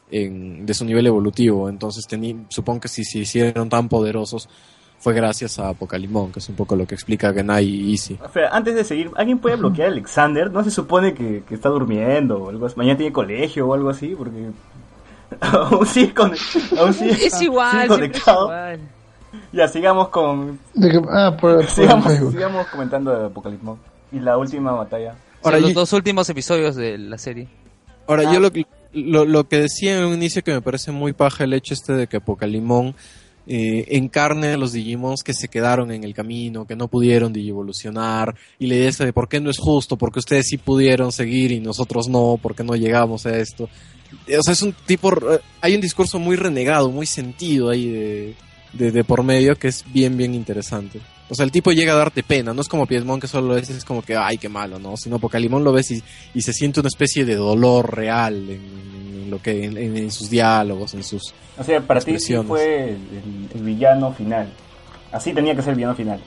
en, 0.09 0.65
de 0.65 0.74
su 0.74 0.85
nivel 0.85 1.06
evolutivo. 1.06 1.69
Entonces, 1.69 2.06
tení- 2.09 2.45
supongo 2.49 2.80
que 2.82 2.88
si 2.88 3.03
se 3.03 3.19
hicieron 3.19 3.69
tan 3.69 3.88
poderosos, 3.88 4.49
fue 4.98 5.14
gracias 5.14 5.59
a 5.59 5.69
Apocalimon, 5.69 6.32
que 6.32 6.40
es 6.40 6.49
un 6.49 6.56
poco 6.56 6.75
lo 6.75 6.88
que 6.88 6.95
explica 6.95 7.32
Genai 7.32 7.65
y 7.67 7.91
Easy. 7.91 8.17
Antes 8.51 8.74
de 8.74 8.83
seguir, 8.83 9.11
¿alguien 9.15 9.38
puede 9.38 9.56
bloquear 9.56 9.90
a 9.90 9.91
Alexander? 9.91 10.49
¿No 10.51 10.64
se 10.64 10.72
supone 10.72 11.14
que, 11.14 11.43
que 11.48 11.53
está 11.53 11.69
durmiendo 11.69 12.38
o 12.41 12.49
algo 12.49 12.65
así? 12.65 12.75
¿Mañana 12.75 12.98
tiene 12.98 13.14
colegio 13.14 13.67
o 13.67 13.74
algo 13.75 13.90
así? 13.90 14.15
Porque... 14.17 14.49
aún 15.72 15.85
sigue, 15.85 16.14
con... 16.14 16.33
aún 16.80 16.93
sigue- 16.93 17.11
Es 17.25 17.33
sigue 17.33 17.45
igual, 17.45 17.81
es 17.83 17.88
conectado. 17.88 18.43
igual. 18.45 18.80
Ya, 19.51 19.67
sigamos 19.67 20.09
con... 20.09 20.59
De 20.73 20.89
que- 20.91 21.01
ah, 21.09 21.35
por, 21.39 21.55
por 21.55 21.65
Sigamos, 21.67 22.05
Facebook. 22.07 22.31
sigamos 22.33 22.67
comentando 22.67 23.17
de 23.17 23.25
Apocalimon. 23.27 23.77
Y 24.11 24.19
la 24.19 24.38
última 24.38 24.72
batalla. 24.72 25.15
Ahora, 25.43 25.57
Son 25.57 25.61
los 25.64 25.73
yo- 25.73 25.80
dos 25.81 25.93
últimos 25.93 26.30
episodios 26.30 26.75
de 26.75 26.97
la 26.97 27.17
serie. 27.17 27.47
Ahora, 28.07 28.23
Ah. 28.30 28.33
yo 28.33 28.39
lo, 28.39 28.51
que- 28.51 28.65
lo, 28.93 29.25
lo 29.25 29.47
que 29.47 29.59
decía 29.59 29.97
en 29.99 30.05
un 30.05 30.14
inicio 30.14 30.43
que 30.43 30.53
me 30.53 30.61
parece 30.61 30.91
muy 30.91 31.14
paja 31.14 31.43
el 31.43 31.53
hecho 31.53 31.73
este 31.73 31.93
de 31.93 32.07
que 32.07 32.17
Apocalimon 32.17 32.95
eh, 33.48 33.85
encarne 33.90 34.48
a 34.53 34.57
los 34.57 34.74
Digimons 34.74 35.24
que 35.24 35.33
se 35.33 35.48
quedaron 35.48 35.91
en 35.91 36.03
el 36.03 36.14
camino, 36.14 36.65
que 36.65 36.75
no 36.75 36.88
pudieron 36.88 37.32
digivolucionar, 37.33 38.35
y 38.59 38.67
idea 38.67 38.90
esta 38.90 39.06
de 39.06 39.14
por 39.14 39.30
qué 39.30 39.40
no 39.40 39.49
es 39.49 39.57
justo, 39.57 39.98
porque 39.98 40.19
ustedes 40.19 40.48
sí 40.48 40.57
pudieron 40.57 41.11
seguir 41.11 41.51
y 41.51 41.59
nosotros 41.59 42.07
no, 42.07 42.40
por 42.41 42.56
qué 42.56 42.64
no 42.64 42.75
llegamos 42.75 43.25
a 43.25 43.38
esto. 43.38 43.69
Eh, 44.27 44.38
O 44.38 44.43
sea, 44.43 44.53
es 44.53 44.61
un 44.61 44.74
tipo, 44.85 45.11
eh, 45.11 45.40
hay 45.61 45.75
un 45.75 45.82
discurso 45.82 46.19
muy 46.19 46.35
renegado, 46.35 46.90
muy 46.90 47.06
sentido 47.06 47.69
ahí 47.69 47.88
de, 47.88 48.35
de, 48.74 48.91
de 48.91 49.03
por 49.03 49.24
medio 49.24 49.56
que 49.57 49.67
es 49.67 49.83
bien, 49.93 50.17
bien 50.17 50.33
interesante. 50.33 50.99
O 51.30 51.34
sea, 51.36 51.44
el 51.44 51.52
tipo 51.52 51.72
llega 51.72 51.94
a 51.94 51.98
darte 51.98 52.22
pena, 52.22 52.54
no 52.54 52.62
es 52.62 52.68
como 52.68 52.86
Piedmon 52.86 53.20
que 53.20 53.28
solo 53.28 53.58
es, 53.58 53.70
es 53.70 53.84
como 53.84 54.04
que, 54.04 54.16
ay, 54.16 54.38
qué 54.38 54.48
malo, 54.48 54.78
¿no? 54.78 54.95
Sino 54.95 55.16
Apocalimon 55.16 55.64
lo 55.64 55.72
ves 55.74 55.90
y, 55.92 56.04
y 56.36 56.42
se 56.42 56.54
siente 56.54 56.80
una 56.80 56.88
especie 56.88 57.26
de 57.26 57.36
dolor 57.36 57.95
real 57.95 58.36
en, 58.48 58.62
en 59.24 59.32
lo 59.32 59.42
que, 59.42 59.66
en, 59.66 59.76
en- 59.78 60.12
sus 60.12 60.30
diálogos, 60.30 60.94
en 60.94 61.04
sus... 61.04 61.34
O 61.58 61.64
sea, 61.64 61.82
para 61.82 62.00
ti 62.02 62.20
sí 62.20 62.36
fue 62.48 62.90
el, 63.56 63.62
villano 63.64 64.14
final. 64.14 64.48
Así 65.12 65.34
tenía 65.34 65.56
que 65.56 65.62
ser 65.64 65.72
el 65.72 65.78
villano 65.78 65.95
final. 65.95 66.20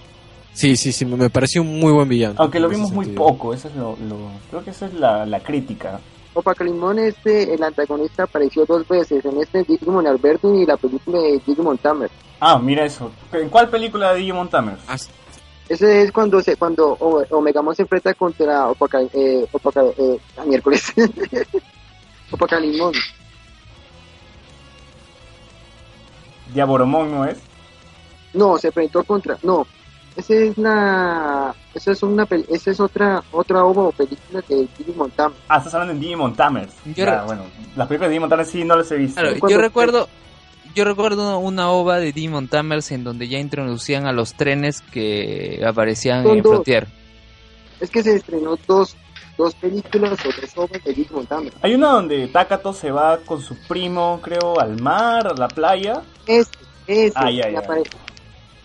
Sí, 0.52 0.76
sí, 0.76 0.90
sí, 0.90 1.04
me, 1.04 1.16
me 1.16 1.30
pareció 1.30 1.62
un 1.62 1.78
muy 1.78 1.92
buen 1.92 2.08
villano. 2.08 2.34
Aunque 2.38 2.58
lo 2.58 2.68
vimos 2.68 2.90
muy 2.90 3.06
poco, 3.06 3.54
eso 3.54 3.68
es 3.68 3.76
lo, 3.76 3.96
lo- 4.08 4.30
creo 4.50 4.64
que 4.64 4.70
esa 4.70 4.86
es 4.86 4.94
la, 4.94 5.24
la 5.26 5.38
crítica. 5.40 6.00
Opacalimón, 6.34 6.98
este, 6.98 7.52
el 7.54 7.62
antagonista 7.62 8.24
apareció 8.24 8.64
dos 8.64 8.86
veces, 8.86 9.24
en 9.24 9.40
este 9.40 9.64
Digimon 9.64 10.06
Alberto 10.06 10.54
y 10.54 10.64
la 10.66 10.76
película 10.76 11.18
de 11.20 11.40
Digimon 11.46 11.78
Tamer. 11.78 12.10
Ah, 12.40 12.58
mira 12.58 12.84
eso. 12.84 13.10
¿En 13.32 13.48
cuál 13.48 13.68
película 13.68 14.12
de 14.12 14.20
Digimon 14.20 14.48
Tamers? 14.48 14.80
Ah, 14.86 14.96
Ese 15.68 16.02
es 16.02 16.12
cuando 16.12 16.40
se 16.40 16.56
cuando 16.56 16.92
O- 17.00 17.24
Omegamon 17.30 17.74
se 17.74 17.82
enfrenta 17.82 18.14
contra 18.14 18.68
Opaca, 18.68 19.00
eh, 19.12 19.46
Opaca, 19.50 19.82
eh, 19.96 20.18
ah, 20.36 20.44
miércoles. 20.44 20.92
Opacalimón. 22.30 22.92
Diaboromon 26.54 27.10
no 27.10 27.24
es. 27.24 27.38
No, 28.34 28.56
se 28.58 28.68
enfrentó 28.68 29.02
contra. 29.04 29.38
No, 29.42 29.66
esa 30.18 30.34
es 30.34 30.58
la. 30.58 31.54
Esa 31.74 31.92
es 31.92 32.02
una. 32.02 32.26
Esa 32.50 32.70
es 32.72 32.80
otra 32.80 33.22
otra 33.32 33.64
ova 33.64 33.84
o 33.84 33.92
película 33.92 34.42
de 34.48 34.68
Digimon 34.76 35.10
Tamer. 35.12 35.36
Ah, 35.48 35.58
estás 35.58 35.72
hablando 35.74 35.94
en 35.94 36.00
Digimon 36.00 36.34
Tamers. 36.36 36.74
Yo 36.84 36.92
Ya, 37.04 37.20
re- 37.20 37.26
bueno, 37.26 37.44
las 37.76 37.86
películas 37.88 38.08
de 38.08 38.12
Digimon 38.14 38.28
Tamers 38.30 38.50
sí 38.50 38.64
no 38.64 38.76
las 38.76 38.90
he 38.90 38.96
visto. 38.96 39.20
Claro, 39.20 39.36
yo 39.48 39.58
recuerdo, 39.58 40.08
yo 40.74 40.84
recuerdo 40.84 41.38
una 41.38 41.70
ova 41.70 41.98
de 41.98 42.12
Demon 42.12 42.48
Tamers 42.48 42.90
en 42.92 43.04
donde 43.04 43.28
ya 43.28 43.38
introducían 43.38 44.06
a 44.06 44.12
los 44.12 44.34
trenes 44.34 44.80
que 44.80 45.62
aparecían 45.66 46.24
Son 46.24 46.36
en 46.36 46.42
dos. 46.42 46.52
Frontier. 46.52 46.86
Es 47.80 47.90
que 47.90 48.02
se 48.02 48.16
estrenó 48.16 48.58
dos, 48.66 48.96
dos 49.36 49.54
películas 49.54 50.18
o 50.26 50.28
tres 50.30 50.52
ovas 50.56 50.82
de 50.84 50.92
Digimon 50.92 51.26
Tamer. 51.26 51.52
Hay 51.62 51.74
una 51.74 51.90
donde 51.90 52.26
Takato 52.26 52.72
se 52.72 52.90
va 52.90 53.18
con 53.18 53.40
su 53.40 53.56
primo, 53.68 54.18
creo, 54.20 54.58
al 54.58 54.80
mar, 54.80 55.28
a 55.28 55.34
la 55.34 55.46
playa. 55.46 56.02
Ese, 56.26 56.50
ese. 56.88 57.12
Ah, 57.14 57.30
ya. 57.30 57.48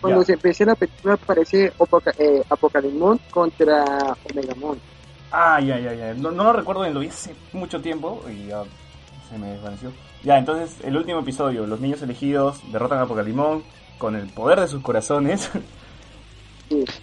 Cuando 0.04 0.20
Ya. 0.20 0.26
se 0.26 0.32
empieza 0.34 0.66
la 0.66 0.74
película 0.74 1.14
aparece 1.14 1.72
Opoca, 1.78 2.12
eh, 2.18 2.42
Apocalimón 2.50 3.18
contra 3.30 3.84
Omegamon. 4.30 4.78
Ah, 5.32 5.58
ya, 5.62 5.78
ya, 5.80 5.94
ya. 5.94 6.12
No, 6.12 6.30
no 6.30 6.44
lo 6.44 6.52
recuerdo 6.52 6.82
bien, 6.82 6.92
lo 6.92 7.00
vi 7.00 7.06
hace 7.08 7.34
mucho 7.54 7.80
tiempo 7.80 8.20
y 8.30 8.48
ya 8.48 8.64
se 9.30 9.38
me 9.38 9.52
desvaneció. 9.52 9.92
Ya, 10.22 10.36
entonces, 10.36 10.76
el 10.84 10.94
último 10.98 11.20
episodio, 11.20 11.66
los 11.66 11.80
niños 11.80 12.02
elegidos 12.02 12.60
derrotan 12.70 12.98
a 12.98 13.02
Apocalimón 13.04 13.62
con 13.96 14.14
el 14.14 14.26
poder 14.28 14.60
de 14.60 14.68
sus 14.68 14.82
corazones. 14.82 15.48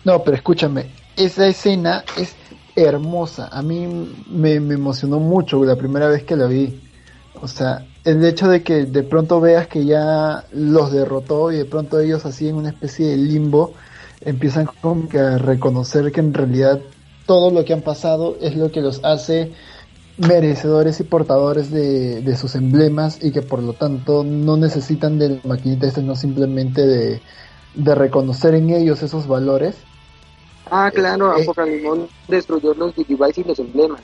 No, 0.03 0.23
pero 0.23 0.35
escúchame, 0.35 0.87
esa 1.15 1.47
escena 1.47 2.03
es 2.17 2.35
hermosa. 2.75 3.47
A 3.51 3.61
mí 3.61 3.87
me, 4.29 4.59
me 4.59 4.73
emocionó 4.75 5.19
mucho 5.19 5.63
la 5.63 5.75
primera 5.75 6.07
vez 6.07 6.23
que 6.23 6.35
la 6.35 6.45
vi. 6.47 6.79
O 7.41 7.47
sea, 7.47 7.85
el 8.03 8.23
hecho 8.25 8.47
de 8.49 8.63
que 8.63 8.85
de 8.85 9.03
pronto 9.03 9.39
veas 9.39 9.67
que 9.67 9.85
ya 9.85 10.45
los 10.51 10.91
derrotó 10.91 11.51
y 11.51 11.57
de 11.57 11.65
pronto 11.65 11.99
ellos 11.99 12.25
así 12.25 12.47
en 12.47 12.55
una 12.55 12.69
especie 12.69 13.07
de 13.09 13.17
limbo 13.17 13.73
empiezan 14.21 14.67
como 14.81 15.07
que 15.07 15.19
a 15.19 15.37
reconocer 15.37 16.11
que 16.11 16.19
en 16.19 16.33
realidad 16.33 16.79
todo 17.25 17.51
lo 17.51 17.63
que 17.63 17.73
han 17.73 17.81
pasado 17.81 18.37
es 18.41 18.55
lo 18.55 18.71
que 18.71 18.81
los 18.81 19.03
hace 19.03 19.51
merecedores 20.17 20.99
y 20.99 21.03
portadores 21.03 21.71
de, 21.71 22.21
de 22.21 22.35
sus 22.35 22.55
emblemas 22.55 23.19
y 23.21 23.31
que 23.31 23.41
por 23.41 23.61
lo 23.61 23.73
tanto 23.73 24.23
no 24.23 24.57
necesitan 24.57 25.17
del 25.17 25.39
maquinita 25.43 25.87
este, 25.87 26.01
no 26.01 26.15
simplemente 26.15 26.85
de, 26.85 27.21
de 27.75 27.95
reconocer 27.95 28.55
en 28.55 28.69
ellos 28.71 29.01
esos 29.03 29.27
valores. 29.27 29.75
Ah, 30.69 30.91
claro, 30.93 31.37
Eh, 31.37 31.43
Apocalimón 31.43 32.07
destruyó 32.27 32.73
los 32.73 32.95
Digivice 32.95 33.41
y 33.41 33.43
los 33.43 33.59
emblemas. 33.59 34.01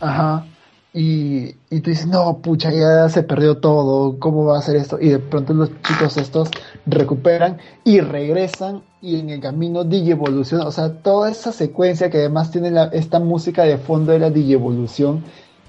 Ajá. 0.00 0.44
Y, 0.92 1.54
y 1.70 1.80
tú 1.80 1.90
dices, 1.90 2.06
no, 2.08 2.38
pucha, 2.38 2.72
ya 2.72 3.08
se 3.08 3.22
perdió 3.22 3.58
todo, 3.58 4.18
¿cómo 4.18 4.46
va 4.46 4.58
a 4.58 4.62
ser 4.62 4.74
esto? 4.74 4.98
Y 5.00 5.08
de 5.10 5.20
pronto 5.20 5.54
los 5.54 5.70
chicos 5.82 6.16
estos 6.16 6.50
recuperan 6.84 7.58
y 7.84 8.00
regresan 8.00 8.82
y 9.00 9.20
en 9.20 9.30
el 9.30 9.40
camino 9.40 9.84
digievoluciona. 9.84 10.66
O 10.66 10.72
sea, 10.72 10.92
toda 10.92 11.30
esa 11.30 11.52
secuencia 11.52 12.10
que 12.10 12.18
además 12.18 12.50
tiene 12.50 12.72
la- 12.72 12.86
esta 12.86 13.20
música 13.20 13.62
de 13.62 13.78
fondo 13.78 14.10
de 14.12 14.18
la 14.18 14.30
digievolución 14.30 15.22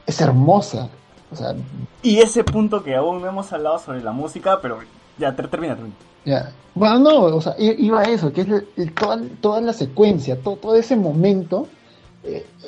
es 0.08 0.20
hermosa. 0.22 0.90
O 1.32 1.36
sea, 1.36 1.54
y 2.02 2.18
ese 2.18 2.44
punto 2.44 2.84
que 2.84 2.96
aún 2.96 3.22
no 3.22 3.28
hemos 3.28 3.54
hablado 3.54 3.78
sobre 3.80 4.02
la 4.02 4.12
música, 4.12 4.60
pero 4.60 4.80
ya 5.20 5.36
ter- 5.36 5.50
termina, 5.50 5.76
termina. 5.76 5.96
Ya. 6.26 6.52
Bueno, 6.74 7.00
no, 7.00 7.20
o 7.36 7.42
sea, 7.42 7.54
iba 7.60 8.02
a 8.02 8.04
eso, 8.06 8.34
que 8.34 8.42
es 8.42 8.48
el- 8.48 8.68
el- 8.76 8.94
toda, 8.94 9.22
toda 9.40 9.62
la 9.62 9.74
secuencia, 9.74 10.36
to- 10.42 10.56
todo 10.58 10.76
ese 10.76 10.96
momento 10.96 11.68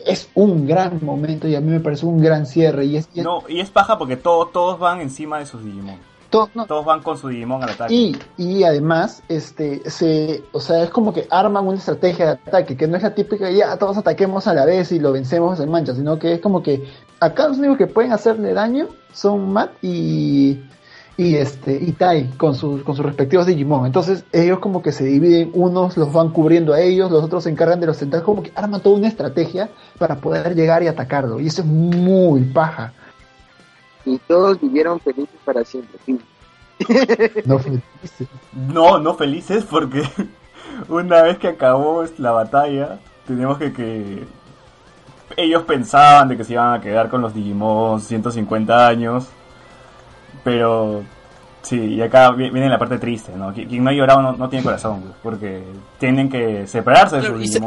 es 0.06 0.30
un 0.36 0.66
gran 0.68 1.00
momento 1.04 1.48
y 1.48 1.56
a 1.56 1.62
mí 1.62 1.70
me 1.72 1.80
parece 1.80 2.06
un 2.06 2.22
gran 2.22 2.46
cierre. 2.46 2.86
Y 2.86 2.98
es, 2.98 3.08
y 3.14 3.20
es 3.20 3.26
No, 3.26 3.44
y 3.48 3.60
es 3.60 3.70
paja 3.70 3.98
porque 3.98 4.18
todos 4.18 4.52
todos 4.52 4.80
van 4.80 5.02
encima 5.02 5.40
de 5.40 5.46
sus 5.46 5.64
Digimon. 5.64 5.98
to- 6.30 6.50
no, 6.56 6.66
Todos 6.66 6.84
van 6.86 7.02
con 7.04 7.18
su 7.18 7.28
Digimon 7.28 7.62
al 7.64 7.70
ataque. 7.70 7.94
y, 7.94 8.18
y 8.38 8.64
además, 8.64 9.22
este, 9.30 9.88
se, 9.90 10.44
o 10.52 10.60
sea, 10.60 10.84
es 10.84 10.90
como 10.90 11.14
que 11.14 11.28
arman 11.30 11.68
una 11.68 11.78
estrategia 11.78 12.26
de 12.26 12.32
ataque, 12.32 12.76
que 12.76 12.88
no 12.88 12.98
es 12.98 13.04
la 13.04 13.14
típica, 13.14 13.52
ya 13.52 13.78
todos 13.78 13.98
ataquemos 13.98 14.48
a 14.48 14.54
la 14.56 14.66
vez 14.66 14.92
y 14.92 15.00
lo 15.00 15.12
vencemos 15.12 15.60
en 15.60 15.70
mancha, 15.70 15.94
sino 15.94 16.18
que 16.18 16.34
es 16.34 16.40
como 16.42 16.64
que 16.64 16.84
acá 17.20 17.48
los 17.48 17.60
únicos 17.60 17.78
que 17.78 17.88
pueden 17.88 18.12
hacerle 18.14 18.54
daño 18.54 18.88
son 19.14 19.54
Matt 19.54 19.72
y, 19.84 20.60
y 21.16 21.36
este 21.36 21.76
y 21.76 21.92
Tai 21.92 22.30
con 22.38 22.56
sus 22.56 22.84
con 22.84 22.96
sus 22.96 23.06
respectivos 23.06 23.46
Digimon. 23.46 23.86
Entonces 23.86 24.26
ellos 24.32 24.60
como 24.60 24.82
que 24.82 24.92
se 24.92 25.06
dividen, 25.06 25.52
unos 25.54 25.96
los 25.98 26.12
van 26.12 26.30
cubriendo 26.30 26.74
a 26.74 26.82
ellos, 26.82 27.12
los 27.12 27.24
otros 27.24 27.44
se 27.44 27.50
encargan 27.50 27.80
de 27.80 27.88
los 27.88 27.98
centrales, 27.98 28.26
como 28.26 28.44
que 28.44 28.52
arman 28.56 28.82
toda 28.82 28.98
una 28.98 29.08
estrategia 29.08 29.70
para 29.98 30.16
poder 30.16 30.56
llegar 30.56 30.82
y 30.84 30.88
atacarlo. 30.88 31.40
Y 31.40 31.48
eso 31.48 31.62
es 31.62 31.68
muy 31.68 32.44
paja. 32.46 32.94
Y 34.06 34.18
todos 34.20 34.60
vivieron 34.60 35.00
felices 35.00 35.36
para 35.46 35.64
siempre. 35.64 35.98
fin. 36.06 36.20
No 37.46 37.60
triste. 37.60 38.28
No, 38.52 39.00
no 39.00 39.14
felices 39.14 39.64
porque 39.64 40.04
una 40.90 41.22
vez 41.22 41.38
que 41.38 41.48
acabó 41.48 42.04
la 42.18 42.32
batalla, 42.32 43.00
tenemos 43.28 43.58
que 43.58 43.72
que 43.72 44.24
ellos 45.38 45.64
pensaban 45.64 46.28
de 46.28 46.38
que 46.38 46.44
se 46.44 46.54
iban 46.54 46.74
a 46.74 46.82
quedar 46.82 47.10
con 47.10 47.22
los 47.22 47.34
Digimon 47.34 48.02
150 48.02 48.88
años, 48.88 49.30
pero 50.44 51.04
sí, 51.62 51.78
y 51.78 52.02
acá 52.02 52.32
vi- 52.32 52.50
viene 52.50 52.70
la 52.70 52.78
parte 52.80 52.98
triste, 52.98 53.32
¿no? 53.36 53.54
Qui- 53.54 53.68
Quien 53.68 53.84
no 53.84 53.90
ha 53.90 53.94
llorado 53.94 54.22
no, 54.22 54.34
no 54.34 54.50
tiene 54.50 54.64
corazón, 54.64 55.02
pues, 55.02 55.14
porque 55.24 55.64
tienen 56.00 56.30
que 56.30 56.68
separarse 56.68 57.18
de 57.18 57.28
sus 57.28 57.42
y 57.44 57.48
se-. 57.48 57.62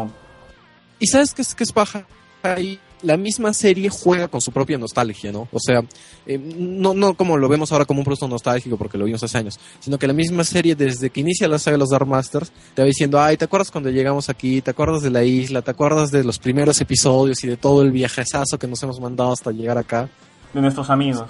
¿Y 0.99 1.07
sabes 1.07 1.35
qué 1.35 1.43
es, 1.43 1.55
qué 1.55 1.65
es 1.65 1.73
paja? 1.73 2.05
Ahí 2.43 2.79
la 3.03 3.19
misma 3.19 3.53
serie 3.53 3.91
juega 3.91 4.27
con 4.29 4.41
su 4.41 4.51
propia 4.53 4.79
nostalgia, 4.79 5.31
¿no? 5.31 5.47
O 5.53 5.59
sea, 5.61 5.83
eh, 6.27 6.39
no, 6.39 6.95
no 6.95 7.15
como 7.15 7.37
lo 7.37 7.47
vemos 7.49 7.71
ahora 7.71 7.85
como 7.85 8.01
un 8.01 8.05
producto 8.05 8.27
nostálgico 8.27 8.79
porque 8.79 8.97
lo 8.97 9.05
vimos 9.05 9.23
hace 9.23 9.37
años, 9.37 9.61
sino 9.81 9.99
que 9.99 10.07
la 10.07 10.15
misma 10.15 10.45
serie 10.45 10.75
desde 10.75 11.11
que 11.11 11.21
inicia 11.21 11.47
la 11.49 11.59
saga 11.59 11.75
de 11.75 11.79
los 11.81 11.91
Dark 11.91 12.07
Masters 12.07 12.51
te 12.75 12.81
va 12.83 12.87
diciendo, 12.87 13.21
ay, 13.21 13.37
¿te 13.37 13.45
acuerdas 13.45 13.71
cuando 13.71 13.91
llegamos 13.91 14.31
aquí? 14.31 14.63
¿Te 14.63 14.71
acuerdas 14.71 15.03
de 15.03 15.11
la 15.11 15.23
isla? 15.25 15.61
¿Te 15.61 15.71
acuerdas 15.71 16.11
de 16.11 16.25
los 16.25 16.39
primeros 16.39 16.81
episodios 16.81 17.45
y 17.45 17.49
de 17.49 17.57
todo 17.59 17.83
el 17.83 17.91
viajezazo 17.91 18.59
que 18.59 18.67
nos 18.67 18.83
hemos 18.83 18.99
mandado 18.99 19.33
hasta 19.33 19.51
llegar 19.51 19.77
acá? 19.77 20.09
De 20.55 20.61
nuestros 20.63 20.89
amigos. 20.89 21.29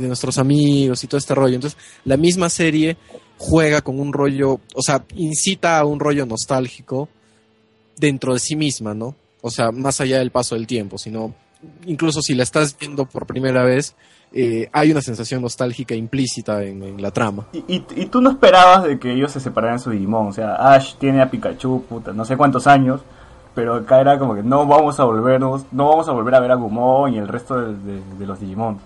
De 0.00 0.06
nuestros 0.06 0.38
amigos 0.38 1.02
y 1.02 1.06
todo 1.06 1.18
este 1.18 1.34
rollo. 1.34 1.54
Entonces, 1.54 1.78
la 2.04 2.16
misma 2.16 2.48
serie 2.48 2.96
juega 3.38 3.82
con 3.82 4.00
un 4.00 4.12
rollo, 4.12 4.60
o 4.74 4.82
sea, 4.82 5.04
incita 5.14 5.78
a 5.78 5.84
un 5.84 6.00
rollo 6.00 6.26
nostálgico 6.26 7.08
dentro 7.96 8.34
de 8.34 8.40
sí 8.40 8.56
misma, 8.56 8.94
¿no? 8.94 9.14
O 9.42 9.50
sea, 9.50 9.70
más 9.70 10.00
allá 10.00 10.18
del 10.18 10.30
paso 10.30 10.54
del 10.54 10.66
tiempo, 10.66 10.98
sino 10.98 11.34
incluso 11.86 12.20
si 12.22 12.34
la 12.34 12.42
estás 12.42 12.76
viendo 12.78 13.06
por 13.06 13.26
primera 13.26 13.64
vez, 13.64 13.94
eh, 14.32 14.68
hay 14.72 14.90
una 14.90 15.00
sensación 15.00 15.40
nostálgica 15.42 15.94
implícita 15.94 16.62
en, 16.62 17.00
la 17.00 17.10
trama. 17.10 17.46
Y, 17.52 17.64
y, 17.68 17.86
y 17.96 18.06
tú 18.06 18.20
no 18.20 18.30
esperabas 18.30 18.84
de 18.84 18.98
que 18.98 19.12
ellos 19.12 19.32
se 19.32 19.40
separaran 19.40 19.78
su 19.78 19.90
Digimon. 19.90 20.28
O 20.28 20.32
sea, 20.32 20.54
Ash 20.56 20.94
tiene 20.96 21.22
a 21.22 21.30
Pikachu, 21.30 21.84
puta, 21.88 22.12
no 22.12 22.24
sé 22.24 22.36
cuántos 22.36 22.66
años. 22.66 23.00
Pero 23.54 23.76
acá 23.76 24.02
era 24.02 24.18
como 24.18 24.34
que 24.34 24.42
no 24.42 24.66
vamos 24.66 25.00
a 25.00 25.04
volvernos, 25.04 25.64
no 25.72 25.88
vamos 25.88 26.08
a 26.08 26.12
volver 26.12 26.34
a 26.34 26.40
ver 26.40 26.50
a 26.50 26.56
Gumon 26.56 27.14
y 27.14 27.18
el 27.18 27.26
resto 27.26 27.72
de 27.72 28.26
los 28.26 28.38
Digimon. 28.38 28.78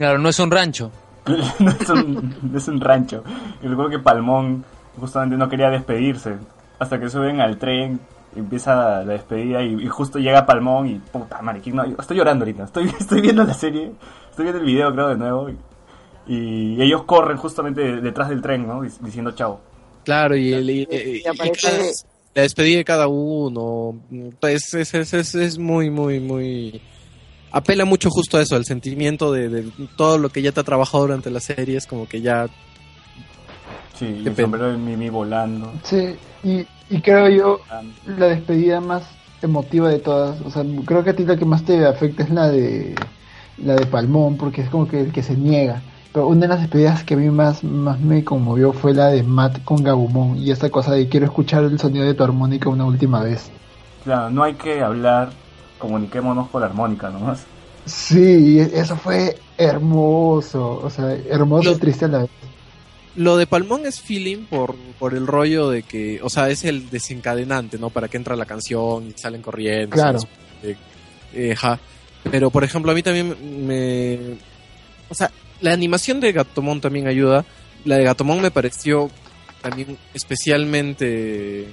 Claro, 0.00 0.18
no 0.18 0.30
es 0.30 0.38
un 0.38 0.50
rancho. 0.50 0.90
no, 1.58 1.70
es 1.70 1.90
un, 1.90 2.34
no 2.40 2.56
es 2.56 2.66
un 2.68 2.80
rancho. 2.80 3.22
Y 3.62 3.66
recuerdo 3.66 3.90
que 3.90 3.98
Palmón 3.98 4.64
justamente 4.98 5.36
no 5.36 5.46
quería 5.50 5.68
despedirse. 5.68 6.36
Hasta 6.78 6.98
que 6.98 7.10
suben 7.10 7.38
al 7.42 7.58
tren, 7.58 8.00
empieza 8.34 8.74
la 9.04 9.12
despedida 9.12 9.62
y, 9.62 9.74
y 9.74 9.88
justo 9.88 10.18
llega 10.18 10.46
Palmón 10.46 10.86
y 10.88 10.94
puta 10.94 11.42
madre, 11.42 11.60
¿quién 11.60 11.76
no? 11.76 11.84
estoy 11.84 12.16
llorando 12.16 12.46
ahorita. 12.46 12.64
Estoy, 12.64 12.88
estoy 12.98 13.20
viendo 13.20 13.44
la 13.44 13.52
serie, 13.52 13.92
estoy 14.30 14.44
viendo 14.44 14.60
el 14.60 14.64
video 14.66 14.90
creo 14.94 15.08
de 15.10 15.16
nuevo. 15.18 15.50
Y, 16.26 16.74
y 16.76 16.82
ellos 16.82 17.02
corren 17.04 17.36
justamente 17.36 17.82
de- 17.82 18.00
detrás 18.00 18.30
del 18.30 18.40
tren, 18.40 18.66
¿no? 18.66 18.80
Dic- 18.82 19.00
Diciendo 19.00 19.32
chao. 19.32 19.60
Claro, 20.02 20.34
y, 20.34 20.54
el- 20.54 20.70
y- 20.70 20.88
Y 20.90 20.96
y- 20.96 21.16
y 21.18 21.22
aparece- 21.28 21.60
cada- 21.70 21.82
la 22.34 22.42
despedida 22.42 22.78
de 22.78 22.84
cada 22.84 23.06
uno, 23.08 24.00
pues 24.40 24.72
es, 24.72 24.94
es, 24.94 25.12
es, 25.12 25.34
es 25.34 25.58
muy, 25.58 25.90
muy, 25.90 26.20
muy... 26.20 26.80
Apela 27.52 27.84
mucho 27.84 28.10
justo 28.10 28.38
a 28.38 28.42
eso, 28.42 28.56
al 28.56 28.64
sentimiento 28.64 29.32
de, 29.32 29.48
de 29.48 29.70
todo 29.96 30.18
lo 30.18 30.28
que 30.28 30.42
ya 30.42 30.52
te 30.52 30.60
ha 30.60 30.64
trabajado 30.64 31.04
durante 31.04 31.30
la 31.30 31.40
serie, 31.40 31.76
es 31.76 31.86
como 31.86 32.08
que 32.08 32.20
ya 32.20 32.48
Sí, 34.00 34.22
y 34.24 34.26
el 34.26 34.34
sombrero 34.34 34.72
de 34.72 34.78
Mimi 34.78 35.10
volando. 35.10 35.70
Sí, 35.82 36.16
y, 36.42 36.66
y 36.88 37.02
creo 37.02 37.28
yo 37.28 37.60
la 38.06 38.28
despedida 38.28 38.80
más 38.80 39.02
emotiva 39.42 39.90
de 39.90 39.98
todas. 39.98 40.40
O 40.40 40.50
sea, 40.50 40.64
creo 40.86 41.04
que 41.04 41.10
a 41.10 41.16
ti 41.16 41.26
la 41.26 41.36
que 41.36 41.44
más 41.44 41.64
te 41.64 41.84
afecta 41.84 42.22
es 42.22 42.30
la 42.30 42.48
de 42.48 42.94
la 43.58 43.74
de 43.74 43.84
Palmón, 43.84 44.38
porque 44.38 44.62
es 44.62 44.70
como 44.70 44.88
que 44.88 45.00
el 45.02 45.12
que 45.12 45.22
se 45.22 45.36
niega. 45.36 45.82
Pero 46.14 46.28
una 46.28 46.40
de 46.40 46.48
las 46.48 46.60
despedidas 46.60 47.04
que 47.04 47.12
a 47.12 47.16
mí 47.18 47.28
más, 47.28 47.62
más 47.62 48.00
me 48.00 48.24
conmovió 48.24 48.72
fue 48.72 48.94
la 48.94 49.08
de 49.08 49.22
Matt 49.22 49.62
con 49.64 49.84
Gabumon. 49.84 50.38
Y 50.38 50.50
esta 50.50 50.70
cosa 50.70 50.92
de 50.92 51.06
quiero 51.06 51.26
escuchar 51.26 51.64
el 51.64 51.78
sonido 51.78 52.06
de 52.06 52.14
tu 52.14 52.24
armónica 52.24 52.70
una 52.70 52.86
última 52.86 53.22
vez. 53.22 53.50
Claro, 54.04 54.30
no 54.30 54.42
hay 54.44 54.54
que 54.54 54.80
hablar, 54.80 55.28
comuniquémonos 55.80 56.48
por 56.48 56.62
armónica 56.62 57.10
nomás. 57.10 57.44
Sí, 57.84 58.60
eso 58.60 58.96
fue 58.96 59.36
hermoso. 59.58 60.80
O 60.82 60.90
sea, 60.90 61.12
hermoso 61.12 61.72
y 61.72 61.76
triste 61.76 62.04
a 62.04 62.08
la 62.08 62.18
vez. 62.20 62.30
Lo 63.16 63.36
de 63.36 63.46
Palmón 63.46 63.86
es 63.86 64.00
feeling 64.00 64.44
por, 64.44 64.76
por 64.98 65.14
el 65.14 65.26
rollo 65.26 65.68
de 65.68 65.82
que, 65.82 66.20
o 66.22 66.30
sea, 66.30 66.48
es 66.48 66.64
el 66.64 66.88
desencadenante, 66.90 67.76
¿no? 67.78 67.90
Para 67.90 68.06
que 68.06 68.16
entra 68.16 68.36
la 68.36 68.46
canción 68.46 69.08
y 69.08 69.18
salen 69.18 69.42
corriendo. 69.42 69.94
Claro. 69.94 70.20
¿sabes? 70.20 70.36
Eh, 70.62 70.76
eh, 71.34 71.52
ajá. 71.52 71.80
Pero, 72.30 72.50
por 72.50 72.62
ejemplo, 72.62 72.92
a 72.92 72.94
mí 72.94 73.02
también 73.02 73.66
me... 73.66 74.38
O 75.08 75.14
sea, 75.14 75.30
la 75.60 75.72
animación 75.72 76.20
de 76.20 76.32
Gatomón 76.32 76.80
también 76.80 77.08
ayuda. 77.08 77.44
La 77.84 77.96
de 77.96 78.04
Gatomón 78.04 78.40
me 78.40 78.52
pareció 78.52 79.10
también 79.60 79.98
especialmente 80.14 81.66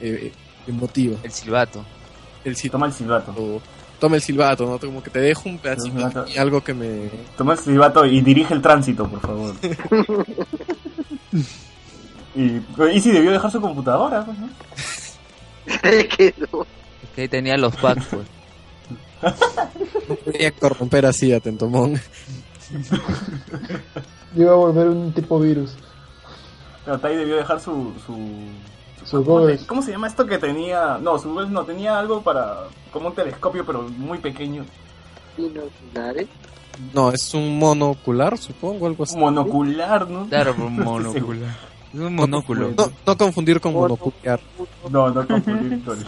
eh, 0.00 0.32
emotiva. 0.66 1.18
El 1.22 1.32
silbato. 1.32 1.84
El 2.44 2.70
Toma 2.70 2.86
el 2.86 2.92
silbato. 2.92 3.60
Toma 3.98 4.16
el 4.16 4.22
silbato, 4.22 4.66
¿no? 4.66 4.78
Como 4.78 5.02
que 5.02 5.10
te 5.10 5.20
dejo 5.20 5.48
un 5.48 5.58
pedacito 5.58 5.96
Silbato. 5.96 6.24
de 6.24 6.30
mí, 6.32 6.36
algo 6.36 6.62
que 6.62 6.74
me... 6.74 7.10
Toma 7.36 7.54
el 7.54 7.58
silbato 7.58 8.04
y 8.04 8.20
dirige 8.20 8.52
el 8.52 8.60
tránsito, 8.60 9.08
por 9.08 9.20
favor. 9.20 9.54
y, 12.34 12.60
y 12.92 13.00
si 13.00 13.10
debió 13.12 13.30
dejar 13.30 13.50
su 13.50 13.60
computadora, 13.60 14.24
pues, 14.24 14.38
¿no? 14.38 14.48
que 16.16 16.34
no. 16.52 16.66
Que 17.16 17.28
tenía 17.28 17.56
los 17.56 17.74
packs, 17.76 18.06
pues. 18.06 18.26
No 20.08 20.14
podía 20.16 20.50
corromper 20.52 21.06
así 21.06 21.32
a 21.32 21.40
Tentomón. 21.40 21.98
Iba 24.36 24.52
a 24.52 24.56
volver 24.56 24.88
un 24.88 25.12
tipo 25.12 25.40
virus. 25.40 25.76
Pero 26.84 26.98
Tai 26.98 27.16
debió 27.16 27.36
dejar 27.36 27.60
su... 27.60 27.94
su 28.04 28.14
¿cómo, 29.10 29.46
se- 29.58 29.66
cómo 29.66 29.82
se 29.82 29.90
llama 29.92 30.06
esto 30.06 30.26
que 30.26 30.38
tenía? 30.38 30.98
No, 31.00 31.18
su 31.18 31.30
Google 31.30 31.48
no, 31.50 31.64
tenía 31.64 31.98
algo 31.98 32.22
para... 32.22 32.56
como 32.92 33.08
un 33.08 33.14
telescopio, 33.14 33.64
pero 33.66 33.82
muy 33.82 34.18
pequeño. 34.18 34.64
Binoculares. 35.36 36.28
No, 36.92 37.12
es 37.12 37.32
un 37.34 37.58
monocular, 37.58 38.36
supongo, 38.38 38.86
algo 38.86 39.04
así. 39.04 39.16
Monocular, 39.16 40.08
¿no? 40.08 40.26
Claro, 40.28 40.54
monóculo. 40.58 41.10
Es 41.92 42.00
un 42.00 42.14
monóculo. 42.14 42.70
No, 42.76 42.90
no 43.06 43.16
confundir 43.16 43.60
con 43.60 43.72
Mono- 43.72 43.96
monocular. 43.96 44.40
No, 44.90 45.10
no 45.10 45.26
confundir 45.26 45.84
con... 45.84 45.98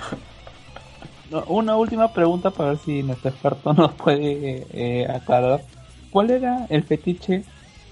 No, 1.30 1.42
una 1.48 1.76
última 1.76 2.12
pregunta 2.12 2.50
para 2.50 2.70
ver 2.70 2.78
si 2.78 3.02
nuestro 3.02 3.30
experto 3.30 3.72
nos 3.74 3.92
puede 3.94 4.66
eh, 4.72 5.06
aclarar. 5.08 5.60
¿Cuál 6.10 6.30
era 6.30 6.66
el 6.70 6.84
fetiche 6.84 7.44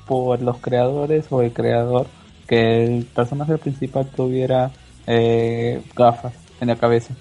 por 0.07 0.41
los 0.41 0.59
creadores 0.59 1.27
o 1.31 1.43
el 1.43 1.53
creador 1.53 2.07
que 2.47 2.85
el 2.85 3.05
personaje 3.05 3.59
principal 3.59 4.07
tuviera 4.15 4.71
eh, 5.07 5.83
gafas 5.95 6.33
en 6.61 6.69
la 6.69 6.77
cabeza? 6.77 7.15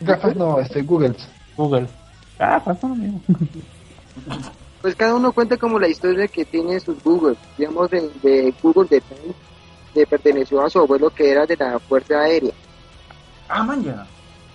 Gafas 0.00 0.36
no, 0.36 0.60
este, 0.60 0.82
Google. 0.82 1.14
Google. 1.56 1.86
Gafas, 2.38 2.78
son 2.80 2.90
lo 2.90 2.96
mismo. 2.96 3.20
Pues 4.80 4.96
cada 4.96 5.14
uno 5.14 5.32
cuenta 5.32 5.56
como 5.56 5.78
la 5.78 5.88
historia 5.88 6.26
que 6.28 6.44
tiene 6.44 6.78
sus 6.80 7.02
Google. 7.02 7.36
Digamos, 7.56 7.90
de, 7.90 8.10
de 8.22 8.52
Google 8.62 8.88
de 8.88 9.00
Time, 9.00 9.34
le 9.94 10.06
perteneció 10.06 10.64
a 10.64 10.70
su 10.70 10.80
abuelo 10.80 11.10
que 11.10 11.30
era 11.30 11.46
de 11.46 11.56
la 11.56 11.78
Fuerza 11.78 12.20
Aérea. 12.20 12.52
Ah, 13.48 13.62
man, 13.62 13.82
ya. 13.84 14.06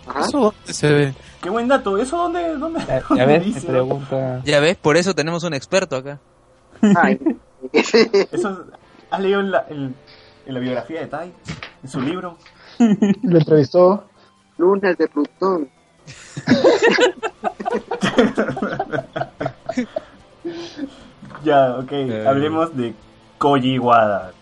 Ajá. 0.07 0.21
¿Eso 0.21 0.39
dónde 0.39 0.73
se 0.73 0.91
ve? 0.91 1.13
Qué 1.41 1.49
buen 1.49 1.67
dato. 1.67 1.97
¿Eso 1.97 2.17
dónde? 2.17 2.55
dónde, 2.57 2.79
Ya, 2.87 2.99
dónde 3.01 3.17
ya 3.17 3.25
ves, 3.25 3.39
me 3.39 3.45
dice? 3.45 3.67
pregunta. 3.67 4.41
Ya 4.45 4.59
ves, 4.59 4.75
por 4.77 4.97
eso 4.97 5.13
tenemos 5.15 5.43
un 5.43 5.53
experto 5.53 5.95
acá. 5.97 6.19
Ay. 6.95 7.19
Eso, 7.73 8.65
¿Has 9.09 9.19
leído 9.19 9.39
en 9.41 9.51
la, 9.51 9.65
en- 9.69 9.95
en 10.45 10.53
la 10.53 10.59
biografía 10.59 11.01
de 11.01 11.07
Tai? 11.07 11.33
¿En 11.83 11.89
su 11.89 11.99
libro? 12.01 12.37
Lo 13.23 13.37
entrevistó. 13.39 14.03
Lunas 14.57 14.97
de 14.97 15.07
Plutón. 15.07 15.69
Ya, 21.43 21.77
ok. 21.77 21.91
Hablemos 22.27 22.75
de 22.75 22.93
Koji 23.37 23.79
Wada. 23.79 24.33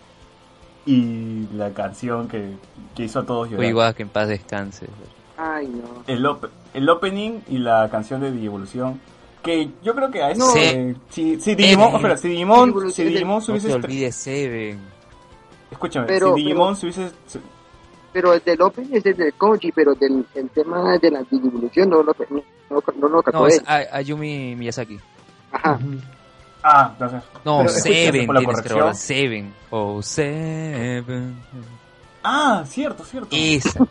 Y 0.86 1.46
la 1.54 1.70
canción 1.70 2.28
que, 2.28 2.52
que 2.94 3.04
hizo 3.04 3.20
a 3.20 3.26
todos 3.26 3.50
llorar. 3.50 3.72
Guau, 3.72 3.94
que 3.94 4.02
en 4.04 4.08
paz 4.08 4.28
descanse. 4.28 4.86
Ay, 5.36 5.66
no. 5.66 6.04
el, 6.06 6.24
op- 6.24 6.48
el 6.74 6.88
opening 6.88 7.40
y 7.48 7.58
la 7.58 7.88
canción 7.90 8.20
de 8.20 8.30
Digievolución. 8.30 9.00
Que 9.42 9.68
yo 9.82 9.94
creo 9.94 10.10
que 10.10 10.22
a 10.22 10.30
eso. 10.30 10.46
Sí. 10.52 10.60
eh, 10.62 10.94
si, 11.10 11.40
si 11.40 11.54
Digimon, 11.54 11.86
Seven. 11.86 11.96
espera, 11.96 12.16
si 12.16 12.28
Digimon, 12.28 12.92
si 12.92 13.04
Digimon 13.04 13.42
se 13.42 13.50
hubiese. 13.52 13.72
olvides 13.74 14.14
Seven. 14.14 14.78
Escúchame, 15.72 16.06
Pero- 16.06 16.34
si 16.34 16.42
Digimon 16.42 16.76
pero- 16.76 16.92
se 16.92 17.00
hubiese. 17.00 17.14
Pero 18.16 18.32
el 18.32 18.42
del 18.42 18.62
Open 18.62 18.88
es 18.92 19.04
el 19.04 19.14
del 19.14 19.34
Koji, 19.34 19.72
pero 19.72 19.94
del 19.94 20.24
el 20.34 20.48
tema 20.48 20.96
de 20.96 21.10
la 21.10 21.22
divulgación 21.30 21.90
no 21.90 22.02
lo, 22.02 22.16
no, 22.30 22.42
no, 22.70 23.08
no 23.10 23.22
captó 23.22 23.40
No, 23.40 23.46
es 23.46 23.62
Ayumi 23.66 24.56
Miyazaki. 24.56 24.98
Ajá. 25.52 25.78
Ah, 26.62 26.88
entonces. 26.94 27.22
No, 27.44 27.58
Pero 27.58 27.68
Seven, 27.68 28.24
por 28.24 28.34
la 28.36 28.40
tienes 28.40 28.62
que. 28.62 28.94
Seven. 28.94 29.54
Oh, 29.68 30.00
Seven. 30.00 31.36
Ah, 32.24 32.64
cierto, 32.66 33.04
cierto. 33.04 33.28
Esa. 33.32 33.86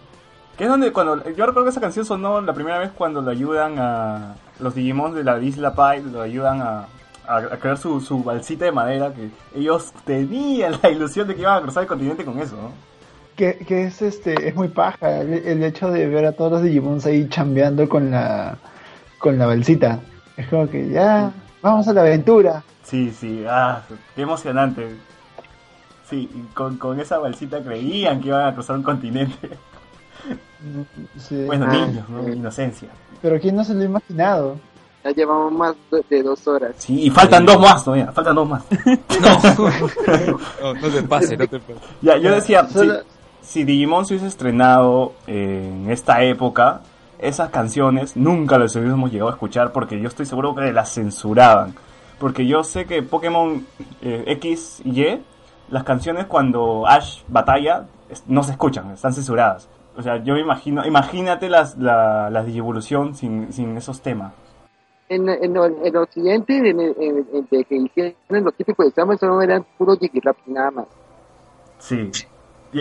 Que 0.58 0.64
es 0.64 0.70
donde 0.72 0.92
cuando 0.92 1.18
yo 1.18 1.45
recuerdo 1.45 1.66
que 1.66 1.70
esa 1.70 1.82
canción 1.82 2.04
sonó 2.04 2.42
la 2.42 2.54
primera 2.54 2.80
vez 2.80 2.90
cuando 2.98 3.22
lo 3.22 3.30
ayudan 3.30 3.78
a 3.78 4.38
los 4.60 4.74
Digimon 4.74 5.14
de 5.14 5.24
la 5.24 5.40
isla 5.40 5.76
Pai, 5.76 6.02
lo 6.02 6.24
ayudan 6.24 6.64
a, 6.64 6.88
a, 7.28 7.38
a 7.38 7.60
crear 7.60 7.78
su, 7.78 8.02
su 8.02 8.24
balsita 8.24 8.66
de 8.66 8.72
madera 8.72 9.14
que 9.14 9.30
ellos 9.54 9.94
tenían 10.04 10.80
la 10.82 10.90
ilusión 10.90 11.28
de 11.28 11.36
que 11.36 11.42
iban 11.42 11.60
a 11.60 11.62
cruzar 11.62 11.84
el 11.84 11.90
continente 11.90 12.26
con 12.26 12.40
eso, 12.40 12.56
¿no? 12.56 12.95
Que, 13.36 13.58
que 13.58 13.86
es 13.86 14.02
este, 14.02 14.48
es 14.48 14.56
muy 14.56 14.70
paja 14.70 15.20
el, 15.22 15.34
el 15.34 15.64
hecho 15.64 15.92
de 15.92 16.08
ver 16.08 16.26
a 16.26 16.32
todos 16.32 16.54
los 16.54 16.62
Digimons 16.64 17.06
ahí 17.06 17.28
chambeando 17.28 17.90
con 17.90 18.10
la 18.12 18.58
con 19.20 19.38
la 19.38 19.46
balsita. 19.46 20.00
Es 20.38 20.48
como 20.48 20.70
que 20.70 20.88
ya, 20.90 21.32
vamos 21.62 21.88
a 21.88 21.94
la 21.94 22.02
aventura. 22.02 22.64
Sí, 22.84 23.12
sí, 23.12 23.44
ah, 23.48 23.82
qué 24.16 24.22
emocionante. 24.22 24.88
Sí, 26.10 26.30
con, 26.54 26.78
con 26.78 27.00
esa 27.00 27.18
balsita 27.18 27.62
creían 27.62 28.22
que 28.22 28.28
iban 28.28 28.46
a 28.48 28.54
cruzar 28.54 28.76
un 28.78 28.84
continente. 28.84 29.50
Sí. 31.18 31.44
Bueno, 31.46 31.66
Ah, 31.70 31.74
niños, 31.88 32.08
¿no? 32.10 32.24
sí. 32.24 32.32
Inocencia. 32.32 32.90
Pero 33.22 33.40
quién 33.40 33.56
no 33.56 33.64
se 33.64 33.74
lo 33.74 33.82
ha 33.82 33.86
imaginado. 33.86 34.58
Ya 35.04 35.12
llevamos 35.12 35.52
más 35.52 35.76
de- 36.10 36.24
dos 36.24 36.48
horas. 36.48 36.76
Sí, 36.78 37.04
y 37.04 37.10
faltan 37.10 37.46
dos 37.46 37.60
más 37.60 37.84
todavía, 37.84 38.12
faltan 38.12 38.36
dos 38.36 38.48
más. 38.50 38.64
No, 40.62 40.74
no 40.74 40.90
te 40.90 41.04
pase, 41.04 41.38
no 41.38 41.48
te 41.48 41.60
pase. 41.60 41.80
Ya, 42.02 42.18
yo 42.18 42.34
decía, 42.34 42.68
si 43.46 43.64
Digimon 43.64 44.06
se 44.06 44.14
hubiese 44.16 44.28
estrenado 44.28 45.14
en 45.28 45.90
esta 45.90 46.24
época, 46.24 46.82
esas 47.20 47.50
canciones 47.50 48.18
nunca 48.18 48.58
las 48.58 48.76
hubiésemos 48.76 49.12
llegado 49.12 49.30
a 49.30 49.34
escuchar 49.34 49.72
porque 49.72 50.00
yo 50.02 50.08
estoy 50.08 50.26
seguro 50.26 50.54
que 50.56 50.74
las 50.74 50.90
censuraban. 50.94 51.74
Porque 52.20 52.46
yo 52.48 52.64
sé 52.64 52.86
que 52.86 53.04
Pokémon 53.04 53.66
eh, 54.02 54.24
X 54.28 54.82
y 54.84 55.02
Y, 55.02 55.22
las 55.70 55.84
canciones 55.84 56.26
cuando 56.26 56.86
Ash 56.88 57.22
batalla 57.28 57.86
no 58.28 58.44
se 58.44 58.52
escuchan, 58.52 58.92
están 58.92 59.14
censuradas. 59.14 59.68
O 59.98 60.02
sea, 60.02 60.18
yo 60.24 60.34
me 60.34 60.42
imagino, 60.42 60.86
imagínate 60.86 61.50
las, 61.50 61.78
la, 61.78 62.30
la 62.30 62.44
Digivolución 62.44 63.16
sin, 63.16 63.52
sin 63.54 63.78
esos 63.78 64.02
temas. 64.02 64.34
En, 65.08 65.30
en, 65.30 65.56
en 65.56 65.96
Occidente, 65.98 66.58
en, 66.58 66.80
en, 66.80 66.96
en- 67.00 67.48
de 67.50 67.64
que 67.64 67.76
hicieron 67.76 68.16
los 68.30 68.54
típicos 68.56 68.88
exámenes, 68.88 69.20
solo 69.20 69.42
eran 69.42 69.66
puros 69.78 70.00
Digirap, 70.00 70.36
nada 70.48 70.72
más. 70.72 70.86
Sí. 71.78 72.10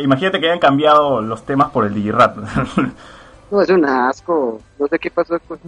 Imagínate 0.02 0.40
que 0.40 0.47
hayan 0.47 0.58
cambiado 0.58 1.20
los 1.20 1.44
temas 1.44 1.70
por 1.70 1.84
el 1.84 1.94
Digirap. 1.94 2.39
No, 3.50 3.60
es 3.60 3.68
un 3.68 3.84
asco. 3.84 4.58
No 4.81 4.89
sé 4.89 4.98
qué 4.98 5.10
pasó 5.10 5.39
con... 5.47 5.60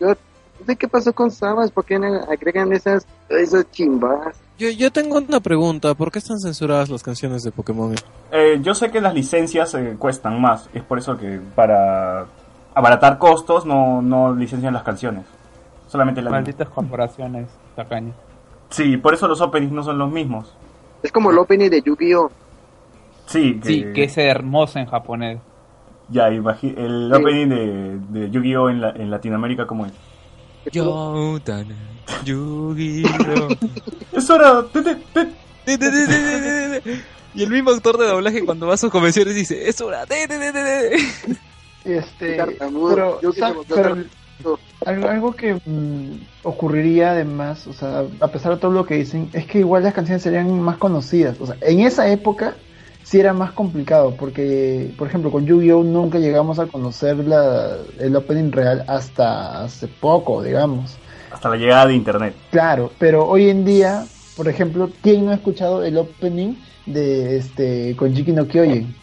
Yo 0.00 0.08
no 0.08 0.66
sé 0.66 0.76
qué 0.76 0.88
pasó 0.88 1.12
con 1.12 1.30
Samas, 1.30 1.70
¿por 1.70 1.84
qué 1.84 1.96
agregan 2.28 2.72
esas, 2.72 3.06
esas 3.28 3.70
chimbas? 3.70 4.36
Yo, 4.58 4.70
yo 4.70 4.90
tengo 4.90 5.18
una 5.18 5.38
pregunta, 5.40 5.94
¿por 5.94 6.10
qué 6.10 6.18
están 6.18 6.40
censuradas 6.40 6.88
las 6.88 7.02
canciones 7.02 7.44
de 7.44 7.52
Pokémon? 7.52 7.94
Eh, 8.32 8.58
yo 8.60 8.74
sé 8.74 8.90
que 8.90 9.00
las 9.00 9.14
licencias 9.14 9.72
eh, 9.74 9.94
cuestan 9.96 10.40
más, 10.40 10.68
es 10.74 10.82
por 10.82 10.98
eso 10.98 11.16
que 11.16 11.40
para 11.54 12.26
abaratar 12.74 13.18
costos 13.18 13.66
no, 13.66 14.02
no 14.02 14.34
licencian 14.34 14.74
las 14.74 14.82
canciones, 14.82 15.24
solamente 15.86 16.22
la 16.22 16.30
Malditas 16.30 16.68
corporaciones 16.68 17.48
tacañas. 17.76 18.16
Sí, 18.70 18.96
por 18.96 19.14
eso 19.14 19.28
los 19.28 19.40
openings 19.40 19.72
no 19.72 19.84
son 19.84 19.96
los 19.96 20.10
mismos. 20.10 20.52
Es 21.04 21.12
como 21.12 21.30
el 21.30 21.38
opening 21.38 21.70
de 21.70 21.82
Yu-Gi-Oh! 21.82 22.30
Sí, 23.28 23.60
que, 23.62 23.68
Sí, 23.68 23.84
que 23.94 24.04
es 24.04 24.18
hermoso 24.18 24.78
en 24.78 24.86
japonés. 24.86 25.38
ya 26.10 26.30
imagi- 26.30 26.74
el 26.76 27.10
Sí. 27.14 27.20
opening 27.22 27.46
de, 27.48 27.98
de 28.20 28.30
Yu-Gi-Oh 28.30 28.70
en, 28.70 28.80
la- 28.80 28.90
en 28.90 29.10
Latinoamérica 29.10 29.66
como 29.66 29.84
es. 29.86 29.92
Yo, 30.72 31.38
Tana, 31.44 31.74
Yu-Gi-Oh. 32.24 33.48
Es 34.16 34.30
hora. 34.30 34.64
te- 34.72 34.82
te- 34.82 34.96
te- 35.64 37.02
Y 37.34 37.42
el 37.44 37.50
mismo 37.50 37.70
actor 37.70 37.98
de 37.98 38.06
doblaje 38.06 38.44
cuando 38.44 38.66
va 38.66 38.74
a 38.74 38.76
sus 38.78 38.90
convenciones 38.90 39.34
dice, 39.34 39.68
es 39.68 39.80
hora. 39.80 40.06
de, 40.06 40.26
de, 40.26 40.38
de, 40.38 40.52
de, 40.52 40.62
de". 40.62 40.98
Este, 41.84 42.36
Tartamudo. 42.36 42.94
pero, 42.94 43.20
Yo 43.20 44.58
algo, 44.86 45.08
algo 45.08 45.32
que 45.34 45.54
mm, 45.66 46.20
ocurriría 46.44 47.10
además, 47.10 47.66
o 47.66 47.72
sea, 47.72 48.04
a 48.20 48.28
pesar 48.28 48.52
de 48.54 48.58
todo 48.58 48.70
lo 48.70 48.86
que 48.86 48.94
dicen, 48.94 49.28
es 49.32 49.46
que 49.46 49.58
igual 49.58 49.82
las 49.82 49.94
canciones 49.94 50.22
serían 50.22 50.60
más 50.60 50.76
conocidas. 50.78 51.36
O 51.40 51.46
sea, 51.46 51.56
en 51.60 51.80
esa 51.80 52.08
época 52.10 52.54
sí 53.08 53.18
era 53.20 53.32
más 53.32 53.52
complicado, 53.52 54.14
porque, 54.18 54.92
por 54.98 55.08
ejemplo, 55.08 55.30
con 55.30 55.46
Yu-Gi-Oh! 55.46 55.82
nunca 55.82 56.18
llegamos 56.18 56.58
a 56.58 56.66
conocer 56.66 57.16
la, 57.18 57.76
el 57.98 58.14
opening 58.14 58.50
real 58.52 58.84
hasta 58.86 59.62
hace 59.64 59.88
poco, 59.88 60.42
digamos. 60.42 60.96
hasta 61.32 61.48
la 61.48 61.56
llegada 61.56 61.86
de 61.86 61.94
internet. 61.94 62.34
Claro, 62.50 62.92
pero 62.98 63.26
hoy 63.26 63.48
en 63.48 63.64
día, 63.64 64.04
por 64.36 64.46
ejemplo, 64.48 64.90
¿quién 65.02 65.24
no 65.24 65.30
ha 65.30 65.34
escuchado 65.36 65.82
el 65.84 65.96
opening 65.96 66.54
de 66.84 67.38
este 67.38 67.96
Konjiki 67.96 68.32
no 68.32 68.46
Kyojen? 68.46 68.94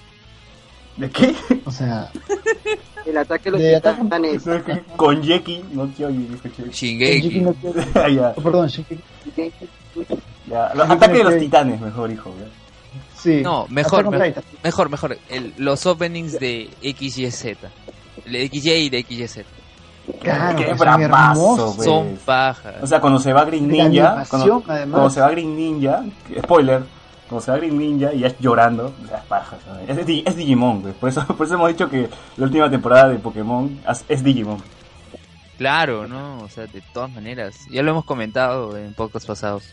¿De 0.97 1.09
qué? 1.09 1.35
O 1.65 1.71
sea, 1.71 2.09
El 3.05 3.17
ataque 3.17 3.45
de 3.45 3.51
los 3.51 3.61
De 3.61 3.75
titanes. 3.81 4.43
Con 4.95 5.21
Yeki, 5.21 5.63
no. 5.73 5.81
Konjiki 5.95 6.69
Shingeki. 6.71 7.41
no 7.41 7.53
Kyojen. 7.61 7.85
Ah, 7.95 8.07
ya, 8.09 8.33
Oh, 8.37 8.41
perdón, 8.41 8.67
Shingeki. 8.67 8.99
ya. 10.47 10.73
Los 10.75 10.89
ataques 10.89 11.17
de 11.17 11.23
los 11.23 11.37
titanes, 11.39 11.81
mejor 11.81 12.11
hijo. 12.11 12.31
Sí. 13.25 13.41
No, 13.41 13.65
mejor, 13.69 14.09
mejor, 14.09 14.43
mejor, 14.63 14.89
mejor. 14.89 15.17
El- 15.29 15.53
los 15.57 15.85
openings 15.85 16.39
de 16.39 16.69
XYZ. 16.81 17.57
De 18.25 18.47
XY 18.49 18.71
y 18.71 18.89
de 18.89 19.03
XYZ. 19.03 19.39
Claro, 20.21 20.55
Qué 20.57 20.63
que 20.65 20.69
son 20.69 20.77
bravazo, 20.77 21.03
hermosos. 21.03 21.75
güey. 21.77 21.85
Son 21.89 22.19
pajas. 22.23 22.75
O 22.83 22.87
sea, 22.87 23.01
cuando 23.01 23.19
se 23.19 23.33
va 23.33 23.43
Green 23.45 23.67
Ninja, 23.67 24.23
cuando, 24.29 25.09
se 25.09 25.19
va 25.21 25.31
Green 25.31 25.55
Ninja, 25.55 26.03
spoiler, 26.43 26.83
cuando 27.27 27.43
se 27.43 27.51
va 27.51 27.57
Green 27.57 27.77
Ninja 27.77 28.13
y 28.13 28.19
ya 28.19 28.27
es 28.27 28.35
llorando, 28.39 28.93
las 29.11 29.23
pajas, 29.25 29.59
¿sabes? 29.65 29.89
es, 29.97 30.05
Di- 30.05 30.23
es 30.25 30.35
Digimon, 30.35 30.83
güey. 30.83 30.93
Por 30.93 31.09
eso, 31.09 31.25
por 31.35 31.45
eso 31.47 31.55
hemos 31.55 31.69
dicho 31.69 31.89
que 31.89 32.07
la 32.37 32.45
última 32.45 32.69
temporada 32.69 33.09
de 33.09 33.17
Pokémon 33.17 33.79
es- 33.89 34.05
es 34.07 34.23
Digimon. 34.23 34.61
Claro, 35.57 36.07
¿no? 36.07 36.39
O 36.43 36.49
sea, 36.49 36.67
de 36.67 36.81
todas 36.93 37.09
maneras. 37.11 37.55
Ya 37.71 37.81
lo 37.81 37.91
hemos 37.91 38.05
comentado 38.05 38.77
en 38.77 38.93
podcasts 38.93 39.25
pasados. 39.27 39.63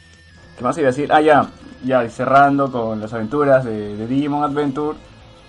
¿Qué 0.57 0.65
más 0.65 0.77
iba 0.79 0.89
a 0.89 0.91
decir? 0.93 1.13
Ah, 1.13 1.21
ya, 1.21 1.47
ya 1.85 2.09
cerrando 2.09 2.71
con 2.71 3.01
las 3.01 3.13
aventuras 3.13 3.65
de, 3.65 3.97
de 3.97 4.07
Digimon 4.07 4.45
Adventure, 4.45 4.97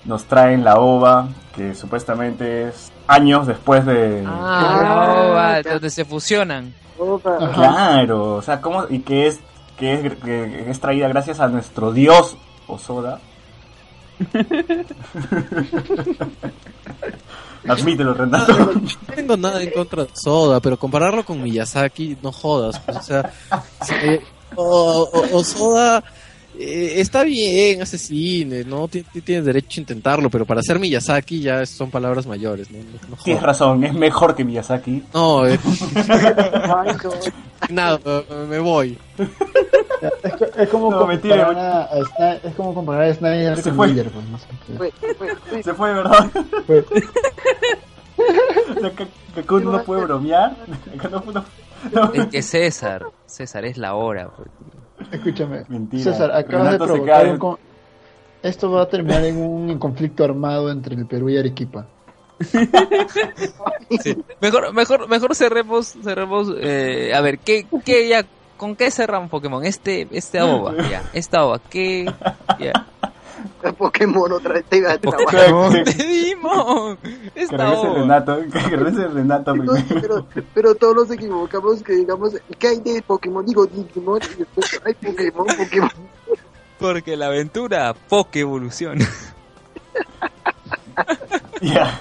nos 0.05 0.25
traen 0.25 0.63
la 0.63 0.79
OVA, 0.79 1.27
que 1.55 1.73
supuestamente 1.75 2.67
es 2.69 2.91
años 3.07 3.47
después 3.47 3.85
de... 3.85 4.23
Ah, 4.27 4.79
Ah, 4.81 5.29
va, 5.33 5.61
donde 5.61 5.89
se 5.89 6.05
fusionan. 6.05 6.73
Opa. 6.97 7.37
Claro, 7.53 8.35
o 8.35 8.41
sea, 8.41 8.61
¿cómo? 8.61 8.85
Y 8.89 8.99
que 8.99 9.27
es, 9.27 9.39
que 9.77 9.93
es, 9.93 10.13
que 10.15 10.69
es 10.69 10.79
traída 10.79 11.07
gracias 11.07 11.39
a 11.39 11.47
nuestro 11.47 11.91
dios 11.91 12.37
Osoda. 12.67 13.19
Admítelo, 17.67 18.13
Renato. 18.13 18.53
No 18.73 18.81
tengo 19.15 19.37
nada 19.37 19.61
en 19.61 19.71
contra 19.71 20.03
de 20.03 20.09
Soda, 20.13 20.59
pero 20.59 20.77
compararlo 20.77 21.23
con 21.25 21.41
Miyazaki, 21.41 22.17
no 22.21 22.31
jodas. 22.31 22.79
pues, 22.79 22.97
o 22.97 23.01
sea, 23.01 23.31
o, 24.55 25.09
o- 25.11 25.37
o 25.37 25.43
Soda 25.43 26.03
eh, 26.59 26.95
está 27.01 27.23
bien, 27.23 27.81
hace 27.81 27.97
cine, 27.97 28.63
¿no? 28.63 28.87
Tien- 28.87 29.05
Tienes 29.23 29.45
derecho 29.45 29.79
a 29.79 29.81
intentarlo, 29.81 30.29
pero 30.29 30.45
para 30.45 30.61
ser 30.61 30.77
Miyazaki 30.77 31.39
ya 31.41 31.65
son 31.65 31.89
palabras 31.89 32.27
mayores, 32.27 32.69
¿no? 32.69 32.77
No- 32.77 32.83
no 32.93 32.99
jodas. 33.09 33.23
Tienes 33.23 33.43
razón, 33.43 33.83
es 33.83 33.93
mejor 33.93 34.35
que 34.35 34.43
Miyazaki. 34.43 35.03
No, 35.13 35.47
eh, 35.47 35.57
nada, 37.69 37.99
me- 38.49 38.59
voy. 38.59 38.97
Es, 39.17 40.33
co- 40.33 40.45
es 40.57 40.69
como 40.69 40.91
No, 40.91 41.07
mentira, 41.07 41.47
a, 41.47 41.81
a 41.85 41.99
Sna- 42.01 42.39
es 42.43 42.53
como 42.55 42.73
comparar 42.73 43.03
a 43.09 43.13
Snyder 43.15 43.55
Se 43.57 43.63
con 43.69 43.75
fue. 43.77 43.87
Miller, 43.87 44.11
pues, 44.11 44.25
no 44.27 44.37
sé. 44.37 44.45
Fue, 44.77 44.91
fue, 45.17 45.35
fue. 45.49 45.63
Se 45.63 45.73
fue, 45.73 45.93
¿verdad? 45.93 46.29
Fue. 46.67 46.85
O 48.15 48.79
sea, 48.79 48.91
que, 48.91 49.07
que 49.43 49.53
uno 49.55 49.71
no 49.77 49.83
puede 49.83 50.03
bromear. 50.03 50.55
Que 51.01 51.09
no- 51.09 51.23
no- 51.33 51.43
no- 51.91 52.11
Es 52.13 52.25
que 52.27 52.41
César, 52.41 53.05
César 53.25 53.65
es 53.65 53.77
la 53.77 53.95
hora. 53.95 54.29
pues. 54.35 54.47
Escúchame, 55.11 55.63
Mentira. 55.67 56.03
César, 56.03 56.31
acabas 56.31 56.65
de 56.65 56.71
Renato 56.77 56.85
provocar 56.85 57.27
un... 57.29 57.37
con- 57.37 57.57
Esto 58.41 58.71
va 58.71 58.83
a 58.83 58.89
terminar 58.89 59.23
en 59.25 59.37
un 59.37 59.77
conflicto 59.79 60.23
armado 60.23 60.71
entre 60.71 60.95
el 60.95 61.05
Perú 61.05 61.29
y 61.29 61.37
Arequipa. 61.37 61.87
Mejor, 64.41 64.73
mejor, 64.73 65.07
mejor 65.07 65.35
cerremos, 65.35 65.87
cerremos, 66.03 66.47
eh, 66.59 67.13
a 67.13 67.21
ver, 67.21 67.39
¿qué, 67.39 67.65
qué 67.85 68.07
ya, 68.09 68.25
con 68.57 68.75
qué 68.75 68.91
cerramos 68.91 69.29
Pokémon? 69.29 69.63
Este, 69.65 70.07
este 70.11 70.41
OVA, 70.41 70.75
ya, 70.89 71.03
esta 71.13 71.45
OVA, 71.45 71.59
¿qué, 71.69 72.11
ya? 72.59 72.87
Pokémon 73.77 74.31
otra 74.31 74.53
vez 74.53 74.65
te 74.65 74.77
iba 74.77 74.91
a 74.93 74.97
trabajar. 74.97 75.25
Pokémon 75.51 75.83
Digimon, 75.85 76.97
Que 76.97 77.45
regrese. 77.47 77.89
Renato, 77.93 78.37
que 78.51 78.59
regrese 78.59 79.07
Renato 79.07 79.53
primero. 79.53 79.85
pero, 80.01 80.25
pero 80.53 80.75
todos 80.75 80.95
nos 80.95 81.11
equivocamos 81.11 81.81
que 81.83 81.93
digamos, 81.93 82.33
¿qué 82.59 82.67
hay 82.67 82.79
de 82.79 83.01
Pokémon? 83.01 83.45
Digo 83.45 83.65
Digimon 83.65 84.19
y 84.33 84.39
después, 84.39 84.81
ay, 84.85 84.93
Pokémon, 84.95 85.47
Pokémon. 85.57 85.91
Porque 86.79 87.15
la 87.17 87.27
aventura 87.27 87.93
Poké 88.09 88.41
evoluciona. 88.41 89.05
Ya. 91.61 91.99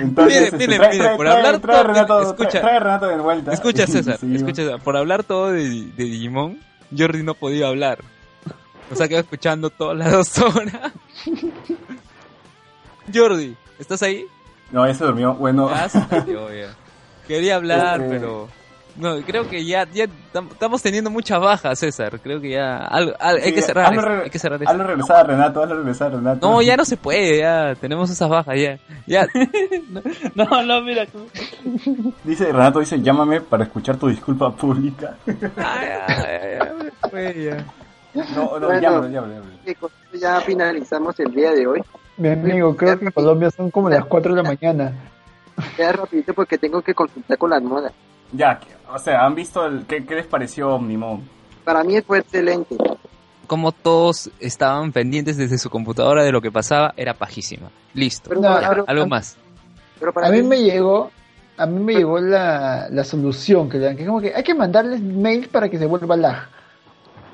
Entonces, 0.00 0.52
Miren, 0.52 0.58
miren, 0.58 0.80
trae- 0.80 0.90
miren, 0.92 1.06
trae- 1.06 1.16
por 1.16 1.26
trae- 1.26 1.36
hablar 1.36 1.60
trae 1.60 1.76
a 1.76 1.82
todo- 1.82 1.92
Renato, 1.92 2.22
escucha. 2.22 2.60
trae- 2.62 2.78
Renato 2.80 3.06
de 3.08 3.16
vuelta. 3.18 3.52
Escucha 3.52 3.86
César, 3.86 4.18
escucha 4.32 4.62
César, 4.62 4.80
por 4.82 4.96
hablar 4.96 5.24
todo 5.24 5.50
de, 5.52 5.62
de 5.62 6.04
Digimon, 6.04 6.58
Jordi 6.96 7.22
no 7.22 7.34
podía 7.34 7.68
hablar. 7.68 7.98
O 8.90 8.94
sea, 8.96 9.08
quedó 9.08 9.20
escuchando 9.20 9.70
todas 9.70 9.96
las 9.96 10.12
dos 10.36 10.38
horas. 10.38 10.92
Jordi, 13.12 13.56
¿estás 13.78 14.02
ahí? 14.02 14.24
No, 14.70 14.86
ya 14.86 14.94
se 14.94 15.04
durmió. 15.04 15.34
Bueno. 15.34 15.70
Quería 17.26 17.56
hablar, 17.56 18.00
Este- 18.00 18.18
pero... 18.18 18.48
No, 18.96 19.16
creo 19.22 19.48
que 19.48 19.64
ya, 19.64 19.86
ya 19.92 20.06
tam- 20.34 20.50
estamos 20.50 20.82
teniendo 20.82 21.10
muchas 21.10 21.40
bajas, 21.40 21.78
César. 21.78 22.18
Creo 22.20 22.40
que 22.40 22.50
ya... 22.50 22.78
algo- 22.78 23.14
hay 23.20 23.54
que 23.54 23.62
cerrar 23.62 23.86
hazlo 23.96 24.22
hay 24.24 24.30
que 24.30 24.38
cerrar 24.38 24.60
hazlo 24.66 24.84
regresar 24.84 25.16
a 25.16 25.22
Renato, 25.22 25.62
hazlo 25.62 25.76
regresar 25.76 26.12
Renato. 26.12 26.50
No, 26.50 26.60
ya 26.60 26.76
no 26.76 26.84
se 26.84 26.96
puede, 26.96 27.38
ya 27.38 27.76
tenemos 27.80 28.10
esas 28.10 28.28
bajas, 28.28 28.56
ya. 28.58 28.78
Ya, 29.06 29.26
No, 30.34 30.44
no, 30.64 30.82
mira. 30.82 31.06
Dice 32.24 32.46
Renato, 32.52 32.80
dice, 32.80 33.00
llámame 33.00 33.40
para 33.40 33.62
escuchar 33.64 33.96
tu 33.96 34.08
disculpa 34.08 34.50
pública. 34.54 35.16
Ay, 35.26 35.88
ay, 36.08 36.14
ay, 36.18 36.58
ay, 36.60 36.90
fue 37.10 37.44
ya. 37.44 37.64
No, 38.14 38.58
no, 38.58 38.66
Bueno. 38.66 39.00
con 39.00 39.14
esto 39.66 39.90
ya 40.12 40.40
finalizamos 40.40 41.18
el 41.20 41.32
día 41.32 41.52
de 41.52 41.66
hoy. 41.66 41.82
Mi 42.16 42.28
amigo, 42.30 42.76
creo 42.76 42.98
que 42.98 43.06
en 43.06 43.12
Colombia 43.12 43.50
son 43.50 43.70
como 43.70 43.88
las 43.88 44.04
4 44.04 44.34
de 44.34 44.42
la 44.42 44.48
mañana. 44.48 44.92
Queda 45.76 45.92
rapidito 45.92 46.34
porque 46.34 46.58
tengo 46.58 46.82
que 46.82 46.94
consultar 46.94 47.38
con 47.38 47.50
las 47.50 47.62
modas. 47.62 47.92
Ya, 48.32 48.58
o 48.92 48.98
sea, 48.98 49.24
¿han 49.24 49.34
visto 49.34 49.64
el, 49.66 49.84
qué, 49.86 50.04
qué 50.04 50.14
les 50.16 50.26
pareció 50.26 50.74
Omnimon? 50.74 51.22
Para 51.64 51.84
mí 51.84 52.00
fue 52.02 52.18
excelente. 52.18 52.76
Como 53.46 53.72
todos 53.72 54.30
estaban 54.38 54.92
pendientes 54.92 55.36
desde 55.36 55.58
su 55.58 55.70
computadora 55.70 56.22
de 56.24 56.32
lo 56.32 56.40
que 56.40 56.50
pasaba, 56.52 56.94
era 56.96 57.14
pajísima. 57.14 57.70
Listo. 57.94 58.28
Pero, 58.28 58.40
No, 58.40 58.60
Ya, 58.60 58.68
pero- 58.68 58.84
algo 58.86 59.06
más. 59.06 59.36
pero 59.98 60.12
para 60.12 60.28
A 60.28 60.30
mí 60.30 60.42
me 60.42 60.62
llegó, 60.62 61.10
a 61.56 61.66
mí 61.66 61.82
me 61.82 61.94
llegó 61.94 62.20
la, 62.20 62.88
la 62.90 63.04
solución 63.04 63.68
que 63.68 63.78
le 63.78 63.86
dan, 63.86 63.96
que 63.96 64.02
es 64.02 64.08
como 64.08 64.20
que 64.20 64.32
hay 64.34 64.42
que 64.42 64.54
mandarles 64.54 65.00
mail 65.00 65.48
para 65.48 65.68
que 65.68 65.78
se 65.78 65.86
vuelva 65.86 66.16
lag. 66.16 66.48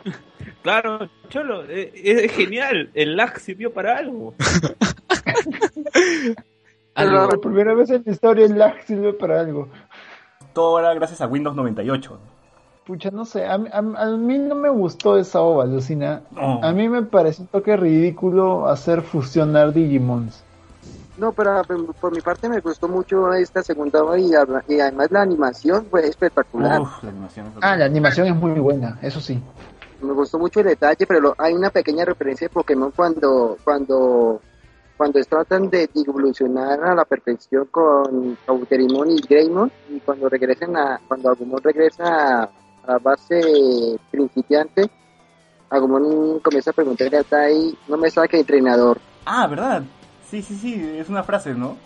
Claro, 0.63 1.09
Cholo, 1.29 1.65
eh, 1.69 1.93
es 1.95 2.33
genial. 2.33 2.91
El 2.95 3.17
lag 3.17 3.39
sirvió 3.39 3.73
para 3.73 3.97
algo. 3.99 4.35
Algo- 6.95 7.29
Por 7.29 7.41
primera 7.41 7.75
vez 7.75 7.91
en 7.91 8.03
la 8.07 8.13
historia 8.13 8.47
el 8.47 8.59
lag 8.59 8.75
sirve 8.87 9.13
para 9.13 9.41
algo. 9.41 9.69
Todo 10.53 10.79
era 10.79 10.95
gracias 10.95 11.21
a 11.21 11.27
Windows 11.27 11.55
98. 11.55 12.19
Pucha, 12.87 13.11
no 13.11 13.25
sé, 13.25 13.45
a, 13.47 13.59
mí- 13.59 13.69
a- 13.73 13.79
a 13.79 14.07
mí 14.17 14.39
no 14.39 14.55
me 14.55 14.69
gustó 14.71 15.19
esa 15.19 15.41
ova, 15.41 15.67
Lucina. 15.67 16.23
No. 16.31 16.61
A 16.63 16.73
mí 16.73 16.89
me 16.89 17.03
pareció 17.03 17.43
un 17.43 17.49
toque 17.49 17.77
ridículo 17.77 18.69
hacer 18.69 19.03
fusionar 19.03 19.73
Digimons. 19.73 20.43
No, 21.19 21.33
pero 21.33 21.63
por, 21.65 21.95
por 21.95 22.15
mi 22.15 22.21
parte 22.21 22.49
me 22.49 22.61
gustó 22.61 22.89
mucho 22.89 23.33
esta 23.35 23.63
segunda 23.63 24.03
obra 24.03 24.19
y, 24.19 24.35
habla- 24.35 24.65
y 24.69 24.79
además 24.81 25.11
la 25.11 25.23
animación 25.23 25.87
fue 25.91 26.07
espectacular. 26.07 26.81
Uf, 26.81 27.03
la 27.03 27.11
animación. 27.11 27.47
es 27.49 27.53
Ah, 27.61 27.77
la 27.77 27.85
animación 27.87 28.29
es 28.29 28.37
muy 28.37 28.53
buena, 28.53 28.99
eso 29.03 29.21
sí. 29.21 29.41
Me 30.01 30.13
gustó 30.13 30.39
mucho 30.39 30.61
el 30.61 30.67
detalle, 30.67 31.07
pero 31.07 31.21
lo- 31.21 31.35
hay 31.39 31.55
una 31.55 31.71
pequeña 31.71 32.05
referencia 32.05 32.47
de 32.49 32.53
Pokémon 32.53 32.93
cuando 32.95 33.57
cuando 33.65 34.41
cuando 34.97 35.23
tratan 35.25 35.69
de 35.69 35.91
evolucionar 35.95 36.83
a 36.83 36.95
la 36.95 37.05
perfección 37.05 37.67
con 37.67 38.37
Cauterimon 38.47 39.11
y 39.11 39.21
Greymon 39.21 39.71
y 39.91 40.01
cuando 40.01 40.29
regresan 40.29 40.75
a 40.77 40.99
cuando 41.07 41.31
Agumon 41.31 41.63
regresa 41.63 42.45
a, 42.45 42.51
la 42.87 42.99
base 42.99 43.99
principiante, 44.11 44.89
Agumon 45.69 46.41
comienza 46.41 46.71
a 46.71 46.75
preguntarle 46.75 47.19
a 47.19 47.25
Tai, 47.25 47.77
no 47.89 47.97
me 47.99 48.11
saque 48.11 48.39
entrenador. 48.39 48.99
Ah, 49.27 49.47
¿verdad? 49.47 49.83
Sí, 50.31 50.41
sí, 50.41 50.55
sí, 50.57 50.75
es 50.99 51.09
una 51.09 51.23
frase, 51.25 51.53
¿no? 51.55 51.77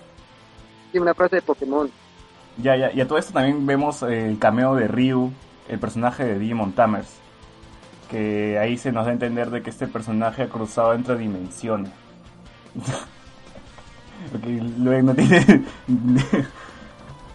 Y 0.93 0.99
una 0.99 1.15
frase 1.15 1.37
de 1.37 1.43
Pokémon. 1.43 1.91
Ya, 2.59 2.77
ya, 2.77 2.93
y 2.93 3.01
a 3.01 3.09
todo 3.09 3.19
esto 3.19 3.33
también 3.33 3.67
vemos 3.67 4.03
eh, 4.03 4.29
el 4.29 4.39
cameo 4.39 4.75
de 4.75 4.87
Ryu, 4.87 5.33
el 5.69 5.79
personaje 5.81 6.25
de 6.25 6.39
Digimon 6.39 6.73
Tamers. 6.73 7.09
Que 8.11 8.59
ahí 8.59 8.77
se 8.77 8.91
nos 8.93 9.05
da 9.05 9.11
a 9.11 9.15
entender 9.15 9.51
de 9.51 9.63
que 9.63 9.71
este 9.71 9.87
personaje 9.87 10.43
ha 10.43 10.49
cruzado 10.49 10.93
entre 10.95 11.17
dimensiones. 11.17 11.91
Porque 14.33 14.49
luego 14.79 15.03
no 15.03 15.15
tiene. 15.15 15.65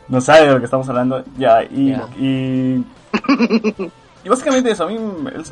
no 0.09 0.21
sabe 0.21 0.47
de 0.47 0.53
lo 0.53 0.59
que 0.59 0.65
estamos 0.65 0.87
hablando. 0.89 1.23
Ya, 1.37 1.63
y. 1.63 1.91
Y 2.19 2.85
y 4.23 4.29
básicamente 4.29 4.71
eso, 4.71 4.85
a 4.85 4.87
mí 4.87 4.97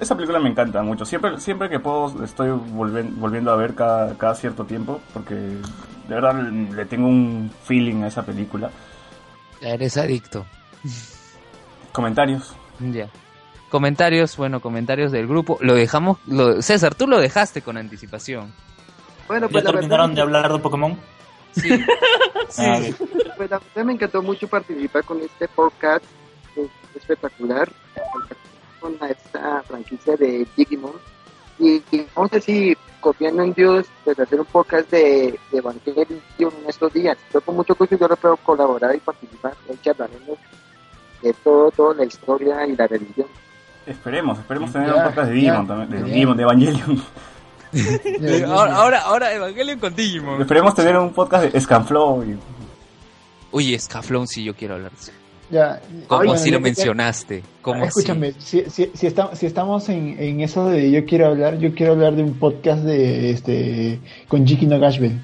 esa 0.02 0.16
película 0.16 0.40
me 0.40 0.50
encanta 0.50 0.82
mucho. 0.82 1.06
Siempre 1.06 1.40
siempre 1.40 1.70
que 1.70 1.80
puedo 1.80 2.24
estoy 2.24 2.50
volven- 2.50 3.14
volviendo 3.18 3.52
a 3.52 3.56
ver 3.56 3.76
cada, 3.76 4.16
cada 4.18 4.34
cierto 4.36 4.66
tiempo 4.66 5.00
porque 5.14 5.36
de 5.36 5.60
verdad 6.16 6.34
le 6.42 6.86
tengo 6.86 7.08
un 7.08 7.52
feeling 7.66 8.02
a 8.04 8.08
esa 8.08 8.24
película. 8.24 8.72
Eres 9.62 9.96
adicto. 9.98 10.46
Comentarios. 11.92 12.56
Ya. 12.80 13.08
Comentarios, 13.74 14.38
bueno, 14.38 14.60
comentarios 14.60 15.12
del 15.12 15.26
grupo. 15.26 15.58
Lo 15.60 15.74
dejamos, 15.74 16.20
lo, 16.28 16.62
César, 16.62 16.94
tú 16.94 17.08
lo 17.08 17.20
dejaste 17.20 17.64
con 17.64 17.76
anticipación. 17.76 18.54
Bueno, 19.28 19.48
¿Ya 19.48 19.52
pues 19.52 19.64
la 19.64 19.72
terminaron 19.72 20.12
verdad, 20.12 20.16
de 20.16 20.22
hablar 20.22 20.54
de 20.54 20.60
Pokémon? 20.60 21.00
Sí. 21.54 21.70
Ah, 22.60 22.80
pues, 23.00 23.26
la 23.26 23.36
verdad 23.36 23.62
me 23.84 23.94
encantó 23.94 24.22
mucho 24.22 24.48
participar 24.48 25.04
con 25.06 25.20
este 25.22 25.48
podcast 25.48 26.06
es 26.56 26.70
espectacular 26.94 27.68
con 28.80 28.96
esta 29.10 29.64
franquicia 29.64 30.16
de 30.18 30.46
Digimon 30.56 30.94
y, 31.58 31.82
y 31.90 32.06
vamos 32.14 32.32
a 32.34 32.36
decir 32.36 32.78
confiando 33.00 33.42
en 33.42 33.54
Dios 33.54 33.88
pues 34.04 34.20
hacer 34.20 34.40
un 34.40 34.46
podcast 34.46 34.92
de, 34.92 35.40
de 35.52 35.58
Evangelion 35.58 36.22
en 36.40 36.70
estos 36.70 36.94
días 36.94 37.18
yo 37.34 37.42
con 37.42 37.56
mucho 37.56 37.74
gusto 37.74 37.98
yo 37.98 38.08
le 38.08 38.18
puedo 38.18 38.38
colaborar 38.38 38.96
y 38.96 39.00
participar 39.00 39.56
de 39.68 39.74
hecho 39.74 39.92
hablaremos 39.92 40.38
de 41.24 41.34
todo 41.44 41.72
toda 41.72 41.96
la 41.96 42.06
historia 42.06 42.68
y 42.68 42.76
la 42.76 42.86
religión 42.86 43.28
Esperemos, 43.86 44.40
esperemos 44.40 44.72
tener 44.72 44.88
Ya, 44.90 44.96
un 44.96 45.04
podcast 45.04 45.28
de 45.30 45.34
Digimon 45.36 45.62
ya, 45.64 45.68
también, 45.68 45.90
de 46.04 46.08
ya. 46.10 46.14
Digimon, 46.14 46.38
de 46.38 46.44
Evangelion. 46.44 47.04
Ahora, 48.48 48.76
ahora, 48.76 49.00
ahora 49.02 49.34
Evangelion 49.34 49.80
con 49.80 49.96
Digimon. 49.96 50.42
esperemos 50.42 50.76
tener 50.76 50.96
un 50.98 51.12
podcast 51.12 51.52
de 51.52 51.60
Scanflow. 51.60 52.24
Y... 52.24 52.38
Oye, 53.52 53.78
Scaflón, 53.80 54.28
sí, 54.28 54.44
yo 54.44 54.56
quiero 54.56 54.76
hablar. 54.76 54.92
de 54.92 54.98
eso. 54.98 55.12
Ya, 55.50 55.82
¿Cómo 56.08 56.20
bueno, 56.20 56.34
así 56.34 56.50
lo 56.50 56.58
ya- 56.60 56.64
mencionaste? 56.64 57.44
¿Cómo 57.62 57.84
así? 57.84 58.00
Escúchame, 58.00 58.34
si, 58.40 58.64
si, 58.70 58.90
si, 58.94 59.08
estamos, 59.08 59.38
si 59.38 59.46
estamos 59.46 59.90
en, 59.90 60.16
en 60.20 60.42
eso 60.42 60.68
de 60.70 60.90
yo 60.90 61.06
quiero 61.06 61.28
hablar, 61.28 61.58
yo 61.60 61.74
quiero 61.76 61.94
hablar 61.94 62.16
de 62.16 62.24
un 62.24 62.34
podcast 62.40 62.84
de 62.84 63.32
este 63.32 64.00
con 64.28 64.46
Jiki 64.48 64.66
no 64.66 64.80
Gashbel. 64.80 65.20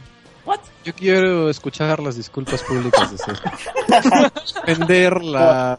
Yo 0.84 0.94
quiero 0.94 1.50
escuchar 1.50 2.00
las 2.00 2.16
disculpas 2.16 2.64
públicas 2.64 3.12
de 3.12 3.18
César. 3.18 3.54
Defender 4.66 5.22
la, 5.24 5.78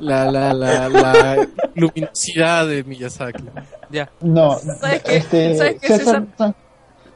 la, 0.00 0.30
la, 0.30 0.52
la, 0.54 0.88
la 0.88 1.48
luminosidad 1.74 2.66
de 2.66 2.84
Miyazaki. 2.84 3.44
Ya. 3.90 4.10
No, 4.20 4.58
¿Sabes 4.58 5.02
qué? 5.02 5.16
este, 5.16 5.56
¿Sabes 5.56 5.76
qué, 5.80 5.86
César, 5.88 6.26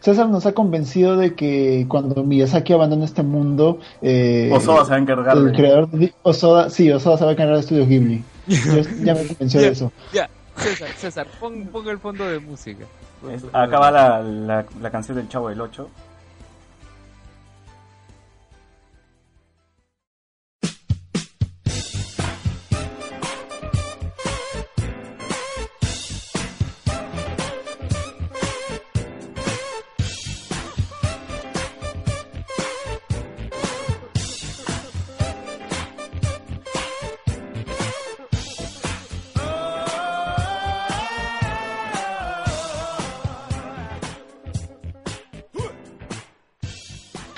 César 0.01 0.29
nos 0.29 0.45
ha 0.45 0.53
convencido 0.53 1.17
de 1.17 1.35
que 1.35 1.87
cuando 1.89 2.23
Miyazaki 2.25 2.73
abandone 2.75 3.05
este 3.07 3.23
mundo, 3.23 3.79
eh, 4.03 4.51
Osoda 4.53 4.85
se 4.85 4.91
va 4.91 4.97
a 4.97 5.01
encargar 5.01 5.37
el 5.37 5.47
de- 5.47 5.53
creador 5.53 5.89
de 5.91 6.13
Osoda, 6.23 6.69
sí, 6.69 6.91
Osoda 6.91 7.17
se 7.17 7.25
va 7.25 7.31
a 7.31 7.33
encargar 7.33 7.55
de 7.55 7.61
Estudios 7.61 7.89
Ghibli. 7.89 8.23
Yo 8.47 8.83
ya 9.03 9.15
me 9.15 9.27
convenció 9.27 9.61
de 9.63 9.69
eso. 9.69 9.91
Ya, 10.13 10.29
César, 10.57 10.89
César, 10.99 11.27
pon, 11.41 11.67
pon 11.73 11.89
el 11.89 11.99
fondo 11.99 12.29
de 12.29 12.39
música. 12.39 12.85
Va 13.55 13.91
la, 13.91 14.21
la, 14.21 14.67
la 14.83 14.91
canción 14.91 15.17
del 15.17 15.29
Chavo 15.29 15.49
del 15.49 15.61
8. 15.61 15.89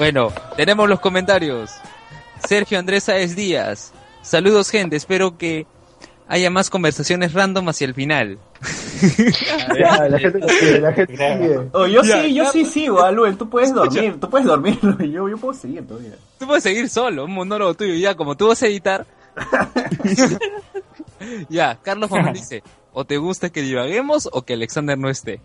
Bueno, 0.06 0.32
tenemos 0.56 0.88
los 0.88 1.00
comentarios. 1.00 1.72
Sergio 2.46 2.78
Andrés 2.78 3.02
Sáez 3.02 3.34
Díaz. 3.34 3.92
Saludos, 4.22 4.70
gente. 4.70 4.94
Espero 4.94 5.36
que 5.36 5.66
haya 6.28 6.48
más 6.48 6.70
conversaciones 6.70 7.32
random 7.32 7.70
hacia 7.70 7.88
el 7.88 7.94
final. 7.94 8.38
Ya, 9.76 10.08
la 10.08 10.16
gente 10.20 10.48
sigue, 10.48 10.78
la 10.78 10.92
gente 10.92 11.16
sigue. 11.16 11.58
Oh, 11.72 11.88
yo 11.88 12.02
Ya, 12.04 12.22
sí, 12.22 12.34
yo 12.34 12.44
ya, 12.44 12.52
sí 12.52 12.64
sigo, 12.66 13.02
Aluel, 13.02 13.36
tú 13.36 13.50
puedes 13.50 13.70
Escucha. 13.70 13.94
dormir, 14.00 14.20
tú 14.20 14.30
puedes 14.30 14.46
dormir, 14.46 14.78
yo, 15.10 15.28
yo 15.28 15.38
puedo 15.38 15.54
seguir 15.54 15.84
todavía. 15.84 16.14
Tú 16.38 16.46
puedes 16.46 16.62
seguir 16.62 16.88
solo, 16.88 17.24
un 17.24 17.32
monólogo 17.32 17.74
tuyo. 17.74 17.94
Ya, 17.94 18.14
como 18.14 18.36
tú 18.36 18.46
vas 18.46 18.62
a 18.62 18.68
editar. 18.68 19.04
ya, 21.48 21.80
Carlos 21.82 22.10
Juan 22.10 22.32
dice: 22.32 22.62
O 22.92 23.04
te 23.04 23.16
gusta 23.16 23.50
que 23.50 23.60
divaguemos 23.60 24.28
o 24.32 24.42
que 24.42 24.54
Alexander 24.54 24.96
no 24.96 25.10
esté. 25.10 25.40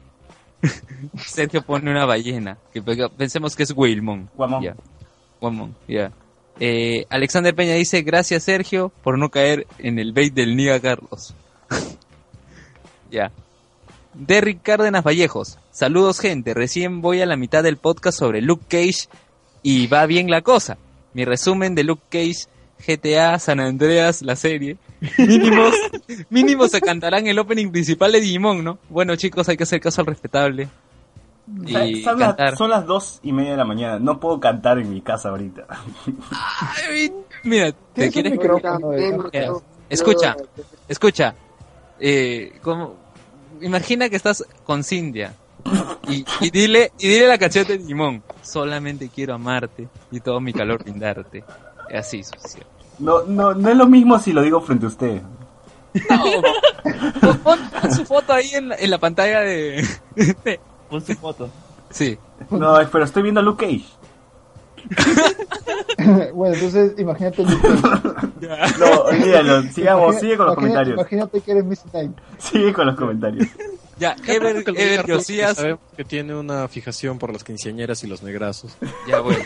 Sergio 1.26 1.62
pone 1.62 1.90
una 1.92 2.06
ballena. 2.06 2.58
Que 2.74 2.82
pensemos 2.82 3.56
que 3.56 3.64
es 3.64 3.74
Wilmon. 3.76 4.30
Guamón, 4.36 5.76
ya. 5.88 6.12
Eh, 6.60 7.06
Alexander 7.10 7.56
Peña 7.56 7.74
dice: 7.76 8.02
Gracias, 8.04 8.44
Sergio, 8.44 8.92
por 9.04 9.18
no 9.18 9.30
caer 9.30 9.66
en 9.80 10.00
el 10.00 10.14
bait 10.14 10.34
del 10.34 10.56
Niga 10.56 10.80
Carlos. 10.80 11.34
ya. 13.12 13.32
Derrick 14.14 14.62
Cárdenas 14.62 15.04
Vallejos. 15.04 15.58
Saludos, 15.72 16.20
gente. 16.20 16.54
Recién 16.54 17.02
voy 17.02 17.22
a 17.22 17.26
la 17.26 17.38
mitad 17.38 17.64
del 17.64 17.78
podcast 17.78 18.20
sobre 18.20 18.42
Luke 18.42 18.66
Cage 18.68 19.08
y 19.64 19.88
va 19.88 20.06
bien 20.06 20.30
la 20.30 20.42
cosa. 20.42 20.78
Mi 21.14 21.26
resumen 21.26 21.76
de 21.76 21.84
Luke 21.84 22.04
Cage, 22.10 22.48
GTA, 22.86 23.40
San 23.40 23.60
Andreas, 23.60 24.22
la 24.22 24.36
serie. 24.36 24.78
Mínimos, 25.18 25.76
mínimos 26.30 26.72
se 26.72 26.82
cantarán 26.82 27.28
el 27.28 27.40
opening 27.40 27.72
principal 27.72 28.12
de 28.12 28.22
Digimon, 28.22 28.64
¿no? 28.64 28.78
Bueno, 28.90 29.16
chicos, 29.16 29.48
hay 29.50 29.58
que 29.58 29.64
hacer 29.64 29.80
caso 29.82 30.02
al 30.02 30.08
respetable. 30.08 30.70
Y 31.66 32.04
Son 32.04 32.20
las, 32.20 32.30
cantar. 32.30 32.56
son 32.58 32.70
las 32.70 32.86
dos 32.86 33.20
y 33.24 33.34
media 33.34 33.52
de 33.52 33.58
la 33.58 33.66
mañana, 33.66 34.00
no 34.00 34.20
puedo 34.20 34.40
cantar 34.40 34.80
en 34.80 34.90
mi 34.90 35.02
casa 35.02 35.30
ahorita. 35.30 35.66
Ay, 36.90 37.12
mira, 37.44 37.72
¿te 37.94 38.10
quieres? 38.10 38.40
escucha, 39.90 40.38
escucha. 40.88 41.36
Eh, 42.00 42.54
como, 42.62 42.96
imagina 43.62 44.10
que 44.10 44.16
estás 44.16 44.46
con 44.64 44.84
Cindia 44.84 45.34
y, 46.08 46.26
y 46.40 46.50
dile 46.50 46.92
y 47.00 47.08
dile 47.08 47.28
la 47.28 47.38
canción 47.38 47.68
de 47.68 47.78
Digimon. 47.80 48.24
Solamente 48.42 49.10
quiero 49.10 49.34
amarte 49.34 49.88
y 50.12 50.20
todo 50.20 50.40
mi 50.40 50.54
calor 50.54 50.84
brindarte. 50.84 51.44
Así, 51.94 52.24
sucio. 52.24 52.64
No, 53.00 53.24
no, 53.24 53.54
no 53.54 53.70
es 53.70 53.76
lo 53.78 53.88
mismo 53.88 54.20
si 54.20 54.32
lo 54.34 54.42
digo 54.42 54.62
frente 54.62 54.86
a 54.86 54.90
usted. 54.90 55.22
No, 56.10 56.24
pon, 57.22 57.38
pon- 57.40 57.92
su 57.94 58.06
foto 58.06 58.32
ahí 58.34 58.50
en 58.54 58.70
la, 58.70 58.76
en 58.76 58.90
la 58.90 58.98
pantalla 58.98 59.42
de, 59.42 59.86
Pon 60.90 61.02
su 61.06 61.14
foto. 61.16 61.50
Sí. 61.90 62.18
No, 62.50 62.76
pero 62.92 63.04
estoy 63.04 63.24
viendo 63.24 63.40
a 63.42 63.44
Luke 63.44 63.66
Cage. 63.66 63.86
bueno, 66.34 66.56
entonces 66.56 66.94
imagínate 66.98 67.44
Luke 67.44 67.62
Cage. 67.82 68.78
No, 68.80 69.02
olvídalo, 69.02 69.64
sigamos, 69.64 70.04
Imagina- 70.04 70.20
sigue 70.20 70.38
con 70.38 70.46
los 70.48 70.56
comentarios. 70.56 70.98
Imagínate 70.98 71.42
que 71.42 71.52
eres 71.52 71.66
Miss 71.66 71.82
Knight. 71.92 72.12
Sigue 72.38 72.74
con 72.74 72.86
los 72.88 72.96
comentarios. 72.96 73.48
Ya, 74.02 74.16
Ever, 74.26 74.64
Que 74.64 74.72
Ever 74.72 75.06
Josías. 75.06 75.52
que 75.52 75.62
Sabemos 75.62 75.80
que 75.96 76.04
tiene 76.04 76.34
una 76.34 76.68
fijación 76.68 77.20
por 77.20 77.32
las 77.32 77.44
quinceañeras 77.44 78.04
y 78.04 78.08
los 78.08 78.24
negrazos. 78.24 78.76
Ya, 79.08 79.20
bueno. 79.20 79.40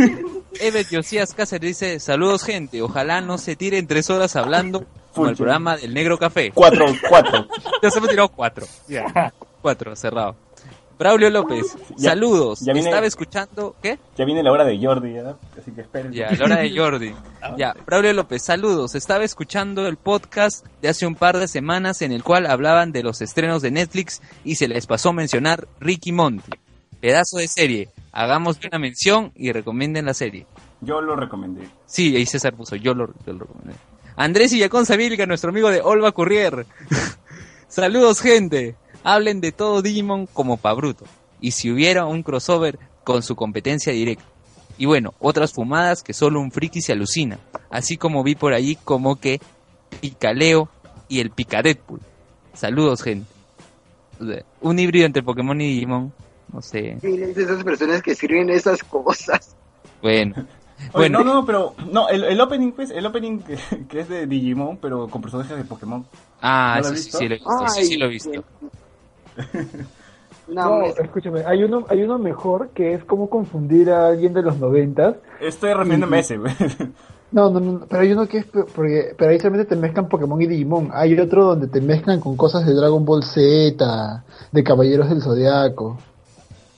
Ever 0.61 0.85
Josías 0.89 1.33
Cáceres 1.33 1.67
dice, 1.77 1.99
saludos 1.99 2.43
gente, 2.43 2.81
ojalá 2.81 3.19
no 3.19 3.37
se 3.37 3.57
tiren 3.57 3.85
tres 3.85 4.09
horas 4.09 4.37
hablando 4.37 4.85
como 5.13 5.27
el 5.27 5.35
programa 5.35 5.75
del 5.75 5.93
Negro 5.93 6.17
Café. 6.17 6.53
Cuatro, 6.53 6.85
cuatro. 7.09 7.47
Ya 7.83 7.91
se 7.91 7.99
me 7.99 8.07
tirado 8.07 8.29
cuatro. 8.29 8.65
Cuatro, 9.61 9.93
cerrado. 9.97 10.37
Braulio 10.97 11.29
López, 11.29 11.65
Ya- 11.97 12.11
saludos. 12.11 12.59
ya 12.61 12.71
viene- 12.73 12.89
Estaba 12.89 13.05
escuchando, 13.05 13.75
¿qué? 13.81 13.99
Ya 14.17 14.23
viene 14.25 14.41
la 14.43 14.51
hora 14.51 14.63
de 14.63 14.77
Jordi, 14.81 15.13
¿ya? 15.13 15.35
así 15.59 15.71
que 15.71 15.81
esperen. 15.81 16.13
Ya, 16.13 16.31
la 16.31 16.45
hora 16.45 16.55
de 16.57 16.75
Jordi. 16.77 17.13
Ya, 17.57 17.75
Braulio 17.85 18.13
López, 18.13 18.43
saludos. 18.43 18.95
Estaba 18.95 19.23
escuchando 19.23 19.87
el 19.87 19.97
podcast 19.97 20.65
de 20.81 20.89
hace 20.89 21.05
un 21.05 21.15
par 21.15 21.37
de 21.37 21.47
semanas 21.47 22.01
en 22.01 22.11
el 22.11 22.23
cual 22.23 22.45
hablaban 22.45 22.91
de 22.91 23.03
los 23.03 23.21
estrenos 23.21 23.61
de 23.61 23.71
Netflix 23.71 24.21
y 24.43 24.55
se 24.55 24.67
les 24.67 24.85
pasó 24.87 25.11
mencionar 25.13 25.67
Ricky 25.79 26.11
Monty. 26.11 26.51
Pedazo 27.01 27.37
de 27.37 27.47
serie. 27.47 27.89
Hagamos 28.13 28.57
una 28.65 28.79
mención 28.79 29.31
y 29.35 29.51
recomienden 29.51 30.05
la 30.05 30.13
serie. 30.13 30.45
Yo 30.81 31.01
lo 31.01 31.15
recomendé. 31.15 31.67
Sí, 31.85 32.15
ahí 32.15 32.25
César 32.25 32.53
puso, 32.53 32.75
yo 32.77 32.93
lo, 32.93 33.07
yo 33.25 33.33
lo 33.33 33.39
recomendé. 33.39 33.73
Andrés 34.15 34.53
Villacón 34.53 34.85
Sabilga, 34.85 35.25
nuestro 35.25 35.49
amigo 35.49 35.69
de 35.69 35.81
Olva 35.81 36.13
Courier. 36.13 36.65
Saludos, 37.67 38.21
gente. 38.21 38.75
Hablen 39.05 39.39
de 39.39 39.51
todo 39.51 39.81
Digimon 39.81 40.25
como 40.25 40.57
pa' 40.57 40.73
bruto. 40.73 41.05
Y 41.39 41.51
si 41.51 41.71
hubiera 41.71 42.05
un 42.05 42.23
crossover 42.23 42.79
con 43.03 43.21
su 43.21 43.35
competencia 43.35 43.93
directa. 43.93 44.23
Y 44.79 44.87
bueno, 44.87 45.13
otras 45.19 45.53
fumadas 45.53 46.01
que 46.03 46.13
solo 46.13 46.41
un 46.41 46.51
friki 46.51 46.81
se 46.81 46.91
alucina. 46.93 47.39
Así 47.69 47.97
como 47.97 48.23
vi 48.23 48.33
por 48.35 48.53
allí 48.53 48.75
como 48.83 49.17
que 49.17 49.39
Picaleo 50.01 50.69
y 51.07 51.19
el 51.19 51.29
Pica 51.29 51.61
Deadpool. 51.61 52.01
Saludos, 52.53 53.03
gente. 53.03 53.27
Un 54.61 54.79
híbrido 54.79 55.05
entre 55.05 55.23
Pokémon 55.23 55.59
y 55.61 55.67
Digimon. 55.67 56.11
No 56.51 56.61
sé. 56.61 56.97
Esas 57.03 57.63
personas 57.63 58.01
que 58.01 58.11
escriben 58.11 58.49
esas 58.49 58.83
cosas. 58.83 59.55
Bueno. 60.01 60.35
Oye, 60.37 61.09
Bueno, 61.09 61.23
no, 61.23 61.35
no, 61.35 61.45
pero 61.45 61.75
no, 61.91 62.09
el, 62.09 62.23
el 62.23 62.41
opening, 62.41 62.71
pues, 62.71 62.89
el 62.91 63.05
opening 63.05 63.39
que, 63.39 63.57
que 63.89 63.99
es 64.01 64.09
de 64.09 64.25
Digimon, 64.27 64.77
pero 64.77 65.07
con 65.07 65.21
personajes 65.21 65.55
de 65.55 65.63
Pokémon. 65.63 66.05
ah, 66.41 66.79
¿no 66.81 66.89
lo 66.89 66.95
has 66.95 67.03
sí, 67.03 67.27
lo 67.27 67.35
he 67.35 67.37
visto. 67.37 67.67
Sí, 67.69 67.85
sí, 67.85 67.97
lo 67.97 68.05
he 68.05 68.09
visto. 68.09 68.43
No, 70.47 70.83
escúchame, 70.83 71.43
hay 71.43 71.63
uno, 71.63 71.85
hay 71.89 72.03
uno 72.03 72.19
mejor 72.19 72.69
que 72.69 72.93
es 72.93 73.03
como 73.03 73.31
confundir 73.31 73.89
a 73.89 74.09
alguien 74.09 74.31
de 74.33 74.43
los 74.43 74.59
noventas. 74.59 75.15
Estoy 75.41 75.73
refiriéndome 75.73 76.17
a 76.17 76.19
ese, 76.19 76.37
güey. 76.37 76.53
No, 77.31 77.49
no, 77.49 77.59
no, 77.59 77.85
pero 77.89 78.01
hay 78.01 78.13
uno 78.13 78.27
que 78.27 78.37
es, 78.37 78.45
porque, 78.45 79.13
pero 79.17 79.31
ahí 79.31 79.39
solamente 79.39 79.65
te 79.65 79.75
mezclan 79.75 80.07
Pokémon 80.07 80.41
y 80.41 80.47
Digimon. 80.47 80.91
Hay 80.93 81.19
otro 81.19 81.43
donde 81.43 81.67
te 81.67 81.81
mezclan 81.81 82.21
con 82.21 82.37
cosas 82.37 82.65
de 82.65 82.73
Dragon 82.73 83.03
Ball 83.03 83.23
Z, 83.23 84.23
de 84.51 84.63
Caballeros 84.63 85.09
del 85.09 85.21
Zodiaco. 85.21 85.97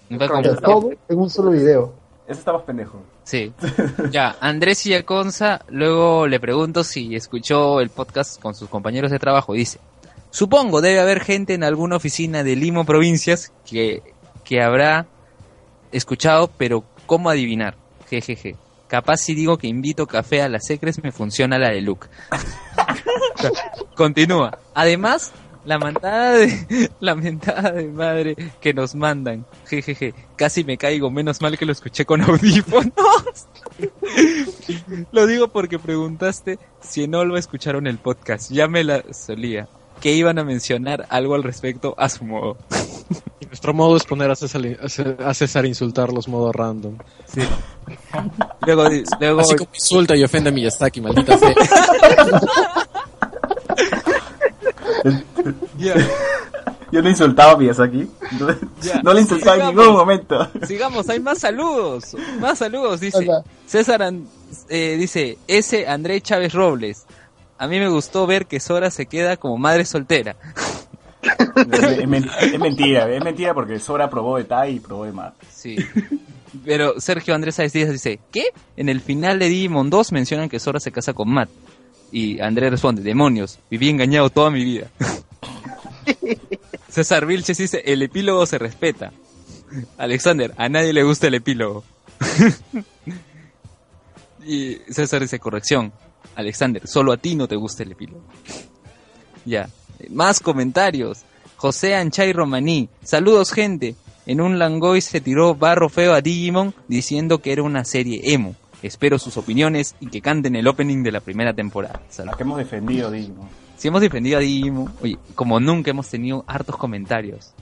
Sea, 0.10 0.56
todo 0.56 0.92
en 1.10 1.20
un 1.20 1.30
solo 1.30 1.52
video. 1.52 1.94
Ese 2.28 2.40
está 2.40 2.54
más 2.54 2.64
pendejo. 2.64 3.00
Sí. 3.24 3.54
Ya, 4.12 4.36
Andrés 4.40 4.84
Illaconza, 4.86 5.62
luego 5.70 6.26
le 6.28 6.40
pregunto 6.40 6.84
si 6.84 7.16
escuchó 7.16 7.80
el 7.80 7.90
podcast 7.90 8.42
con 8.42 8.56
sus 8.56 8.68
compañeros 8.68 9.12
de 9.12 9.20
trabajo. 9.20 9.54
Dice, 9.54 9.80
supongo 10.30 10.82
debe 10.82 11.00
haber 11.00 11.22
gente 11.22 11.54
en 11.54 11.64
alguna 11.64 11.96
oficina 11.98 12.44
de 12.44 12.56
Limo 12.56 12.86
Provincias 12.86 13.52
que, 13.66 14.02
que 14.44 14.62
habrá 14.62 15.08
escuchado, 15.92 16.50
pero 16.58 16.84
¿cómo 17.06 17.30
adivinar? 17.30 17.76
Jejeje. 18.10 18.56
Capaz 18.88 19.18
si 19.18 19.36
digo 19.36 19.58
que 19.58 19.68
invito 19.68 20.08
café 20.08 20.42
a 20.42 20.50
las 20.50 20.66
secres 20.66 21.04
me 21.04 21.12
funciona 21.12 21.60
la 21.60 21.70
de 21.70 21.82
Luke. 21.82 22.08
Continúa. 23.96 24.58
Además, 24.74 25.34
la 25.68 25.78
mentada 25.78 26.32
de 26.32 26.90
la 27.02 27.14
mentada 27.14 27.72
de 27.72 27.88
madre 27.90 28.36
que 28.62 28.74
nos 28.74 28.96
mandan. 28.96 29.46
Jejeje. 29.66 30.14
Casi 30.38 30.64
me 30.64 30.78
caigo, 30.78 31.12
menos 31.12 31.42
mal 31.42 31.58
que 31.58 31.66
lo 31.66 31.74
escuché 31.74 32.06
con 32.06 32.22
audífonos. 32.30 32.94
lo 35.12 35.28
digo 35.28 35.50
porque 35.50 35.78
preguntaste 35.78 36.58
si 36.80 37.04
en 37.04 37.16
Olva 37.16 37.38
escucharon 37.38 37.86
el 37.86 37.98
podcast. 37.98 38.50
Ya 38.50 38.70
me 38.70 38.86
la 38.86 39.04
solía. 39.12 39.68
Que 40.02 40.14
iban 40.14 40.38
a 40.40 40.44
mencionar 40.44 41.06
algo 41.10 41.36
al 41.36 41.44
respecto 41.44 41.96
a 41.98 42.08
su 42.10 42.24
modo. 42.24 42.58
Y 43.40 43.46
nuestro 43.48 43.74
modo 43.74 43.98
es 43.98 44.04
poner 44.04 44.30
a 44.32 44.36
César, 44.36 44.62
a 44.82 44.88
César- 44.90 45.18
a 45.26 45.34
César 45.34 45.66
insultar 45.66 46.12
los 46.14 46.28
modos 46.28 46.56
random. 46.56 46.98
Luego, 48.66 48.90
di- 48.90 49.04
luego 49.20 49.40
Así 49.42 49.56
como 49.56 49.70
insulta 49.74 50.16
y 50.16 50.24
ofende 50.24 50.50
a 50.50 50.54
Miyazaki, 50.54 51.02
maldita 51.02 51.38
sea. 51.38 51.54
Ya. 55.78 55.96
Yo 56.92 57.02
no 57.02 57.10
insultaba 57.10 57.52
a 57.52 57.58
Miyazaki. 57.58 58.08
No, 58.40 58.48
no 59.04 59.14
le 59.14 59.22
insultaba 59.22 59.58
en 59.58 59.76
ningún 59.76 59.94
momento. 59.94 60.50
Sigamos, 60.66 61.10
hay 61.10 61.20
más 61.20 61.40
saludos. 61.40 62.16
Más 62.40 62.58
saludos, 62.60 63.02
dice. 63.02 63.18
Hola. 63.18 63.44
César 63.66 64.02
eh, 64.70 64.96
dice, 64.98 65.38
ese 65.48 65.86
André 65.86 66.22
Chávez 66.22 66.54
Robles. 66.54 67.06
A 67.58 67.68
mí 67.68 67.80
me 67.80 67.90
gustó 67.90 68.28
ver 68.28 68.46
que 68.46 68.60
Sora 68.60 68.92
se 68.92 69.08
queda 69.08 69.38
como 69.38 69.58
madre 69.58 69.86
soltera. 69.86 70.36
Es, 71.56 72.08
men- 72.08 72.30
es 72.42 72.60
mentira, 72.60 73.10
es 73.12 73.24
mentira 73.24 73.54
porque 73.54 73.80
Sora 73.80 74.10
probó 74.10 74.38
de 74.38 74.44
Tai 74.46 74.76
y 74.76 74.80
probó 74.80 75.06
de 75.06 75.12
Matt. 75.12 75.34
Sí. 75.52 75.76
Pero 76.64 77.00
Sergio 77.00 77.36
Andrés 77.36 77.56
Sáez 77.56 77.74
Díaz 77.74 77.92
dice, 77.92 78.20
¿qué? 78.32 78.46
En 78.78 78.90
el 78.90 79.02
final 79.02 79.40
de 79.40 79.50
Digimon 79.50 79.90
2 79.90 80.12
mencionan 80.12 80.50
que 80.50 80.60
Sora 80.60 80.80
se 80.80 80.92
casa 80.92 81.14
con 81.14 81.30
Matt. 81.30 81.50
Y 82.12 82.40
Andrés 82.40 82.72
responde, 82.72 83.02
demonios, 83.02 83.60
viví 83.70 83.90
engañado 83.90 84.30
toda 84.30 84.50
mi 84.50 84.64
vida. 84.64 84.88
César 86.90 87.26
Vilches 87.26 87.58
dice, 87.58 87.82
el 87.86 88.02
epílogo 88.02 88.46
se 88.46 88.58
respeta. 88.58 89.12
Alexander, 89.98 90.54
a 90.58 90.70
nadie 90.70 90.94
le 90.94 91.04
gusta 91.04 91.28
el 91.28 91.34
epílogo. 91.34 91.84
y 94.46 94.76
César 94.90 95.22
dice, 95.22 95.40
corrección. 95.40 95.92
Alexander, 96.38 96.88
solo 96.88 97.12
a 97.12 97.18
ti 97.18 97.36
no 97.36 97.48
te 97.48 97.56
gusta 97.58 97.84
el 97.84 97.92
epílogo. 97.92 98.22
ya. 99.46 99.68
Más 100.10 100.40
comentarios. 100.40 101.24
José 101.56 101.96
Anchay 101.96 102.32
Romaní. 102.32 102.88
Saludos, 103.04 103.52
gente. 103.52 103.96
En 104.28 104.42
un 104.42 104.60
Langoy 104.60 105.02
se 105.02 105.22
tiró 105.22 105.56
barro 105.56 105.90
feo 105.90 106.14
a 106.14 106.22
Digimon 106.22 106.76
diciendo 106.88 107.40
que 107.40 107.52
era 107.52 107.64
una 107.64 107.84
serie 107.84 108.22
emo. 108.34 108.56
Espero 108.84 109.18
sus 109.18 109.38
opiniones 109.38 109.96
y 110.00 110.08
que 110.08 110.22
canten 110.22 110.56
el 110.56 110.68
opening 110.68 111.02
de 111.02 111.12
la 111.12 111.20
primera 111.20 111.54
temporada. 111.54 112.02
La 112.06 112.14
Saludos. 112.14 112.38
que 112.38 112.44
hemos 112.44 112.58
defendido, 112.60 113.10
Digimon. 113.10 113.48
Si 113.76 113.88
hemos 113.88 114.02
defendido 114.02 114.38
a 114.38 114.42
Digimon, 114.42 114.94
oye, 115.02 115.18
como 115.34 115.60
nunca 115.60 115.90
hemos 115.90 116.08
tenido 116.08 116.44
hartos 116.46 116.78
comentarios. 116.78 117.54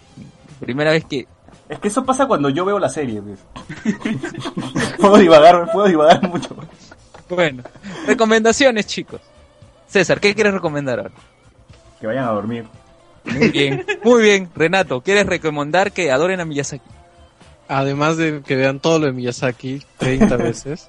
Primera 0.59 0.91
vez 0.91 1.05
que 1.05 1.27
Es 1.69 1.79
que 1.79 1.87
eso 1.87 2.03
pasa 2.03 2.27
cuando 2.27 2.49
yo 2.49 2.65
veo 2.65 2.79
la 2.79 2.89
serie, 2.89 3.21
pues. 3.21 3.39
puedo 4.99 5.17
divagar, 5.17 5.71
puedo 5.71 5.87
divagar 5.87 6.27
mucho. 6.29 6.55
Bueno, 7.29 7.63
recomendaciones, 8.07 8.85
chicos. 8.87 9.21
César, 9.87 10.19
¿qué 10.19 10.33
quieres 10.35 10.53
recomendar 10.53 10.99
ahora? 10.99 11.11
Que 11.99 12.07
vayan 12.07 12.25
a 12.25 12.31
dormir. 12.31 12.65
Muy 13.23 13.49
bien, 13.49 13.85
muy 14.03 14.21
bien. 14.23 14.49
Renato, 14.55 15.01
¿quieres 15.01 15.25
recomendar 15.25 15.91
que 15.91 16.11
adoren 16.11 16.39
a 16.39 16.45
Miyazaki? 16.45 16.83
Además 17.67 18.17
de 18.17 18.41
que 18.45 18.55
vean 18.55 18.79
todo 18.79 18.99
lo 18.99 19.07
de 19.07 19.13
Miyazaki 19.13 19.81
30 19.97 20.37
veces. 20.37 20.87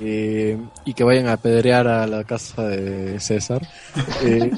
eh, 0.00 0.58
y 0.84 0.94
que 0.94 1.04
vayan 1.04 1.28
a 1.28 1.34
apedrear 1.34 1.86
a 1.86 2.06
la 2.06 2.24
casa 2.24 2.62
de 2.64 3.20
César. 3.20 3.60
eh, 4.22 4.50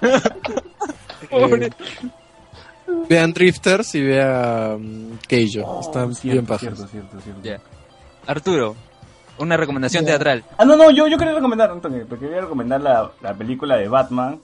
Pobre. 1.30 1.66
eh, 1.66 1.70
vean 3.08 3.32
Drifters 3.32 3.94
y 3.94 4.02
vean 4.02 5.18
Keijo. 5.26 5.80
Están 5.80 6.10
Oh, 6.10 6.14
cierto, 6.14 6.32
bien 6.34 6.46
pajas. 6.46 6.60
cierto, 6.76 6.86
cierto, 6.88 7.20
cierto. 7.22 7.42
Ya. 7.42 7.58
Arturo, 8.26 8.76
una 9.38 9.56
recomendación 9.56 10.04
teatral. 10.04 10.44
Ah, 10.58 10.64
no, 10.64 10.76
no, 10.76 10.90
yo, 10.90 11.06
yo 11.08 11.16
quería 11.18 11.34
recomendar, 11.34 11.70
Antonio, 11.70 12.04
porque 12.08 12.26
quería 12.26 12.42
recomendar 12.42 12.80
la, 12.80 13.10
la 13.20 13.34
película 13.34 13.76
de 13.76 13.88
Batman. 13.88 14.40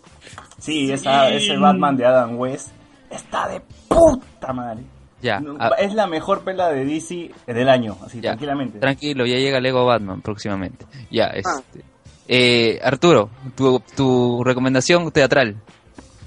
Sí, 0.59 0.91
Esa, 0.93 1.29
ese 1.31 1.57
Batman 1.57 1.97
de 1.97 2.07
Adam 2.07 2.39
West 2.39 2.69
está 3.11 3.49
de 3.49 3.61
puta 3.89 4.53
madre. 4.53 4.83
Ya, 5.21 5.39
No, 5.39 5.57
ah, 5.61 5.71
es 5.79 5.95
la 5.95 6.07
mejor 6.09 6.43
pela 6.43 6.69
de 6.71 6.85
DC 6.85 7.31
del 7.47 7.69
año, 7.69 7.97
así 8.05 8.21
Ya, 8.21 8.31
tranquilamente. 8.31 8.81
tranquilo, 8.81 9.25
ya 9.25 9.37
llega 9.37 9.61
Lego 9.61 9.85
Batman 9.87 10.21
próximamente. 10.21 10.85
Ya, 11.11 11.27
este. 11.27 11.85
Eh, 12.29 12.81
Arturo, 12.83 13.31
tu, 13.57 13.81
tu 13.97 14.43
recomendación 14.45 15.11
teatral. 15.13 15.57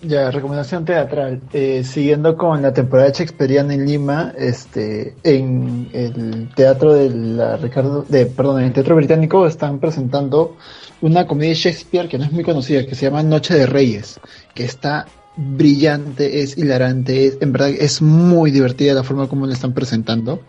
Ya, 0.01 0.29
recomendación 0.29 0.85
teatral. 0.85 1.41
Eh, 1.53 1.83
siguiendo 1.83 2.37
con 2.37 2.61
la 2.61 2.73
temporada 2.73 3.09
shakespeariana 3.09 3.73
en 3.73 3.85
Lima, 3.85 4.33
este, 4.37 5.15
en 5.23 5.89
el 5.93 6.49
teatro 6.55 6.93
de 6.93 7.09
la 7.09 7.57
Ricardo, 7.57 8.05
de, 8.07 8.25
perdón, 8.27 8.59
en 8.59 8.67
el 8.67 8.73
teatro 8.73 8.95
británico 8.95 9.47
están 9.47 9.79
presentando 9.79 10.57
una 11.01 11.25
comedia 11.25 11.49
de 11.49 11.55
Shakespeare 11.55 12.07
que 12.07 12.17
no 12.17 12.25
es 12.25 12.31
muy 12.31 12.43
conocida, 12.43 12.85
que 12.85 12.95
se 12.95 13.05
llama 13.05 13.23
Noche 13.23 13.55
de 13.55 13.65
Reyes, 13.65 14.19
que 14.53 14.65
está 14.65 15.05
brillante, 15.37 16.41
es 16.41 16.57
hilarante, 16.57 17.27
es, 17.27 17.37
en 17.41 17.51
verdad 17.51 17.69
es 17.69 18.01
muy 18.01 18.51
divertida 18.51 18.93
la 18.93 19.03
forma 19.03 19.27
como 19.27 19.47
la 19.47 19.53
están 19.53 19.73
presentando. 19.73 20.41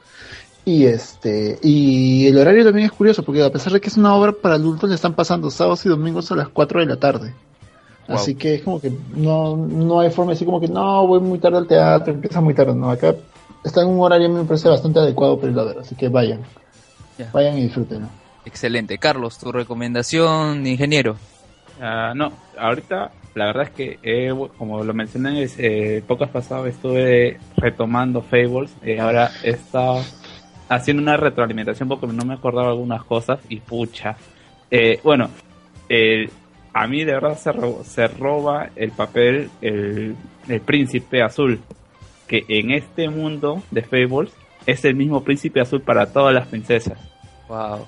Y 0.65 0.87
este, 0.87 1.59
y 1.63 2.27
el 2.27 2.39
horario 2.39 2.65
también 2.65 2.87
es 2.87 2.93
curioso, 2.93 3.23
porque 3.23 3.43
a 3.43 3.53
pesar 3.53 3.73
de 3.73 3.81
que 3.81 3.89
es 3.89 3.97
una 3.97 4.15
obra 4.15 4.33
para 4.33 4.57
adultos, 4.57 4.89
le 4.89 4.97
están 4.97 5.15
pasando 5.15 5.51
sábados 5.51 5.87
y 5.87 5.89
domingos 5.89 6.31
a 6.33 6.37
las 6.37 6.49
4 6.49 6.81
de 6.81 6.87
la 6.87 6.97
tarde. 6.97 7.35
Wow. 8.09 8.17
Así 8.19 8.35
que 8.37 8.55
es 8.55 8.63
como 8.63 8.81
que 8.81 8.93
no, 9.17 9.57
no 9.57 10.01
hay 10.01 10.11
forma 10.11 10.33
así 10.33 10.45
como 10.45 10.61
que 10.61 10.69
no, 10.69 11.07
voy 11.07 11.21
muy 11.21 11.39
tarde 11.39 11.59
al 11.59 11.67
teatro, 11.67 12.13
empieza 12.15 12.41
muy 12.41 12.55
tarde, 12.55 12.75
no, 12.75 12.91
acá 12.91 13.15
está 13.65 13.83
en 13.83 13.89
un 13.89 14.01
horario 14.01 14.29
me 14.29 14.45
parece 14.45 14.69
bastante 14.69 15.01
adecuado 15.01 15.39
para 15.41 15.53
ir 15.53 15.59
a 15.59 15.65
ver, 15.65 15.79
así 15.81 15.95
que 15.97 16.09
vayan, 16.09 16.41
Ya. 17.19 17.31
vayan 17.33 17.59
y 17.59 17.63
disfrútenlo. 17.63 18.09
Excelente. 18.45 18.97
Carlos, 18.99 19.39
tu 19.39 19.51
recomendación, 19.51 20.65
ingeniero. 20.67 21.17
Ah, 21.81 22.13
no, 22.15 22.31
ahorita 22.57 23.11
la 23.35 23.47
verdad 23.47 23.65
es 23.65 23.71
que, 23.71 23.99
eh, 24.03 24.33
como 24.57 24.83
lo 24.85 24.95
mencioné 24.95 25.43
en 25.43 25.51
eh, 25.59 26.03
pocas 26.07 26.31
pasadas, 26.31 26.69
estuve 26.69 27.39
retomando 27.57 28.23
Fables. 28.23 28.71
eh, 28.83 28.99
ahora 29.01 29.31
he 29.43 29.51
estado 29.51 30.01
haciendo 30.69 31.03
una 31.03 31.17
retroalimentación 31.17 31.89
porque 31.89 32.07
no 32.07 32.25
me 32.25 32.35
acordaba 32.35 32.69
algunas 32.69 33.05
cosas 33.05 33.41
y 33.49 33.57
pucha. 33.61 34.17
Eh, 34.71 35.01
bueno, 35.05 35.29
eh, 35.89 36.31
a 36.83 36.87
mí 36.87 37.05
de 37.05 37.13
verdad 37.15 37.37
se, 37.39 37.53
ro- 37.53 37.83
se 37.85 38.07
roba 38.09 38.71
el 38.77 38.91
papel 38.93 39.51
el, 39.63 40.15
el 40.49 40.61
príncipe 40.61 41.23
azul, 41.23 41.61
que 42.29 42.45
en 42.49 42.71
este 42.73 43.09
mundo 43.09 43.63
de 43.71 43.83
Fables 43.83 44.33
es 44.67 44.85
el 44.85 44.95
mismo 44.95 45.23
príncipe 45.23 45.61
azul 45.61 45.81
para 45.81 46.13
todas 46.13 46.35
las 46.35 46.49
princesas. 46.49 46.99
Wow. 47.49 47.87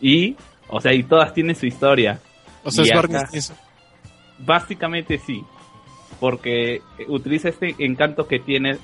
Y, 0.00 0.36
o 0.68 0.80
sea, 0.80 0.92
y 0.92 1.02
todas 1.04 1.32
tienen 1.32 1.54
su 1.54 1.66
historia. 1.66 2.18
O 2.64 2.70
sea, 2.70 2.84
Y 2.84 2.88
es 2.88 2.92
acá- 2.92 3.00
Barney 3.08 3.26
Stinson. 3.28 3.56
Básicamente 4.38 5.18
sí, 5.18 5.42
porque 6.20 6.82
utiliza 7.08 7.48
este 7.48 7.74
encanto 7.78 8.26
que 8.26 8.38
tiene 8.38 8.76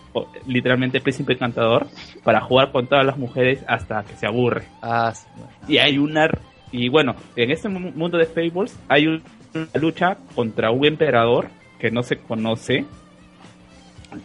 literalmente 0.47 0.99
el 0.99 1.03
príncipe 1.03 1.35
encantador 1.35 1.87
para 2.25 2.41
jugar 2.41 2.73
con 2.73 2.87
todas 2.87 3.05
las 3.05 3.19
mujeres 3.19 3.63
hasta 3.69 4.03
que 4.05 4.17
se 4.17 4.27
aburre. 4.27 4.65
Ah, 4.81 5.13
sí. 5.15 5.27
Y 5.69 5.79
hay 5.79 5.99
una 5.99 6.29
y 6.71 6.89
bueno, 6.89 7.15
en 7.37 7.51
este 7.51 7.69
mu- 7.69 7.91
mundo 7.93 8.17
de 8.17 8.25
Fables 8.25 8.79
hay 8.89 9.07
un- 9.09 9.23
una 9.55 9.69
lucha 9.75 10.17
contra 10.35 10.71
un 10.71 10.85
emperador 10.85 11.49
que 11.79 11.91
no 11.91 12.03
se 12.03 12.19
conoce 12.19 12.85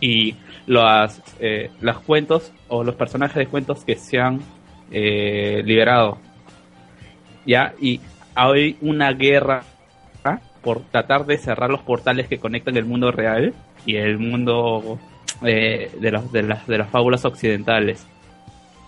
y 0.02 0.36
los 0.66 1.22
eh, 1.40 1.72
los 1.82 2.00
cuentos 2.00 2.52
o 2.68 2.84
los 2.84 2.96
personajes 2.96 3.38
de 3.38 3.48
cuentos 3.48 3.84
que 3.84 3.96
se 3.96 4.20
han 4.20 4.42
eh, 4.92 5.62
liberado. 5.66 6.18
Ya 7.46 7.74
y 7.80 8.02
hay 8.36 8.78
una 8.82 9.12
guerra 9.14 9.64
¿ah? 10.24 10.40
por 10.62 10.82
tratar 10.82 11.26
de 11.26 11.38
cerrar 11.38 11.70
los 11.70 11.82
portales 11.82 12.28
que 12.28 12.38
conectan 12.38 12.78
el 12.78 12.86
mundo 12.86 13.12
real 13.12 13.54
y 13.86 13.96
el 13.96 14.20
mundo 14.20 15.00
eh, 15.44 15.92
de, 16.00 16.12
de, 16.32 16.44
las, 16.44 16.68
de 16.68 16.78
las 16.78 16.90
fábulas 16.90 17.26
occidentales. 17.26 18.06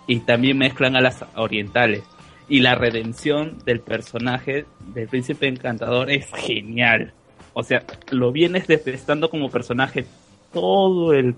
Y 0.07 0.19
también 0.21 0.57
mezclan 0.57 0.95
a 0.95 1.01
las 1.01 1.23
orientales 1.35 2.03
Y 2.49 2.61
la 2.61 2.75
redención 2.75 3.59
del 3.63 3.79
personaje 3.79 4.65
del 4.93 5.07
príncipe 5.07 5.47
encantador 5.47 6.09
es 6.09 6.27
genial. 6.33 7.13
O 7.53 7.63
sea, 7.63 7.83
lo 8.09 8.31
vienes 8.31 8.67
detestando 8.67 9.29
como 9.29 9.49
personaje 9.49 10.05
todo 10.51 11.13
el 11.13 11.35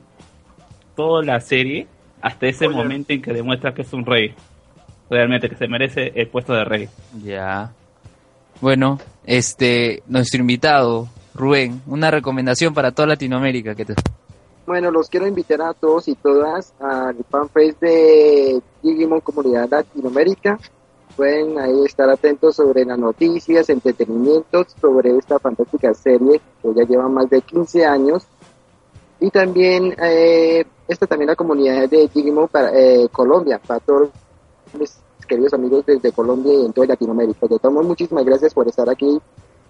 toda 0.96 1.24
la 1.24 1.40
serie 1.40 1.88
hasta 2.22 2.48
ese 2.48 2.70
momento 2.70 3.14
en 3.14 3.22
que 3.22 3.34
demuestra 3.34 3.74
que 3.74 3.82
es 3.82 3.94
un 3.94 4.06
rey. 4.06 4.34
Realmente 5.10 5.50
que 5.50 5.56
se 5.56 5.68
merece 5.68 6.12
el 6.16 6.28
puesto 6.28 6.54
de 6.54 6.64
rey. 6.64 6.90
Ya. 7.24 7.74
Bueno, 8.62 9.00
este, 9.26 10.04
nuestro 10.08 10.40
invitado, 10.40 11.10
Rubén, 11.34 11.82
una 11.88 12.12
recomendación 12.12 12.74
para 12.74 12.92
toda 12.92 13.08
Latinoamérica 13.08 13.76
que 13.76 13.86
te... 13.86 13.96
Bueno, 14.68 14.92
los 14.92 15.10
quiero 15.10 15.28
invitar 15.28 15.62
a 15.62 15.74
todos 15.74 16.08
y 16.08 16.16
todas 16.16 16.74
al 16.80 17.18
fanpage 17.30 17.78
de 17.80 18.62
Digimon 18.84 19.20
Comunidad 19.22 19.68
Latinoamérica. 19.70 20.60
Pueden 21.16 21.60
ahí 21.60 21.86
estar 21.86 22.10
atentos 22.10 22.56
sobre 22.56 22.86
las 22.86 22.98
noticias, 22.98 23.70
entretenimientos 23.70 24.68
sobre 24.80 25.18
esta 25.18 25.40
fantástica 25.40 25.94
serie 25.94 26.42
que 26.62 26.74
ya 26.74 26.84
lleva 26.84 27.08
más 27.08 27.30
de 27.30 27.42
15 27.42 27.86
años. 27.86 28.26
Y 29.20 29.30
también, 29.30 29.96
eh, 30.02 30.66
esta 30.88 31.06
también 31.08 31.28
la 31.28 31.36
comunidad 31.36 31.88
de 31.90 32.10
Digimon 32.14 32.48
para 32.48 32.72
eh, 32.74 33.08
Colombia, 33.12 33.60
para 33.66 33.80
todos 33.80 34.10
mis 34.78 34.98
queridos 35.28 35.54
amigos 35.54 35.86
desde 35.86 36.12
Colombia 36.12 36.54
y 36.54 36.66
en 36.66 36.74
toda 36.74 36.88
Latinoamérica. 36.88 37.48
De 37.48 37.60
todos 37.60 37.86
muchísimas 37.86 38.26
gracias 38.26 38.54
por 38.54 38.68
estar 38.68 38.90
aquí 38.90 39.22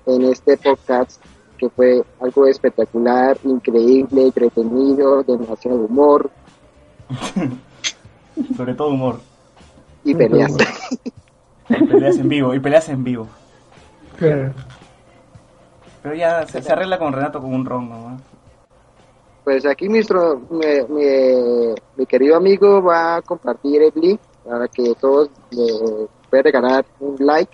en 0.05 0.21
este 0.23 0.57
podcast 0.57 1.21
que 1.57 1.69
fue 1.69 2.03
algo 2.19 2.47
espectacular, 2.47 3.37
increíble, 3.43 4.23
entretenido, 4.23 5.21
demasiado 5.21 5.77
humor 5.77 6.31
Sobre 8.57 8.73
todo 8.73 8.89
humor. 8.89 9.19
y 10.03 10.15
peleas. 10.15 10.53
Y 11.79 11.87
peleas 11.87 12.17
en 12.17 12.29
vivo, 12.29 12.53
y 12.53 12.59
peleas 12.59 12.89
en 12.89 13.03
vivo. 13.03 13.27
Claro. 14.17 14.51
Pero 16.03 16.15
ya 16.15 16.45
se, 16.47 16.61
se 16.61 16.71
arregla 16.71 16.97
con 16.97 17.13
Renato 17.13 17.39
con 17.41 17.53
un 17.53 17.65
ron 17.65 17.89
nomás. 17.89 18.21
Pues 19.43 19.65
aquí 19.65 19.87
nuestro, 19.89 20.41
mi, 20.49 20.65
mi- 20.89 21.73
mi 21.97 22.05
querido 22.05 22.35
amigo 22.37 22.81
va 22.81 23.15
a 23.17 23.21
compartir 23.21 23.81
el 23.81 23.91
link 23.95 24.19
para 24.47 24.67
que 24.67 24.93
todos 24.99 25.29
le 25.51 26.07
puedan 26.29 26.43
regalar 26.43 26.85
un 26.99 27.15
like. 27.19 27.51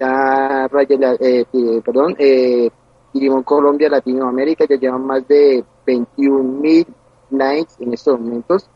Ya 0.00 0.68
Raya, 0.68 0.96
la- 0.98 1.14
eh, 1.20 1.44
eh, 1.52 1.82
perdón, 1.84 2.14
eh, 2.18 2.70
Digimon 3.12 3.42
Colombia 3.42 3.88
Latinoamérica 3.88 4.64
ya 4.68 4.76
llevan 4.76 5.06
más 5.06 5.26
de 5.28 5.64
21 5.86 6.60
mil 6.60 6.86
likes 7.30 7.72
en 7.80 7.92
estos 7.94 8.18
momentos. 8.20 8.68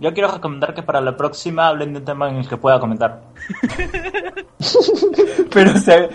Yo 0.00 0.14
quiero 0.14 0.30
recomendar 0.32 0.72
que 0.74 0.82
para 0.82 1.00
la 1.02 1.14
próxima 1.16 1.68
hablen 1.68 1.92
de 1.92 1.98
un 1.98 2.04
tema 2.06 2.30
en 2.30 2.36
el 2.36 2.48
que 2.48 2.56
pueda 2.56 2.80
comentar. 2.80 3.20
Pero 5.52 5.72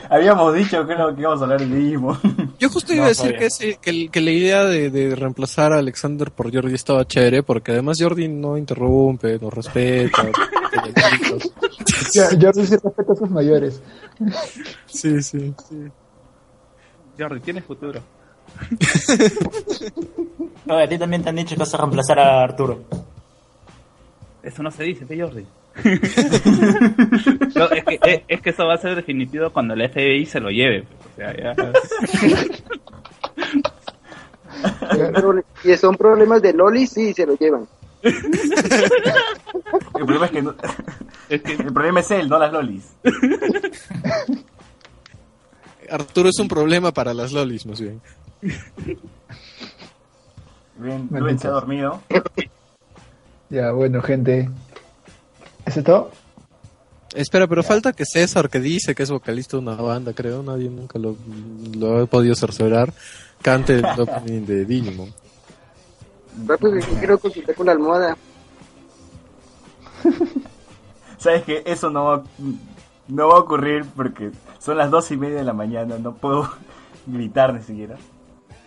habíamos 0.10 0.54
dicho 0.56 0.86
que, 0.88 0.96
no, 0.96 1.14
que 1.14 1.22
íbamos 1.22 1.42
a 1.42 1.44
hablar 1.44 1.60
de 1.60 1.68
Digimon. 1.68 2.18
Yo 2.60 2.70
justo 2.70 2.94
iba 2.94 3.02
No, 3.02 3.06
a 3.06 3.10
decir 3.10 3.36
que, 3.38 3.50
sí, 3.50 3.76
que, 3.82 3.90
el- 3.92 4.10
que 4.12 4.22
la 4.22 4.32
idea 4.32 4.64
de, 4.66 4.90
de 4.90 5.16
reemplazar 5.16 5.72
a 5.74 5.78
Alexander 5.80 6.32
por 6.32 6.52
Jordi 6.54 6.74
estaba 6.74 7.06
chévere, 7.06 7.44
porque 7.44 7.74
además 7.74 7.98
Jordi 8.00 8.28
no 8.28 8.58
interrumpe, 8.58 9.38
nos 9.40 9.54
respeta. 9.54 10.24
Jordi 12.42 12.66
sí 12.66 12.76
respeta 12.84 13.14
a 13.14 13.16
sus 13.16 13.30
mayores. 13.30 13.82
sí, 14.88 15.22
sí. 15.22 15.54
Jordi, 17.20 17.40
tienes 17.42 17.64
futuro. 17.66 18.00
No, 20.66 20.80
a 20.80 20.88
ti 20.88 20.98
también 20.98 21.22
te 21.22 21.30
han 21.30 21.36
dicho 21.36 21.54
que 21.54 21.60
vas 21.60 21.72
a 21.76 21.78
reemplazar 21.78 22.18
a 22.18 22.42
Arturo. 22.44 22.80
Eso 24.46 24.64
no 24.64 24.72
se 24.72 24.84
dice, 24.84 25.06
¿qué 25.06 25.20
Jordi? 25.22 25.46
No, 27.56 27.66
es, 27.70 27.84
que, 27.84 28.00
es, 28.06 28.22
es 28.28 28.42
que 28.42 28.50
eso 28.52 28.66
va 28.66 28.76
a 28.76 28.78
ser 28.78 28.96
definitivo 28.96 29.50
cuando 29.52 29.74
el 29.74 29.90
FBI 29.90 30.26
se 30.26 30.40
lo 30.40 30.50
lleve. 30.50 30.84
pues, 30.84 31.00
O 31.14 31.16
sea, 31.16 31.36
ya. 31.36 31.56
Pero, 35.14 35.44
y 35.64 35.78
son 35.78 35.96
problemas 35.96 36.42
de 36.42 36.54
Loli, 36.54 36.86
sí, 36.88 37.14
se 37.14 37.26
lo 37.26 37.36
llevan. 37.38 37.68
El 38.04 38.22
problema 40.06 40.26
es 40.28 40.32
que, 40.32 40.42
no- 40.42 40.56
Es 41.30 41.42
que 41.42 41.54
el 41.54 41.74
problema 41.74 42.00
es 42.02 42.12
él, 42.12 42.30
no 42.30 42.38
las 42.38 42.52
lolis. 42.54 42.96
Arturo 45.90 46.30
es 46.30 46.38
un 46.40 46.48
problema 46.48 46.92
para 46.92 47.14
las 47.14 47.32
lolis, 47.32 47.66
más 47.66 47.80
bien. 47.82 48.00
Bien. 50.78 51.08
Luen 51.12 51.40
se 51.40 51.48
ha 51.48 51.52
dormido. 51.52 52.02
Ya, 53.50 53.72
bueno, 53.72 54.02
gente. 54.02 54.50
¿Eso 55.66 55.80
es 55.80 55.86
todo? 55.86 56.12
Espera, 57.14 57.48
pero 57.48 57.64
falta 57.64 57.94
que 57.94 58.06
César, 58.06 58.50
que 58.50 58.60
dice 58.60 58.94
que 58.94 59.04
es 59.04 59.10
vocalista 59.10 59.56
de 59.56 59.64
una 59.64 59.76
banda, 59.76 60.14
creo, 60.14 60.44
nadie 60.44 60.70
nunca 60.70 61.00
lo, 61.00 61.16
lo 61.78 62.04
ha 62.04 62.06
podido 62.08 62.36
cerciorar, 62.36 62.94
cante 63.42 63.76
el 63.76 63.86
opening 63.98 64.46
de 64.46 64.66
Digimon. 64.66 65.14
Rápido, 66.46 66.74
que 66.74 66.82
quiero 66.82 67.18
consultar 67.18 67.56
con 67.56 67.68
la 67.68 67.72
almohada. 67.72 68.18
Sabes 71.18 71.44
que 71.44 71.64
eso 71.66 71.90
no 71.90 72.06
va, 72.06 72.24
no 73.08 73.28
va 73.30 73.36
a 73.36 73.40
ocurrir 73.40 73.86
porque 73.96 74.32
son 74.60 74.78
las 74.78 74.92
dos 74.92 75.10
y 75.12 75.18
media 75.18 75.38
de 75.38 75.46
la 75.46 75.54
mañana, 75.54 75.98
no 75.98 76.16
puedo 76.16 76.52
gritar 77.08 77.54
ni 77.54 77.62
siquiera. 77.62 77.96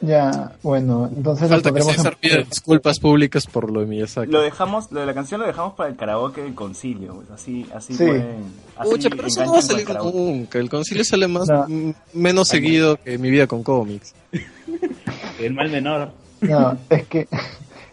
Ya, 0.00 0.52
bueno, 0.62 1.10
entonces 1.14 1.50
lo 1.50 1.56
Falta 1.56 1.72
que 1.72 1.82
César 1.82 2.16
pida 2.20 2.36
disculpas 2.38 3.00
públicas 3.00 3.46
por 3.46 3.68
lo 3.70 3.80
de 3.80 3.86
Miyazaki. 3.86 4.30
Lo 4.30 4.42
dejamos, 4.42 4.92
lo 4.92 5.00
de 5.00 5.06
la 5.06 5.14
canción 5.14 5.40
lo 5.40 5.46
dejamos 5.46 5.74
para 5.74 5.88
el 5.88 5.96
karaoke 5.96 6.40
del 6.42 6.54
concilio, 6.54 7.14
pues, 7.14 7.30
así, 7.32 7.66
así 7.74 7.94
Sí. 7.94 8.04
pueden, 8.06 8.44
así 8.76 9.08
pero 9.10 9.26
eso 9.26 9.44
no 9.44 9.52
va 9.54 9.58
a 9.58 9.62
salir 9.62 9.90
el 9.90 9.96
nunca. 9.98 10.58
El 10.60 10.70
concilio 10.70 11.04
sale 11.04 11.26
más 11.26 11.48
No. 11.48 11.66
menos 12.12 12.46
seguido 12.46 12.96
que 13.02 13.18
mi 13.18 13.28
vida 13.28 13.48
con 13.48 13.64
cómics. 13.64 14.14
el 15.40 15.54
mal 15.54 15.68
menor. 15.70 16.10
No, 16.42 16.78
es 16.90 17.06
que... 17.08 17.26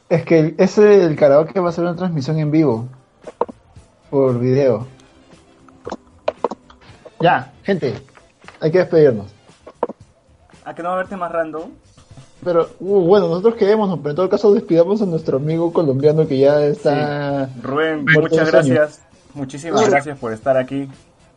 Es 0.07 0.23
que 0.23 0.53
ese, 0.59 1.03
el 1.03 1.15
karaoke 1.15 1.59
va 1.59 1.69
a 1.69 1.73
ser 1.73 1.85
una 1.85 1.95
transmisión 1.95 2.37
en 2.37 2.51
vivo. 2.51 2.87
Por 4.11 4.39
video. 4.39 4.85
Ya, 7.19 7.51
gente. 7.63 7.95
Hay 8.59 8.71
que 8.71 8.77
despedirnos. 8.79 9.31
Ah, 10.63 10.75
que 10.75 10.83
no 10.83 10.89
va 10.89 10.95
a 10.95 10.97
haber 10.99 11.09
temas 11.09 11.31
random. 11.31 11.71
Pero, 12.45 12.69
uh, 12.79 12.99
bueno, 13.01 13.27
nosotros 13.27 13.55
quedémonos, 13.55 13.97
pero 13.99 14.11
en 14.11 14.15
todo 14.15 14.29
caso 14.29 14.53
despidamos 14.53 15.01
a 15.01 15.05
nuestro 15.07 15.37
amigo 15.37 15.73
colombiano 15.73 16.27
que 16.27 16.37
ya 16.37 16.61
está... 16.63 17.49
Rubén, 17.61 18.05
muchas 18.05 18.51
gracias. 18.51 19.01
Muchísimas 19.33 19.89
gracias 19.89 20.17
por 20.19 20.31
estar 20.31 20.55
aquí. 20.55 20.87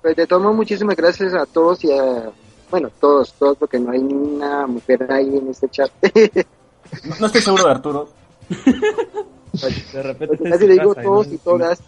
Pues 0.03 0.15
de 0.15 0.27
todos 0.27 0.43
modos, 0.43 0.57
muchísimas 0.57 0.95
gracias 0.95 1.33
a 1.35 1.47
todos 1.47 1.83
y 1.83 1.91
a... 1.91 2.31
Bueno, 2.71 2.91
todos, 3.01 3.33
todos, 3.33 3.57
porque 3.57 3.81
no 3.81 3.91
hay 3.91 4.03
ni 4.03 4.13
una 4.13 4.67
mujer 4.67 5.11
ahí 5.11 5.35
en 5.35 5.49
este 5.49 5.71
chat. 5.71 5.91
No, 7.05 7.17
no 7.21 7.27
estoy 7.27 7.41
seguro 7.41 7.65
de 7.65 7.71
Arturo. 7.71 8.09
De 9.93 10.03
repente 10.03 10.67
le 10.67 10.75
digo 10.75 10.95
casa 10.95 11.03
y 11.03 11.05
todos 11.05 11.27
no- 11.29 11.35
y 11.35 11.39
todas. 11.39 11.81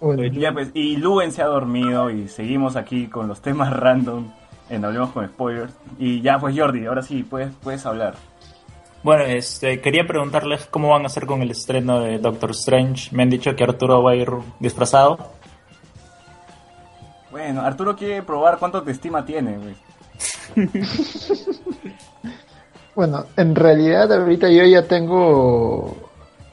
Bueno, 0.00 0.24
Ya 0.26 0.52
pues, 0.52 0.70
y 0.74 0.96
Luen 0.96 1.32
se 1.32 1.42
ha 1.42 1.46
dormido 1.46 2.10
y 2.10 2.28
seguimos 2.28 2.76
aquí 2.76 3.06
con 3.08 3.28
los 3.28 3.40
temas 3.40 3.72
random 3.72 4.30
en 4.68 4.84
Hablemos 4.84 5.10
con 5.10 5.26
Spoilers. 5.26 5.72
Y 5.98 6.20
ya 6.20 6.38
pues 6.38 6.56
Jordi, 6.58 6.86
ahora 6.86 7.02
sí, 7.02 7.22
puedes, 7.22 7.52
puedes 7.62 7.86
hablar. 7.86 8.14
Bueno, 9.02 9.24
este, 9.24 9.80
quería 9.80 10.06
preguntarles 10.06 10.66
cómo 10.66 10.88
van 10.90 11.04
a 11.04 11.06
hacer 11.06 11.26
con 11.26 11.42
el 11.42 11.50
estreno 11.50 12.00
de 12.00 12.18
Doctor 12.18 12.50
Strange. 12.50 13.14
Me 13.14 13.22
han 13.22 13.30
dicho 13.30 13.54
que 13.54 13.64
Arturo 13.64 14.02
va 14.02 14.12
a 14.12 14.16
ir 14.16 14.28
disfrazado. 14.58 15.18
Bueno, 17.30 17.60
Arturo 17.60 17.94
quiere 17.94 18.22
probar 18.22 18.58
cuánto 18.58 18.82
te 18.82 18.90
estima 18.90 19.24
tiene. 19.24 19.58
Bueno, 22.98 23.26
en 23.36 23.54
realidad 23.54 24.12
ahorita 24.12 24.48
yo 24.48 24.64
ya 24.64 24.82
tengo... 24.82 26.10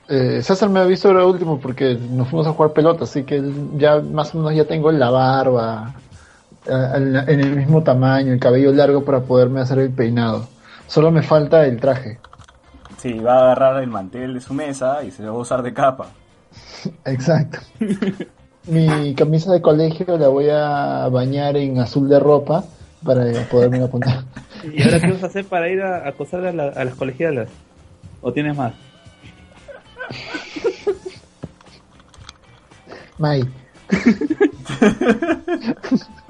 Eh, 0.08 0.44
César 0.44 0.70
me 0.70 0.80
ha 0.80 0.84
visto 0.84 1.08
ahora 1.08 1.26
último 1.26 1.60
porque 1.60 1.96
nos 1.96 2.28
fuimos 2.28 2.46
a 2.46 2.52
jugar 2.52 2.72
pelota, 2.72 3.06
así 3.06 3.24
que 3.24 3.42
ya 3.78 4.00
más 4.00 4.36
o 4.36 4.38
menos 4.38 4.54
ya 4.54 4.66
tengo 4.66 4.92
la 4.92 5.10
barba 5.10 5.96
eh, 6.68 7.24
en 7.28 7.40
el 7.40 7.56
mismo 7.56 7.82
tamaño, 7.82 8.32
el 8.32 8.40
cabello 8.40 8.72
largo 8.72 9.04
para 9.04 9.22
poderme 9.22 9.62
hacer 9.62 9.80
el 9.80 9.90
peinado. 9.90 10.48
Solo 10.86 11.10
me 11.10 11.24
falta 11.24 11.66
el 11.66 11.80
traje. 11.80 12.20
Sí, 13.06 13.14
va 13.19 13.34
a 13.35 13.42
agarrar 13.51 13.84
el 13.84 13.88
mantel 13.88 14.34
de 14.34 14.42
su 14.42 14.56
mesa 14.56 15.03
y 15.03 15.11
se 15.11 15.22
lo 15.22 15.34
va 15.34 15.38
a 15.38 15.42
usar 15.42 15.61
de 15.61 15.72
capa. 15.75 16.08
Exacto. 17.06 17.59
Mi 18.66 19.14
camisa 19.14 19.53
de 19.53 19.61
colegio 19.61 20.17
la 20.17 20.27
voy 20.27 20.48
a 20.50 21.08
bañar 21.11 21.56
en 21.56 21.77
azul 21.77 22.09
de 22.09 22.19
ropa 22.19 22.64
para 23.06 23.24
poderme 23.51 23.77
la 23.77 23.88
poner. 23.90 24.09
¿Y 24.74 24.82
ahora 24.82 25.00
qué 25.00 25.11
vas 25.11 25.22
a 25.22 25.27
hacer 25.27 25.45
para 25.45 25.69
ir 25.69 25.84
a 25.84 26.08
acosar 26.08 26.48
a, 26.48 26.51
la- 26.51 26.69
a 26.69 26.84
las 26.84 26.95
colegialas? 26.95 27.48
¿O 28.22 28.34
tienes 28.34 28.58
más? 28.58 28.74
May. 33.19 33.43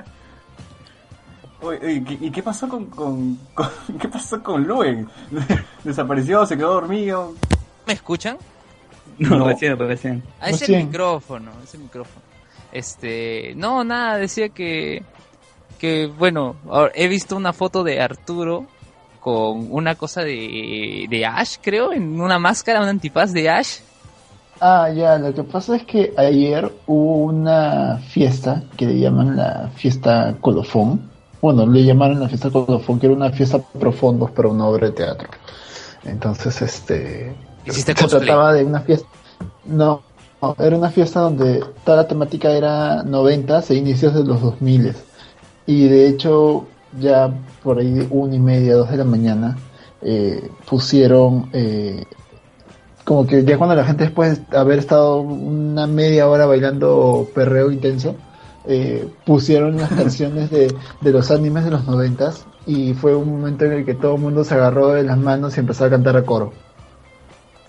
Oye, 1.65 1.79
oye, 1.83 2.03
¿qué- 2.03 2.17
¿y 2.21 2.31
qué 2.31 2.43
pasó 2.43 2.67
con, 2.69 2.85
con, 2.85 3.37
con- 3.53 3.69
qué 3.99 4.07
pasó 4.07 4.41
con 4.43 4.63
Luen? 4.63 5.07
Desapareció, 5.83 6.45
se 6.45 6.55
quedó 6.57 6.73
dormido. 6.73 7.33
¿Me 7.87 7.93
escuchan? 7.93 8.37
No, 9.17 9.37
No. 9.39 9.47
recién, 9.47 9.77
recién. 9.79 10.23
Ah, 10.41 10.49
es 10.49 10.59
Recién. 10.59 10.79
el 10.81 10.85
micrófono, 10.87 11.51
es 11.63 11.73
el 11.73 11.81
micrófono. 11.81 12.21
Este, 12.71 13.53
no, 13.55 13.83
nada, 13.83 14.17
decía 14.17 14.49
que, 14.49 15.03
que 15.79 16.07
bueno, 16.07 16.57
he 16.93 17.07
visto 17.07 17.35
una 17.37 17.53
foto 17.53 17.83
de 17.83 18.01
Arturo 18.01 18.65
con 19.21 19.67
una 19.71 19.95
cosa 19.95 20.21
de, 20.21 21.05
de 21.09 21.25
Ash, 21.25 21.55
creo, 21.61 21.93
en 21.93 22.19
una 22.19 22.37
máscara, 22.37 22.81
un 22.81 22.89
antifaz 22.89 23.31
de 23.31 23.49
Ash. 23.49 23.77
Ah, 24.59 24.89
ya, 24.93 25.17
lo 25.17 25.33
que 25.33 25.43
pasa 25.43 25.75
es 25.77 25.83
que 25.83 26.13
ayer 26.17 26.71
hubo 26.87 27.17
una 27.25 27.97
fiesta 28.09 28.63
que 28.77 28.85
le 28.85 28.99
llaman 28.99 29.35
la 29.37 29.69
fiesta 29.75 30.35
colofón. 30.41 31.09
Bueno, 31.45 31.67
le 31.67 31.83
llamaron 31.83 32.19
la 32.19 32.27
fiesta 32.27 32.49
colofón, 32.49 32.99
que 32.99 33.05
era 33.05 33.15
una 33.15 33.29
fiesta 33.29 33.59
pro 33.59 33.91
fondos 33.91 34.31
para 34.31 34.47
una 34.47 34.65
obra 34.65 34.87
de 34.87 34.93
teatro. 34.93 35.29
Entonces, 36.03 36.59
este. 36.59 37.35
¿Hiciste 37.63 37.93
se 37.95 38.07
trataba 38.07 38.51
de 38.51 38.65
una 38.65 38.79
fiesta. 38.79 39.07
No, 39.63 40.01
no, 40.41 40.55
era 40.57 40.75
una 40.75 40.89
fiesta 40.89 41.19
donde 41.19 41.63
toda 41.83 41.97
la 41.97 42.07
temática 42.07 42.49
era 42.49 43.03
90 43.03 43.63
e 43.69 43.75
inicios 43.75 44.15
de 44.15 44.23
los 44.23 44.41
2000 44.41 44.95
y 45.67 45.87
de 45.87 46.07
hecho 46.07 46.65
ya 46.99 47.31
por 47.61 47.77
ahí 47.77 48.07
una 48.09 48.33
y 48.33 48.39
media, 48.39 48.73
dos 48.73 48.89
de 48.89 48.97
la 48.97 49.03
mañana 49.03 49.55
eh, 50.01 50.49
pusieron 50.67 51.51
eh, 51.53 52.05
como 53.03 53.27
que 53.27 53.43
ya 53.45 53.59
cuando 53.59 53.75
la 53.75 53.85
gente 53.85 54.05
después 54.05 54.49
de 54.49 54.57
haber 54.57 54.79
estado 54.79 55.19
una 55.19 55.85
media 55.85 56.27
hora 56.27 56.47
bailando 56.47 57.29
perreo 57.35 57.69
intenso 57.69 58.15
eh, 58.67 59.07
pusieron 59.25 59.77
las 59.77 59.89
canciones 59.95 60.49
de, 60.51 60.73
de 61.01 61.11
los 61.11 61.31
animes 61.31 61.65
de 61.65 61.71
los 61.71 61.85
noventas 61.85 62.45
y 62.65 62.93
fue 62.93 63.15
un 63.15 63.29
momento 63.31 63.65
en 63.65 63.73
el 63.73 63.85
que 63.85 63.93
todo 63.93 64.15
el 64.15 64.21
mundo 64.21 64.43
se 64.43 64.53
agarró 64.55 64.89
de 64.89 65.03
las 65.03 65.17
manos 65.17 65.55
y 65.57 65.59
empezó 65.59 65.85
a 65.85 65.89
cantar 65.89 66.17
a 66.17 66.23
coro. 66.23 66.51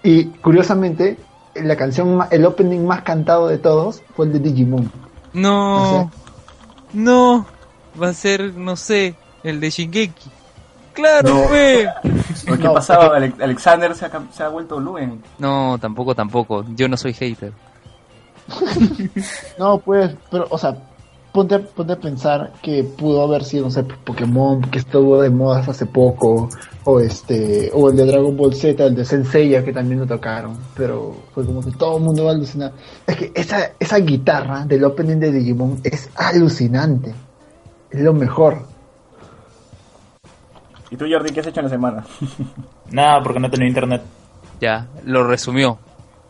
Y 0.02 0.26
curiosamente, 0.26 1.18
la 1.54 1.76
canción, 1.76 2.20
el 2.30 2.44
opening 2.46 2.80
más 2.86 3.02
cantado 3.02 3.48
de 3.48 3.58
todos 3.58 4.02
fue 4.14 4.26
el 4.26 4.32
de 4.32 4.38
Digimon. 4.38 4.90
No, 5.32 6.10
no, 6.92 7.46
va 8.00 8.08
a 8.08 8.12
ser, 8.14 8.54
no 8.54 8.76
sé, 8.76 9.14
el 9.42 9.60
de 9.60 9.70
Shingeki. 9.70 10.30
Claro, 10.94 11.28
No. 11.28 11.42
fue. 11.48 11.86
¿Qué 12.46 12.56
No, 12.64 12.72
pasaba? 12.72 13.16
Ale- 13.16 13.34
Alexander 13.42 13.94
se 13.94 14.06
ha, 14.06 14.10
cam- 14.10 14.30
se 14.32 14.42
ha 14.42 14.48
vuelto 14.48 14.80
Luen. 14.80 15.20
No, 15.38 15.76
tampoco, 15.78 16.14
tampoco. 16.14 16.64
Yo 16.74 16.88
no 16.88 16.96
soy 16.96 17.12
hater. 17.12 17.52
No, 19.58 19.78
pues, 19.78 20.14
pero, 20.30 20.46
o 20.50 20.58
sea, 20.58 20.76
ponte, 21.32 21.54
a- 21.54 21.60
ponte 21.60 21.92
a 21.94 21.98
pensar 21.98 22.52
que 22.62 22.84
pudo 22.84 23.22
haber 23.22 23.44
sido, 23.44 23.64
no 23.64 23.70
sé, 23.70 23.82
Pokémon, 23.84 24.60
que 24.62 24.78
estuvo 24.78 25.20
de 25.22 25.30
moda 25.30 25.60
hace 25.60 25.86
poco, 25.86 26.48
o 26.84 27.00
este, 27.00 27.70
o 27.74 27.90
el 27.90 27.96
de 27.96 28.06
Dragon 28.06 28.36
Ball 28.36 28.54
Z, 28.54 28.84
el 28.84 28.94
de 28.94 29.04
Senseiya, 29.04 29.64
que 29.64 29.72
también 29.72 30.00
lo 30.00 30.06
tocaron, 30.06 30.56
pero 30.76 31.16
fue 31.34 31.44
como 31.44 31.62
que 31.62 31.72
todo 31.72 31.96
el 31.98 32.02
mundo 32.04 32.24
va 32.24 32.30
a 32.30 32.34
alucinar. 32.34 32.72
Es 33.06 33.16
que 33.16 33.32
esa, 33.34 33.70
esa 33.78 33.98
guitarra 33.98 34.64
del 34.66 34.84
opening 34.84 35.16
de 35.18 35.32
Digimon 35.32 35.80
es 35.82 36.08
alucinante, 36.14 37.14
es 37.90 38.00
lo 38.00 38.12
mejor. 38.12 38.66
¿Y 40.90 40.96
tú, 40.96 41.06
Jordi, 41.10 41.30
qué 41.32 41.40
has 41.40 41.46
hecho 41.48 41.60
en 41.60 41.66
la 41.66 41.70
semana? 41.70 42.04
Nada, 42.90 43.22
porque 43.22 43.40
no 43.40 43.50
tenía 43.50 43.66
internet. 43.66 44.02
Ya, 44.60 44.86
lo 45.04 45.26
resumió. 45.26 45.78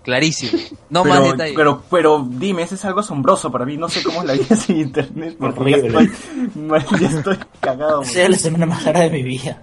Clarísimo. 0.06 0.58
No 0.88 1.02
pero, 1.02 1.14
más 1.16 1.24
detalle. 1.32 1.54
pero, 1.54 1.82
pero 1.90 2.26
dime, 2.30 2.62
eso 2.62 2.76
es 2.76 2.84
algo 2.86 3.00
asombroso 3.00 3.50
para 3.52 3.66
mí. 3.66 3.76
No 3.76 3.88
sé 3.90 4.02
cómo 4.02 4.20
es 4.22 4.26
la 4.28 4.32
vida 4.32 4.56
sin 4.56 4.78
internet. 4.78 5.36
Porque 5.38 5.70
ya 5.72 5.76
Horrible. 5.76 6.04
estoy, 6.04 7.00
ya 7.00 7.08
estoy 7.08 7.38
cagado. 7.60 8.02
Esa 8.02 8.22
es 8.22 8.30
la 8.30 8.36
semana 8.38 8.66
más 8.66 8.84
rara 8.84 9.00
de 9.00 9.10
mi 9.10 9.22
vida. 9.22 9.60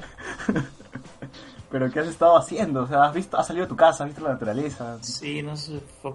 Pero 1.72 1.90
¿qué 1.90 2.02
has 2.02 2.08
estado 2.08 2.38
haciendo? 2.38 2.84
O 2.84 2.88
sea, 2.88 3.06
¿has 3.06 3.14
visto, 3.16 3.38
has 3.38 3.48
salido 3.48 3.66
de 3.66 3.70
tu 3.70 3.76
casa, 3.76 4.04
has 4.04 4.10
visto 4.10 4.22
la 4.24 4.34
naturaleza? 4.34 4.98
Sí, 5.02 5.42
no 5.42 5.58
sé. 5.58 5.80
fue 6.02 6.12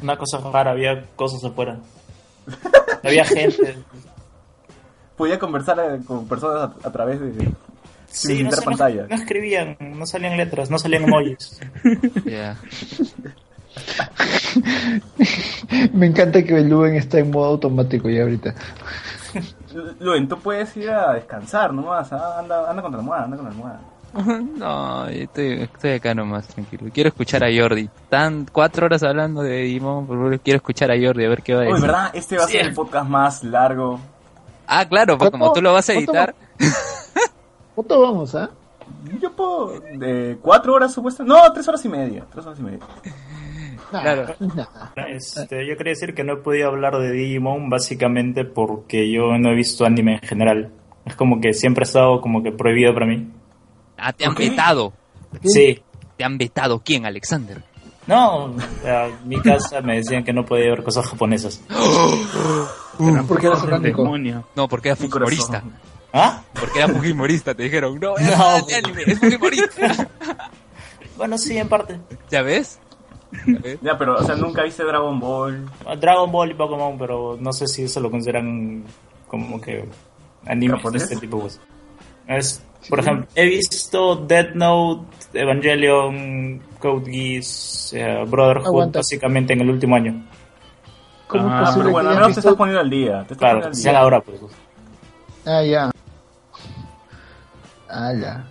una 0.00 0.16
cosa 0.16 0.38
rara, 0.52 0.70
había 0.72 1.06
cosas 1.16 1.42
afuera. 1.42 1.78
Había 3.02 3.24
gente. 3.24 3.76
Podía 5.16 5.38
conversar 5.38 5.78
eh, 5.80 6.04
con 6.04 6.28
personas 6.28 6.70
a, 6.84 6.88
a 6.88 6.92
través 6.92 7.18
de... 7.20 7.32
Sí, 8.10 8.36
sin 8.36 8.50
sé, 8.50 8.56
no- 8.58 8.62
pantalla. 8.62 9.06
no 9.08 9.16
escribían, 9.16 9.76
no 9.80 10.06
salían 10.06 10.36
letras, 10.36 10.70
no 10.70 10.78
salían 10.78 11.04
emojis. 11.04 11.58
Ya. 12.24 12.56
Me 15.92 16.06
encanta 16.06 16.42
que 16.42 16.60
Luen 16.60 16.96
está 16.96 17.18
en 17.18 17.30
modo 17.30 17.46
automático 17.46 18.08
ya 18.08 18.22
ahorita. 18.22 18.54
Luen, 20.00 20.28
tú 20.28 20.38
puedes 20.38 20.76
ir 20.76 20.90
a 20.90 21.14
descansar 21.14 21.72
nomás. 21.72 22.12
¿ah? 22.12 22.38
Anda, 22.38 22.70
anda 22.70 22.82
con 22.82 22.92
la 22.92 22.98
almohada, 22.98 23.24
anda 23.24 23.36
con 23.36 23.46
la 23.46 23.52
almohada. 23.52 23.80
No, 24.14 25.08
estoy, 25.08 25.62
estoy 25.62 25.90
acá 25.94 26.14
nomás, 26.14 26.46
tranquilo. 26.46 26.84
Quiero 26.94 27.08
escuchar 27.08 27.42
a 27.42 27.48
Jordi. 27.52 27.90
Tan 28.08 28.46
cuatro 28.52 28.86
horas 28.86 29.02
hablando 29.02 29.42
de 29.42 29.62
Digimon, 29.62 30.06
por 30.06 30.16
favor, 30.16 30.38
quiero 30.38 30.58
escuchar 30.58 30.92
a 30.92 30.94
Jordi 30.94 31.24
a 31.24 31.28
ver 31.28 31.42
qué 31.42 31.52
va 31.54 31.62
a 31.62 31.64
Uy, 31.64 31.72
decir. 31.72 31.86
¿verdad? 31.88 32.10
Este 32.14 32.36
va 32.38 32.44
a 32.44 32.46
ser 32.46 32.66
el 32.66 32.74
podcast 32.74 33.08
más 33.08 33.42
largo. 33.42 33.98
Ah, 34.68 34.86
claro, 34.88 35.18
pues 35.18 35.32
como 35.32 35.46
¿Cuánto- 35.46 35.58
tú 35.58 35.62
lo 35.62 35.72
vas 35.72 35.88
a 35.90 35.94
editar. 35.94 36.32
¿Cuánto 37.74 38.00
vamos, 38.00 38.32
ah? 38.36 38.50
Yo 39.20 39.32
puedo... 39.32 39.80
De 39.80 40.38
cuatro 40.40 40.74
horas 40.74 40.94
supuestamente... 40.94 41.36
No, 41.36 41.52
tres 41.52 41.66
horas 41.66 41.84
y 41.84 41.88
media. 41.88 42.24
Tres 42.32 42.46
horas 42.46 42.60
y 42.60 42.62
media. 42.62 42.78
Claro. 44.02 44.34
Este, 45.08 45.66
yo 45.66 45.76
quería 45.76 45.92
decir 45.92 46.14
que 46.14 46.24
no 46.24 46.34
he 46.34 46.36
podido 46.36 46.68
hablar 46.68 46.98
de 46.98 47.10
Digimon 47.12 47.68
básicamente 47.70 48.44
porque 48.44 49.10
yo 49.10 49.36
no 49.38 49.50
he 49.50 49.54
visto 49.54 49.84
anime 49.84 50.14
en 50.14 50.20
general. 50.28 50.72
Es 51.04 51.14
como 51.16 51.40
que 51.40 51.52
siempre 51.52 51.82
ha 51.82 51.86
estado 51.86 52.20
como 52.20 52.42
que 52.42 52.52
prohibido 52.52 52.92
para 52.94 53.06
mí. 53.06 53.28
Ah, 53.98 54.12
te 54.12 54.24
han 54.24 54.32
¿Por 54.34 54.42
qué? 54.42 54.50
vetado. 54.50 54.92
Sí. 55.44 55.82
Te 56.16 56.24
han 56.24 56.38
vetado. 56.38 56.80
¿Quién, 56.84 57.06
Alexander? 57.06 57.62
No, 58.06 58.54
en 58.84 59.28
mi 59.28 59.40
casa 59.40 59.80
me 59.80 59.96
decían 59.96 60.24
que 60.24 60.32
no 60.32 60.44
podía 60.44 60.66
ver 60.70 60.82
cosas 60.82 61.06
japonesas. 61.06 61.62
Porque 63.28 63.46
era 63.46 63.56
satánico. 63.56 64.02
Demonio. 64.02 64.46
No, 64.54 64.68
porque 64.68 64.88
era 64.90 64.96
fujimorista. 64.96 65.62
¿Ah? 66.12 66.42
Porque 66.52 66.78
era 66.78 66.88
fujimorista, 66.88 67.54
te 67.54 67.64
dijeron. 67.64 67.98
No, 67.98 68.14
No. 68.18 68.56
es 68.56 68.66
de 68.66 68.74
anime, 68.76 69.02
es 69.06 69.18
fujimorista. 69.18 70.08
Bueno, 71.16 71.38
sí, 71.38 71.56
en 71.56 71.68
parte. 71.68 71.96
¿Ya 72.28 72.42
ves? 72.42 72.80
¿Ya 73.82 73.98
pero, 73.98 74.16
o 74.16 74.22
sea, 74.22 74.34
nunca 74.36 74.62
viste 74.62 74.84
Dragon 74.84 75.18
Ball. 75.18 75.64
Dragon 76.00 76.30
Ball 76.30 76.50
y 76.50 76.54
Pokémon, 76.54 76.96
pero 76.98 77.36
no 77.40 77.52
sé 77.52 77.66
si 77.66 77.84
eso 77.84 78.00
lo 78.00 78.10
consideran 78.10 78.84
como 79.26 79.60
que 79.60 79.84
animes 80.46 80.82
de 80.92 80.98
este 80.98 81.16
tipo. 81.16 81.40
Pues. 81.40 81.60
Es, 82.26 82.64
por 82.88 83.00
ejemplo, 83.00 83.26
he 83.34 83.46
visto 83.46 84.16
Death 84.16 84.54
Note, 84.54 85.06
Evangelion, 85.34 86.60
Code 86.78 87.10
Geass, 87.10 87.92
eh, 87.94 88.24
Brotherhood, 88.26 88.66
Aguanta. 88.66 88.98
básicamente 89.00 89.52
en 89.52 89.60
el 89.62 89.70
último 89.70 89.96
año. 89.96 90.24
¿Cómo 91.26 91.48
Ah, 91.48 91.64
Ah, 91.66 91.74
pero 91.76 91.90
bueno, 91.90 92.10
al 92.10 92.14
menos 92.16 92.34
te 92.34 92.40
estás 92.40 92.54
poniendo 92.54 92.80
al 92.80 92.90
día. 92.90 93.16
Te 93.26 93.34
estás 93.34 93.38
Claro, 93.38 93.54
poniendo 93.60 93.68
al 93.68 93.82
sea 93.82 93.92
día. 93.92 94.00
ahora, 94.00 94.20
pues. 94.20 94.40
Ah, 95.46 95.62
ya. 95.62 95.90
Ah, 97.88 98.12
ya. 98.20 98.44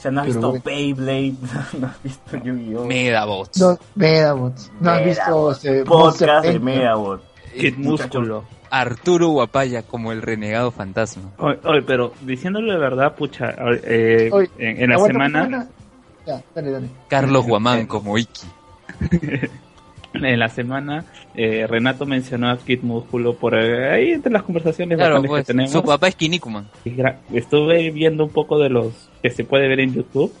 O 0.00 0.02
sea, 0.02 0.10
no 0.10 0.20
has 0.22 0.28
Pero 0.28 0.52
visto. 0.52 0.70
Beyblade, 0.70 1.34
no 1.78 1.86
has 1.88 2.02
visto 2.02 2.36
Yu-Gi-Oh! 2.38 2.86
Medabots. 2.86 3.60
No, 3.60 3.78
Medabots. 3.94 4.72
¿No 4.80 4.90
has 4.90 5.04
visto 5.04 5.84
Podcast 5.84 6.46
de? 6.46 6.58
Medabot. 6.58 7.22
Kid 7.54 7.76
Músculo. 7.76 8.44
Arturo 8.70 9.28
Guapaya 9.28 9.82
como 9.82 10.12
el 10.12 10.22
renegado 10.22 10.70
fantasma. 10.70 11.32
Oye, 11.38 11.58
oye, 11.64 11.82
pero 11.82 12.14
diciéndole 12.22 12.72
de 12.72 12.78
verdad, 12.78 13.14
pucha, 13.14 13.54
eh, 13.84 14.30
Oye, 14.32 14.48
en, 14.58 14.84
en 14.84 14.90
la 14.90 14.98
semana. 15.00 15.68
Ya, 16.26 16.42
dale, 16.54 16.70
dale. 16.70 16.88
Carlos 17.08 17.46
Guamán 17.46 17.86
como 17.86 18.16
Iki. 18.16 18.46
en 20.14 20.38
la 20.38 20.48
semana, 20.48 21.04
eh, 21.34 21.66
Renato 21.68 22.04
mencionó 22.06 22.50
a 22.50 22.58
Kid 22.58 22.80
Músculo 22.82 23.34
por 23.34 23.54
eh, 23.54 23.90
ahí 23.92 24.10
entre 24.12 24.32
las 24.32 24.42
conversaciones 24.42 24.98
Claro, 24.98 25.22
pues, 25.22 25.42
que 25.46 25.52
tenemos. 25.52 25.70
su 25.72 25.82
papá 25.82 26.08
es 26.08 26.16
Kinnikuman. 26.16 26.66
Estuve 27.32 27.90
viendo 27.90 28.24
un 28.24 28.30
poco 28.30 28.58
de 28.58 28.68
los 28.70 29.08
que 29.22 29.30
se 29.30 29.44
puede 29.44 29.68
ver 29.68 29.80
en 29.80 29.94
YouTube 29.94 30.32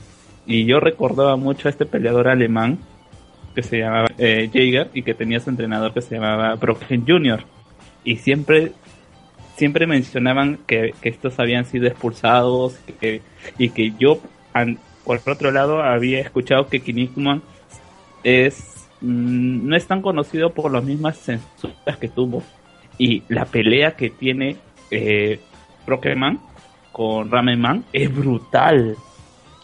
y 0.46 0.64
yo 0.64 0.80
recordaba 0.80 1.36
mucho 1.36 1.68
a 1.68 1.70
este 1.70 1.86
peleador 1.86 2.28
alemán 2.28 2.78
que 3.54 3.62
se 3.62 3.78
llamaba 3.78 4.08
eh, 4.18 4.48
Jaeger 4.52 4.90
y 4.94 5.02
que 5.02 5.14
tenía 5.14 5.40
su 5.40 5.50
entrenador 5.50 5.92
que 5.92 6.02
se 6.02 6.14
llamaba 6.16 6.54
Brocken 6.56 7.04
Jr. 7.06 7.44
Y 8.04 8.16
siempre 8.16 8.72
siempre 9.56 9.86
mencionaban 9.86 10.58
que, 10.66 10.94
que 11.02 11.10
estos 11.10 11.38
habían 11.38 11.66
sido 11.66 11.86
expulsados 11.86 12.78
que- 12.98 13.20
y 13.58 13.68
que 13.70 13.92
yo, 13.98 14.18
an- 14.54 14.78
por 15.04 15.20
otro 15.26 15.50
lado, 15.50 15.82
había 15.82 16.20
escuchado 16.20 16.68
que 16.68 16.80
Kinnikuman 16.80 17.42
es 18.24 18.69
mm, 19.00 19.66
no 19.68 19.76
es 19.76 19.86
tan 19.86 20.02
conocido 20.02 20.50
por 20.52 20.70
las 20.72 20.84
mismas 20.84 21.16
censuras 21.18 21.96
que 22.00 22.08
tuvo 22.08 22.42
y 22.98 23.22
la 23.28 23.44
pelea 23.46 23.92
que 23.96 24.10
tiene 24.10 24.56
eh, 24.90 25.40
Brockman 25.86 26.40
con 26.92 27.30
Ramen 27.30 27.60
Man 27.60 27.84
es 27.92 28.14
brutal. 28.14 28.96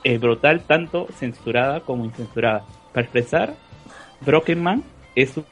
Es 0.04 0.20
brutal 0.20 0.60
tanto 0.60 1.08
censurada 1.18 1.80
como 1.80 2.04
incensurada. 2.04 2.64
Para 2.92 3.02
expresar 3.04 3.54
Brockman 4.24 4.82
es 5.14 5.36
un 5.36 5.44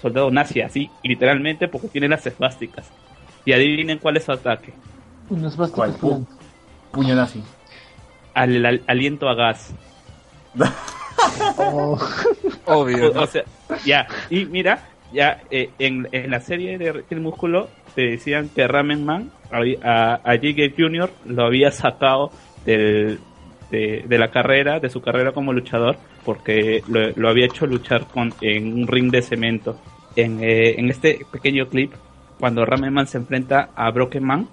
soldado 0.00 0.30
nazi 0.30 0.60
así 0.62 0.88
literalmente 1.02 1.68
porque 1.68 1.88
tiene 1.88 2.08
las 2.08 2.24
esvásticas. 2.26 2.88
Y 3.44 3.52
adivinen 3.52 3.98
cuál 3.98 4.16
es 4.16 4.24
su 4.24 4.32
ataque. 4.32 4.72
Pu- 6.00 6.00
gigantes. 6.02 6.36
Puño 6.92 7.14
nazi. 7.14 7.42
al, 8.34 8.64
al- 8.64 8.82
aliento 8.86 9.28
a 9.28 9.34
gas. 9.34 9.74
Oh, 11.58 11.98
Obvio. 12.66 13.10
O, 13.12 13.22
o 13.22 13.26
sea, 13.26 13.44
ya, 13.84 14.06
y 14.28 14.44
mira, 14.44 14.88
ya 15.12 15.42
eh, 15.50 15.70
en, 15.78 16.08
en 16.12 16.30
la 16.30 16.40
serie 16.40 16.78
de 16.78 17.04
el 17.08 17.20
Músculo 17.20 17.68
te 17.94 18.02
decían 18.02 18.48
que 18.48 18.66
Ramen 18.66 19.04
Man 19.04 19.30
a, 19.50 20.20
a 20.24 20.38
Jiggy 20.38 20.74
Jr. 20.76 21.10
lo 21.26 21.44
había 21.44 21.70
sacado 21.72 22.30
del, 22.64 23.18
de, 23.70 24.04
de 24.06 24.18
la 24.18 24.30
carrera, 24.30 24.80
de 24.80 24.90
su 24.90 25.00
carrera 25.00 25.32
como 25.32 25.52
luchador, 25.52 25.96
porque 26.24 26.82
lo, 26.88 27.10
lo 27.10 27.28
había 27.28 27.46
hecho 27.46 27.66
luchar 27.66 28.06
con, 28.06 28.32
en 28.40 28.74
un 28.74 28.86
ring 28.86 29.10
de 29.10 29.22
cemento. 29.22 29.80
En, 30.16 30.42
eh, 30.42 30.78
en 30.78 30.90
este 30.90 31.24
pequeño 31.30 31.68
clip, 31.68 31.92
cuando 32.38 32.64
Ramen 32.64 32.92
Man 32.92 33.06
se 33.06 33.18
enfrenta 33.18 33.70
a 33.74 33.90
Broken 33.90 34.24
Man, 34.24 34.48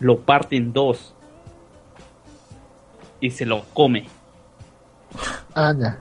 lo 0.00 0.20
parte 0.20 0.56
en 0.56 0.72
dos 0.72 1.14
y 3.20 3.30
se 3.30 3.44
lo 3.44 3.64
come. 3.74 4.06
Ah, 5.54 5.74
ya. 5.78 5.98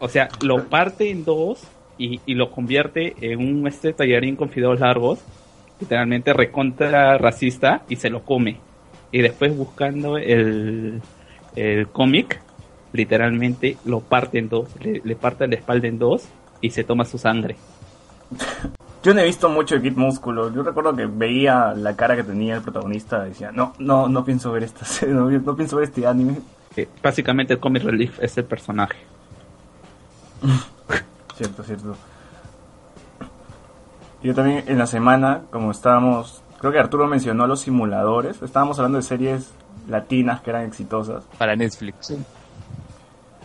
O 0.00 0.08
sea, 0.08 0.28
lo 0.42 0.64
parte 0.64 1.10
en 1.10 1.24
dos 1.24 1.62
y, 1.98 2.20
y 2.26 2.34
lo 2.34 2.50
convierte 2.50 3.14
en 3.20 3.40
un 3.40 3.66
este 3.66 3.92
tallarín 3.92 4.36
con 4.36 4.50
fideos 4.50 4.80
largos, 4.80 5.20
literalmente 5.80 6.32
recontra 6.32 7.18
racista, 7.18 7.82
y 7.88 7.96
se 7.96 8.10
lo 8.10 8.22
come. 8.22 8.58
Y 9.10 9.22
después 9.22 9.56
buscando 9.56 10.18
el, 10.18 11.00
el 11.56 11.88
cómic, 11.88 12.40
literalmente 12.92 13.76
lo 13.84 14.00
parte 14.00 14.38
en 14.38 14.48
dos, 14.48 14.68
le, 14.80 15.00
le 15.04 15.16
parte 15.16 15.48
la 15.48 15.56
espalda 15.56 15.88
en 15.88 15.98
dos 15.98 16.28
y 16.60 16.70
se 16.70 16.84
toma 16.84 17.04
su 17.04 17.18
sangre. 17.18 17.56
Yo 19.02 19.14
no 19.14 19.20
he 19.20 19.24
visto 19.24 19.48
mucho 19.48 19.76
de 19.76 19.82
Kid 19.82 19.96
Músculo. 19.96 20.52
Yo 20.52 20.62
recuerdo 20.62 20.94
que 20.94 21.06
veía 21.06 21.72
la 21.74 21.94
cara 21.96 22.16
que 22.16 22.24
tenía 22.24 22.56
el 22.56 22.62
protagonista 22.62 23.24
y 23.26 23.30
decía, 23.30 23.52
no, 23.52 23.72
no, 23.78 24.08
no 24.08 24.24
pienso 24.24 24.52
ver 24.52 24.64
esta 24.64 24.84
no 25.06 25.56
pienso 25.56 25.76
ver 25.76 25.84
este 25.84 26.06
anime. 26.06 26.38
Eh, 26.76 26.88
básicamente 27.02 27.54
el 27.54 27.60
comic 27.60 27.84
relief 27.84 28.18
es 28.22 28.36
el 28.38 28.44
personaje. 28.44 28.98
Cierto, 31.36 31.62
cierto. 31.62 31.96
Yo 34.22 34.34
también 34.34 34.64
en 34.66 34.78
la 34.78 34.86
semana, 34.86 35.42
como 35.50 35.70
estábamos, 35.70 36.42
creo 36.58 36.72
que 36.72 36.78
Arturo 36.78 37.06
mencionó 37.06 37.46
los 37.46 37.60
simuladores, 37.60 38.42
estábamos 38.42 38.78
hablando 38.78 38.98
de 38.98 39.02
series 39.02 39.50
latinas 39.88 40.40
que 40.40 40.50
eran 40.50 40.64
exitosas. 40.64 41.24
Para 41.38 41.54
Netflix. 41.54 42.14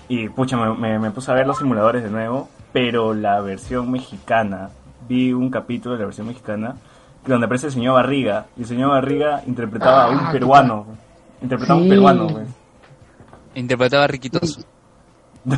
Y 0.10 0.30
pucha, 0.30 0.58
me, 0.58 0.74
me- 0.74 1.00
me 1.00 1.12
puse 1.12 1.32
a 1.32 1.36
ver 1.36 1.46
los 1.46 1.58
simuladores 1.60 2.04
de 2.04 2.10
nuevo, 2.10 2.50
pero 2.74 3.14
la 3.14 3.40
versión 3.42 3.92
mexicana, 3.92 4.70
vi 5.08 5.32
un 5.34 5.50
capítulo 5.52 5.94
de 5.96 6.00
la 6.02 6.06
versión 6.08 6.28
mexicana 6.28 6.76
donde 7.28 7.46
aparece 7.46 7.68
el 7.68 7.74
señor 7.74 7.94
Barriga, 7.96 8.48
y 8.58 8.62
el 8.62 8.68
señor 8.68 8.90
Barriga 8.90 9.44
interpretaba 9.48 10.06
a 10.06 10.10
un 10.10 10.20
Ah, 10.20 10.30
peruano, 10.32 10.86
interpretaba 11.42 11.78
a 11.80 11.82
un 11.82 11.84
Sí. 11.84 11.90
peruano, 11.90 12.28
güey. 12.28 12.46
Interpretaba 13.56 14.04
a 14.06 14.08
Riquitos. 14.08 14.66
No, 15.46 15.58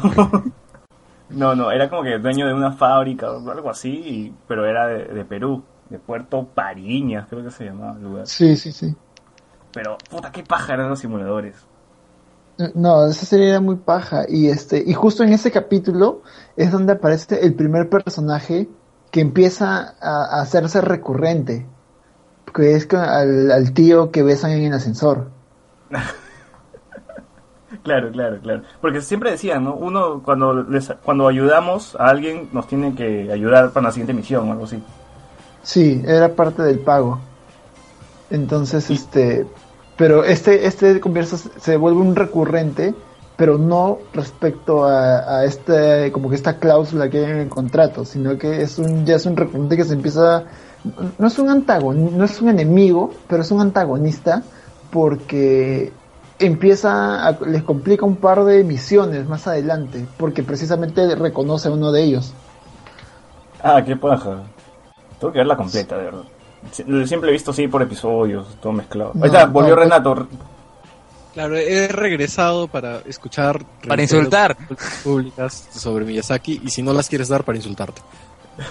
no, 1.30 1.72
era 1.72 1.90
como 1.90 2.04
que 2.04 2.20
dueño 2.20 2.48
de 2.48 2.54
una 2.54 2.72
fábrica 2.74 3.32
o 3.32 3.50
algo 3.52 3.70
así, 3.70 3.90
y- 3.92 4.32
pero 4.48 4.66
era 4.66 4.88
de, 4.88 5.06
de 5.06 5.26
Perú, 5.26 5.72
de 5.86 6.00
Puerto 6.00 6.54
Pariñas, 6.54 7.28
creo 7.30 7.44
que 7.44 7.52
se 7.52 7.66
llamaba 7.66 7.98
el 7.98 8.04
lugar. 8.04 8.32
Sí, 8.34 8.56
sí, 8.58 8.72
sí. 8.74 8.96
Pero, 9.74 10.08
puta, 10.10 10.32
qué 10.32 10.44
paja 10.44 10.74
eran 10.74 10.90
los 10.90 11.00
simuladores. 11.00 11.70
No, 12.74 13.06
esa 13.10 13.26
serie 13.26 13.50
era 13.50 13.60
muy 13.60 13.76
paja. 13.78 14.26
Y 14.30 14.48
este, 14.48 14.84
y 14.86 14.94
justo 14.94 15.24
en 15.24 15.34
ese 15.34 15.52
capítulo 15.52 16.24
es 16.56 16.72
donde 16.72 16.94
aparece 16.94 17.46
el 17.46 17.56
primer 17.56 17.90
personaje 17.90 18.70
que 19.12 19.20
empieza 19.22 19.98
a, 20.00 20.38
a 20.40 20.42
hacerse 20.42 20.80
recurrente. 20.82 21.74
Que 22.56 22.76
es 22.76 22.92
al, 22.94 23.52
al 23.52 23.74
tío 23.74 24.12
que 24.12 24.24
besan 24.24 24.52
en 24.52 24.66
el 24.66 24.74
ascensor. 24.74 25.34
Claro, 27.84 28.12
claro, 28.12 28.38
claro. 28.42 28.62
Porque 28.82 29.02
siempre 29.02 29.32
decían, 29.32 29.64
¿no? 29.64 29.76
Uno, 29.76 30.22
cuando, 30.24 30.64
les, 30.64 30.92
cuando 31.04 31.28
ayudamos 31.28 31.96
a 32.00 32.08
alguien, 32.08 32.50
nos 32.52 32.68
tiene 32.68 32.96
que 32.96 33.32
ayudar 33.32 33.72
para 33.72 33.88
la 33.88 33.92
siguiente 33.92 34.14
misión 34.14 34.50
o 34.50 34.52
algo 34.52 34.66
así. 34.66 34.82
Sí, 35.64 36.02
era 36.06 36.30
parte 36.30 36.62
del 36.62 36.80
pago. 36.80 37.20
Entonces, 38.30 38.90
este, 38.90 39.46
pero 39.98 40.24
este, 40.24 40.68
este 40.68 41.00
conversa 41.00 41.38
se 41.38 41.78
vuelve 41.78 42.02
un 42.02 42.16
recurrente, 42.16 42.94
pero 43.36 43.58
no 43.58 44.00
respecto 44.14 44.86
a, 44.86 45.40
a 45.40 45.46
este, 45.46 46.12
como 46.12 46.30
que 46.30 46.36
esta 46.36 46.58
cláusula 46.58 47.10
que 47.10 47.18
hay 47.20 47.32
en 47.32 47.38
el 47.38 47.50
contrato, 47.50 48.06
sino 48.06 48.38
que 48.38 48.62
es 48.62 48.78
un, 48.78 49.06
ya 49.06 49.16
es 49.16 49.26
un 49.26 49.36
recurrente 49.36 49.78
que 49.78 49.84
se 49.84 49.94
empieza, 49.94 50.44
no 51.18 51.28
es 51.28 51.40
un 51.40 51.50
antagonista, 51.50 52.18
no 52.18 52.26
es 52.26 52.42
un 52.42 52.50
enemigo, 52.50 53.12
pero 53.28 53.42
es 53.42 53.52
un 53.52 53.62
antagonista 53.62 54.44
porque 54.92 55.92
empieza, 56.40 57.26
a, 57.28 57.32
les 57.46 57.64
complica 57.64 58.06
un 58.06 58.16
par 58.18 58.44
de 58.44 58.64
misiones 58.64 59.28
más 59.28 59.48
adelante, 59.48 60.06
porque 60.18 60.44
precisamente 60.44 61.16
reconoce 61.16 61.68
a 61.70 61.72
uno 61.72 61.92
de 61.92 62.04
ellos. 62.04 62.34
Ah, 63.64 63.82
qué 63.86 63.96
paja. 63.96 64.44
Tengo 65.20 65.32
que 65.34 65.40
verla 65.40 65.56
completa, 65.58 65.98
de 65.98 66.04
verdad. 66.04 66.24
Sie- 66.72 67.06
Siempre 67.08 67.30
he 67.30 67.34
visto 67.34 67.52
así 67.52 67.68
por 67.68 67.82
episodios, 67.82 68.58
todo 68.62 68.74
mezclado. 68.74 69.12
No, 69.14 69.24
Ahí 69.24 69.30
está, 69.32 69.46
volvió 69.46 69.76
no, 69.76 69.82
Renato. 69.82 70.28
Claro, 71.34 71.58
he 71.58 71.88
regresado 71.90 72.68
para 72.70 73.00
escuchar... 73.06 73.62
Para 73.88 74.02
insultar. 74.02 74.56
Públicas 75.04 75.68
sobre 75.72 76.06
Miyazaki 76.06 76.62
y 76.64 76.70
si 76.70 76.82
no 76.82 76.94
las 76.94 77.10
quieres 77.10 77.28
dar 77.28 77.44
para 77.44 77.58
insultarte. 77.58 78.02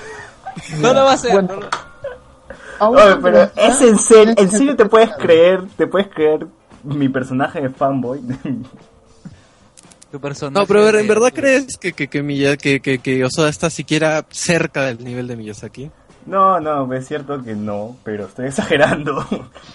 No 0.80 0.94
lo 0.94 1.04
va 1.04 1.10
a 1.10 1.14
hacer. 1.14 1.32
Bueno, 1.32 1.48
no 1.56 1.60
lo- 1.62 1.68
aún 2.78 2.96
Oye, 2.96 3.08
no 3.16 3.20
pero 3.20 3.38
pregunta- 3.50 3.60
es 3.60 3.80
en 3.82 3.98
serio, 3.98 4.34
en 4.36 4.50
serio 4.50 4.76
te 4.76 4.86
puedes 4.86 5.10
creer, 5.16 5.64
te 5.76 5.86
puedes 5.88 6.06
creer 6.08 6.46
mi 6.84 7.08
personaje 7.08 7.60
de 7.60 7.70
fanboy. 7.70 8.20
Tu 10.10 10.20
personaje 10.20 10.60
No, 10.60 10.66
pero 10.66 10.88
¿en 10.90 10.94
de- 10.94 11.08
verdad 11.08 11.32
crees 11.34 11.76
que, 11.76 11.92
que, 11.92 12.06
que, 12.08 12.22
que, 12.56 12.80
que, 12.80 12.98
que 13.00 13.24
Oda 13.24 13.48
está 13.48 13.68
siquiera 13.68 14.24
cerca 14.30 14.82
del 14.84 15.02
nivel 15.04 15.26
de 15.26 15.34
Miyazaki? 15.36 15.90
No, 16.26 16.60
no, 16.60 16.90
es 16.94 17.06
cierto 17.08 17.42
que 17.42 17.54
no, 17.56 17.96
pero 18.04 18.26
estoy 18.26 18.46
exagerando. 18.48 19.26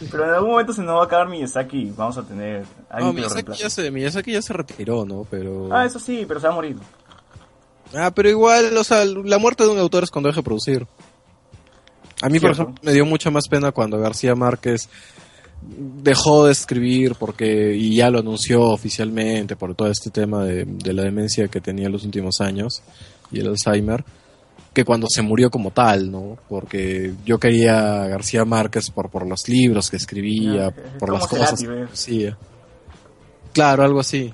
Pero 0.09 0.23
en 0.25 0.29
algún 0.31 0.51
momento 0.51 0.71
se 0.71 0.81
nos 0.81 0.95
va 0.97 1.01
a 1.01 1.05
acabar 1.05 1.27
Miyazaki 1.27 1.77
y 1.87 1.91
vamos 1.91 2.17
a 2.17 2.23
tener 2.23 2.61
No, 2.61 2.67
alguien 2.89 3.15
que 3.15 3.21
lo 3.21 3.27
Miyazaki 3.29 3.61
ya, 3.61 3.69
se, 3.69 3.91
Miyazaki 3.91 4.31
ya 4.31 4.41
se 4.41 4.53
retiró, 4.53 5.05
¿no? 5.05 5.27
Pero... 5.29 5.75
Ah, 5.75 5.83
eso 5.85 5.99
sí, 5.99 6.23
pero 6.25 6.39
se 6.39 6.47
va 6.47 6.53
a 6.53 6.55
morir. 6.55 6.77
Ah, 7.93 8.11
pero 8.15 8.29
igual, 8.29 8.77
o 8.77 8.83
sea, 8.85 9.03
la 9.03 9.39
muerte 9.39 9.63
de 9.63 9.69
un 9.69 9.79
autor 9.79 10.03
es 10.05 10.09
cuando 10.11 10.29
deja 10.29 10.39
de 10.39 10.45
producir. 10.45 10.87
A 12.21 12.29
mí, 12.29 12.39
por 12.39 12.51
ejemplo, 12.51 12.75
me 12.81 12.93
dio 12.93 13.05
mucha 13.05 13.29
más 13.29 13.47
pena 13.49 13.71
cuando 13.73 13.97
García 13.99 14.35
Márquez 14.35 14.89
dejó 15.61 16.45
de 16.45 16.51
escribir 16.51 17.15
porque 17.15 17.75
y 17.75 17.95
ya 17.95 18.09
lo 18.09 18.19
anunció 18.19 18.63
oficialmente 18.63 19.55
por 19.55 19.75
todo 19.75 19.89
este 19.89 20.09
tema 20.09 20.43
de, 20.43 20.65
de 20.65 20.93
la 20.93 21.03
demencia 21.03 21.47
que 21.47 21.61
tenía 21.61 21.87
en 21.87 21.91
los 21.91 22.05
últimos 22.05 22.41
años 22.41 22.81
y 23.31 23.39
el 23.39 23.47
Alzheimer 23.47 24.03
que 24.73 24.85
cuando 24.85 25.07
se 25.09 25.21
murió 25.21 25.49
como 25.49 25.71
tal, 25.71 26.11
¿no? 26.11 26.37
Porque 26.47 27.13
yo 27.25 27.39
quería 27.39 28.03
a 28.03 28.07
García 28.07 28.45
Márquez 28.45 28.91
por, 28.91 29.09
por 29.09 29.25
los 29.27 29.47
libros 29.49 29.89
que 29.89 29.97
escribía, 29.97 30.67
Ah, 30.67 30.73
por 30.99 31.11
las 31.11 31.27
cosas 31.27 31.59
que 31.61 31.83
hacía. 31.91 32.37
Claro, 33.51 33.83
algo 33.83 33.99
así. 33.99 34.33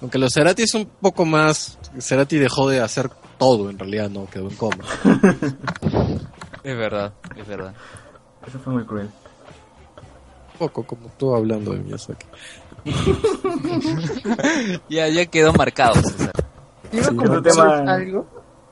Aunque 0.00 0.18
los 0.18 0.32
Cerati 0.32 0.62
es 0.62 0.74
un 0.74 0.86
poco 0.86 1.24
más... 1.24 1.78
Cerati 2.00 2.38
dejó 2.38 2.68
de 2.68 2.80
hacer 2.80 3.08
todo, 3.38 3.70
en 3.70 3.78
realidad, 3.78 4.10
¿no? 4.10 4.26
Quedó 4.26 4.48
en 4.48 4.56
coma. 4.56 4.84
Es 6.64 6.76
verdad, 6.76 7.14
es 7.34 7.46
verdad. 7.46 7.72
Eso 8.46 8.58
fue 8.58 8.74
muy 8.74 8.84
cruel. 8.84 9.08
Poco, 10.58 10.82
como 10.82 11.08
tú 11.16 11.34
hablando 11.34 11.72
de 11.72 11.78
Miyazaki. 11.78 12.26
Ya, 14.88 15.08
ya 15.08 15.26
quedó 15.26 15.52
marcado, 15.52 15.94
César. 15.94 16.32
Iba 16.92 17.06
a 17.06 17.10
Sí, 17.10 17.16
comentarles 17.16 17.88
algo. 17.88 18.26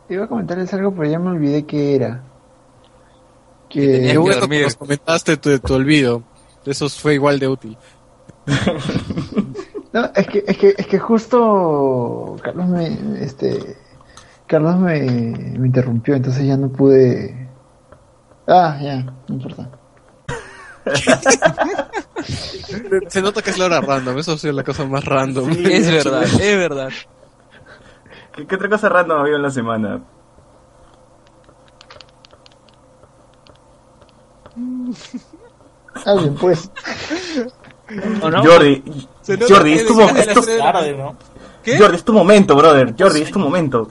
Iba 0.08 0.24
a 0.24 0.28
comentarles 0.28 0.72
algo, 0.74 0.94
pero 0.94 1.10
ya 1.10 1.18
me 1.18 1.30
olvidé 1.30 1.64
qué 1.64 1.96
era. 1.96 2.22
Que 3.68 4.10
Que 4.12 4.18
bueno 4.18 4.46
nos 4.46 4.76
comentaste 4.76 5.36
tu, 5.36 5.58
tu 5.58 5.74
olvido. 5.74 6.22
Eso 6.64 6.88
fue 6.88 7.14
igual 7.14 7.38
de 7.38 7.48
útil. 7.48 7.76
no, 9.92 10.04
es 10.14 10.26
que 10.28 10.44
es 10.46 10.56
que 10.56 10.74
es 10.76 10.86
que 10.86 10.98
justo 10.98 12.36
Carlos 12.42 12.68
me 12.68 12.96
este 13.20 13.76
Carlos 14.46 14.76
me, 14.76 15.00
me 15.00 15.66
interrumpió, 15.66 16.14
entonces 16.14 16.46
ya 16.46 16.56
no 16.56 16.68
pude. 16.68 17.48
Ah, 18.46 18.78
ya, 18.80 19.02
no 19.28 19.34
importa. 19.34 19.68
Se 23.08 23.22
nota 23.22 23.42
que 23.42 23.50
es 23.50 23.58
la 23.58 23.66
hora 23.66 23.80
random. 23.80 24.18
Eso 24.18 24.32
ha 24.32 24.38
sido 24.38 24.52
la 24.52 24.64
cosa 24.64 24.84
más 24.84 25.04
random. 25.04 25.52
Sí. 25.52 25.64
Es 25.72 25.90
verdad, 25.90 26.22
es 26.24 26.38
verdad. 26.58 26.88
¿Qué, 28.34 28.46
qué 28.46 28.54
otra 28.54 28.68
cosa 28.68 28.88
random 28.88 29.20
había 29.20 29.36
en 29.36 29.42
la 29.42 29.50
semana? 29.50 30.00
Alguien 36.04 36.34
pues. 36.34 36.70
¿O 38.22 38.30
no? 38.30 38.42
Jordi, 38.44 38.82
es 38.86 39.06
tu, 39.26 39.36
decías 39.36 39.90
mo- 39.94 40.12
de 40.12 40.20
es 40.20 40.26
la 40.26 40.34
tu- 40.34 40.42
serie- 40.42 40.58
Tarde, 40.62 40.96
¿no? 40.96 41.16
¿Qué? 41.62 41.78
Jordi, 41.78 41.96
es 41.96 42.04
tu 42.04 42.12
momento, 42.12 42.56
brother. 42.56 42.94
Jordi, 42.98 43.22
es 43.22 43.30
tu 43.30 43.38
momento. 43.38 43.88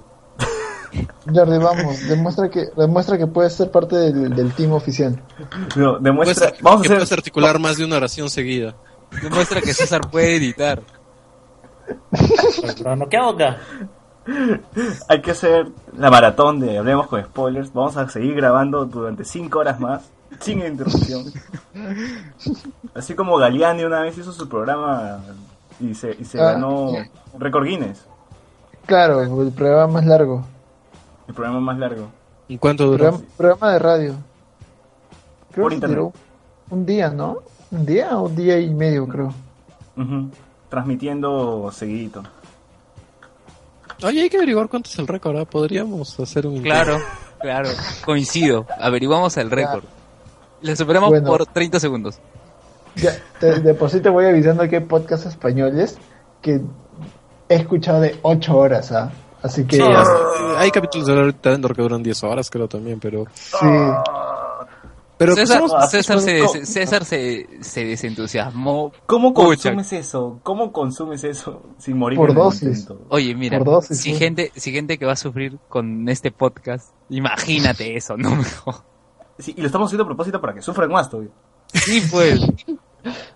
Jordi, 1.33 1.57
vamos, 1.57 2.07
demuestra 2.07 2.49
que 2.49 2.65
demuestra 2.75 3.17
que 3.17 3.27
puedes 3.27 3.53
ser 3.53 3.71
parte 3.71 3.95
del, 3.95 4.35
del 4.35 4.53
team 4.53 4.73
oficial. 4.73 5.21
No, 5.75 5.99
demuestra, 5.99 6.53
vamos 6.61 6.79
a 6.79 6.81
que 6.83 6.87
hacer, 6.87 6.97
puedes 6.97 7.11
articular 7.11 7.59
más 7.59 7.77
de 7.77 7.85
una 7.85 7.97
oración 7.97 8.29
seguida. 8.29 8.75
Demuestra 9.21 9.61
que 9.61 9.73
César 9.73 10.01
puede 10.09 10.35
editar. 10.35 10.81
Pero 12.77 12.95
no, 12.95 13.07
¿qué 13.07 13.17
acá? 13.17 13.57
Hay 15.07 15.21
que 15.21 15.31
hacer 15.31 15.67
la 15.97 16.09
maratón 16.09 16.59
de 16.59 16.77
Hablemos 16.79 17.07
con 17.07 17.23
Spoilers. 17.23 17.71
Vamos 17.73 17.95
a 17.97 18.09
seguir 18.09 18.35
grabando 18.35 18.85
durante 18.85 19.23
5 19.23 19.59
horas 19.59 19.79
más, 19.79 20.09
sin 20.39 20.65
interrupción. 20.65 21.25
Así 22.93 23.13
como 23.13 23.37
Galeani 23.37 23.83
una 23.83 24.01
vez 24.01 24.17
hizo 24.17 24.31
su 24.31 24.49
programa 24.49 25.19
y 25.79 25.93
se, 25.93 26.15
y 26.19 26.25
se 26.25 26.39
Ah. 26.41 26.53
ganó 26.53 26.91
récord 27.37 27.65
Guinness, 27.65 28.05
Claro, 28.87 29.21
el 29.41 29.51
programa 29.51 29.93
más 29.93 30.05
largo. 30.05 30.45
El 31.27 31.33
programa 31.33 31.59
más 31.59 31.77
largo. 31.79 32.07
¿Y 32.47 32.57
cuánto 32.57 32.85
duró? 32.85 32.97
Programa, 33.11 33.25
programa 33.37 33.73
de 33.73 33.79
radio. 33.79 34.13
Creo 35.51 35.63
Por 35.63 35.71
que 35.71 35.75
internet. 35.75 35.97
duró 35.97 36.13
un 36.69 36.85
día, 36.85 37.09
¿no? 37.09 37.37
Un 37.71 37.85
día 37.85 38.17
o 38.17 38.23
un 38.27 38.35
día 38.35 38.59
y 38.59 38.73
medio, 38.73 39.07
creo. 39.07 39.33
Transmitiendo 40.69 41.71
seguidito. 41.71 42.23
Oye, 44.03 44.21
hay 44.23 44.29
que 44.29 44.37
averiguar 44.37 44.67
cuánto 44.67 44.89
es 44.89 44.99
el 44.99 45.07
récord, 45.07 45.37
¿ah? 45.37 45.45
Podríamos 45.45 46.19
hacer 46.19 46.45
un... 46.45 46.61
Claro, 46.61 46.97
claro. 47.39 47.69
Coincido. 48.03 48.67
Averiguamos 48.79 49.37
el 49.37 49.49
récord. 49.49 49.83
Le 50.61 50.75
superamos 50.75 51.09
Bueno. 51.09 51.27
por 51.27 51.45
30 51.45 51.79
segundos. 51.79 52.19
Ya, 52.95 53.11
te- 53.39 53.59
de 53.61 53.73
por 53.73 53.89
sí 53.89 53.99
te 54.01 54.09
voy 54.09 54.25
avisando 54.25 54.67
que 54.67 54.77
hay 54.77 54.83
podcasts 54.83 55.25
españoles 55.25 55.97
que 56.41 56.61
he 57.49 57.55
escuchado 57.55 58.01
de 58.01 58.17
8 58.21 58.57
horas, 58.57 58.91
¿ah? 58.91 59.11
Así 59.45 59.63
que 59.65 59.75
Sí, 59.77 59.81
hasta- 59.81 60.59
hay 60.59 60.71
capítulos 60.71 61.07
de 61.07 61.53
Endor 61.53 61.75
que 61.75 61.81
duran 61.81 62.01
10 62.01 62.23
horas, 62.23 62.49
creo 62.49 62.67
también, 62.67 62.99
pero... 62.99 63.25
sí. 63.35 63.57
Pero 65.17 65.33
César, 65.33 65.59
somos- 65.61 65.89
César, 65.89 66.19
se, 66.19 66.65
César 66.65 67.05
se, 67.05 67.47
se 67.61 67.85
desentusiasmó. 67.85 68.91
¿Cómo 69.05 69.33
Pucha. 69.33 69.69
consumes 69.69 69.93
eso? 69.93 70.39
¿Cómo 70.43 70.73
consumes 70.73 71.23
eso 71.23 71.61
sin 71.77 71.97
morir 71.97 72.17
Por 72.17 72.33
dosis. 72.33 72.85
Oye, 73.07 73.33
mira, 73.33 73.57
Por 73.59 73.67
dosis, 73.67 73.97
si 74.01 74.11
sí. 74.11 74.15
gente, 74.19 74.51
si 74.55 74.73
gente 74.73 74.97
que 74.97 75.05
va 75.05 75.13
a 75.13 75.15
sufrir 75.15 75.57
con 75.69 76.09
este 76.09 76.31
podcast, 76.31 76.89
imagínate 77.09 77.95
eso, 77.95 78.17
no 78.17 78.35
mejor. 78.35 78.75
Sí, 79.39 79.53
y 79.55 79.61
lo 79.61 79.67
estamos 79.67 79.87
haciendo 79.87 80.03
a 80.03 80.07
propósito 80.07 80.41
para 80.41 80.53
que 80.53 80.61
sufran 80.61 80.89
más 80.89 81.09
todavía. 81.09 81.31
Sí, 81.73 82.01
pues. 82.11 82.41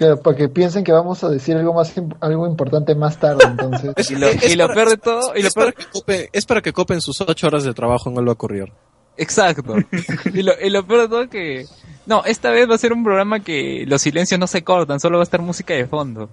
Claro, 0.00 0.16
para 0.22 0.34
que 0.34 0.48
piensen 0.48 0.82
que 0.82 0.92
vamos 0.92 1.22
a 1.24 1.28
decir 1.28 1.54
algo 1.58 1.74
más 1.74 1.92
algo 2.20 2.46
importante 2.46 2.94
más 2.94 3.18
tarde, 3.20 3.44
entonces. 3.44 4.10
Y 4.10 4.14
lo, 4.14 4.28
y 4.32 4.54
lo 4.56 4.66
peor 4.68 4.88
de 4.88 4.96
todo, 4.96 5.36
y 5.36 5.42
lo 5.42 5.48
es, 5.48 5.54
para 5.54 5.72
peor, 5.72 5.74
que 5.74 5.98
cope- 5.98 6.28
es 6.32 6.46
para 6.46 6.62
que 6.62 6.72
copen 6.72 7.02
sus 7.02 7.20
8 7.20 7.46
horas 7.46 7.64
de 7.64 7.74
trabajo 7.74 8.08
en 8.08 8.16
Alba 8.16 8.34
Corrier. 8.34 8.72
exacto. 9.18 9.74
Y 10.32 10.42
lo, 10.42 10.52
y 10.58 10.70
lo 10.70 10.86
peor 10.86 11.02
de 11.02 11.08
todo 11.08 11.28
que, 11.28 11.66
no, 12.06 12.24
esta 12.24 12.50
vez 12.50 12.66
va 12.70 12.76
a 12.76 12.78
ser 12.78 12.94
un 12.94 13.04
programa 13.04 13.40
que 13.40 13.84
los 13.86 14.00
silencios 14.00 14.40
no 14.40 14.46
se 14.46 14.64
cortan, 14.64 15.00
solo 15.00 15.18
va 15.18 15.22
a 15.22 15.24
estar 15.24 15.42
música 15.42 15.74
de 15.74 15.86
fondo. 15.86 16.30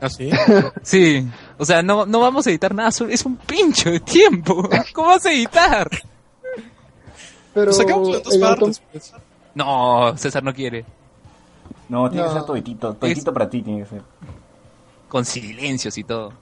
¿Ah, 0.00 0.08
sí? 0.08 0.30
Sí, 0.82 1.28
o 1.58 1.66
sea, 1.66 1.82
no, 1.82 2.06
no 2.06 2.20
vamos 2.20 2.46
a 2.46 2.50
editar 2.50 2.74
nada, 2.74 2.90
solo- 2.90 3.12
es 3.12 3.26
un 3.26 3.36
pincho 3.36 3.90
de 3.90 4.00
tiempo. 4.00 4.66
¿Cómo 4.94 5.08
vas 5.08 5.26
a 5.26 5.30
editar? 5.32 5.90
Pero 7.52 7.70
sacamos 7.74 8.08
en 8.16 8.22
dos 8.22 8.38
partes. 8.38 8.82
pues. 8.90 9.12
No, 9.54 10.16
César 10.16 10.42
no 10.42 10.54
quiere. 10.54 10.86
No, 11.92 12.08
tiene 12.08 12.26
que 12.26 12.32
ser 12.32 12.44
toditito. 12.44 12.94
Toditito 12.94 13.32
para 13.34 13.50
ti 13.50 13.60
tiene 13.60 13.80
que 13.80 13.86
ser. 13.86 14.02
Con 15.08 15.26
silencios 15.26 15.98
y 15.98 16.04
todo. 16.04 16.32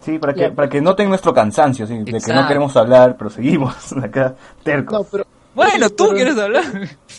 Sí, 0.00 0.18
para 0.18 0.32
que, 0.32 0.50
para 0.50 0.70
que 0.70 0.80
noten 0.80 1.10
nuestro 1.10 1.34
cansancio, 1.34 1.86
sí, 1.86 1.98
de 1.98 2.18
que 2.18 2.32
no 2.32 2.48
queremos 2.48 2.74
hablar, 2.78 3.14
pero 3.18 3.28
seguimos 3.28 3.92
acá 4.02 4.34
tercos. 4.62 5.00
No, 5.00 5.04
pero 5.04 5.26
Bueno, 5.54 5.90
tú 5.90 6.04
Pero- 6.04 6.14
quieres 6.16 6.38
hablar. 6.38 6.64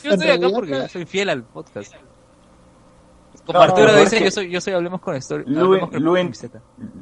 Yo 0.04 0.12
estoy 0.12 0.30
acá 0.30 0.48
porque 0.52 0.90
soy 0.90 1.06
fiel 1.06 1.30
al 1.30 1.44
podcast. 1.44 1.94
Como 3.46 3.60
No, 3.60 3.64
Arturo 3.64 3.90
es 3.90 4.10
dice, 4.10 4.24
yo 4.26 4.32
soy, 4.32 4.50
yo 4.50 4.60
soy 4.60 4.74
Hablemos 4.74 5.02
con 5.02 5.16
Story. 5.18 5.44
Luen, 5.46 5.86
con 5.88 6.04
Luen. 6.04 6.32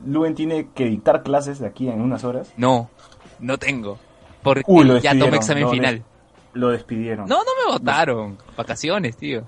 Luen 0.05 0.35
tiene 0.35 0.67
que 0.75 0.83
dictar 0.85 1.23
clases 1.23 1.59
de 1.59 1.67
aquí 1.67 1.87
en 1.87 2.01
unas 2.01 2.25
horas. 2.25 2.51
No, 2.57 2.89
no 3.39 3.57
tengo. 3.57 3.97
Porque 4.41 4.63
Uy, 4.67 4.83
lo 4.83 4.97
ya 4.97 5.17
tomé 5.17 5.37
examen 5.37 5.69
final. 5.69 6.03
Lo 6.53 6.69
despidieron. 6.69 7.27
No, 7.27 7.37
no 7.37 7.51
me 7.65 7.73
votaron. 7.73 8.37
Vacaciones, 8.55 9.17
tío. 9.17 9.43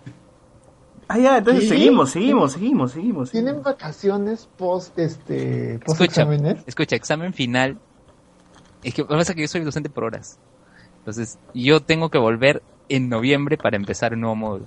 Ah, 1.08 1.20
ya, 1.20 1.38
entonces 1.38 1.64
¿Sí? 1.66 1.70
seguimos, 1.70 2.10
seguimos, 2.10 2.54
seguimos, 2.54 2.92
seguimos. 2.92 3.32
tienen 3.32 3.50
seguimos. 3.56 3.64
vacaciones 3.66 4.50
post 4.58 4.98
este 4.98 5.78
post 5.86 6.02
Escucha, 6.02 6.22
exámenes. 6.24 6.64
escucha, 6.66 6.96
examen 6.96 7.34
final. 7.34 7.78
Es 8.84 8.94
que 8.96 9.04
lo 9.04 9.08
que 9.10 9.16
pasa 9.16 9.32
es 9.32 9.36
que 9.36 9.42
yo 9.44 9.48
soy 9.48 9.62
docente 9.62 9.90
por 9.90 10.04
horas. 10.04 10.40
Entonces, 11.00 11.38
yo 11.54 11.80
tengo 11.82 12.10
que 12.10 12.18
volver 12.18 12.64
en 12.90 13.10
noviembre 13.10 13.58
para 13.58 13.76
empezar 13.78 14.14
un 14.14 14.22
nuevo 14.22 14.36
módulo. 14.36 14.66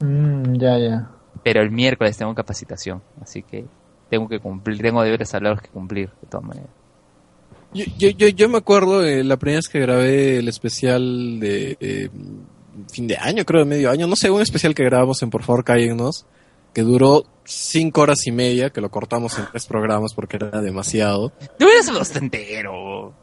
Mm, 0.00 0.54
ya, 0.54 0.78
ya. 0.78 1.10
Pero 1.42 1.60
el 1.60 1.70
miércoles 1.70 2.16
tengo 2.16 2.34
capacitación. 2.34 3.02
Así 3.20 3.42
que 3.42 3.66
tengo 4.08 4.28
que 4.28 4.40
cumplir, 4.40 4.80
tengo 4.80 5.02
deberes 5.02 5.34
hablados 5.34 5.60
que 5.60 5.68
cumplir, 5.68 6.08
de 6.22 6.28
todas 6.28 6.46
maneras. 6.46 6.70
Yo, 7.72 7.84
yo, 7.98 8.08
yo, 8.10 8.28
yo 8.28 8.48
me 8.48 8.58
acuerdo 8.58 9.04
eh, 9.04 9.22
la 9.24 9.36
primera 9.36 9.58
vez 9.58 9.68
que 9.68 9.80
grabé 9.80 10.38
el 10.38 10.48
especial 10.48 11.38
de 11.38 11.76
eh, 11.80 12.08
fin 12.90 13.06
de 13.06 13.16
año, 13.16 13.44
creo 13.44 13.60
de 13.60 13.66
medio 13.66 13.90
año, 13.90 14.06
no 14.06 14.16
sé, 14.16 14.30
un 14.30 14.40
especial 14.40 14.74
que 14.74 14.84
grabamos 14.84 15.22
en 15.22 15.30
Por 15.30 15.42
favor 15.42 15.64
cállennos, 15.64 16.26
que 16.72 16.82
duró 16.82 17.24
cinco 17.44 18.02
horas 18.02 18.26
y 18.26 18.32
media, 18.32 18.70
que 18.70 18.80
lo 18.80 18.90
cortamos 18.90 19.38
en 19.38 19.46
tres 19.50 19.66
programas 19.66 20.14
porque 20.14 20.36
era 20.36 20.60
demasiado. 20.62 21.30
Te 21.58 21.64
hubieras 21.64 21.86
sido 21.86 22.00
hasta 22.00 22.18
entero. 22.18 23.14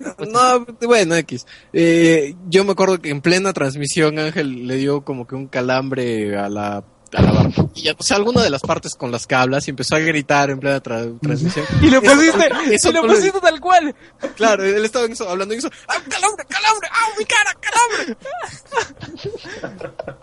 No, 0.00 0.66
bueno, 0.86 1.14
X. 1.14 1.46
Eh, 1.72 2.34
yo 2.48 2.64
me 2.64 2.72
acuerdo 2.72 3.00
que 3.00 3.10
en 3.10 3.20
plena 3.20 3.52
transmisión 3.52 4.18
Ángel 4.18 4.66
le 4.66 4.76
dio 4.76 5.04
como 5.04 5.26
que 5.26 5.36
un 5.36 5.46
calambre 5.46 6.36
a 6.36 6.48
la 6.48 6.84
a 7.14 7.22
la 7.22 7.32
barbilla, 7.32 7.94
o 7.98 8.02
sea, 8.02 8.16
alguna 8.16 8.42
de 8.42 8.50
las 8.50 8.62
partes 8.62 8.94
con 8.94 9.10
las 9.10 9.26
que 9.26 9.34
hablas 9.34 9.66
y 9.66 9.70
empezó 9.70 9.96
a 9.96 9.98
gritar 9.98 10.50
en 10.50 10.58
plena 10.60 10.82
tra- 10.82 11.18
transmisión. 11.20 11.64
Y 11.82 11.90
lo 11.90 12.00
pusiste, 12.02 12.48
eso 12.70 12.90
y 12.90 12.92
lo 12.92 13.02
pusiste 13.02 13.40
tal 13.40 13.60
cual. 13.60 13.94
Claro, 14.36 14.64
él 14.64 14.84
estaba 14.84 15.04
en 15.06 15.12
eso, 15.12 15.28
hablando 15.28 15.52
en 15.54 15.58
eso. 15.58 15.70
¡Ah, 15.88 15.96
calambre, 16.08 16.44
calambre! 16.46 16.88
¡Ah, 16.90 17.08
mi 17.18 17.24
cara, 17.24 17.56
calambre! 17.60 18.16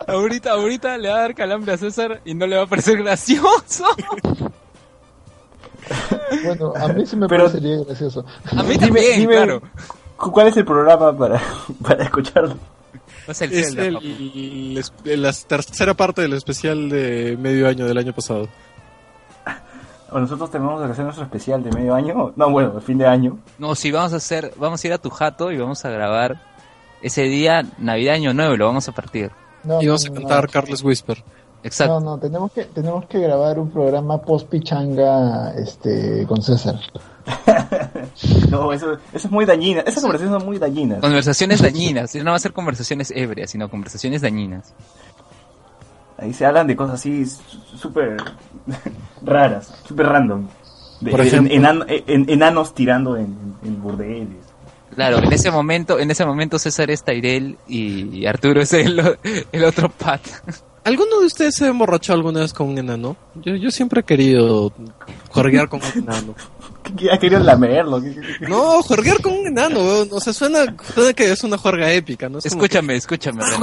Ahorita, 0.06 0.52
ahorita 0.52 0.98
le 0.98 1.08
va 1.08 1.16
a 1.16 1.20
dar 1.20 1.34
calambre 1.34 1.72
a 1.72 1.78
César 1.78 2.20
y 2.24 2.34
no 2.34 2.46
le 2.46 2.56
va 2.56 2.64
a 2.64 2.66
parecer 2.66 2.98
gracioso. 3.02 3.84
Bueno, 6.44 6.72
a 6.76 6.88
mí 6.88 7.06
sí 7.06 7.16
me 7.16 7.26
Pero- 7.28 7.44
parecería 7.46 7.84
gracioso. 7.84 8.24
A 8.56 8.62
mí 8.62 8.76
también, 8.78 9.20
dime, 9.20 9.34
claro. 9.34 9.62
cu- 10.16 10.30
¿Cuál 10.32 10.48
es 10.48 10.56
el 10.56 10.64
programa 10.64 11.16
para, 11.16 11.40
para 11.82 12.04
escucharlo? 12.04 12.56
No 13.30 13.32
es 13.32 13.42
el 13.42 13.52
Es 13.52 13.74
Zelda, 13.74 13.84
el, 13.84 14.84
el 15.04 15.22
la 15.22 15.32
tercera 15.32 15.94
parte 15.94 16.22
del 16.22 16.32
especial 16.32 16.88
de 16.88 17.36
medio 17.38 17.68
año 17.68 17.86
del 17.86 17.96
año 17.96 18.12
pasado. 18.12 18.48
O 20.10 20.18
nosotros 20.18 20.50
tenemos 20.50 20.84
que 20.84 20.90
hacer 20.90 21.04
nuestro 21.04 21.22
especial 21.26 21.62
de 21.62 21.70
medio 21.70 21.94
año. 21.94 22.32
No, 22.34 22.50
bueno, 22.50 22.70
de 22.70 22.80
fin 22.80 22.98
de 22.98 23.06
año. 23.06 23.38
No, 23.56 23.76
sí, 23.76 23.92
vamos 23.92 24.14
a 24.14 24.16
hacer, 24.16 24.52
vamos 24.56 24.82
a 24.82 24.86
ir 24.88 24.92
a 24.94 24.98
tu 24.98 25.10
jato 25.10 25.52
y 25.52 25.58
vamos 25.58 25.84
a 25.84 25.90
grabar 25.90 26.40
ese 27.02 27.22
día, 27.22 27.62
Navidad, 27.78 28.16
Año 28.16 28.34
Nuevo, 28.34 28.56
lo 28.56 28.66
vamos 28.66 28.88
a 28.88 28.92
partir. 28.92 29.30
No, 29.62 29.80
Y 29.80 29.86
vamos 29.86 30.06
a 30.06 30.08
no, 30.08 30.14
cantar 30.16 30.46
no. 30.46 30.50
Carles 30.50 30.82
Whisper. 30.82 31.22
Exacto. 31.62 32.00
No, 32.00 32.16
no, 32.16 32.18
tenemos 32.18 32.50
que 32.50 32.64
tenemos 32.64 33.04
que 33.06 33.20
grabar 33.20 33.60
un 33.60 33.70
programa 33.70 34.20
post 34.20 34.48
pichanga 34.48 35.52
este 35.54 36.26
con 36.26 36.42
César. 36.42 36.80
No, 38.50 38.72
eso, 38.72 38.94
eso 39.12 39.28
es 39.28 39.30
muy 39.30 39.44
dañina. 39.44 39.80
Esas 39.80 40.02
conversaciones 40.02 40.38
son 40.40 40.48
muy 40.48 40.58
dañinas. 40.58 41.00
Conversaciones 41.00 41.62
dañinas, 41.62 42.14
no 42.16 42.30
va 42.30 42.36
a 42.36 42.40
ser 42.40 42.52
conversaciones 42.52 43.12
ebrias, 43.14 43.50
sino 43.50 43.68
conversaciones 43.70 44.22
dañinas. 44.22 44.74
Ahí 46.18 46.34
se 46.34 46.44
hablan 46.44 46.66
de 46.66 46.76
cosas 46.76 46.96
así 47.00 47.24
súper 47.76 48.16
raras, 49.22 49.72
súper 49.86 50.06
random. 50.06 50.48
De, 51.00 51.10
Por 51.12 51.20
en- 51.20 51.26
ejemplo. 51.26 51.54
enan- 51.54 51.84
en- 51.88 52.28
enanos 52.28 52.74
tirando 52.74 53.16
en, 53.16 53.54
en 53.64 53.82
burdeles. 53.82 54.44
Claro, 54.94 55.18
en 55.22 55.32
ese 55.32 55.50
momento, 55.50 55.98
en 55.98 56.10
ese 56.10 56.26
momento 56.26 56.58
César 56.58 56.90
es 56.90 57.04
Tyrell 57.04 57.56
y 57.68 58.26
Arturo 58.26 58.60
es 58.60 58.72
el, 58.74 59.00
el 59.52 59.64
otro 59.64 59.88
pat. 59.88 60.20
¿Alguno 60.84 61.20
de 61.20 61.26
ustedes 61.26 61.54
se 61.54 61.66
ha 61.66 61.68
emborrachado 61.68 62.18
alguna 62.18 62.40
vez 62.40 62.52
con 62.52 62.68
un 62.68 62.78
enano? 62.78 63.16
Yo, 63.36 63.54
yo 63.54 63.70
siempre 63.70 64.00
he 64.00 64.04
querido 64.04 64.72
juerguear 65.30 65.68
con 65.68 65.80
un 65.82 66.02
enano. 66.02 66.34
¿Qué- 66.96 67.04
qué- 67.04 67.12
Ha 67.12 67.18
querido 67.18 67.40
lamerlo. 67.42 68.00
¿Qué- 68.02 68.14
qué- 68.14 68.20
qué- 68.40 68.48
No, 68.48 68.82
juerguear 68.82 69.20
con 69.22 69.32
un 69.32 69.46
enano, 69.46 69.80
weón. 69.80 70.08
O 70.12 70.20
sea, 70.20 70.32
suena, 70.32 70.74
suena 70.94 71.12
que 71.12 71.30
es 71.32 71.42
una 71.44 71.56
juerga 71.58 71.92
épica, 71.92 72.28
¿no? 72.28 72.38
Es 72.38 72.46
Escúchame, 72.46 72.96
escúchame, 72.96 73.42
ah, 73.44 73.58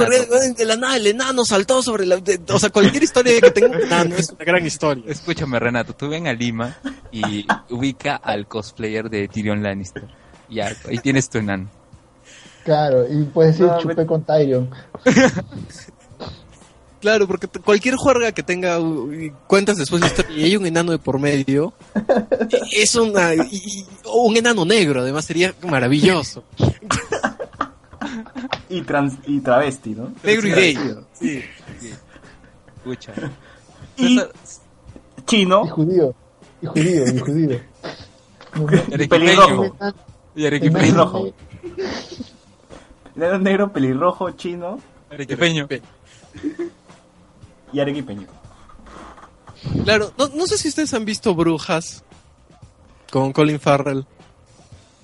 de 0.56 0.64
la 0.64 0.76
nada 0.76 0.96
el 0.96 1.06
enano 1.06 1.44
saltó 1.44 1.82
sobre 1.82 2.06
la... 2.06 2.16
de- 2.18 2.40
o 2.50 2.58
sea, 2.58 2.70
cualquier 2.70 3.02
historia 3.02 3.40
que 3.40 3.50
tenga 3.50 3.68
un 3.76 3.82
enano 3.82 4.14
es 4.16 4.30
una 4.30 4.44
gran 4.44 4.64
historia. 4.66 5.04
Escúchame, 5.06 5.58
Renato, 5.58 5.92
tú 5.94 6.08
ven 6.08 6.26
a 6.26 6.32
Lima 6.32 6.76
y 7.12 7.46
ubica 7.70 8.16
al 8.16 8.46
cosplayer 8.46 9.08
de 9.10 9.28
Tyrion 9.28 9.62
Lannister. 9.62 10.04
Ya, 10.50 10.72
ahí 10.88 10.98
tienes 10.98 11.28
tu 11.28 11.38
enano. 11.38 11.68
Claro, 12.64 13.06
y 13.10 13.22
puedes 13.24 13.52
decir 13.58 13.66
No, 13.72 13.78
chupé 13.80 13.94
me- 13.94 14.06
con 14.06 14.22
Tyrion. 14.24 14.70
Claro, 17.00 17.28
porque 17.28 17.46
cualquier 17.64 17.94
juerga 17.96 18.32
que 18.32 18.42
tenga 18.42 18.78
y 18.80 19.30
cuentas 19.46 19.76
después 19.76 20.00
de 20.02 20.08
historia 20.08 20.36
y 20.36 20.44
hay 20.44 20.56
un 20.56 20.66
enano 20.66 20.90
de 20.92 20.98
por 20.98 21.18
medio, 21.20 21.72
es 22.72 22.94
una... 22.96 23.34
y- 23.34 23.40
y- 23.52 23.86
un 24.12 24.36
enano 24.36 24.64
negro, 24.64 25.02
además, 25.02 25.24
sería 25.24 25.54
maravilloso. 25.68 26.42
Y, 28.68 28.82
trans, 28.82 29.14
y 29.26 29.40
travesti, 29.40 29.90
¿no? 29.90 30.12
Negro 30.22 30.48
y 30.48 30.50
gay. 30.52 30.78
Sí. 31.18 31.42
Escucha. 32.78 33.12
Y 33.96 34.18
César- 34.18 34.30
Y 35.18 35.22
chino. 35.24 35.66
judío. 35.68 36.14
Y 36.62 36.66
judío, 36.66 37.04
y 37.14 37.18
judío. 37.18 37.60
Pelirrojo. 39.08 39.76
Y 40.34 40.46
arequipeño. 40.46 40.78
Pelirrojo. 40.80 41.32
Negro, 43.14 43.38
negro, 43.38 43.72
pelirrojo, 43.72 44.30
chino 44.32 44.78
Arequipeño. 45.10 45.68
Y 47.72 47.80
arequipeño. 47.80 48.26
Claro, 49.84 50.12
no, 50.18 50.28
no 50.28 50.46
sé 50.46 50.56
si 50.58 50.68
ustedes 50.68 50.94
han 50.94 51.04
visto 51.04 51.34
Brujas 51.34 52.04
con 53.10 53.32
Colin 53.32 53.58
Farrell. 53.60 54.06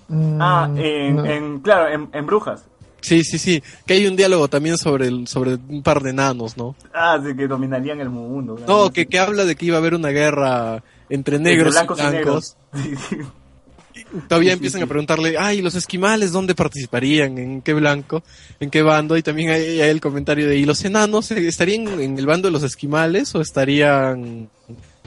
Mm, 0.08 0.38
Ah, 0.40 0.70
en, 0.76 1.16
no. 1.16 1.24
en 1.24 1.60
claro, 1.60 1.88
en, 1.88 2.08
en 2.12 2.26
Brujas. 2.26 2.64
Sí, 3.00 3.22
sí, 3.24 3.38
sí. 3.38 3.62
Que 3.86 3.94
hay 3.94 4.06
un 4.06 4.16
diálogo 4.16 4.48
también 4.48 4.78
sobre 4.78 5.08
el, 5.08 5.26
sobre 5.28 5.54
un 5.56 5.82
par 5.82 6.02
de 6.02 6.10
enanos, 6.10 6.56
¿no? 6.56 6.74
Ah, 6.94 7.18
de 7.18 7.36
que 7.36 7.46
dominarían 7.46 8.00
el 8.00 8.08
mundo. 8.08 8.58
No, 8.66 8.90
que, 8.90 9.06
que 9.06 9.18
habla 9.18 9.44
de 9.44 9.56
que 9.56 9.66
iba 9.66 9.76
a 9.76 9.80
haber 9.80 9.94
una 9.94 10.08
guerra 10.08 10.82
entre 11.10 11.38
negros 11.38 11.74
blancos 11.74 11.98
y 11.98 12.02
y 12.02 12.06
blancos. 12.06 12.24
negros. 12.24 12.56
Sí, 12.82 12.96
sí. 12.96 13.18
Todavía 14.28 14.52
empiezan 14.52 14.82
a 14.82 14.86
preguntarle, 14.86 15.36
ay, 15.38 15.60
los 15.60 15.74
esquimales, 15.74 16.32
¿dónde 16.32 16.54
participarían? 16.54 17.36
¿En 17.38 17.62
qué 17.62 17.74
blanco? 17.74 18.22
¿En 18.60 18.70
qué 18.70 18.82
bando? 18.82 19.16
Y 19.16 19.22
también 19.22 19.50
hay, 19.50 19.80
hay 19.80 19.90
el 19.90 20.00
comentario 20.00 20.48
de, 20.48 20.56
¿y 20.56 20.64
los 20.64 20.84
enanos 20.84 21.30
estarían 21.30 22.00
en 22.00 22.18
el 22.18 22.26
bando 22.26 22.48
de 22.48 22.52
los 22.52 22.62
esquimales 22.62 23.34
o 23.34 23.40
estarían 23.40 24.48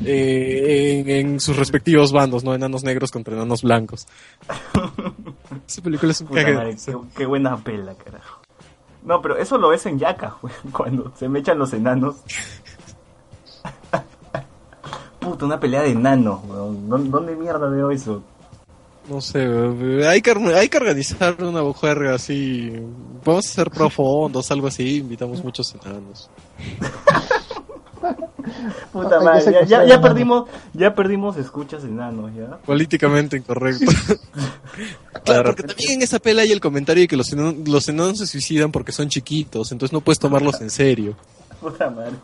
eh, 0.03 1.03
en, 1.05 1.09
en 1.09 1.39
sus 1.39 1.55
respectivos 1.55 2.11
bandos, 2.11 2.43
no? 2.43 2.53
Enanos 2.53 2.83
negros 2.83 3.11
contra 3.11 3.33
enanos 3.33 3.61
blancos. 3.61 4.07
Esa 5.67 5.81
película 5.81 6.11
es 6.11 6.21
un 6.21 6.27
Puta 6.27 6.43
cague. 6.43 6.55
madre, 6.55 6.77
qué, 6.85 6.95
qué 7.15 7.25
buena 7.25 7.57
pela, 7.57 7.95
carajo. 7.95 8.41
No, 9.03 9.21
pero 9.21 9.37
eso 9.37 9.57
lo 9.57 9.69
ves 9.69 9.85
en 9.85 9.99
Yaka, 9.99 10.35
cuando 10.71 11.13
se 11.17 11.29
me 11.29 11.39
echan 11.39 11.57
los 11.57 11.71
enanos. 11.73 12.17
Puta, 15.19 15.45
una 15.45 15.59
pelea 15.59 15.81
de 15.81 15.91
enanos, 15.91 16.41
weón. 16.45 16.89
¿Dónde, 16.89 17.09
dónde 17.09 17.35
mierda 17.35 17.67
veo 17.69 17.91
eso? 17.91 18.23
No 19.09 19.21
sé, 19.21 19.47
hay 20.05 20.21
que, 20.21 20.31
hay 20.31 20.67
que 20.67 20.77
organizar 20.77 21.41
una 21.41 21.61
juerga 21.73 22.15
así. 22.15 22.71
Vamos 23.23 23.47
a 23.47 23.49
hacer 23.49 23.71
profundos, 23.71 24.51
algo 24.51 24.67
así. 24.67 24.97
Invitamos 24.97 25.43
muchos 25.43 25.73
enanos. 25.75 26.29
Puta 28.91 29.19
madre, 29.19 29.65
ya, 29.67 29.85
ya, 29.85 30.01
perdimos, 30.01 30.49
ya 30.73 30.93
perdimos 30.95 31.37
escuchas 31.37 31.83
enanos, 31.83 32.31
¿ya? 32.35 32.57
Políticamente 32.65 33.37
incorrecto. 33.37 33.85
claro, 35.23 35.45
porque 35.45 35.63
también 35.63 35.91
en 35.93 36.01
esa 36.01 36.19
pela 36.19 36.43
hay 36.43 36.51
el 36.51 36.61
comentario 36.61 37.01
de 37.01 37.07
que 37.07 37.17
los 37.17 37.31
enanos, 37.33 37.67
los 37.67 37.87
enanos 37.89 38.19
se 38.19 38.27
suicidan 38.27 38.71
porque 38.71 38.91
son 38.91 39.09
chiquitos, 39.09 39.71
entonces 39.71 39.93
no 39.93 40.01
puedes 40.01 40.19
tomarlos 40.19 40.61
en 40.61 40.69
serio. 40.69 41.15
Puta 41.59 41.89
madre. 41.89 42.15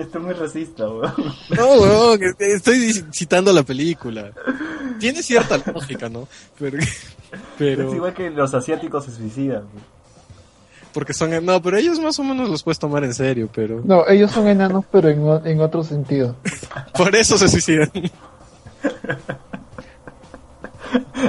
Esto 0.00 0.18
es 0.18 0.24
muy 0.24 0.34
racista, 0.34 0.88
weón. 0.88 1.12
No, 1.50 1.66
weón, 1.74 2.20
estoy 2.38 3.04
citando 3.12 3.52
la 3.52 3.62
película. 3.62 4.32
Tiene 4.98 5.22
cierta 5.22 5.58
lógica, 5.72 6.08
¿no? 6.08 6.26
Pero, 6.58 6.78
Es 6.78 7.12
pero 7.58 7.94
igual 7.94 8.14
que 8.14 8.30
los 8.30 8.52
asiáticos 8.54 9.04
se 9.04 9.12
suicidan. 9.12 9.64
porque 10.92 11.12
son, 11.14 11.44
no, 11.44 11.60
pero 11.62 11.76
ellos 11.76 12.00
más 12.00 12.18
o 12.18 12.24
menos 12.24 12.48
los 12.48 12.62
puedes 12.62 12.78
tomar 12.78 13.04
en 13.04 13.14
serio, 13.14 13.48
pero 13.54 13.82
No, 13.84 14.06
ellos 14.08 14.30
son 14.32 14.48
enanos, 14.48 14.84
pero 14.90 15.08
en 15.44 15.60
otro 15.60 15.84
sentido. 15.84 16.34
por 16.96 17.14
eso 17.14 17.36
se 17.38 17.48
suicidan. 17.48 17.90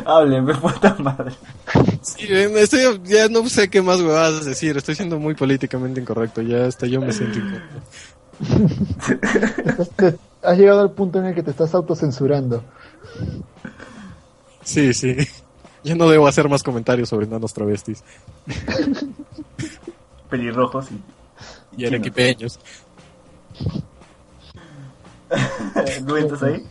Háblenme, 0.06 0.56
puta 0.56 0.95
madre. 1.00 1.32
Sí, 2.01 2.25
eh, 2.30 2.51
estoy, 2.58 3.00
ya 3.03 3.27
no 3.27 3.48
sé 3.48 3.69
qué 3.69 3.82
más 3.82 4.00
me 4.00 4.08
vas 4.11 4.41
a 4.41 4.45
decir, 4.45 4.75
estoy 4.77 4.95
siendo 4.95 5.19
muy 5.19 5.35
políticamente 5.35 6.01
incorrecto, 6.01 6.41
ya 6.41 6.66
hasta 6.66 6.88
yo 6.88 7.00
me 7.01 7.11
siento 7.14 7.38
incorrecto. 7.40 7.82
Te- 9.95 10.18
has 10.44 10.58
llegado 10.58 10.82
al 10.82 10.92
punto 10.92 11.20
en 11.20 11.26
el 11.28 11.36
que 11.36 11.44
te 11.44 11.52
estás 11.52 11.74
autocensurando. 11.76 12.64
Sí, 14.64 14.94
sí. 14.94 15.16
Ya 15.84 15.95
no 15.95 16.08
debo 16.10 16.28
hacer 16.28 16.48
más 16.48 16.61
comentarios 16.61 17.10
sobre 17.10 17.26
enanos 17.26 17.53
travestis 17.56 18.03
Pelirrojos 20.30 20.88
y... 20.92 21.82
y 21.82 21.86
arequipeños. 21.88 22.60
¿Tú 26.08 26.16
estás 26.18 26.44
ahí? 26.44 26.64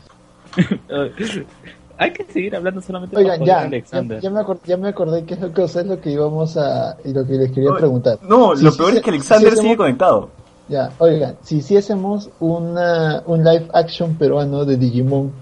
Hay 1.99 2.13
que 2.13 2.25
seguir 2.33 2.55
hablando 2.57 2.81
solamente 2.81 3.17
Oigan, 3.17 3.41
ya, 3.41 3.45
joder 3.45 3.51
a 3.53 3.61
ya, 3.61 3.67
Alexander. 3.67 4.21
ya 4.21 4.31
me 4.31 4.41
acordé, 4.41 4.61
ya 4.65 4.77
me 4.77 4.89
acordé 4.89 5.25
qué 5.25 5.35
es 5.35 5.41
lo 5.41 5.53
que, 5.53 5.63
o 5.63 5.69
sea, 5.69 5.83
es 5.83 5.89
lo 5.89 6.01
que 6.01 6.11
íbamos 6.11 6.57
a... 6.57 6.97
y 7.05 7.13
lo 7.13 7.27
que 7.27 7.33
les 7.35 7.51
quería 7.53 7.71
Oye, 7.71 7.79
preguntar. 7.81 8.19
No, 8.23 8.57
Si 8.57 8.65
lo 8.65 8.75
peor 8.75 8.95
es 8.95 9.03
que 9.03 9.11
Alexander 9.11 9.53
si 9.55 9.63
sigue 9.63 9.77
conectado. 9.77 10.31
Ya, 10.71 10.93
oigan, 10.99 11.37
si 11.43 11.57
hiciésemos 11.57 12.31
una, 12.39 13.25
un 13.27 13.43
live 13.43 13.67
action 13.75 14.15
peruano 14.15 14.65
de 14.65 14.77
Digimon, 14.77 15.33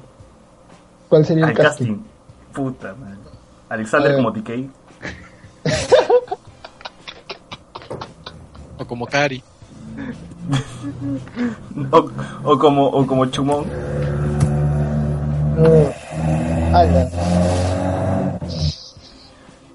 ¿cuál 1.10 1.26
sería 1.26 1.44
el 1.46 1.52
casting? 1.54 1.96
casting. 1.96 2.02
Puta 2.54 2.94
madre. 2.94 3.18
Alexander 3.68 4.16
como 4.16 4.32
TK. 4.32 4.50
O 8.78 8.84
como 8.86 9.06
Cari. 9.06 9.42
O, 11.92 12.10
o 12.44 12.58
como, 12.58 12.86
o 12.86 13.06
como 13.06 13.26
Chumón. 13.26 13.66
No. 15.56 15.68
Ala. 16.76 17.10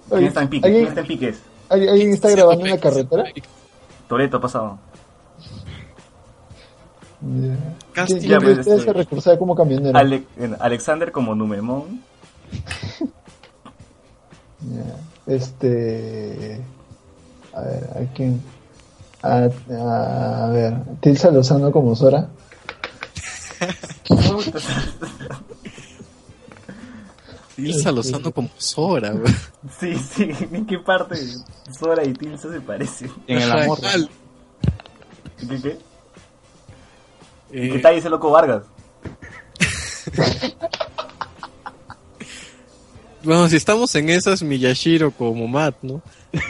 ¿Quién 0.10 0.24
está 0.26 0.42
en 0.42 0.48
pique? 0.50 0.62
¿Quién 0.68 0.74
¿alguien, 0.76 0.88
está 0.88 1.02
en 1.02 1.08
piques? 1.08 1.40
alguien- 1.70 1.90
alguien 1.92 2.14
está 2.14 2.30
grabando 2.32 2.66
en 2.66 2.72
la 2.72 2.78
carretera? 2.80 3.24
Toreto 4.08 4.38
ha 4.38 4.42
pasado. 4.42 4.80
¿Quién 7.93 8.19
Ya, 8.19 8.40
de 8.40 8.53
ustedes 8.53 8.84
se 8.84 8.93
recursaba 8.93 9.38
como 9.38 9.56
camionero? 9.56 9.98
Ale- 9.98 10.24
Alexander 10.60 11.11
como 11.11 11.35
Numemon. 11.35 12.02
Ya. 14.66 14.95
Este. 15.34 16.61
A 17.53 17.61
ver, 17.61 17.84
¿a 17.98 18.14
quién? 18.14 18.42
A, 19.22 19.50
a, 19.72 20.45
a 20.45 20.50
ver, 20.52 20.74
Tilsa 21.02 21.32
Lozano 21.32 21.69
como 21.72 21.95
Sora. 21.98 22.30
Ilsa 27.58 27.92
Lozano 27.92 28.32
como 28.32 28.50
Sora, 28.58 29.11
güey. 29.11 29.32
Sí, 29.80 29.95
sí. 29.95 30.30
¿En 30.52 30.66
qué 30.66 30.80
parte 30.80 31.16
Sora 31.77 32.03
y 32.03 32.14
Tilsa 32.14 32.52
se 32.52 32.61
parecen? 32.61 33.11
En 33.27 33.40
el 33.42 33.52
amor. 33.52 33.80
¿Qué, 35.40 35.61
qué? 35.61 35.77
Eh, 37.56 37.70
¿Qué 37.72 37.80
tal 37.80 37.94
ese 37.94 38.10
loco 38.10 38.32
Vargas? 38.32 38.64
bueno, 43.24 43.48
si 43.48 43.58
estamos 43.58 43.94
en 43.94 44.10
esas, 44.10 44.42
Miyashiro 44.42 45.12
como 45.12 45.48
Matt, 45.48 45.76
¿no? 45.84 46.02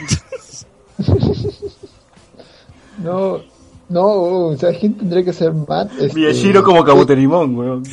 No, 2.96 3.40
no, 3.88 4.06
o 4.06 4.56
sea, 4.56 4.72
¿quién 4.78 4.94
tendría 4.94 5.24
que 5.24 5.32
ser 5.32 5.52
Matt? 5.52 5.90
Este, 5.98 6.18
Miyashiro 6.18 6.62
como 6.62 6.82
Kabuterimon, 6.84 7.54
weón. 7.54 7.82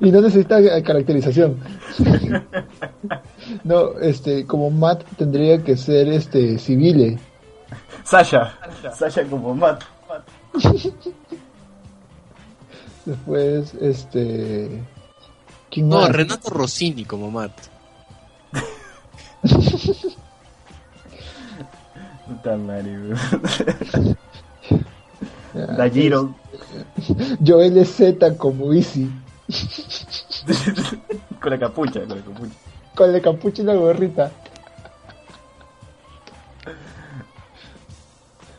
Y 0.00 0.12
no 0.12 0.20
necesita 0.20 0.60
caracterización. 0.82 1.58
No, 3.64 3.98
este, 4.00 4.46
como 4.46 4.70
Matt 4.70 5.02
tendría 5.16 5.64
que 5.64 5.76
ser 5.76 6.08
este 6.08 6.58
civile. 6.58 7.18
Sasha. 8.04 8.54
Sasha 8.94 9.24
como 9.24 9.54
Matt. 9.54 9.82
Después, 13.04 13.74
este. 13.80 14.82
¿Quién 15.70 15.88
No, 15.88 16.00
más? 16.02 16.10
Renato 16.10 16.50
Rossini 16.50 17.04
como 17.04 17.30
Matt. 17.30 17.52
Puta 22.26 22.56
madre, 22.56 22.98
weón. 22.98 24.16
Ya, 25.54 25.66
Dajiro. 25.66 26.34
Joel 27.44 27.84
Z 27.86 28.36
como 28.36 28.72
Easy. 28.74 29.10
con 31.40 31.50
la 31.50 31.58
capucha, 31.58 32.00
con 32.00 32.08
la 32.10 32.16
capucha. 32.24 32.54
Con 32.94 33.12
la 33.12 33.20
capucha 33.22 33.62
y 33.62 33.64
la 33.64 33.74
gorrita. 33.74 34.30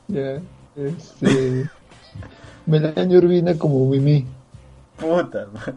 Ya, 0.08 0.42
este. 0.76 1.70
Melania 2.70 3.18
Urbina 3.18 3.58
como 3.58 3.90
Mimi. 3.90 4.26
Puta 4.98 5.48
madre. 5.52 5.74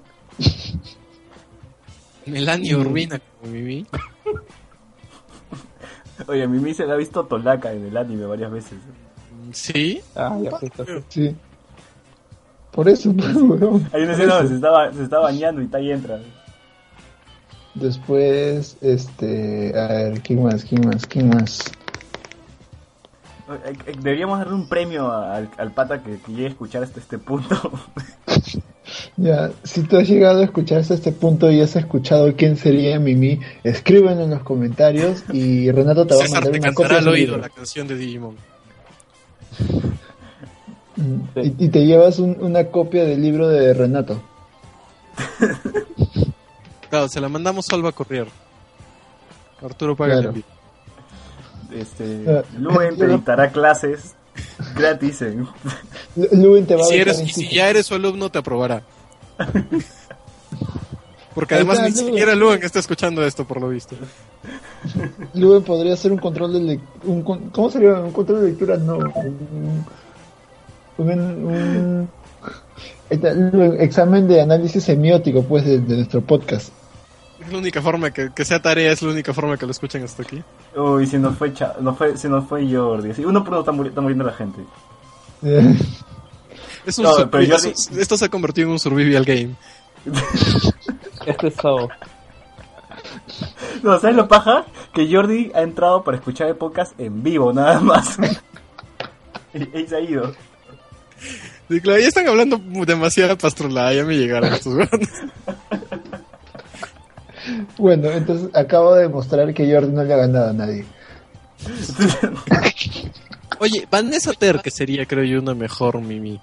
Melania 2.26 2.76
Urbina 2.76 3.18
como 3.18 3.52
Mimi. 3.52 3.86
Oye, 6.28 6.42
a 6.42 6.48
Mimi 6.48 6.74
se 6.74 6.86
la 6.86 6.94
ha 6.94 6.96
visto 6.96 7.24
Tolaka 7.24 7.72
en 7.72 7.86
el 7.86 7.96
anime 7.96 8.26
varias 8.26 8.52
veces. 8.52 8.78
¿Sí? 9.52 10.02
Ah, 10.14 10.38
ya. 10.42 10.50
Sí. 11.08 11.34
Por 12.70 12.88
eso, 12.88 13.12
pues, 13.14 13.34
weón. 13.36 13.88
Hay 13.92 14.02
una 14.02 14.12
escena 14.12 14.34
donde 14.34 14.48
se 14.50 14.54
está, 14.56 14.92
se 14.92 15.02
está 15.02 15.18
bañando 15.18 15.62
y 15.62 15.64
está 15.64 15.78
ahí 15.78 15.92
entra. 15.92 16.20
Después, 17.74 18.76
este. 18.82 19.72
A 19.78 19.88
ver, 19.88 20.20
¿quién 20.20 20.42
más? 20.42 20.62
¿Quién 20.64 20.86
más? 20.86 21.06
¿Quién 21.06 21.30
más? 21.30 21.72
Eh, 23.54 23.94
Deberíamos 24.00 24.38
darle 24.38 24.54
un 24.54 24.68
premio 24.68 25.08
a- 25.10 25.36
al, 25.36 25.50
al 25.58 25.72
pata 25.72 26.02
que, 26.02 26.18
que 26.18 26.32
llegue 26.32 26.46
a 26.46 26.50
escuchar 26.50 26.82
hasta 26.82 27.00
este 27.00 27.18
punto. 27.18 27.56
Ya, 29.16 29.50
si 29.62 29.82
tú 29.84 29.96
has 29.96 30.08
llegado 30.08 30.40
a 30.40 30.44
escuchar 30.44 30.78
hasta 30.80 30.92
este 30.94 31.12
punto 31.12 31.50
y 31.50 31.60
has 31.60 31.76
escuchado 31.76 32.34
quién 32.36 32.56
sería 32.56 32.98
Mimi, 32.98 33.40
escríbenlo 33.64 34.24
en 34.24 34.30
los 34.30 34.42
comentarios 34.42 35.22
y 35.32 35.70
Renato 35.70 36.06
te 36.06 36.14
va 36.14 36.20
a 36.20 36.26
César 36.26 36.42
mandar 36.44 36.52
te 36.60 36.66
una 36.68 36.74
copia 36.74 36.98
al 36.98 37.08
oído 37.08 37.36
la 37.38 37.48
canción 37.48 37.86
de 37.86 37.96
Digimon. 37.96 38.36
Mm, 40.96 41.20
Y, 41.36 41.64
y 41.64 41.68
te 41.68 41.86
llevas 41.86 42.18
un- 42.18 42.36
una 42.40 42.64
copia 42.66 43.04
del 43.04 43.22
libro 43.22 43.48
de 43.48 43.72
Renato. 43.72 44.20
Claro, 46.90 47.08
se 47.08 47.20
la 47.22 47.28
mandamos 47.30 47.64
a 47.70 47.74
Alba 47.74 47.92
Corrier. 47.92 48.26
Arturo 49.64 49.96
paga 49.96 50.12
el 50.14 50.18
Claro. 50.20 50.28
envío. 50.30 50.44
Este, 51.74 52.24
Ah, 52.28 52.42
Luen 52.58 52.96
te 52.96 53.06
yo- 53.06 53.08
dictará 53.16 53.50
clases 53.50 54.14
gratis 54.76 55.22
en... 55.22 55.46
Luen 56.32 56.66
te 56.66 56.74
va 56.76 56.82
a 56.82 56.84
si, 56.84 56.94
eres, 56.96 57.18
si 57.18 57.48
ya 57.48 57.68
eres 57.68 57.86
su 57.86 57.94
alumno, 57.94 58.30
te 58.30 58.38
aprobará. 58.38 58.82
Porque 61.34 61.54
además 61.54 61.78
está, 61.78 61.88
ni 61.88 61.94
Luen. 61.94 62.06
siquiera 62.06 62.34
Luen 62.34 62.62
está 62.62 62.78
escuchando 62.78 63.24
esto, 63.24 63.46
por 63.46 63.60
lo 63.60 63.68
visto. 63.68 63.96
Luen 65.34 65.62
podría 65.62 65.94
hacer 65.94 66.12
un 66.12 66.18
control 66.18 66.52
de 66.52 66.60
lectura. 66.60 67.38
¿Cómo 67.52 67.70
sería? 67.70 67.94
¿Un 67.94 68.12
control 68.12 68.42
de 68.42 68.48
lectura? 68.48 68.76
No. 68.76 68.98
Un, 70.98 71.06
un, 71.08 72.08
examen 73.78 74.28
de 74.28 74.40
análisis 74.40 74.84
semiótico 74.84 75.42
pues 75.42 75.64
de, 75.64 75.78
de 75.80 75.96
nuestro 75.96 76.20
podcast. 76.22 76.68
Es 77.44 77.52
la 77.52 77.58
única 77.58 77.82
forma 77.82 78.10
que, 78.10 78.30
que 78.34 78.44
sea 78.44 78.60
tarea, 78.62 78.92
es 78.92 79.02
la 79.02 79.10
única 79.10 79.34
forma 79.34 79.56
que 79.56 79.66
lo 79.66 79.72
escuchen 79.72 80.02
hasta 80.04 80.22
aquí. 80.22 80.42
Uy, 80.76 81.06
se 81.06 81.18
nos 81.18 81.36
fue, 81.36 81.52
cha- 81.52 81.74
no 81.80 81.94
fue, 81.94 82.16
se 82.16 82.28
nos 82.28 82.46
fue 82.46 82.70
Jordi. 82.72 83.10
Así, 83.10 83.24
uno 83.24 83.42
por 83.42 83.52
uno 83.54 83.60
está, 83.60 83.72
muri- 83.72 83.88
está 83.88 84.00
muriendo 84.00 84.24
la 84.24 84.32
gente. 84.32 84.62
Es 86.84 86.98
un 86.98 87.04
No, 87.04 87.30
pero 87.30 87.44
yo 87.44 87.54
es 87.54 87.88
esto 87.92 88.16
se 88.16 88.24
ha 88.24 88.28
convertido 88.28 88.66
en 88.66 88.72
un 88.72 88.78
survival 88.80 89.24
game. 89.24 89.54
Este 91.26 91.46
es 91.48 91.54
todo. 91.56 91.88
No, 93.82 93.98
¿sabes 93.98 94.14
lo 94.14 94.28
paja? 94.28 94.64
Que 94.94 95.12
Jordi 95.12 95.50
ha 95.54 95.62
entrado 95.62 96.04
para 96.04 96.16
escuchar 96.16 96.46
el 96.48 96.54
podcast 96.56 96.98
en 97.00 97.22
vivo, 97.22 97.52
nada 97.52 97.80
más. 97.80 98.16
y, 99.54 99.78
y 99.78 99.86
se 99.88 99.96
ha 99.96 100.00
ido. 100.00 100.32
Sí, 101.68 101.80
claro, 101.80 101.98
ya 102.00 102.06
están 102.08 102.28
hablando 102.28 102.60
demasiada 102.86 103.36
pastrulada, 103.36 103.92
ya 103.92 104.04
me 104.04 104.16
llegaron 104.16 104.52
estos. 104.52 104.74
Bueno, 107.78 108.10
entonces 108.10 108.48
acabo 108.54 108.94
de 108.94 109.02
demostrar 109.02 109.52
que 109.54 109.72
Jordi 109.72 109.92
no 109.92 110.04
le 110.04 110.14
ha 110.14 110.16
ganado 110.18 110.50
a 110.50 110.52
nadie. 110.52 110.84
Oye, 113.58 113.86
Vanessa 113.90 114.32
Ter, 114.32 114.60
que 114.60 114.70
sería, 114.70 115.06
creo 115.06 115.24
yo, 115.24 115.40
una 115.40 115.54
mejor 115.54 116.00
Mimi. 116.00 116.40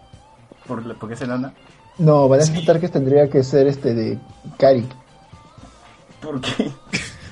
¿Por, 0.67 0.85
la- 0.85 0.93
¿Por 0.93 1.09
qué 1.09 1.15
es 1.15 1.21
enana? 1.21 1.53
No, 1.97 2.29
Vanessa 2.29 2.53
Tarques 2.65 2.91
tendría 2.91 3.29
que 3.29 3.43
ser 3.43 3.67
este 3.67 3.93
de 3.93 4.17
Cari. 4.57 4.87
¿Por 6.21 6.39
qué? 6.39 6.71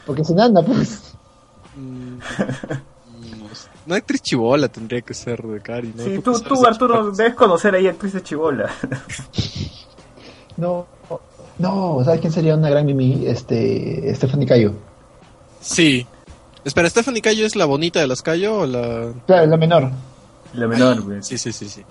Porque 0.05 0.21
es 0.23 0.29
enana, 0.29 0.61
pues. 0.61 1.13
Mm, 1.75 2.17
no 2.17 3.55
sé. 3.55 3.69
Una 3.85 3.95
actriz 3.97 4.21
chivola 4.21 4.67
tendría 4.67 5.01
que 5.01 5.13
ser 5.13 5.41
de 5.41 5.61
Cari, 5.61 5.93
¿no? 5.95 6.03
Sí, 6.03 6.09
Porque 6.09 6.21
tú, 6.21 6.33
sabes 6.35 6.47
tú 6.47 6.65
Arturo, 6.65 7.11
debes 7.11 7.35
conocer 7.35 7.75
ahí 7.75 7.87
a 7.87 7.91
actrices 7.91 8.23
chibola. 8.23 8.69
No, 10.57 10.87
no, 11.59 11.99
¿sabes 12.05 12.21
quién 12.21 12.31
sería 12.33 12.55
una 12.55 12.69
gran 12.69 12.85
mimi? 12.85 13.25
Este, 13.25 14.13
Stephanie 14.15 14.45
Cayo. 14.47 14.73
Sí. 15.61 16.05
Espera, 16.63 16.89
¿Stephanie 16.89 17.21
Cayo 17.21 17.45
es 17.45 17.55
la 17.55 17.65
bonita 17.65 17.99
de 17.99 18.07
las 18.07 18.21
Cayo 18.21 18.59
o 18.59 18.65
la...? 18.65 19.11
Claro, 19.25 19.45
la 19.47 19.57
menor. 19.57 19.89
La 20.53 20.67
menor, 20.67 21.01
güey. 21.01 21.23
Sí, 21.23 21.37
sí, 21.37 21.51
sí, 21.53 21.67
sí. 21.69 21.83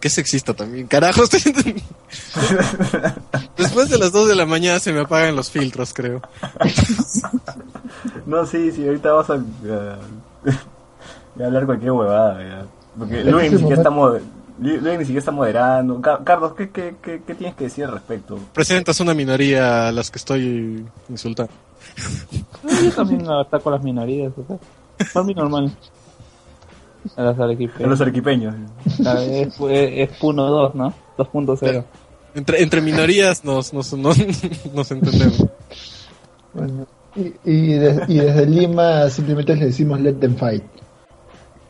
Qué 0.00 0.08
sexista 0.08 0.54
también, 0.54 0.86
carajo. 0.86 1.22
estoy- 1.24 1.42
Después 3.56 3.88
de 3.90 3.98
las 3.98 4.12
2 4.12 4.28
de 4.28 4.36
la 4.36 4.46
mañana 4.46 4.78
se 4.78 4.92
me 4.92 5.00
apagan 5.00 5.34
los 5.34 5.50
filtros, 5.50 5.92
creo. 5.92 6.22
No, 8.26 8.46
sí, 8.46 8.70
sí, 8.72 8.86
ahorita 8.86 9.10
vamos 9.12 9.30
a, 9.30 9.34
a- 9.74 11.42
a 11.42 11.46
hablar 11.46 11.66
cualquier 11.66 11.92
huevada, 11.92 12.40
ya. 12.42 12.66
Porque 12.96 13.24
Luis 13.24 13.50
ni 13.52 13.58
siquiera 13.58 13.76
está, 13.82 13.90
moder- 13.90 14.22
Luis 14.60 14.82
ni 14.82 14.98
siquiera 15.04 15.18
está 15.20 15.30
moderando. 15.30 16.00
Ca- 16.00 16.20
Carlos, 16.24 16.52
¿qué, 16.56 16.70
qué, 16.70 16.94
qué, 17.02 17.22
qué 17.26 17.34
tienes 17.34 17.54
que 17.56 17.64
decir 17.64 17.84
al 17.84 17.92
respecto? 17.92 18.38
Presentas 18.52 18.98
una 19.00 19.14
minoría 19.14 19.88
a 19.88 19.92
las 19.92 20.10
que 20.10 20.18
estoy 20.18 20.84
insultando. 21.08 21.52
Yo 22.82 22.90
también 22.92 23.28
ataco 23.30 23.68
a 23.68 23.72
las 23.72 23.82
minorías, 23.82 24.32
o 24.36 24.44
sea, 24.46 24.56
por 25.12 25.24
mí 25.24 25.34
normal. 25.34 25.70
A 27.16 27.22
las 27.22 27.38
A 27.38 27.44
arequipeñas. 27.44 27.88
los 27.88 28.00
arequipeños. 28.00 28.54
Es, 28.86 29.00
es, 29.60 29.60
es 29.60 30.10
Puno 30.18 30.46
2, 30.46 30.74
¿no? 30.74 30.92
2.0. 31.16 31.84
Entre, 32.34 32.62
entre 32.62 32.80
minorías 32.80 33.44
nos, 33.44 33.72
nos, 33.72 33.92
nos, 33.94 34.16
nos 34.74 34.90
entendemos. 34.90 35.46
Bueno, 36.52 36.86
y, 37.16 37.32
y, 37.44 37.72
de- 37.74 38.04
y 38.08 38.16
desde 38.18 38.46
Lima 38.46 39.08
simplemente 39.10 39.54
le 39.56 39.66
decimos 39.66 40.00
let 40.00 40.14
them 40.14 40.36
fight. 40.36 40.62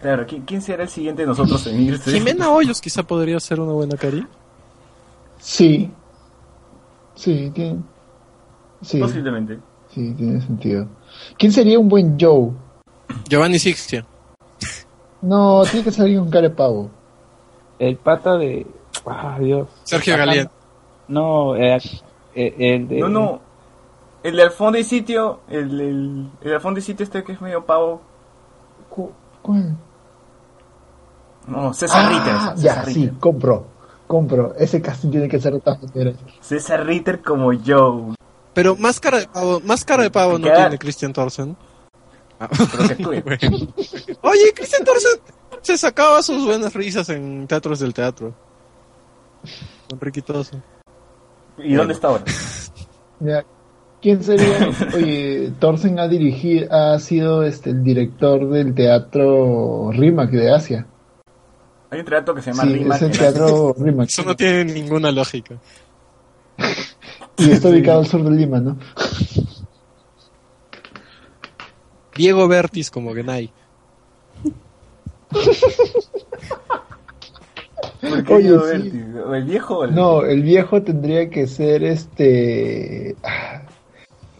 Claro, 0.00 0.24
¿quién, 0.26 0.42
quién 0.42 0.62
será 0.62 0.84
el 0.84 0.88
siguiente 0.88 1.22
de 1.22 1.28
nosotros 1.28 1.66
en 1.66 1.80
irse? 1.80 2.10
Jimena 2.12 2.50
Hoyos 2.50 2.80
quizá 2.80 3.02
podría 3.02 3.38
ser 3.40 3.60
una 3.60 3.72
buena 3.72 3.96
Cari. 3.96 4.24
Sí. 5.38 5.90
Sí, 7.14 7.50
tiene. 7.54 7.80
Sí, 8.82 9.00
Posiblemente. 9.00 9.58
sí, 9.92 10.12
tiene 10.16 10.40
sentido. 10.40 10.86
¿Quién 11.36 11.50
sería 11.52 11.78
un 11.78 11.88
buen 11.88 12.16
Joe? 12.18 12.52
Giovanni 13.28 13.58
Sixtia. 13.58 14.04
No, 15.20 15.62
tiene 15.64 15.82
que 15.82 15.90
ser 15.90 16.02
alguien 16.04 16.20
con 16.20 16.30
cara 16.30 16.48
de 16.48 16.54
pavo. 16.54 16.90
El 17.78 17.96
pata 17.96 18.36
de. 18.36 18.66
Ah, 19.04 19.36
Dios. 19.40 19.68
Sergio 19.82 20.14
Ajá. 20.14 20.24
Galeán. 20.26 20.50
No, 21.08 21.56
eh, 21.56 21.78
eh, 22.36 22.54
el 22.58 22.86
de. 22.88 23.00
No, 23.00 23.08
no. 23.08 23.40
El 24.22 24.36
del 24.36 24.50
fondo 24.50 24.78
y 24.78 24.84
sitio, 24.84 25.40
el, 25.48 25.80
el, 25.80 26.30
el 26.42 26.50
del 26.50 26.60
fondo 26.60 26.78
y 26.78 26.82
sitio 26.82 27.02
este 27.04 27.24
que 27.24 27.32
es 27.32 27.40
medio 27.40 27.64
pavo. 27.64 28.00
Cu- 28.90 29.10
¿Cuál? 29.42 29.76
No, 31.48 31.72
César 31.74 32.08
Ritter. 32.10 32.32
Ah, 32.34 32.54
César 32.56 32.76
ya, 32.76 32.82
Ritter. 32.82 33.10
sí, 33.12 33.16
compro. 33.18 33.66
Compro. 34.06 34.54
Ese 34.56 34.80
casting 34.80 35.10
tiene 35.10 35.28
que 35.28 35.40
ser 35.40 35.60
maneras. 35.64 36.16
César 36.40 36.86
Ritter 36.86 37.20
como 37.20 37.50
Joe. 37.54 38.14
Pero 38.54 38.76
más 38.76 38.98
cara 39.00 39.18
de 39.18 39.28
pavo, 39.28 39.60
más 39.64 39.84
cara 39.84 40.02
de 40.02 40.10
pavo 40.10 40.38
no 40.38 40.50
tiene 40.52 40.78
Christian 40.78 41.12
Thorsen. 41.12 41.56
Tú. 43.02 43.10
Oye, 44.22 44.52
Christian 44.54 44.84
Thorsen 44.84 45.20
se 45.60 45.76
sacaba 45.76 46.22
sus 46.22 46.44
buenas 46.44 46.74
risas 46.74 47.08
en 47.10 47.46
teatros 47.46 47.80
del 47.80 47.92
teatro. 47.92 48.34
Con 49.88 50.00
Riquitoso. 50.00 50.60
¿Y 51.58 51.74
dónde 51.74 51.94
está 51.94 52.08
ahora? 52.08 52.24
Ya. 53.20 53.44
¿Quién 54.00 54.22
sería? 54.22 54.70
Oye, 54.94 55.52
Thorsen 55.58 55.98
ha 55.98 56.06
dirigido, 56.06 56.72
ha 56.72 56.96
sido 57.00 57.42
este 57.42 57.70
el 57.70 57.82
director 57.82 58.48
del 58.48 58.72
teatro 58.72 59.90
Rimac 59.92 60.30
de 60.30 60.54
Asia. 60.54 60.86
Hay 61.90 62.00
un 62.00 62.04
teatro 62.04 62.34
que 62.34 62.42
se 62.42 62.50
llama 62.52 62.64
Sí, 62.64 62.74
Rimac. 62.74 63.02
es 63.02 63.20
el. 63.20 64.00
Eso 64.02 64.22
no 64.24 64.36
tiene 64.36 64.64
ninguna 64.66 65.10
lógica. 65.10 65.56
Y 67.38 67.50
está 67.50 67.68
ubicado 67.68 68.00
al 68.00 68.06
sur 68.06 68.22
de 68.24 68.30
Lima, 68.30 68.60
¿no? 68.60 68.76
Diego 72.16 72.48
Bertis 72.48 72.90
como 72.90 73.14
Genai. 73.14 73.52
¿Por 78.00 78.24
qué 78.24 78.34
Oye, 78.34 78.48
sí. 78.80 79.04
¿O 79.26 79.34
¿El 79.34 79.44
viejo 79.44 79.78
o 79.78 79.84
el.? 79.84 79.94
No, 79.94 80.22
el 80.22 80.42
viejo 80.42 80.82
tendría 80.82 81.30
que 81.30 81.46
ser 81.46 81.84
este. 81.84 83.16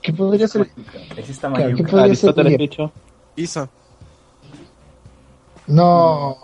¿Qué 0.02 0.12
podría 0.12 0.48
ser? 0.48 0.68
Ese 1.16 1.32
está 1.32 1.52
Claro, 1.52 1.76
¿qué 1.76 1.84
podría 1.84 2.14
ser? 2.14 2.34
Isa. 3.36 3.68
No, 5.66 6.36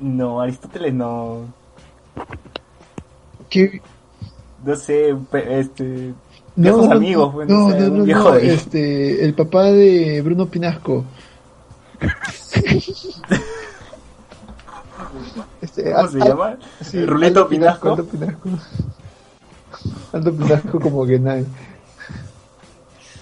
No, 0.00 0.40
Aristóteles 0.40 0.92
no. 0.94 1.46
¿qué? 3.48 3.80
No 4.64 4.76
sé, 4.76 5.14
pe- 5.30 5.60
este. 5.60 6.12
No, 6.56 6.62
Viejos 6.62 6.86
no, 6.88 6.92
amigos, 6.92 7.34
pues, 7.34 7.48
no 7.48 7.68
no, 7.70 7.88
no, 7.90 8.04
viejo 8.04 8.22
no, 8.28 8.32
ahí. 8.32 8.48
este, 8.48 9.24
el 9.24 9.34
papá 9.34 9.64
de 9.64 10.22
Bruno 10.22 10.46
Pinasco. 10.46 11.04
Este, 15.60 15.92
¿Cómo 15.92 16.08
se 16.08 16.18
llama? 16.18 16.58
sí, 16.80 17.04
Ruleto 17.04 17.40
Aldo 17.40 17.48
Pinasco. 17.48 17.90
Aldo 17.90 18.04
Pinasco. 18.06 18.48
Aldo 20.12 20.32
Pinasco 20.34 20.80
como 20.80 21.06
que 21.06 21.18
nadie. 21.18 21.44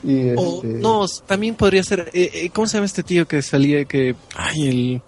Y 0.05 0.31
O, 0.37 0.57
este, 0.57 0.67
no, 0.81 1.07
también 1.27 1.55
podría 1.55 1.83
ser. 1.85 2.11
eh, 2.13 2.31
eh, 2.35 2.51
¿Cómo 2.53 2.67
se 2.67 2.77
llama 2.77 2.87
este 2.87 3.03
tío 3.03 3.27
que 3.27 3.41
salía? 3.43 3.85
que 3.85 4.15
Ay, 4.37 4.69
el. 4.69 5.03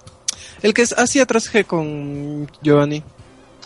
El 0.65 0.73
que 0.73 0.81
es- 0.81 0.97
hacía 0.99 1.27
3G 1.27 1.67
con 1.67 2.51
Giovanni. 2.63 3.03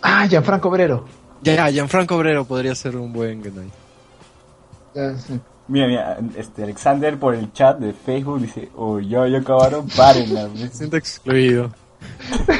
Ah, 0.03 0.27
Gianfranco 0.27 0.69
Obrero. 0.69 1.05
Ya, 1.43 1.55
ya, 1.55 1.71
Gianfranco 1.71 2.17
Obrero 2.17 2.45
podría 2.45 2.75
ser 2.75 2.97
un 2.97 3.13
buen 3.13 3.41
Genai. 3.41 3.71
Ya, 4.97 5.17
sí. 5.17 5.39
Mira, 5.69 5.87
mira, 5.87 6.19
este 6.37 6.65
Alexander 6.65 7.17
por 7.17 7.37
el 7.37 7.53
chat 7.53 7.79
de 7.79 7.93
Facebook 7.93 8.41
dice, 8.41 8.69
oh, 8.75 8.99
yo, 8.99 9.29
yo 9.29 9.39
acabaron, 9.39 9.87
párenla. 9.97 10.49
Me 10.49 10.67
siento 10.71 10.97
excluido. 10.97 11.71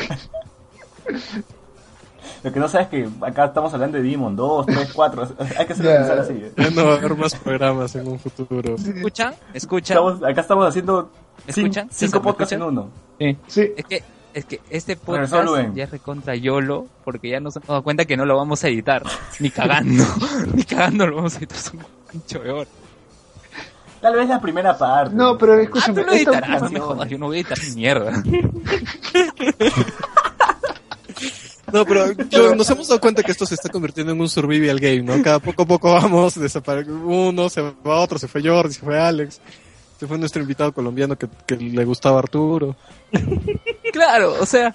Lo 2.45 2.53
que 2.53 2.61
no 2.61 2.69
sabes 2.69 2.87
es 2.87 2.91
que 2.91 3.09
acá 3.27 3.47
estamos 3.47 3.75
hablando 3.75 3.97
de 3.99 4.05
Demon 4.05 4.37
2, 4.37 4.67
3, 4.67 4.93
4, 4.95 5.29
hay 5.59 5.67
que 5.67 5.73
hacer 5.73 5.85
Ya. 5.87 5.97
pensar 5.99 6.19
así. 6.21 6.33
¿eh? 6.35 6.53
Ya 6.57 6.71
no 6.71 6.85
va 6.85 6.95
a 6.95 6.99
haber 6.99 7.17
más 7.17 7.35
programas 7.35 7.97
en 7.97 8.07
un 8.07 8.21
futuro. 8.21 8.77
¿Escuchan? 8.77 9.35
¿Escuchan? 9.53 9.97
Estamos, 9.97 10.23
acá 10.23 10.41
estamos 10.43 10.69
haciendo 10.69 11.11
cinco 11.49 12.19
¿me 12.21 12.23
podcasts 12.23 12.53
en 12.53 12.63
uno. 12.63 12.89
Sí, 13.49 13.73
Es 13.77 13.85
que, 13.87 14.05
es 14.35 14.45
que 14.45 14.61
este 14.71 14.97
podcast 14.97 15.33
ya 15.75 15.85
es 15.85 15.91
recontra 15.91 16.35
YOLO 16.37 16.87
porque 17.05 17.29
ya 17.31 17.41
nos 17.41 17.57
hemos 17.57 17.69
dado 17.69 17.83
cuenta 17.83 18.05
que 18.05 18.17
no 18.17 18.25
lo 18.25 18.37
vamos 18.37 18.63
a 18.65 18.69
editar. 18.69 19.03
Ni 19.41 19.51
cagando. 19.51 20.05
Ni 20.55 20.63
cagando 20.65 21.07
lo 21.07 21.17
vamos 21.17 21.35
a 21.35 21.39
editar. 21.39 21.59
Es 21.59 21.73
un 21.73 21.85
pincho 22.11 22.39
de. 22.41 22.67
Tal 24.01 24.15
vez 24.15 24.29
la 24.29 24.41
primera 24.41 24.79
parte. 24.79 25.15
No, 25.15 25.37
pero 25.37 25.55
Ah, 25.55 25.57
tú 25.57 25.63
escúchame, 25.63 26.03
lo 26.05 26.13
esta 26.13 26.17
editarás, 26.17 26.49
no 26.49 26.67
última- 26.69 26.71
me 26.71 26.81
jodas. 26.87 27.09
Yo 27.11 27.19
no 27.19 27.27
voy 27.27 27.37
a 27.37 27.41
editar 27.41 27.59
ni 27.69 27.75
mierda. 27.75 28.23
No, 31.73 31.85
pero 31.85 32.13
yo- 32.13 32.55
nos 32.55 32.71
hemos 32.71 32.89
dado 32.89 32.99
cuenta 33.01 33.23
que 33.23 33.31
esto 33.33 33.45
se 33.45 33.55
está 33.55 33.69
convirtiendo 33.69 34.13
en 34.13 34.21
un 34.21 34.29
survival 34.29 34.81
game, 34.81 35.03
¿no? 35.03 35.23
Cada 35.23 35.39
poco 35.39 35.63
a 35.63 35.67
poco 35.67 35.93
vamos, 35.93 36.35
desaparece 36.41 36.91
uno, 36.91 37.51
se 37.51 37.61
va 37.61 37.75
otro, 38.01 38.19
se 38.19 38.27
fue 38.27 38.43
Jordi, 38.43 38.73
se 38.73 38.81
fue 38.81 38.99
Alex, 38.99 39.39
se 40.01 40.07
fue 40.07 40.17
nuestro 40.17 40.41
invitado 40.41 40.73
colombiano 40.73 41.17
que, 41.19 41.29
que 41.47 41.57
le 41.57 41.85
gustaba 41.85 42.21
Arturo. 42.21 42.75
Claro, 43.93 44.35
o 44.41 44.47
sea. 44.47 44.75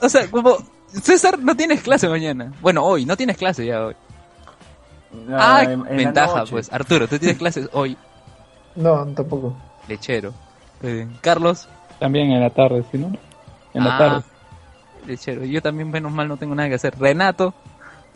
O 0.00 0.08
sea, 0.08 0.30
como. 0.30 0.58
César, 0.88 1.38
no 1.38 1.56
tienes 1.56 1.80
clase 1.80 2.06
mañana. 2.08 2.52
Bueno, 2.60 2.84
hoy, 2.84 3.06
no 3.06 3.16
tienes 3.16 3.36
clase 3.38 3.64
ya 3.64 3.86
hoy. 3.86 3.94
No, 5.26 5.36
Ah, 5.38 5.62
en- 5.62 5.84
ventaja, 5.84 6.44
pues. 6.44 6.72
Arturo, 6.72 7.08
tú 7.08 7.18
tienes 7.18 7.38
clases 7.38 7.68
hoy. 7.72 7.96
No, 8.74 9.06
tampoco. 9.14 9.56
Lechero. 9.88 10.32
Eh, 10.82 11.06
Carlos. 11.20 11.68
También 11.98 12.30
en 12.30 12.40
la 12.40 12.50
tarde, 12.50 12.84
¿sí, 12.90 12.98
no? 12.98 13.16
En 13.74 13.84
la 13.84 13.94
ah, 13.94 13.98
tarde. 13.98 14.22
Lechero. 15.06 15.44
Yo 15.44 15.62
también, 15.62 15.90
menos 15.90 16.12
mal, 16.12 16.28
no 16.28 16.36
tengo 16.36 16.54
nada 16.54 16.68
que 16.68 16.74
hacer. 16.74 16.98
Renato. 16.98 17.54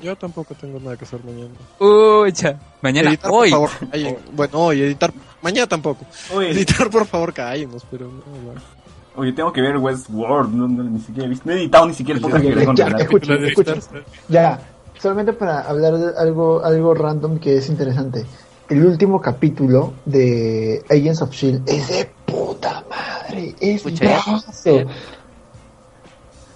Yo 0.02 0.14
tampoco 0.16 0.54
tengo 0.54 0.78
nada 0.78 0.96
que 0.96 1.04
hacer 1.04 1.20
mañana. 1.24 1.54
Ucha. 1.78 2.58
Mañana, 2.82 3.08
editar, 3.08 3.30
hoy. 3.32 3.50
por 3.50 3.70
favor. 3.70 3.90
Bueno, 4.32 4.58
hoy, 4.58 4.82
editar. 4.82 5.12
Mañana 5.40 5.66
tampoco. 5.66 6.04
Editar, 6.42 6.90
por 6.90 7.06
favor, 7.06 7.32
cállenos, 7.32 7.86
pero 7.90 8.06
no, 8.06 8.52
no. 8.52 8.75
Oye, 9.16 9.32
tengo 9.32 9.52
que 9.52 9.60
ver 9.60 9.76
Westworld, 9.76 10.52
no, 10.52 10.68
no, 10.68 10.82
ni 10.84 11.00
siquiera 11.00 11.26
he 11.26 11.30
visto, 11.30 11.44
no 11.46 11.52
he 11.52 11.56
editado 11.56 11.86
ni 11.86 11.94
siquiera 11.94 12.18
el 12.18 12.22
podcast 12.22 13.92
que 13.92 14.02
Ya, 14.28 14.60
solamente 14.98 15.32
para 15.32 15.60
hablar 15.62 15.96
de 15.98 16.18
algo, 16.18 16.64
algo 16.64 16.94
random 16.94 17.38
que 17.38 17.56
es 17.56 17.68
interesante. 17.68 18.24
El 18.68 18.84
último 18.84 19.20
capítulo 19.20 19.94
de 20.04 20.84
Agents 20.90 21.22
of 21.22 21.30
Shield 21.30 21.68
es 21.68 21.88
de 21.88 22.10
puta 22.24 22.84
madre, 22.90 23.54
es 23.60 23.84
ya. 23.84 24.22
bravazo. 24.24 24.86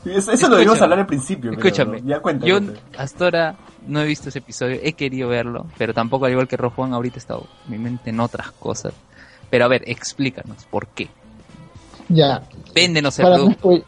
Eso, 0.05 0.33
eso 0.33 0.49
lo 0.49 0.57
debimos 0.57 0.81
hablar 0.81 1.01
al 1.01 1.07
principio, 1.07 1.53
Escúchame. 1.53 2.01
¿no? 2.01 2.09
Ya 2.09 2.21
cuenta. 2.21 2.47
Yo 2.47 2.59
hasta 2.97 3.25
ahora 3.25 3.57
no 3.87 4.01
he 4.01 4.07
visto 4.07 4.31
ese 4.31 4.39
episodio. 4.39 4.79
He 4.83 4.95
querido 4.95 5.29
verlo. 5.29 5.67
Pero 5.77 5.93
tampoco, 5.93 6.25
al 6.25 6.33
igual 6.33 6.49
que 6.49 6.57
Rojuan, 6.57 6.95
ahorita 6.95 7.17
he 7.17 7.19
estado 7.19 7.47
mi 7.69 7.79
mente 7.79 8.09
en 8.11 8.21
otras 8.21 8.51
cosas. 8.53 8.95
Pero 9.51 9.67
a 9.67 9.69
ver, 9.69 9.83
explícanos 9.87 10.65
por 10.71 10.87
qué. 10.89 11.09
Ya, 12.11 12.43
Véndenos 12.75 13.19
el 13.19 13.25
no 13.27 13.35
producto. 13.35 13.69
spoil- 13.69 13.85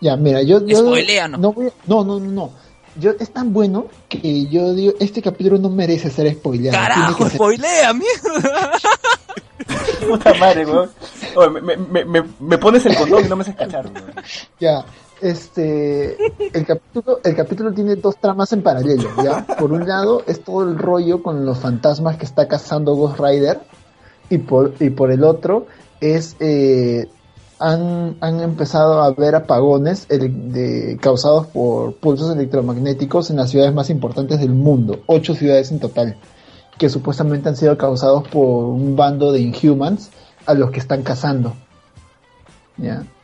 Ya, 0.00 0.16
mira, 0.16 0.42
yo, 0.42 0.64
yo 0.66 0.78
Spoiléanos. 0.78 1.40
no, 1.40 1.52
voy 1.52 1.66
a- 1.66 1.72
no, 1.86 2.04
no, 2.04 2.18
no, 2.20 2.30
no. 2.30 2.50
Yo 3.00 3.10
es 3.18 3.30
tan 3.32 3.52
bueno 3.52 3.86
que 4.08 4.46
yo 4.46 4.72
digo, 4.72 4.92
este 5.00 5.20
capítulo 5.20 5.58
no 5.58 5.68
merece 5.68 6.10
ser 6.10 6.32
spoileado. 6.32 6.78
¡Carajo, 6.78 7.24
ser- 7.24 7.32
spoilea, 7.34 7.92
mierda! 7.92 8.70
Puta 10.08 10.34
madre, 10.34 10.66
weón. 10.66 10.90
Oye, 11.36 11.60
me, 11.60 11.76
me, 11.76 12.04
me, 12.04 12.22
me 12.40 12.58
pones 12.58 12.84
el 12.86 12.96
condón 12.96 13.24
y 13.24 13.28
no 13.28 13.36
me 13.36 13.42
haces 13.42 13.56
cachar, 13.56 13.86
weón. 13.86 14.12
Ya, 14.60 14.84
este, 15.20 16.16
el 16.52 16.66
capítulo, 16.66 17.20
el 17.24 17.34
capítulo 17.34 17.72
tiene 17.72 17.96
dos 17.96 18.16
tramas 18.18 18.52
en 18.52 18.62
paralelo, 18.62 19.08
¿ya? 19.24 19.44
Por 19.58 19.72
un 19.72 19.88
lado 19.88 20.22
es 20.26 20.42
todo 20.44 20.62
el 20.64 20.76
rollo 20.78 21.22
con 21.22 21.46
los 21.46 21.58
fantasmas 21.58 22.16
que 22.18 22.26
está 22.26 22.46
cazando 22.46 22.94
Ghost 22.94 23.18
Rider 23.18 23.60
y 24.30 24.38
por, 24.38 24.74
y 24.80 24.90
por 24.90 25.10
el 25.10 25.24
otro 25.24 25.66
es, 26.00 26.36
eh, 26.40 27.08
han, 27.58 28.16
han 28.20 28.40
empezado 28.40 29.02
a 29.02 29.06
haber 29.06 29.34
apagones 29.34 30.06
de, 30.08 30.98
causados 31.00 31.46
por 31.48 31.94
pulsos 31.94 32.34
electromagnéticos 32.34 33.30
en 33.30 33.36
las 33.36 33.50
ciudades 33.50 33.74
más 33.74 33.90
importantes 33.90 34.40
del 34.40 34.50
mundo, 34.50 35.00
ocho 35.06 35.34
ciudades 35.34 35.70
en 35.70 35.80
total, 35.80 36.16
que 36.78 36.88
supuestamente 36.88 37.48
han 37.48 37.56
sido 37.56 37.78
causados 37.78 38.26
por 38.28 38.64
un 38.64 38.96
bando 38.96 39.32
de 39.32 39.40
Inhumans 39.40 40.10
a 40.46 40.54
los 40.54 40.70
que 40.70 40.80
están 40.80 41.02
cazando. 41.02 41.54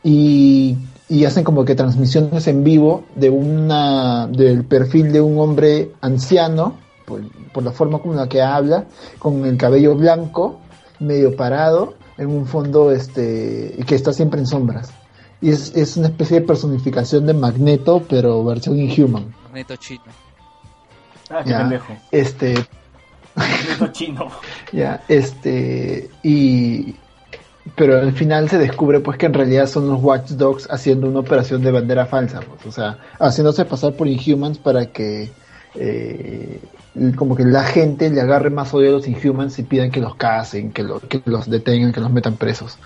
Y, 0.01 0.77
y 1.09 1.25
hacen 1.25 1.43
como 1.43 1.65
que 1.65 1.75
transmisiones 1.75 2.47
en 2.47 2.63
vivo 2.63 3.03
de 3.15 3.29
una 3.29 4.27
del 4.27 4.63
perfil 4.63 5.11
de 5.11 5.19
un 5.19 5.37
hombre 5.39 5.91
anciano 5.99 6.77
por, 7.05 7.21
por 7.51 7.63
la 7.63 7.71
forma 7.71 7.99
como 7.99 8.13
la 8.13 8.29
que 8.29 8.41
habla 8.41 8.85
con 9.19 9.45
el 9.45 9.57
cabello 9.57 9.93
blanco 9.95 10.61
medio 10.99 11.35
parado 11.35 11.95
en 12.17 12.27
un 12.29 12.45
fondo 12.45 12.91
este 12.91 13.75
que 13.87 13.95
está 13.95 14.13
siempre 14.13 14.39
en 14.39 14.47
sombras 14.47 14.91
y 15.41 15.49
es, 15.49 15.75
es 15.75 15.97
una 15.97 16.07
especie 16.07 16.39
de 16.41 16.45
personificación 16.45 17.25
de 17.25 17.33
Magneto 17.33 18.03
pero 18.09 18.43
versión 18.43 18.77
Inhuman 18.79 19.33
Neto 19.53 19.75
chino. 19.77 20.03
Ah, 21.29 21.41
qué 21.43 21.49
Ya. 21.51 21.57
pendejo. 21.59 21.93
este 22.11 22.53
Neto 23.69 23.87
chino. 23.91 24.27
Ya, 24.73 25.03
este, 25.09 26.09
y, 26.23 26.95
pero 27.75 27.99
al 27.99 28.13
final 28.13 28.49
se 28.49 28.57
descubre 28.57 28.99
pues 29.01 29.17
que 29.17 29.25
en 29.25 29.33
realidad 29.33 29.67
son 29.67 29.87
los 29.89 30.01
Watch 30.01 30.31
Dogs 30.31 30.67
haciendo 30.71 31.07
una 31.07 31.19
operación 31.19 31.61
de 31.61 31.71
bandera 31.71 32.05
falsa, 32.05 32.39
pues, 32.41 32.65
o 32.65 32.71
sea, 32.71 32.97
haciéndose 33.19 33.65
pasar 33.65 33.93
por 33.93 34.07
Inhumans 34.07 34.57
para 34.57 34.85
que, 34.87 35.29
eh, 35.75 36.59
como 37.15 37.35
que 37.35 37.45
la 37.45 37.63
gente 37.63 38.09
le 38.09 38.21
agarre 38.21 38.49
más 38.49 38.73
odio 38.73 38.89
a 38.89 38.91
los 38.93 39.07
Inhumans 39.07 39.57
y 39.59 39.63
pidan 39.63 39.91
que 39.91 40.01
los 40.01 40.15
casen, 40.15 40.73
que, 40.73 40.83
lo- 40.83 40.99
que 41.01 41.21
los 41.25 41.49
detengan, 41.49 41.93
que 41.93 42.01
los 42.01 42.11
metan 42.11 42.37
presos. 42.37 42.79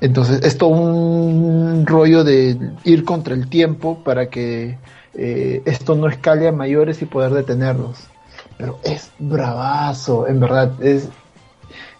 Entonces, 0.00 0.42
es 0.44 0.58
todo 0.58 0.70
un 0.70 1.86
rollo 1.86 2.24
de 2.24 2.58
ir 2.84 3.04
contra 3.04 3.34
el 3.34 3.48
tiempo 3.50 4.02
para 4.04 4.30
que 4.30 4.80
eh, 5.14 5.62
esto 5.66 5.96
no 5.96 6.08
escale 6.08 6.48
a 6.48 6.52
mayores 6.52 7.02
y 7.02 7.06
poder 7.06 7.32
detenerlos 7.32 8.10
pero 8.56 8.80
es 8.84 9.14
bravazo, 9.18 10.26
en 10.28 10.40
verdad, 10.40 10.76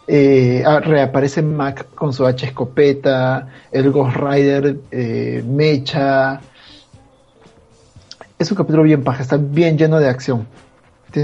eh, 0.06 0.62
ah, 0.66 0.81
reaparece 0.81 1.42
Mac 1.42 1.90
con 1.94 2.12
su 2.12 2.26
H 2.26 2.47
escopeta, 2.47 3.48
el 3.70 3.90
Ghost 3.90 4.16
Rider 4.16 4.82
eh, 4.90 5.42
mecha. 5.44 6.47
Es 8.39 8.50
un 8.50 8.56
capítulo 8.58 8.82
bien 8.82 9.05
paja, 9.05 9.22
está 9.22 9.36
bien 9.39 9.78
lleno 9.78 9.98
de 9.98 10.08
acción. 10.08 10.50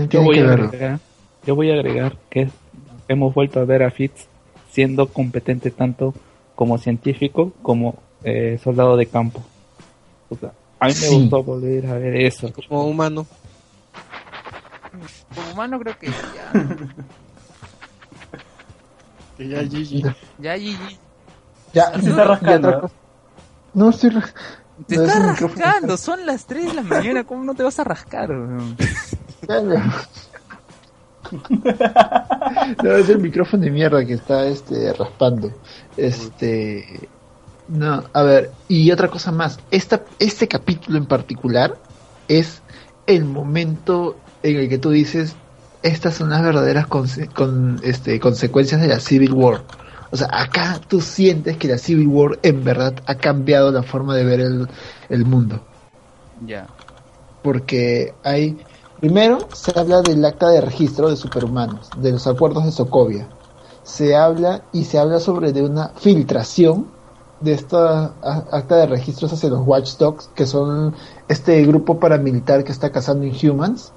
Yo 0.08 0.22
voy, 0.22 0.36
que 0.36 0.42
verlo. 0.42 0.64
agregar, 0.66 1.00
yo 1.46 1.54
voy 1.54 1.70
a 1.70 1.74
agregar 1.74 2.16
que 2.30 2.48
hemos 3.08 3.34
vuelto 3.34 3.60
a 3.60 3.64
ver 3.64 3.82
a 3.82 3.90
Fitz 3.90 4.26
siendo 4.70 5.08
competente 5.08 5.70
tanto 5.70 6.14
como 6.54 6.76
científico 6.78 7.52
como 7.62 7.96
eh, 8.24 8.58
soldado 8.62 8.96
de 8.96 9.06
campo. 9.06 9.42
O 10.28 10.36
sea, 10.36 10.52
a 10.80 10.86
mí 10.86 10.90
me 10.92 10.94
Sí. 11.06 11.20
gustó 11.20 11.42
volver 11.42 11.86
a 11.86 11.94
ver 11.94 12.16
eso. 12.16 12.52
Como 12.68 12.84
humano. 12.86 13.26
Como 15.34 15.52
humano 15.52 15.78
creo 15.80 15.98
que 15.98 16.06
ya. 16.08 16.52
Que 19.36 19.48
ya 19.48 19.62
Gigi. 19.62 20.02
Ya, 20.38 20.56
Gigi. 20.58 20.98
Ya, 21.72 21.92
Se 22.00 22.10
está 22.10 22.24
rascando, 22.24 22.90
No 23.74 23.90
estoy 23.90 24.10
ra- 24.10 24.24
Te 24.86 24.96
No, 24.96 25.02
es 25.02 25.08
estás 25.08 25.40
rascando, 25.40 25.96
son 25.96 26.24
las 26.26 26.46
3 26.46 26.66
de 26.68 26.74
la 26.74 26.82
mañana, 26.82 27.24
¿cómo 27.24 27.44
no 27.44 27.54
te 27.54 27.62
vas 27.62 27.78
a 27.78 27.84
rascar? 27.84 28.30
No, 32.82 32.96
es 32.96 33.08
el 33.08 33.18
micrófono 33.20 33.64
de 33.64 33.70
mierda 33.70 34.04
que 34.06 34.14
está 34.14 34.46
este 34.46 34.92
raspando. 34.94 35.58
Este 35.96 37.12
no, 37.66 38.04
a 38.14 38.22
ver, 38.22 38.56
y 38.66 38.90
otra 38.90 39.08
cosa 39.10 39.30
más, 39.30 39.58
esta, 39.70 40.08
este 40.18 40.48
capítulo 40.48 40.96
en 40.98 41.06
particular 41.06 41.82
es 42.26 42.64
el 43.06 43.26
momento 43.26 44.24
en 44.42 44.56
el 44.56 44.68
que 44.70 44.78
tú 44.78 44.90
dices 44.90 45.38
estas 45.82 46.14
son 46.16 46.30
las 46.30 46.42
verdaderas 46.42 46.86
conse- 46.88 47.30
con, 47.32 47.78
este, 47.82 48.18
consecuencias 48.20 48.80
de 48.80 48.88
la 48.88 49.00
Civil 49.00 49.32
War. 49.34 49.66
O 50.10 50.16
sea, 50.16 50.28
acá 50.32 50.80
tú 50.88 51.00
sientes 51.02 51.58
que 51.58 51.68
la 51.68 51.78
Civil 51.78 52.06
War 52.08 52.38
en 52.42 52.64
verdad 52.64 52.94
ha 53.06 53.16
cambiado 53.16 53.70
la 53.70 53.82
forma 53.82 54.16
de 54.16 54.24
ver 54.24 54.40
el, 54.40 54.68
el 55.10 55.24
mundo 55.26 55.68
Ya. 56.40 56.66
porque 57.42 58.18
hay 58.22 58.64
primero 59.00 59.38
se 59.52 59.78
habla 59.78 60.02
del 60.02 60.24
acta 60.24 60.48
de 60.48 60.60
registro 60.60 61.10
de 61.10 61.16
superhumanos, 61.16 61.90
de 61.96 62.12
los 62.12 62.26
acuerdos 62.26 62.64
de 62.64 62.72
Sokovia. 62.72 63.28
Se 63.82 64.16
habla 64.16 64.62
y 64.72 64.84
se 64.84 64.98
habla 64.98 65.20
sobre 65.20 65.52
de 65.52 65.62
una 65.62 65.88
filtración 65.96 66.86
de 67.40 67.52
esta 67.52 68.12
acta 68.50 68.76
de 68.76 68.86
registros 68.86 69.32
hacia 69.32 69.48
los 69.48 69.66
Watchdogs, 69.66 70.28
que 70.34 70.46
son 70.46 70.94
este 71.28 71.64
grupo 71.64 71.98
paramilitar 71.98 72.64
que 72.64 72.72
está 72.72 72.90
cazando 72.90 73.24
Inhumans. 73.24 73.92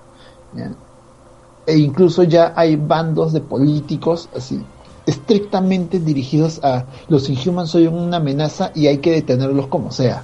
e 1.66 1.78
incluso 1.78 2.24
ya 2.24 2.54
hay 2.56 2.76
bandos 2.76 3.34
de 3.34 3.42
políticos 3.42 4.30
así 4.36 4.64
estrictamente 5.06 6.00
dirigidos 6.00 6.60
a 6.64 6.86
los 7.08 7.30
Inhumans 7.30 7.72
son 7.72 7.88
una 7.88 8.18
amenaza 8.18 8.72
y 8.76 8.88
hay 8.88 9.00
que 9.00 9.12
detenerlos 9.12 9.68
como 9.68 9.92
sea. 9.92 10.24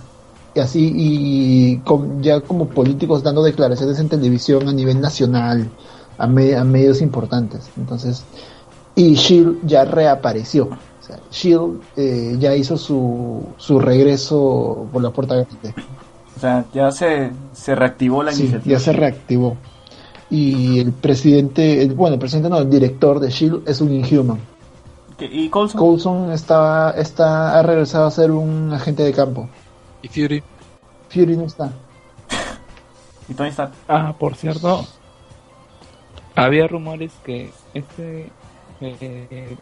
Y 0.58 0.60
así, 0.60 0.92
y 0.96 1.78
con, 1.86 2.24
ya 2.24 2.42
como 2.42 2.66
políticos 2.68 3.22
dando 3.22 3.44
declaraciones 3.44 4.00
en 4.00 4.10
televisión 4.10 4.68
a 4.68 4.74
nivel 4.74 5.00
nacional, 5.00 5.70
a, 6.18 6.26
me- 6.26 6.56
a 6.56 6.64
medios 6.64 7.00
importantes. 7.04 7.70
Entonces, 7.78 8.24
y 8.96 9.14
Shield 9.14 9.60
ya 9.68 9.86
reapareció. 9.86 10.64
O 10.66 11.06
sea, 11.06 11.20
Shield 11.32 11.80
eh, 11.96 12.38
ya 12.40 12.56
hizo 12.56 12.76
su, 12.76 13.44
su 13.58 13.80
regreso 13.80 14.88
por 14.92 15.04
la 15.04 15.12
puerta 15.12 15.36
grande. 15.36 15.76
O 16.36 16.40
sea, 16.40 16.66
ya 16.74 16.92
se, 16.92 17.30
se 17.54 17.76
reactivó 17.76 18.24
la 18.24 18.32
Sí, 18.32 18.42
iniciativa. 18.42 18.74
ya 18.74 18.84
se 18.84 18.94
reactivó. 18.94 19.58
Y 20.32 20.80
el 20.80 20.92
presidente, 20.92 21.84
el- 21.84 21.94
bueno, 21.94 22.16
el 22.16 22.20
presidente 22.20 22.50
no, 22.50 22.58
el 22.58 22.70
director 22.70 23.20
de 23.20 23.30
Shield 23.30 23.62
es 23.70 23.80
un 23.80 23.94
Inhuman. 23.94 24.40
¿Qué- 25.20 25.30
¿Y 25.32 25.50
Coulson? 25.50 25.80
Coulson 25.80 26.32
está, 26.32 26.96
está, 26.98 27.60
ha 27.60 27.62
regresado 27.62 28.08
a 28.08 28.12
ser 28.12 28.32
un 28.32 28.74
agente 28.74 29.04
de 29.04 29.14
campo. 29.14 29.48
Y 30.08 30.22
Fury. 30.22 30.44
Fury 31.10 31.38
no 31.38 31.46
está. 31.46 31.72
¿Y 33.30 33.34
Tony 33.34 33.50
Stark? 33.50 33.72
Ah, 33.88 34.16
por 34.18 34.36
cierto, 34.36 34.86
había 36.36 36.68
rumores 36.68 37.12
que 37.26 37.52
este, 37.74 38.30
eh, 38.80 39.58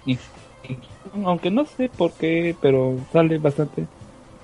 aunque 1.24 1.50
no 1.50 1.66
sé 1.66 1.90
por 1.90 2.12
qué, 2.12 2.56
pero 2.62 2.98
sale 3.12 3.38
bastante, 3.40 3.88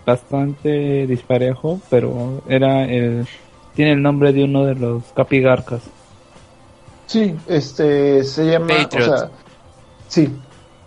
bastante 0.06 1.06
disparejo, 1.08 1.80
pero 1.90 2.42
era 2.48 2.86
el, 2.86 3.28
tiene 3.76 3.94
el 3.94 4.02
nombre 4.02 4.34
de 4.34 4.44
uno 4.44 4.66
de 4.66 4.76
los 4.76 5.04
capigarcas. 5.14 5.82
Sí, 7.06 7.36
este, 7.48 8.24
se 8.24 8.46
llama, 8.46 8.68
Patriot. 8.68 9.14
o 9.14 9.18
sea, 9.18 9.30
sí, 10.08 10.34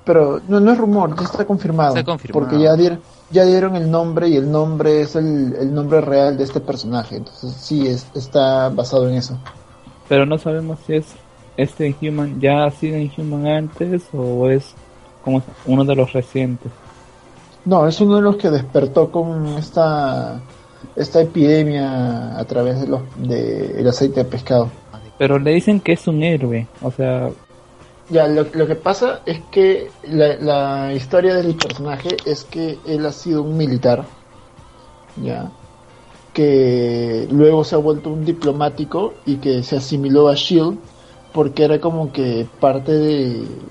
pero 0.05 0.41
no, 0.49 0.59
no 0.59 0.73
es 0.73 0.79
rumor, 0.79 1.17
ya 1.17 1.25
está 1.25 1.45
confirmado. 1.45 1.95
Está 1.95 2.05
confirmado. 2.05 2.47
Porque 2.49 2.63
ya 2.63 2.75
dieron, 2.75 3.01
ya 3.31 3.45
dieron 3.45 3.77
el 3.77 3.91
nombre 3.91 4.29
y 4.29 4.37
el 4.37 4.51
nombre 4.51 5.01
es 5.01 5.17
el, 5.17 5.57
el 5.59 5.75
nombre 5.75 6.01
real 6.01 6.37
de 6.37 6.45
este 6.45 6.61
personaje. 6.61 7.17
Entonces 7.17 7.53
sí, 7.53 7.87
es, 7.87 8.07
está 8.15 8.69
basado 8.69 9.09
en 9.09 9.17
eso. 9.17 9.39
Pero 10.09 10.27
no 10.27 10.39
sabemos 10.39 10.79
si 10.87 10.97
es 10.97 11.07
este 11.57 11.87
Inhuman 11.87 12.41
ya 12.41 12.65
ha 12.65 12.71
sido 12.71 12.99
Inhuman 12.99 13.47
antes 13.47 14.03
o 14.13 14.49
es 14.49 14.75
como 15.25 15.43
uno 15.67 15.85
de 15.85 15.95
los 15.95 16.13
recientes. 16.13 16.71
No, 17.65 17.87
es 17.87 18.01
uno 18.01 18.17
de 18.17 18.23
los 18.23 18.37
que 18.37 18.51
despertó 18.51 19.11
con 19.11 19.47
esta, 19.57 20.41
esta 20.97 21.23
epidemia 21.23 22.39
a 22.39 22.45
través 22.45 22.81
de 22.81 22.89
los, 22.89 23.01
de 23.17 23.81
el 23.81 23.89
aceite 23.89 24.23
de 24.23 24.31
pescado. 24.31 24.71
Pero 25.17 25.39
le 25.39 25.53
dicen 25.53 25.81
que 25.81 25.93
es 25.93 26.07
un 26.07 26.23
héroe, 26.23 26.67
o 26.83 26.91
sea, 26.91 27.31
Ya, 28.09 28.29
lo, 28.29 28.45
lo 28.53 28.67
que 28.67 28.77
pasa 28.77 29.23
es 29.27 29.49
que 29.49 29.99
la, 30.03 30.37
la 30.37 30.95
historia 30.95 31.35
del 31.35 31.59
personaje 31.59 32.23
es 32.31 32.45
que 32.45 32.83
él 32.85 33.05
ha 33.07 33.13
sido 33.13 33.43
un 33.43 33.57
militar, 33.57 34.19
ya, 35.15 35.57
que 36.33 37.29
luego 37.31 37.65
se 37.65 37.77
ha 37.77 37.79
vuelto 37.79 38.11
un 38.13 38.25
diplomático 38.25 39.23
y 39.27 39.41
que 39.41 39.63
se 39.65 39.77
asimiló 39.79 40.29
a 40.29 40.35
Shield 40.37 40.81
porque 41.33 41.65
era 41.65 41.81
como 41.81 42.13
que 42.13 42.51
parte 42.61 42.93
de, 42.93 43.63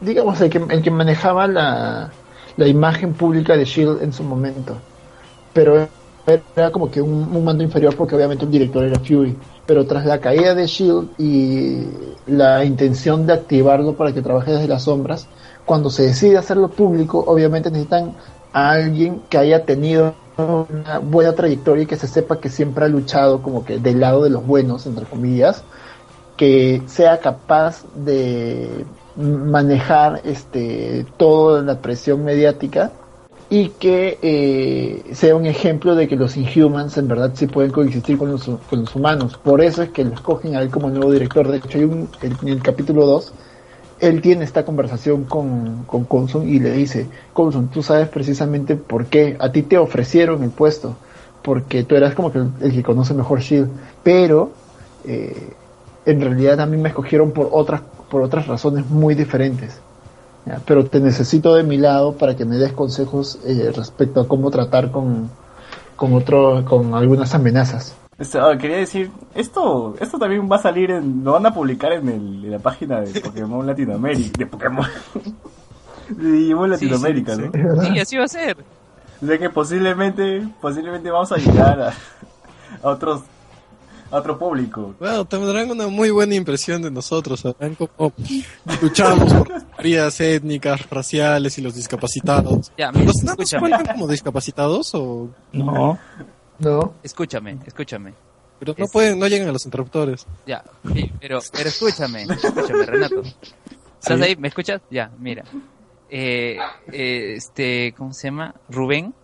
digamos, 0.00 0.40
el 0.40 0.50
que, 0.50 0.58
el 0.58 0.82
que 0.82 0.90
manejaba 0.92 1.46
la, 1.48 2.18
la 2.56 2.68
imagen 2.68 3.16
pública 3.16 3.56
de 3.56 3.64
Shield 3.66 4.02
en 4.02 4.12
su 4.12 4.24
momento, 4.24 4.88
pero 5.52 5.92
era 6.26 6.70
como 6.70 6.90
que 6.90 7.00
un, 7.00 7.44
mando 7.44 7.62
inferior 7.62 7.96
porque 7.96 8.14
obviamente 8.14 8.44
el 8.44 8.50
director 8.50 8.84
era 8.84 8.98
Fury. 9.00 9.36
Pero 9.66 9.86
tras 9.86 10.04
la 10.04 10.18
caída 10.18 10.54
de 10.54 10.66
Shield 10.66 11.10
y 11.18 11.86
la 12.26 12.64
intención 12.64 13.26
de 13.26 13.32
activarlo 13.32 13.94
para 13.94 14.12
que 14.12 14.22
trabaje 14.22 14.52
desde 14.52 14.68
las 14.68 14.84
sombras, 14.84 15.28
cuando 15.64 15.90
se 15.90 16.04
decide 16.04 16.38
hacerlo 16.38 16.68
público, 16.68 17.24
obviamente 17.26 17.70
necesitan 17.70 18.14
a 18.52 18.70
alguien 18.70 19.22
que 19.28 19.38
haya 19.38 19.64
tenido 19.64 20.14
una 20.36 20.98
buena 20.98 21.34
trayectoria 21.34 21.84
y 21.84 21.86
que 21.86 21.96
se 21.96 22.08
sepa 22.08 22.40
que 22.40 22.48
siempre 22.48 22.84
ha 22.84 22.88
luchado 22.88 23.42
como 23.42 23.64
que 23.64 23.78
del 23.78 24.00
lado 24.00 24.24
de 24.24 24.30
los 24.30 24.44
buenos, 24.44 24.86
entre 24.86 25.04
comillas, 25.04 25.62
que 26.36 26.82
sea 26.86 27.20
capaz 27.20 27.84
de 27.94 28.86
manejar 29.16 30.22
este 30.24 31.04
toda 31.16 31.62
la 31.62 31.80
presión 31.80 32.24
mediática 32.24 32.90
y 33.52 33.70
que 33.70 34.16
eh, 34.22 35.12
sea 35.12 35.34
un 35.34 35.44
ejemplo 35.44 35.96
de 35.96 36.06
que 36.06 36.14
los 36.14 36.36
Inhumans 36.36 36.96
en 36.96 37.08
verdad 37.08 37.32
sí 37.34 37.48
pueden 37.48 37.72
coexistir 37.72 38.16
con 38.16 38.30
los, 38.30 38.44
con 38.44 38.80
los 38.80 38.94
humanos. 38.94 39.36
Por 39.42 39.60
eso 39.60 39.82
es 39.82 39.90
que 39.90 40.04
lo 40.04 40.14
escogen 40.14 40.54
a 40.54 40.62
él 40.62 40.70
como 40.70 40.88
nuevo 40.88 41.10
director. 41.10 41.48
De 41.48 41.56
hecho, 41.56 41.78
en 41.78 42.08
el 42.46 42.62
capítulo 42.62 43.04
2, 43.06 43.32
él 43.98 44.22
tiene 44.22 44.44
esta 44.44 44.64
conversación 44.64 45.24
con, 45.24 45.82
con 45.84 46.04
Coulson 46.04 46.48
y 46.48 46.60
le 46.60 46.70
dice, 46.70 47.08
Coulson, 47.32 47.68
tú 47.68 47.82
sabes 47.82 48.08
precisamente 48.08 48.76
por 48.76 49.06
qué 49.06 49.36
a 49.40 49.50
ti 49.50 49.62
te 49.62 49.78
ofrecieron 49.78 50.44
el 50.44 50.50
puesto, 50.50 50.94
porque 51.42 51.82
tú 51.82 51.96
eras 51.96 52.14
como 52.14 52.30
que 52.30 52.38
el, 52.38 52.50
el 52.60 52.72
que 52.72 52.84
conoce 52.84 53.14
mejor 53.14 53.40
Shield, 53.40 53.68
pero 54.04 54.52
eh, 55.04 55.50
en 56.06 56.20
realidad 56.20 56.60
a 56.60 56.66
mí 56.66 56.76
me 56.76 56.90
escogieron 56.90 57.32
por 57.32 57.48
otras, 57.50 57.82
por 58.08 58.22
otras 58.22 58.46
razones 58.46 58.88
muy 58.88 59.16
diferentes. 59.16 59.80
Ya, 60.46 60.60
pero 60.64 60.86
te 60.86 61.00
necesito 61.00 61.54
de 61.54 61.62
mi 61.62 61.76
lado 61.76 62.14
para 62.14 62.34
que 62.34 62.44
me 62.44 62.56
des 62.56 62.72
consejos 62.72 63.38
eh, 63.44 63.72
respecto 63.74 64.20
a 64.20 64.28
cómo 64.28 64.50
tratar 64.50 64.90
con, 64.90 65.30
con 65.96 66.14
otro, 66.14 66.64
con 66.64 66.94
algunas 66.94 67.34
amenazas. 67.34 67.94
Este, 68.18 68.38
ah, 68.38 68.56
quería 68.58 68.76
decir, 68.76 69.10
esto 69.34 69.94
esto 69.98 70.18
también 70.18 70.46
va 70.50 70.56
a 70.56 70.62
salir, 70.62 70.90
en, 70.90 71.24
lo 71.24 71.32
van 71.32 71.46
a 71.46 71.54
publicar 71.54 71.92
en, 71.92 72.08
el, 72.08 72.44
en 72.44 72.50
la 72.50 72.58
página 72.58 73.00
de 73.00 73.18
Pokémon 73.20 73.66
Latinoamérica, 73.66 74.38
de 74.38 74.46
Pokémon, 74.46 74.86
de 76.08 76.32
Digimon 76.32 76.66
sí, 76.66 76.70
Latinoamérica, 76.86 77.36
sí. 77.36 77.42
¿no? 77.52 77.82
Sí, 77.82 77.98
así 77.98 78.16
va 78.16 78.24
a 78.24 78.28
ser. 78.28 78.58
O 79.22 79.26
sea 79.26 79.38
que 79.38 79.48
posiblemente, 79.50 80.46
posiblemente 80.60 81.10
vamos 81.10 81.32
a 81.32 81.36
llegar 81.36 81.80
a, 81.80 81.92
a 82.82 82.90
otros, 82.90 83.22
a 84.10 84.16
otro 84.16 84.38
público. 84.38 84.94
Bueno, 84.98 85.24
tendrán 85.24 85.70
una 85.70 85.86
muy 85.88 86.10
buena 86.10 86.34
impresión 86.34 86.82
de 86.82 86.90
nosotros, 86.90 87.40
sabrán 87.40 87.74
cómo 87.76 88.12
luchamos 88.82 89.32
por 89.32 89.48
las 89.50 89.64
minorías 89.64 90.20
étnicas, 90.20 90.88
raciales 90.90 91.56
y 91.58 91.62
los 91.62 91.74
discapacitados. 91.74 92.72
Ya, 92.76 92.90
mira, 92.92 93.06
¿Los 93.36 93.50
cuentan 93.58 93.86
como 93.86 94.06
discapacitados 94.08 94.94
o...? 94.94 95.28
no. 95.52 95.98
No, 96.58 96.92
Escúchame, 97.02 97.58
escúchame. 97.66 98.12
Pero 98.58 98.74
no 98.76 98.84
Es- 98.84 98.92
pueden, 98.92 99.18
no 99.18 99.26
llegan 99.26 99.48
a 99.48 99.52
los 99.52 99.64
interruptores. 99.64 100.26
Ya, 100.46 100.62
sí, 100.92 101.10
pero, 101.18 101.38
pero 101.50 101.68
escúchame, 101.70 102.24
escúchame, 102.24 102.84
Renato. 102.84 103.22
¿Estás 103.22 104.18
Sí. 104.18 104.22
ahí? 104.24 104.36
¿Me 104.36 104.48
escuchas? 104.48 104.82
Ya, 104.90 105.10
mira. 105.18 105.42
Eh, 106.10 106.58
eh, 106.92 107.34
este, 107.36 107.94
¿cómo 107.96 108.12
se 108.12 108.28
llama? 108.28 108.54
Rubén 108.68 109.14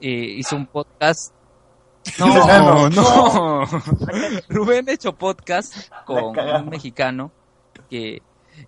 eh, 0.00 0.36
hizo 0.38 0.56
un 0.56 0.66
podcast. 0.66 1.33
No, 2.18 2.88
no. 2.90 3.64
Rubén 4.48 4.88
ha 4.88 4.92
hecho 4.92 5.14
podcast 5.14 5.88
con 6.04 6.38
un 6.38 6.68
mexicano 6.68 7.30
que 7.90 8.20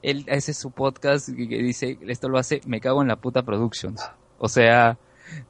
él 0.02 0.26
hace 0.30 0.52
su 0.54 0.70
podcast 0.70 1.28
y 1.28 1.48
que 1.48 1.58
dice, 1.58 1.98
esto 2.08 2.28
lo 2.28 2.38
hace, 2.38 2.60
me 2.66 2.80
cago 2.80 3.02
en 3.02 3.08
la 3.08 3.16
puta 3.16 3.42
Productions. 3.42 4.02
O 4.38 4.48
sea, 4.48 4.98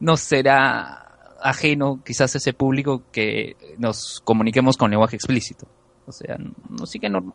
no 0.00 0.16
será 0.16 1.02
ajeno 1.40 2.00
quizás 2.04 2.34
ese 2.34 2.52
público 2.52 3.02
que 3.12 3.56
nos 3.78 4.20
comuniquemos 4.24 4.76
con 4.76 4.90
lenguaje 4.90 5.16
explícito. 5.16 5.66
O 6.06 6.12
sea, 6.12 6.36
no 6.68 6.86
sí 6.86 6.98
que 6.98 7.08
normal. 7.08 7.34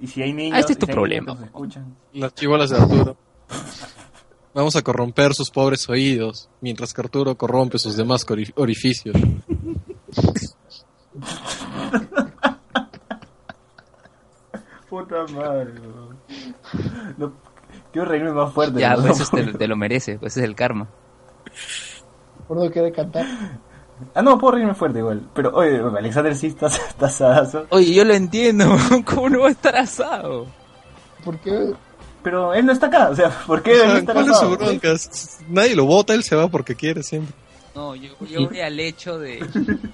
Y 0.00 0.06
si 0.08 0.22
hay 0.22 0.32
niños, 0.32 0.56
Ah, 0.56 0.60
este 0.60 0.72
es 0.72 0.78
tu 0.78 0.86
si 0.86 0.92
problema. 0.92 1.32
niños 1.32 1.44
escuchan. 1.46 1.96
Las 2.12 2.34
chivolas 2.34 2.70
de 2.70 2.76
Arturo. 2.78 3.16
Vamos 4.54 4.76
a 4.76 4.82
corromper 4.82 5.34
sus 5.34 5.50
pobres 5.50 5.88
oídos, 5.88 6.50
mientras 6.60 6.92
que 6.92 7.00
Arturo 7.00 7.34
corrompe 7.36 7.78
sus 7.78 7.96
demás 7.96 8.26
orificios. 8.56 9.16
Puta 14.90 15.24
madre, 15.32 15.72
no, 17.16 17.32
quiero 17.92 18.08
reírme 18.08 18.32
más 18.32 18.52
fuerte. 18.52 18.78
Ya, 18.78 18.94
¿no? 18.94 19.02
pues 19.02 19.20
eso 19.20 19.34
te, 19.34 19.52
te 19.58 19.66
lo 19.66 19.74
merece, 19.76 20.18
pues 20.18 20.34
ese 20.34 20.40
es 20.40 20.46
el 20.46 20.54
karma. 20.54 20.86
por 22.46 22.58
no 22.58 22.70
quiere 22.70 22.92
cantar. 22.92 23.26
Ah, 24.14 24.22
no, 24.22 24.38
puedo 24.38 24.52
reírme 24.54 24.74
fuerte 24.74 24.98
igual. 24.98 25.22
Pero, 25.34 25.54
oye, 25.54 25.78
Alexander 25.78 26.34
sí 26.36 26.48
está, 26.48 26.66
está 26.88 27.06
asadazo. 27.06 27.66
Oye, 27.70 27.94
yo 27.94 28.04
lo 28.04 28.14
entiendo, 28.14 28.66
¿cómo 29.06 29.30
no 29.30 29.40
va 29.40 29.48
a 29.48 29.52
estar 29.52 29.76
asado? 29.76 30.46
¿Por 31.24 31.38
qué? 31.38 31.72
Pero 32.22 32.54
él 32.54 32.64
no 32.66 32.72
está 32.72 32.86
acá, 32.86 33.08
o 33.10 33.16
sea, 33.16 33.30
¿por 33.46 33.62
qué 33.62 33.72
O 33.72 33.96
sea, 34.00 34.04
¿Cuál 34.04 34.30
es 34.30 34.38
su 34.38 34.50
bronca? 34.50 34.94
Nadie 35.48 35.74
lo 35.76 35.84
vota, 35.86 36.14
él 36.14 36.22
se 36.22 36.36
va 36.36 36.48
porque 36.48 36.74
quiere 36.74 37.02
siempre. 37.02 37.34
No, 37.74 37.94
yo, 37.94 38.10
yo 38.28 38.48
voy 38.48 38.60
al 38.60 38.78
hecho 38.78 39.18
de 39.18 39.38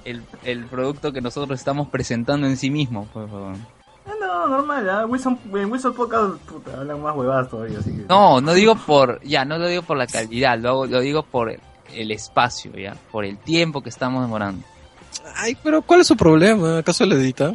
el, 0.05 0.23
el 0.44 0.65
producto 0.66 1.12
que 1.12 1.20
nosotros 1.20 1.58
estamos 1.58 1.89
presentando 1.89 2.47
en 2.47 2.57
sí 2.57 2.70
mismo, 2.70 3.07
por 3.12 3.28
favor. 3.31 3.55
Ah, 4.05 4.12
no, 4.20 4.48
normal, 4.48 4.90
¿ah? 4.90 5.07
Wilson, 5.07 5.39
en 5.55 5.70
Wilson 5.70 5.94
Podcast 5.94 6.34
puta, 6.42 6.73
hablan 6.78 7.00
más 7.02 7.15
huevadas 7.15 7.48
todavía, 7.48 7.78
así 7.78 7.90
que... 7.92 8.05
No, 8.08 8.40
no 8.40 8.52
digo 8.55 8.74
por, 8.74 9.20
ya, 9.23 9.44
no 9.44 9.58
lo 9.58 9.68
digo 9.68 9.82
por 9.82 9.97
la 9.97 10.07
calidad, 10.08 10.58
lo, 10.58 10.70
hago- 10.70 10.86
lo 10.86 11.00
digo 11.00 11.23
por 11.23 11.50
el, 11.50 11.60
el 11.94 12.10
espacio, 12.10 12.73
ya, 12.76 12.97
por 13.12 13.24
el 13.24 13.39
tiempo 13.39 13.81
que 13.82 13.90
estamos 13.90 14.23
demorando. 14.23 14.65
Ay, 15.36 15.57
pero 15.62 15.81
¿cuál 15.82 16.00
es 16.00 16.07
su 16.08 16.16
problema? 16.16 16.78
¿Acaso 16.78 17.05
le 17.07 17.15
edita? 17.15 17.55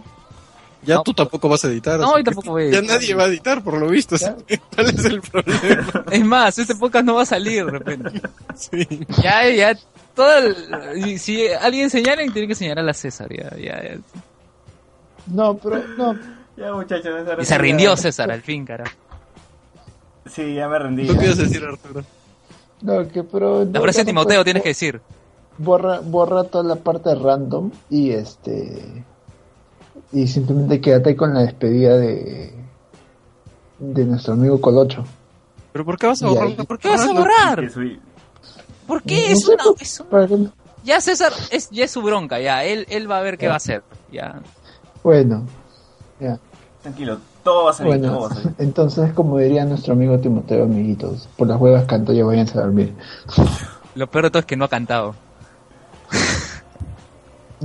Ya 0.85 0.95
No. 0.95 1.03
tú 1.03 1.13
tampoco 1.13 1.47
vas 1.49 1.63
a 1.65 1.67
editar. 1.69 1.99
No, 1.99 2.17
yo 2.17 2.23
tampoco 2.23 2.51
voy 2.51 2.63
a 2.67 2.71
Ya 2.71 2.77
editar. 2.79 2.95
nadie 2.97 3.13
va 3.15 3.23
a 3.23 3.27
editar, 3.27 3.63
por 3.63 3.77
lo 3.77 3.87
visto. 3.87 4.15
que 4.47 4.57
¿Cuál 4.75 4.87
es 4.89 5.05
el 5.05 5.21
problema? 5.21 6.05
Es 6.11 6.25
más, 6.25 6.59
este 6.59 6.75
podcast 6.75 7.05
no 7.05 7.15
va 7.15 7.21
a 7.23 7.25
salir 7.25 7.65
de 7.65 7.71
repente. 7.71 8.21
Sí. 8.55 8.87
Ya, 9.21 9.49
ya, 9.49 9.77
todo 10.15 10.37
el- 10.37 11.19
si 11.19 11.47
alguien 11.47 11.89
señala, 11.89 12.21
tiene 12.31 12.47
que 12.47 12.55
señalar 12.55 12.87
a 12.87 12.93
César, 12.93 13.27
ya, 13.31 13.49
ya, 13.57 13.81
ya. 13.83 13.97
No, 15.27 15.55
pero 15.57 15.81
no. 15.97 16.17
Ya, 16.55 16.71
muchachos. 16.73 17.05
esa 17.21 17.41
Y 17.41 17.45
se 17.45 17.51
ya- 17.51 17.57
rindió 17.57 17.97
César 17.97 18.29
al 18.31 18.41
fin, 18.41 18.65
cara. 18.65 18.83
Sí, 20.25 20.53
ya 20.53 20.67
me 20.67 20.79
rendí. 20.79 21.07
¿Tú 21.07 21.13
a 21.13 21.23
decir, 21.23 21.63
Arturo? 21.65 22.03
No, 22.81 23.07
que 23.07 23.23
pero. 23.23 23.65
La 23.65 23.81
frase 23.81 23.99
de 23.99 24.05
Timoteo 24.05 24.37
pues, 24.37 24.43
tienes 24.45 24.63
que 24.63 24.69
decir. 24.69 25.01
borra, 25.57 25.99
borra 25.99 26.43
toda 26.43 26.63
la 26.63 26.75
parte 26.75 27.15
random 27.15 27.71
y 27.89 28.11
este 28.11 29.03
y 30.13 30.27
simplemente 30.27 30.79
quédate 30.79 31.15
con 31.15 31.33
la 31.33 31.41
despedida 31.41 31.97
de 31.97 32.53
de 33.79 34.05
nuestro 34.05 34.33
amigo 34.33 34.61
Colocho. 34.61 35.03
¿Pero 35.73 35.83
por 35.85 35.97
qué 35.97 36.07
vas 36.07 36.21
a 36.23 36.29
y- 36.29 36.55
¿Por 36.55 36.79
¿Qué 36.79 36.87
vas 36.89 37.01
a 37.01 37.11
borrar? 37.13 37.69
¿Por 38.87 39.01
qué? 39.03 39.27
No 39.27 39.33
Es 39.33 39.45
sé, 39.45 39.53
una, 39.53 39.63
pues, 39.63 39.81
es 39.81 39.99
un- 39.99 40.07
para 40.07 40.27
que- 40.27 40.47
Ya 40.85 41.01
César, 41.01 41.31
es, 41.51 41.69
ya 41.69 41.85
es 41.85 41.91
su 41.91 42.01
bronca, 42.01 42.39
ya. 42.39 42.63
Él, 42.63 42.85
él 42.89 43.09
va 43.09 43.17
a 43.17 43.21
ver 43.21 43.37
qué 43.37 43.47
va 43.47 43.53
a 43.55 43.57
hacer. 43.57 43.83
Ya. 44.11 44.41
Bueno, 45.03 45.45
ya. 46.19 46.37
Tranquilo, 46.81 47.17
todo 47.43 47.65
va 47.65 47.71
a 47.71 47.73
salir, 47.73 47.93
todo 48.01 48.11
Bueno, 48.11 48.21
va 48.21 48.27
a 48.27 48.33
salir. 48.35 48.53
entonces 48.59 49.13
como 49.13 49.37
diría 49.39 49.65
nuestro 49.65 49.93
amigo 49.93 50.19
Timoteo, 50.19 50.65
amiguitos, 50.65 51.27
por 51.37 51.47
las 51.47 51.59
huevas 51.59 51.85
canto 51.85 52.11
ya 52.13 52.23
váyanse 52.25 52.57
a 52.57 52.61
dormir. 52.61 52.93
Lo 53.95 54.07
peor 54.07 54.25
de 54.25 54.31
todo 54.31 54.39
es 54.41 54.45
que 54.45 54.55
no 54.57 54.65
ha 54.65 54.69
cantado. 54.69 55.15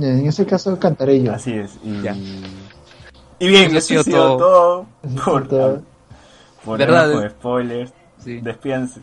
En 0.01 0.25
ese 0.27 0.45
caso 0.45 0.77
cantaré 0.79 1.21
yo. 1.21 1.31
Así 1.33 1.53
es. 1.53 1.77
Y, 1.83 2.01
Ya. 2.01 2.15
y 2.15 3.47
bien, 3.47 3.75
Eso 3.75 3.77
ha 3.99 4.03
sido 4.03 4.37
todo. 4.37 4.85
Por, 5.25 5.47
todo. 5.47 5.81
por 6.65 6.77
¿Verdad? 6.79 7.11
con 7.13 7.29
spoilers. 7.29 7.93
Sí. 8.19 8.39
Despídanse. 8.41 9.01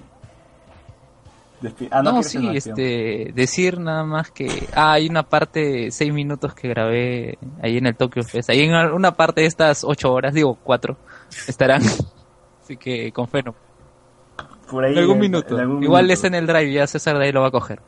Despi- 1.62 1.88
ah, 1.90 2.02
no, 2.02 2.12
No, 2.12 2.20
¿quieres 2.20 2.26
hacer 2.36 2.42
sí, 2.42 2.56
este, 2.70 3.32
decir 3.34 3.80
nada 3.80 4.04
más 4.04 4.30
que 4.30 4.68
ah, 4.74 4.92
hay 4.92 5.08
una 5.08 5.22
parte, 5.22 5.90
seis 5.90 6.12
minutos 6.12 6.52
que 6.54 6.68
grabé 6.68 7.38
ahí 7.62 7.78
en 7.78 7.86
el 7.86 7.96
Tokyo 7.96 8.22
Fest. 8.24 8.50
Ahí 8.50 8.60
en 8.60 8.74
una 8.92 9.12
parte 9.16 9.40
de 9.40 9.46
estas 9.46 9.82
ocho 9.82 10.12
horas, 10.12 10.34
digo 10.34 10.58
cuatro, 10.62 10.98
estarán. 11.48 11.80
Así 12.62 12.76
que 12.76 13.10
con 13.12 13.26
fe 13.28 13.42
no. 13.42 13.54
Por 14.70 14.84
ahí, 14.84 14.92
En 14.92 14.98
algún 14.98 15.18
minuto. 15.18 15.54
en 15.54 15.60
algún 15.60 15.82
Igual 15.82 16.04
minuto. 16.04 16.20
es 16.20 16.24
en 16.24 16.34
el 16.34 16.46
drive, 16.46 16.72
ya 16.72 16.86
César 16.86 17.16
de 17.18 17.24
ahí 17.24 17.32
lo 17.32 17.40
va 17.40 17.48
a 17.48 17.52
coger. 17.52 17.80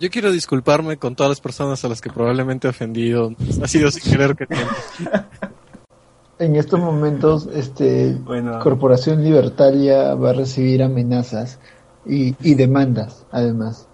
Yo 0.00 0.10
quiero 0.10 0.30
disculparme 0.30 0.96
con 0.96 1.16
todas 1.16 1.30
las 1.30 1.40
personas 1.40 1.84
a 1.84 1.88
las 1.88 2.00
que 2.00 2.10
probablemente 2.10 2.66
he 2.68 2.70
ofendido. 2.70 3.34
Ha 3.62 3.68
sido 3.68 3.90
sin 3.90 4.12
querer 4.12 4.36
que 4.36 4.46
En 6.38 6.54
estos 6.54 6.78
momentos, 6.78 7.48
este 7.52 8.14
Bueno. 8.14 8.60
Corporación 8.60 9.24
Libertaria 9.24 10.14
va 10.14 10.30
a 10.30 10.32
recibir 10.34 10.84
amenazas 10.84 11.58
y, 12.06 12.36
y 12.40 12.54
demandas, 12.54 13.26
además. 13.32 13.88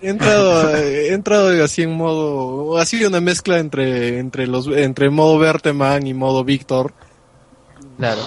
He 0.00 0.08
entrado, 0.08 0.76
he 0.76 1.12
entrado 1.12 1.64
así 1.64 1.82
en 1.82 1.92
modo, 1.92 2.78
ha 2.78 2.86
sido 2.86 3.08
una 3.08 3.20
mezcla 3.20 3.58
entre, 3.58 4.20
entre 4.20 4.46
los, 4.46 4.68
entre 4.68 5.10
modo 5.10 5.38
Berteman 5.38 6.06
y 6.06 6.14
modo 6.14 6.44
Víctor. 6.44 6.92
Claro. 7.96 8.20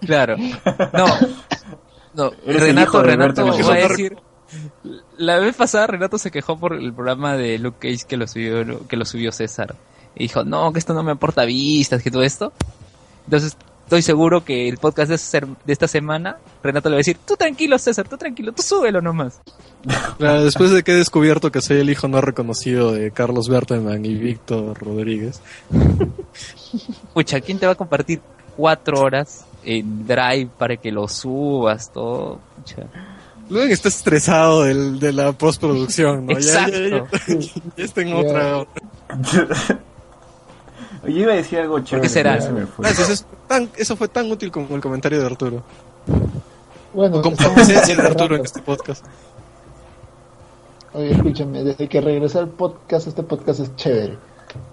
Claro. 0.00 0.36
No. 0.36 1.06
No, 2.14 2.32
Renato, 2.46 3.02
Renato 3.02 3.46
va 3.46 3.74
a 3.74 3.88
decir. 3.88 4.16
La 5.18 5.38
vez 5.38 5.56
pasada 5.56 5.88
Renato 5.88 6.16
se 6.16 6.30
quejó 6.30 6.58
por 6.58 6.74
el 6.74 6.92
programa 6.92 7.36
de 7.36 7.58
Luke 7.58 7.78
Cage 7.80 8.06
que 8.06 8.16
lo 8.16 8.26
subió, 8.26 8.86
que 8.86 8.96
lo 8.96 9.04
subió 9.04 9.32
César. 9.32 9.74
Y 10.14 10.24
dijo, 10.24 10.44
no, 10.44 10.72
que 10.72 10.78
esto 10.78 10.94
no 10.94 11.02
me 11.02 11.12
aporta 11.12 11.44
vistas, 11.44 12.02
que 12.02 12.10
todo 12.10 12.22
esto. 12.22 12.52
Entonces, 13.24 13.56
estoy 13.84 14.02
seguro 14.02 14.44
que 14.44 14.68
el 14.68 14.78
podcast 14.78 15.10
de, 15.10 15.46
esta 15.66 15.88
semana, 15.88 16.36
Renato 16.62 16.88
le 16.88 16.94
va 16.94 16.98
a 16.98 16.98
decir, 16.98 17.18
tú 17.26 17.36
tranquilo 17.36 17.78
César, 17.78 18.06
tú 18.08 18.16
tranquilo, 18.16 18.52
tú 18.52 18.62
súbelo 18.62 19.00
nomás. 19.00 19.40
Claro, 20.18 20.44
después 20.44 20.72
de 20.72 20.82
que 20.82 20.92
he 20.92 20.96
descubierto 20.96 21.52
que 21.52 21.60
soy 21.60 21.78
el 21.78 21.88
hijo 21.88 22.08
no 22.08 22.20
reconocido 22.20 22.92
de 22.92 23.12
Carlos 23.12 23.48
Berteman 23.48 24.04
y 24.04 24.14
Víctor 24.14 24.76
Rodríguez. 24.76 25.40
Pucha, 27.14 27.40
¿quién 27.40 27.58
te 27.58 27.66
va 27.66 27.72
a 27.72 27.76
compartir 27.76 28.20
cuatro 28.56 29.00
horas 29.00 29.46
en 29.64 30.06
Drive 30.06 30.50
para 30.58 30.76
que 30.76 30.90
lo 30.90 31.06
subas, 31.06 31.92
todo? 31.92 32.40
Pucha. 32.56 32.88
Luego 33.50 33.72
está 33.72 33.88
estresado 33.88 34.64
del, 34.64 34.98
de 35.00 35.12
la 35.12 35.32
postproducción, 35.32 36.26
¿no? 36.26 36.38
Ya- 36.38 36.68
ya- 36.68 36.78
ya- 36.88 36.96
Exacto. 36.96 37.60
ya 37.76 37.84
está 37.84 38.02
en 38.02 38.12
otra. 38.14 38.66
Oye, 41.04 41.20
iba 41.20 41.32
a 41.32 41.36
decir 41.36 41.58
algo 41.60 41.78
chévere. 41.80 42.02
qué 42.02 42.12
será? 42.12 42.34
ya 42.36 42.42
se 42.42 42.50
me 42.52 42.66
fue. 42.66 42.84
Gracias, 42.84 43.08
es 43.10 43.26
tan- 43.46 43.70
eso 43.76 43.96
fue 43.96 44.08
tan 44.08 44.30
útil 44.30 44.50
como 44.50 44.74
el 44.74 44.80
comentario 44.80 45.20
de 45.20 45.26
Arturo. 45.26 45.62
Bueno, 46.92 47.16
estamos 47.22 47.38
presencia 47.54 47.96
de 47.96 48.02
Arturo 48.02 48.36
en 48.36 48.44
este 48.44 48.60
podcast. 48.62 49.04
Oye, 50.94 51.12
escúchame, 51.12 51.62
desde 51.62 51.88
que 51.88 52.00
regresé 52.00 52.38
al 52.38 52.48
podcast, 52.48 53.06
este 53.06 53.22
podcast 53.22 53.60
es 53.60 53.76
chévere. 53.76 54.18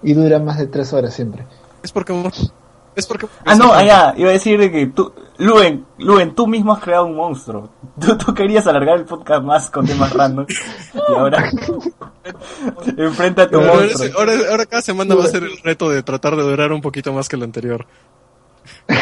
Y 0.02 0.14
dura 0.14 0.38
más 0.38 0.58
de 0.58 0.66
tres 0.66 0.92
horas 0.92 1.14
siempre. 1.14 1.46
Es 1.82 1.92
porque. 1.92 2.14
Es 2.96 3.06
porque. 3.06 3.26
Ah, 3.44 3.54
no, 3.54 3.72
allá, 3.72 4.14
iba 4.16 4.30
a 4.30 4.32
decir 4.32 4.58
de 4.58 4.70
que 4.72 4.86
tú, 4.86 5.12
Luen, 5.38 5.84
Luen, 5.98 6.34
tú 6.34 6.46
mismo 6.46 6.72
has 6.72 6.82
creado 6.82 7.04
un 7.06 7.14
monstruo. 7.16 7.68
Tú, 8.00 8.16
tú 8.16 8.32
querías 8.34 8.66
alargar 8.66 8.96
el 8.98 9.04
podcast 9.04 9.42
más 9.42 9.70
con 9.70 9.86
temas 9.86 10.12
random. 10.12 10.46
Y 10.94 11.12
ahora. 11.12 11.50
enfrenta 12.96 13.42
a 13.42 13.48
tu 13.50 13.56
Ahora, 13.58 13.72
monstruo. 13.74 14.18
ahora, 14.18 14.32
ahora 14.50 14.66
cada 14.66 14.82
semana 14.82 15.14
va 15.14 15.24
a 15.24 15.28
ser 15.28 15.42
el 15.44 15.58
reto 15.62 15.90
de 15.90 16.02
tratar 16.02 16.36
de 16.36 16.42
durar 16.42 16.72
un 16.72 16.80
poquito 16.80 17.12
más 17.12 17.28
que 17.28 17.36
el 17.36 17.42
anterior. 17.42 17.86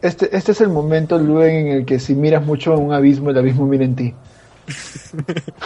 Este, 0.00 0.34
este 0.34 0.52
es 0.52 0.60
el 0.62 0.68
momento, 0.70 1.18
Luen, 1.18 1.66
en 1.66 1.68
el 1.78 1.84
que 1.84 1.98
si 1.98 2.14
miras 2.14 2.44
mucho 2.46 2.72
a 2.72 2.76
un 2.76 2.92
abismo, 2.94 3.30
el 3.30 3.38
abismo 3.38 3.66
mira 3.66 3.84
en 3.84 3.96
ti. 3.96 4.14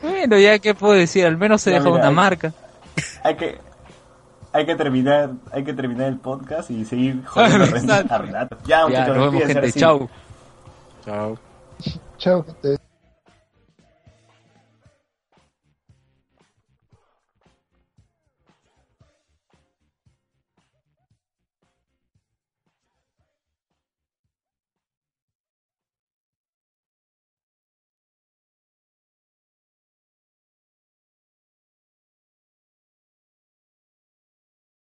Bueno, 0.00 0.38
ya 0.38 0.58
qué 0.60 0.74
puedo 0.74 0.92
decir, 0.92 1.26
al 1.26 1.36
menos 1.36 1.60
se 1.62 1.70
dejó 1.70 1.86
mira, 1.86 1.96
una 1.96 2.08
hay- 2.08 2.14
marca. 2.14 2.52
Hay 3.24 3.36
que. 3.36 3.58
Hay 4.58 4.66
que 4.66 4.74
terminar, 4.74 5.30
hay 5.52 5.62
que 5.62 5.72
terminar 5.72 6.08
el 6.08 6.18
podcast 6.18 6.68
y 6.72 6.84
seguir 6.84 7.24
jodiendo 7.24 7.64
a 7.64 7.68
Renato. 7.68 7.76
Exacto. 7.76 8.14
a 8.14 8.18
Renato. 8.18 8.58
Ya, 8.64 8.66
Ya, 8.66 8.86
muchachos, 8.88 9.16
nos 9.16 9.26
vemos 9.26 9.32
despídense, 9.34 9.66
gente, 9.66 9.80
chau. 9.80 10.10
Chao. 11.04 11.38
Chao, 12.18 12.42
gente. 12.44 12.87